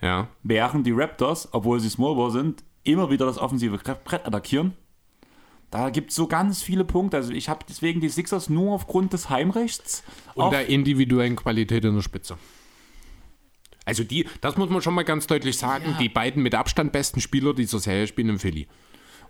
ja. 0.00 0.28
während 0.44 0.86
die 0.86 0.92
Raptors, 0.92 1.48
obwohl 1.52 1.80
sie 1.80 1.90
Small 1.90 2.14
Ball 2.14 2.30
sind, 2.30 2.62
immer 2.84 3.10
wieder 3.10 3.26
das 3.26 3.36
offensive 3.38 3.78
Brett 3.78 4.24
attackieren. 4.26 4.74
Da 5.72 5.90
gibt 5.90 6.10
es 6.10 6.16
so 6.16 6.28
ganz 6.28 6.62
viele 6.62 6.84
Punkte. 6.84 7.16
Also 7.16 7.32
ich 7.32 7.48
habe 7.48 7.66
deswegen 7.68 8.00
die 8.00 8.08
Sixers 8.08 8.48
nur 8.48 8.72
aufgrund 8.74 9.12
des 9.12 9.28
Heimrechts. 9.28 10.04
Und 10.34 10.52
der 10.52 10.68
individuellen 10.68 11.34
Qualität 11.34 11.84
in 11.84 11.96
der 11.96 12.02
Spitze. 12.02 12.38
Also 13.84 14.04
die, 14.04 14.28
das 14.40 14.56
muss 14.56 14.70
man 14.70 14.80
schon 14.82 14.94
mal 14.94 15.04
ganz 15.04 15.26
deutlich 15.26 15.58
sagen, 15.58 15.90
Ja. 15.90 15.98
die 15.98 16.08
beiden 16.08 16.42
mit 16.44 16.54
Abstand 16.54 16.92
besten 16.92 17.20
Spieler 17.20 17.52
dieser 17.54 17.80
Serie 17.80 18.06
spielen 18.06 18.28
in 18.28 18.38
Philly. 18.38 18.68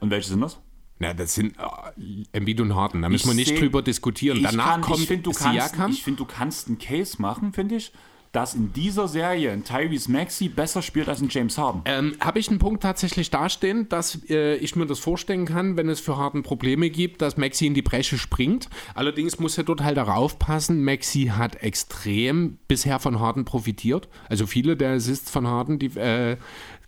Und 0.00 0.10
welche 0.10 0.28
sind 0.28 0.40
das? 0.42 0.60
Na, 0.98 1.12
das 1.12 1.34
sind 1.34 1.56
äh, 1.58 2.24
Embiid 2.32 2.60
und 2.60 2.74
Harden, 2.74 3.02
da 3.02 3.08
müssen 3.08 3.28
wir 3.28 3.34
nicht 3.34 3.48
seh- 3.48 3.58
drüber 3.58 3.82
diskutieren. 3.82 4.42
Danach 4.42 4.72
kann, 4.72 4.80
kommt 4.80 5.00
ich 5.00 5.06
finde, 5.08 5.24
du, 5.24 5.32
kannst, 5.32 5.52
Siakam. 5.52 5.90
ich 5.90 6.02
find, 6.02 6.18
du 6.20 6.24
kannst 6.24 6.68
einen 6.68 6.78
Case 6.78 7.20
machen, 7.20 7.52
finde 7.52 7.76
ich, 7.76 7.92
dass 8.32 8.54
in 8.54 8.72
dieser 8.74 9.08
Serie 9.08 9.50
ein 9.52 9.64
Tyrese 9.64 10.10
Maxey 10.10 10.48
besser 10.48 10.82
spielt 10.82 11.08
als 11.08 11.22
ein 11.22 11.28
James 11.30 11.56
Harden. 11.56 11.82
Ähm, 11.86 12.16
Habe 12.20 12.38
ich 12.38 12.48
einen 12.50 12.58
Punkt 12.58 12.82
tatsächlich 12.82 13.30
dastehen, 13.30 13.88
dass 13.88 14.18
äh, 14.28 14.56
ich 14.56 14.76
mir 14.76 14.84
das 14.84 14.98
vorstellen 14.98 15.46
kann, 15.46 15.76
wenn 15.78 15.88
es 15.88 16.00
für 16.00 16.18
Harden 16.18 16.42
Probleme 16.42 16.90
gibt, 16.90 17.22
dass 17.22 17.38
Maxi 17.38 17.66
in 17.66 17.72
die 17.74 17.80
Bresche 17.82 18.18
springt. 18.18 18.68
Allerdings 18.94 19.38
muss 19.38 19.56
er 19.56 19.64
dort 19.64 19.82
halt 19.82 19.98
auch 19.98 20.08
aufpassen. 20.08 20.84
Maxi 20.84 21.30
hat 21.34 21.62
extrem 21.62 22.58
bisher 22.68 22.98
von 22.98 23.20
Harden 23.20 23.44
profitiert. 23.46 24.08
Also 24.28 24.46
viele 24.46 24.76
der 24.76 24.92
Assists 24.94 25.30
von 25.30 25.46
Harden, 25.46 25.78
die 25.78 25.96
äh, 25.98 26.36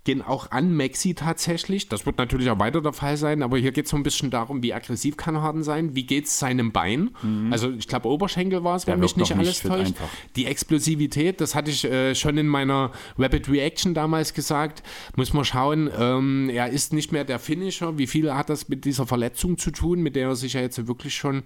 gehen 0.08 0.22
auch 0.22 0.52
an 0.52 0.74
Maxi 0.74 1.12
tatsächlich. 1.12 1.90
Das 1.90 2.06
wird 2.06 2.16
natürlich 2.16 2.48
auch 2.48 2.58
weiter 2.58 2.80
der 2.80 2.94
Fall 2.94 3.18
sein, 3.18 3.42
aber 3.42 3.58
hier 3.58 3.72
geht 3.72 3.84
es 3.84 3.90
so 3.90 3.96
ein 3.98 4.02
bisschen 4.02 4.30
darum, 4.30 4.62
wie 4.62 4.72
aggressiv 4.72 5.18
kann 5.18 5.36
Harden 5.36 5.62
sein, 5.62 5.94
wie 5.94 6.06
geht 6.06 6.24
es 6.24 6.38
seinem 6.38 6.72
Bein. 6.72 7.10
Also 7.50 7.70
ich 7.72 7.86
glaube 7.88 8.08
Oberschenkel 8.08 8.64
war 8.64 8.74
es, 8.76 8.86
wenn 8.86 9.00
mich 9.00 9.16
nicht 9.16 9.28
nicht 9.28 9.38
alles 9.38 9.58
fit 9.58 9.70
täuscht. 9.70 9.88
einfach. 9.88 10.08
Die 10.34 10.46
Explosivität, 10.46 11.42
das 11.42 11.54
hatte 11.54 11.70
ich 11.70 11.84
äh, 11.84 12.14
schon 12.14 12.38
in 12.38 12.46
meiner 12.46 12.90
Rapid 13.18 13.50
Reaction 13.50 13.92
damals 13.92 14.32
gesagt. 14.32 14.82
Muss 15.16 15.34
man 15.34 15.44
schauen, 15.44 15.90
ähm, 15.94 16.48
er 16.48 16.70
ist 16.70 16.94
nicht 16.94 17.12
mehr 17.12 17.24
der 17.24 17.38
Finisher. 17.38 17.98
Wie 17.98 18.06
viel 18.06 18.32
hat 18.32 18.48
das 18.48 18.70
mit 18.70 18.86
dieser 18.86 19.06
Verletzung 19.06 19.58
zu 19.58 19.70
tun, 19.72 20.00
mit 20.00 20.16
der 20.16 20.28
er 20.28 20.36
sich 20.36 20.54
ja 20.54 20.62
jetzt 20.62 20.88
wirklich 20.88 21.16
schon, 21.16 21.42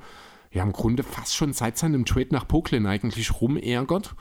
ja 0.52 0.62
im 0.62 0.70
Grunde 0.70 1.02
fast 1.02 1.34
schon 1.34 1.52
seit 1.52 1.78
seinem 1.78 2.04
Trade 2.04 2.28
nach 2.30 2.46
Brooklyn 2.46 2.86
eigentlich 2.86 3.40
rumärgert? 3.40 4.14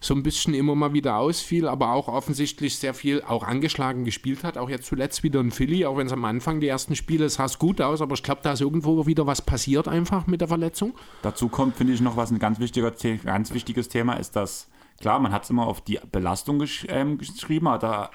So 0.00 0.14
ein 0.14 0.22
bisschen 0.22 0.54
immer 0.54 0.74
mal 0.74 0.92
wieder 0.92 1.16
ausfiel, 1.16 1.66
aber 1.66 1.92
auch 1.92 2.08
offensichtlich 2.08 2.76
sehr 2.76 2.94
viel 2.94 3.22
auch 3.22 3.42
angeschlagen 3.42 4.04
gespielt 4.04 4.44
hat. 4.44 4.56
Auch 4.56 4.70
jetzt 4.70 4.86
zuletzt 4.86 5.22
wieder 5.22 5.40
in 5.40 5.50
Philly, 5.50 5.84
auch 5.86 5.96
wenn 5.96 6.06
es 6.06 6.12
am 6.12 6.24
Anfang 6.24 6.60
die 6.60 6.68
ersten 6.68 6.94
Spiele 6.94 7.28
sah 7.28 7.46
es 7.46 7.58
gut 7.58 7.80
aus, 7.80 8.00
aber 8.00 8.14
ich 8.14 8.22
glaube, 8.22 8.40
da 8.42 8.52
ist 8.52 8.60
irgendwo 8.60 9.06
wieder 9.06 9.26
was 9.26 9.42
passiert 9.42 9.88
einfach 9.88 10.26
mit 10.26 10.40
der 10.40 10.48
Verletzung. 10.48 10.94
Dazu 11.22 11.48
kommt, 11.48 11.76
finde 11.76 11.92
ich, 11.92 12.00
noch 12.00 12.16
was 12.16 12.30
ein 12.30 12.38
ganz, 12.38 12.60
wichtiger, 12.60 12.92
ganz 13.24 13.52
wichtiges 13.52 13.88
Thema 13.88 14.14
ist, 14.14 14.36
dass, 14.36 14.68
klar, 15.00 15.18
man 15.18 15.32
hat 15.32 15.44
es 15.44 15.50
immer 15.50 15.66
auf 15.66 15.80
die 15.80 15.98
Belastung 16.12 16.58
gesch 16.58 16.86
ähm, 16.88 17.18
geschrieben, 17.18 17.66
aber 17.66 17.78
da 17.78 18.10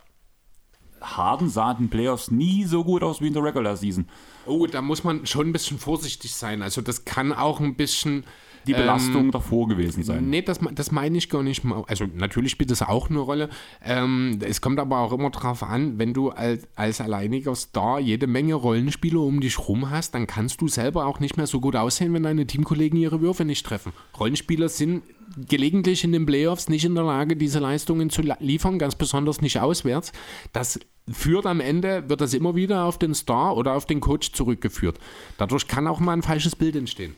Harden 1.04 1.50
sah 1.50 1.72
in 1.72 1.78
den 1.78 1.90
Playoffs 1.90 2.32
nie 2.32 2.64
so 2.64 2.84
gut 2.84 3.04
aus 3.04 3.22
wie 3.22 3.28
in 3.28 3.34
der 3.34 3.44
Regular 3.44 3.76
Season. 3.76 4.08
Oh, 4.46 4.66
da 4.68 4.82
muss 4.82 5.04
man 5.04 5.26
schon 5.26 5.48
ein 5.48 5.54
bisschen 5.54 5.78
vorsichtig 5.78 6.34
sein. 6.34 6.62
Also 6.62 6.82
das 6.82 7.06
kann 7.06 7.34
auch 7.34 7.60
ein 7.60 7.76
bisschen. 7.76 8.26
Die 8.68 8.74
Belastung 8.74 9.32
davor 9.32 9.68
gewesen 9.68 10.04
sein. 10.04 10.30
Nee, 10.30 10.42
das, 10.42 10.60
das 10.74 10.92
meine 10.92 11.18
ich 11.18 11.30
gar 11.30 11.44
nicht 11.44 11.64
mal. 11.64 11.84
Also 11.88 12.06
natürlich 12.14 12.52
spielt 12.52 12.72
das 12.72 12.82
auch 12.82 13.10
eine 13.10 13.20
Rolle. 13.20 13.50
Ähm, 13.84 14.40
es 14.42 14.62
kommt 14.62 14.80
aber 14.80 15.00
auch 15.00 15.12
immer 15.12 15.30
darauf 15.30 15.64
an, 15.64 16.00
wenn 16.00 16.14
du 16.14 16.30
als, 16.30 16.68
als 16.76 17.02
alleiniger 17.02 17.56
Star 17.56 18.00
jede 18.00 18.28
Menge 18.28 18.56
Rollenspieler 18.56 19.20
um 19.20 19.42
dich 19.42 19.60
rum 19.60 19.90
hast, 19.90 20.16
dann 20.16 20.28
kannst 20.28 20.62
du 20.62 20.68
selber 20.68 21.06
auch 21.06 21.20
nicht 21.20 21.38
mehr 21.38 21.48
so 21.48 21.60
gut 21.60 21.76
aussehen, 21.76 22.14
wenn 22.14 22.24
deine 22.24 22.48
Teamkollegen 22.48 23.00
ihre 23.00 23.22
Würfe 23.22 23.46
nicht 23.46 23.66
treffen. 23.66 23.94
Rollenspieler 24.18 24.70
sind 24.70 25.04
gelegentlich 25.48 26.04
in 26.04 26.12
den 26.12 26.26
Playoffs 26.26 26.70
nicht 26.70 26.86
in 26.86 26.96
der 26.96 27.04
Lage, 27.04 27.36
diese 27.36 27.60
Leistungen 27.60 28.10
zu 28.10 28.22
liefern, 28.40 28.80
ganz 28.80 28.96
besonders 28.96 29.42
nicht 29.42 29.60
auswärts. 29.60 30.12
Das 30.52 30.80
führt 31.12 31.46
am 31.46 31.60
Ende, 31.60 32.08
wird 32.08 32.22
das 32.22 32.34
immer 32.34 32.56
wieder 32.56 32.86
auf 32.86 32.98
den 32.98 33.14
Star 33.14 33.58
oder 33.58 33.74
auf 33.74 33.86
den 33.86 34.00
Coach 34.00 34.32
zurückgeführt. 34.32 35.00
Dadurch 35.38 35.68
kann 35.68 35.88
auch 35.88 36.00
mal 36.00 36.14
ein 36.14 36.22
falsches 36.22 36.56
Bild 36.56 36.76
entstehen. 36.76 37.16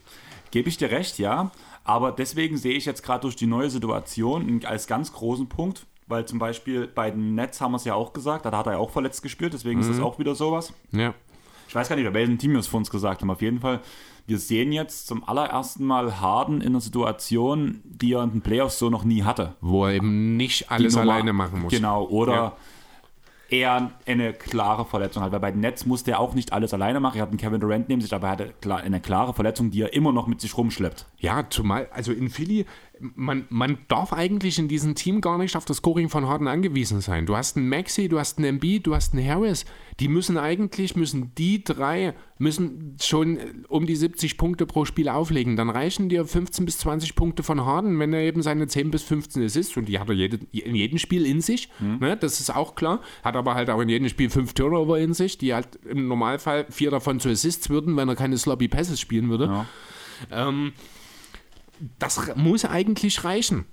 Gebe 0.50 0.68
ich 0.68 0.76
dir 0.76 0.90
recht, 0.90 1.18
ja. 1.18 1.50
Aber 1.84 2.12
deswegen 2.12 2.56
sehe 2.56 2.74
ich 2.74 2.84
jetzt 2.84 3.02
gerade 3.02 3.20
durch 3.22 3.36
die 3.36 3.46
neue 3.46 3.70
Situation 3.70 4.60
als 4.64 4.86
ganz 4.86 5.12
großen 5.12 5.48
Punkt, 5.48 5.86
weil 6.08 6.24
zum 6.26 6.38
Beispiel 6.38 6.86
bei 6.88 7.10
den 7.10 7.34
Nets 7.34 7.60
haben 7.60 7.72
wir 7.72 7.76
es 7.76 7.84
ja 7.84 7.94
auch 7.94 8.12
gesagt, 8.12 8.44
da 8.46 8.52
hat 8.56 8.66
er 8.66 8.72
ja 8.74 8.78
auch 8.78 8.90
verletzt 8.90 9.22
gespielt, 9.22 9.52
deswegen 9.52 9.80
ist 9.80 9.88
das 9.90 10.00
auch 10.00 10.18
wieder 10.18 10.34
sowas. 10.34 10.72
Ja. 10.92 11.14
Ich 11.68 11.74
weiß 11.74 11.88
gar 11.88 11.96
nicht, 11.96 12.06
bei 12.06 12.14
welchem 12.14 12.38
Team 12.38 12.52
wir 12.52 12.60
es 12.60 12.66
vor 12.68 12.78
uns 12.78 12.90
gesagt 12.90 13.22
haben. 13.22 13.30
Auf 13.30 13.42
jeden 13.42 13.58
Fall, 13.60 13.80
wir 14.26 14.38
sehen 14.38 14.72
jetzt 14.72 15.08
zum 15.08 15.28
allerersten 15.28 15.84
Mal 15.84 16.20
Harden 16.20 16.60
in 16.60 16.68
einer 16.68 16.80
Situation, 16.80 17.80
die 17.84 18.12
er 18.14 18.22
in 18.22 18.30
den 18.30 18.40
Playoffs 18.40 18.78
so 18.78 18.88
noch 18.88 19.02
nie 19.04 19.24
hatte. 19.24 19.54
Wo 19.60 19.84
er 19.84 19.94
eben 19.94 20.36
nicht 20.36 20.70
alles 20.70 20.94
Nummer- 20.94 21.12
alleine 21.12 21.32
machen 21.32 21.62
muss. 21.62 21.72
Genau, 21.72 22.04
oder 22.06 22.32
Ja. 22.34 22.56
Er 23.50 23.92
eine 24.06 24.32
klare 24.32 24.84
Verletzung 24.84 25.22
hat. 25.22 25.32
Weil 25.32 25.40
bei 25.40 25.50
den 25.50 25.60
Nets 25.60 25.86
musste 25.86 26.12
er 26.12 26.20
auch 26.20 26.34
nicht 26.34 26.52
alles 26.52 26.74
alleine 26.74 27.00
machen. 27.00 27.18
Er 27.18 27.22
hat 27.22 27.28
einen 27.30 27.38
Kevin 27.38 27.60
Durant 27.60 27.88
neben 27.88 28.00
sich, 28.00 28.12
aber 28.14 28.28
er 28.28 28.32
hatte 28.32 28.54
eine 28.84 29.00
klare 29.00 29.34
Verletzung, 29.34 29.70
die 29.70 29.82
er 29.82 29.92
immer 29.92 30.12
noch 30.12 30.26
mit 30.26 30.40
sich 30.40 30.56
rumschleppt. 30.56 31.06
Ja, 31.18 31.48
zumal, 31.48 31.88
also 31.92 32.12
in 32.12 32.30
Philly, 32.30 32.66
man, 33.00 33.44
man 33.50 33.78
darf 33.88 34.12
eigentlich 34.12 34.58
in 34.58 34.68
diesem 34.68 34.94
Team 34.94 35.20
gar 35.20 35.38
nicht 35.38 35.56
auf 35.56 35.64
das 35.64 35.78
Scoring 35.78 36.08
von 36.08 36.26
Harden 36.26 36.48
angewiesen 36.48 37.00
sein. 37.00 37.26
Du 37.26 37.36
hast 37.36 37.56
einen 37.56 37.68
Maxi, 37.68 38.08
du 38.08 38.18
hast 38.18 38.38
einen 38.38 38.46
Embiid, 38.46 38.86
du 38.86 38.94
hast 38.94 39.12
einen 39.12 39.26
Harris. 39.26 39.64
Die 40.00 40.08
müssen 40.08 40.38
eigentlich, 40.38 40.96
müssen 40.96 41.34
die 41.34 41.62
drei, 41.62 42.14
müssen 42.38 42.96
schon 43.00 43.36
äh, 43.36 43.52
um 43.68 43.86
die 43.86 43.96
70 43.96 44.38
Punkte 44.38 44.66
pro 44.66 44.84
Spiel 44.84 45.08
auflegen. 45.08 45.56
Dann 45.56 45.68
reichen 45.68 46.08
dir 46.08 46.24
15 46.24 46.64
bis 46.64 46.78
20 46.78 47.14
Punkte 47.14 47.42
von 47.42 47.64
Harden, 47.64 47.98
wenn 47.98 48.12
er 48.12 48.20
eben 48.20 48.42
seine 48.42 48.66
10 48.66 48.90
bis 48.90 49.02
15 49.02 49.44
Assists, 49.44 49.76
und 49.76 49.86
die 49.86 49.98
hat 49.98 50.08
er 50.08 50.14
jede, 50.14 50.38
in 50.52 50.74
jedem 50.74 50.98
Spiel 50.98 51.26
in 51.26 51.40
sich, 51.40 51.68
ne, 51.80 52.16
das 52.16 52.40
ist 52.40 52.54
auch 52.54 52.74
klar, 52.74 53.00
hat 53.22 53.36
aber 53.36 53.54
halt 53.54 53.70
auch 53.70 53.80
in 53.80 53.88
jedem 53.88 54.08
Spiel 54.08 54.30
5 54.30 54.54
Turnover 54.54 54.98
in 54.98 55.14
sich, 55.14 55.38
die 55.38 55.54
halt 55.54 55.78
im 55.86 56.08
Normalfall 56.08 56.66
vier 56.70 56.90
davon 56.90 57.20
zu 57.20 57.28
Assists 57.28 57.68
würden, 57.70 57.96
wenn 57.96 58.08
er 58.08 58.16
keine 58.16 58.38
Sloppy 58.38 58.68
Passes 58.68 59.00
spielen 59.00 59.28
würde. 59.28 59.46
Ja. 59.46 59.66
Ähm, 60.30 60.72
das 61.98 62.34
muss 62.36 62.64
eigentlich 62.64 63.24
reichen. 63.24 63.66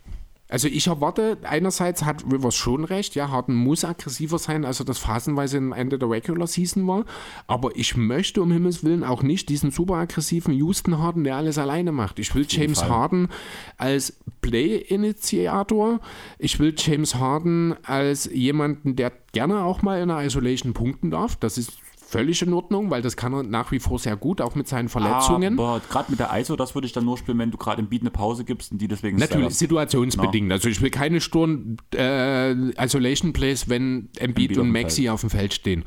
Also 0.50 0.68
ich 0.68 0.86
erwarte, 0.86 1.38
einerseits 1.44 2.04
hat 2.04 2.26
Rivers 2.32 2.56
schon 2.56 2.84
recht, 2.84 3.16
ja, 3.16 3.32
Harden 3.32 3.56
muss 3.56 3.84
aggressiver 3.84 4.38
sein, 4.38 4.66
als 4.66 4.80
er 4.80 4.86
das 4.86 5.00
phasenweise 5.00 5.58
am 5.58 5.74
Ende 5.74 5.98
der 5.98 6.12
Regular 6.12 6.46
Season 6.46 6.86
war. 6.88 7.06
Aber 7.48 7.76
ich 7.76 7.98
möchte 7.98 8.40
um 8.40 8.52
Himmels 8.52 8.84
Willen 8.84 9.04
auch 9.04 9.24
nicht 9.24 9.50
diesen 9.50 9.72
super 9.72 9.96
aggressiven 9.96 10.54
Houston 10.54 11.00
Harden, 11.00 11.24
der 11.24 11.38
alles 11.38 11.58
alleine 11.58 11.92
macht. 11.92 12.20
Ich 12.20 12.36
will 12.36 12.46
James 12.48 12.82
Fall. 12.82 12.90
Harden 12.90 13.30
als 13.78 14.20
Play-Initiator. 14.42 16.02
Ich 16.38 16.60
will 16.60 16.76
James 16.78 17.16
Harden 17.16 17.76
als 17.84 18.26
jemanden, 18.32 18.96
der 18.96 19.12
gerne 19.32 19.64
auch 19.64 19.82
mal 19.82 20.02
in 20.04 20.12
einer 20.12 20.24
Isolation 20.24 20.74
punkten 20.74 21.10
darf. 21.10 21.36
Das 21.38 21.58
ist 21.58 21.72
völlig 22.14 22.44
in 22.44 22.54
Ordnung, 22.54 22.92
weil 22.92 23.02
das 23.02 23.18
kann 23.18 23.34
er 23.34 23.42
nach 23.42 23.72
wie 23.72 23.80
vor 23.80 23.98
sehr 23.98 24.16
gut, 24.16 24.40
auch 24.40 24.54
mit 24.54 24.68
seinen 24.68 24.88
Verletzungen. 24.88 25.60
Aber 25.60 25.82
gerade 25.90 26.12
mit 26.12 26.20
der 26.20 26.30
ISO, 26.38 26.56
das 26.56 26.76
würde 26.76 26.86
ich 26.86 26.94
dann 26.94 27.06
nur 27.06 27.18
spielen, 27.18 27.40
wenn 27.40 27.50
du 27.50 27.58
gerade 27.58 27.82
im 27.82 27.90
Beat 27.90 28.02
eine 28.02 28.12
Pause 28.12 28.46
gibst 28.46 28.72
und 28.72 28.80
die 28.80 28.88
deswegen 28.88 29.18
Natürlich, 29.18 29.56
situationsbedingt. 29.56 30.52
Also 30.52 30.70
ich 30.70 30.80
will 30.82 30.92
keine 30.92 31.22
Sturm 31.22 31.78
äh, 31.96 32.52
Isolation 32.82 33.34
Plays, 33.34 33.68
wenn 33.68 34.10
Embiid 34.20 34.58
und 34.60 34.72
Maxi 34.72 35.10
auf 35.10 35.22
dem 35.22 35.32
Feld 35.32 35.54
stehen. 35.54 35.86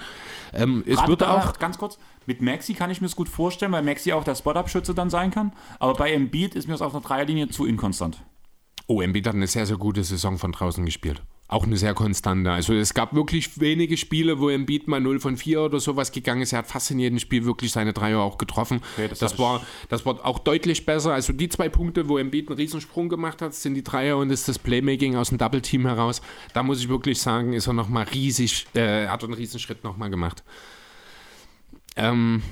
Ähm, 0.52 0.82
es 0.84 1.06
wird 1.06 1.22
auch 1.22 1.58
ganz 1.58 1.78
kurz, 1.78 1.96
mit 2.26 2.42
Maxi 2.42 2.74
kann 2.74 2.90
ich 2.90 3.00
mir 3.00 3.06
das 3.06 3.14
gut 3.14 3.28
vorstellen, 3.28 3.70
weil 3.70 3.84
Maxi 3.84 4.12
auch 4.12 4.24
der 4.24 4.34
Spot-Up-Schütze 4.34 4.94
dann 4.94 5.10
sein 5.10 5.30
kann. 5.30 5.52
Aber 5.78 5.94
bei 5.94 6.12
Embiid 6.12 6.56
ist 6.56 6.66
mir 6.66 6.74
das 6.74 6.82
auf 6.82 6.92
einer 6.92 7.02
Dreierlinie 7.02 7.48
zu 7.48 7.66
inkonstant. 7.66 8.20
Oh, 8.88 9.00
Embiid 9.00 9.28
hat 9.28 9.34
eine 9.34 9.46
sehr, 9.46 9.66
sehr 9.66 9.76
gute 9.76 10.02
Saison 10.02 10.38
von 10.38 10.50
draußen 10.50 10.84
gespielt. 10.84 11.22
Auch 11.48 11.64
eine 11.64 11.76
sehr 11.76 11.94
konstante. 11.94 12.50
Also 12.50 12.74
es 12.74 12.92
gab 12.92 13.14
wirklich 13.14 13.60
wenige 13.60 13.96
Spiele, 13.96 14.40
wo 14.40 14.48
Embiid 14.48 14.88
mal 14.88 15.00
0 15.00 15.20
von 15.20 15.36
4 15.36 15.60
oder 15.60 15.78
sowas 15.78 16.10
gegangen 16.10 16.42
ist. 16.42 16.52
Er 16.52 16.58
hat 16.58 16.66
fast 16.66 16.90
in 16.90 16.98
jedem 16.98 17.20
Spiel 17.20 17.44
wirklich 17.44 17.70
seine 17.70 17.92
Dreier 17.92 18.18
auch 18.18 18.36
getroffen. 18.36 18.80
Okay, 18.94 19.06
das 19.06 19.20
das, 19.20 19.38
war, 19.38 19.64
das 19.88 20.04
war 20.04 20.26
auch 20.26 20.40
deutlich 20.40 20.84
besser. 20.86 21.14
Also 21.14 21.32
die 21.32 21.48
zwei 21.48 21.68
Punkte, 21.68 22.08
wo 22.08 22.18
Embiid 22.18 22.48
einen 22.48 22.56
Riesensprung 22.58 23.08
gemacht 23.08 23.42
hat, 23.42 23.54
sind 23.54 23.74
die 23.74 23.84
Dreier 23.84 24.16
und 24.16 24.30
ist 24.30 24.48
das 24.48 24.58
Playmaking 24.58 25.14
aus 25.14 25.28
dem 25.28 25.38
Double-Team 25.38 25.86
heraus. 25.86 26.20
Da 26.52 26.64
muss 26.64 26.80
ich 26.80 26.88
wirklich 26.88 27.20
sagen, 27.20 27.52
ist 27.52 27.68
er 27.68 27.74
nochmal 27.74 28.06
riesig, 28.12 28.66
äh, 28.74 29.06
hat 29.06 29.22
einen 29.22 29.34
Riesenschritt 29.34 29.84
nochmal 29.84 30.10
gemacht. 30.10 30.42
Ähm, 31.94 32.42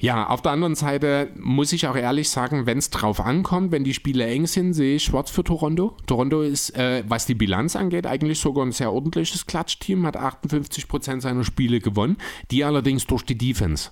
ja, 0.00 0.28
auf 0.28 0.42
der 0.42 0.52
anderen 0.52 0.76
Seite 0.76 1.30
muss 1.36 1.72
ich 1.72 1.88
auch 1.88 1.96
ehrlich 1.96 2.30
sagen, 2.30 2.66
wenn 2.66 2.78
es 2.78 2.90
drauf 2.90 3.18
ankommt, 3.18 3.72
wenn 3.72 3.82
die 3.82 3.94
Spiele 3.94 4.26
eng 4.26 4.46
sind, 4.46 4.72
sehe 4.72 4.96
ich 4.96 5.04
schwarz 5.04 5.28
für 5.28 5.42
Toronto. 5.42 5.96
Toronto 6.06 6.42
ist, 6.42 6.70
äh, 6.76 7.02
was 7.08 7.26
die 7.26 7.34
Bilanz 7.34 7.74
angeht, 7.74 8.06
eigentlich 8.06 8.38
sogar 8.38 8.64
ein 8.64 8.70
sehr 8.70 8.92
ordentliches 8.92 9.46
Klatschteam, 9.46 10.06
hat 10.06 10.16
58% 10.16 11.20
seiner 11.20 11.42
Spiele 11.42 11.80
gewonnen, 11.80 12.16
die 12.52 12.62
allerdings 12.62 13.06
durch 13.08 13.24
die 13.24 13.36
Defense. 13.36 13.90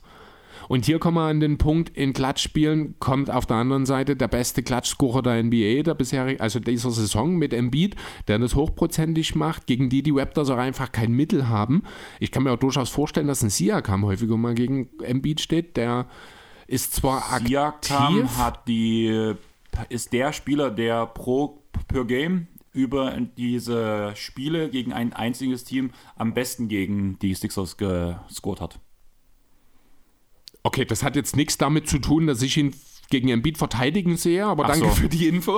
Und 0.69 0.85
hier 0.85 0.99
kommen 0.99 1.17
wir 1.17 1.29
an 1.29 1.41
den 1.41 1.59
Punkt, 1.59 1.97
in 1.97 2.13
Klatschspielen 2.13 2.97
kommt 2.99 3.31
auf 3.31 3.47
der 3.47 3.57
anderen 3.57 3.87
Seite 3.87 4.17
der 4.17 4.29
beste 4.29 4.63
Klatschscorer 4.63 5.23
der 5.23 5.43
NBA, 5.43 5.83
der 5.83 5.95
bisherigen, 5.95 6.41
also 6.41 6.61
dieser 6.61 6.91
Saison 6.91 7.37
mit 7.37 7.53
Embiid, 7.53 7.97
der 8.29 8.39
das 8.39 8.55
hochprozentig 8.55 9.35
macht, 9.35 9.67
gegen 9.67 9.89
die 9.89 10.03
die 10.03 10.11
Raptors 10.11 10.51
auch 10.51 10.59
einfach 10.59 10.93
kein 10.93 11.13
Mittel 11.13 11.49
haben. 11.49 11.83
Ich 12.21 12.31
kann 12.31 12.43
mir 12.43 12.53
auch 12.53 12.59
durchaus 12.59 12.91
vorstellen, 12.91 13.29
dass 13.29 13.43
ein 13.43 13.51
Siakam 13.51 14.05
häufiger 14.05 14.37
mal 14.37 14.55
gegen 14.55 14.89
Embiid 15.03 15.41
steht, 15.41 15.77
der 15.77 16.07
ist 16.67 16.95
zwar 16.95 17.33
aktiv, 17.33 17.49
Siakam 17.49 18.37
hat 18.37 18.67
die, 18.69 19.35
ist 19.89 20.13
der 20.13 20.33
Spieler, 20.33 20.71
der 20.71 21.07
pro 21.07 21.63
per 21.89 22.05
Game 22.05 22.49
über 22.73 23.17
diese 23.39 24.13
Spiele 24.17 24.69
gegen 24.69 24.93
ein 24.93 25.13
einziges 25.13 25.65
Team 25.65 25.91
am 26.17 26.35
besten 26.35 26.69
gegen 26.69 27.19
die 27.21 27.35
Sixers 27.35 27.77
gescored 27.79 28.61
hat. 28.61 28.79
Okay, 30.67 30.85
das 30.85 31.05
hat 31.05 31.15
jetzt 31.15 31.37
nichts 31.37 31.59
damit 31.59 31.89
zu 31.89 32.01
tun, 32.01 32.27
dass 32.27 32.43
ich 32.43 32.57
ihn 32.57 32.75
gegen 33.11 33.29
Embiid 33.29 33.59
verteidigen 33.59 34.17
sehe, 34.17 34.45
aber 34.47 34.65
Ach 34.65 34.69
danke 34.71 34.87
so. 34.89 34.95
für 34.95 35.09
die 35.09 35.29
Info. 35.29 35.57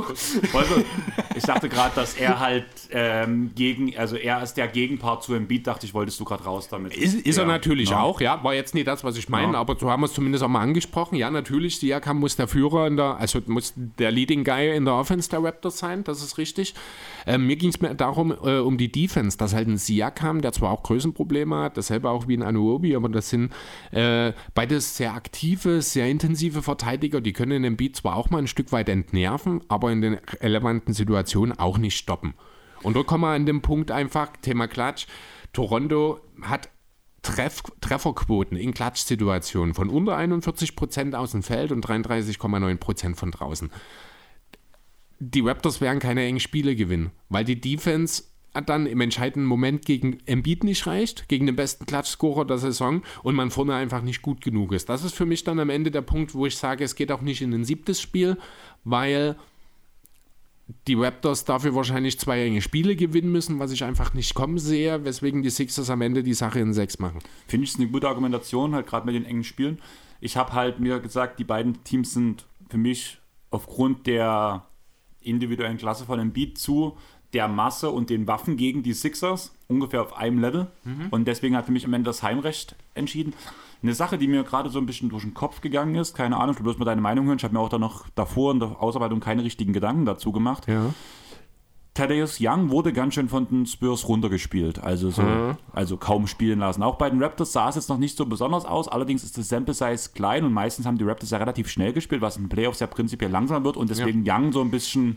Also, 0.52 0.82
ich 1.34 1.42
dachte 1.44 1.68
gerade, 1.68 1.94
dass 1.94 2.14
er 2.14 2.40
halt 2.40 2.66
ähm, 2.90 3.50
gegen, 3.54 3.96
also 3.96 4.16
er 4.16 4.42
ist 4.42 4.54
der 4.54 4.68
Gegenpart 4.68 5.22
zu 5.24 5.34
Embiid, 5.34 5.66
dachte 5.66 5.86
ich, 5.86 5.94
wolltest 5.94 6.20
du 6.20 6.24
gerade 6.24 6.44
raus 6.44 6.68
damit. 6.68 6.96
Ist, 6.96 7.14
ist 7.14 7.36
er 7.38 7.44
Ja, 7.44 7.48
natürlich 7.48 7.90
ja. 7.90 8.00
auch, 8.02 8.20
ja. 8.20 8.42
War 8.44 8.54
jetzt 8.54 8.74
nicht 8.74 8.86
das, 8.86 9.04
was 9.04 9.16
ich 9.16 9.28
meine, 9.28 9.52
Ja. 9.54 9.58
aber 9.58 9.76
so 9.78 9.90
haben 9.90 10.00
wir 10.02 10.06
es 10.06 10.12
zumindest 10.12 10.44
auch 10.44 10.48
mal 10.48 10.60
angesprochen. 10.60 11.16
Ja, 11.16 11.30
natürlich, 11.30 11.78
Siakam 11.78 12.18
muss 12.18 12.36
der 12.36 12.48
Führer 12.48 12.86
in 12.86 12.96
der, 12.96 13.16
also 13.18 13.40
muss 13.46 13.72
der 13.76 14.10
Leading 14.10 14.44
Guy 14.44 14.76
in 14.76 14.84
der 14.84 14.94
Offense 14.94 15.30
der 15.30 15.42
Raptors 15.42 15.78
sein, 15.78 16.04
das 16.04 16.22
ist 16.22 16.38
richtig. 16.38 16.74
Ähm, 17.26 17.46
mir 17.46 17.56
ging 17.56 17.70
es 17.70 17.80
mir 17.80 17.94
darum, 17.94 18.32
äh, 18.44 18.58
um 18.58 18.78
die 18.78 18.90
Defense, 18.92 19.36
dass 19.38 19.54
halt 19.54 19.68
ein 19.68 19.76
Siakam, 19.78 20.40
der 20.42 20.52
zwar 20.52 20.70
auch 20.70 20.82
Größenprobleme 20.82 21.56
hat, 21.56 21.76
dasselbe 21.76 22.10
auch 22.10 22.28
wie 22.28 22.36
ein 22.36 22.42
Anuobi, 22.42 22.94
aber 22.94 23.08
das 23.08 23.30
sind 23.30 23.52
äh, 23.90 24.32
beides 24.54 24.96
sehr 24.96 25.14
aktive, 25.14 25.82
sehr 25.82 26.08
intensive 26.08 26.62
Verteidiger, 26.62 27.20
die 27.20 27.32
können 27.38 27.62
den 27.62 27.76
Beat 27.76 27.94
zwar 27.94 28.16
auch 28.16 28.30
mal 28.30 28.38
ein 28.38 28.48
Stück 28.48 28.72
weit 28.72 28.88
entnerven, 28.88 29.60
aber 29.68 29.92
in 29.92 30.00
den 30.00 30.14
relevanten 30.40 30.92
Situationen 30.92 31.56
auch 31.56 31.78
nicht 31.78 31.96
stoppen. 31.96 32.34
Und 32.82 32.96
da 32.96 33.04
kommen 33.04 33.22
wir 33.22 33.28
an 33.28 33.46
den 33.46 33.62
Punkt 33.62 33.92
einfach, 33.92 34.32
Thema 34.42 34.66
Klatsch, 34.66 35.06
Toronto 35.52 36.18
hat 36.42 36.68
Treff, 37.22 37.62
Trefferquoten 37.80 38.56
in 38.56 38.74
Klatschsituationen 38.74 39.74
von 39.74 39.88
unter 39.88 40.18
41% 40.18 41.14
aus 41.14 41.30
dem 41.30 41.44
Feld 41.44 41.70
und 41.70 41.86
33,9% 41.86 43.14
von 43.14 43.30
draußen. 43.30 43.70
Die 45.20 45.40
Raptors 45.40 45.80
werden 45.80 46.00
keine 46.00 46.24
engen 46.24 46.40
Spiele 46.40 46.74
gewinnen, 46.74 47.12
weil 47.28 47.44
die 47.44 47.60
Defense 47.60 48.24
dann 48.66 48.86
im 48.86 49.00
entscheidenden 49.00 49.46
Moment 49.46 49.84
gegen 49.84 50.18
Embiid 50.26 50.64
nicht 50.64 50.86
reicht, 50.86 51.28
gegen 51.28 51.46
den 51.46 51.56
besten 51.56 51.86
Klatschscorer 51.86 52.44
der 52.44 52.58
Saison 52.58 53.02
und 53.22 53.34
man 53.34 53.50
vorne 53.50 53.74
einfach 53.74 54.02
nicht 54.02 54.22
gut 54.22 54.40
genug 54.40 54.72
ist. 54.72 54.88
Das 54.88 55.04
ist 55.04 55.14
für 55.14 55.26
mich 55.26 55.44
dann 55.44 55.60
am 55.60 55.70
Ende 55.70 55.90
der 55.90 56.02
Punkt, 56.02 56.34
wo 56.34 56.46
ich 56.46 56.56
sage, 56.56 56.84
es 56.84 56.94
geht 56.94 57.12
auch 57.12 57.20
nicht 57.20 57.42
in 57.42 57.52
ein 57.52 57.64
siebtes 57.64 58.00
Spiel, 58.00 58.36
weil 58.84 59.36
die 60.86 60.94
Raptors 60.94 61.44
dafür 61.44 61.74
wahrscheinlich 61.74 62.18
zwei 62.18 62.42
enge 62.42 62.60
Spiele 62.60 62.94
gewinnen 62.94 63.32
müssen, 63.32 63.58
was 63.58 63.72
ich 63.72 63.84
einfach 63.84 64.12
nicht 64.12 64.34
kommen 64.34 64.58
sehe, 64.58 65.04
weswegen 65.04 65.42
die 65.42 65.50
Sixers 65.50 65.88
am 65.88 66.02
Ende 66.02 66.22
die 66.22 66.34
Sache 66.34 66.60
in 66.60 66.74
sechs 66.74 66.98
machen. 66.98 67.20
Finde 67.46 67.64
ich 67.64 67.70
es 67.70 67.78
eine 67.78 67.88
gute 67.88 68.08
Argumentation, 68.08 68.74
halt 68.74 68.86
gerade 68.86 69.06
mit 69.06 69.14
den 69.14 69.24
engen 69.24 69.44
Spielen. 69.44 69.80
Ich 70.20 70.36
habe 70.36 70.52
halt 70.52 70.78
mir 70.80 71.00
gesagt, 71.00 71.38
die 71.38 71.44
beiden 71.44 71.84
Teams 71.84 72.12
sind 72.12 72.44
für 72.68 72.76
mich 72.76 73.18
aufgrund 73.50 74.06
der 74.06 74.66
individuellen 75.20 75.78
Klasse 75.78 76.04
von 76.04 76.18
Embiid 76.18 76.58
zu 76.58 76.96
der 77.34 77.48
Masse 77.48 77.90
und 77.90 78.10
den 78.10 78.26
Waffen 78.26 78.56
gegen 78.56 78.82
die 78.82 78.92
Sixers 78.92 79.52
ungefähr 79.68 80.02
auf 80.02 80.16
einem 80.16 80.38
Level. 80.38 80.68
Und 81.10 81.28
deswegen 81.28 81.56
hat 81.56 81.66
für 81.66 81.72
mich 81.72 81.84
am 81.84 81.92
Ende 81.92 82.08
das 82.08 82.22
Heimrecht 82.22 82.74
entschieden. 82.94 83.34
Eine 83.82 83.94
Sache, 83.94 84.18
die 84.18 84.26
mir 84.26 84.42
gerade 84.44 84.70
so 84.70 84.78
ein 84.78 84.86
bisschen 84.86 85.08
durch 85.08 85.22
den 85.22 85.34
Kopf 85.34 85.60
gegangen 85.60 85.94
ist, 85.94 86.14
keine 86.14 86.36
Ahnung, 86.36 86.52
ich 86.52 86.58
will 86.58 86.64
bloß 86.64 86.78
mal 86.78 86.84
deine 86.84 87.00
Meinung 87.00 87.26
hören. 87.26 87.36
Ich 87.36 87.44
habe 87.44 87.54
mir 87.54 87.60
auch 87.60 87.68
da 87.68 87.78
noch 87.78 88.08
davor 88.14 88.52
in 88.52 88.60
der 88.60 88.82
Ausarbeitung 88.82 89.20
keine 89.20 89.44
richtigen 89.44 89.72
Gedanken 89.72 90.04
dazu 90.04 90.32
gemacht. 90.32 90.66
Ja. 90.66 90.94
Thaddeus 91.98 92.38
Young 92.40 92.70
wurde 92.70 92.92
ganz 92.92 93.14
schön 93.14 93.28
von 93.28 93.48
den 93.48 93.66
Spurs 93.66 94.06
runtergespielt, 94.06 94.78
also 94.78 95.10
so, 95.10 95.22
also 95.72 95.96
kaum 95.96 96.28
spielen 96.28 96.60
lassen. 96.60 96.84
Auch 96.84 96.94
bei 96.94 97.10
den 97.10 97.20
Raptors 97.20 97.52
sah 97.52 97.68
es 97.68 97.74
jetzt 97.74 97.88
noch 97.88 97.98
nicht 97.98 98.16
so 98.16 98.24
besonders 98.24 98.64
aus, 98.64 98.86
allerdings 98.86 99.24
ist 99.24 99.36
das 99.36 99.48
Sample 99.48 99.74
Size 99.74 100.10
klein 100.14 100.44
und 100.44 100.52
meistens 100.52 100.86
haben 100.86 100.96
die 100.96 101.02
Raptors 101.02 101.30
ja 101.30 101.38
relativ 101.38 101.68
schnell 101.68 101.92
gespielt, 101.92 102.20
was 102.20 102.36
in 102.36 102.48
Playoffs 102.48 102.78
ja 102.78 102.86
prinzipiell 102.86 103.32
langsam 103.32 103.64
wird 103.64 103.76
und 103.76 103.90
deswegen 103.90 104.22
Young 104.24 104.52
so 104.52 104.60
ein 104.60 104.70
bisschen 104.70 105.16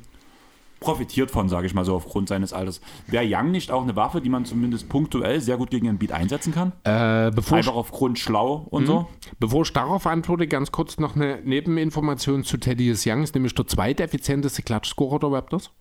profitiert 0.82 1.32
von, 1.32 1.48
sage 1.48 1.68
ich 1.68 1.74
mal 1.74 1.86
so, 1.86 1.96
aufgrund 1.96 2.28
seines 2.28 2.52
Alters. 2.52 2.82
Wäre 3.08 3.24
Young 3.26 3.52
nicht 3.52 3.72
auch 3.72 3.84
eine 3.84 3.96
Waffe, 3.96 4.20
die 4.20 4.30
man 4.30 4.44
zumindest 4.44 4.90
punktuell 4.90 5.40
sehr 5.40 5.56
gut 5.56 5.70
gegen 5.70 5.88
Embiid 5.88 6.12
einsetzen 6.12 6.54
kann? 6.54 6.74
Äh, 6.84 7.32
bevor, 7.32 7.60
Einfach 7.60 7.76
aufgrund 7.76 8.20
schlau 8.20 8.68
und 8.70 8.88
so? 8.88 9.08
bevor 9.40 9.62
ich 9.62 9.72
darauf 9.72 10.06
antworte, 10.08 10.48
ganz 10.48 10.72
kurz 10.74 11.00
noch 11.00 11.16
eine 11.16 11.40
Nebeninformation 11.44 12.44
zu 12.44 12.58
Thaddeus 12.58 13.06
Young, 13.06 13.24
ist 13.24 13.36
nämlich 13.36 13.56
der 13.56 13.68
zweiteffizienteste 13.68 14.64
Klatschscorer 14.64 15.20
der 15.20 15.32
Raptors. 15.32 15.72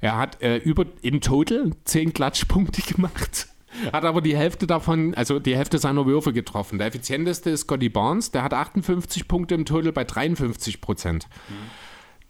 Er 0.00 0.18
hat 0.18 0.42
äh, 0.42 0.58
über 0.58 0.84
in 1.00 1.20
total 1.20 1.70
10 1.84 2.12
Klatschpunkte 2.12 2.82
gemacht. 2.94 3.48
Hat 3.92 4.04
aber 4.04 4.20
die 4.20 4.36
Hälfte 4.36 4.66
davon, 4.66 5.14
also 5.14 5.38
die 5.38 5.56
Hälfte 5.56 5.78
seiner 5.78 6.06
Würfe 6.06 6.32
getroffen. 6.32 6.78
Der 6.78 6.88
effizienteste 6.88 7.50
ist 7.50 7.62
Scotty 7.62 7.88
Barnes, 7.88 8.30
der 8.30 8.42
hat 8.42 8.54
58 8.54 9.28
Punkte 9.28 9.54
im 9.54 9.64
Total 9.64 9.92
bei 9.92 10.04
53 10.04 10.80
Prozent. 10.80 11.28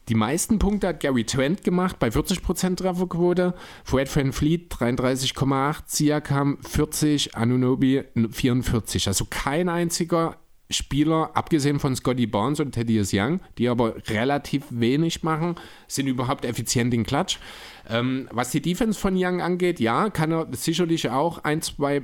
Die 0.08 0.14
meisten 0.14 0.60
Punkte 0.60 0.88
hat 0.88 1.00
Gary 1.00 1.24
Trent 1.24 1.64
gemacht 1.64 1.98
bei 1.98 2.08
40% 2.08 2.76
Trefferquote, 2.76 3.54
Fred 3.84 4.14
Van 4.14 4.32
Fleet 4.32 4.72
33,8, 4.72 5.82
Siakam 5.86 6.58
40, 6.62 7.34
Anunobi 7.36 8.04
44. 8.30 9.08
Also 9.08 9.26
kein 9.28 9.68
einziger 9.68 10.36
Spieler, 10.70 11.30
abgesehen 11.34 11.78
von 11.78 11.94
Scotty 11.94 12.26
Barnes 12.26 12.60
und 12.60 12.74
Thaddeus 12.74 13.10
Young, 13.12 13.40
die 13.58 13.68
aber 13.68 13.96
relativ 14.08 14.64
wenig 14.70 15.22
machen, 15.22 15.54
sind 15.86 16.06
überhaupt 16.06 16.44
effizient 16.44 16.92
in 16.92 17.04
Klatsch. 17.04 17.38
Ähm, 17.88 18.28
was 18.32 18.50
die 18.50 18.60
Defense 18.60 18.98
von 18.98 19.14
Young 19.16 19.40
angeht, 19.40 19.80
ja, 19.80 20.10
kann 20.10 20.32
er 20.32 20.48
sicherlich 20.52 21.10
auch 21.10 21.44
ein, 21.44 21.62
zwei 21.62 22.02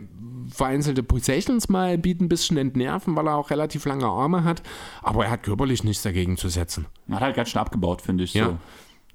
vereinzelte 0.51 1.03
Possessions 1.03 1.69
mal 1.69 1.99
bieten, 1.99 2.25
ein 2.25 2.29
bisschen 2.29 2.57
entnerven, 2.57 3.17
weil 3.17 3.27
er 3.27 3.37
auch 3.37 3.51
relativ 3.51 3.85
lange 3.85 4.07
Arme 4.07 4.45
hat, 4.45 4.63
aber 5.03 5.25
er 5.25 5.31
hat 5.31 5.43
körperlich 5.43 5.85
nichts 5.85 6.03
dagegen 6.03 6.37
zu 6.37 6.49
setzen. 6.49 6.87
Man 7.07 7.17
hat 7.17 7.27
halt 7.27 7.37
ganz 7.37 7.51
schön 7.51 7.61
abgebaut, 7.61 8.03
finde 8.03 8.25
ich. 8.25 8.35
Ja. 8.35 8.47
So. 8.47 8.59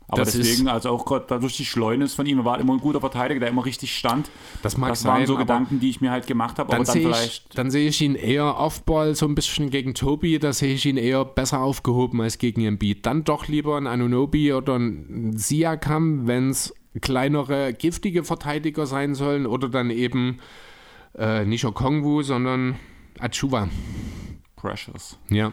Aber 0.09 0.23
Das 0.23 0.33
deswegen, 0.33 0.69
also 0.69 0.89
auch 0.89 1.03
gerade 1.03 1.25
dadurch 1.27 1.57
die 1.57 1.65
Schleunigkeit 1.65 2.15
von 2.15 2.25
ihm, 2.25 2.39
er 2.39 2.45
war 2.45 2.59
immer 2.59 2.73
ein 2.73 2.79
guter 2.79 3.01
Verteidiger, 3.01 3.41
der 3.41 3.49
immer 3.49 3.65
richtig 3.65 3.93
stand. 3.93 4.29
Das 4.61 4.77
mag 4.77 4.89
das 4.89 5.03
waren 5.03 5.17
sein, 5.17 5.27
so 5.27 5.33
aber 5.33 5.43
Gedanken, 5.43 5.81
die 5.81 5.89
ich 5.89 5.99
mir 5.99 6.11
halt 6.11 6.27
gemacht 6.27 6.59
habe, 6.59 6.71
Dann, 6.71 6.81
aber 6.81 6.85
dann 6.85 6.93
sehe 6.93 7.09
ich, 7.09 7.15
vielleicht. 7.15 7.57
dann 7.57 7.71
sehe 7.71 7.89
ich 7.89 8.01
ihn 8.01 8.15
eher 8.15 8.57
Offball 8.57 9.15
so 9.15 9.25
ein 9.25 9.35
bisschen 9.35 9.69
gegen 9.69 9.93
Tobi, 9.93 10.39
da 10.39 10.53
sehe 10.53 10.73
ich 10.75 10.85
ihn 10.85 10.95
eher 10.95 11.25
besser 11.25 11.59
aufgehoben 11.59 12.21
als 12.21 12.37
gegen 12.37 12.63
Embiid. 12.63 13.05
Dann 13.05 13.25
doch 13.25 13.49
lieber 13.49 13.75
ein 13.77 13.85
Anunobi 13.85 14.53
oder 14.53 14.77
ein 14.77 15.33
Siakam, 15.35 16.25
wenn 16.25 16.51
es 16.51 16.73
kleinere, 17.01 17.73
giftige 17.73 18.23
Verteidiger 18.23 18.85
sein 18.85 19.13
sollen 19.13 19.45
oder 19.45 19.67
dann 19.67 19.89
eben 19.89 20.39
äh, 21.17 21.43
nicht 21.43 21.65
Okongwu, 21.65 22.21
sondern 22.23 22.77
Achuva. 23.19 23.67
Precious. 24.55 25.17
Ja. 25.29 25.51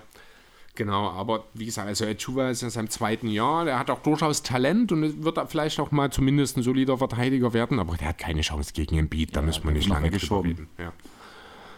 Genau, 0.77 1.11
aber 1.11 1.45
wie 1.55 1.67
gesagt, 1.67 1.87
also 1.87 2.05
Achuva 2.05 2.51
ist 2.51 2.63
in 2.65 2.71
seinem 2.71 2.91
zweiten 2.91 3.29
Jahr, 3.29 3.65
der 3.65 3.79
hat 3.79 3.91
auch 3.91 4.01
durchaus 4.01 4.43
Talent 4.43 4.91
und 4.91 5.23
wird 5.25 5.37
da 5.37 5.47
vielleicht 5.47 5.79
auch 5.79 5.93
mal 5.93 6.11
zumindest 6.11 6.57
ein 6.57 6.65
solider 6.65 6.99
Verteidiger 6.99 7.53
werden, 7.53 7.79
aber 7.79 7.97
der 7.97 8.09
hat 8.09 8.19
keine 8.19 8.41
Chance 8.41 8.73
gegen 8.73 8.99
Embiid, 8.99 9.37
da 9.37 9.43
müssen 9.43 9.63
wir 9.65 9.71
nicht 9.71 9.89
lange 9.89 10.07
drüber 10.07 10.15
weggeschoben. 10.17 10.51
reden. 10.51 10.69
Ja. 10.79 10.93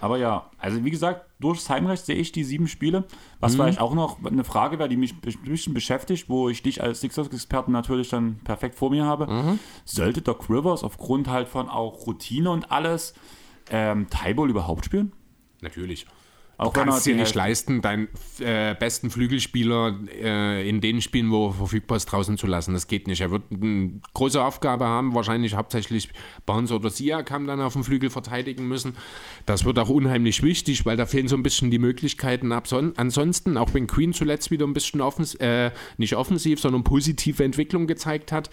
Aber 0.00 0.18
ja, 0.18 0.50
also 0.58 0.84
wie 0.84 0.90
gesagt, 0.90 1.26
durchs 1.40 1.68
Heimrecht 1.70 2.04
sehe 2.06 2.16
ich 2.16 2.30
die 2.32 2.44
sieben 2.44 2.68
Spiele. 2.68 3.04
Was 3.40 3.52
Mhm. 3.52 3.56
vielleicht 3.56 3.80
auch 3.80 3.94
noch 3.94 4.18
eine 4.24 4.44
Frage 4.44 4.78
wäre, 4.78 4.88
die 4.90 4.96
mich 4.96 5.12
ein 5.14 5.20
bisschen 5.44 5.74
beschäftigt, 5.74 6.28
wo 6.28 6.48
ich 6.50 6.62
dich 6.62 6.82
als 6.82 7.00
Sixers-Experten 7.00 7.72
natürlich 7.72 8.10
dann 8.10 8.36
perfekt 8.44 8.76
vor 8.76 8.90
mir 8.90 9.04
habe. 9.04 9.26
Mhm. 9.26 9.58
Sollte 9.86 10.20
Doc 10.22 10.48
Rivers 10.50 10.84
aufgrund 10.84 11.28
halt 11.28 11.48
von 11.48 11.68
auch 11.68 12.06
Routine 12.06 12.50
und 12.50 12.70
alles 12.70 13.14
ähm, 13.70 14.06
Tybull 14.10 14.50
überhaupt 14.50 14.84
spielen? 14.84 15.12
Natürlich. 15.62 16.06
Auch 16.58 16.72
Du 16.72 16.80
kannst 16.80 17.04
dir 17.04 17.14
nicht 17.14 17.24
Hälfte- 17.26 17.38
leisten, 17.38 17.82
deinen 17.82 18.08
äh, 18.40 18.74
besten 18.74 19.10
Flügelspieler 19.10 19.98
äh, 20.10 20.66
in 20.66 20.80
den 20.80 21.02
Spielen, 21.02 21.30
wo 21.30 21.48
er 21.48 21.52
verfügbar 21.52 21.96
ist, 21.96 22.06
draußen 22.06 22.38
zu 22.38 22.46
lassen. 22.46 22.72
Das 22.72 22.86
geht 22.88 23.06
nicht. 23.08 23.20
Er 23.20 23.30
wird 23.30 23.42
eine 23.52 24.00
große 24.14 24.42
Aufgabe 24.42 24.86
haben, 24.86 25.14
wahrscheinlich 25.14 25.54
hauptsächlich 25.54 26.08
Barnes 26.46 26.72
oder 26.72 26.88
Siakam 26.88 27.46
dann 27.46 27.60
auf 27.60 27.74
dem 27.74 27.84
Flügel 27.84 28.08
verteidigen 28.08 28.66
müssen. 28.66 28.96
Das 29.44 29.66
wird 29.66 29.78
auch 29.78 29.90
unheimlich 29.90 30.42
wichtig, 30.42 30.86
weil 30.86 30.96
da 30.96 31.04
fehlen 31.04 31.28
so 31.28 31.36
ein 31.36 31.42
bisschen 31.42 31.70
die 31.70 31.78
Möglichkeiten. 31.78 32.52
Ansonsten, 32.52 33.58
auch 33.58 33.74
wenn 33.74 33.86
Queen 33.86 34.14
zuletzt 34.14 34.50
wieder 34.50 34.66
ein 34.66 34.72
bisschen 34.72 35.02
offens 35.02 35.34
äh, 35.34 35.72
nicht 35.98 36.16
offensiv, 36.16 36.58
sondern 36.60 36.84
positive 36.84 37.44
Entwicklung 37.44 37.86
gezeigt 37.86 38.32
hat, 38.32 38.48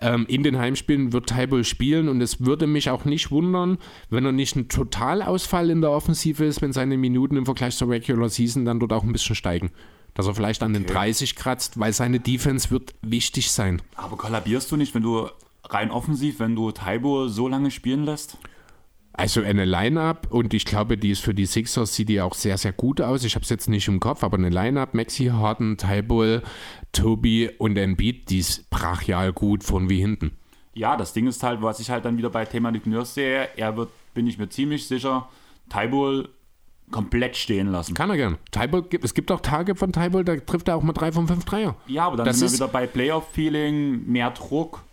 ähm, 0.00 0.26
in 0.28 0.42
den 0.42 0.58
Heimspielen 0.58 1.12
wird 1.12 1.28
Tybull 1.28 1.64
spielen 1.64 2.08
und 2.08 2.20
es 2.20 2.44
würde 2.44 2.66
mich 2.66 2.90
auch 2.90 3.04
nicht 3.04 3.30
wundern, 3.30 3.78
wenn 4.10 4.24
er 4.24 4.32
nicht 4.32 4.56
ein 4.56 4.68
Totalausfall 4.68 5.70
in 5.70 5.80
der 5.80 5.90
Offensive 5.90 6.44
ist, 6.44 6.62
wenn 6.62 6.72
seine 6.72 6.96
Minuten 6.96 7.36
im 7.36 7.44
Vergleich 7.44 7.76
zur 7.76 7.88
Regular 7.88 8.28
Season 8.28 8.64
dann 8.64 8.80
dort 8.80 8.92
auch 8.92 9.02
ein 9.02 9.12
bisschen 9.12 9.36
steigen. 9.36 9.70
Dass 10.14 10.26
er 10.26 10.34
vielleicht 10.34 10.62
an 10.62 10.72
den 10.72 10.86
30 10.86 11.36
kratzt, 11.36 11.78
weil 11.78 11.92
seine 11.92 12.18
Defense 12.18 12.70
wird 12.70 12.94
wichtig 13.02 13.50
sein. 13.50 13.82
Aber 13.94 14.16
kollabierst 14.16 14.70
du 14.72 14.76
nicht, 14.76 14.94
wenn 14.94 15.02
du 15.02 15.28
rein 15.64 15.90
offensiv, 15.90 16.40
wenn 16.40 16.56
du 16.56 16.72
Tybull 16.72 17.28
so 17.28 17.46
lange 17.46 17.70
spielen 17.70 18.04
lässt? 18.04 18.38
Also 19.18 19.42
eine 19.42 19.64
Line-Up 19.64 20.28
und 20.30 20.54
ich 20.54 20.64
glaube, 20.64 20.96
die 20.96 21.10
ist 21.10 21.20
für 21.22 21.34
die 21.34 21.44
Sixers, 21.44 21.92
sieht 21.94 22.08
die 22.08 22.20
auch 22.20 22.34
sehr, 22.34 22.56
sehr 22.56 22.72
gut 22.72 23.00
aus. 23.00 23.24
Ich 23.24 23.34
habe 23.34 23.42
es 23.42 23.48
jetzt 23.50 23.68
nicht 23.68 23.88
im 23.88 23.98
Kopf, 23.98 24.22
aber 24.22 24.36
eine 24.38 24.48
Line-Up, 24.48 24.94
Maxi 24.94 25.24
Harden, 25.26 25.76
Tybull, 25.76 26.42
Tobi 26.92 27.50
und 27.58 27.76
Embiid, 27.76 28.30
die 28.30 28.38
ist 28.38 28.70
brachial 28.70 29.32
gut 29.32 29.64
von 29.64 29.90
wie 29.90 29.98
hinten. 30.00 30.30
Ja, 30.74 30.96
das 30.96 31.12
Ding 31.14 31.26
ist 31.26 31.42
halt, 31.42 31.60
was 31.62 31.80
ich 31.80 31.90
halt 31.90 32.04
dann 32.04 32.16
wieder 32.16 32.30
bei 32.30 32.44
Thema 32.44 32.70
Nurse 32.70 33.14
sehe, 33.14 33.48
er 33.56 33.76
wird, 33.76 33.90
bin 34.14 34.28
ich 34.28 34.38
mir 34.38 34.48
ziemlich 34.48 34.86
sicher, 34.86 35.28
Tybull 35.68 36.28
komplett 36.92 37.36
stehen 37.36 37.66
lassen. 37.72 37.94
Kann 37.94 38.10
er 38.10 38.16
gern. 38.16 38.38
Tybull, 38.52 38.82
gibt- 38.84 39.04
es 39.04 39.14
gibt 39.14 39.32
auch 39.32 39.40
Tage 39.40 39.74
von 39.74 39.92
Tybull, 39.92 40.24
da 40.24 40.36
trifft 40.36 40.68
er 40.68 40.76
auch 40.76 40.82
mal 40.82 40.92
drei 40.92 41.10
von 41.10 41.26
fünf 41.26 41.44
Dreier. 41.44 41.74
Ja, 41.88 42.06
aber 42.06 42.16
dann 42.18 42.26
Das 42.26 42.38
sind 42.38 42.46
ist- 42.46 42.52
wir 42.60 42.66
wieder 42.66 42.72
bei 42.72 42.86
Playoff-Feeling, 42.86 44.06
mehr 44.06 44.30
Druck. 44.30 44.84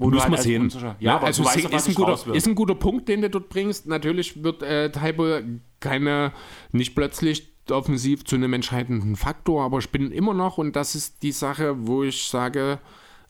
Wo 0.00 0.10
du 0.10 0.14
Muss 0.16 0.22
halt 0.22 0.32
man 0.32 0.40
sehen. 0.42 0.62
Unsicher- 0.62 0.96
Ja, 0.98 1.16
aber 1.16 1.26
also 1.26 1.44
weißt, 1.44 1.56
ist, 1.58 1.70
ja, 1.70 1.78
ein 1.90 1.94
guter, 1.94 2.34
ist 2.34 2.46
ein 2.48 2.54
guter 2.54 2.74
Punkt, 2.74 3.08
den 3.08 3.22
du 3.22 3.30
dort 3.30 3.48
bringst. 3.50 3.86
Natürlich 3.86 4.42
wird 4.42 4.62
äh, 4.62 4.90
Tybull 4.90 5.60
keine, 5.78 6.32
nicht 6.72 6.94
plötzlich 6.94 7.48
offensiv 7.70 8.24
zu 8.24 8.34
einem 8.36 8.52
entscheidenden 8.54 9.14
Faktor, 9.14 9.62
aber 9.62 9.78
ich 9.78 9.90
bin 9.90 10.10
immer 10.10 10.34
noch, 10.34 10.58
und 10.58 10.74
das 10.74 10.94
ist 10.96 11.22
die 11.22 11.30
Sache, 11.32 11.86
wo 11.86 12.02
ich 12.02 12.24
sage, 12.28 12.78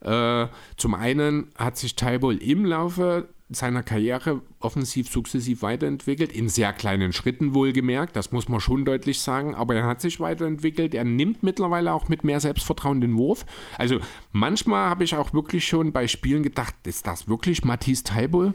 äh, 0.00 0.46
zum 0.76 0.94
einen 0.94 1.50
hat 1.58 1.76
sich 1.76 1.94
Tybull 1.96 2.36
im 2.38 2.64
Laufe 2.64 3.28
seiner 3.50 3.82
Karriere 3.82 4.40
offensiv 4.60 5.08
sukzessiv 5.08 5.62
weiterentwickelt, 5.62 6.32
in 6.32 6.48
sehr 6.48 6.72
kleinen 6.72 7.12
Schritten 7.12 7.54
wohlgemerkt, 7.54 8.16
das 8.16 8.32
muss 8.32 8.48
man 8.48 8.60
schon 8.60 8.84
deutlich 8.84 9.20
sagen, 9.20 9.54
aber 9.54 9.74
er 9.74 9.86
hat 9.86 10.00
sich 10.00 10.20
weiterentwickelt, 10.20 10.94
er 10.94 11.04
nimmt 11.04 11.42
mittlerweile 11.42 11.92
auch 11.92 12.08
mit 12.08 12.24
mehr 12.24 12.40
Selbstvertrauen 12.40 13.00
den 13.00 13.16
Wurf. 13.16 13.44
Also 13.78 13.98
manchmal 14.32 14.88
habe 14.88 15.04
ich 15.04 15.14
auch 15.14 15.32
wirklich 15.32 15.66
schon 15.66 15.92
bei 15.92 16.06
Spielen 16.06 16.42
gedacht, 16.42 16.74
ist 16.84 17.06
das 17.06 17.28
wirklich 17.28 17.64
Matisse 17.64 18.04
Tybull? 18.04 18.54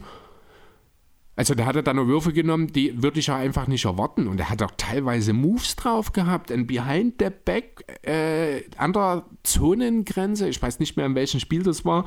Also 1.35 1.53
der 1.53 1.65
hatte 1.65 1.83
dann 1.83 1.97
noch 1.97 2.07
Würfe 2.07 2.31
genommen, 2.31 2.67
die 2.67 3.01
würde 3.03 3.19
ich 3.19 3.27
ja 3.27 3.35
einfach 3.35 3.67
nicht 3.67 3.85
erwarten. 3.85 4.27
Und 4.27 4.39
er 4.39 4.49
hat 4.49 4.61
auch 4.61 4.71
teilweise 4.77 5.33
Moves 5.33 5.75
drauf 5.75 6.13
gehabt. 6.13 6.51
Ein 6.51 6.65
Behind 6.65 7.15
the 7.19 7.27
Back 7.43 7.83
äh, 8.03 8.63
an 8.77 8.93
der 8.93 9.25
Zonengrenze, 9.43 10.47
ich 10.47 10.61
weiß 10.61 10.79
nicht 10.79 10.95
mehr, 10.95 11.05
in 11.05 11.15
welchem 11.15 11.39
Spiel 11.39 11.63
das 11.63 11.83
war, 11.83 12.05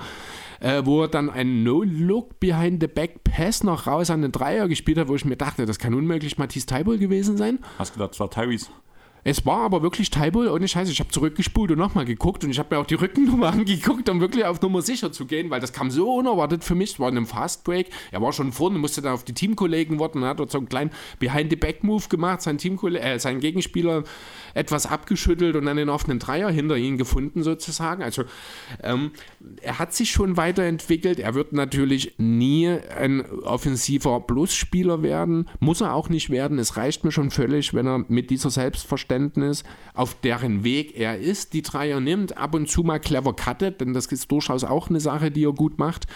äh, 0.60 0.82
wo 0.84 1.02
er 1.02 1.08
dann 1.08 1.28
einen 1.28 1.62
No-Look 1.62 2.40
Behind 2.40 2.80
the 2.80 2.88
Back 2.88 3.22
Pass 3.24 3.62
noch 3.62 3.86
raus 3.86 4.10
an 4.10 4.22
den 4.22 4.32
Dreier 4.32 4.66
gespielt 4.66 4.98
hat, 4.98 5.08
wo 5.08 5.14
ich 5.14 5.24
mir 5.24 5.36
dachte, 5.36 5.66
das 5.66 5.78
kann 5.78 5.94
unmöglich 5.94 6.38
Matisse 6.38 6.66
Tybull 6.66 6.98
gewesen 6.98 7.36
sein. 7.36 7.58
Hast 7.78 7.92
gedacht, 7.92 8.14
es 8.14 8.20
war 8.20 8.30
Tyrese. 8.30 8.68
Es 9.24 9.44
war 9.44 9.62
aber 9.62 9.82
wirklich 9.82 10.10
Tybull, 10.10 10.48
ohne 10.48 10.68
Scheiße. 10.68 10.92
Ich 10.92 11.00
habe 11.00 11.10
zurückgespult 11.10 11.70
und 11.70 11.78
nochmal 11.78 12.04
geguckt 12.04 12.44
und 12.44 12.50
ich 12.50 12.58
habe 12.58 12.74
mir 12.74 12.80
auch 12.80 12.86
die 12.86 12.94
Rückennummer 13.00 13.48
angeguckt, 13.48 14.08
um 14.08 14.20
wirklich 14.20 14.44
auf 14.44 14.60
Nummer 14.60 14.82
sicher 14.82 15.12
zu 15.12 15.26
gehen, 15.26 15.50
weil 15.50 15.60
das 15.60 15.72
kam 15.72 15.90
so 15.90 16.14
unerwartet 16.14 16.64
für 16.64 16.74
mich. 16.74 16.92
Es 16.92 17.00
war 17.00 17.08
in 17.08 17.16
einem 17.16 17.26
Fast 17.26 17.64
Break. 17.64 17.90
Er 18.10 18.22
war 18.22 18.32
schon 18.32 18.52
vorne, 18.52 18.78
musste 18.78 19.02
dann 19.02 19.12
auf 19.12 19.24
die 19.24 19.34
Teamkollegen 19.34 19.98
warten 19.98 20.22
und 20.22 20.28
hat 20.28 20.40
dort 20.40 20.50
so 20.50 20.58
einen 20.58 20.68
kleinen 20.68 20.90
Behind-the-Back-Move 21.18 22.08
gemacht, 22.08 22.42
sein, 22.42 22.58
Teamkolle 22.58 23.00
äh, 23.00 23.18
sein 23.18 23.40
Gegenspieler 23.40 24.04
etwas 24.54 24.86
abgeschüttelt 24.86 25.56
und 25.56 25.66
dann 25.66 25.76
den 25.76 25.88
offenen 25.88 26.18
Dreier 26.18 26.50
hinter 26.50 26.76
ihn 26.76 26.98
gefunden, 26.98 27.42
sozusagen. 27.42 28.02
Also, 28.02 28.24
ähm, 28.82 29.12
er 29.62 29.78
hat 29.78 29.94
sich 29.94 30.10
schon 30.10 30.36
weiterentwickelt. 30.36 31.18
Er 31.18 31.34
wird 31.34 31.52
natürlich 31.52 32.14
nie 32.18 32.68
ein 32.68 33.24
offensiver 33.42 34.20
Plusspieler 34.20 35.02
werden. 35.02 35.48
Muss 35.60 35.80
er 35.80 35.94
auch 35.94 36.08
nicht 36.08 36.30
werden. 36.30 36.58
Es 36.58 36.76
reicht 36.76 37.04
mir 37.04 37.12
schon 37.12 37.30
völlig, 37.30 37.74
wenn 37.74 37.86
er 37.86 38.04
mit 38.08 38.30
dieser 38.30 38.50
Selbstverständnis, 39.08 39.64
auf 39.94 40.14
deren 40.14 40.64
Weg 40.64 40.96
er 40.98 41.18
ist, 41.18 41.52
die 41.52 41.62
Dreier 41.62 42.00
nimmt, 42.00 42.36
ab 42.36 42.54
und 42.54 42.68
zu 42.68 42.82
mal 42.82 43.00
clever 43.00 43.34
cuttet, 43.34 43.80
denn 43.80 43.94
das 43.94 44.06
ist 44.06 44.30
durchaus 44.30 44.64
auch 44.64 44.88
eine 44.88 45.00
Sache, 45.00 45.30
die 45.30 45.44
er 45.44 45.52
gut 45.52 45.78
macht. 45.78 46.06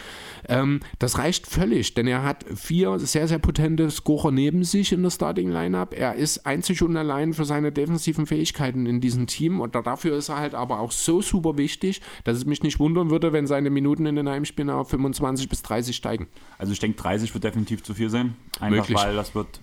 Ähm, 0.49 0.81
das 0.99 1.19
reicht 1.19 1.47
völlig, 1.47 1.95
denn 1.95 2.07
er 2.07 2.23
hat 2.23 2.45
vier 2.55 2.99
sehr, 2.99 3.29
sehr 3.29 3.39
potente 3.39 3.91
Scorer 3.91 4.31
neben 4.31 4.65
sich 4.65 4.93
in 4.93 5.03
der 5.03 5.11
Starting 5.11 5.51
Lineup. 5.51 5.95
Er 5.97 6.15
ist 6.15 6.47
einzig 6.47 6.83
und 6.83 6.97
allein 6.97 7.33
für 7.33 7.45
seine 7.45 7.73
defensiven 7.73 8.27
Fähigkeiten 8.27 8.87
in 8.87 9.01
diesem 9.01 9.27
Team 9.27 9.61
und 9.61 9.75
dafür 9.75 10.17
ist 10.17 10.29
er 10.29 10.37
halt 10.37 10.55
aber 10.55 10.81
auch 10.81 10.93
so 10.93 11.23
super 11.23 11.57
wichtig, 11.57 12.01
dass 12.25 12.37
es 12.37 12.45
mich 12.45 12.63
nicht 12.63 12.79
wundern 12.79 13.11
würde, 13.11 13.33
wenn 13.33 13.47
seine 13.47 13.71
Minuten 13.71 14.07
in 14.07 14.17
den 14.17 14.29
Heimspielen 14.29 14.71
auf 14.71 14.91
25 14.91 15.49
bis 15.49 15.63
30 15.63 15.97
steigen. 15.97 16.29
Also 16.59 16.73
ich 16.73 16.79
denke, 16.79 17.01
30 17.01 17.33
wird 17.35 17.45
definitiv 17.45 17.83
zu 17.83 17.95
viel 17.95 18.11
sein. 18.11 18.37
Einfach 18.61 18.89
Möglich. 18.89 18.99
weil 18.99 19.15
das 19.15 19.35
wird 19.35 19.61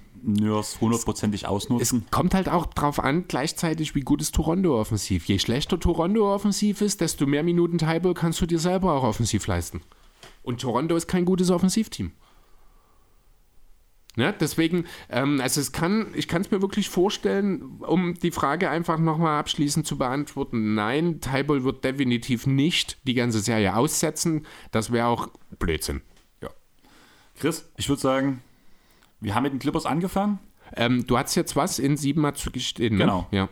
Hundertprozentig 0.81 1.43
Es 1.43 1.47
ausnutzen. 1.47 2.05
kommt 2.11 2.33
halt 2.33 2.49
auch 2.49 2.65
drauf 2.67 2.99
an, 2.99 3.25
gleichzeitig, 3.27 3.95
wie 3.95 4.01
gut 4.01 4.21
ist 4.21 4.35
Toronto 4.35 4.79
offensiv. 4.79 5.25
Je 5.25 5.39
schlechter 5.39 5.79
Toronto 5.79 6.33
offensiv 6.33 6.81
ist, 6.81 7.01
desto 7.01 7.25
mehr 7.25 7.43
Minuten 7.43 7.77
Tybull 7.77 8.13
kannst 8.13 8.41
du 8.41 8.45
dir 8.45 8.59
selber 8.59 8.93
auch 8.93 9.03
offensiv 9.03 9.47
leisten. 9.47 9.81
Und 10.43 10.61
Toronto 10.61 10.95
ist 10.95 11.07
kein 11.07 11.25
gutes 11.25 11.49
Offensivteam. 11.51 12.11
Ja, 14.15 14.31
deswegen, 14.31 14.85
ähm, 15.09 15.39
also 15.39 15.61
es 15.61 15.71
kann, 15.71 16.07
ich 16.13 16.27
kann 16.27 16.41
es 16.41 16.51
mir 16.51 16.61
wirklich 16.61 16.89
vorstellen, 16.89 17.79
um 17.79 18.15
die 18.15 18.31
Frage 18.31 18.69
einfach 18.69 18.97
nochmal 18.99 19.39
abschließend 19.39 19.85
zu 19.85 19.97
beantworten. 19.97 20.73
Nein, 20.73 21.21
Tybull 21.21 21.63
wird 21.63 21.85
definitiv 21.85 22.45
nicht 22.45 22.97
die 23.07 23.13
ganze 23.13 23.39
Serie 23.39 23.75
aussetzen. 23.77 24.45
Das 24.71 24.91
wäre 24.91 25.07
auch 25.07 25.29
Blödsinn. 25.57 26.01
Ja. 26.41 26.49
Chris, 27.39 27.69
ich 27.77 27.87
würde 27.87 28.01
sagen, 28.01 28.41
wir 29.21 29.35
haben 29.35 29.43
mit 29.43 29.53
den 29.53 29.59
Clippers 29.59 29.85
angefangen. 29.85 30.39
Ähm, 30.75 31.05
du 31.07 31.17
hast 31.17 31.35
jetzt 31.35 31.55
was 31.55 31.79
in 31.79 31.97
sieben 31.97 32.21
Mal 32.21 32.35
zu 32.35 32.51
gestehen, 32.51 32.93
ne? 32.93 33.05
Genau. 33.05 33.27
Ja. 33.31 33.49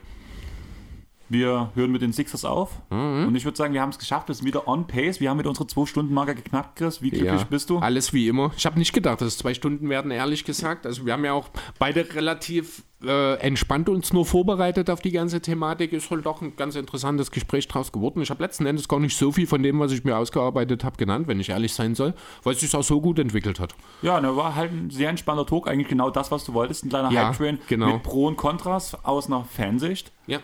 Wir 1.30 1.72
hören 1.76 1.91
mit 1.91 2.02
den 2.02 2.14
Sixers 2.14 2.45
auf. 2.45 2.72
Mhm. 2.90 3.28
Und 3.28 3.36
ich 3.36 3.44
würde 3.44 3.58
sagen, 3.58 3.74
wir 3.74 3.82
haben 3.82 3.90
es 3.90 3.99
geschafft. 3.99 4.28
Wir 4.30 4.36
sind 4.36 4.45
wieder 4.45 4.68
on 4.68 4.88
pace. 4.88 5.20
Wir 5.20 5.30
haben 5.30 5.40
wieder 5.40 5.49
unsere 5.49 5.68
2-Stunden-Marke 5.68 6.36
geknackt, 6.36 6.78
Chris. 6.78 7.02
Wie 7.02 7.10
glücklich 7.10 7.41
Ja, 7.41 7.48
bist 7.49 7.70
du? 7.70 7.80
Alles 7.80 8.14
wie 8.14 8.28
immer. 8.28 8.52
Ich 8.56 8.66
habe 8.66 8.80
nicht 8.80 8.94
gedacht, 8.94 9.20
dass 9.22 9.28
es 9.28 9.38
zwei 9.38 9.54
Stunden 9.54 9.90
werden, 9.90 10.12
ehrlich 10.12 10.45
gesagt. 10.45 10.86
Also 10.86 11.06
wir 11.06 11.14
haben 11.14 11.26
ja 11.26 11.34
auch 11.34 11.49
beide 11.80 12.14
relativ 12.16 12.84
äh, 13.06 13.36
entspannt 13.40 13.90
uns 13.90 14.12
nur 14.14 14.26
vorbereitet 14.26 14.90
auf 14.90 15.02
die 15.02 15.12
ganze 15.12 15.41
Thematik. 15.41 15.91
Ist 15.94 16.10
halt 16.10 16.26
doch 16.26 16.41
ein 16.41 16.56
ganz 16.56 16.76
interessantes 16.76 17.30
Gespräch 17.30 17.68
draus 17.68 17.91
geworden. 17.91 18.22
Ich 18.22 18.30
habe 18.30 18.41
letzten 18.41 18.66
Endes 18.66 18.88
gar 18.88 18.99
nicht 18.99 19.16
so 19.18 19.32
viel 19.32 19.48
von 19.48 19.62
dem, 19.62 19.80
was 19.80 19.91
ich 19.91 20.04
mir 20.04 20.18
ausgearbeitet 20.18 20.84
habe, 20.84 20.95
genannt, 20.98 21.28
wenn 21.28 21.40
ich 21.40 21.49
ehrlich 21.49 21.74
sein 21.74 21.94
soll, 21.94 22.14
weil 22.44 22.54
es 22.54 22.62
sich 22.62 22.74
auch 22.74 22.84
so 22.84 23.02
gut 23.02 23.20
entwickelt 23.20 23.60
hat. 23.60 23.76
Ja, 24.02 24.20
ne, 24.22 24.36
war 24.36 24.56
halt 24.56 24.72
ein 24.72 24.90
sehr 24.90 25.10
entspannter 25.10 25.45
Talk. 25.45 25.68
Eigentlich 25.68 25.90
genau 25.90 26.10
das, 26.10 26.32
was 26.32 26.45
du 26.45 26.54
wolltest. 26.54 26.86
Ein 26.86 26.90
kleiner 26.90 27.12
Ja, 27.12 27.28
Hype-Train 27.28 27.60
genau. 27.68 27.94
mit 27.94 28.04
Pro 28.04 28.28
und 28.28 28.38
Kontras 28.38 28.98
aus 29.04 29.28
einer 29.28 29.44
Fansicht. 29.44 30.12
Ja. 30.26 30.40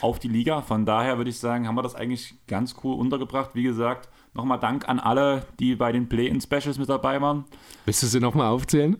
Auf 0.00 0.18
die 0.18 0.28
Liga. 0.28 0.62
Von 0.62 0.86
daher 0.86 1.16
würde 1.16 1.30
ich 1.30 1.38
sagen, 1.38 1.66
haben 1.66 1.74
wir 1.74 1.82
das 1.82 1.94
eigentlich 1.94 2.34
ganz 2.46 2.76
cool 2.84 2.96
untergebracht. 2.96 3.50
Wie 3.54 3.62
gesagt, 3.62 4.08
nochmal 4.34 4.58
Dank 4.58 4.88
an 4.88 5.00
alle, 5.00 5.46
die 5.58 5.76
bei 5.76 5.92
den 5.92 6.08
Play-In-Specials 6.08 6.78
mit 6.78 6.88
dabei 6.88 7.20
waren. 7.20 7.44
Willst 7.84 8.02
du 8.02 8.06
sie 8.06 8.20
nochmal 8.20 8.48
aufzählen? 8.48 8.96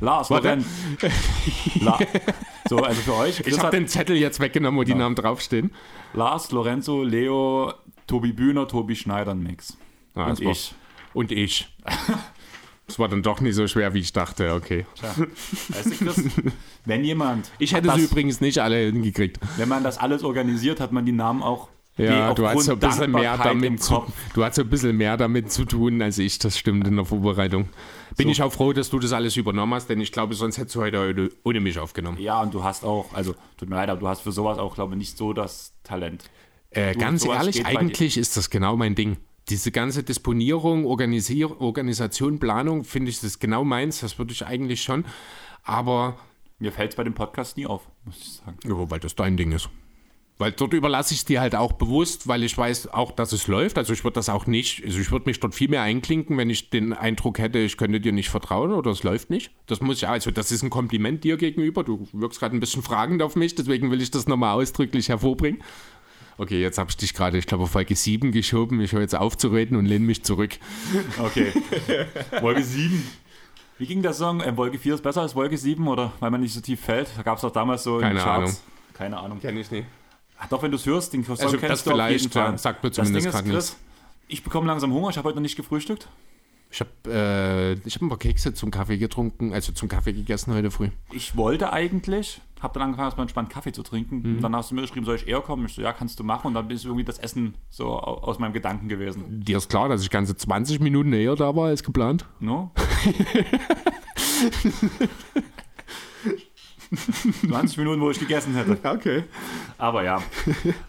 Lars, 0.00 0.28
Lorenz. 0.28 0.66
La 1.80 1.98
so, 2.68 2.78
also 2.78 3.00
für 3.00 3.14
euch. 3.14 3.40
Ich 3.46 3.58
habe 3.58 3.70
den 3.70 3.88
Zettel 3.88 4.16
jetzt 4.16 4.38
weggenommen, 4.38 4.78
wo 4.78 4.84
die 4.84 4.94
Namen 4.94 5.14
draufstehen. 5.14 5.70
Lars, 6.12 6.52
Lorenzo, 6.52 7.02
Leo, 7.02 7.72
Tobi 8.06 8.32
Bühner, 8.32 8.68
Tobi 8.68 8.94
Schneider 8.94 9.32
und 9.32 9.42
Mix. 9.42 9.76
Ah, 10.14 10.28
und 10.28 10.40
ich. 10.40 10.74
Und 11.14 11.32
ich. 11.32 11.74
Das 12.90 12.98
war 12.98 13.08
dann 13.08 13.22
doch 13.22 13.40
nicht 13.40 13.54
so 13.54 13.66
schwer, 13.68 13.94
wie 13.94 14.00
ich 14.00 14.12
dachte. 14.12 14.52
Okay. 14.54 14.84
Tja, 14.96 15.14
weißt 15.68 15.86
du, 16.00 16.04
Chris, 16.04 16.24
wenn 16.84 17.04
jemand. 17.04 17.50
Ich 17.58 17.72
hätte 17.72 17.86
das, 17.88 17.96
sie 17.96 18.04
übrigens 18.04 18.40
nicht 18.40 18.58
alle 18.58 18.78
hingekriegt. 18.86 19.38
Wenn 19.56 19.68
man 19.68 19.84
das 19.84 19.98
alles 19.98 20.24
organisiert, 20.24 20.80
hat 20.80 20.92
man 20.92 21.06
die 21.06 21.12
Namen 21.12 21.42
auch. 21.42 21.68
Ja, 21.96 22.32
du 22.32 22.46
hast 22.48 22.64
so 22.64 22.72
ein 22.72 22.78
bisschen 22.78 23.10
mehr 23.10 23.36
damit 23.36 23.82
zu, 23.82 24.04
du 24.32 24.44
hast 24.44 24.54
so 24.56 24.62
ein 24.62 24.70
bisschen 24.70 24.96
mehr 24.96 25.16
damit 25.16 25.52
zu 25.52 25.66
tun 25.66 26.00
als 26.00 26.18
ich, 26.18 26.38
das 26.38 26.56
stimmt 26.56 26.86
in 26.86 26.96
der 26.96 27.04
Vorbereitung. 27.04 27.68
Bin 28.16 28.26
So. 28.26 28.32
ich 28.32 28.42
auch 28.42 28.52
froh, 28.52 28.72
dass 28.72 28.88
du 28.88 28.98
das 28.98 29.12
alles 29.12 29.36
übernommen 29.36 29.74
hast, 29.74 29.88
denn 29.90 30.00
ich 30.00 30.10
glaube, 30.10 30.34
sonst 30.34 30.56
hättest 30.56 30.76
du 30.76 30.80
heute 30.80 31.30
ohne, 31.44 31.60
mich 31.60 31.78
aufgenommen. 31.78 32.18
Ja, 32.18 32.40
und 32.40 32.54
du 32.54 32.64
hast 32.64 32.84
auch, 32.84 33.12
also 33.12 33.34
tut 33.58 33.68
mir 33.68 33.76
leid, 33.76 33.90
aber 33.90 34.00
du 34.00 34.08
hast 34.08 34.22
für 34.22 34.32
sowas 34.32 34.56
auch, 34.58 34.74
glaube 34.76 34.94
ich, 34.94 34.98
nicht 34.98 35.18
so 35.18 35.32
das 35.34 35.74
Talent. 35.84 36.24
Äh, 36.70 36.92
Du, 36.94 37.00
ganz 37.00 37.26
ehrlich, 37.26 37.66
eigentlich 37.66 38.16
ist 38.16 38.36
das 38.36 38.48
genau 38.48 38.76
mein 38.76 38.94
Ding. 38.94 39.18
Diese 39.50 39.72
ganze 39.72 40.02
Disponierung, 40.02 40.86
Organisier 40.86 41.60
Organisation, 41.60 42.38
Planung, 42.38 42.84
finde 42.84 43.10
ich, 43.10 43.16
das 43.16 43.24
ist 43.24 43.40
genau 43.40 43.64
meins. 43.64 44.00
Das 44.00 44.18
würde 44.18 44.32
ich 44.32 44.46
eigentlich 44.46 44.82
schon. 44.82 45.04
Aber, 45.64 46.16
Mir 46.58 46.72
fällt 46.72 46.92
es 46.92 46.96
bei 46.96 47.04
dem 47.04 47.14
Podcast 47.14 47.56
nie 47.56 47.66
auf, 47.66 47.88
muss 48.04 48.16
ich 48.18 48.32
sagen. 48.32 48.58
ja, 48.64 48.90
weil 48.90 49.00
das 49.00 49.14
dein 49.16 49.36
Ding 49.36 49.52
ist. 49.52 49.68
Weil 50.38 50.52
dort 50.52 50.72
überlasse 50.72 51.12
ich 51.12 51.20
es 51.20 51.24
dir 51.26 51.42
halt 51.42 51.54
auch 51.54 51.72
bewusst, 51.72 52.26
weil 52.26 52.42
ich 52.44 52.56
weiß 52.56 52.94
auch, 52.94 53.12
dass 53.12 53.32
es 53.32 53.46
läuft. 53.46 53.76
Also 53.76 53.92
ich 53.92 54.04
würde 54.04 54.14
das 54.14 54.30
auch 54.30 54.46
nicht, 54.46 54.82
also 54.82 54.98
ich 54.98 55.10
würde 55.10 55.28
mich 55.28 55.38
dort 55.38 55.54
viel 55.54 55.68
mehr 55.68 55.82
einklinken, 55.82 56.38
wenn 56.38 56.48
ich 56.48 56.70
den 56.70 56.94
Eindruck 56.94 57.38
hätte, 57.38 57.58
ich 57.58 57.76
könnte 57.76 58.00
dir 58.00 58.12
nicht 58.12 58.30
vertrauen 58.30 58.72
oder 58.72 58.90
es 58.90 59.02
läuft 59.02 59.28
nicht. 59.28 59.50
Das 59.66 59.82
muss 59.82 59.98
ich, 59.98 60.08
also 60.08 60.30
das 60.30 60.50
ist 60.50 60.62
ein 60.62 60.70
Kompliment 60.70 61.24
dir 61.24 61.36
gegenüber. 61.36 61.84
Du 61.84 62.08
wirkst 62.14 62.40
gerade 62.40 62.56
ein 62.56 62.60
bisschen 62.60 62.82
fragend 62.82 63.20
auf 63.20 63.36
mich, 63.36 63.54
deswegen 63.54 63.90
will 63.90 64.00
ich 64.00 64.10
das 64.12 64.28
nochmal 64.28 64.54
ausdrücklich 64.54 65.10
hervorbringen. 65.10 65.62
Okay, 66.40 66.58
jetzt 66.58 66.78
habe 66.78 66.88
ich 66.88 66.96
dich 66.96 67.12
gerade, 67.12 67.36
ich 67.36 67.46
glaube, 67.46 67.64
auf 67.64 67.72
Folge 67.72 67.94
7 67.94 68.32
geschoben. 68.32 68.80
Ich 68.80 68.92
höre 68.92 69.02
jetzt 69.02 69.14
auf 69.14 69.36
zu 69.36 69.48
reden 69.48 69.76
und 69.76 69.84
lehne 69.84 70.06
mich 70.06 70.24
zurück. 70.24 70.56
Okay. 71.18 71.52
Wolke 72.40 72.62
7. 72.62 73.06
Wie 73.76 73.84
ging 73.84 74.00
der 74.00 74.14
Song? 74.14 74.40
Äh, 74.40 74.56
Wolke 74.56 74.78
4 74.78 74.94
ist 74.94 75.02
besser 75.02 75.20
als 75.20 75.36
Wolke 75.36 75.58
7 75.58 75.86
oder 75.86 76.12
weil 76.18 76.30
man 76.30 76.40
nicht 76.40 76.54
so 76.54 76.62
tief 76.62 76.80
fällt? 76.80 77.10
Da 77.14 77.22
gab 77.22 77.36
es 77.36 77.42
doch 77.42 77.50
damals 77.50 77.82
so 77.82 77.96
in 77.98 78.04
Keine. 78.04 78.24
Ahnung. 78.24 78.56
Keine 78.94 79.18
Ahnung. 79.18 79.38
Kenn 79.38 79.54
ich 79.58 79.70
nicht. 79.70 79.86
Ach, 80.38 80.48
doch, 80.48 80.62
wenn 80.62 80.70
du 80.70 80.78
es 80.78 80.86
hörst, 80.86 81.12
den 81.12 81.24
Song 81.24 81.38
Also, 81.38 81.58
kennst 81.58 81.62
das 81.70 81.84
du 81.84 81.90
auf 81.90 81.96
jeden 81.98 82.18
vielleicht, 82.20 82.32
Fall. 82.32 82.52
ja, 82.52 82.56
sagt 82.56 82.82
mir 82.82 82.88
das 82.88 82.96
Ding 82.96 83.04
zumindest 83.04 83.34
ist, 83.34 83.44
Chris, 83.44 83.76
ich 84.28 84.42
bekomme 84.42 84.66
langsam 84.66 84.94
Hunger. 84.94 85.10
Ich 85.10 85.18
habe 85.18 85.28
heute 85.28 85.36
noch 85.36 85.42
nicht 85.42 85.56
gefrühstückt. 85.56 86.08
Ich 86.72 86.78
habe 86.80 86.90
äh, 87.08 87.72
ich 87.84 87.96
hab 87.96 88.02
ein 88.02 88.08
paar 88.08 88.18
Kekse 88.18 88.54
zum 88.54 88.70
Kaffee 88.70 88.96
getrunken, 88.98 89.52
also 89.52 89.72
zum 89.72 89.88
Kaffee 89.88 90.12
gegessen 90.12 90.54
heute 90.54 90.70
früh. 90.70 90.90
Ich 91.12 91.36
wollte 91.36 91.72
eigentlich, 91.72 92.40
habe 92.60 92.74
dann 92.74 92.82
angefangen, 92.84 93.08
erstmal 93.08 93.24
entspannt 93.24 93.50
Kaffee 93.50 93.72
zu 93.72 93.82
trinken. 93.82 94.18
Mhm. 94.22 94.36
Und 94.36 94.40
dann 94.42 94.54
hast 94.54 94.70
du 94.70 94.76
mir 94.76 94.82
geschrieben, 94.82 95.04
soll 95.04 95.16
ich 95.16 95.26
eher 95.26 95.40
kommen? 95.40 95.66
Ich 95.66 95.74
so, 95.74 95.82
ja, 95.82 95.92
kannst 95.92 96.20
du 96.20 96.24
machen. 96.24 96.46
Und 96.48 96.54
dann 96.54 96.70
ist 96.70 96.84
irgendwie 96.84 97.02
das 97.02 97.18
Essen 97.18 97.54
so 97.70 97.86
au- 97.98 98.22
aus 98.22 98.38
meinem 98.38 98.52
Gedanken 98.52 98.88
gewesen. 98.88 99.40
Dir 99.44 99.56
ist 99.56 99.68
klar, 99.68 99.88
dass 99.88 100.02
ich 100.02 100.10
ganze 100.10 100.36
20 100.36 100.78
Minuten 100.78 101.12
eher 101.12 101.34
da 101.34 101.56
war 101.56 101.66
als 101.66 101.82
geplant. 101.82 102.24
No? 102.38 102.70
20 107.48 107.78
Minuten, 107.78 108.00
wo 108.00 108.10
ich 108.10 108.18
gegessen 108.18 108.54
hätte. 108.54 108.78
Okay. 108.90 109.24
Aber 109.78 110.02
ja. 110.02 110.22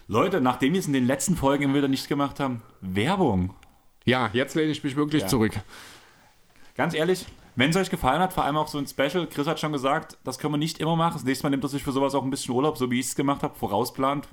Leute, 0.08 0.40
nachdem 0.40 0.72
wir 0.72 0.80
es 0.80 0.86
in 0.86 0.92
den 0.92 1.06
letzten 1.06 1.36
Folgen 1.36 1.64
immer 1.64 1.74
wieder 1.74 1.88
nicht 1.88 2.08
gemacht 2.08 2.40
haben, 2.40 2.62
Werbung. 2.80 3.54
Ja, 4.04 4.30
jetzt 4.32 4.54
lehne 4.54 4.70
ich 4.72 4.82
mich 4.82 4.96
wirklich 4.96 5.22
Ja. 5.22 5.28
zurück. 5.28 5.52
Ganz 6.74 6.94
ehrlich, 6.94 7.26
wenn 7.54 7.70
es 7.70 7.76
euch 7.76 7.90
gefallen 7.90 8.20
hat, 8.20 8.32
vor 8.32 8.44
allem 8.44 8.56
auch 8.56 8.68
so 8.68 8.78
ein 8.78 8.86
Special, 8.86 9.26
Chris 9.26 9.46
hat 9.46 9.60
schon 9.60 9.72
gesagt, 9.72 10.16
das 10.24 10.38
können 10.38 10.54
wir 10.54 10.58
nicht 10.58 10.78
immer 10.80 10.96
machen. 10.96 11.14
Das 11.14 11.24
nächste 11.24 11.44
Mal 11.44 11.50
nimmt 11.50 11.64
er 11.64 11.68
sich 11.68 11.82
für 11.82 11.92
sowas 11.92 12.14
auch 12.14 12.24
ein 12.24 12.30
bisschen 12.30 12.54
Urlaub, 12.54 12.78
so 12.78 12.90
wie 12.90 12.98
ich 13.00 13.06
es 13.06 13.14
gemacht 13.14 13.42
habe, 13.42 13.54
vorausplant. 13.54 14.26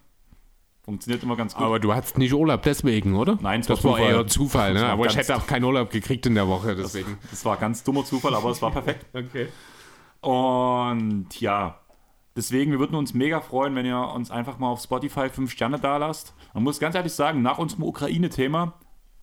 Funktioniert 0.86 1.22
immer 1.22 1.36
ganz 1.36 1.54
gut. 1.54 1.64
Aber 1.64 1.80
du 1.80 1.94
hattest 1.94 2.18
nicht 2.18 2.34
Urlaub 2.34 2.64
deswegen, 2.64 3.16
oder? 3.16 3.38
Nein, 3.42 3.62
das 3.62 3.84
war 3.84 3.92
war 3.92 3.98
Zufall. 4.00 4.14
eher 4.14 4.28
Zufall. 4.28 4.74
Das 4.74 4.84
Ne? 4.84 4.90
Aber 4.90 5.06
ich 5.06 5.16
hätte 5.16 5.36
auch 5.36 5.46
keinen 5.46 5.66
Urlaub 5.66 5.92
gekriegt 5.92 6.26
in 6.26 6.34
der 6.36 6.48
Woche, 6.48 6.76
deswegen. 6.76 7.18
Das 7.30 7.44
war 7.46 7.58
ganz 7.58 7.84
dummer 7.84 8.06
Zufall, 8.06 8.34
aber 8.34 8.50
es 8.50 8.62
war 8.62 8.72
perfekt. 8.72 9.06
Okay. 9.14 9.50
Und 10.22 11.40
ja, 11.40 11.80
deswegen, 12.36 12.72
wir 12.72 12.80
würden 12.80 12.96
uns 12.96 13.14
mega 13.14 13.40
freuen, 13.42 13.76
wenn 13.76 13.86
ihr 13.86 13.98
uns 14.00 14.32
einfach 14.32 14.58
mal 14.60 14.70
auf 14.70 14.82
Spotify 14.82 15.30
5 15.30 15.52
Sterne 15.52 15.80
da 15.80 15.98
lasst. 15.98 16.34
Man 16.54 16.64
muss 16.64 16.80
ganz 16.80 16.96
ehrlich 16.96 17.14
sagen, 17.14 17.42
nach 17.42 17.58
unserem 17.58 17.84
Ukraine-Thema 17.84 18.74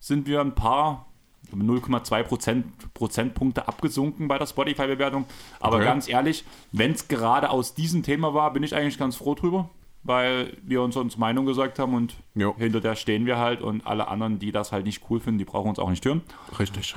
sind 0.07 0.27
wir 0.29 0.41
ein 0.41 0.55
paar, 0.55 1.07
0,2 1.53 2.23
Prozent, 2.23 2.95
Prozentpunkte 2.95 3.67
abgesunken 3.69 4.29
bei 4.29 4.39
der 4.39 4.47
Spotify-Bewertung. 4.47 5.25
Aber 5.61 5.77
Okay. 5.77 5.85
ganz 5.85 6.09
ehrlich, 6.09 6.45
wenn 6.73 6.93
es 6.93 7.09
gerade 7.09 7.51
aus 7.51 7.75
diesem 7.75 8.03
Thema 8.03 8.33
war, 8.35 8.53
bin 8.53 8.63
ich 8.63 8.75
eigentlich 8.75 8.99
ganz 8.99 9.17
froh 9.17 9.35
drüber, 9.35 9.69
weil 10.05 10.57
wir 10.63 10.83
uns 10.83 10.97
unsere 10.97 11.19
Meinung 11.21 11.45
gesagt 11.47 11.79
haben 11.81 11.95
und 11.95 12.15
Jo. 12.35 12.55
hinter 12.57 12.81
der 12.81 12.95
stehen 12.95 13.27
wir 13.27 13.39
halt 13.39 13.63
und 13.63 13.85
alle 13.87 14.07
anderen, 14.09 14.39
die 14.39 14.53
das 14.53 14.71
halt 14.73 14.87
nicht 14.87 15.03
cool 15.11 15.19
finden, 15.21 15.39
die 15.39 15.45
brauchen 15.45 15.69
uns 15.71 15.79
auch 15.81 15.91
nicht 15.91 16.05
hören. 16.05 16.23
Richtig. 16.59 16.95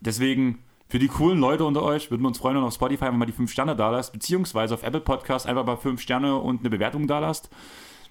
Deswegen, 0.00 0.58
für 0.88 0.98
die 0.98 1.08
coolen 1.08 1.38
Leute 1.38 1.64
unter 1.64 1.82
euch, 1.82 2.10
würden 2.10 2.22
wir 2.22 2.28
uns 2.28 2.38
freuen, 2.38 2.56
wenn 2.56 2.62
ihr 2.64 2.66
auf 2.66 2.74
Spotify 2.74 3.04
einfach 3.04 3.18
mal 3.18 3.26
die 3.26 3.32
5 3.32 3.50
Sterne 3.52 3.76
da 3.76 3.90
lasst, 3.90 4.12
beziehungsweise 4.12 4.72
auf 4.74 4.82
Apple 4.82 5.00
Podcast 5.00 5.46
einfach 5.46 5.64
mal 5.66 5.76
5 5.76 6.00
Sterne 6.00 6.36
und 6.36 6.60
eine 6.60 6.70
Bewertung 6.70 7.06
da 7.06 7.18
lasst. 7.20 7.50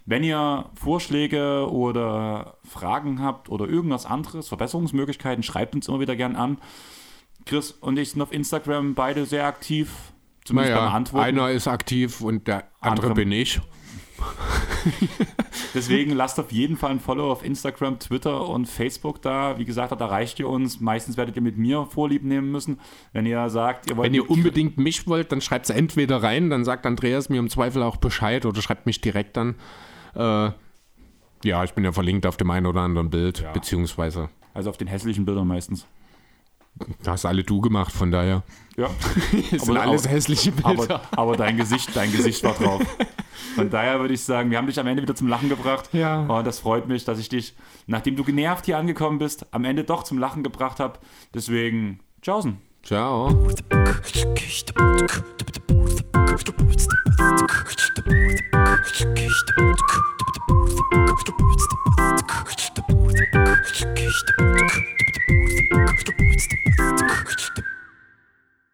Wenn 0.04 0.24
ihr 0.24 0.66
Vorschläge 0.74 1.70
oder 1.70 2.56
Fragen 2.64 3.20
habt 3.22 3.48
oder 3.48 3.66
irgendwas 3.68 4.04
anderes, 4.06 4.48
Verbesserungsmöglichkeiten, 4.48 5.42
schreibt 5.42 5.74
uns 5.74 5.88
immer 5.88 6.00
wieder 6.00 6.16
gern 6.16 6.34
an. 6.36 6.58
Chris 7.46 7.70
und 7.72 7.98
ich 7.98 8.10
sind 8.10 8.22
auf 8.22 8.32
Instagram 8.32 8.94
beide 8.94 9.26
sehr 9.26 9.46
aktiv, 9.46 9.90
zumindest 10.44 10.74
beim 10.74 10.84
Naja, 10.84 10.96
Antworten. 10.96 11.26
einer 11.26 11.50
ist 11.50 11.68
aktiv 11.68 12.20
und 12.20 12.46
der 12.48 12.64
andere, 12.80 13.06
Andere- 13.08 13.14
bin 13.14 13.32
ich. 13.32 13.60
Deswegen 15.74 16.12
lasst 16.12 16.38
auf 16.38 16.52
jeden 16.52 16.76
Fall 16.76 16.90
ein 16.92 17.00
Follow 17.00 17.30
auf 17.30 17.44
Instagram, 17.44 17.98
Twitter 17.98 18.48
und 18.48 18.66
Facebook 18.66 19.22
da. 19.22 19.58
Wie 19.58 19.64
gesagt, 19.64 19.92
da 19.92 19.96
erreicht 19.96 20.38
ihr 20.38 20.48
uns. 20.48 20.80
Meistens 20.80 21.16
werdet 21.16 21.36
ihr 21.36 21.42
mit 21.42 21.56
mir 21.56 21.86
Vorlieb 21.86 22.24
nehmen 22.24 22.50
müssen. 22.50 22.78
Wenn 23.12 23.26
ihr 23.26 23.48
sagt, 23.50 23.90
ihr 23.90 23.96
wollt 23.96 24.06
Wenn 24.06 24.14
ihr 24.14 24.28
unbedingt 24.30 24.78
mich 24.78 25.06
wollt, 25.06 25.32
dann 25.32 25.40
schreibt 25.40 25.66
es 25.68 25.74
entweder 25.74 26.22
rein, 26.22 26.50
dann 26.50 26.64
sagt 26.64 26.86
Andreas 26.86 27.28
mir 27.28 27.38
im 27.38 27.48
Zweifel 27.50 27.82
auch 27.82 27.96
Bescheid 27.96 28.44
oder 28.46 28.60
schreibt 28.62 28.86
mich 28.86 29.00
direkt 29.00 29.36
an. 29.38 29.54
Äh, 30.14 30.50
ja, 31.44 31.64
ich 31.64 31.72
bin 31.74 31.84
ja 31.84 31.92
verlinkt 31.92 32.26
auf 32.26 32.36
dem 32.36 32.50
einen 32.50 32.66
oder 32.66 32.80
anderen 32.82 33.10
Bild, 33.10 33.40
Ja. 33.40 33.52
beziehungsweise 33.52 34.28
Also 34.54 34.70
auf 34.70 34.76
den 34.76 34.88
hässlichen 34.88 35.24
Bildern 35.24 35.46
meistens. 35.48 35.86
hast 37.06 37.26
alle 37.26 37.42
du 37.42 37.60
gemacht, 37.60 37.92
von 37.92 38.10
daher. 38.10 38.42
Ja. 38.76 38.88
Es 39.52 39.64
sind 39.64 39.76
Aber- 39.76 39.82
alles 39.90 40.08
hässliche 40.08 40.52
Bilder. 40.52 40.70
Aber, 40.70 41.00
aber 41.18 41.36
dein 41.36 41.56
Gesicht, 41.56 41.90
dein 41.94 42.10
Gesicht 42.12 42.42
war 42.44 42.54
drauf. 42.54 42.82
Von 43.54 43.68
daher 43.68 44.00
würde 44.00 44.14
ich 44.14 44.22
sagen, 44.22 44.50
wir 44.50 44.56
haben 44.58 44.66
dich 44.66 44.78
am 44.80 44.86
Ende 44.86 45.02
wieder 45.02 45.14
zum 45.14 45.28
Lachen 45.28 45.48
gebracht. 45.48 45.90
Ja. 45.92 46.20
Und 46.26 46.46
das 46.46 46.60
freut 46.60 46.88
mich, 46.88 47.04
dass 47.04 47.18
ich 47.18 47.28
dich, 47.28 47.54
nachdem 47.86 48.16
du 48.16 48.24
genervt 48.24 48.64
hier 48.66 48.78
angekommen 48.78 49.18
bist, 49.18 49.46
am 49.52 49.64
Ende 49.64 49.84
doch 49.84 50.04
zum 50.04 50.18
Lachen 50.18 50.42
gebracht 50.42 50.80
habe. 50.80 50.98
Deswegen, 51.34 52.00
tschaußen. 52.22 52.56
Ciao. 52.82 53.28